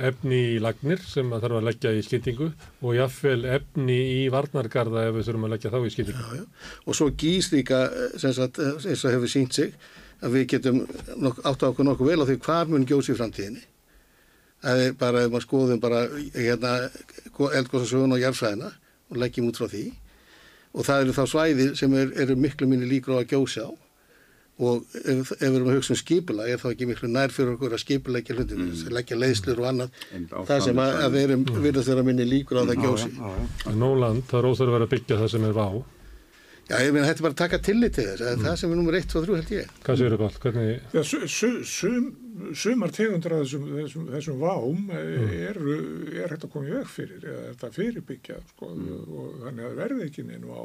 efni 0.05 0.41
í 0.53 0.61
lagnir 0.63 1.01
sem 1.01 1.31
að 1.33 1.47
þarf 1.47 1.59
að 1.59 1.67
leggja 1.71 1.93
í 1.97 2.03
skyttingu 2.05 2.49
og 2.85 2.97
jáfnvel 2.99 3.45
efni 3.57 3.99
í 4.19 4.23
varnargarða 4.33 5.07
ef 5.09 5.17
við 5.17 5.29
þurfum 5.29 5.47
að 5.49 5.55
leggja 5.55 5.73
þá 5.73 5.79
í 5.81 5.93
skyttingu. 5.95 6.25
Já, 6.25 6.43
já. 6.43 6.73
Og 6.85 6.99
svo 6.99 7.09
gís 7.25 7.51
líka, 7.55 7.85
sem 8.21 8.35
sagt, 8.37 8.61
eins 8.61 9.05
og 9.05 9.17
hefur 9.17 9.33
sínt 9.33 9.57
sig, 9.57 9.73
að 10.25 10.37
við 10.39 10.47
getum 10.55 10.83
átt 11.45 11.65
á 11.65 11.71
okkur 11.71 11.89
nokkuð 11.89 12.13
vel 12.13 12.21
á 12.21 12.29
því 12.29 12.39
hvað 12.45 12.73
mun 12.75 12.87
gjósi 12.89 13.15
í 13.15 13.19
framtíðinni. 13.19 13.65
Það 14.65 14.85
er 14.85 14.95
bara, 15.01 15.25
ef 15.25 15.33
maður 15.33 15.47
skoðum 15.49 15.81
bara 15.83 16.05
hérna, 16.37 16.77
eldgóðsasögun 17.33 18.17
og 18.17 18.23
jærfræðina 18.23 18.71
og 19.13 19.21
leggjum 19.21 19.51
út 19.51 19.61
frá 19.61 19.69
því 19.69 19.87
og 20.75 20.87
það 20.87 21.03
eru 21.05 21.15
þá 21.15 21.25
svæðir 21.31 21.75
sem 21.79 21.97
er, 21.99 22.13
eru 22.25 22.37
miklu 22.41 22.69
minni 22.69 22.89
líkur 22.91 23.19
á 23.19 23.23
að 23.23 23.35
gjósi 23.35 23.63
á 23.63 23.69
og 24.63 24.85
ef, 25.01 25.33
ef 25.33 25.41
við 25.41 25.57
erum 25.57 25.71
að 25.73 25.81
hugsa 25.81 25.95
um 25.95 25.99
skipula 25.99 26.45
er 26.47 26.61
þá 26.63 26.69
ekki 26.71 26.87
miklu 26.87 27.09
nær 27.11 27.33
fyrir 27.35 27.57
okkur 27.57 27.75
að 27.75 27.83
skipula 27.83 28.21
ekki 28.21 28.37
hlutin, 28.37 28.69
mm. 28.69 28.93
leggja 28.95 29.19
leiðslur 29.19 29.63
og 29.65 29.67
annað 29.73 29.99
það 30.47 30.63
sem 30.69 30.83
að, 30.85 30.95
að 31.01 31.17
við 31.17 31.27
erum 31.27 31.43
mm. 31.43 31.59
virðast 31.65 31.91
þeirra 31.91 32.07
minni 32.07 32.29
líkur 32.29 32.63
á 32.63 32.69
það 32.69 32.85
gjósi 32.85 33.11
Nóland, 33.75 34.23
það 34.31 34.41
er 34.41 34.49
óþur 34.53 34.71
að 34.71 34.77
vera 34.77 34.87
að 34.87 34.95
byggja 34.95 35.21
það 35.25 35.35
sem 35.35 35.49
er 35.49 35.59
vá 35.59 35.69
Já, 36.65 36.79
ég 36.81 36.95
meina, 36.95 37.05
þetta 37.11 37.21
er 37.21 37.25
bara 37.27 37.35
að 37.35 37.41
taka 37.43 37.59
tillit 37.61 37.93
til 37.99 38.07
þess 38.09 38.23
mm. 38.25 38.45
það 38.47 38.55
sem 38.61 38.71
er 38.71 38.79
nummer 38.79 38.97
1, 38.97 39.09
2, 39.11 39.25
3 39.27 39.35
held 39.41 39.51
ég 39.53 39.75
Hvað 39.85 39.99
séu 39.99 40.07
þetta 40.07 40.21
gott? 40.23 40.39
Hvernig... 40.45 40.71
Já, 40.95 41.01
su, 41.11 41.19
su, 41.29 41.51
sum, 41.69 42.07
sumar 42.57 42.95
tegundur 42.95 43.35
af 43.37 43.43
þessum, 43.43 43.67
þessum, 43.75 44.07
þessum 44.15 44.39
vám 44.41 44.79
mm. 44.87 45.35
er, 45.51 45.61
er 46.23 46.33
hægt 46.33 46.47
að 46.47 46.55
koma 46.55 46.71
í 46.71 46.77
veg 46.79 46.89
fyrir 46.95 47.27
eða 47.35 47.45
þetta 47.51 47.73
fyrirbyggja 47.75 48.39
sko, 48.55 48.71
mm. 48.71 49.05
og 49.05 49.37
þannig 49.43 49.69
að 49.69 49.79
verði 49.83 50.09
ekki 50.09 50.25
neina 50.31 50.57
á 50.57 50.65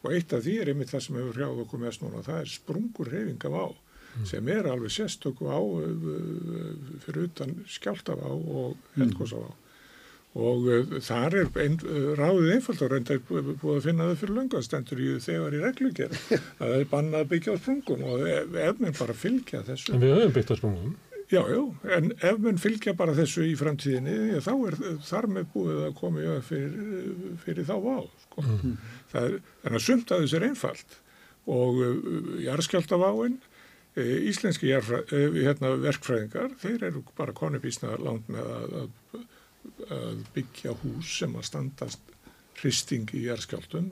og 0.00 0.12
eitt 0.16 0.34
af 0.36 0.44
því 0.44 0.56
er 0.60 0.72
einmitt 0.72 0.92
það 0.92 1.06
sem 1.06 1.20
hefur 1.20 1.38
hrjáð 1.38 1.62
okkur 1.64 1.82
mest 1.84 2.04
núna 2.04 2.24
það 2.26 2.42
er 2.42 2.52
sprungur 2.54 3.10
reyfing 3.12 3.48
af 3.48 3.56
á 3.56 3.66
mm. 3.70 4.28
sem 4.32 4.52
er 4.52 4.68
alveg 4.70 4.94
sérstöku 4.94 5.50
á 5.50 5.60
fyrir 7.04 7.26
utan 7.28 7.58
skjáltaf 7.68 8.22
á 8.24 8.30
og 8.30 8.78
heldgós 8.96 9.34
af 9.36 9.50
á 9.50 9.52
og 10.30 10.66
þar 11.02 11.34
er 11.40 11.48
ein, 11.58 11.76
ráðið 12.14 12.52
einfalt 12.54 12.82
og 12.86 12.92
reyndar 12.92 13.18
búið 13.26 13.72
að 13.74 13.86
finna 13.88 14.04
það 14.06 14.20
fyrir 14.20 14.36
löngu 14.36 14.58
að 14.60 14.66
stendur 14.68 15.00
í 15.02 15.08
þegar 15.24 15.56
í 15.56 15.62
reglugjör 15.64 16.14
að 16.60 16.60
það 16.60 16.74
er 16.76 16.90
bannað 16.92 17.24
að 17.24 17.30
byggja 17.32 17.54
á 17.58 17.60
sprungum 17.60 18.04
og 18.06 18.26
ef, 18.30 18.58
ef 18.68 18.82
menn 18.84 18.98
bara 19.00 19.16
fylgja 19.24 19.64
þessu 19.66 19.96
En 19.96 20.04
við 20.04 20.14
höfum 20.14 20.36
byggt 20.36 20.54
á 20.54 20.56
sprungum 20.60 20.92
Já, 21.30 21.44
já, 21.46 21.60
en 21.94 22.10
ef 22.26 22.38
menn 22.42 22.56
fylgja 22.58 22.92
bara 22.98 23.12
þessu 23.14 23.44
í 23.46 23.52
framtíðinni 23.58 24.40
þá 24.42 24.50
er 24.66 24.76
þar 25.06 25.28
með 25.30 25.44
búið 25.52 25.76
að 25.86 25.92
koma 26.00 26.38
fyrir, 26.42 27.12
fyrir 27.44 27.68
þá 27.68 27.76
á 27.78 27.98
sko. 28.24 28.42
Mm. 28.42 28.72
Er, 29.10 29.38
þannig 29.64 29.80
að 29.80 29.86
sumt 29.86 30.12
að 30.12 30.24
þessu 30.24 30.38
er 30.38 30.46
einfalt 30.46 30.98
og 31.50 31.80
uh, 31.82 32.34
jarðskjáltaváinn, 32.44 33.38
uh, 33.40 34.14
íslenski 34.30 34.70
jarfra, 34.70 35.02
uh, 35.08 35.38
hérna, 35.40 35.72
verkfræðingar, 35.82 36.54
þeir 36.62 36.86
eru 36.90 37.02
bara 37.18 37.34
konubísna 37.36 37.96
langt 37.98 38.28
með 38.30 38.52
að, 38.54 38.76
að, 38.82 39.24
að 39.96 40.22
byggja 40.36 40.76
hús 40.84 41.16
sem 41.22 41.34
að 41.34 41.48
standast 41.50 42.14
hristing 42.60 43.10
í 43.16 43.24
jarðskjáltum. 43.24 43.88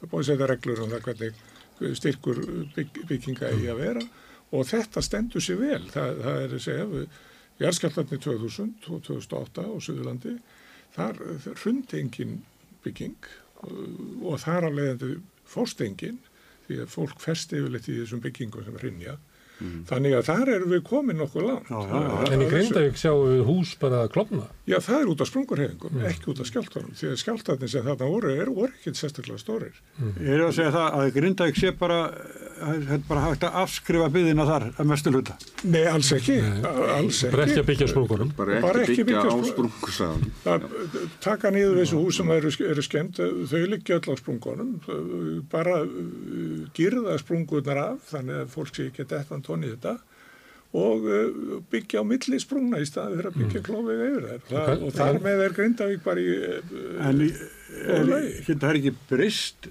Það 0.00 0.18
að 0.18 0.26
setja 0.30 0.48
reglur 0.48 0.82
um 0.84 0.92
það 0.92 1.06
hvernig 1.08 1.42
styrkur 1.98 2.40
bygg, 2.74 3.00
bygginga 3.10 3.50
eigi 3.52 3.70
að 3.70 3.80
vera 3.82 4.04
og 4.54 4.66
þetta 4.68 5.02
stendur 5.04 5.42
sér 5.44 5.58
vel. 5.60 5.82
Það, 5.92 6.20
það 6.24 6.40
er 6.40 6.54
að 6.56 6.62
segja, 6.64 7.06
jarðskjáltarni 7.60 8.20
2000 8.24 8.90
og 8.90 9.02
2008 9.08 9.66
á 9.68 9.74
Suðurlandi, 9.84 10.34
þar 10.94 11.20
hrundi 11.60 12.00
engin 12.00 12.38
bygging 12.84 13.28
og 13.64 14.40
þar 14.42 14.68
að 14.68 14.78
leiðandi 14.78 15.10
fórstengin 15.48 16.20
því 16.66 16.80
að 16.84 16.92
fólk 16.94 17.20
festi 17.22 17.60
yfirleitt 17.60 17.88
í 17.92 17.98
þessum 18.00 18.22
byggingum 18.24 18.66
sem 18.66 18.78
rinja 18.80 19.18
Mm. 19.60 19.84
Þannig 19.86 20.16
að 20.18 20.26
þar 20.28 20.50
erum 20.56 20.72
við 20.74 20.80
komin 20.88 21.20
nokkuð 21.20 21.44
langt. 21.46 21.68
Já, 21.70 21.78
já, 21.86 21.98
já. 22.04 22.32
En 22.34 22.42
í 22.42 22.48
Grindavík 22.50 22.96
sjáum 22.98 23.26
við 23.28 23.42
hús 23.48 23.74
bara 23.80 24.00
að 24.04 24.12
klopna? 24.16 24.48
Já, 24.66 24.78
það 24.82 24.96
er 24.98 25.10
út 25.12 25.22
af 25.22 25.28
sprungurhefingum, 25.30 25.92
mm. 25.94 26.06
ekki 26.10 26.30
út 26.32 26.40
af 26.42 26.48
skjáltanum. 26.48 26.94
Því 26.98 27.10
að 27.10 27.20
skjáltanir 27.20 27.70
sem 27.70 27.84
þarna 27.86 28.08
voru 28.10 28.32
er 28.34 28.50
voru 28.50 28.70
ekkert 28.72 28.98
sérstaklega 28.98 29.38
stórir. 29.42 29.78
Mm. 29.98 30.14
Ég 30.24 30.34
er 30.34 30.42
að 30.48 30.54
segja 30.58 30.72
það 30.74 30.98
að 30.98 31.10
Grindavík 31.18 31.60
sé 31.60 31.72
bara, 31.78 31.98
bara 33.08 33.24
hægt 33.28 33.46
að 33.46 33.58
afskrifa 33.62 34.08
byggðina 34.14 34.48
þar 34.48 34.66
að 34.72 34.90
mestu 34.90 35.14
hluta. 35.14 35.36
Nei, 35.68 35.84
alls 35.92 36.10
ekki. 36.18 36.38
Nei. 36.42 36.64
Alls 36.96 37.22
ekki. 37.22 37.34
Bara 37.36 37.46
ekki 37.46 37.62
að 37.62 37.68
byggja 37.70 37.90
sprungurum. 37.92 38.34
Bara 38.40 38.56
ekki, 38.56 38.66
bara 38.66 38.84
ekki 38.88 39.06
byggja 39.10 39.28
á 39.30 39.38
sprungursaðan. 39.52 40.26
Taka 41.24 41.52
niður 41.54 41.80
þessu 41.82 42.00
hús 42.02 42.18
sem 42.18 42.34
eru, 42.34 42.52
eru 42.72 42.86
skemmt, 42.88 43.22
þau 43.22 43.62
liggja 43.70 44.00
öll 44.00 44.10
á 44.10 44.14
sprungunum. 44.18 44.74
Bara 45.52 45.80
uh, 45.84 46.66
girða 46.76 47.18
sprungurnar 47.22 47.82
af, 47.84 48.02
þannig 48.10 48.42
að 48.42 48.52
fólk 48.54 48.74
sé 48.74 48.88
ekki 48.90 49.06
þetta 49.44 49.52
tóni 49.52 49.72
þetta 49.74 49.96
og 50.74 51.04
uh, 51.06 51.58
byggja 51.70 52.02
á 52.02 52.04
milli 52.06 52.38
sprungna 52.42 52.80
í 52.82 52.86
staði 52.88 53.20
fyrir 53.20 53.30
að 53.30 53.36
byggja 53.38 53.60
mm. 53.60 53.66
klófið 53.68 54.00
yfir 54.08 54.24
þær. 54.26 54.40
Þa, 54.48 54.62
og 54.74 54.96
þar 54.96 55.18
með 55.22 55.42
er 55.44 55.54
Grindavík 55.58 56.02
bara 56.02 56.24
í 56.24 56.32
uh, 56.34 56.72
En 57.04 57.20
geta 58.46 58.68
það 58.68 58.76
ekki 58.78 58.92
brist 59.10 59.68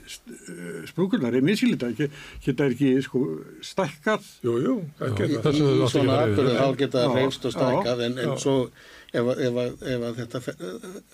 sprungunar 0.90 1.36
er 1.36 1.46
misilita 1.46 1.92
geta 1.96 2.58
það 2.64 2.74
ekki 2.74 2.90
sko 3.06 3.22
stækkað? 3.64 4.32
Jú, 4.44 4.58
jú, 4.64 4.74
það 5.00 5.14
geta 5.22 5.54
Í 5.56 5.62
svona 5.92 6.18
atbyrðu 6.26 6.58
þá 6.58 6.82
geta 6.82 7.04
það 7.06 7.20
reyfst 7.20 7.48
og 7.48 7.56
stækkað 7.56 8.04
en, 8.08 8.20
en 8.24 8.36
svo 8.44 8.58
ef, 9.14 9.30
ef, 9.38 9.58
ef 9.94 10.04
þetta 10.18 10.42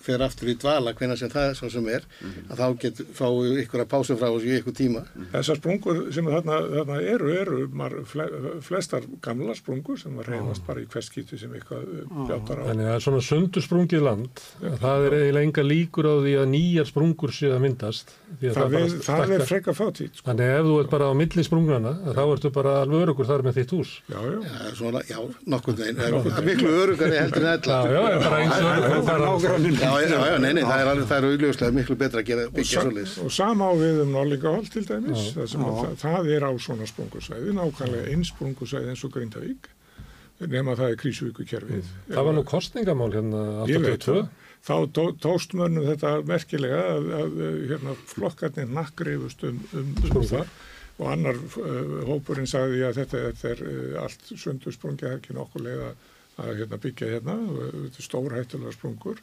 fer 0.00 0.24
aftur 0.24 0.50
í 0.50 0.56
dvala 0.60 0.94
hvena 0.96 1.16
sem 1.18 1.30
það 1.32 1.50
er 1.50 1.58
svo 1.58 1.70
sem 1.72 1.88
er 1.92 2.06
mm 2.06 2.30
-hmm. 2.30 2.46
að 2.52 2.60
þá 2.60 2.66
getur 2.84 3.10
fáu 3.14 3.32
ykkur 3.62 3.82
að 3.84 3.90
pása 3.92 4.16
frá 4.16 4.28
þessu 4.28 4.48
í 4.48 4.56
ykkur 4.60 4.76
tíma. 4.76 5.02
Mm 5.04 5.10
-hmm. 5.20 5.30
Þessar 5.34 5.60
sprungur 5.60 6.00
sem 6.14 6.30
þarna, 6.34 6.56
þarna 6.76 7.00
eru, 7.14 7.32
eru 7.42 7.58
mar, 7.72 7.92
flestar 8.60 9.02
gamla 9.20 9.54
sprungur 9.54 9.98
sem 9.98 10.16
var 10.16 10.26
reyðast 10.26 10.66
bara 10.66 10.80
í 10.80 10.86
hverskýtu 10.86 11.38
sem 11.38 11.52
eitthvað 11.54 11.84
bjátar 12.28 12.62
á. 12.64 12.64
Þannig 12.70 12.88
að 12.94 13.00
svona 13.04 13.20
sundu 13.20 13.60
sprungið 13.60 14.02
land, 14.02 14.44
ja, 14.62 14.76
það 14.76 15.06
er 15.06 15.12
eiginlega 15.18 15.46
enga 15.46 15.62
líkur 15.62 16.06
á 16.08 16.14
því 16.24 16.34
að 16.40 16.50
nýjar 16.54 16.86
sprungur 16.86 17.32
séu 17.32 17.52
að 17.52 17.60
myndast. 17.60 18.14
Að 18.30 18.40
það, 18.40 18.54
það, 18.54 18.70
við, 18.70 19.00
það 19.04 19.32
er 19.36 19.46
freka 19.46 19.72
fátíð. 19.74 20.10
Sko. 20.14 20.24
Þannig 20.30 20.46
ef 20.56 20.64
þú 20.64 20.74
ert 20.80 20.90
bara 20.90 21.10
á 21.10 21.14
milli 21.14 21.44
sprungrana, 21.44 21.92
þá 22.16 22.22
ertu 22.24 22.50
bara 22.50 22.80
alveg 22.82 23.02
örugur 23.04 23.26
þar 23.26 23.42
með 23.42 23.54
þitt 23.60 23.72
hús. 23.76 23.90
Já, 24.08 24.20
já. 24.24 24.38
Já, 24.40 24.74
svona, 24.78 25.00
já 25.08 25.18
nokkur 25.46 25.74
veginn. 25.76 26.46
Miklu 26.46 26.70
örugari 26.84 27.18
heldur 27.20 27.46
en. 27.50 27.89
Já, 27.90 28.00
já, 28.00 28.16
bara 28.22 28.38
eins 28.44 28.54
og 28.54 29.04
það 29.06 29.10
er 29.14 29.24
nágranninn. 29.24 29.76
Já, 29.80 29.90
já, 30.04 30.20
já, 30.30 30.36
nei, 30.42 30.52
nei, 30.56 30.62
það 30.64 30.82
er 30.82 30.90
alveg, 30.92 31.06
það 31.10 31.18
er 31.18 31.26
augljóslega 31.30 31.76
miklu 31.76 31.96
betra 32.00 32.22
að 32.22 32.30
gera 32.30 32.46
byggja 32.54 32.84
svolítið. 32.84 33.14
Og 33.24 33.34
sama 33.34 33.68
á 33.68 33.72
við 33.80 34.00
um 34.04 34.14
Norlingahald 34.14 34.70
til 34.74 34.84
dæmis, 34.88 35.26
það, 35.36 35.54
það, 35.54 35.92
það 36.04 36.32
er 36.36 36.46
á 36.46 36.52
svona 36.66 36.88
sprungusæði, 36.90 37.54
nákvæmlega 37.58 38.14
einn 38.14 38.26
sprungusæði 38.28 38.92
eins 38.94 39.04
og 39.06 39.14
Grindavík, 39.16 39.70
nema 40.46 40.76
það 40.78 40.94
er 40.94 41.00
krísuvíkukerfið. 41.04 41.94
Það 42.10 42.28
var 42.30 42.38
nú 42.38 42.44
kostningamál 42.48 43.10
hérna 43.14 43.44
82. 43.66 44.20
Þá 44.60 44.74
tó, 44.92 45.06
tóst 45.16 45.54
mönnum 45.56 45.86
þetta 45.88 46.18
merkilega 46.28 46.80
að, 46.92 47.06
að 47.16 47.38
hérna, 47.70 47.94
flokkarnir 48.10 48.68
nakkreifust 48.76 49.46
um, 49.48 49.62
um, 49.72 49.94
um 50.10 50.26
það 50.28 50.50
og 51.00 51.06
annar 51.08 51.38
uh, 51.40 52.00
hópurinn 52.04 52.48
sagði 52.48 52.82
að 52.84 52.98
þetta, 53.00 53.22
þetta 53.30 53.52
er 53.54 53.62
uh, 53.64 54.02
allt 54.02 54.32
sundusprungi, 54.34 55.06
það 55.06 55.14
er 55.14 55.20
ekki 55.22 55.36
nokkuð 55.38 55.64
leið 55.64 55.84
að 55.86 56.08
að 56.40 56.62
hérna, 56.62 56.80
byggja 56.82 57.14
hérna, 57.14 57.38
þetta 57.70 58.02
er 58.02 58.06
stór 58.06 58.36
hættulega 58.36 58.76
sprungur. 58.76 59.22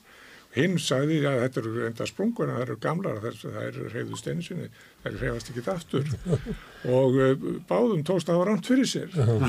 Hinn 0.57 0.77
sagði 0.81 1.19
að 1.27 1.41
þetta 1.43 1.59
eru 1.61 1.81
enda 1.85 2.05
sprungur 2.07 2.47
en 2.49 2.55
það 2.55 2.63
eru 2.63 2.75
gamlar 2.81 3.17
að 3.19 3.41
það 3.41 3.57
eru 3.65 3.89
reyðust 3.91 4.29
einu 4.31 4.45
sinni, 4.45 4.69
það 5.03 5.09
eru 5.09 5.19
reyðast 5.21 5.51
ekki 5.51 5.63
aftur 5.73 6.07
og 6.97 7.17
uh, 7.19 7.43
báðum 7.69 8.05
tókst 8.07 8.31
að 8.31 8.39
hafa 8.39 8.47
ramt 8.47 8.69
fyrir 8.71 8.89
sér. 8.89 9.11
og, 9.27 9.43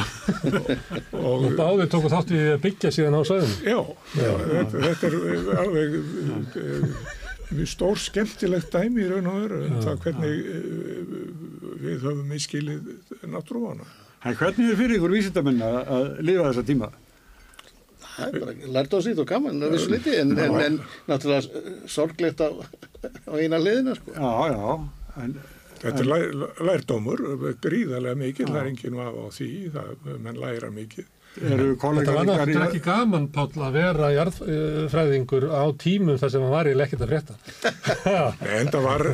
og, 1.22 1.46
og 1.46 1.56
báðum 1.56 1.92
tóku 1.94 2.12
þátt 2.12 2.34
við 2.34 2.50
að 2.56 2.60
byggja 2.66 2.92
síðan 2.98 3.16
á 3.16 3.22
sæðum? 3.30 3.54
Já, 3.62 3.78
já 4.18 4.30
þetta, 4.42 4.84
þetta 4.88 5.12
er 5.12 5.62
alveg 5.62 5.96
uh, 6.02 7.64
stór 7.72 8.02
skemmtilegt 8.04 8.74
dæmi 8.74 9.06
í 9.06 9.08
raun 9.08 9.32
og 9.32 9.40
öru 9.46 9.64
um 9.70 9.80
það 9.86 10.04
hvernig 10.04 10.52
uh, 10.52 11.18
við 11.86 12.04
höfum 12.04 12.24
miskilið 12.34 12.94
náttúruvana. 13.22 13.86
Hvernig 14.26 14.72
er 14.72 14.80
fyrir 14.82 14.98
ykkur 14.98 15.14
vísindamenn 15.14 15.62
að 15.62 16.16
lifa 16.26 16.50
þessa 16.50 16.66
tíma? 16.66 16.90
Það 18.18 18.32
er 18.32 18.44
bara 18.44 18.72
lært 18.78 18.96
á 18.96 18.98
síðan 19.04 19.22
og 19.24 19.30
gaman 19.32 19.62
að 19.62 19.76
vissu 19.76 19.92
liti 19.92 20.16
en, 20.18 20.34
en, 20.34 20.56
en 20.64 20.80
náttúrulega 21.06 21.84
sorglegt 21.90 22.42
á, 22.42 22.48
á 22.50 23.32
eina 23.38 23.62
liðina 23.62 23.94
sko. 23.98 24.16
Já, 24.18 24.32
já. 24.54 25.22
En, 25.22 25.38
Þetta 25.78 26.02
er 26.02 26.08
læ, 26.10 26.46
lærdómur, 26.66 27.20
gríðarlega 27.62 28.18
mikið, 28.18 28.50
það 28.50 28.60
er 28.60 28.70
enginn 28.72 28.98
var 28.98 29.14
á 29.14 29.26
því, 29.30 29.52
það, 29.76 29.92
menn 30.24 30.40
læra 30.42 30.72
mikið. 30.74 31.06
Þetta 31.38 32.12
var 32.16 32.26
náttúrulega 32.26 32.64
ekki 32.66 32.80
gaman 32.82 33.28
Páll 33.30 33.62
að 33.62 33.76
vera 33.76 34.08
jarðfræðingur 34.14 35.46
á 35.52 35.64
tímum 35.78 36.18
þar 36.18 36.32
sem 36.32 36.42
hann 36.42 36.54
var 36.54 36.70
í 36.70 36.72
lekkit 36.74 37.04
að 37.04 37.12
frétta 37.12 37.36
en 38.56 38.72
það 38.72 38.88
var 38.88 39.04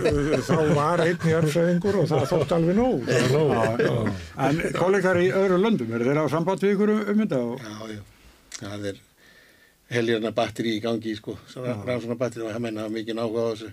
þá 0.46 0.54
var 0.78 1.04
einn 1.04 1.28
jarðfræðingur 1.34 2.00
og 2.00 2.08
það 2.14 2.26
þótt 2.32 2.56
alveg 2.56 2.78
nóg 2.78 3.10
já, 3.10 3.52
já. 3.82 3.92
en 4.46 4.64
kollegar 4.78 5.20
í 5.20 5.28
öðru 5.34 5.60
löndum 5.66 5.92
er 5.98 6.06
þeir 6.06 6.24
á 6.24 6.26
samband 6.32 6.64
við 6.64 6.76
ykkur 6.78 6.96
um 6.96 7.24
þetta? 7.24 7.44
Já, 7.60 7.96
já 7.98 8.02
það 8.72 8.88
er 8.92 9.00
helgjörna 9.94 10.32
batteri 10.34 10.76
í 10.76 10.82
gangi 10.82 11.14
sko, 11.18 11.36
rannsóna 11.54 12.16
batteri 12.18 12.46
og 12.46 12.54
það 12.54 12.64
menna 12.66 12.86
mikið 12.92 13.18
náhuga 13.18 13.44
á 13.44 13.50
þessu. 13.52 13.72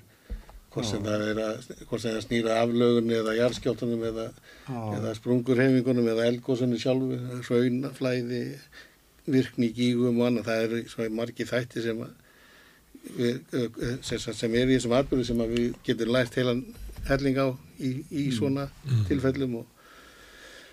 Hvort 0.72 0.88
sem 0.88 1.04
það 1.04 1.24
er 1.28 1.40
að, 1.44 1.66
það 1.92 2.20
snýra 2.24 2.60
aflögun 2.62 3.12
eða 3.12 3.34
jarðskjáltunum 3.36 4.06
eða, 4.08 4.28
eða 4.72 5.12
sprungurhefingunum 5.18 6.08
eða 6.14 6.28
elgósunni 6.32 6.80
sjálfu, 6.80 7.18
raunaflæði 7.50 8.44
virkni 9.28 9.68
í 9.68 9.74
gígum 9.76 10.22
og 10.22 10.30
annað. 10.30 10.48
Það 10.48 10.64
eru 10.68 10.80
svo 10.94 11.10
margi 11.18 11.48
þætti 11.50 11.84
sem 11.84 12.06
við, 13.18 13.42
sem 14.06 14.56
er 14.56 14.72
í 14.72 14.78
þessum 14.78 14.96
atbyrðu 14.96 15.28
sem 15.28 15.44
við 15.52 15.76
getum 15.84 16.16
lært 16.16 16.40
heilan 16.40 16.64
helling 17.10 17.40
á 17.42 17.48
í, 17.82 17.92
í 18.08 18.24
mm. 18.30 18.34
svona 18.38 18.68
mm. 18.70 19.06
tilfellum 19.10 19.60
og 19.62 19.71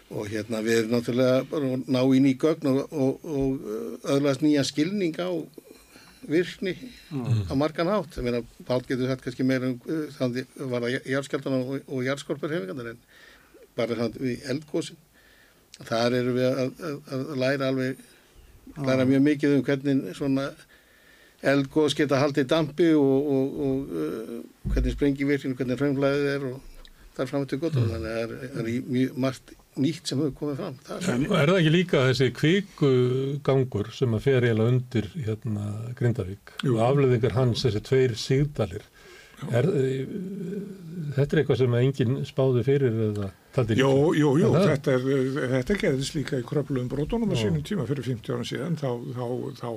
og 0.08 0.28
hérna 0.32 0.60
við 0.64 0.82
erum 0.82 0.94
náttúrulega 0.96 1.80
ná 1.88 2.00
í 2.16 2.34
gögn 2.40 2.70
og, 2.70 2.92
og, 2.92 3.24
og 3.24 3.64
uh, 3.64 4.12
öðlast 4.16 4.44
nýja 4.44 4.64
skilning 4.64 5.16
á 5.20 5.28
virkni 6.28 6.74
mm. 7.10 7.48
á 7.48 7.52
margan 7.56 7.90
hátt. 7.92 8.16
Ég 8.18 8.24
meina, 8.26 8.42
Pál 8.66 8.82
getur 8.84 9.08
þetta 9.08 9.24
kannski 9.24 9.46
meira 9.46 9.70
um 9.70 9.76
þannig 10.16 10.48
var 10.70 10.84
það 10.84 11.10
járskjaldana 11.12 11.60
og, 11.62 11.82
og 11.86 12.06
járskorpar 12.06 12.54
hefingarnar 12.56 12.94
en 12.94 13.02
bara 13.78 13.98
þannig 13.98 14.24
við 14.24 14.48
eldgósin 14.52 14.98
þar 15.86 16.16
eru 16.18 16.34
við 16.34 16.48
að, 16.48 16.72
að, 16.88 16.96
að 17.14 17.36
læra 17.38 17.68
alveg 17.70 18.00
læra 18.88 19.06
mjög 19.08 19.22
mikið 19.28 19.54
um 19.56 19.62
hvernig 19.68 20.16
svona 20.16 20.48
eldgós 21.48 21.94
geta 21.94 22.18
haldið 22.18 22.48
dampi 22.50 22.88
og 22.98 23.92
uh, 23.94 24.40
hvernig 24.72 24.96
sprengi 24.96 25.28
virkni, 25.28 25.54
hvernig 25.54 25.78
fröngflæðið 25.78 26.32
er 26.32 26.48
og 26.50 26.58
það 27.14 27.24
er 27.24 27.30
framötu 27.30 27.60
gott 27.62 27.78
og 27.78 27.92
þannig 27.92 28.16
að 28.16 28.34
það 28.56 28.62
er 28.64 28.90
mjög 28.96 29.20
margt 29.24 29.54
nýtt 29.82 30.10
sem 30.10 30.20
hefur 30.22 30.34
komið 30.38 30.60
fram. 30.62 30.78
Það 30.86 31.08
er, 31.14 31.24
er 31.24 31.52
það 31.52 31.58
ekki 31.60 31.74
líka 31.74 32.04
þessi 32.08 32.28
kvíkugangur 32.38 33.90
sem 33.96 34.16
að 34.16 34.24
fer 34.26 34.46
eiginlega 34.46 34.74
undir 34.74 35.10
hérna 35.14 35.66
Grindavík 35.98 36.54
Jú. 36.64 36.76
og 36.76 36.84
afleðingar 36.88 37.36
hans 37.38 37.64
þessi 37.66 37.84
tveir 37.88 38.16
síðdalir 38.18 38.86
er, 39.46 39.68
eh, 39.70 40.06
þetta 41.16 41.28
er 41.28 41.42
eitthvað 41.42 41.60
sem 41.62 41.76
enginn 41.80 42.20
spáði 42.28 42.64
fyrir 42.66 43.00
eða 43.08 43.30
taldi 43.54 43.76
líka? 43.76 43.86
Jú, 43.86 44.12
jú, 44.18 44.34
jú, 44.42 44.52
þetta, 44.56 44.96
er, 44.96 45.48
þetta 45.54 45.78
gerðist 45.82 46.18
líka 46.18 46.40
í 46.40 46.46
kröfluðum 46.46 46.90
brotunum 46.92 47.34
á 47.34 47.36
sínum 47.38 47.64
tíma 47.66 47.86
fyrir 47.88 48.06
50 48.08 48.34
ára 48.34 48.48
síðan 48.48 48.78
þá, 48.80 48.90
þá, 49.14 49.26
þá, 49.62 49.70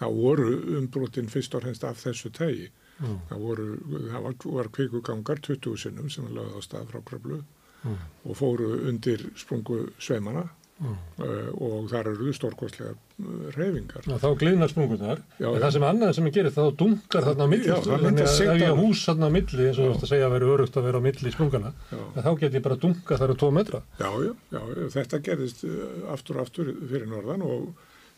þá 0.00 0.06
voru 0.16 0.50
umbrotin 0.80 1.30
fyrst 1.32 1.56
og 1.58 1.66
hrenst 1.66 1.84
af 1.84 2.00
þessu 2.00 2.32
tægi. 2.34 2.70
Það 2.98 3.42
voru, 3.44 3.66
það 4.10 4.24
var, 4.24 4.34
var 4.56 4.68
kvíkugangar 4.74 5.38
20 5.46 5.78
sinnum 5.78 6.08
sem 6.10 6.26
lögði 6.34 6.58
á 6.58 6.60
stað 6.64 6.88
frá 6.90 7.02
kröfluð 7.06 7.44
mm. 7.84 7.98
og 8.28 8.38
fóru 8.38 8.70
undir 8.90 9.24
sprungu 9.38 9.84
sveimana 10.02 10.44
mm. 10.78 10.94
uh, 11.22 11.50
og 11.64 11.88
þar 11.90 12.10
eru 12.12 12.32
stórkostlega 12.36 12.94
uh, 12.94 13.48
reyfingar. 13.56 14.06
Já, 14.06 14.16
þá 14.22 14.28
glýðnar 14.42 14.72
sprungunar, 14.72 15.24
en 15.40 15.58
það 15.64 15.74
sem 15.76 15.88
annað 15.90 16.14
sem 16.18 16.30
gerir 16.36 16.54
þá 16.54 16.62
dunkar 16.82 17.28
þarna 17.28 17.48
á 17.48 17.52
milli, 17.54 17.80
þannig 17.88 18.24
að 18.24 18.40
ef 18.46 18.62
ég 18.62 18.80
hús 18.82 19.04
þarna 19.08 19.30
á 19.30 19.34
milli, 19.38 19.66
eins 19.66 19.82
og 19.82 19.84
þú 19.84 19.90
veist 19.92 20.06
að 20.06 20.14
segja 20.14 20.30
að 20.30 20.34
vera 20.36 20.54
örugt 20.54 20.80
að 20.80 20.88
vera 20.90 21.02
á 21.02 21.06
milli 21.08 21.28
í 21.28 21.36
sprungana, 21.36 21.74
þá 22.16 22.32
get 22.44 22.58
ég 22.58 22.64
bara 22.68 22.80
dunka 22.86 23.20
þar 23.20 23.34
á 23.34 23.36
tvo 23.42 23.52
metra. 23.58 23.84
Já, 24.00 24.10
já, 24.28 24.32
já, 24.54 24.62
þetta 24.96 25.22
gerist 25.30 25.68
uh, 25.68 25.84
aftur 26.14 26.40
og 26.40 26.48
aftur 26.48 26.74
fyrir 26.86 27.08
norðan 27.10 27.46
og 27.48 27.70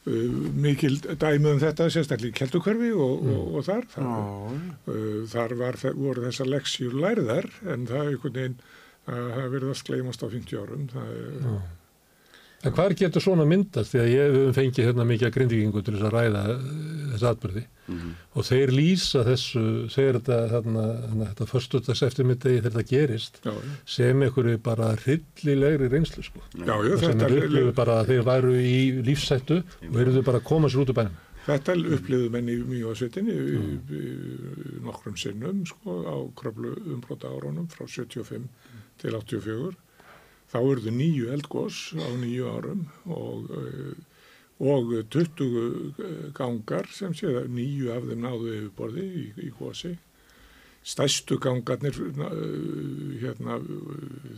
Uh, 0.09 0.33
mikil 0.57 0.95
dæmi 0.97 1.51
um 1.51 1.59
þetta 1.61 1.91
sérstaklega 1.93 2.33
í 2.33 2.37
Keltukverfi 2.39 2.87
og, 2.97 3.19
mm. 3.21 3.33
og, 3.35 3.49
og 3.59 3.65
þar 3.67 3.83
þar, 3.93 4.07
uh, 4.89 5.19
þar 5.29 5.53
var, 5.61 5.77
voru 5.93 6.23
þessar 6.25 6.49
leksjur 6.49 6.95
lærðar 6.97 7.49
en 7.69 7.85
það 7.85 8.01
er 8.01 8.09
einhvern 8.15 8.39
veginn 8.39 8.55
það 9.11 9.37
hefur 9.37 9.53
verið 9.57 9.75
að 9.75 9.79
skleimast 9.83 10.25
á 10.25 10.29
50 10.31 10.65
árum 10.65 10.89
er... 11.05 11.61
En 12.61 12.75
hvað 12.77 12.93
getur 13.01 13.23
svona 13.25 13.47
myndast? 13.49 13.95
Því 13.95 14.01
að 14.03 14.11
ég 14.11 14.35
hef 14.35 14.59
fengið 14.59 14.89
hérna 14.91 15.05
mikið 15.09 15.29
að 15.31 15.37
grindvikingu 15.37 15.83
til 15.85 15.95
þess 15.95 16.09
að 16.11 16.13
ræða 16.13 16.43
eh, 16.53 16.67
þessu 17.15 17.29
atbyrði 17.31 17.63
mm 17.63 17.95
-hmm. 17.95 18.11
og 18.37 18.47
þeir 18.51 18.73
lýsa 18.77 19.23
þessu 19.25 19.63
segir 19.95 20.19
þetta 20.19 20.37
þarna, 20.51 20.85
þetta 21.23 21.47
förstutags 21.55 22.03
eftirmittegi 22.05 22.61
þegar 22.61 22.75
þetta 22.75 22.91
gerist 22.91 23.41
já, 23.41 23.51
já. 23.55 23.73
sem 23.95 24.23
einhverju 24.27 24.61
bara 24.69 24.91
rillilegri 25.07 25.89
reynslu 25.89 26.27
sko. 26.27 26.45
Já, 26.53 26.77
sem 27.01 27.25
er 27.25 27.39
upplifið 27.39 27.75
bara 27.81 27.97
að 28.03 28.13
þeir 28.13 28.29
væru 28.29 28.55
í 28.61 28.79
lífsættu 29.09 29.63
og 29.89 29.99
eruðu 30.05 30.23
bara 30.29 30.43
að 30.45 30.49
koma 30.53 30.69
sér 30.69 30.85
út 30.85 30.93
úr 30.93 31.01
bænum. 31.01 31.19
Þetta 31.47 31.73
upplifðu 31.97 32.29
menni 32.31 32.59
mjög 32.61 32.93
á 32.93 32.95
setjunni 33.01 33.35
nokkrum 34.85 35.17
sinnum 35.17 35.65
sko 35.65 35.97
á 36.05 36.17
kröflu 36.37 36.77
umbróta 36.93 37.33
árunum 37.33 37.73
frá 37.73 37.89
75 37.89 38.45
til 39.01 39.17
84 39.17 39.75
þá 40.51 40.59
eruðu 40.61 40.95
nýju 40.95 41.33
eldgós 41.35 41.81
á 41.97 42.11
nýju 42.21 42.53
árum 42.53 42.87
og, 43.07 43.51
eh, 43.57 43.99
og 44.61 44.95
20 45.15 46.33
gangar 46.37 46.89
sem 46.93 47.15
séða 47.17 47.47
nýju 47.49 47.93
af 47.95 48.07
þeim 48.09 48.25
náðu 48.27 48.55
yfirborði 48.59 49.07
í, 49.23 49.27
í 49.47 49.51
gósi 49.59 49.97
stæstu 50.83 51.39
gangarnir 51.41 51.97
eh, 52.01 53.21
hérna, 53.21 53.59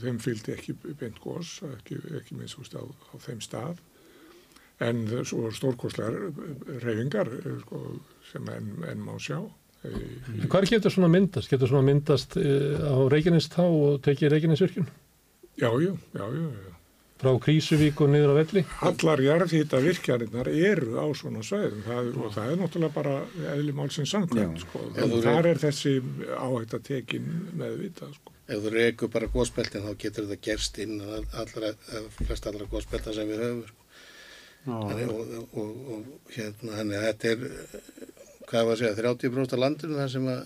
þeim 0.02 0.18
fylgdi 0.22 0.56
ekki 0.56 0.76
beint 0.98 1.20
gós 1.22 1.60
ekki, 1.76 2.00
ekki 2.18 2.38
minnst 2.38 2.74
á, 2.74 2.82
á 2.82 3.14
þeim 3.22 3.42
stað. 3.44 3.82
En 4.82 5.04
svo 5.28 5.52
stórkoslegar 5.54 6.32
reyfingar 6.82 7.30
eh, 7.38 7.58
sko, 7.62 7.82
sem 8.32 8.48
enn 8.50 8.86
en 8.88 9.04
má 9.06 9.14
sjá 9.22 9.38
Hvað 9.82 10.68
getur 10.70 10.94
svona 10.94 11.10
myndast? 11.10 11.50
Getur 11.50 11.70
svona 11.70 11.86
myndast 11.88 12.36
uh, 12.38 12.44
á 12.86 12.96
Reykjanestá 13.10 13.64
og 13.66 13.98
tekið 14.04 14.36
Reykjanesvirkjun? 14.36 14.86
Já, 15.58 15.68
já, 15.68 15.90
já, 15.90 16.22
já, 16.22 16.46
já. 16.46 16.72
Frá 17.22 17.36
Krísuvík 17.38 18.00
og 18.02 18.08
niður 18.10 18.32
á 18.34 18.36
velli? 18.40 18.62
Allar 18.82 19.20
jarðhýta 19.22 19.78
virkjarinnar 19.82 20.48
eru 20.50 20.96
á 20.98 21.06
svona 21.14 21.44
svæðum 21.46 21.84
það, 21.86 22.08
og 22.18 22.32
það 22.34 22.48
er 22.50 22.56
náttúrulega 22.58 22.96
bara 22.96 23.12
eðli 23.52 23.74
málsins 23.78 24.10
samkvæmt, 24.10 24.64
sko. 24.64 24.80
Þannig 24.96 25.22
þar 25.28 25.48
er 25.52 25.60
þessi 25.62 25.92
áhægt 26.34 26.74
að 26.78 26.88
tekin 26.88 27.28
með 27.60 27.76
vita, 27.84 28.08
sko. 28.16 28.34
Ef 28.50 28.64
þú 28.64 28.72
reyku 28.74 29.10
bara 29.12 29.30
góðspeltin 29.30 29.86
þá 29.86 29.92
getur 30.02 30.26
þetta 30.26 30.48
gerst 30.48 30.82
inn 30.82 30.96
allra, 31.04 31.70
flest 32.18 32.50
allra 32.50 32.66
góðspelta 32.72 33.14
sem 33.14 33.30
við 33.30 33.44
höfum, 33.46 33.62
sko. 33.70 33.78
Þannig, 34.66 35.14
og, 35.14 35.54
og, 35.62 35.70
og 35.94 36.34
hérna, 36.34 36.74
þannig 36.80 36.98
að 36.98 37.06
þetta 37.06 37.30
er, 37.36 37.46
hvað 38.52 38.68
var 38.68 38.76
að 38.76 38.84
segja, 38.84 38.98
30% 39.00 39.56
af 39.56 39.62
landinu 39.62 39.98
þar 39.98 40.12
sem 40.12 40.28
að 40.28 40.44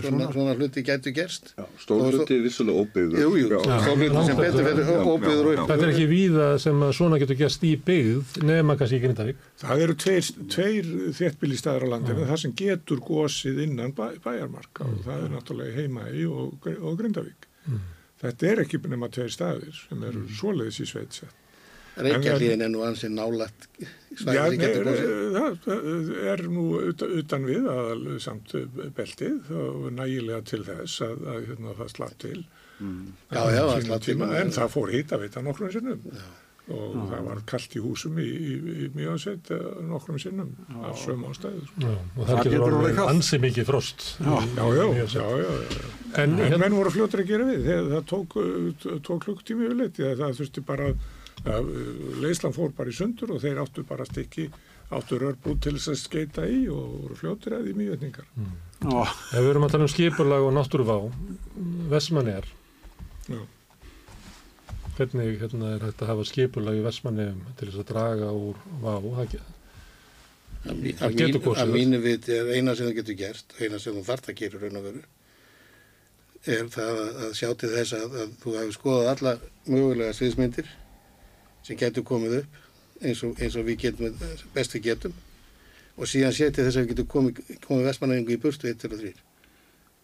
svona, 0.00 0.28
svona. 0.32 0.54
hluti 0.56 0.82
getur 0.86 1.14
gerst. 1.16 1.52
Stór 1.82 2.04
hluti 2.08 2.36
er 2.38 2.44
vissulega 2.46 2.84
óbyggður. 2.84 3.20
Jú, 3.20 3.32
jú, 3.40 3.48
stór 3.60 3.98
hluti 3.98 4.24
sem 4.28 4.38
betur 4.40 4.68
fyrir 4.68 4.92
óbyggður 5.02 5.50
Þetta 5.60 5.76
er 5.76 5.92
ekki 5.92 6.06
víða 6.10 6.46
sem 6.62 6.84
að 6.86 6.94
svona 6.98 7.20
getur 7.22 7.40
gerst 7.42 7.66
í 7.68 7.72
byggð 7.90 8.38
nema 8.48 8.76
kannski 8.80 9.00
í 9.00 9.02
Grindavík. 9.04 9.44
Það 9.62 9.84
eru 9.86 9.98
tveir, 10.04 10.30
tveir 10.56 10.92
þéttbílistæðar 11.18 11.88
á 11.88 11.92
landinu 11.96 12.30
það 12.30 12.42
sem 12.44 12.56
getur 12.62 13.04
gósið 13.04 13.62
innan 13.66 13.94
bæ, 13.96 14.06
bæjarmarka 14.24 14.88
og 14.88 15.04
það 15.06 15.26
er 15.26 15.36
náttúrulega 15.36 15.76
heimægi 15.80 16.26
og, 16.30 16.72
og 16.78 16.98
Grindavík. 17.02 17.50
Mm. 17.66 17.84
Þetta 18.22 18.50
er 18.52 18.64
ekki 18.64 18.82
nema 18.86 19.10
tveir 19.12 19.32
staðir 19.34 19.76
sem 19.76 20.02
eru 20.02 20.24
mm. 20.24 20.34
svoleiðis 20.38 20.82
í 20.84 20.90
sveitsett 20.94 21.41
Reykjavíðin 21.96 22.64
er 22.64 22.70
nú 22.72 22.84
ansið 22.86 23.12
nálægt 23.16 23.66
svæði 24.18 24.42
sem 24.42 24.60
getur 24.60 24.86
góðsig. 24.88 25.64
Það 25.64 26.28
er 26.32 26.44
nú 26.52 26.66
utan 27.20 27.48
við 27.48 27.68
að 27.72 28.06
samt 28.24 28.54
beltið 28.96 29.50
og 29.64 29.88
nægilega 29.96 30.44
til 30.48 30.62
þess 30.68 31.04
að, 31.06 31.26
að 31.34 31.50
hérna, 31.50 31.74
það 31.80 31.92
slapp 31.96 32.16
til. 32.22 32.38
Mm. 32.78 33.02
Já, 33.28 33.42
já, 33.42 33.64
það 33.66 33.84
slapp 33.88 34.06
til. 34.08 34.16
En 34.22 34.56
það 34.56 34.72
fór 34.76 34.96
hýtt 34.96 35.12
að 35.14 35.26
vita 35.26 35.44
nokkrum 35.44 35.72
sinnum 35.72 36.02
já. 36.08 36.24
og 36.72 36.96
já. 36.96 37.04
það 37.12 37.24
var 37.28 37.40
kallt 37.52 37.76
í 37.76 37.84
húsum 37.84 38.20
í, 38.22 38.26
í, 38.26 38.58
í 38.72 38.90
mjög 38.96 39.22
sett 39.26 39.54
nokkrum 39.88 40.20
sinnum 40.22 40.52
af 40.80 41.00
sögum 41.04 41.26
ástæðu. 41.30 41.64
Sko. 41.70 41.96
Og 42.16 42.20
það, 42.20 42.34
það 42.34 42.44
getur 42.50 42.68
orðið 42.68 43.02
ansið 43.06 43.48
mikið 43.48 43.72
frost. 43.72 44.06
Já, 44.18 44.36
já, 44.58 44.86
já. 45.12 45.26
En, 46.20 46.36
en 46.44 46.60
menn 46.60 46.76
voru 46.76 46.92
fljóttir 46.92 47.24
að 47.24 47.34
gera 47.34 47.48
við. 47.48 47.72
Það 47.94 48.06
tók, 48.10 48.38
tók 49.04 49.26
klukktími 49.28 49.74
litið. 49.76 50.16
Það 50.20 50.40
þurfti 50.40 50.64
bara 50.68 50.92
að 50.92 51.10
Leisland 51.44 52.54
fór 52.54 52.70
bara 52.76 52.92
í 52.92 52.94
sundur 52.94 53.32
og 53.34 53.42
þeir 53.42 53.62
áttu 53.62 53.82
bara 53.86 54.06
stikki 54.06 54.46
áttu 54.92 55.18
rörbúð 55.18 55.58
til 55.64 55.72
þess 55.76 55.90
að 55.92 55.98
skeita 56.00 56.44
í 56.46 56.66
og 56.70 56.90
voru 57.02 57.16
fljóttir 57.18 57.56
að 57.56 57.66
því 57.66 57.72
mýjötningar 57.78 58.28
mm. 58.36 58.52
Ef 58.82 59.38
við 59.38 59.48
erum 59.50 59.66
að 59.66 59.74
tala 59.74 59.86
um 59.86 59.90
skipurlag 59.92 60.46
og 60.46 60.54
náttúruvá 60.56 60.96
Vestmann 61.90 62.30
er 62.30 62.46
Já. 63.30 63.40
hvernig 64.98 65.40
hérna, 65.40 65.72
er 65.76 65.86
hægt 65.88 66.04
að 66.04 66.12
hafa 66.12 66.28
skipurlag 66.28 66.78
í 66.78 66.84
Vestmannum 66.84 67.40
til 67.58 67.70
þess 67.70 67.82
að 67.82 67.90
draga 67.90 68.30
úr 68.36 68.60
vá? 68.82 68.94
Það 70.62 71.18
getur 71.18 71.42
góðsöður 71.42 71.64
Að 71.64 71.74
mínu 71.74 72.02
viti 72.04 72.36
er 72.36 72.52
eina 72.54 72.76
sem 72.78 72.86
það 72.86 73.00
getur 73.00 73.18
gert 73.18 73.56
eina 73.58 73.82
sem 73.82 73.96
þú 73.98 74.04
þart 74.06 74.30
að 74.30 74.38
gera 74.44 74.62
raun 74.62 74.78
og 74.78 74.86
veru 74.90 75.02
er 76.52 76.68
það 76.74 77.00
að 77.00 77.34
sjá 77.38 77.48
til 77.54 77.70
þess 77.70 77.96
að, 77.96 78.14
að 78.18 78.30
þú 78.42 78.54
hefur 78.58 78.76
skoðað 78.76 79.10
alla 79.12 79.34
mögulega 79.70 80.14
sviðsmyndir 80.18 80.70
sem 81.66 81.78
getur 81.78 82.06
komið 82.06 82.38
upp 82.42 83.02
eins 83.02 83.22
og, 83.26 83.36
eins 83.42 83.58
og 83.58 83.66
við 83.66 83.78
getum 83.86 84.16
best 84.54 84.76
við 84.76 84.88
getum. 84.90 85.14
Og 85.98 86.08
síðan 86.08 86.32
setja 86.32 86.64
þess 86.64 86.78
að 86.78 86.84
við 86.84 86.92
getum 86.94 87.08
komið, 87.14 87.40
komið 87.66 87.88
vestmannæfingu 87.90 88.34
í 88.36 88.40
burtu 88.42 88.70
1 88.70 88.80
til 88.80 88.92
3 88.92 89.14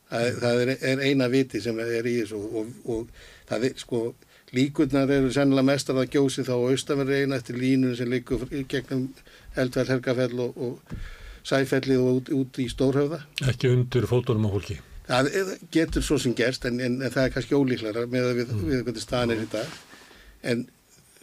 það, 0.09 0.41
það 0.43 0.63
er, 0.63 0.73
er 0.91 1.05
eina 1.05 1.29
viti 1.33 1.61
sem 1.65 1.79
er 1.85 2.09
í 2.09 2.17
þessu 2.23 2.41
og, 2.41 2.57
og, 2.61 2.73
og 2.95 3.47
það 3.49 3.69
er 3.69 3.79
sko 3.83 4.03
líkurnar 4.57 5.11
eru 5.13 5.31
sennilega 5.33 5.69
mestar 5.69 6.01
að 6.01 6.13
gjósi 6.17 6.45
þá 6.47 6.55
á 6.57 6.69
austaverði 6.73 7.23
eina 7.23 7.39
eftir 7.41 7.59
línunum 7.61 7.97
sem 7.99 8.09
líkur 8.09 8.47
gegnum 8.69 9.09
eldverð, 9.61 9.95
helgafell 9.97 10.45
og 10.49 10.95
sæfellið 11.49 12.01
og 12.01 12.21
út, 12.21 12.31
út 12.41 12.61
í 12.65 12.69
stórhauða 12.73 13.21
ekki 13.49 13.73
undir 13.73 14.09
fótunum 14.09 14.49
á 14.49 14.55
hólki 14.57 14.79
það 15.09 15.53
getur 15.73 16.05
svo 16.05 16.19
sem 16.21 16.35
gerst 16.37 16.67
en, 16.69 16.81
en, 16.85 16.99
en 17.03 17.13
það 17.13 17.27
er 17.27 17.37
kannski 17.37 17.57
ólíklara 17.57 18.09
með 18.11 18.31
að 18.31 18.41
við, 18.41 18.51
mm. 18.55 18.65
við 18.73 18.83
hvernig 18.87 19.05
staðan 19.05 19.35
er 19.35 19.45
í 19.45 19.47
dag. 19.53 19.77
En 20.53 20.67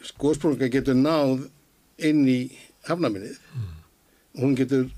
skósprunga 0.10 0.70
getur 0.72 0.98
náð 0.98 1.48
inn 2.06 2.26
í 2.28 2.40
hafnaminnið 2.90 3.38
mm. 3.40 3.70
hún 4.42 4.58
getur 4.58 4.90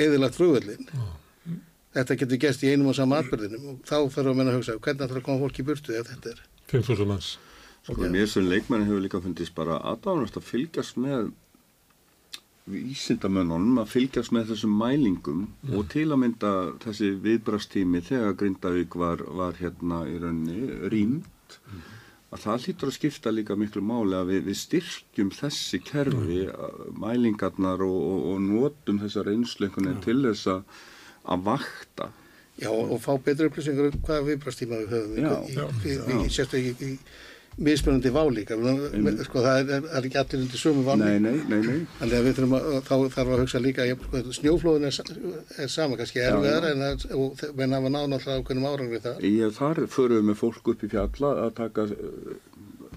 eðilagt 0.00 0.38
frugvöldin 0.38 0.88
mm. 0.90 1.60
þetta 1.96 2.18
getur 2.22 2.42
gæst 2.46 2.64
í 2.66 2.72
einum 2.72 2.90
og 2.92 2.98
sama 2.98 3.22
atbyrðinum 3.22 3.70
og 3.72 3.80
þá 3.86 3.96
þarf 4.16 4.32
að 4.32 4.38
menna 4.40 4.52
að 4.52 4.60
hugsa 4.60 4.76
hvernig 4.78 5.06
ætlar 5.06 5.22
að 5.22 5.26
koma 5.28 5.44
fólk 5.44 5.60
í 5.60 5.66
burtu 5.70 5.96
ef 5.96 6.10
þetta 6.10 6.34
er 6.34 6.44
5.000 6.72 7.10
manns 7.10 7.34
Sko 7.84 7.98
okay. 7.98 8.08
mér 8.08 8.28
sem 8.32 8.46
leikmenni 8.48 8.88
hefur 8.88 9.02
líka 9.04 9.20
fundist 9.20 9.52
bara 9.56 9.76
aðdáðanast 9.90 10.38
að 10.40 10.46
fylgjast 10.48 11.00
með 11.04 11.26
vísindamönnunum 12.72 13.82
að 13.82 13.90
fylgjast 13.92 14.32
með 14.32 14.54
þessum 14.54 14.78
mælingum 14.80 15.42
mm. 15.44 15.74
og 15.76 15.90
til 15.92 16.06
að 16.08 16.22
mynda 16.22 16.52
þessi 16.80 17.10
viðbrastími 17.26 18.00
þegar 18.06 18.38
Grindavík 18.40 18.96
var, 18.96 19.20
var 19.36 19.60
hérna 19.60 20.00
í 20.08 20.16
raunni 20.22 20.62
rýmt 20.88 21.58
mm 21.60 21.93
að 22.34 22.42
það 22.42 22.66
hlýtur 22.66 22.90
að 22.90 22.96
skipta 22.96 23.32
líka 23.34 23.56
miklu 23.58 23.82
máli 23.84 24.16
að 24.18 24.32
við, 24.32 24.40
við 24.48 24.58
styrkjum 24.58 25.30
þessi 25.34 25.80
kerfi, 25.86 26.40
mm. 26.48 26.98
mælingarnar 27.02 27.84
og, 27.86 28.00
og, 28.10 28.26
og 28.32 28.42
notum 28.48 29.00
þessar 29.04 29.30
einsleikunni 29.34 29.94
til 30.04 30.20
þess 30.26 30.50
að, 30.56 30.80
vakta. 31.46 32.10
Já 32.60 32.70
og 32.70 32.98
fá 33.02 33.14
betra 33.18 33.48
upplýsingar 33.50 33.90
um 33.90 34.02
hvaða 34.06 34.26
viðbrastíma 34.28 34.82
við 34.82 34.92
höfum. 34.94 35.14
Já, 35.24 35.64
í, 35.82 35.94
í. 35.94 36.18
Í, 36.18 36.28
sérstaklega 36.30 36.90
í 36.90 36.98
mismunandi 37.56 38.10
válíka 38.14 38.56
sko, 38.56 39.42
það 39.44 39.72
er, 39.76 39.84
er 39.86 40.08
ekki 40.08 40.18
allir 40.20 40.40
undir 40.42 40.60
sömu 40.60 40.84
válíka 40.86 41.06
nei, 41.06 41.20
nei, 41.22 41.42
nei, 41.50 41.60
nei. 41.62 41.82
þannig 42.00 42.16
að 42.18 42.26
við 42.26 42.38
þurfum 42.38 42.56
að 42.58 42.78
þá 42.88 42.94
þarf 43.16 43.34
að 43.34 43.42
hugsa 43.44 43.60
líka 43.62 43.86
sko, 43.90 44.22
snjóflóðin 44.38 44.88
er, 44.88 45.12
er 45.62 45.70
sama 45.70 45.98
kannski 46.00 46.24
erfiðar 46.24 46.66
en 46.72 46.82
það 47.04 47.44
menn 47.60 47.76
hafa 47.78 47.92
náð 47.94 48.08
náttúrulega 48.14 48.42
ákveðnum 48.42 48.66
árangri 48.72 49.02
það 49.04 49.28
Ég 49.28 49.54
þar 49.58 49.84
förum 49.94 50.18
við 50.18 50.26
með 50.30 50.40
fólk 50.42 50.72
upp 50.74 50.82
í 50.82 50.90
fjalla 50.94 51.32
að 51.44 51.54
taka 51.60 51.86
uh, 51.94 52.34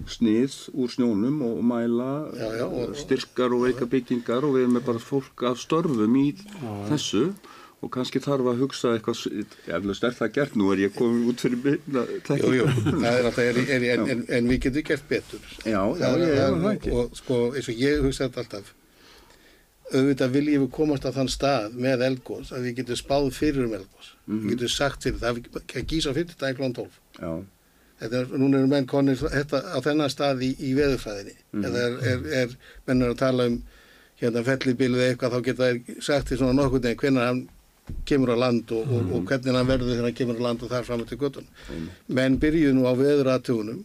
snið 0.08 0.56
úr 0.74 0.92
snjónum 0.94 1.38
og 1.46 1.62
mæla 1.66 2.10
já, 2.32 2.48
já, 2.60 2.66
og, 2.66 2.96
styrkar 2.98 3.54
og 3.54 3.66
veika 3.68 3.88
byggingar 3.90 4.46
og 4.46 4.56
við 4.56 4.66
erum 4.66 4.76
með 4.78 4.88
bara 4.90 5.02
fólk 5.02 5.46
að 5.52 5.62
störfum 5.62 6.18
í 6.18 6.26
já, 6.34 6.74
þessu 6.90 7.24
og 7.78 7.90
kannski 7.94 8.20
þarf 8.22 8.48
að 8.50 8.62
hugsa 8.64 8.94
eitthvað 8.96 9.20
eflust 9.76 10.06
er 10.06 10.16
það 10.16 10.32
gert, 10.34 10.56
nú 10.58 10.70
er 10.74 10.82
ég 10.82 10.94
komið 10.96 11.28
út 11.30 11.44
fyrir 11.44 11.76
Jú, 12.40 12.50
jú, 12.56 12.66
það 12.88 13.06
er 13.10 13.28
alltaf 13.28 13.44
er, 13.44 13.60
er, 13.62 13.84
en, 13.92 14.08
en, 14.14 14.24
en 14.34 14.50
við 14.50 14.64
getum 14.64 14.86
gert 14.88 15.04
betur. 15.10 15.44
Já, 15.62 15.78
já, 16.00 16.08
er 16.08 16.56
það 16.56 16.66
ekki. 16.72 16.94
og 16.98 17.14
sko, 17.18 17.38
eins 17.52 17.70
og 17.70 17.84
ég 17.84 18.02
hugsa 18.02 18.26
þetta 18.26 18.42
alltaf. 18.44 18.72
Auðvitað 19.88 20.34
viljum 20.34 20.64
við 20.66 20.72
komast 20.74 21.06
á 21.06 21.10
þann 21.14 21.30
stað 21.32 21.78
með 21.80 22.02
elgós 22.08 22.50
að 22.52 22.66
við 22.66 22.80
getum 22.82 22.98
spáð 22.98 23.30
fyrir 23.36 23.68
um 23.68 23.76
elgós 23.78 24.10
mm 24.10 24.34
-hmm. 24.34 24.42
við 24.42 24.56
getum 24.56 24.74
sagt 24.74 25.06
fyrir 25.06 25.22
það. 25.22 25.38
Að 25.62 25.86
gísa 25.92 26.14
fyrir 26.16 26.34
þetta 26.34 26.50
einhvern 26.50 26.74
12 26.74 26.98
Já. 27.22 27.32
Þetta 27.98 28.18
er, 28.18 28.26
núna 28.38 28.58
eru 28.58 28.68
menn 28.70 28.86
konir 28.86 29.16
þetta, 29.16 29.58
á 29.74 29.78
þennan 29.82 30.10
stað 30.10 30.42
í, 30.42 30.50
í 30.60 30.74
veðurfræðinni. 30.74 31.34
Mm 31.34 31.62
-hmm. 31.62 31.64
eða 31.64 31.78
er, 31.86 31.94
er, 32.10 32.26
er 32.42 32.56
mennur 32.86 33.14
að 33.14 33.22
tala 33.22 33.46
um 33.46 33.62
hérna 34.18 34.42
fellibílið 34.42 35.04
eitthvað 35.06 35.34
þá 35.34 35.40
geta 35.46 35.64
það 35.64 36.02
sagt 36.02 36.28
því 36.28 36.36
svona 36.36 36.58
nokkur 36.58 36.82
hvernig 36.82 37.22
hann 37.22 37.42
kemur 38.08 38.34
á 38.34 38.36
land 38.38 38.72
og, 38.72 38.86
mm. 38.86 38.96
og, 38.96 39.14
og 39.16 39.30
hvernig 39.30 39.54
hann 39.54 39.68
verður 39.68 39.92
þegar 39.92 40.08
hann 40.08 40.18
kemur 40.18 40.40
á 40.40 40.46
land 40.48 40.64
og 40.64 40.72
þar 40.72 40.88
fram 40.88 41.04
til 41.08 41.20
göttun 41.20 41.46
mm. 41.46 41.86
menn 42.18 42.38
byrjuð 42.42 42.76
nú 42.76 42.88
á 42.88 42.92
veðuratögunum 42.98 43.84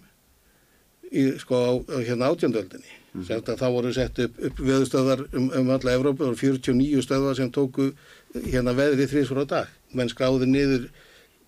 sko 1.42 1.60
á, 1.62 1.72
hérna 2.02 2.32
átjöndöldinni 2.32 2.94
mm. 3.14 3.56
þá 3.60 3.68
voru 3.70 3.94
sett 3.94 4.20
upp, 4.26 4.40
upp 4.40 4.60
veðustöðar 4.60 5.26
um, 5.32 5.50
um 5.60 5.72
alla 5.76 5.96
Evrópa 5.96 6.28
og 6.30 6.38
49 6.40 7.04
stöðar 7.06 7.38
sem 7.38 7.52
tóku 7.54 7.92
hérna 8.34 8.76
veðri 8.78 9.08
þrísvara 9.12 9.46
dag 9.50 9.74
menn 9.94 10.12
skráði 10.12 10.50
niður 10.50 10.90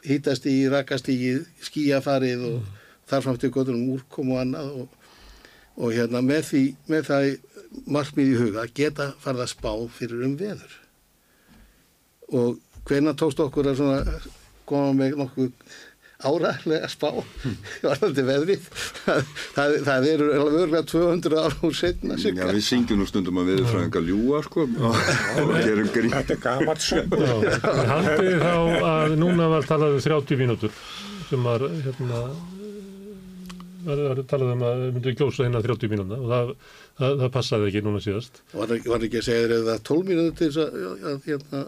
hýtast 0.05 0.45
í, 0.45 0.67
rakast 0.69 1.09
í 1.09 1.17
skíafarið 1.65 2.45
og 2.51 2.61
mm. 2.61 2.71
þar 3.09 3.25
fram 3.25 3.41
til 3.41 3.51
göttunum 3.55 3.91
úrkom 3.97 4.35
og 4.35 4.43
annað 4.43 4.71
og, 4.83 5.11
og 5.75 5.93
hérna 5.97 6.21
með 6.25 6.49
því 6.51 6.65
með 6.91 7.09
það 7.09 7.29
markmið 7.91 8.33
í 8.33 8.39
huga 8.39 8.67
geta 8.73 9.13
farða 9.19 9.49
spá 9.49 9.71
fyrir 9.97 10.27
um 10.27 10.37
veður 10.39 10.84
og 12.33 12.57
hvena 12.85 13.15
tókst 13.17 13.41
okkur 13.43 13.73
að 13.73 14.29
koma 14.65 14.93
með 14.97 15.19
nokkuð 15.21 15.51
áræðilega 16.25 16.87
spá 16.89 17.09
varðandi 17.85 18.25
veðrið? 18.25 18.67
Það, 19.05 19.21
það, 19.57 19.75
það 19.87 20.07
eru 20.11 20.29
alveg 20.39 20.59
örglega 20.63 20.87
200 20.91 21.39
ára 21.41 21.59
úr 21.67 21.77
setna 21.77 22.17
Já, 22.17 22.31
við 22.49 22.63
syngjum 22.65 23.01
nú 23.01 23.07
stundum 23.09 23.41
að 23.41 23.51
veðurfræðinga 23.51 24.03
ljúa 24.07 24.41
sko. 24.45 24.65
Þetta 25.45 26.23
er 26.23 26.41
gammalt 26.45 26.89
Haldið 27.91 28.41
þá 28.41 28.55
að 28.89 29.15
núna 29.21 29.51
var 29.53 29.69
talað 29.69 29.99
um 29.99 30.05
30 30.07 30.41
mínútur 30.41 30.75
sem 31.29 31.45
var 31.45 31.65
hérna 31.69 32.25
var 33.85 34.21
talað 34.25 34.51
um 34.55 34.63
að 34.65 34.79
við 34.81 34.93
myndum 34.95 35.17
kjósa 35.19 35.45
hérna 35.45 35.61
30 35.61 35.91
mínúna 35.91 36.17
og 36.17 36.31
það, 36.31 36.51
það, 36.97 37.17
það 37.21 37.31
passaði 37.35 37.67
ekki 37.69 37.83
núna 37.85 38.01
síðast. 38.01 38.39
Var, 38.53 38.77
var 38.87 39.05
ekki 39.05 39.19
að 39.21 39.27
segja 39.27 39.43
þér 39.43 39.55
eða 39.59 39.75
12 39.89 40.07
mínútur 40.09 40.37
til 40.39 40.49
þess 40.55 41.11
að 41.11 41.27
hérna 41.29 41.61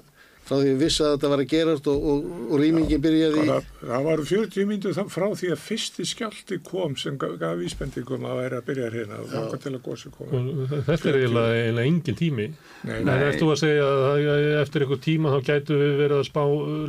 frá 0.47 0.55
því 0.61 0.71
að 0.73 0.81
vissi 0.81 1.03
að 1.03 1.13
þetta 1.13 1.31
var 1.31 1.43
að 1.43 1.49
gerast 1.51 1.87
og, 1.91 2.05
og, 2.11 2.27
og 2.47 2.61
rýmingin 2.61 3.03
byrjaði 3.03 3.41
í... 3.43 3.47
Það, 3.49 3.71
það 3.81 4.05
var 4.07 4.23
40 4.31 4.69
myndu 4.71 4.93
frá 5.13 5.25
því 5.41 5.51
að 5.53 5.63
fyrsti 5.63 6.05
skjálti 6.07 6.59
kom 6.67 6.95
sem 6.99 7.17
gaf, 7.19 7.33
gaf 7.41 7.63
íspendingum 7.67 8.27
að 8.27 8.41
væri 8.41 8.59
að 8.59 8.67
byrja 8.69 8.91
hérna 8.95 9.21
og 9.23 9.31
þáka 9.33 9.61
til 9.63 9.73
að 9.73 9.81
gósi 9.87 10.13
koma. 10.15 10.43
Þetta 10.87 11.11
er 11.11 11.19
eiginlega 11.21 11.87
engin 11.87 12.19
tími. 12.21 12.47
Nei, 12.87 12.95
en 13.01 13.11
eftir 13.15 13.43
þú 13.43 13.51
að 13.53 13.63
segja 13.63 13.89
að 14.13 14.47
eftir 14.61 14.85
einhver 14.85 15.03
tíma 15.03 15.33
þá 15.35 15.51
gætu 15.51 15.81
við 15.81 15.97
verið 16.03 16.21
að 16.21 16.29
spá 16.29 16.43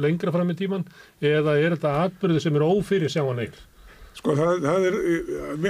lengra 0.06 0.34
fram 0.34 0.54
í 0.54 0.58
tíman 0.58 0.86
eða 1.18 1.58
er 1.58 1.74
þetta 1.76 1.96
atbyrði 2.06 2.44
sem 2.44 2.58
er 2.58 2.68
ófyrir 2.68 3.12
sjáanleir? 3.12 3.58
Sko 4.18 4.34
það, 4.34 4.64
það 4.64 4.84
er, 4.88 4.96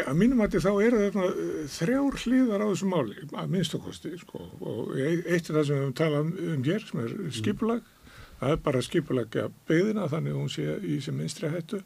að 0.08 0.16
mínum 0.16 0.40
að 0.40 0.54
þá 0.64 0.70
eru 0.80 1.00
þarna 1.02 1.24
eh, 1.28 1.56
þrjár 1.74 2.14
hliðar 2.22 2.62
á 2.64 2.66
þessu 2.70 2.88
máli, 2.88 3.16
að 3.28 3.50
minnstakosti, 3.52 4.12
sko, 4.22 4.40
og 4.64 4.94
eitt 4.96 5.50
er 5.50 5.58
það 5.58 5.66
sem 5.68 5.74
við 5.74 5.82
höfum 5.82 5.96
talað 5.98 6.30
um 6.54 6.64
hér, 6.64 6.86
sem 6.88 7.02
er 7.02 7.12
skipulag, 7.36 7.90
það 8.38 8.54
er 8.54 8.62
bara 8.64 8.84
skipulagja 8.86 9.44
beðina, 9.68 10.08
þannig 10.08 10.32
að 10.32 10.40
hún 10.40 10.54
sé 10.54 10.78
í 10.80 10.96
sem 11.04 11.20
minnstri 11.20 11.52
hættu. 11.52 11.82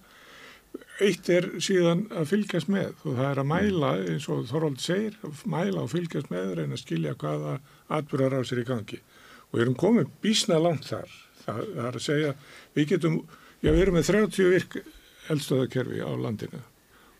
Eitt 1.02 1.28
er 1.34 1.50
síðan 1.60 2.06
að 2.14 2.30
fylgjast 2.30 2.70
með 2.72 2.94
og 3.02 3.18
það 3.18 3.26
er 3.26 3.42
að 3.42 3.50
mæla, 3.50 3.92
eins 4.14 4.30
og 4.30 4.46
Þorvald 4.48 4.80
segir, 4.80 5.18
að 5.26 5.44
mæla 5.52 5.82
og 5.82 5.92
fylgjast 5.92 6.30
með, 6.32 6.54
reyna 6.60 6.78
að 6.78 6.84
skilja 6.84 7.18
hvaða 7.18 7.58
atbyrðar 7.98 8.38
á 8.38 8.42
sér 8.46 8.62
í 8.62 8.68
gangi. 8.70 9.02
Og 9.50 9.58
við 9.58 9.66
erum 9.66 9.78
komið 9.82 10.14
bísna 10.22 10.62
langt 10.62 10.86
þar, 10.88 11.10
það, 11.42 11.62
það 11.74 11.86
er 11.90 11.98
að 11.98 12.06
segja, 12.06 12.34
við 12.78 12.90
getum, 12.94 13.22
já 13.60 13.72
við 13.72 13.82
erum 13.82 13.98
með 13.98 14.12
30 14.14 14.52
virk 14.54 14.82
eldstöðakerfi 15.30 16.02
á 16.02 16.10
landinu. 16.18 16.62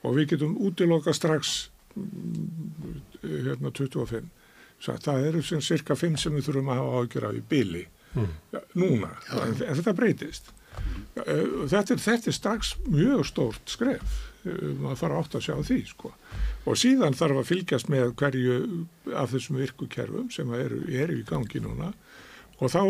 Og 0.03 0.17
við 0.17 0.33
getum 0.35 0.57
útiloka 0.59 1.15
strax 1.15 1.69
hérna 3.23 3.71
25 3.71 4.31
Svo 4.83 4.97
það 4.99 5.29
eru 5.29 5.43
sem 5.47 5.63
cirka 5.63 5.95
5 5.99 6.19
sem 6.19 6.35
við 6.35 6.49
þurfum 6.49 6.73
að 6.73 6.81
hafa 6.81 7.03
ágjör 7.03 7.29
af 7.29 7.37
í 7.39 7.43
byli 7.53 7.83
mm. 8.19 8.33
núna, 8.81 9.13
en 9.45 9.55
þetta 9.61 9.95
breytist. 9.95 10.51
Þetta 11.13 11.95
er, 11.95 12.01
þetta 12.01 12.31
er 12.33 12.35
strax 12.35 12.73
mjög 12.89 13.27
stórt 13.29 13.71
skref. 13.71 14.19
Maður 14.43 14.99
þarf 15.05 15.19
átt 15.21 15.37
að 15.39 15.45
sjá 15.47 15.55
því 15.69 15.79
sko. 15.87 16.11
og 16.67 16.79
síðan 16.81 17.15
þarf 17.15 17.43
að 17.43 17.51
fylgjast 17.53 17.93
með 17.93 18.15
hverju 18.19 18.57
af 19.15 19.31
þessum 19.31 19.61
virkukerfum 19.61 20.33
sem 20.35 20.51
eru, 20.57 20.81
eru 20.91 21.21
í 21.21 21.27
gangi 21.29 21.63
núna. 21.63 21.93
Og 22.63 22.71
þá 22.73 22.83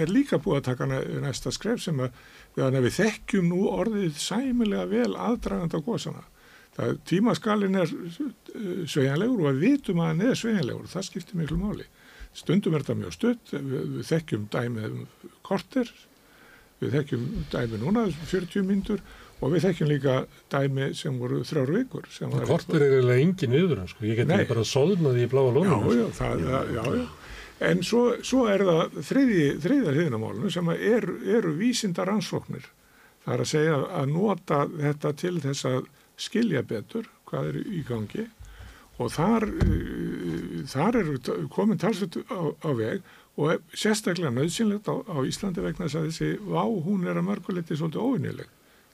er 0.00 0.12
líka 0.12 0.40
búið 0.40 0.62
að 0.62 0.68
taka 0.70 0.88
næsta 0.88 1.52
skref 1.52 1.82
sem 1.84 2.00
að 2.00 2.16
Þannig 2.56 2.80
að 2.80 2.86
við 2.88 2.96
þekkjum 2.98 3.48
nú 3.50 3.62
orðið 3.70 4.18
sæmilega 4.20 4.88
vel 4.90 5.14
aðdragand 5.14 5.76
á 5.76 5.80
góðsana. 5.86 6.26
Það 6.76 6.98
tímaskalin 7.10 7.78
er 7.80 7.94
eh, 7.94 8.84
sveigjanlegur 8.90 9.44
og 9.44 9.56
við 9.56 9.64
vitum 9.64 10.02
að 10.02 10.10
hann 10.10 10.22
er 10.26 10.38
sveigjanlegur 10.38 10.90
það 10.90 11.08
skiptir 11.08 11.40
miklu 11.40 11.58
máli. 11.60 11.86
Stundum 12.36 12.76
er 12.76 12.84
þetta 12.84 12.98
mjög 13.00 13.16
stutt, 13.16 13.54
við, 13.54 13.80
við 13.96 14.04
þekkjum 14.10 14.44
dæmið 14.52 14.86
um 14.90 15.32
korter, 15.46 15.90
við 16.80 16.94
þekkjum 16.98 17.26
dæmið 17.52 17.82
núna 17.82 18.04
40 18.30 18.66
myndur 18.68 19.02
og 19.40 19.54
við 19.54 19.66
þekkjum 19.66 19.90
líka 19.90 20.16
dæmi 20.52 20.90
sem 20.96 21.16
voru 21.20 21.40
þrjár 21.48 21.72
vikur. 21.74 22.06
Korter 22.46 22.84
er 22.84 22.98
eiginlega 22.98 23.24
engin 23.24 23.56
yfir, 23.56 23.82
sko. 23.90 24.04
ég 24.06 24.20
geti 24.20 24.46
bara 24.52 24.66
sóðnaði 24.68 25.26
í 25.26 25.30
bláa 25.32 25.54
lónum. 25.56 25.88
Já, 25.90 26.02
já, 26.02 26.06
það, 26.20 26.44
já, 26.46 26.84
já. 27.00 27.04
En 27.60 27.82
svo, 27.84 28.14
svo 28.24 28.46
er 28.48 28.64
það 28.64 29.00
þriði, 29.04 29.46
þriðar 29.60 29.96
hliðinamálunum 29.98 30.52
sem 30.52 30.68
er, 30.72 31.04
eru 31.36 31.52
vísindar 31.58 32.08
ansóknir. 32.08 32.64
Það 33.26 33.34
er 33.34 33.42
að 33.44 33.50
segja 33.50 33.80
að 34.00 34.12
nota 34.14 34.60
þetta 34.70 35.12
til 35.20 35.34
þess 35.44 35.66
að 35.68 35.80
skilja 36.20 36.62
betur 36.64 37.10
hvað 37.28 37.50
er 37.50 37.58
í 37.60 37.82
gangi 37.86 38.26
og 39.00 39.12
þar, 39.12 39.46
uh, 39.64 40.62
þar 40.68 41.00
eru 41.02 41.18
komin 41.52 41.80
talsveit 41.80 42.18
á, 42.32 42.40
á 42.52 42.70
veg 42.76 43.04
og 43.40 43.76
sérstaklega 43.76 44.32
nöðsynlegt 44.34 44.88
á, 44.88 44.96
á 45.04 45.16
Íslandi 45.24 45.64
vegna 45.64 45.86
þess 45.86 46.00
að 46.00 46.08
þessi 46.10 46.30
vá 46.44 46.64
hún 46.64 47.06
er 47.08 47.20
að 47.20 47.28
mörguleiti 47.28 47.76
svolítið 47.76 48.04
óvinnileg 48.04 48.50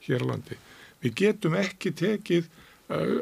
hér 0.07 0.23
á 0.23 0.29
landi. 0.31 0.59
Við 1.03 1.17
getum 1.23 1.57
ekki 1.59 1.91
tekið 1.95 2.47
uh, 2.91 3.19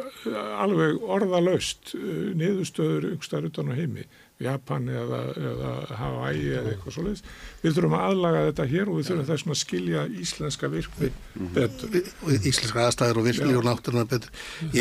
alveg 0.62 1.02
orðalöst 1.06 1.96
uh, 1.98 2.34
niðurstöður 2.38 3.12
yngstar 3.14 3.50
utan 3.50 3.74
á 3.74 3.78
heimi 3.78 4.06
Japan 4.44 4.90
eða, 4.92 5.20
eða 5.40 5.70
Hawaii 5.96 6.48
eða 6.58 6.72
eitthvað 6.74 6.96
svolítið. 6.98 7.36
Við 7.62 7.76
þurfum 7.78 7.94
að 7.96 8.02
aðlaga 8.10 8.40
þetta 8.50 8.64
hér 8.68 8.90
og 8.92 8.98
við 8.98 9.06
þurfum 9.10 9.28
þessum 9.30 9.54
að 9.54 9.60
skilja 9.62 10.02
íslenska 10.20 10.70
virkni 10.74 11.10
betur. 11.56 11.94
Íslenska 12.36 12.82
aðstæður 12.84 13.22
og 13.22 13.28
virkni 13.30 13.56
og 13.56 13.64
náttúruna 13.64 14.04
betur. 14.12 14.34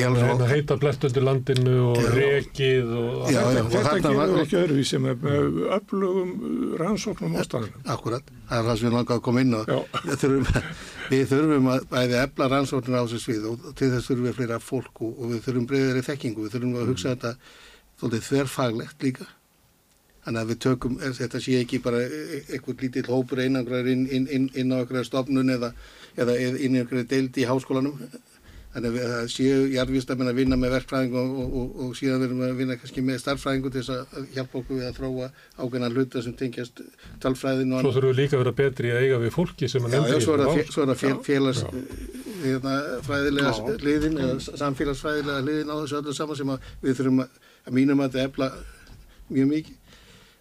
Alveg 0.08 0.32
að 0.34 0.50
heita 0.50 0.78
blett 0.82 1.06
undir 1.06 1.26
landinu 1.28 1.76
og 1.92 2.00
já, 2.02 2.08
rekið 2.16 2.90
og 2.98 3.30
já, 3.30 3.38
já, 3.38 3.60
þetta. 3.60 3.84
Þetta 3.84 4.14
gerur 4.16 4.42
ekki 4.42 4.58
öðruvísi 4.58 5.00
með, 5.04 5.22
með 5.28 5.60
öflugum 5.78 6.34
rannsóknum 6.82 7.38
ástæðunum. 7.44 7.86
Akkurat, 7.94 8.34
það 8.50 8.58
er 8.58 8.68
það 8.70 8.80
sem 8.80 8.90
við 8.90 8.98
langaðum 8.98 9.20
að 9.20 9.24
koma 9.28 9.46
inn 9.46 9.54
á. 9.54 9.62
Við 10.08 10.18
þurfum, 10.24 10.66
við 11.12 11.24
þurfum 11.30 11.70
að 11.76 11.86
bæði 11.94 12.18
efla 12.24 12.50
rannsóknum 12.56 12.98
á 12.98 13.02
þessu 13.06 13.22
svið 13.28 13.48
og 13.52 13.70
til 13.78 13.92
þess 13.94 14.10
þurfum 14.10 14.28
við 14.32 14.36
fleira 14.40 14.58
fólk 14.58 15.06
og, 15.06 15.14
og 15.14 15.32
við 15.36 15.46
þurfum 15.46 15.70
breyðari 15.70 16.04
þekkingu. 16.10 16.48
Við 16.48 16.58
þurfum 16.58 16.76
að 16.82 16.90
hugsa 16.90 17.14
þetta 17.14 17.34
þverfaglegt 18.02 19.06
líka 19.06 19.30
Þannig 20.24 20.40
að 20.40 20.50
við 20.50 20.58
tökum, 20.64 20.94
þetta 21.18 21.38
sé 21.44 21.52
ekki 21.60 21.78
bara 21.84 21.98
e, 22.00 22.04
e, 22.08 22.38
eitthvað 22.56 22.82
lítill 22.86 23.10
hópur 23.12 23.42
einangrar 23.44 23.84
inn, 23.92 24.06
inn, 24.08 24.24
inn, 24.32 24.46
inn 24.56 24.72
á 24.72 24.80
einhverja 24.80 25.10
stofnun 25.10 25.52
eða, 25.52 25.68
eða 26.16 26.32
inn 26.40 26.78
í 26.78 26.80
einhverja 26.80 27.10
deildi 27.10 27.44
í 27.44 27.48
háskólanum. 27.50 27.98
Þannig 28.74 28.96
að 28.98 29.12
það 29.12 29.28
séu 29.30 29.68
jarðvísstafinn 29.70 30.30
að 30.32 30.38
vinna 30.40 30.56
með 30.58 30.72
verkfræðingu 30.74 31.18
og, 31.20 31.28
og, 31.38 31.48
og, 31.60 31.68
og 31.84 31.90
síðan 31.94 32.22
verðum 32.24 32.40
við 32.42 32.48
að 32.48 32.58
vinna 32.58 32.76
kannski 32.80 33.00
með 33.06 33.20
starffræðingu 33.22 33.70
til 33.70 33.82
þess 33.84 33.94
að 33.94 34.02
hjálpa 34.34 34.58
okkur 34.60 34.76
við 34.80 34.86
að 34.88 34.96
þróa 34.96 35.26
ákveðna 35.60 35.92
hluta 35.92 36.18
sem 36.24 36.34
tengjast 36.40 36.76
talfræðinu. 37.22 37.78
Svo 37.84 37.92
þurfum 37.94 38.10
við 38.10 38.18
líka 38.18 38.34
að 38.34 38.42
vera 38.42 38.60
betri 38.64 38.88
að 38.90 38.98
eiga 39.04 39.18
við 39.22 39.32
fólki 39.36 39.66
sem 39.70 39.82
að 39.86 39.90
nefndi. 39.94 40.10
Já, 40.10 40.14
já, 40.16 40.20
svo 40.24 40.32
er 40.34 40.40
það 40.90 40.98
fél, 41.04 41.18
félagsfræðilega 41.28 43.50
hérna, 43.54 43.78
hliðin 43.84 44.18
eða 44.24 44.34
samfélagsfræðilega 44.64 45.44
hliðin 45.46 45.70
á 45.70 45.76
þessu 45.76 45.96
öllu 46.00 46.12
saman 46.18 46.38
sem 46.42 46.50
við 46.82 46.92
þurfum 46.98 47.22
að, 47.28 47.32
að 47.62 47.72
mínum 47.78 48.02
að 48.02 48.10
þetta 48.18 48.26
efla 48.32 48.48
mjög 49.30 49.46
mikið 49.54 49.78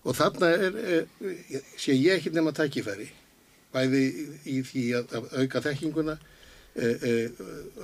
og 0.04 0.16
þarna 0.18 0.50
er, 0.52 0.78
er, 0.98 1.66
sé 1.80 1.96
ég 1.96 2.20
ekki 2.20 2.34
nema 2.36 2.54
tækifæri 2.56 3.10
bæði 3.74 4.04
í 4.50 4.60
því 4.68 4.86
að, 5.00 5.16
að 5.18 5.30
auka 5.42 5.62
þekkinguna 5.68 6.18
e, 6.76 6.90
e, 6.90 7.14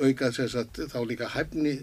auka 0.04 0.32
sagt, 0.36 0.82
þá 0.91 1.00
líka 1.08 1.30
hæfni 1.34 1.80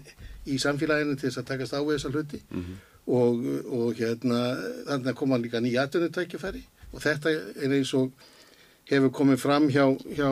í 0.47 0.59
samfélaginu 0.61 1.17
til 1.17 1.29
þess 1.29 1.41
að 1.41 1.49
takast 1.51 1.75
á 1.75 1.81
þessar 1.81 2.15
hluti 2.15 2.39
mm 2.45 2.63
-hmm. 2.63 2.81
og, 3.19 3.47
og 3.79 3.99
hérna 3.99 4.41
þannig 4.87 5.11
að 5.11 5.19
koma 5.21 5.41
líka 5.41 5.61
nýja 5.63 5.85
aðdunni 5.85 6.13
tækifæri 6.15 6.63
og 6.93 7.01
þetta 7.03 7.33
er 7.33 7.73
eins 7.79 7.93
og 7.93 8.11
hefur 8.87 9.11
komið 9.11 9.41
fram 9.41 9.67
hjá, 9.69 9.85
hjá 10.15 10.29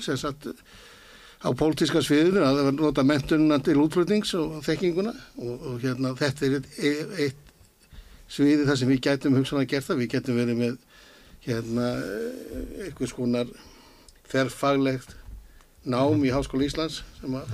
sem 0.00 0.16
sagt 0.16 0.46
á 1.42 1.48
pólitíska 1.50 2.02
sviðinu 2.02 2.44
að 2.44 2.70
nota 2.78 3.02
mentununa 3.02 3.58
til 3.58 3.80
útflutnings 3.82 4.34
og 4.38 4.62
þekkinguna 4.64 5.12
og, 5.42 5.66
og 5.66 5.80
hérna 5.82 6.14
þetta 6.18 6.46
er 6.46 6.62
eitt 7.18 7.45
sviði 8.28 8.66
þar 8.66 8.80
sem 8.80 8.90
við 8.90 9.02
gætum 9.06 9.38
hugsanlega 9.38 9.72
gert 9.74 9.88
það, 9.88 10.02
við 10.02 10.12
gætum 10.14 10.40
verið 10.40 10.60
með 10.60 10.76
hérna 11.46 11.88
eitthvað 12.84 13.12
skonar 13.12 13.50
þerrfaglegt 14.30 15.16
nám 15.86 16.24
í 16.26 16.32
Háskóla 16.34 16.66
Íslands 16.66 17.02
sem 17.20 17.34
að 17.38 17.52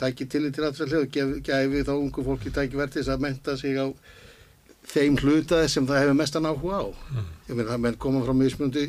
tæki 0.00 0.26
til 0.28 0.46
aðfæðlega 0.48 1.04
og 1.04 1.12
gef, 1.14 1.30
gefi 1.44 1.84
þá 1.88 1.94
ungu 1.96 2.24
fólki 2.24 2.52
tæki 2.52 2.78
verðis 2.80 3.08
að 3.12 3.24
menta 3.24 3.56
sig 3.60 3.76
á 3.80 3.88
þeim 4.90 5.16
hlutaði 5.20 5.68
sem 5.68 5.86
það 5.88 6.04
hefur 6.04 6.18
mestan 6.18 6.48
áhuga 6.48 6.80
á. 6.80 6.86
Mm. 6.88 7.32
Ég 7.48 7.56
meina 7.56 7.70
það 7.72 7.82
menn 7.84 7.98
koma 8.00 8.22
frá 8.24 8.36
mismundi 8.36 8.86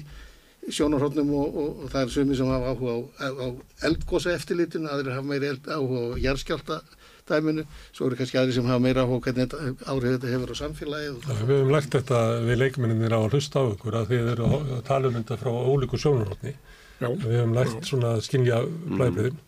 sjónarhóttnum 0.70 1.32
og, 1.36 1.56
og, 1.58 1.70
og 1.84 1.92
það 1.92 2.04
er 2.04 2.14
sumi 2.16 2.38
sem 2.38 2.52
hafa 2.52 2.74
áhuga 2.74 2.96
á, 2.96 3.28
á 3.28 3.48
eldgósa 3.90 4.36
eftirlitinu, 4.36 4.92
aðrir 4.92 5.18
hafa 5.18 5.28
meiri 5.28 5.52
áhuga 5.68 6.16
á 6.16 6.22
jærskjálta 6.22 6.82
dæminu, 7.30 7.66
svo 7.92 8.08
eru 8.08 8.18
kannski 8.20 8.40
aðri 8.42 8.56
sem 8.56 8.68
hafa 8.70 8.84
meira 8.84 9.06
áhuga 9.06 9.30
hvernig 9.30 9.56
áhrif 9.86 10.16
þetta 10.16 10.34
hefur 10.34 10.54
á 10.54 10.56
samfélagið. 10.62 11.22
Ja, 11.28 11.38
við 11.42 11.54
hefum 11.58 11.76
lært 11.76 11.96
þetta 11.98 12.24
við 12.48 12.60
leikminninir 12.64 13.16
á 13.16 13.20
að 13.22 13.38
hlusta 13.38 13.62
á 13.62 13.66
ykkur 13.72 14.00
að 14.02 14.12
þið 14.12 14.34
eru 14.34 14.50
að 14.58 14.74
tala 14.90 15.12
um 15.12 15.18
þetta 15.20 15.40
frá 15.42 15.52
ólíku 15.52 16.02
sjónurhóttni. 16.02 16.58
Við 17.02 17.38
hefum 17.38 17.56
lært 17.58 17.88
svona 17.88 18.18
að 18.18 18.28
skinja 18.28 18.62
blæbriðin. 18.68 19.40
Mm. 19.40 19.48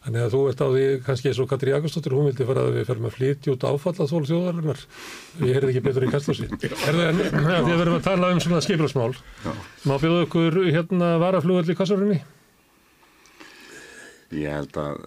Þannig 0.00 0.22
að 0.24 0.32
þú 0.32 0.38
ert 0.48 0.60
á 0.64 0.68
því 0.72 0.84
kannski 1.04 1.28
eins 1.28 1.38
og 1.42 1.48
Katri 1.50 1.72
Jakobsdóttir, 1.74 2.14
hún 2.16 2.28
vildi 2.30 2.44
fara 2.48 2.62
að 2.64 2.76
við 2.78 2.86
ferum 2.88 3.08
að 3.10 3.16
flytja 3.18 3.52
út 3.52 3.64
áfalla 3.68 4.06
þól 4.08 4.20
þjóðarinnar. 4.30 4.84
Ég 5.44 5.58
heyrði 5.58 5.72
ekki 5.74 5.82
betur 5.84 6.06
í 6.06 6.08
kastlósi. 6.14 6.46
Er 6.56 6.72
það 6.72 7.02
en 7.10 7.48
að 7.52 7.68
við 7.68 7.80
verðum 7.82 7.96
að 7.98 8.06
tala 8.06 8.30
um 8.32 8.40
svona 8.40 8.62
skipilagsmál. 8.64 9.10
Má 9.84 9.92
bjóðu 10.00 10.22
okkur 10.24 10.56
hérna 10.70 11.10
varaflugall 11.20 11.68
í 11.68 11.76
kassarinni? 11.76 12.16
Ég 14.40 14.56
held 14.56 14.80
að 14.80 15.04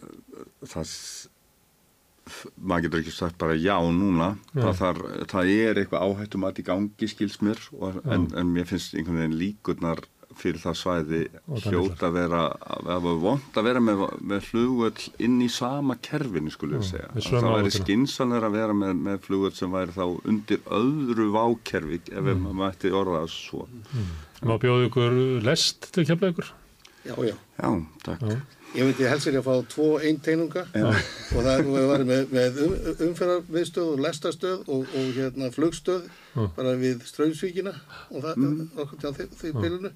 það 0.75 0.93
maður 2.55 2.87
getur 2.87 3.03
ekki 3.03 3.13
sagt 3.15 3.37
bara 3.41 3.55
já 3.59 3.75
núna. 3.91 4.33
Það, 4.53 4.73
þar, 4.79 5.03
það 5.33 5.53
er 5.53 5.81
eitthvað 5.81 6.07
áhættum 6.07 6.47
að 6.47 6.63
í 6.63 6.67
gangi 6.69 7.11
skils 7.11 7.39
mér 7.43 7.61
og, 7.75 8.01
en, 8.07 8.29
en 8.39 8.51
mér 8.55 8.69
finnst 8.69 8.95
einhvern 8.95 9.23
veginn 9.23 9.39
líkurnar 9.41 10.05
fyrir 10.37 10.61
það 10.61 10.77
svæði 10.79 11.19
hljóta 11.67 12.07
að 12.07 12.15
vera 12.17 12.41
það 12.71 13.03
var 13.05 13.19
vond 13.21 13.59
að 13.59 13.67
vera 13.67 13.81
með, 13.83 14.03
með 14.31 14.47
flugvöld 14.47 15.03
inn 15.27 15.35
í 15.43 15.49
sama 15.51 15.97
kerfinu 16.03 16.53
skulle 16.53 16.79
ég 16.79 16.87
segja. 16.87 17.09
það 17.27 17.49
væri 17.51 17.73
skinsanlega 17.75 18.49
að 18.49 18.57
vera 18.57 18.77
með, 18.77 18.95
með 19.07 19.19
flugvöld 19.27 19.59
sem 19.59 19.73
væri 19.73 19.95
þá 19.95 20.03
undir 20.31 20.63
öðru 20.79 21.29
vákerfi 21.35 22.01
ef 22.07 22.17
mm. 22.23 22.43
maður 22.47 22.59
mætti 22.63 22.93
orða 22.93 23.23
það 23.23 23.31
svo. 23.35 23.67
Mm. 23.91 24.11
Má 24.49 24.55
bjóðu 24.63 24.89
ykkur 24.89 25.21
lest 25.45 25.89
til 25.93 26.07
kemla 26.09 26.33
ykkur? 26.33 26.51
Já, 27.03 27.15
já. 27.27 27.35
Já, 27.59 27.69
takk. 28.07 28.27
Já. 28.31 28.62
Ég 28.73 28.87
myndi 28.87 29.05
helst 29.05 29.27
er 29.29 29.35
að 29.37 29.45
fá 29.45 29.67
tvo 29.69 29.87
einteinunga 30.01 30.63
og 30.73 31.43
það 31.45 31.67
var 31.91 32.03
með, 32.09 32.23
með 32.33 32.55
um, 32.65 32.71
umferðarviðstöð 33.05 33.91
og 33.91 34.01
lestastöð 34.01 34.63
og, 34.73 34.87
og 34.97 35.11
hérna 35.13 35.49
flugstöð 35.53 36.07
mm. 36.33 36.47
bara 36.55 36.73
við 36.81 37.03
strauðsvíkina 37.05 37.73
og 38.09 38.25
það 38.25 38.41
mm. 38.41 38.57
okkur 38.81 39.03
til 39.03 39.29
því 39.37 39.53
bylunu. 39.59 39.93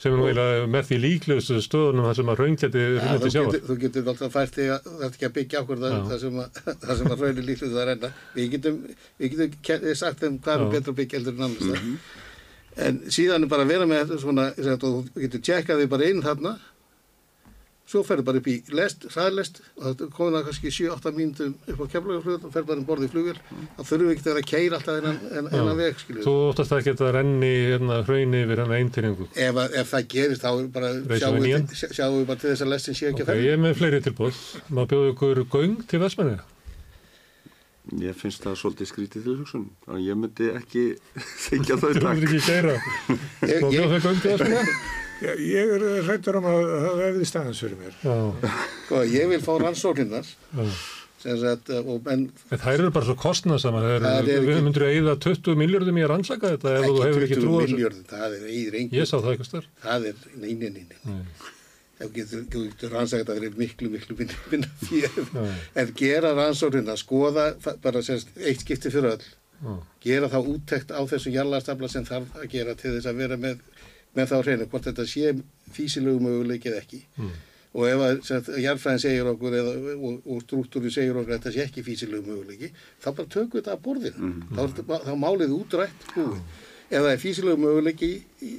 Sem 0.00 0.12
er 0.12 0.20
nú 0.20 0.28
eiginlega 0.28 0.68
með 0.74 0.86
því 0.90 0.98
líklegustu 1.00 1.58
stöðunum 1.64 2.06
þar 2.08 2.18
sem 2.18 2.32
að 2.32 2.42
raungeti 2.42 2.84
runnið 2.98 3.26
sjáar. 3.34 3.60
Þú 3.66 3.76
getur 3.86 4.12
alltaf 4.12 4.36
fært 4.36 4.56
því 4.56 4.68
að 4.74 4.86
það 4.86 5.02
er 5.06 5.10
ekki 5.10 5.28
að 5.28 5.36
byggja 5.38 5.62
okkur 5.64 5.82
það, 5.82 5.98
það 6.10 6.22
sem 6.22 6.40
að, 6.44 6.60
að 6.84 7.20
raunir 7.24 7.46
líklegustu 7.48 7.80
að 7.80 7.88
reyna. 7.90 8.10
Við 8.36 8.50
getum, 8.56 8.82
við 9.20 9.36
getum 9.36 10.00
sagt 10.00 10.24
þeim 10.24 10.40
hvað 10.44 10.66
er 10.66 10.74
betra 10.76 10.96
byggja 11.00 11.20
heldur 11.20 11.36
en 11.38 11.46
annars 11.48 11.64
það. 11.64 11.76
Mm 11.76 11.86
-hmm. 11.88 12.18
En 12.80 13.00
síðan 13.12 13.44
er 13.44 13.50
bara 13.50 13.64
að 13.66 13.72
vera 13.74 13.86
með 13.88 14.12
svona, 14.22 14.50
þú 14.56 14.92
getur 15.18 15.42
tjekkað 15.44 15.80
því 15.82 15.88
bara 15.90 16.06
einn 16.08 16.22
þarna 16.24 16.54
svo 17.90 18.02
ferður 18.06 18.26
bara 18.28 18.40
upp 18.40 18.48
í 18.50 18.56
lest, 18.76 19.06
hraðlest 19.10 19.60
og 19.74 19.82
það 19.86 20.12
komið 20.14 20.36
það 20.36 20.44
kannski 20.48 20.72
7-8 20.76 21.12
mínutum 21.16 21.54
upp 21.72 21.80
á 21.82 21.86
kemlaugaflugul 21.94 22.36
og 22.46 22.52
ferður 22.54 22.68
bara 22.68 22.82
um 22.82 22.86
borðið 22.90 23.08
í 23.08 23.12
flugul 23.14 23.34
þá 23.40 23.82
þurfum 23.88 24.04
við 24.04 24.12
ekki 24.14 24.22
að 24.22 24.30
vera 24.30 24.42
að 24.44 24.50
keira 24.50 24.78
alltaf 24.78 25.00
en, 25.00 25.18
en, 25.40 25.48
en 25.50 25.70
að 25.72 25.80
veg. 25.80 26.04
Þú 26.20 26.34
óttast 26.50 26.76
að 26.76 26.84
geta 26.86 27.08
að 27.08 27.12
renni 27.18 27.50
hérna, 27.72 27.98
hraunni 28.06 28.44
yfir 28.44 28.62
hérna 28.62 28.78
eintinningu 28.78 29.28
ef, 29.34 29.60
ef 29.82 29.92
það 29.94 30.06
gerist 30.14 30.46
þá 30.46 30.50
bara 30.76 30.92
sjáum 31.24 31.42
við, 31.42 31.74
sjáum 31.82 32.16
við 32.20 32.30
bara 32.30 32.44
til 32.44 32.52
þess 32.52 32.64
að 32.66 32.72
lestin 32.76 32.98
sé 33.00 33.10
ekki 33.10 33.24
okay, 33.24 33.26
að 33.26 33.34
ferða. 33.34 33.48
Ég 33.48 33.58
er 33.58 33.62
með 33.66 33.76
fleiri 33.80 34.02
tilbúð 34.06 34.40
Má 34.70 34.82
bjóðu 34.86 35.12
ykkur 35.16 35.44
göng 35.50 35.76
til 35.90 36.02
Vestmanniða? 36.04 36.46
Ég 37.98 38.14
finnst 38.14 38.44
það 38.44 38.58
svolítið 38.60 38.90
skrítið 38.92 39.24
til 39.26 39.36
hugsun 39.40 39.66
og 39.90 39.98
ég 40.04 40.18
myndi 40.18 40.52
ekki 40.54 40.84
þykja 41.48 41.80
þau 41.80 41.90
takk. 41.98 42.22
Þú 43.42 43.74
ekki 45.20 45.50
Vestmanniða? 45.50 45.50
Ég 45.50 45.74
er 45.74 46.08
hrættur 46.08 46.38
um 46.40 46.48
að 46.50 46.62
það 46.70 47.02
hefði 47.04 47.28
staðans 47.28 47.60
fyrir 47.64 47.76
mér. 47.80 47.98
Sko, 48.86 49.02
ég 49.10 49.28
vil 49.30 49.42
fá 49.44 49.52
rannsókninnar. 49.60 50.32
Sagt, 51.20 51.68
en, 51.68 51.88
en 52.08 52.60
það 52.62 52.70
eru 52.78 52.90
bara 52.94 53.04
svo 53.04 53.14
kostnarsamar. 53.20 53.86
Við 54.24 54.46
myndum 54.64 54.86
að 54.86 54.94
eða 54.96 55.16
20 55.20 55.58
miljardum 55.60 55.98
í 56.00 56.04
að 56.06 56.12
rannsaka 56.14 56.54
þetta 56.54 56.72
ef 56.78 56.86
þú 56.86 57.02
hefur 57.04 57.26
ekki 57.26 57.36
trúið. 57.36 57.64
Ekki 57.66 57.74
20 57.74 57.76
miljardum, 57.76 58.04
það 58.08 58.24
er 58.24 58.36
eða 58.38 58.78
engin. 58.80 58.96
Ég 58.96 59.08
sá 59.10 59.16
það 59.18 59.32
eitthvað 59.34 59.50
stær. 59.50 59.66
Það 59.84 60.06
er, 60.10 60.22
neini, 60.40 60.70
neini. 60.78 61.18
Ef 62.00 62.08
þú 62.08 62.62
getur 62.64 62.94
rannsaka 62.94 63.20
þetta, 63.20 63.36
það 63.36 63.50
er 63.50 63.60
miklu, 63.60 63.90
miklu 63.92 64.16
minna 64.22 64.70
fyrir. 64.86 65.28
En 65.82 65.92
gera 66.00 66.32
rannsókninnar, 66.38 66.96
skoða 67.02 67.50
bara 67.84 68.00
semst, 68.06 68.32
eitt 68.40 68.64
skipti 68.64 68.88
fyrir 68.94 69.18
öll. 69.18 69.28
Gera 70.00 70.32
þá 70.32 70.38
úttekt 70.40 70.88
á 70.96 71.04
þessu 71.04 71.34
jarlastafla 71.34 71.88
sem 71.92 72.08
þarf 72.08 72.40
að 72.40 72.48
gera 72.54 72.72
til 72.80 72.94
þess 72.96 73.10
að 73.12 73.20
vera 73.20 73.36
með 73.36 73.60
með 74.16 74.32
þá 74.32 74.36
hreinu 74.40 74.66
hvort 74.70 74.88
þetta 74.88 75.06
sé 75.08 75.34
físilegu 75.74 76.22
möguleik 76.24 76.66
eða 76.70 76.80
ekki 76.82 77.00
mm. 77.16 77.34
og 77.78 77.86
ef 77.88 78.04
að 78.36 78.50
jarfræðin 78.64 79.04
segir 79.04 79.30
okkur 79.34 79.58
eða, 79.60 79.74
og, 79.96 80.16
og 80.26 80.42
struktúri 80.46 80.92
segir 80.94 81.18
okkur 81.18 81.36
að 81.36 81.38
þetta 81.38 81.54
sé 81.56 81.66
ekki 81.66 81.86
físilegu 81.86 82.26
möguleiki 82.26 82.72
þá 83.02 83.08
bara 83.10 83.30
tökum 83.36 83.54
við 83.54 83.60
þetta 83.62 83.76
að 83.76 83.84
borðinu 83.86 84.30
mm. 84.30 84.40
þá, 84.56 84.96
þá 85.06 85.12
málið 85.26 85.56
útrætt 85.58 86.08
búið 86.16 86.40
ef 86.90 87.04
það 87.04 87.12
er 87.12 87.20
físilegu 87.22 87.62
möguleiki 87.62 88.10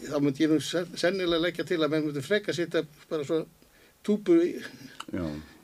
þá 0.07 0.17
myndi 0.23 0.45
ég 0.45 0.53
nú 0.53 0.61
sennilega 0.63 1.43
leggja 1.43 1.67
til 1.67 1.81
að 1.81 1.91
menn 1.91 2.07
myndi 2.07 2.23
freka 2.23 2.55
setja 2.55 2.85
bara 3.09 3.27
svo 3.27 3.43
túpu 4.05 4.37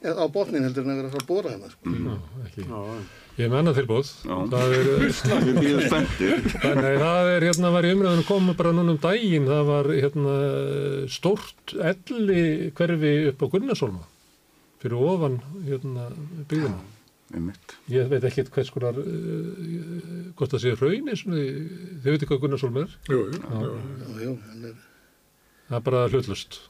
á 0.07 0.25
botnin 0.31 0.65
heldur 0.67 0.85
en 0.85 0.93
að 0.93 0.99
vera 1.01 1.21
að 1.21 1.29
bóra 1.29 1.53
hana 1.55 1.71
sko. 1.71 1.93
mm. 1.93 3.07
Ég 3.37 3.51
menna 3.53 3.69
tilbúð. 3.77 4.09
Það 4.25 4.71
er. 4.73 4.87
Þannig 5.91 6.95
það 7.03 7.27
er, 7.35 7.43
hérna 7.45 7.71
var 7.75 7.85
í 7.85 7.91
umræðinu 7.93 8.25
komið 8.25 8.55
bara 8.57 8.71
núna 8.73 8.95
um 8.95 9.01
daginn, 9.01 9.45
það 9.45 9.67
var 9.67 9.89
hérna 9.93 10.37
stórt 11.13 11.73
elli 11.77 12.71
hverfi 12.77 13.11
upp 13.29 13.43
á 13.45 13.51
Gunnarsólma 13.53 14.05
fyrir 14.81 15.03
ofan 15.11 15.37
hérna 15.67 16.07
byggðina. 16.49 16.79
Ég 17.91 18.09
veit 18.09 18.25
ekki 18.25 18.47
hvers 18.55 18.71
konar, 18.73 18.97
uh, 18.97 20.31
hvort 20.39 20.53
það 20.55 20.63
sé 20.63 20.73
raun 20.79 21.13
þið 21.13 22.09
veitir 22.09 22.31
hvað 22.31 22.41
Gunnarsólma 22.45 22.85
er? 22.87 22.97
Jú, 23.11 23.21
jú, 23.35 23.69
jú, 24.23 24.33
jú. 24.63 24.73
Það 25.67 25.77
er 25.77 25.85
bara 25.91 26.05
hlutlust. 26.09 26.61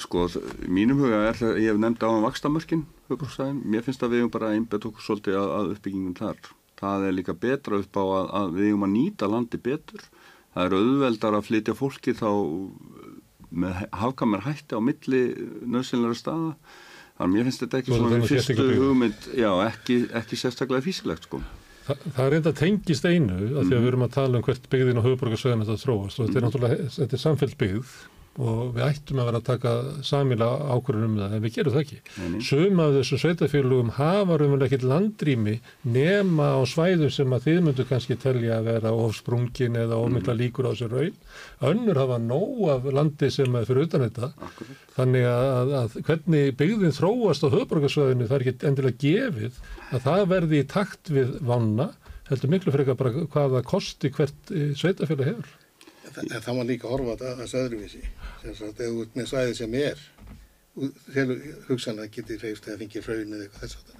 Sko, 0.00 0.24
mínum 0.72 1.02
huga 1.02 1.18
er 1.28 1.36
það, 1.36 1.58
ég 1.60 1.74
hef 1.74 1.80
nefndi 1.80 2.08
á 2.08 2.10
hann 2.10 2.24
vakstamörkin, 2.24 2.86
mér 3.10 3.84
finnst 3.84 4.04
að 4.04 4.14
við 4.14 4.22
hefum 4.22 4.32
bara 4.32 4.54
einbett 4.56 4.86
okkur 4.88 5.04
svolítið 5.04 5.36
að, 5.36 5.50
að 5.58 5.72
uppbyggingum 5.74 6.16
þar. 6.16 6.38
Það 6.80 7.04
er 7.04 7.16
líka 7.18 7.34
betra 7.36 7.80
upp 7.82 7.98
á 8.00 8.04
að, 8.04 8.30
að 8.40 8.54
við 8.56 8.70
hefum 8.70 8.86
að 8.86 8.94
nýta 8.94 9.28
landi 9.28 9.60
betur. 9.60 10.06
Það 10.54 10.64
er 10.64 10.76
auðveldar 10.78 11.36
að 11.36 11.48
flytja 11.50 11.74
fólki 11.76 12.14
þá 12.16 12.30
með 13.50 13.82
hafkamar 14.00 14.46
hætti 14.46 14.78
á 14.78 14.80
milli 14.80 15.22
nöðsynlega 15.68 16.16
staða. 16.16 16.54
Þannig 17.18 17.26
að 17.26 17.34
mér 17.34 17.48
finnst 17.50 17.64
þetta 17.66 17.80
ekki 17.82 17.98
svona 17.98 18.20
fyrstu 18.30 18.68
hugmynd, 18.80 19.26
já, 19.36 19.50
ekki, 19.66 19.98
ekki 20.22 20.38
sérstaklega 20.40 20.86
físilegt, 20.86 21.26
sko. 21.28 21.42
Þa, 21.84 21.98
það 22.06 22.22
er 22.24 22.32
reynda 22.32 22.54
tengist 22.56 23.04
einu 23.04 23.34
að 23.34 23.42
því 23.42 23.50
að 23.50 23.60
við 23.60 23.76
mhm. 23.76 23.90
erum 23.90 24.06
að 24.06 24.16
tala 24.16 24.38
um 24.40 24.46
hvert 24.46 24.70
byggðin 24.72 25.00
og 25.00 25.06
höfuborgarsveðin 25.08 25.66
þetta 25.66 25.82
þróast 25.84 26.16
og 26.20 26.26
þetta 26.26 26.38
er 26.38 26.40
mhm. 26.40 26.48
náttúrulega, 26.48 26.88
þetta 26.96 27.16
er 27.16 27.22
samfélg 27.24 27.60
byggð 27.60 27.92
og 28.38 28.74
við 28.76 28.84
ættum 28.86 29.18
að 29.20 29.26
vera 29.28 29.38
að 29.40 29.46
taka 29.48 29.70
samila 30.06 30.48
ákvörðunum 30.70 31.16
um 31.16 31.20
það 31.20 31.32
en 31.34 31.42
við 31.44 31.54
gerum 31.56 31.74
það 31.74 31.82
ekki. 31.82 31.98
Mm. 32.14 32.36
Sum 32.46 32.82
af 32.84 32.92
þessum 32.94 33.20
sveitafélugum 33.24 33.90
hafa 33.96 34.36
raunverulega 34.38 34.68
ekkert 34.68 34.86
landrými 34.86 35.56
nema 35.96 36.46
á 36.54 36.60
svæðum 36.70 37.10
sem 37.10 37.34
að 37.34 37.48
þið 37.48 37.60
myndu 37.66 37.86
kannski 37.90 38.18
telja 38.22 38.60
að 38.60 38.70
vera 38.70 38.94
ofsprungin 38.94 39.80
eða 39.82 39.98
ofmynda 39.98 40.32
mm. 40.32 40.40
líkur 40.44 40.70
á 40.70 40.72
sér 40.78 40.94
raun. 40.94 41.18
Önnur 41.70 42.02
hafa 42.04 42.20
nóg 42.22 42.62
af 42.76 42.90
landi 42.94 43.32
sem 43.34 43.58
er 43.58 43.66
fyrir 43.68 43.88
utan 43.88 44.06
þetta. 44.06 44.32
Akkurat. 44.48 44.84
Þannig 44.94 45.26
að, 45.30 45.48
að, 45.56 45.74
að 45.80 45.98
hvernig 46.08 46.52
byggðin 46.60 46.96
þróast 46.96 47.44
á 47.44 47.48
höfbrukarsvæðinu 47.56 48.30
það 48.30 48.38
er 48.38 48.46
ekki 48.46 48.70
endilega 48.70 49.02
gefið 49.04 49.64
að 49.90 50.06
það 50.06 50.28
verði 50.36 50.62
í 50.62 50.68
takt 50.70 51.12
við 51.12 51.34
vanna 51.50 51.90
heldur 52.30 52.52
miklu 52.52 52.74
frekar 52.74 52.98
bara 52.98 53.26
hvaða 53.34 53.64
kosti 53.66 54.12
hvert 54.14 54.54
eh, 54.54 54.70
sveitafélag 54.78 55.32
hefur 55.32 55.56
en 56.18 56.42
það 56.42 56.56
má 56.56 56.62
líka 56.66 56.88
horfa 56.90 57.16
að 57.16 57.40
þessu 57.42 57.62
öðruvísi 57.64 58.02
sem 58.42 58.54
sagt, 58.54 58.80
ef 58.80 58.90
þú 58.90 59.02
ert 59.04 59.16
með 59.16 59.30
svæði 59.30 59.54
sem 59.54 59.74
er 59.74 59.98
hugsanlega 61.68 62.12
getur 62.14 62.44
reyfst 62.44 62.68
eða 62.68 62.80
fengið 62.80 63.06
fröðin 63.06 63.34
eða 63.36 63.46
eitthvað 63.46 63.64
þess 63.64 63.98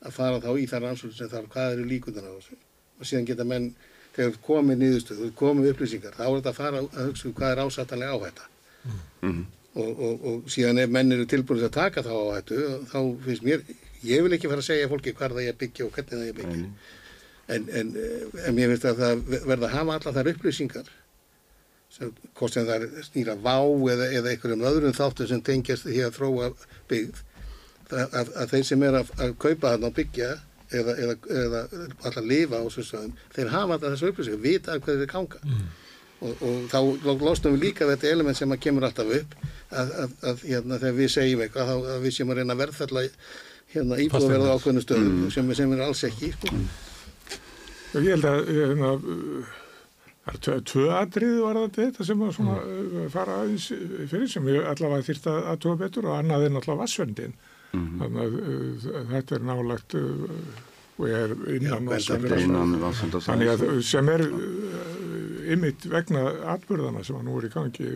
að 0.00 0.16
fara 0.16 0.40
þá 0.40 0.50
í 0.56 0.66
þar 0.70 0.88
ansvöld 0.90 1.16
sem 1.16 1.30
þarf 1.30 1.48
hvað 1.52 1.72
eru 1.76 1.86
líkundan 1.88 2.28
á 2.28 2.32
þessu 2.36 2.58
og 3.00 3.08
síðan 3.08 3.28
geta 3.30 3.46
menn, 3.48 3.70
þegar 4.14 4.38
komið 4.44 4.80
nýðustöð 4.82 5.22
þú 5.22 5.30
komið 5.40 5.70
upplýsingar, 5.72 6.16
þá 6.16 6.24
er 6.26 6.36
þetta 6.36 6.52
að 6.52 6.60
fara 6.60 6.82
að 6.84 7.08
hugsa 7.08 7.28
um 7.28 7.34
hvað 7.38 7.52
er 7.54 7.62
ásættanlega 7.64 8.16
áhætta 8.16 8.48
mm 8.84 8.98
-hmm. 9.22 9.44
og, 9.74 10.00
og, 10.06 10.24
og 10.30 10.50
síðan 10.54 10.82
ef 10.84 10.90
menn 10.90 11.12
eru 11.12 11.26
tilbúinir 11.26 11.68
að 11.68 11.76
taka 11.78 12.02
þá 12.02 12.14
áhættu 12.14 12.56
þá 12.92 12.98
finnst 13.24 13.42
mér, 13.42 13.64
ég 14.02 14.22
vil 14.22 14.32
ekki 14.32 14.48
fara 14.48 14.64
að 14.64 14.70
segja 14.70 14.88
fólki 14.88 15.14
hvað 15.14 15.36
það 15.36 15.48
ég 15.48 15.60
byggja 15.62 15.84
og 15.86 15.92
hvernig 15.92 16.12
það 16.12 16.26
ég 16.26 16.36
byggja 16.36 16.56
mm 16.56 16.64
-hmm. 16.64 16.74
en, 17.54 17.68
en, 17.78 17.96
en 18.46 18.54
mér 18.54 18.68
finnst 18.68 18.84
að 18.84 18.96
það 19.02 19.46
verða 19.46 19.66
að 19.66 19.76
hafa 19.76 19.94
alla 19.94 20.12
þar 20.12 20.32
upplýsingar 20.34 20.90
hvort 21.98 22.54
sem 22.54 22.68
það 22.68 22.86
er 22.86 23.06
snýra 23.06 23.34
vá 23.42 23.56
eða, 23.92 24.06
eða 24.14 24.30
einhverjum 24.30 24.68
öðrum 24.70 24.94
þáttu 24.96 25.26
sem 25.28 25.42
tengjast 25.42 25.88
því 25.88 26.04
að 26.06 26.16
þróa 26.18 26.52
byggð 26.90 27.22
að, 27.90 28.06
að, 28.06 28.30
að 28.36 28.54
þeir 28.54 28.64
sem 28.68 28.86
er 28.86 28.98
að, 29.00 29.12
að 29.18 29.34
kaupa 29.42 29.72
þarna 29.74 29.90
og 29.90 29.96
byggja 29.98 30.30
eða, 30.70 30.94
eða, 30.94 31.16
eða 31.42 31.62
alltaf 32.06 32.24
lifa 32.24 32.62
á 32.62 32.66
þessu 32.66 32.86
sögum 32.86 33.14
þeir 33.34 33.52
hafa 33.54 33.76
alltaf 33.76 33.94
þessu 33.94 34.10
upplýsing, 34.12 34.42
vita 34.44 34.78
hvað 34.78 35.02
þeir 35.02 35.10
ganga 35.10 35.42
mm. 35.42 35.68
og, 36.20 36.44
og 36.46 36.58
þá 36.70 36.78
losnum 37.26 37.56
við 37.56 37.66
líka 37.66 37.88
þetta 37.90 38.12
element 38.14 38.38
sem 38.38 38.54
að 38.54 38.62
kemur 38.66 38.86
alltaf 38.86 39.14
upp 39.18 39.38
að 39.70 40.44
hérna, 40.46 40.78
þegar 40.78 40.98
við 40.98 41.14
segjum 41.16 41.44
eitthvað 41.44 41.72
þá 41.72 41.90
við 42.04 42.16
séum 42.16 42.32
að 42.32 42.40
reyna 42.40 42.56
að 42.56 42.62
verðfalla 42.64 43.06
hérna, 43.74 43.98
íbúðverða 44.04 44.54
ákveðnu 44.56 44.84
stöðum 44.84 45.16
mm. 45.16 45.32
sem, 45.34 45.54
sem 45.58 45.74
er 45.74 45.84
alls 45.86 46.04
ekki 46.06 46.32
sko. 46.36 46.54
mm. 46.54 46.70
Ég 47.90 48.12
held 48.14 48.26
að 48.30 48.52
hérna, 48.54 48.90
Það 50.30 50.54
er 50.54 50.64
tvö 50.70 50.86
aðrið 50.96 51.36
var 51.42 51.60
þetta 51.76 52.06
sem 52.06 52.24
að 52.24 52.34
svona 52.36 52.56
mm. 52.62 53.06
fara 53.12 53.38
aðeins 53.42 53.68
fyrir 54.10 54.30
sem 54.30 54.46
við 54.46 54.58
allavega 54.70 55.06
þýrt 55.08 55.28
að 55.32 55.48
aðtúa 55.52 55.78
betur 55.80 56.08
og 56.10 56.18
annað 56.18 56.46
er 56.46 56.54
náttúrulega 56.54 56.82
vassvendin. 56.84 57.34
Mm 57.70 57.86
-hmm. 57.86 57.98
Þannig 58.02 58.20
að 58.22 58.34
uh, 58.40 59.06
þetta 59.10 59.34
er 59.36 59.46
nálagt 59.48 59.94
uh, 59.94 60.28
og 61.00 61.08
er 61.08 61.34
innan 61.56 61.90
vassvendin. 61.90 63.20
Þannig 63.26 63.52
að 63.54 63.64
sem 63.86 64.08
er 64.08 64.26
uh, 64.26 65.52
ymitt 65.54 65.86
vegna 65.90 66.24
atbyrðana 66.54 67.04
sem 67.04 67.18
að 67.18 67.26
nú 67.26 67.38
er 67.38 67.48
í 67.48 67.52
gangi 67.54 67.90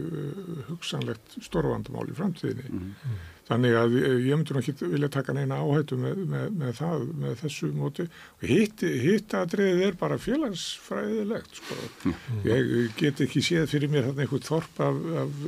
hugsanlegt 0.69 1.39
stórvandumál 1.41 2.09
í 2.11 2.19
framtíðinni. 2.19 2.71
Mm. 2.71 3.19
Þannig 3.45 3.75
að 3.77 3.95
ég 4.01 4.39
myndi 4.39 4.55
nú 4.57 4.61
ekki 4.63 4.89
vilja 4.95 5.11
taka 5.13 5.35
neina 5.37 5.59
áhættu 5.61 5.99
með, 6.01 6.23
með, 6.31 6.47
með 6.63 6.71
það, 6.79 7.03
með 7.21 7.35
þessu 7.43 7.69
móti. 7.77 8.07
Hitt, 8.41 8.85
hitt 9.05 9.35
aðriðið 9.37 9.83
er 9.89 9.99
bara 10.01 10.17
félagsfræðilegt, 10.25 11.59
sko. 11.61 11.77
Mm. 12.09 12.39
Ég 12.49 12.95
get 13.01 13.21
ekki 13.27 13.43
séð 13.45 13.69
fyrir 13.75 13.93
mér 13.93 14.09
hérna 14.09 14.25
einhvern 14.25 14.47
þorp 14.49 14.81
af, 14.87 15.03
af 15.25 15.45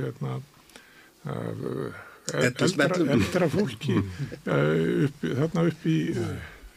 hérna, 0.00 0.40
af 1.36 1.64
eldra, 2.32 2.88
eldra 3.14 3.48
fólki 3.52 4.00
upp, 4.00 5.22
þarna 5.22 5.68
upp 5.68 5.86
í 5.86 5.98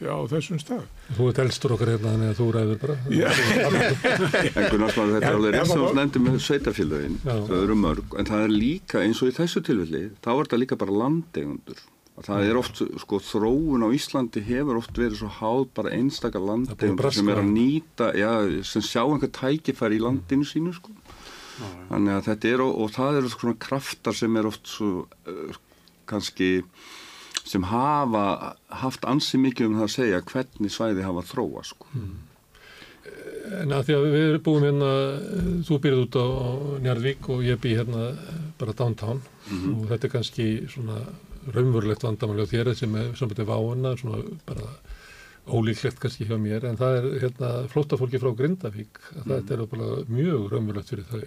já, 0.02 0.14
þessum 0.32 0.62
stað. 0.62 0.86
Þú 1.16 1.28
ert 1.30 1.42
elstur 1.44 1.74
okkar 1.74 1.92
hérna 1.94 2.14
þannig 2.14 2.32
að 2.32 2.40
þú 2.40 2.48
ræður 2.56 2.80
bara. 2.84 2.96
en 4.58 4.66
Gunnar 4.72 4.94
Smáður, 4.94 5.12
þetta 5.14 5.28
er 5.28 5.38
alveg 5.38 5.54
rétt 5.56 5.70
sem 5.72 5.84
þú 5.84 5.92
nefndi 5.98 6.24
með 6.24 6.40
sveitafélagin, 6.46 7.20
það 7.26 7.54
eru 7.60 7.78
mörg, 7.82 8.18
en 8.18 8.30
það 8.32 8.46
er 8.46 8.56
líka 8.56 9.04
eins 9.04 9.22
og 9.22 9.30
í 9.30 9.36
þessu 9.38 9.64
tilfelli, 9.68 10.02
þá 10.24 10.32
er 10.34 10.42
þetta 10.42 10.60
líka 10.64 10.80
bara 10.80 10.98
landegundur. 11.04 11.86
Það 12.18 12.48
er 12.48 12.56
oft, 12.58 12.80
sko, 12.98 13.20
þróun 13.22 13.84
á 13.86 13.88
Íslandi 13.94 14.40
hefur 14.42 14.80
oft 14.80 14.96
verið 14.98 15.20
svo 15.20 15.28
háð 15.36 15.68
bara 15.76 15.92
einstakar 15.94 16.42
landegundur 16.42 17.14
sem 17.14 17.28
er 17.30 17.38
að 17.38 17.52
nýta, 17.52 18.08
já, 18.18 18.32
sem 18.66 18.82
sjá 18.82 19.04
einhver 19.04 19.30
tækifæri 19.36 20.00
í 20.00 20.02
landinu 20.02 20.46
sínu, 20.48 20.74
sko. 20.74 20.96
Þannig 21.88 22.14
að 22.14 22.26
þetta 22.28 22.50
er, 22.50 22.62
og, 22.64 22.74
og 22.82 22.90
það 22.94 23.20
eru 23.20 23.30
svona 23.32 23.58
kraftar 23.62 24.16
sem 24.16 24.38
er 24.38 24.48
oft 24.50 24.70
svo, 24.70 24.90
uh, 25.30 25.58
kannski, 26.10 26.50
sem 27.48 27.64
hafa 27.64 28.24
haft 28.82 29.06
ansi 29.08 29.40
mikið 29.40 29.70
um 29.70 29.76
það 29.78 29.86
að 29.86 29.94
segja 29.94 30.24
hvernig 30.32 30.72
svæði 30.74 31.06
hafa 31.06 31.24
þróa 31.30 31.62
sko. 31.64 31.88
Mm. 31.96 32.16
En 33.58 33.72
að 33.72 33.86
því 33.86 33.94
að 33.96 34.06
við 34.12 34.24
erum 34.26 34.42
búin 34.44 34.66
hérna, 34.66 34.90
þú 35.64 35.78
byrjuð 35.84 36.02
út 36.04 36.18
á, 36.20 36.26
Njarðvík 36.84 37.30
og 37.32 37.46
ég 37.46 37.60
byrj 37.62 37.78
hérna 37.80 38.02
bara 38.60 38.74
downtown 38.76 39.22
mm 39.22 39.58
-hmm. 39.58 39.78
og 39.78 39.88
þetta 39.88 40.06
er 40.06 40.12
kannski 40.12 40.46
svona 40.68 40.98
raunverulegt 41.54 42.04
vandamáli 42.04 42.44
á 42.44 42.52
þér 42.52 42.74
sem 42.74 42.94
er 42.96 43.14
saman 43.16 43.36
til 43.36 43.46
váuna, 43.46 43.96
svona 43.96 44.22
bara 44.44 44.68
ólíklegt 45.46 45.98
kannski 45.98 46.28
hjá 46.28 46.36
mér, 46.36 46.64
en 46.64 46.76
það 46.76 46.96
er 46.96 47.20
hérna 47.22 47.68
flóttafólki 47.68 48.20
frá 48.20 48.36
Grindavík, 48.36 48.92
mm 48.98 49.22
-hmm. 49.22 49.28
þetta 49.28 49.54
er 49.54 49.66
bara 49.66 50.04
mjög 50.08 50.52
raunverulegt 50.52 50.88
fyrir 50.88 51.04
þau. 51.04 51.24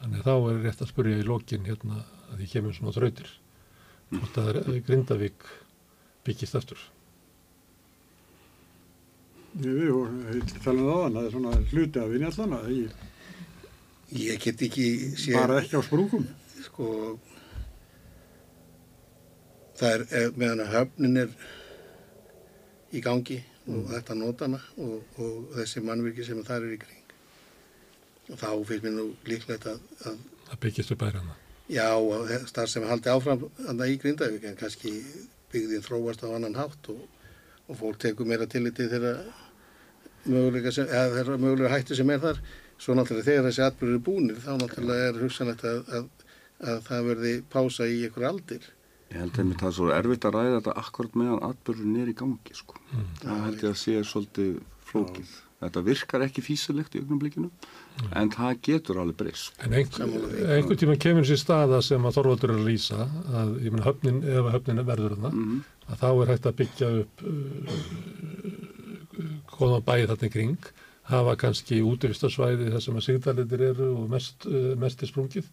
Þannig 0.00 0.18
að 0.18 0.24
þá 0.24 0.50
er 0.50 0.62
rétt 0.62 0.82
að 0.82 0.88
spurja 0.88 1.18
í 1.18 1.26
lokin 1.26 1.64
hérna 1.64 2.04
að 2.30 2.36
því 2.38 2.46
kemur 2.52 2.74
svona 2.74 2.92
þrautir 2.92 3.28
hvort 4.12 4.38
að 4.40 4.78
Grindavík 4.86 5.48
byggist 6.26 6.56
eftir 6.58 6.80
Við 9.58 9.78
höfum 9.88 10.42
talað 10.62 10.90
á 10.92 10.96
þann 11.02 11.16
að 11.16 11.16
það 11.16 11.26
er 11.26 11.32
svona 11.34 11.52
hluti 11.70 12.00
af 12.00 12.10
vinni 12.12 12.28
allan 12.28 12.52
að 12.58 12.66
ég, 12.74 13.06
ég 14.20 14.42
get 14.44 14.64
ekki 14.68 14.84
sé, 15.18 15.32
bara 15.34 15.56
ekki 15.62 15.80
á 15.80 15.82
sprungum. 15.82 16.28
Sko 16.66 16.90
það 19.80 19.94
er, 19.96 20.04
er 20.20 20.38
meðan 20.38 20.62
að 20.66 20.72
höfnin 20.76 21.22
er 21.24 21.34
í 22.92 23.02
gangi 23.02 23.40
og 23.64 23.74
mm. 23.80 23.90
þetta 23.96 24.18
nótana 24.20 24.62
og, 24.84 25.18
og 25.18 25.50
þessi 25.56 25.84
mannvirki 25.88 26.28
sem 26.28 26.44
það 26.44 26.68
er 26.68 26.76
í 26.76 26.80
kring. 26.84 27.18
Og 28.28 28.38
þá 28.38 28.48
finnst 28.68 28.86
mér 28.86 28.96
nú 29.00 29.10
líklegt 29.26 29.66
að 29.72 29.82
að, 30.06 30.24
að 30.52 30.64
byggjast 30.68 30.94
upp 30.94 31.02
bærana 31.02 31.38
Já, 31.68 31.88
starf 32.48 32.70
sem 32.72 32.86
haldi 32.88 33.10
áfram 33.12 33.44
í 33.84 33.98
Grindavík 34.00 34.46
en 34.48 34.56
kannski 34.56 34.92
byggðin 35.52 35.84
þróast 35.84 36.24
á 36.24 36.28
annan 36.32 36.56
hátt 36.56 36.88
og, 36.92 37.02
og 37.68 37.76
fólk 37.76 37.98
tekur 38.00 38.28
meira 38.28 38.48
tilliti 38.48 38.88
þegar 38.88 39.20
möguleika, 40.24 40.72
sem, 40.72 40.88
eða, 40.88 41.36
möguleika 41.36 41.74
hættu 41.74 41.98
sem 41.98 42.10
er 42.14 42.22
þar. 42.24 42.40
Svo 42.78 42.94
náttúrulega 42.94 43.26
þegar 43.26 43.46
þessi 43.48 43.64
atbyrður 43.66 43.98
er 43.98 44.04
búinir 44.06 44.40
þá 44.44 44.50
náttúrulega 44.62 45.10
er 45.10 45.20
hugsanlegt 45.24 45.64
að, 45.66 45.80
að, 45.98 46.08
að 46.72 46.80
það 46.88 47.08
verði 47.10 47.32
pása 47.52 47.88
í 47.90 47.98
ykkur 48.08 48.28
aldir. 48.30 48.70
Ég 49.08 49.22
held 49.24 49.40
að 49.40 49.52
það 49.56 49.68
er 49.68 49.76
svo 49.80 49.90
erfitt 49.96 50.28
að 50.28 50.38
ræða 50.38 50.54
þetta 50.54 50.76
akkurat 50.84 51.18
meðan 51.20 51.44
atbyrðurinn 51.48 52.00
er 52.02 52.12
í 52.12 52.16
gangi 52.16 52.56
sko. 52.56 52.80
Mm. 52.92 53.12
Það 53.24 53.44
held 53.46 53.66
ég 53.66 53.74
að 53.74 53.78
sé 53.82 53.98
svolítið 54.04 54.56
flókið. 54.88 55.36
Já. 55.36 55.47
Þetta 55.58 55.80
virkar 55.82 56.22
ekki 56.22 56.42
físilegt 56.46 56.94
í 56.94 57.00
augnumblíkinu 57.02 57.48
mm. 57.48 58.10
en 58.20 58.28
það 58.30 58.60
getur 58.68 59.00
alveg 59.02 59.16
breyst. 59.18 59.56
En 59.66 59.72
einhvern 59.74 60.12
einhver 60.54 60.78
tíma 60.78 60.94
kemur 61.02 61.26
þessi 61.26 61.42
staða 61.42 61.80
sem 61.82 62.04
að 62.06 62.18
Þorvaldur 62.20 62.52
er 62.54 62.60
að 62.60 62.68
lýsa 62.70 63.06
að 63.40 63.56
ég 63.64 63.74
menna 63.74 63.86
höfnin, 63.88 64.20
ef 64.22 64.50
höfnin 64.54 64.84
verður 64.86 65.16
þarna, 65.16 65.32
mm. 65.34 65.56
að 65.88 66.04
þá 66.04 66.06
er 66.10 66.30
hægt 66.32 66.46
að 66.46 66.58
byggja 66.60 66.92
upp 67.00 67.24
góðan 69.56 69.80
uh, 69.80 69.86
bæði 69.90 70.06
þarna 70.12 70.30
kring, 70.36 70.70
hafa 71.10 71.34
kannski 71.42 71.80
útvistarsvæði 71.90 72.70
þar 72.76 72.86
sem 72.86 73.02
að 73.02 73.06
sigdalitir 73.08 73.66
eru 73.72 73.90
og 73.96 74.06
mest, 74.14 74.46
uh, 74.46 74.70
mest 74.78 75.02
er 75.02 75.10
sprungið. 75.10 75.50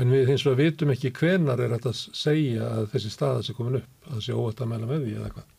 En 0.00 0.12
við 0.14 0.32
hins 0.32 0.46
vegar 0.46 0.62
vitum 0.62 0.94
ekki 0.94 1.12
hvenar 1.20 1.60
er 1.60 1.76
hægt 1.76 1.92
að 1.92 2.00
segja 2.16 2.72
að 2.78 2.88
þessi 2.94 3.12
staða 3.12 3.44
sé 3.44 3.52
komin 3.56 3.82
upp, 3.82 3.94
að 4.08 4.16
það 4.16 4.24
sé 4.24 4.40
óvægt 4.40 4.64
að 4.64 4.72
mæla 4.72 4.88
með 4.88 5.04
því 5.04 5.16
eða 5.18 5.32
hvað. 5.36 5.54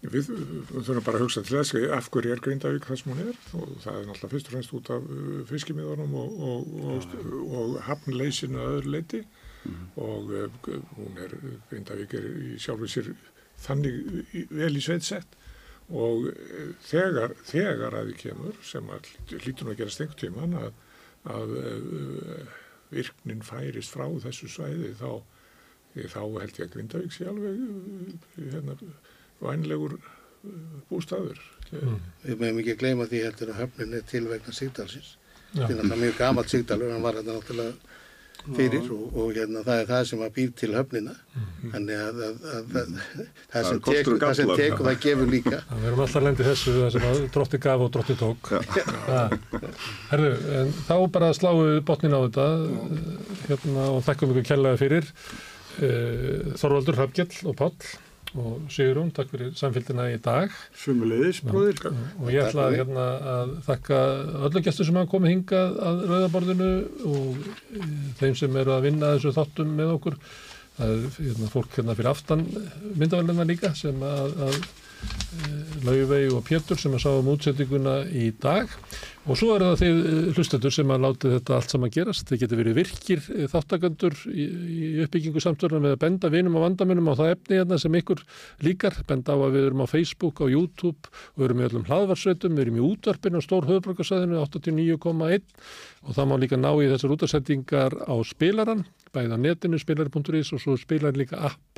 Við 0.00 0.30
þurfum 0.70 1.04
bara 1.04 1.18
að 1.18 1.26
hugsa 1.26 1.42
til 1.44 1.58
þess 1.58 1.74
af 1.92 2.06
hverju 2.08 2.32
er 2.32 2.40
Grindavík 2.40 2.86
það 2.88 2.98
sem 3.00 3.10
hún 3.12 3.18
er? 3.20 3.40
Og 3.58 3.72
það 3.82 3.98
er 3.98 4.06
náttúrulega 4.08 4.32
fyrst 4.32 4.46
og 4.48 4.54
fremst 4.54 4.72
út 4.78 4.90
af 4.94 5.10
uh, 5.12 5.34
fiskimiðunum 5.50 6.14
og, 6.16 6.38
og, 6.46 6.70
og, 6.94 7.18
og 7.60 7.74
hafnleysinu 7.84 8.62
að 8.62 8.76
öðru 8.78 8.94
leiti 8.94 9.20
mm. 9.20 9.82
og 10.00 10.32
uh, 10.38 10.70
hún 10.94 11.20
er, 11.20 11.36
Grindavík 11.68 12.16
er 12.16 12.30
í 12.30 12.54
sjálfur 12.64 12.92
sér 12.94 13.12
þannig 13.60 14.00
vel 14.48 14.72
í 14.72 14.86
sveidsett 14.86 15.36
og 15.92 16.30
uh, 16.32 16.72
þegar, 16.88 17.36
þegar 17.44 18.00
að 18.00 18.14
við 18.14 18.18
kemur 18.24 18.64
sem 18.64 18.88
að 18.96 19.12
nú 19.36 19.68
að 19.68 19.78
gera 19.82 19.96
stengt 19.98 20.18
tíman 20.24 20.56
að, 20.64 20.72
að 21.28 21.56
virknin 22.88 23.44
færist 23.44 23.92
frá 23.92 24.08
þessu 24.24 24.48
svæði 24.48 24.96
þá, 24.96 25.20
þá 26.08 26.20
held 26.24 26.56
ég 26.56 26.64
að 26.64 26.76
Grindavík 26.78 27.12
sé 27.12 27.28
alveg 27.28 27.60
hérna 28.40 28.80
vænlegur 29.40 29.96
uh, 29.98 30.80
bústafur. 30.90 31.40
Mm. 31.70 32.00
Við 32.24 32.40
meðum 32.40 32.60
ekki 32.62 32.74
að 32.74 32.82
gleyma 32.82 33.06
því 33.10 33.22
heldur 33.26 33.52
að 33.52 33.62
höfnin 33.62 33.96
er 33.98 34.08
til 34.10 34.24
vegna 34.30 34.54
Sigdalsins. 34.56 35.14
Ja. 35.54 35.66
Það 35.66 35.84
er 35.84 36.02
mjög 36.04 36.18
gamalt 36.18 36.52
Sigdalur, 36.52 36.92
hann 36.94 37.04
var 37.04 37.18
þetta 37.18 37.36
náttúrulega 37.36 37.90
fyrir 38.40 38.86
og, 38.94 39.16
og 39.20 39.32
hérna, 39.36 39.62
það 39.66 39.82
er 39.82 39.88
það 39.90 40.02
sem 40.08 40.22
að 40.24 40.32
býr 40.36 40.52
til 40.56 40.70
höfnina. 40.74 41.14
Mm. 41.34 41.72
Þannig 41.74 42.02
að, 42.04 42.20
að, 42.26 42.42
að, 42.54 42.76
að 42.80 43.22
það 43.52 43.68
sem 43.68 43.80
tekur 43.86 44.18
það, 44.22 44.34
sem 44.38 44.52
teku, 44.60 44.86
það 44.86 44.98
gefur 45.04 45.32
líka. 45.34 45.60
Það 45.68 45.84
verðum 45.84 46.04
alltaf 46.06 46.26
lendið 46.26 46.50
þessu 46.50 46.76
það 46.78 46.90
sem 46.96 47.06
að 47.10 47.22
drótti 47.36 47.62
gaf 47.66 47.84
og 47.84 47.92
drótti 47.96 48.18
tók. 48.20 48.52
Herðu, 50.10 50.32
en 50.60 50.74
þá 50.88 50.94
bara 51.16 51.32
sláum 51.36 51.62
við 51.66 51.80
botnin 51.90 52.16
á 52.16 52.20
þetta 52.26 52.46
hérna, 53.46 53.88
og 53.90 54.04
þekkum 54.08 54.34
ykkur 54.34 54.48
kellaði 54.52 54.82
fyrir. 54.86 55.10
Eh, 55.80 56.54
Þorvaldur 56.60 56.98
Hrafgjell 56.98 57.34
og 57.46 57.58
Páll 57.60 57.76
og 58.38 58.68
Sigurún, 58.70 59.10
takk 59.14 59.32
fyrir 59.32 59.54
samfélgina 59.58 60.06
í 60.12 60.18
dag. 60.22 60.52
Sumulegis, 60.78 61.40
bróðir. 61.46 61.80
Og 62.20 62.30
ég 62.30 62.44
ætla 62.44 62.68
að, 62.68 62.76
hérna, 62.78 63.06
að 63.34 63.54
þakka 63.66 64.02
öllu 64.48 64.62
gestur 64.66 64.86
sem 64.88 65.00
hafa 65.00 65.10
komið 65.10 65.34
hingað 65.34 65.80
að 65.88 66.04
Rauðaborðinu 66.10 66.70
og 67.10 67.40
e, 67.42 67.88
þeim 68.20 68.36
sem 68.38 68.60
eru 68.62 68.76
að 68.76 68.86
vinna 68.86 69.14
þessu 69.16 69.34
þáttum 69.38 69.74
með 69.80 69.94
okkur. 69.96 70.20
Það 70.76 70.94
er 70.94 71.18
hérna, 71.18 71.50
fólk 71.56 71.74
hérna 71.80 71.96
fyrir 71.98 72.12
aftan 72.12 72.46
myndavælina 72.94 73.48
líka 73.50 73.74
sem 73.76 74.06
að, 74.06 74.38
að 74.46 74.60
Lauvei 75.86 76.26
og 76.28 76.42
Pétur 76.44 76.78
sem 76.80 76.92
að 76.92 77.04
sá 77.04 77.10
um 77.14 77.30
útsettinguna 77.32 78.02
í 78.12 78.30
dag 78.42 78.68
Og 79.28 79.36
svo 79.36 79.52
eru 79.52 79.66
það 79.68 79.80
þið 79.82 79.98
eh, 80.00 80.28
hlustendur 80.34 80.72
sem 80.72 80.90
að 80.90 81.02
láti 81.04 81.30
þetta 81.34 81.56
allt 81.58 81.72
saman 81.74 81.92
gerast. 81.92 82.24
Þið 82.30 82.40
getur 82.40 82.60
verið 82.62 82.78
virkir 82.78 83.26
eh, 83.34 83.44
þáttakandur 83.52 84.16
í, 84.32 84.46
í 84.46 84.88
uppbyggingu 85.04 85.42
samstörna 85.44 85.80
með 85.84 85.96
að 85.96 86.00
benda 86.06 86.30
vinum 86.32 86.56
og 86.56 86.64
vandamennum 86.64 87.10
á 87.12 87.14
það 87.18 87.32
efni 87.34 87.58
hérna 87.60 87.78
sem 87.82 87.98
ykkur 88.00 88.24
líkar. 88.64 88.96
Benda 89.10 89.36
á 89.36 89.38
að 89.38 89.58
við 89.58 89.68
erum 89.68 89.84
á 89.84 89.92
Facebook, 89.92 90.40
á 90.40 90.46
YouTube 90.48 91.12
og 91.36 91.46
erum 91.46 91.60
í 91.60 91.66
öllum 91.68 91.86
hlaðvarsveitum, 91.90 92.56
við 92.56 92.64
erum 92.64 92.80
í 92.80 92.86
útvarpinu 92.88 93.44
á 93.44 93.46
Stór 93.46 93.68
höfbrukarsæðinu 93.68 94.40
89,1 94.40 95.44
og 96.00 96.16
það 96.16 96.30
má 96.30 96.36
líka 96.40 96.58
ná 96.58 96.72
í 96.80 96.88
þessar 96.90 97.14
útarsendingar 97.18 97.98
á 98.08 98.14
spilaran, 98.24 98.86
bæða 99.12 99.36
netinu 99.36 99.78
spilari.is 99.78 100.54
og 100.56 100.64
svo 100.64 100.80
spilar 100.80 101.14
líka 101.14 101.44
app 101.52 101.69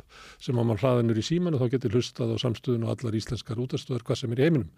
sem 0.43 0.57
á 0.57 0.63
mann 0.63 0.79
hlaðinur 0.79 1.19
í 1.19 1.25
síman 1.25 1.55
og 1.55 1.63
þá 1.63 1.75
getur 1.75 1.97
hlustað 1.97 2.33
á 2.35 2.37
samstöðun 2.43 2.85
og 2.87 2.93
allar 2.93 3.17
íslenskar 3.17 3.61
útastöður 3.63 4.05
hvað 4.07 4.19
sem 4.21 4.33
er 4.35 4.41
í 4.41 4.45
heiminum. 4.47 4.69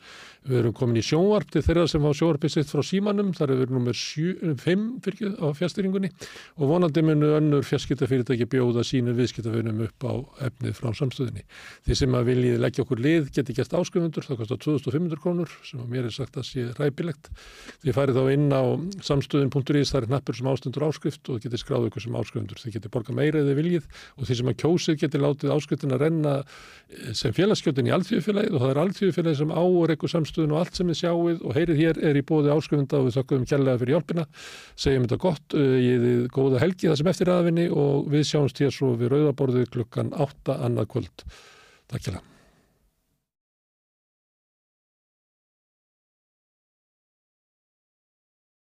Við 0.45 0.60
erum 0.62 0.76
komin 0.78 0.99
í 0.99 1.06
sjónvarp 1.06 1.52
til 1.53 1.64
þeirra 1.66 1.88
sem 1.90 2.06
á 2.06 2.12
sjónvarpi 2.14 2.52
sitt 2.53 2.72
frá 2.72 2.84
símanum, 2.86 3.32
þar 3.36 3.56
er 3.56 3.62
við 3.64 3.74
nummer 3.76 3.95
5 3.95 4.86
fyrir 5.06 5.38
á 5.41 5.48
fjastýringunni 5.57 6.12
og 6.60 6.70
vonandi 6.70 7.03
munu 7.06 7.32
önnur 7.38 7.66
fjarskiptafyrirtæki 7.66 8.48
bjóða 8.52 8.86
sínu 8.86 9.16
viðskiptafunum 9.18 9.84
upp 9.88 10.06
á 10.06 10.14
efnið 10.49 10.78
frá 10.78 10.91
samstöðinni. 10.95 11.45
Þeir 11.86 11.99
sem 12.02 12.18
að 12.18 12.30
viljið 12.32 12.62
leggja 12.62 12.86
okkur 12.86 13.02
lið 13.02 13.32
geti 13.36 13.56
gert 13.57 13.76
áskrifundur, 13.76 14.26
það 14.26 14.41
kostar 14.41 14.62
2500 14.64 15.22
krónur 15.24 15.52
sem 15.66 15.82
að 15.82 15.91
mér 15.91 16.10
er 16.10 16.16
sagt 16.16 16.38
að 16.40 16.48
sé 16.49 16.68
ræpilegt. 16.78 17.30
Þið 17.84 17.98
farið 17.98 18.20
þá 18.20 18.32
inn 18.36 18.48
á 18.53 18.64
samstöðin.is, 19.06 19.91
það 19.91 20.02
er 20.02 20.10
hnappur 20.12 20.38
sem 20.38 20.49
ástundur 20.52 20.88
áskrift 20.90 21.32
og 21.32 21.41
getið 21.44 21.62
skráðu 21.62 21.90
ykkur 21.91 22.06
sem 22.06 22.18
áskrifundur. 22.20 22.62
Þið 22.62 22.78
getið 22.78 22.94
borga 22.95 23.16
meira 23.18 23.41
eða 23.41 23.57
viljið 23.60 23.90
og 24.16 24.30
þeir 24.30 24.40
sem 24.41 24.52
að 24.52 24.60
kjósið 24.64 24.99
getið 25.03 25.24
látið 25.26 25.53
áskriftin 25.56 25.95
að 25.95 26.03
renna 26.06 26.34
eh, 26.41 27.14
sem 27.18 27.34
félagskjöldin 27.35 27.89
í 27.89 27.93
alltíðufélagið 27.95 28.57
og 28.57 28.64
það 28.64 28.73
er 28.73 28.81
alltíðufélagið 28.84 29.39
sem 29.41 29.56
á 29.56 29.64
og 29.64 29.88
rekkur 29.91 30.14
samstöðun 30.14 30.53
og 30.56 30.61
allt 30.61 30.80
sem 30.80 30.91
þið 30.91 30.99
sjáuð 31.02 31.41
og 31.41 31.57
heyrið 31.60 31.81
hér 31.81 32.03
er 32.11 32.19
í 32.19 32.26
bóði 32.26 32.53
áskrifunda 32.53 33.02
og 33.02 33.10
við 33.10 33.18
þakkum 33.19 33.49
kjærlega 33.49 33.81
fyrir 33.81 33.97
hjálpina, 33.97 34.27
segjum 34.85 35.07
þetta 35.07 35.22
gott, 35.26 35.57
ég 35.57 36.06
þið 36.06 36.30
góða 36.35 36.64
helgi 36.65 36.91
það 36.91 37.02
sem 37.02 37.11
eftir 37.15 37.34
aðvinni 37.34 37.68
og 37.73 38.07
við 38.14 38.30
sjáumst 38.31 38.64
hér 38.64 38.77
svo 38.77 38.93
við 38.99 39.15
rauðaborðu 39.15 39.68
klukkan 39.73 40.14
8 40.14 40.61
annað 40.69 40.89
kvöld. 40.95 41.27
Takk 41.89 42.07
kjærlega. 42.07 42.35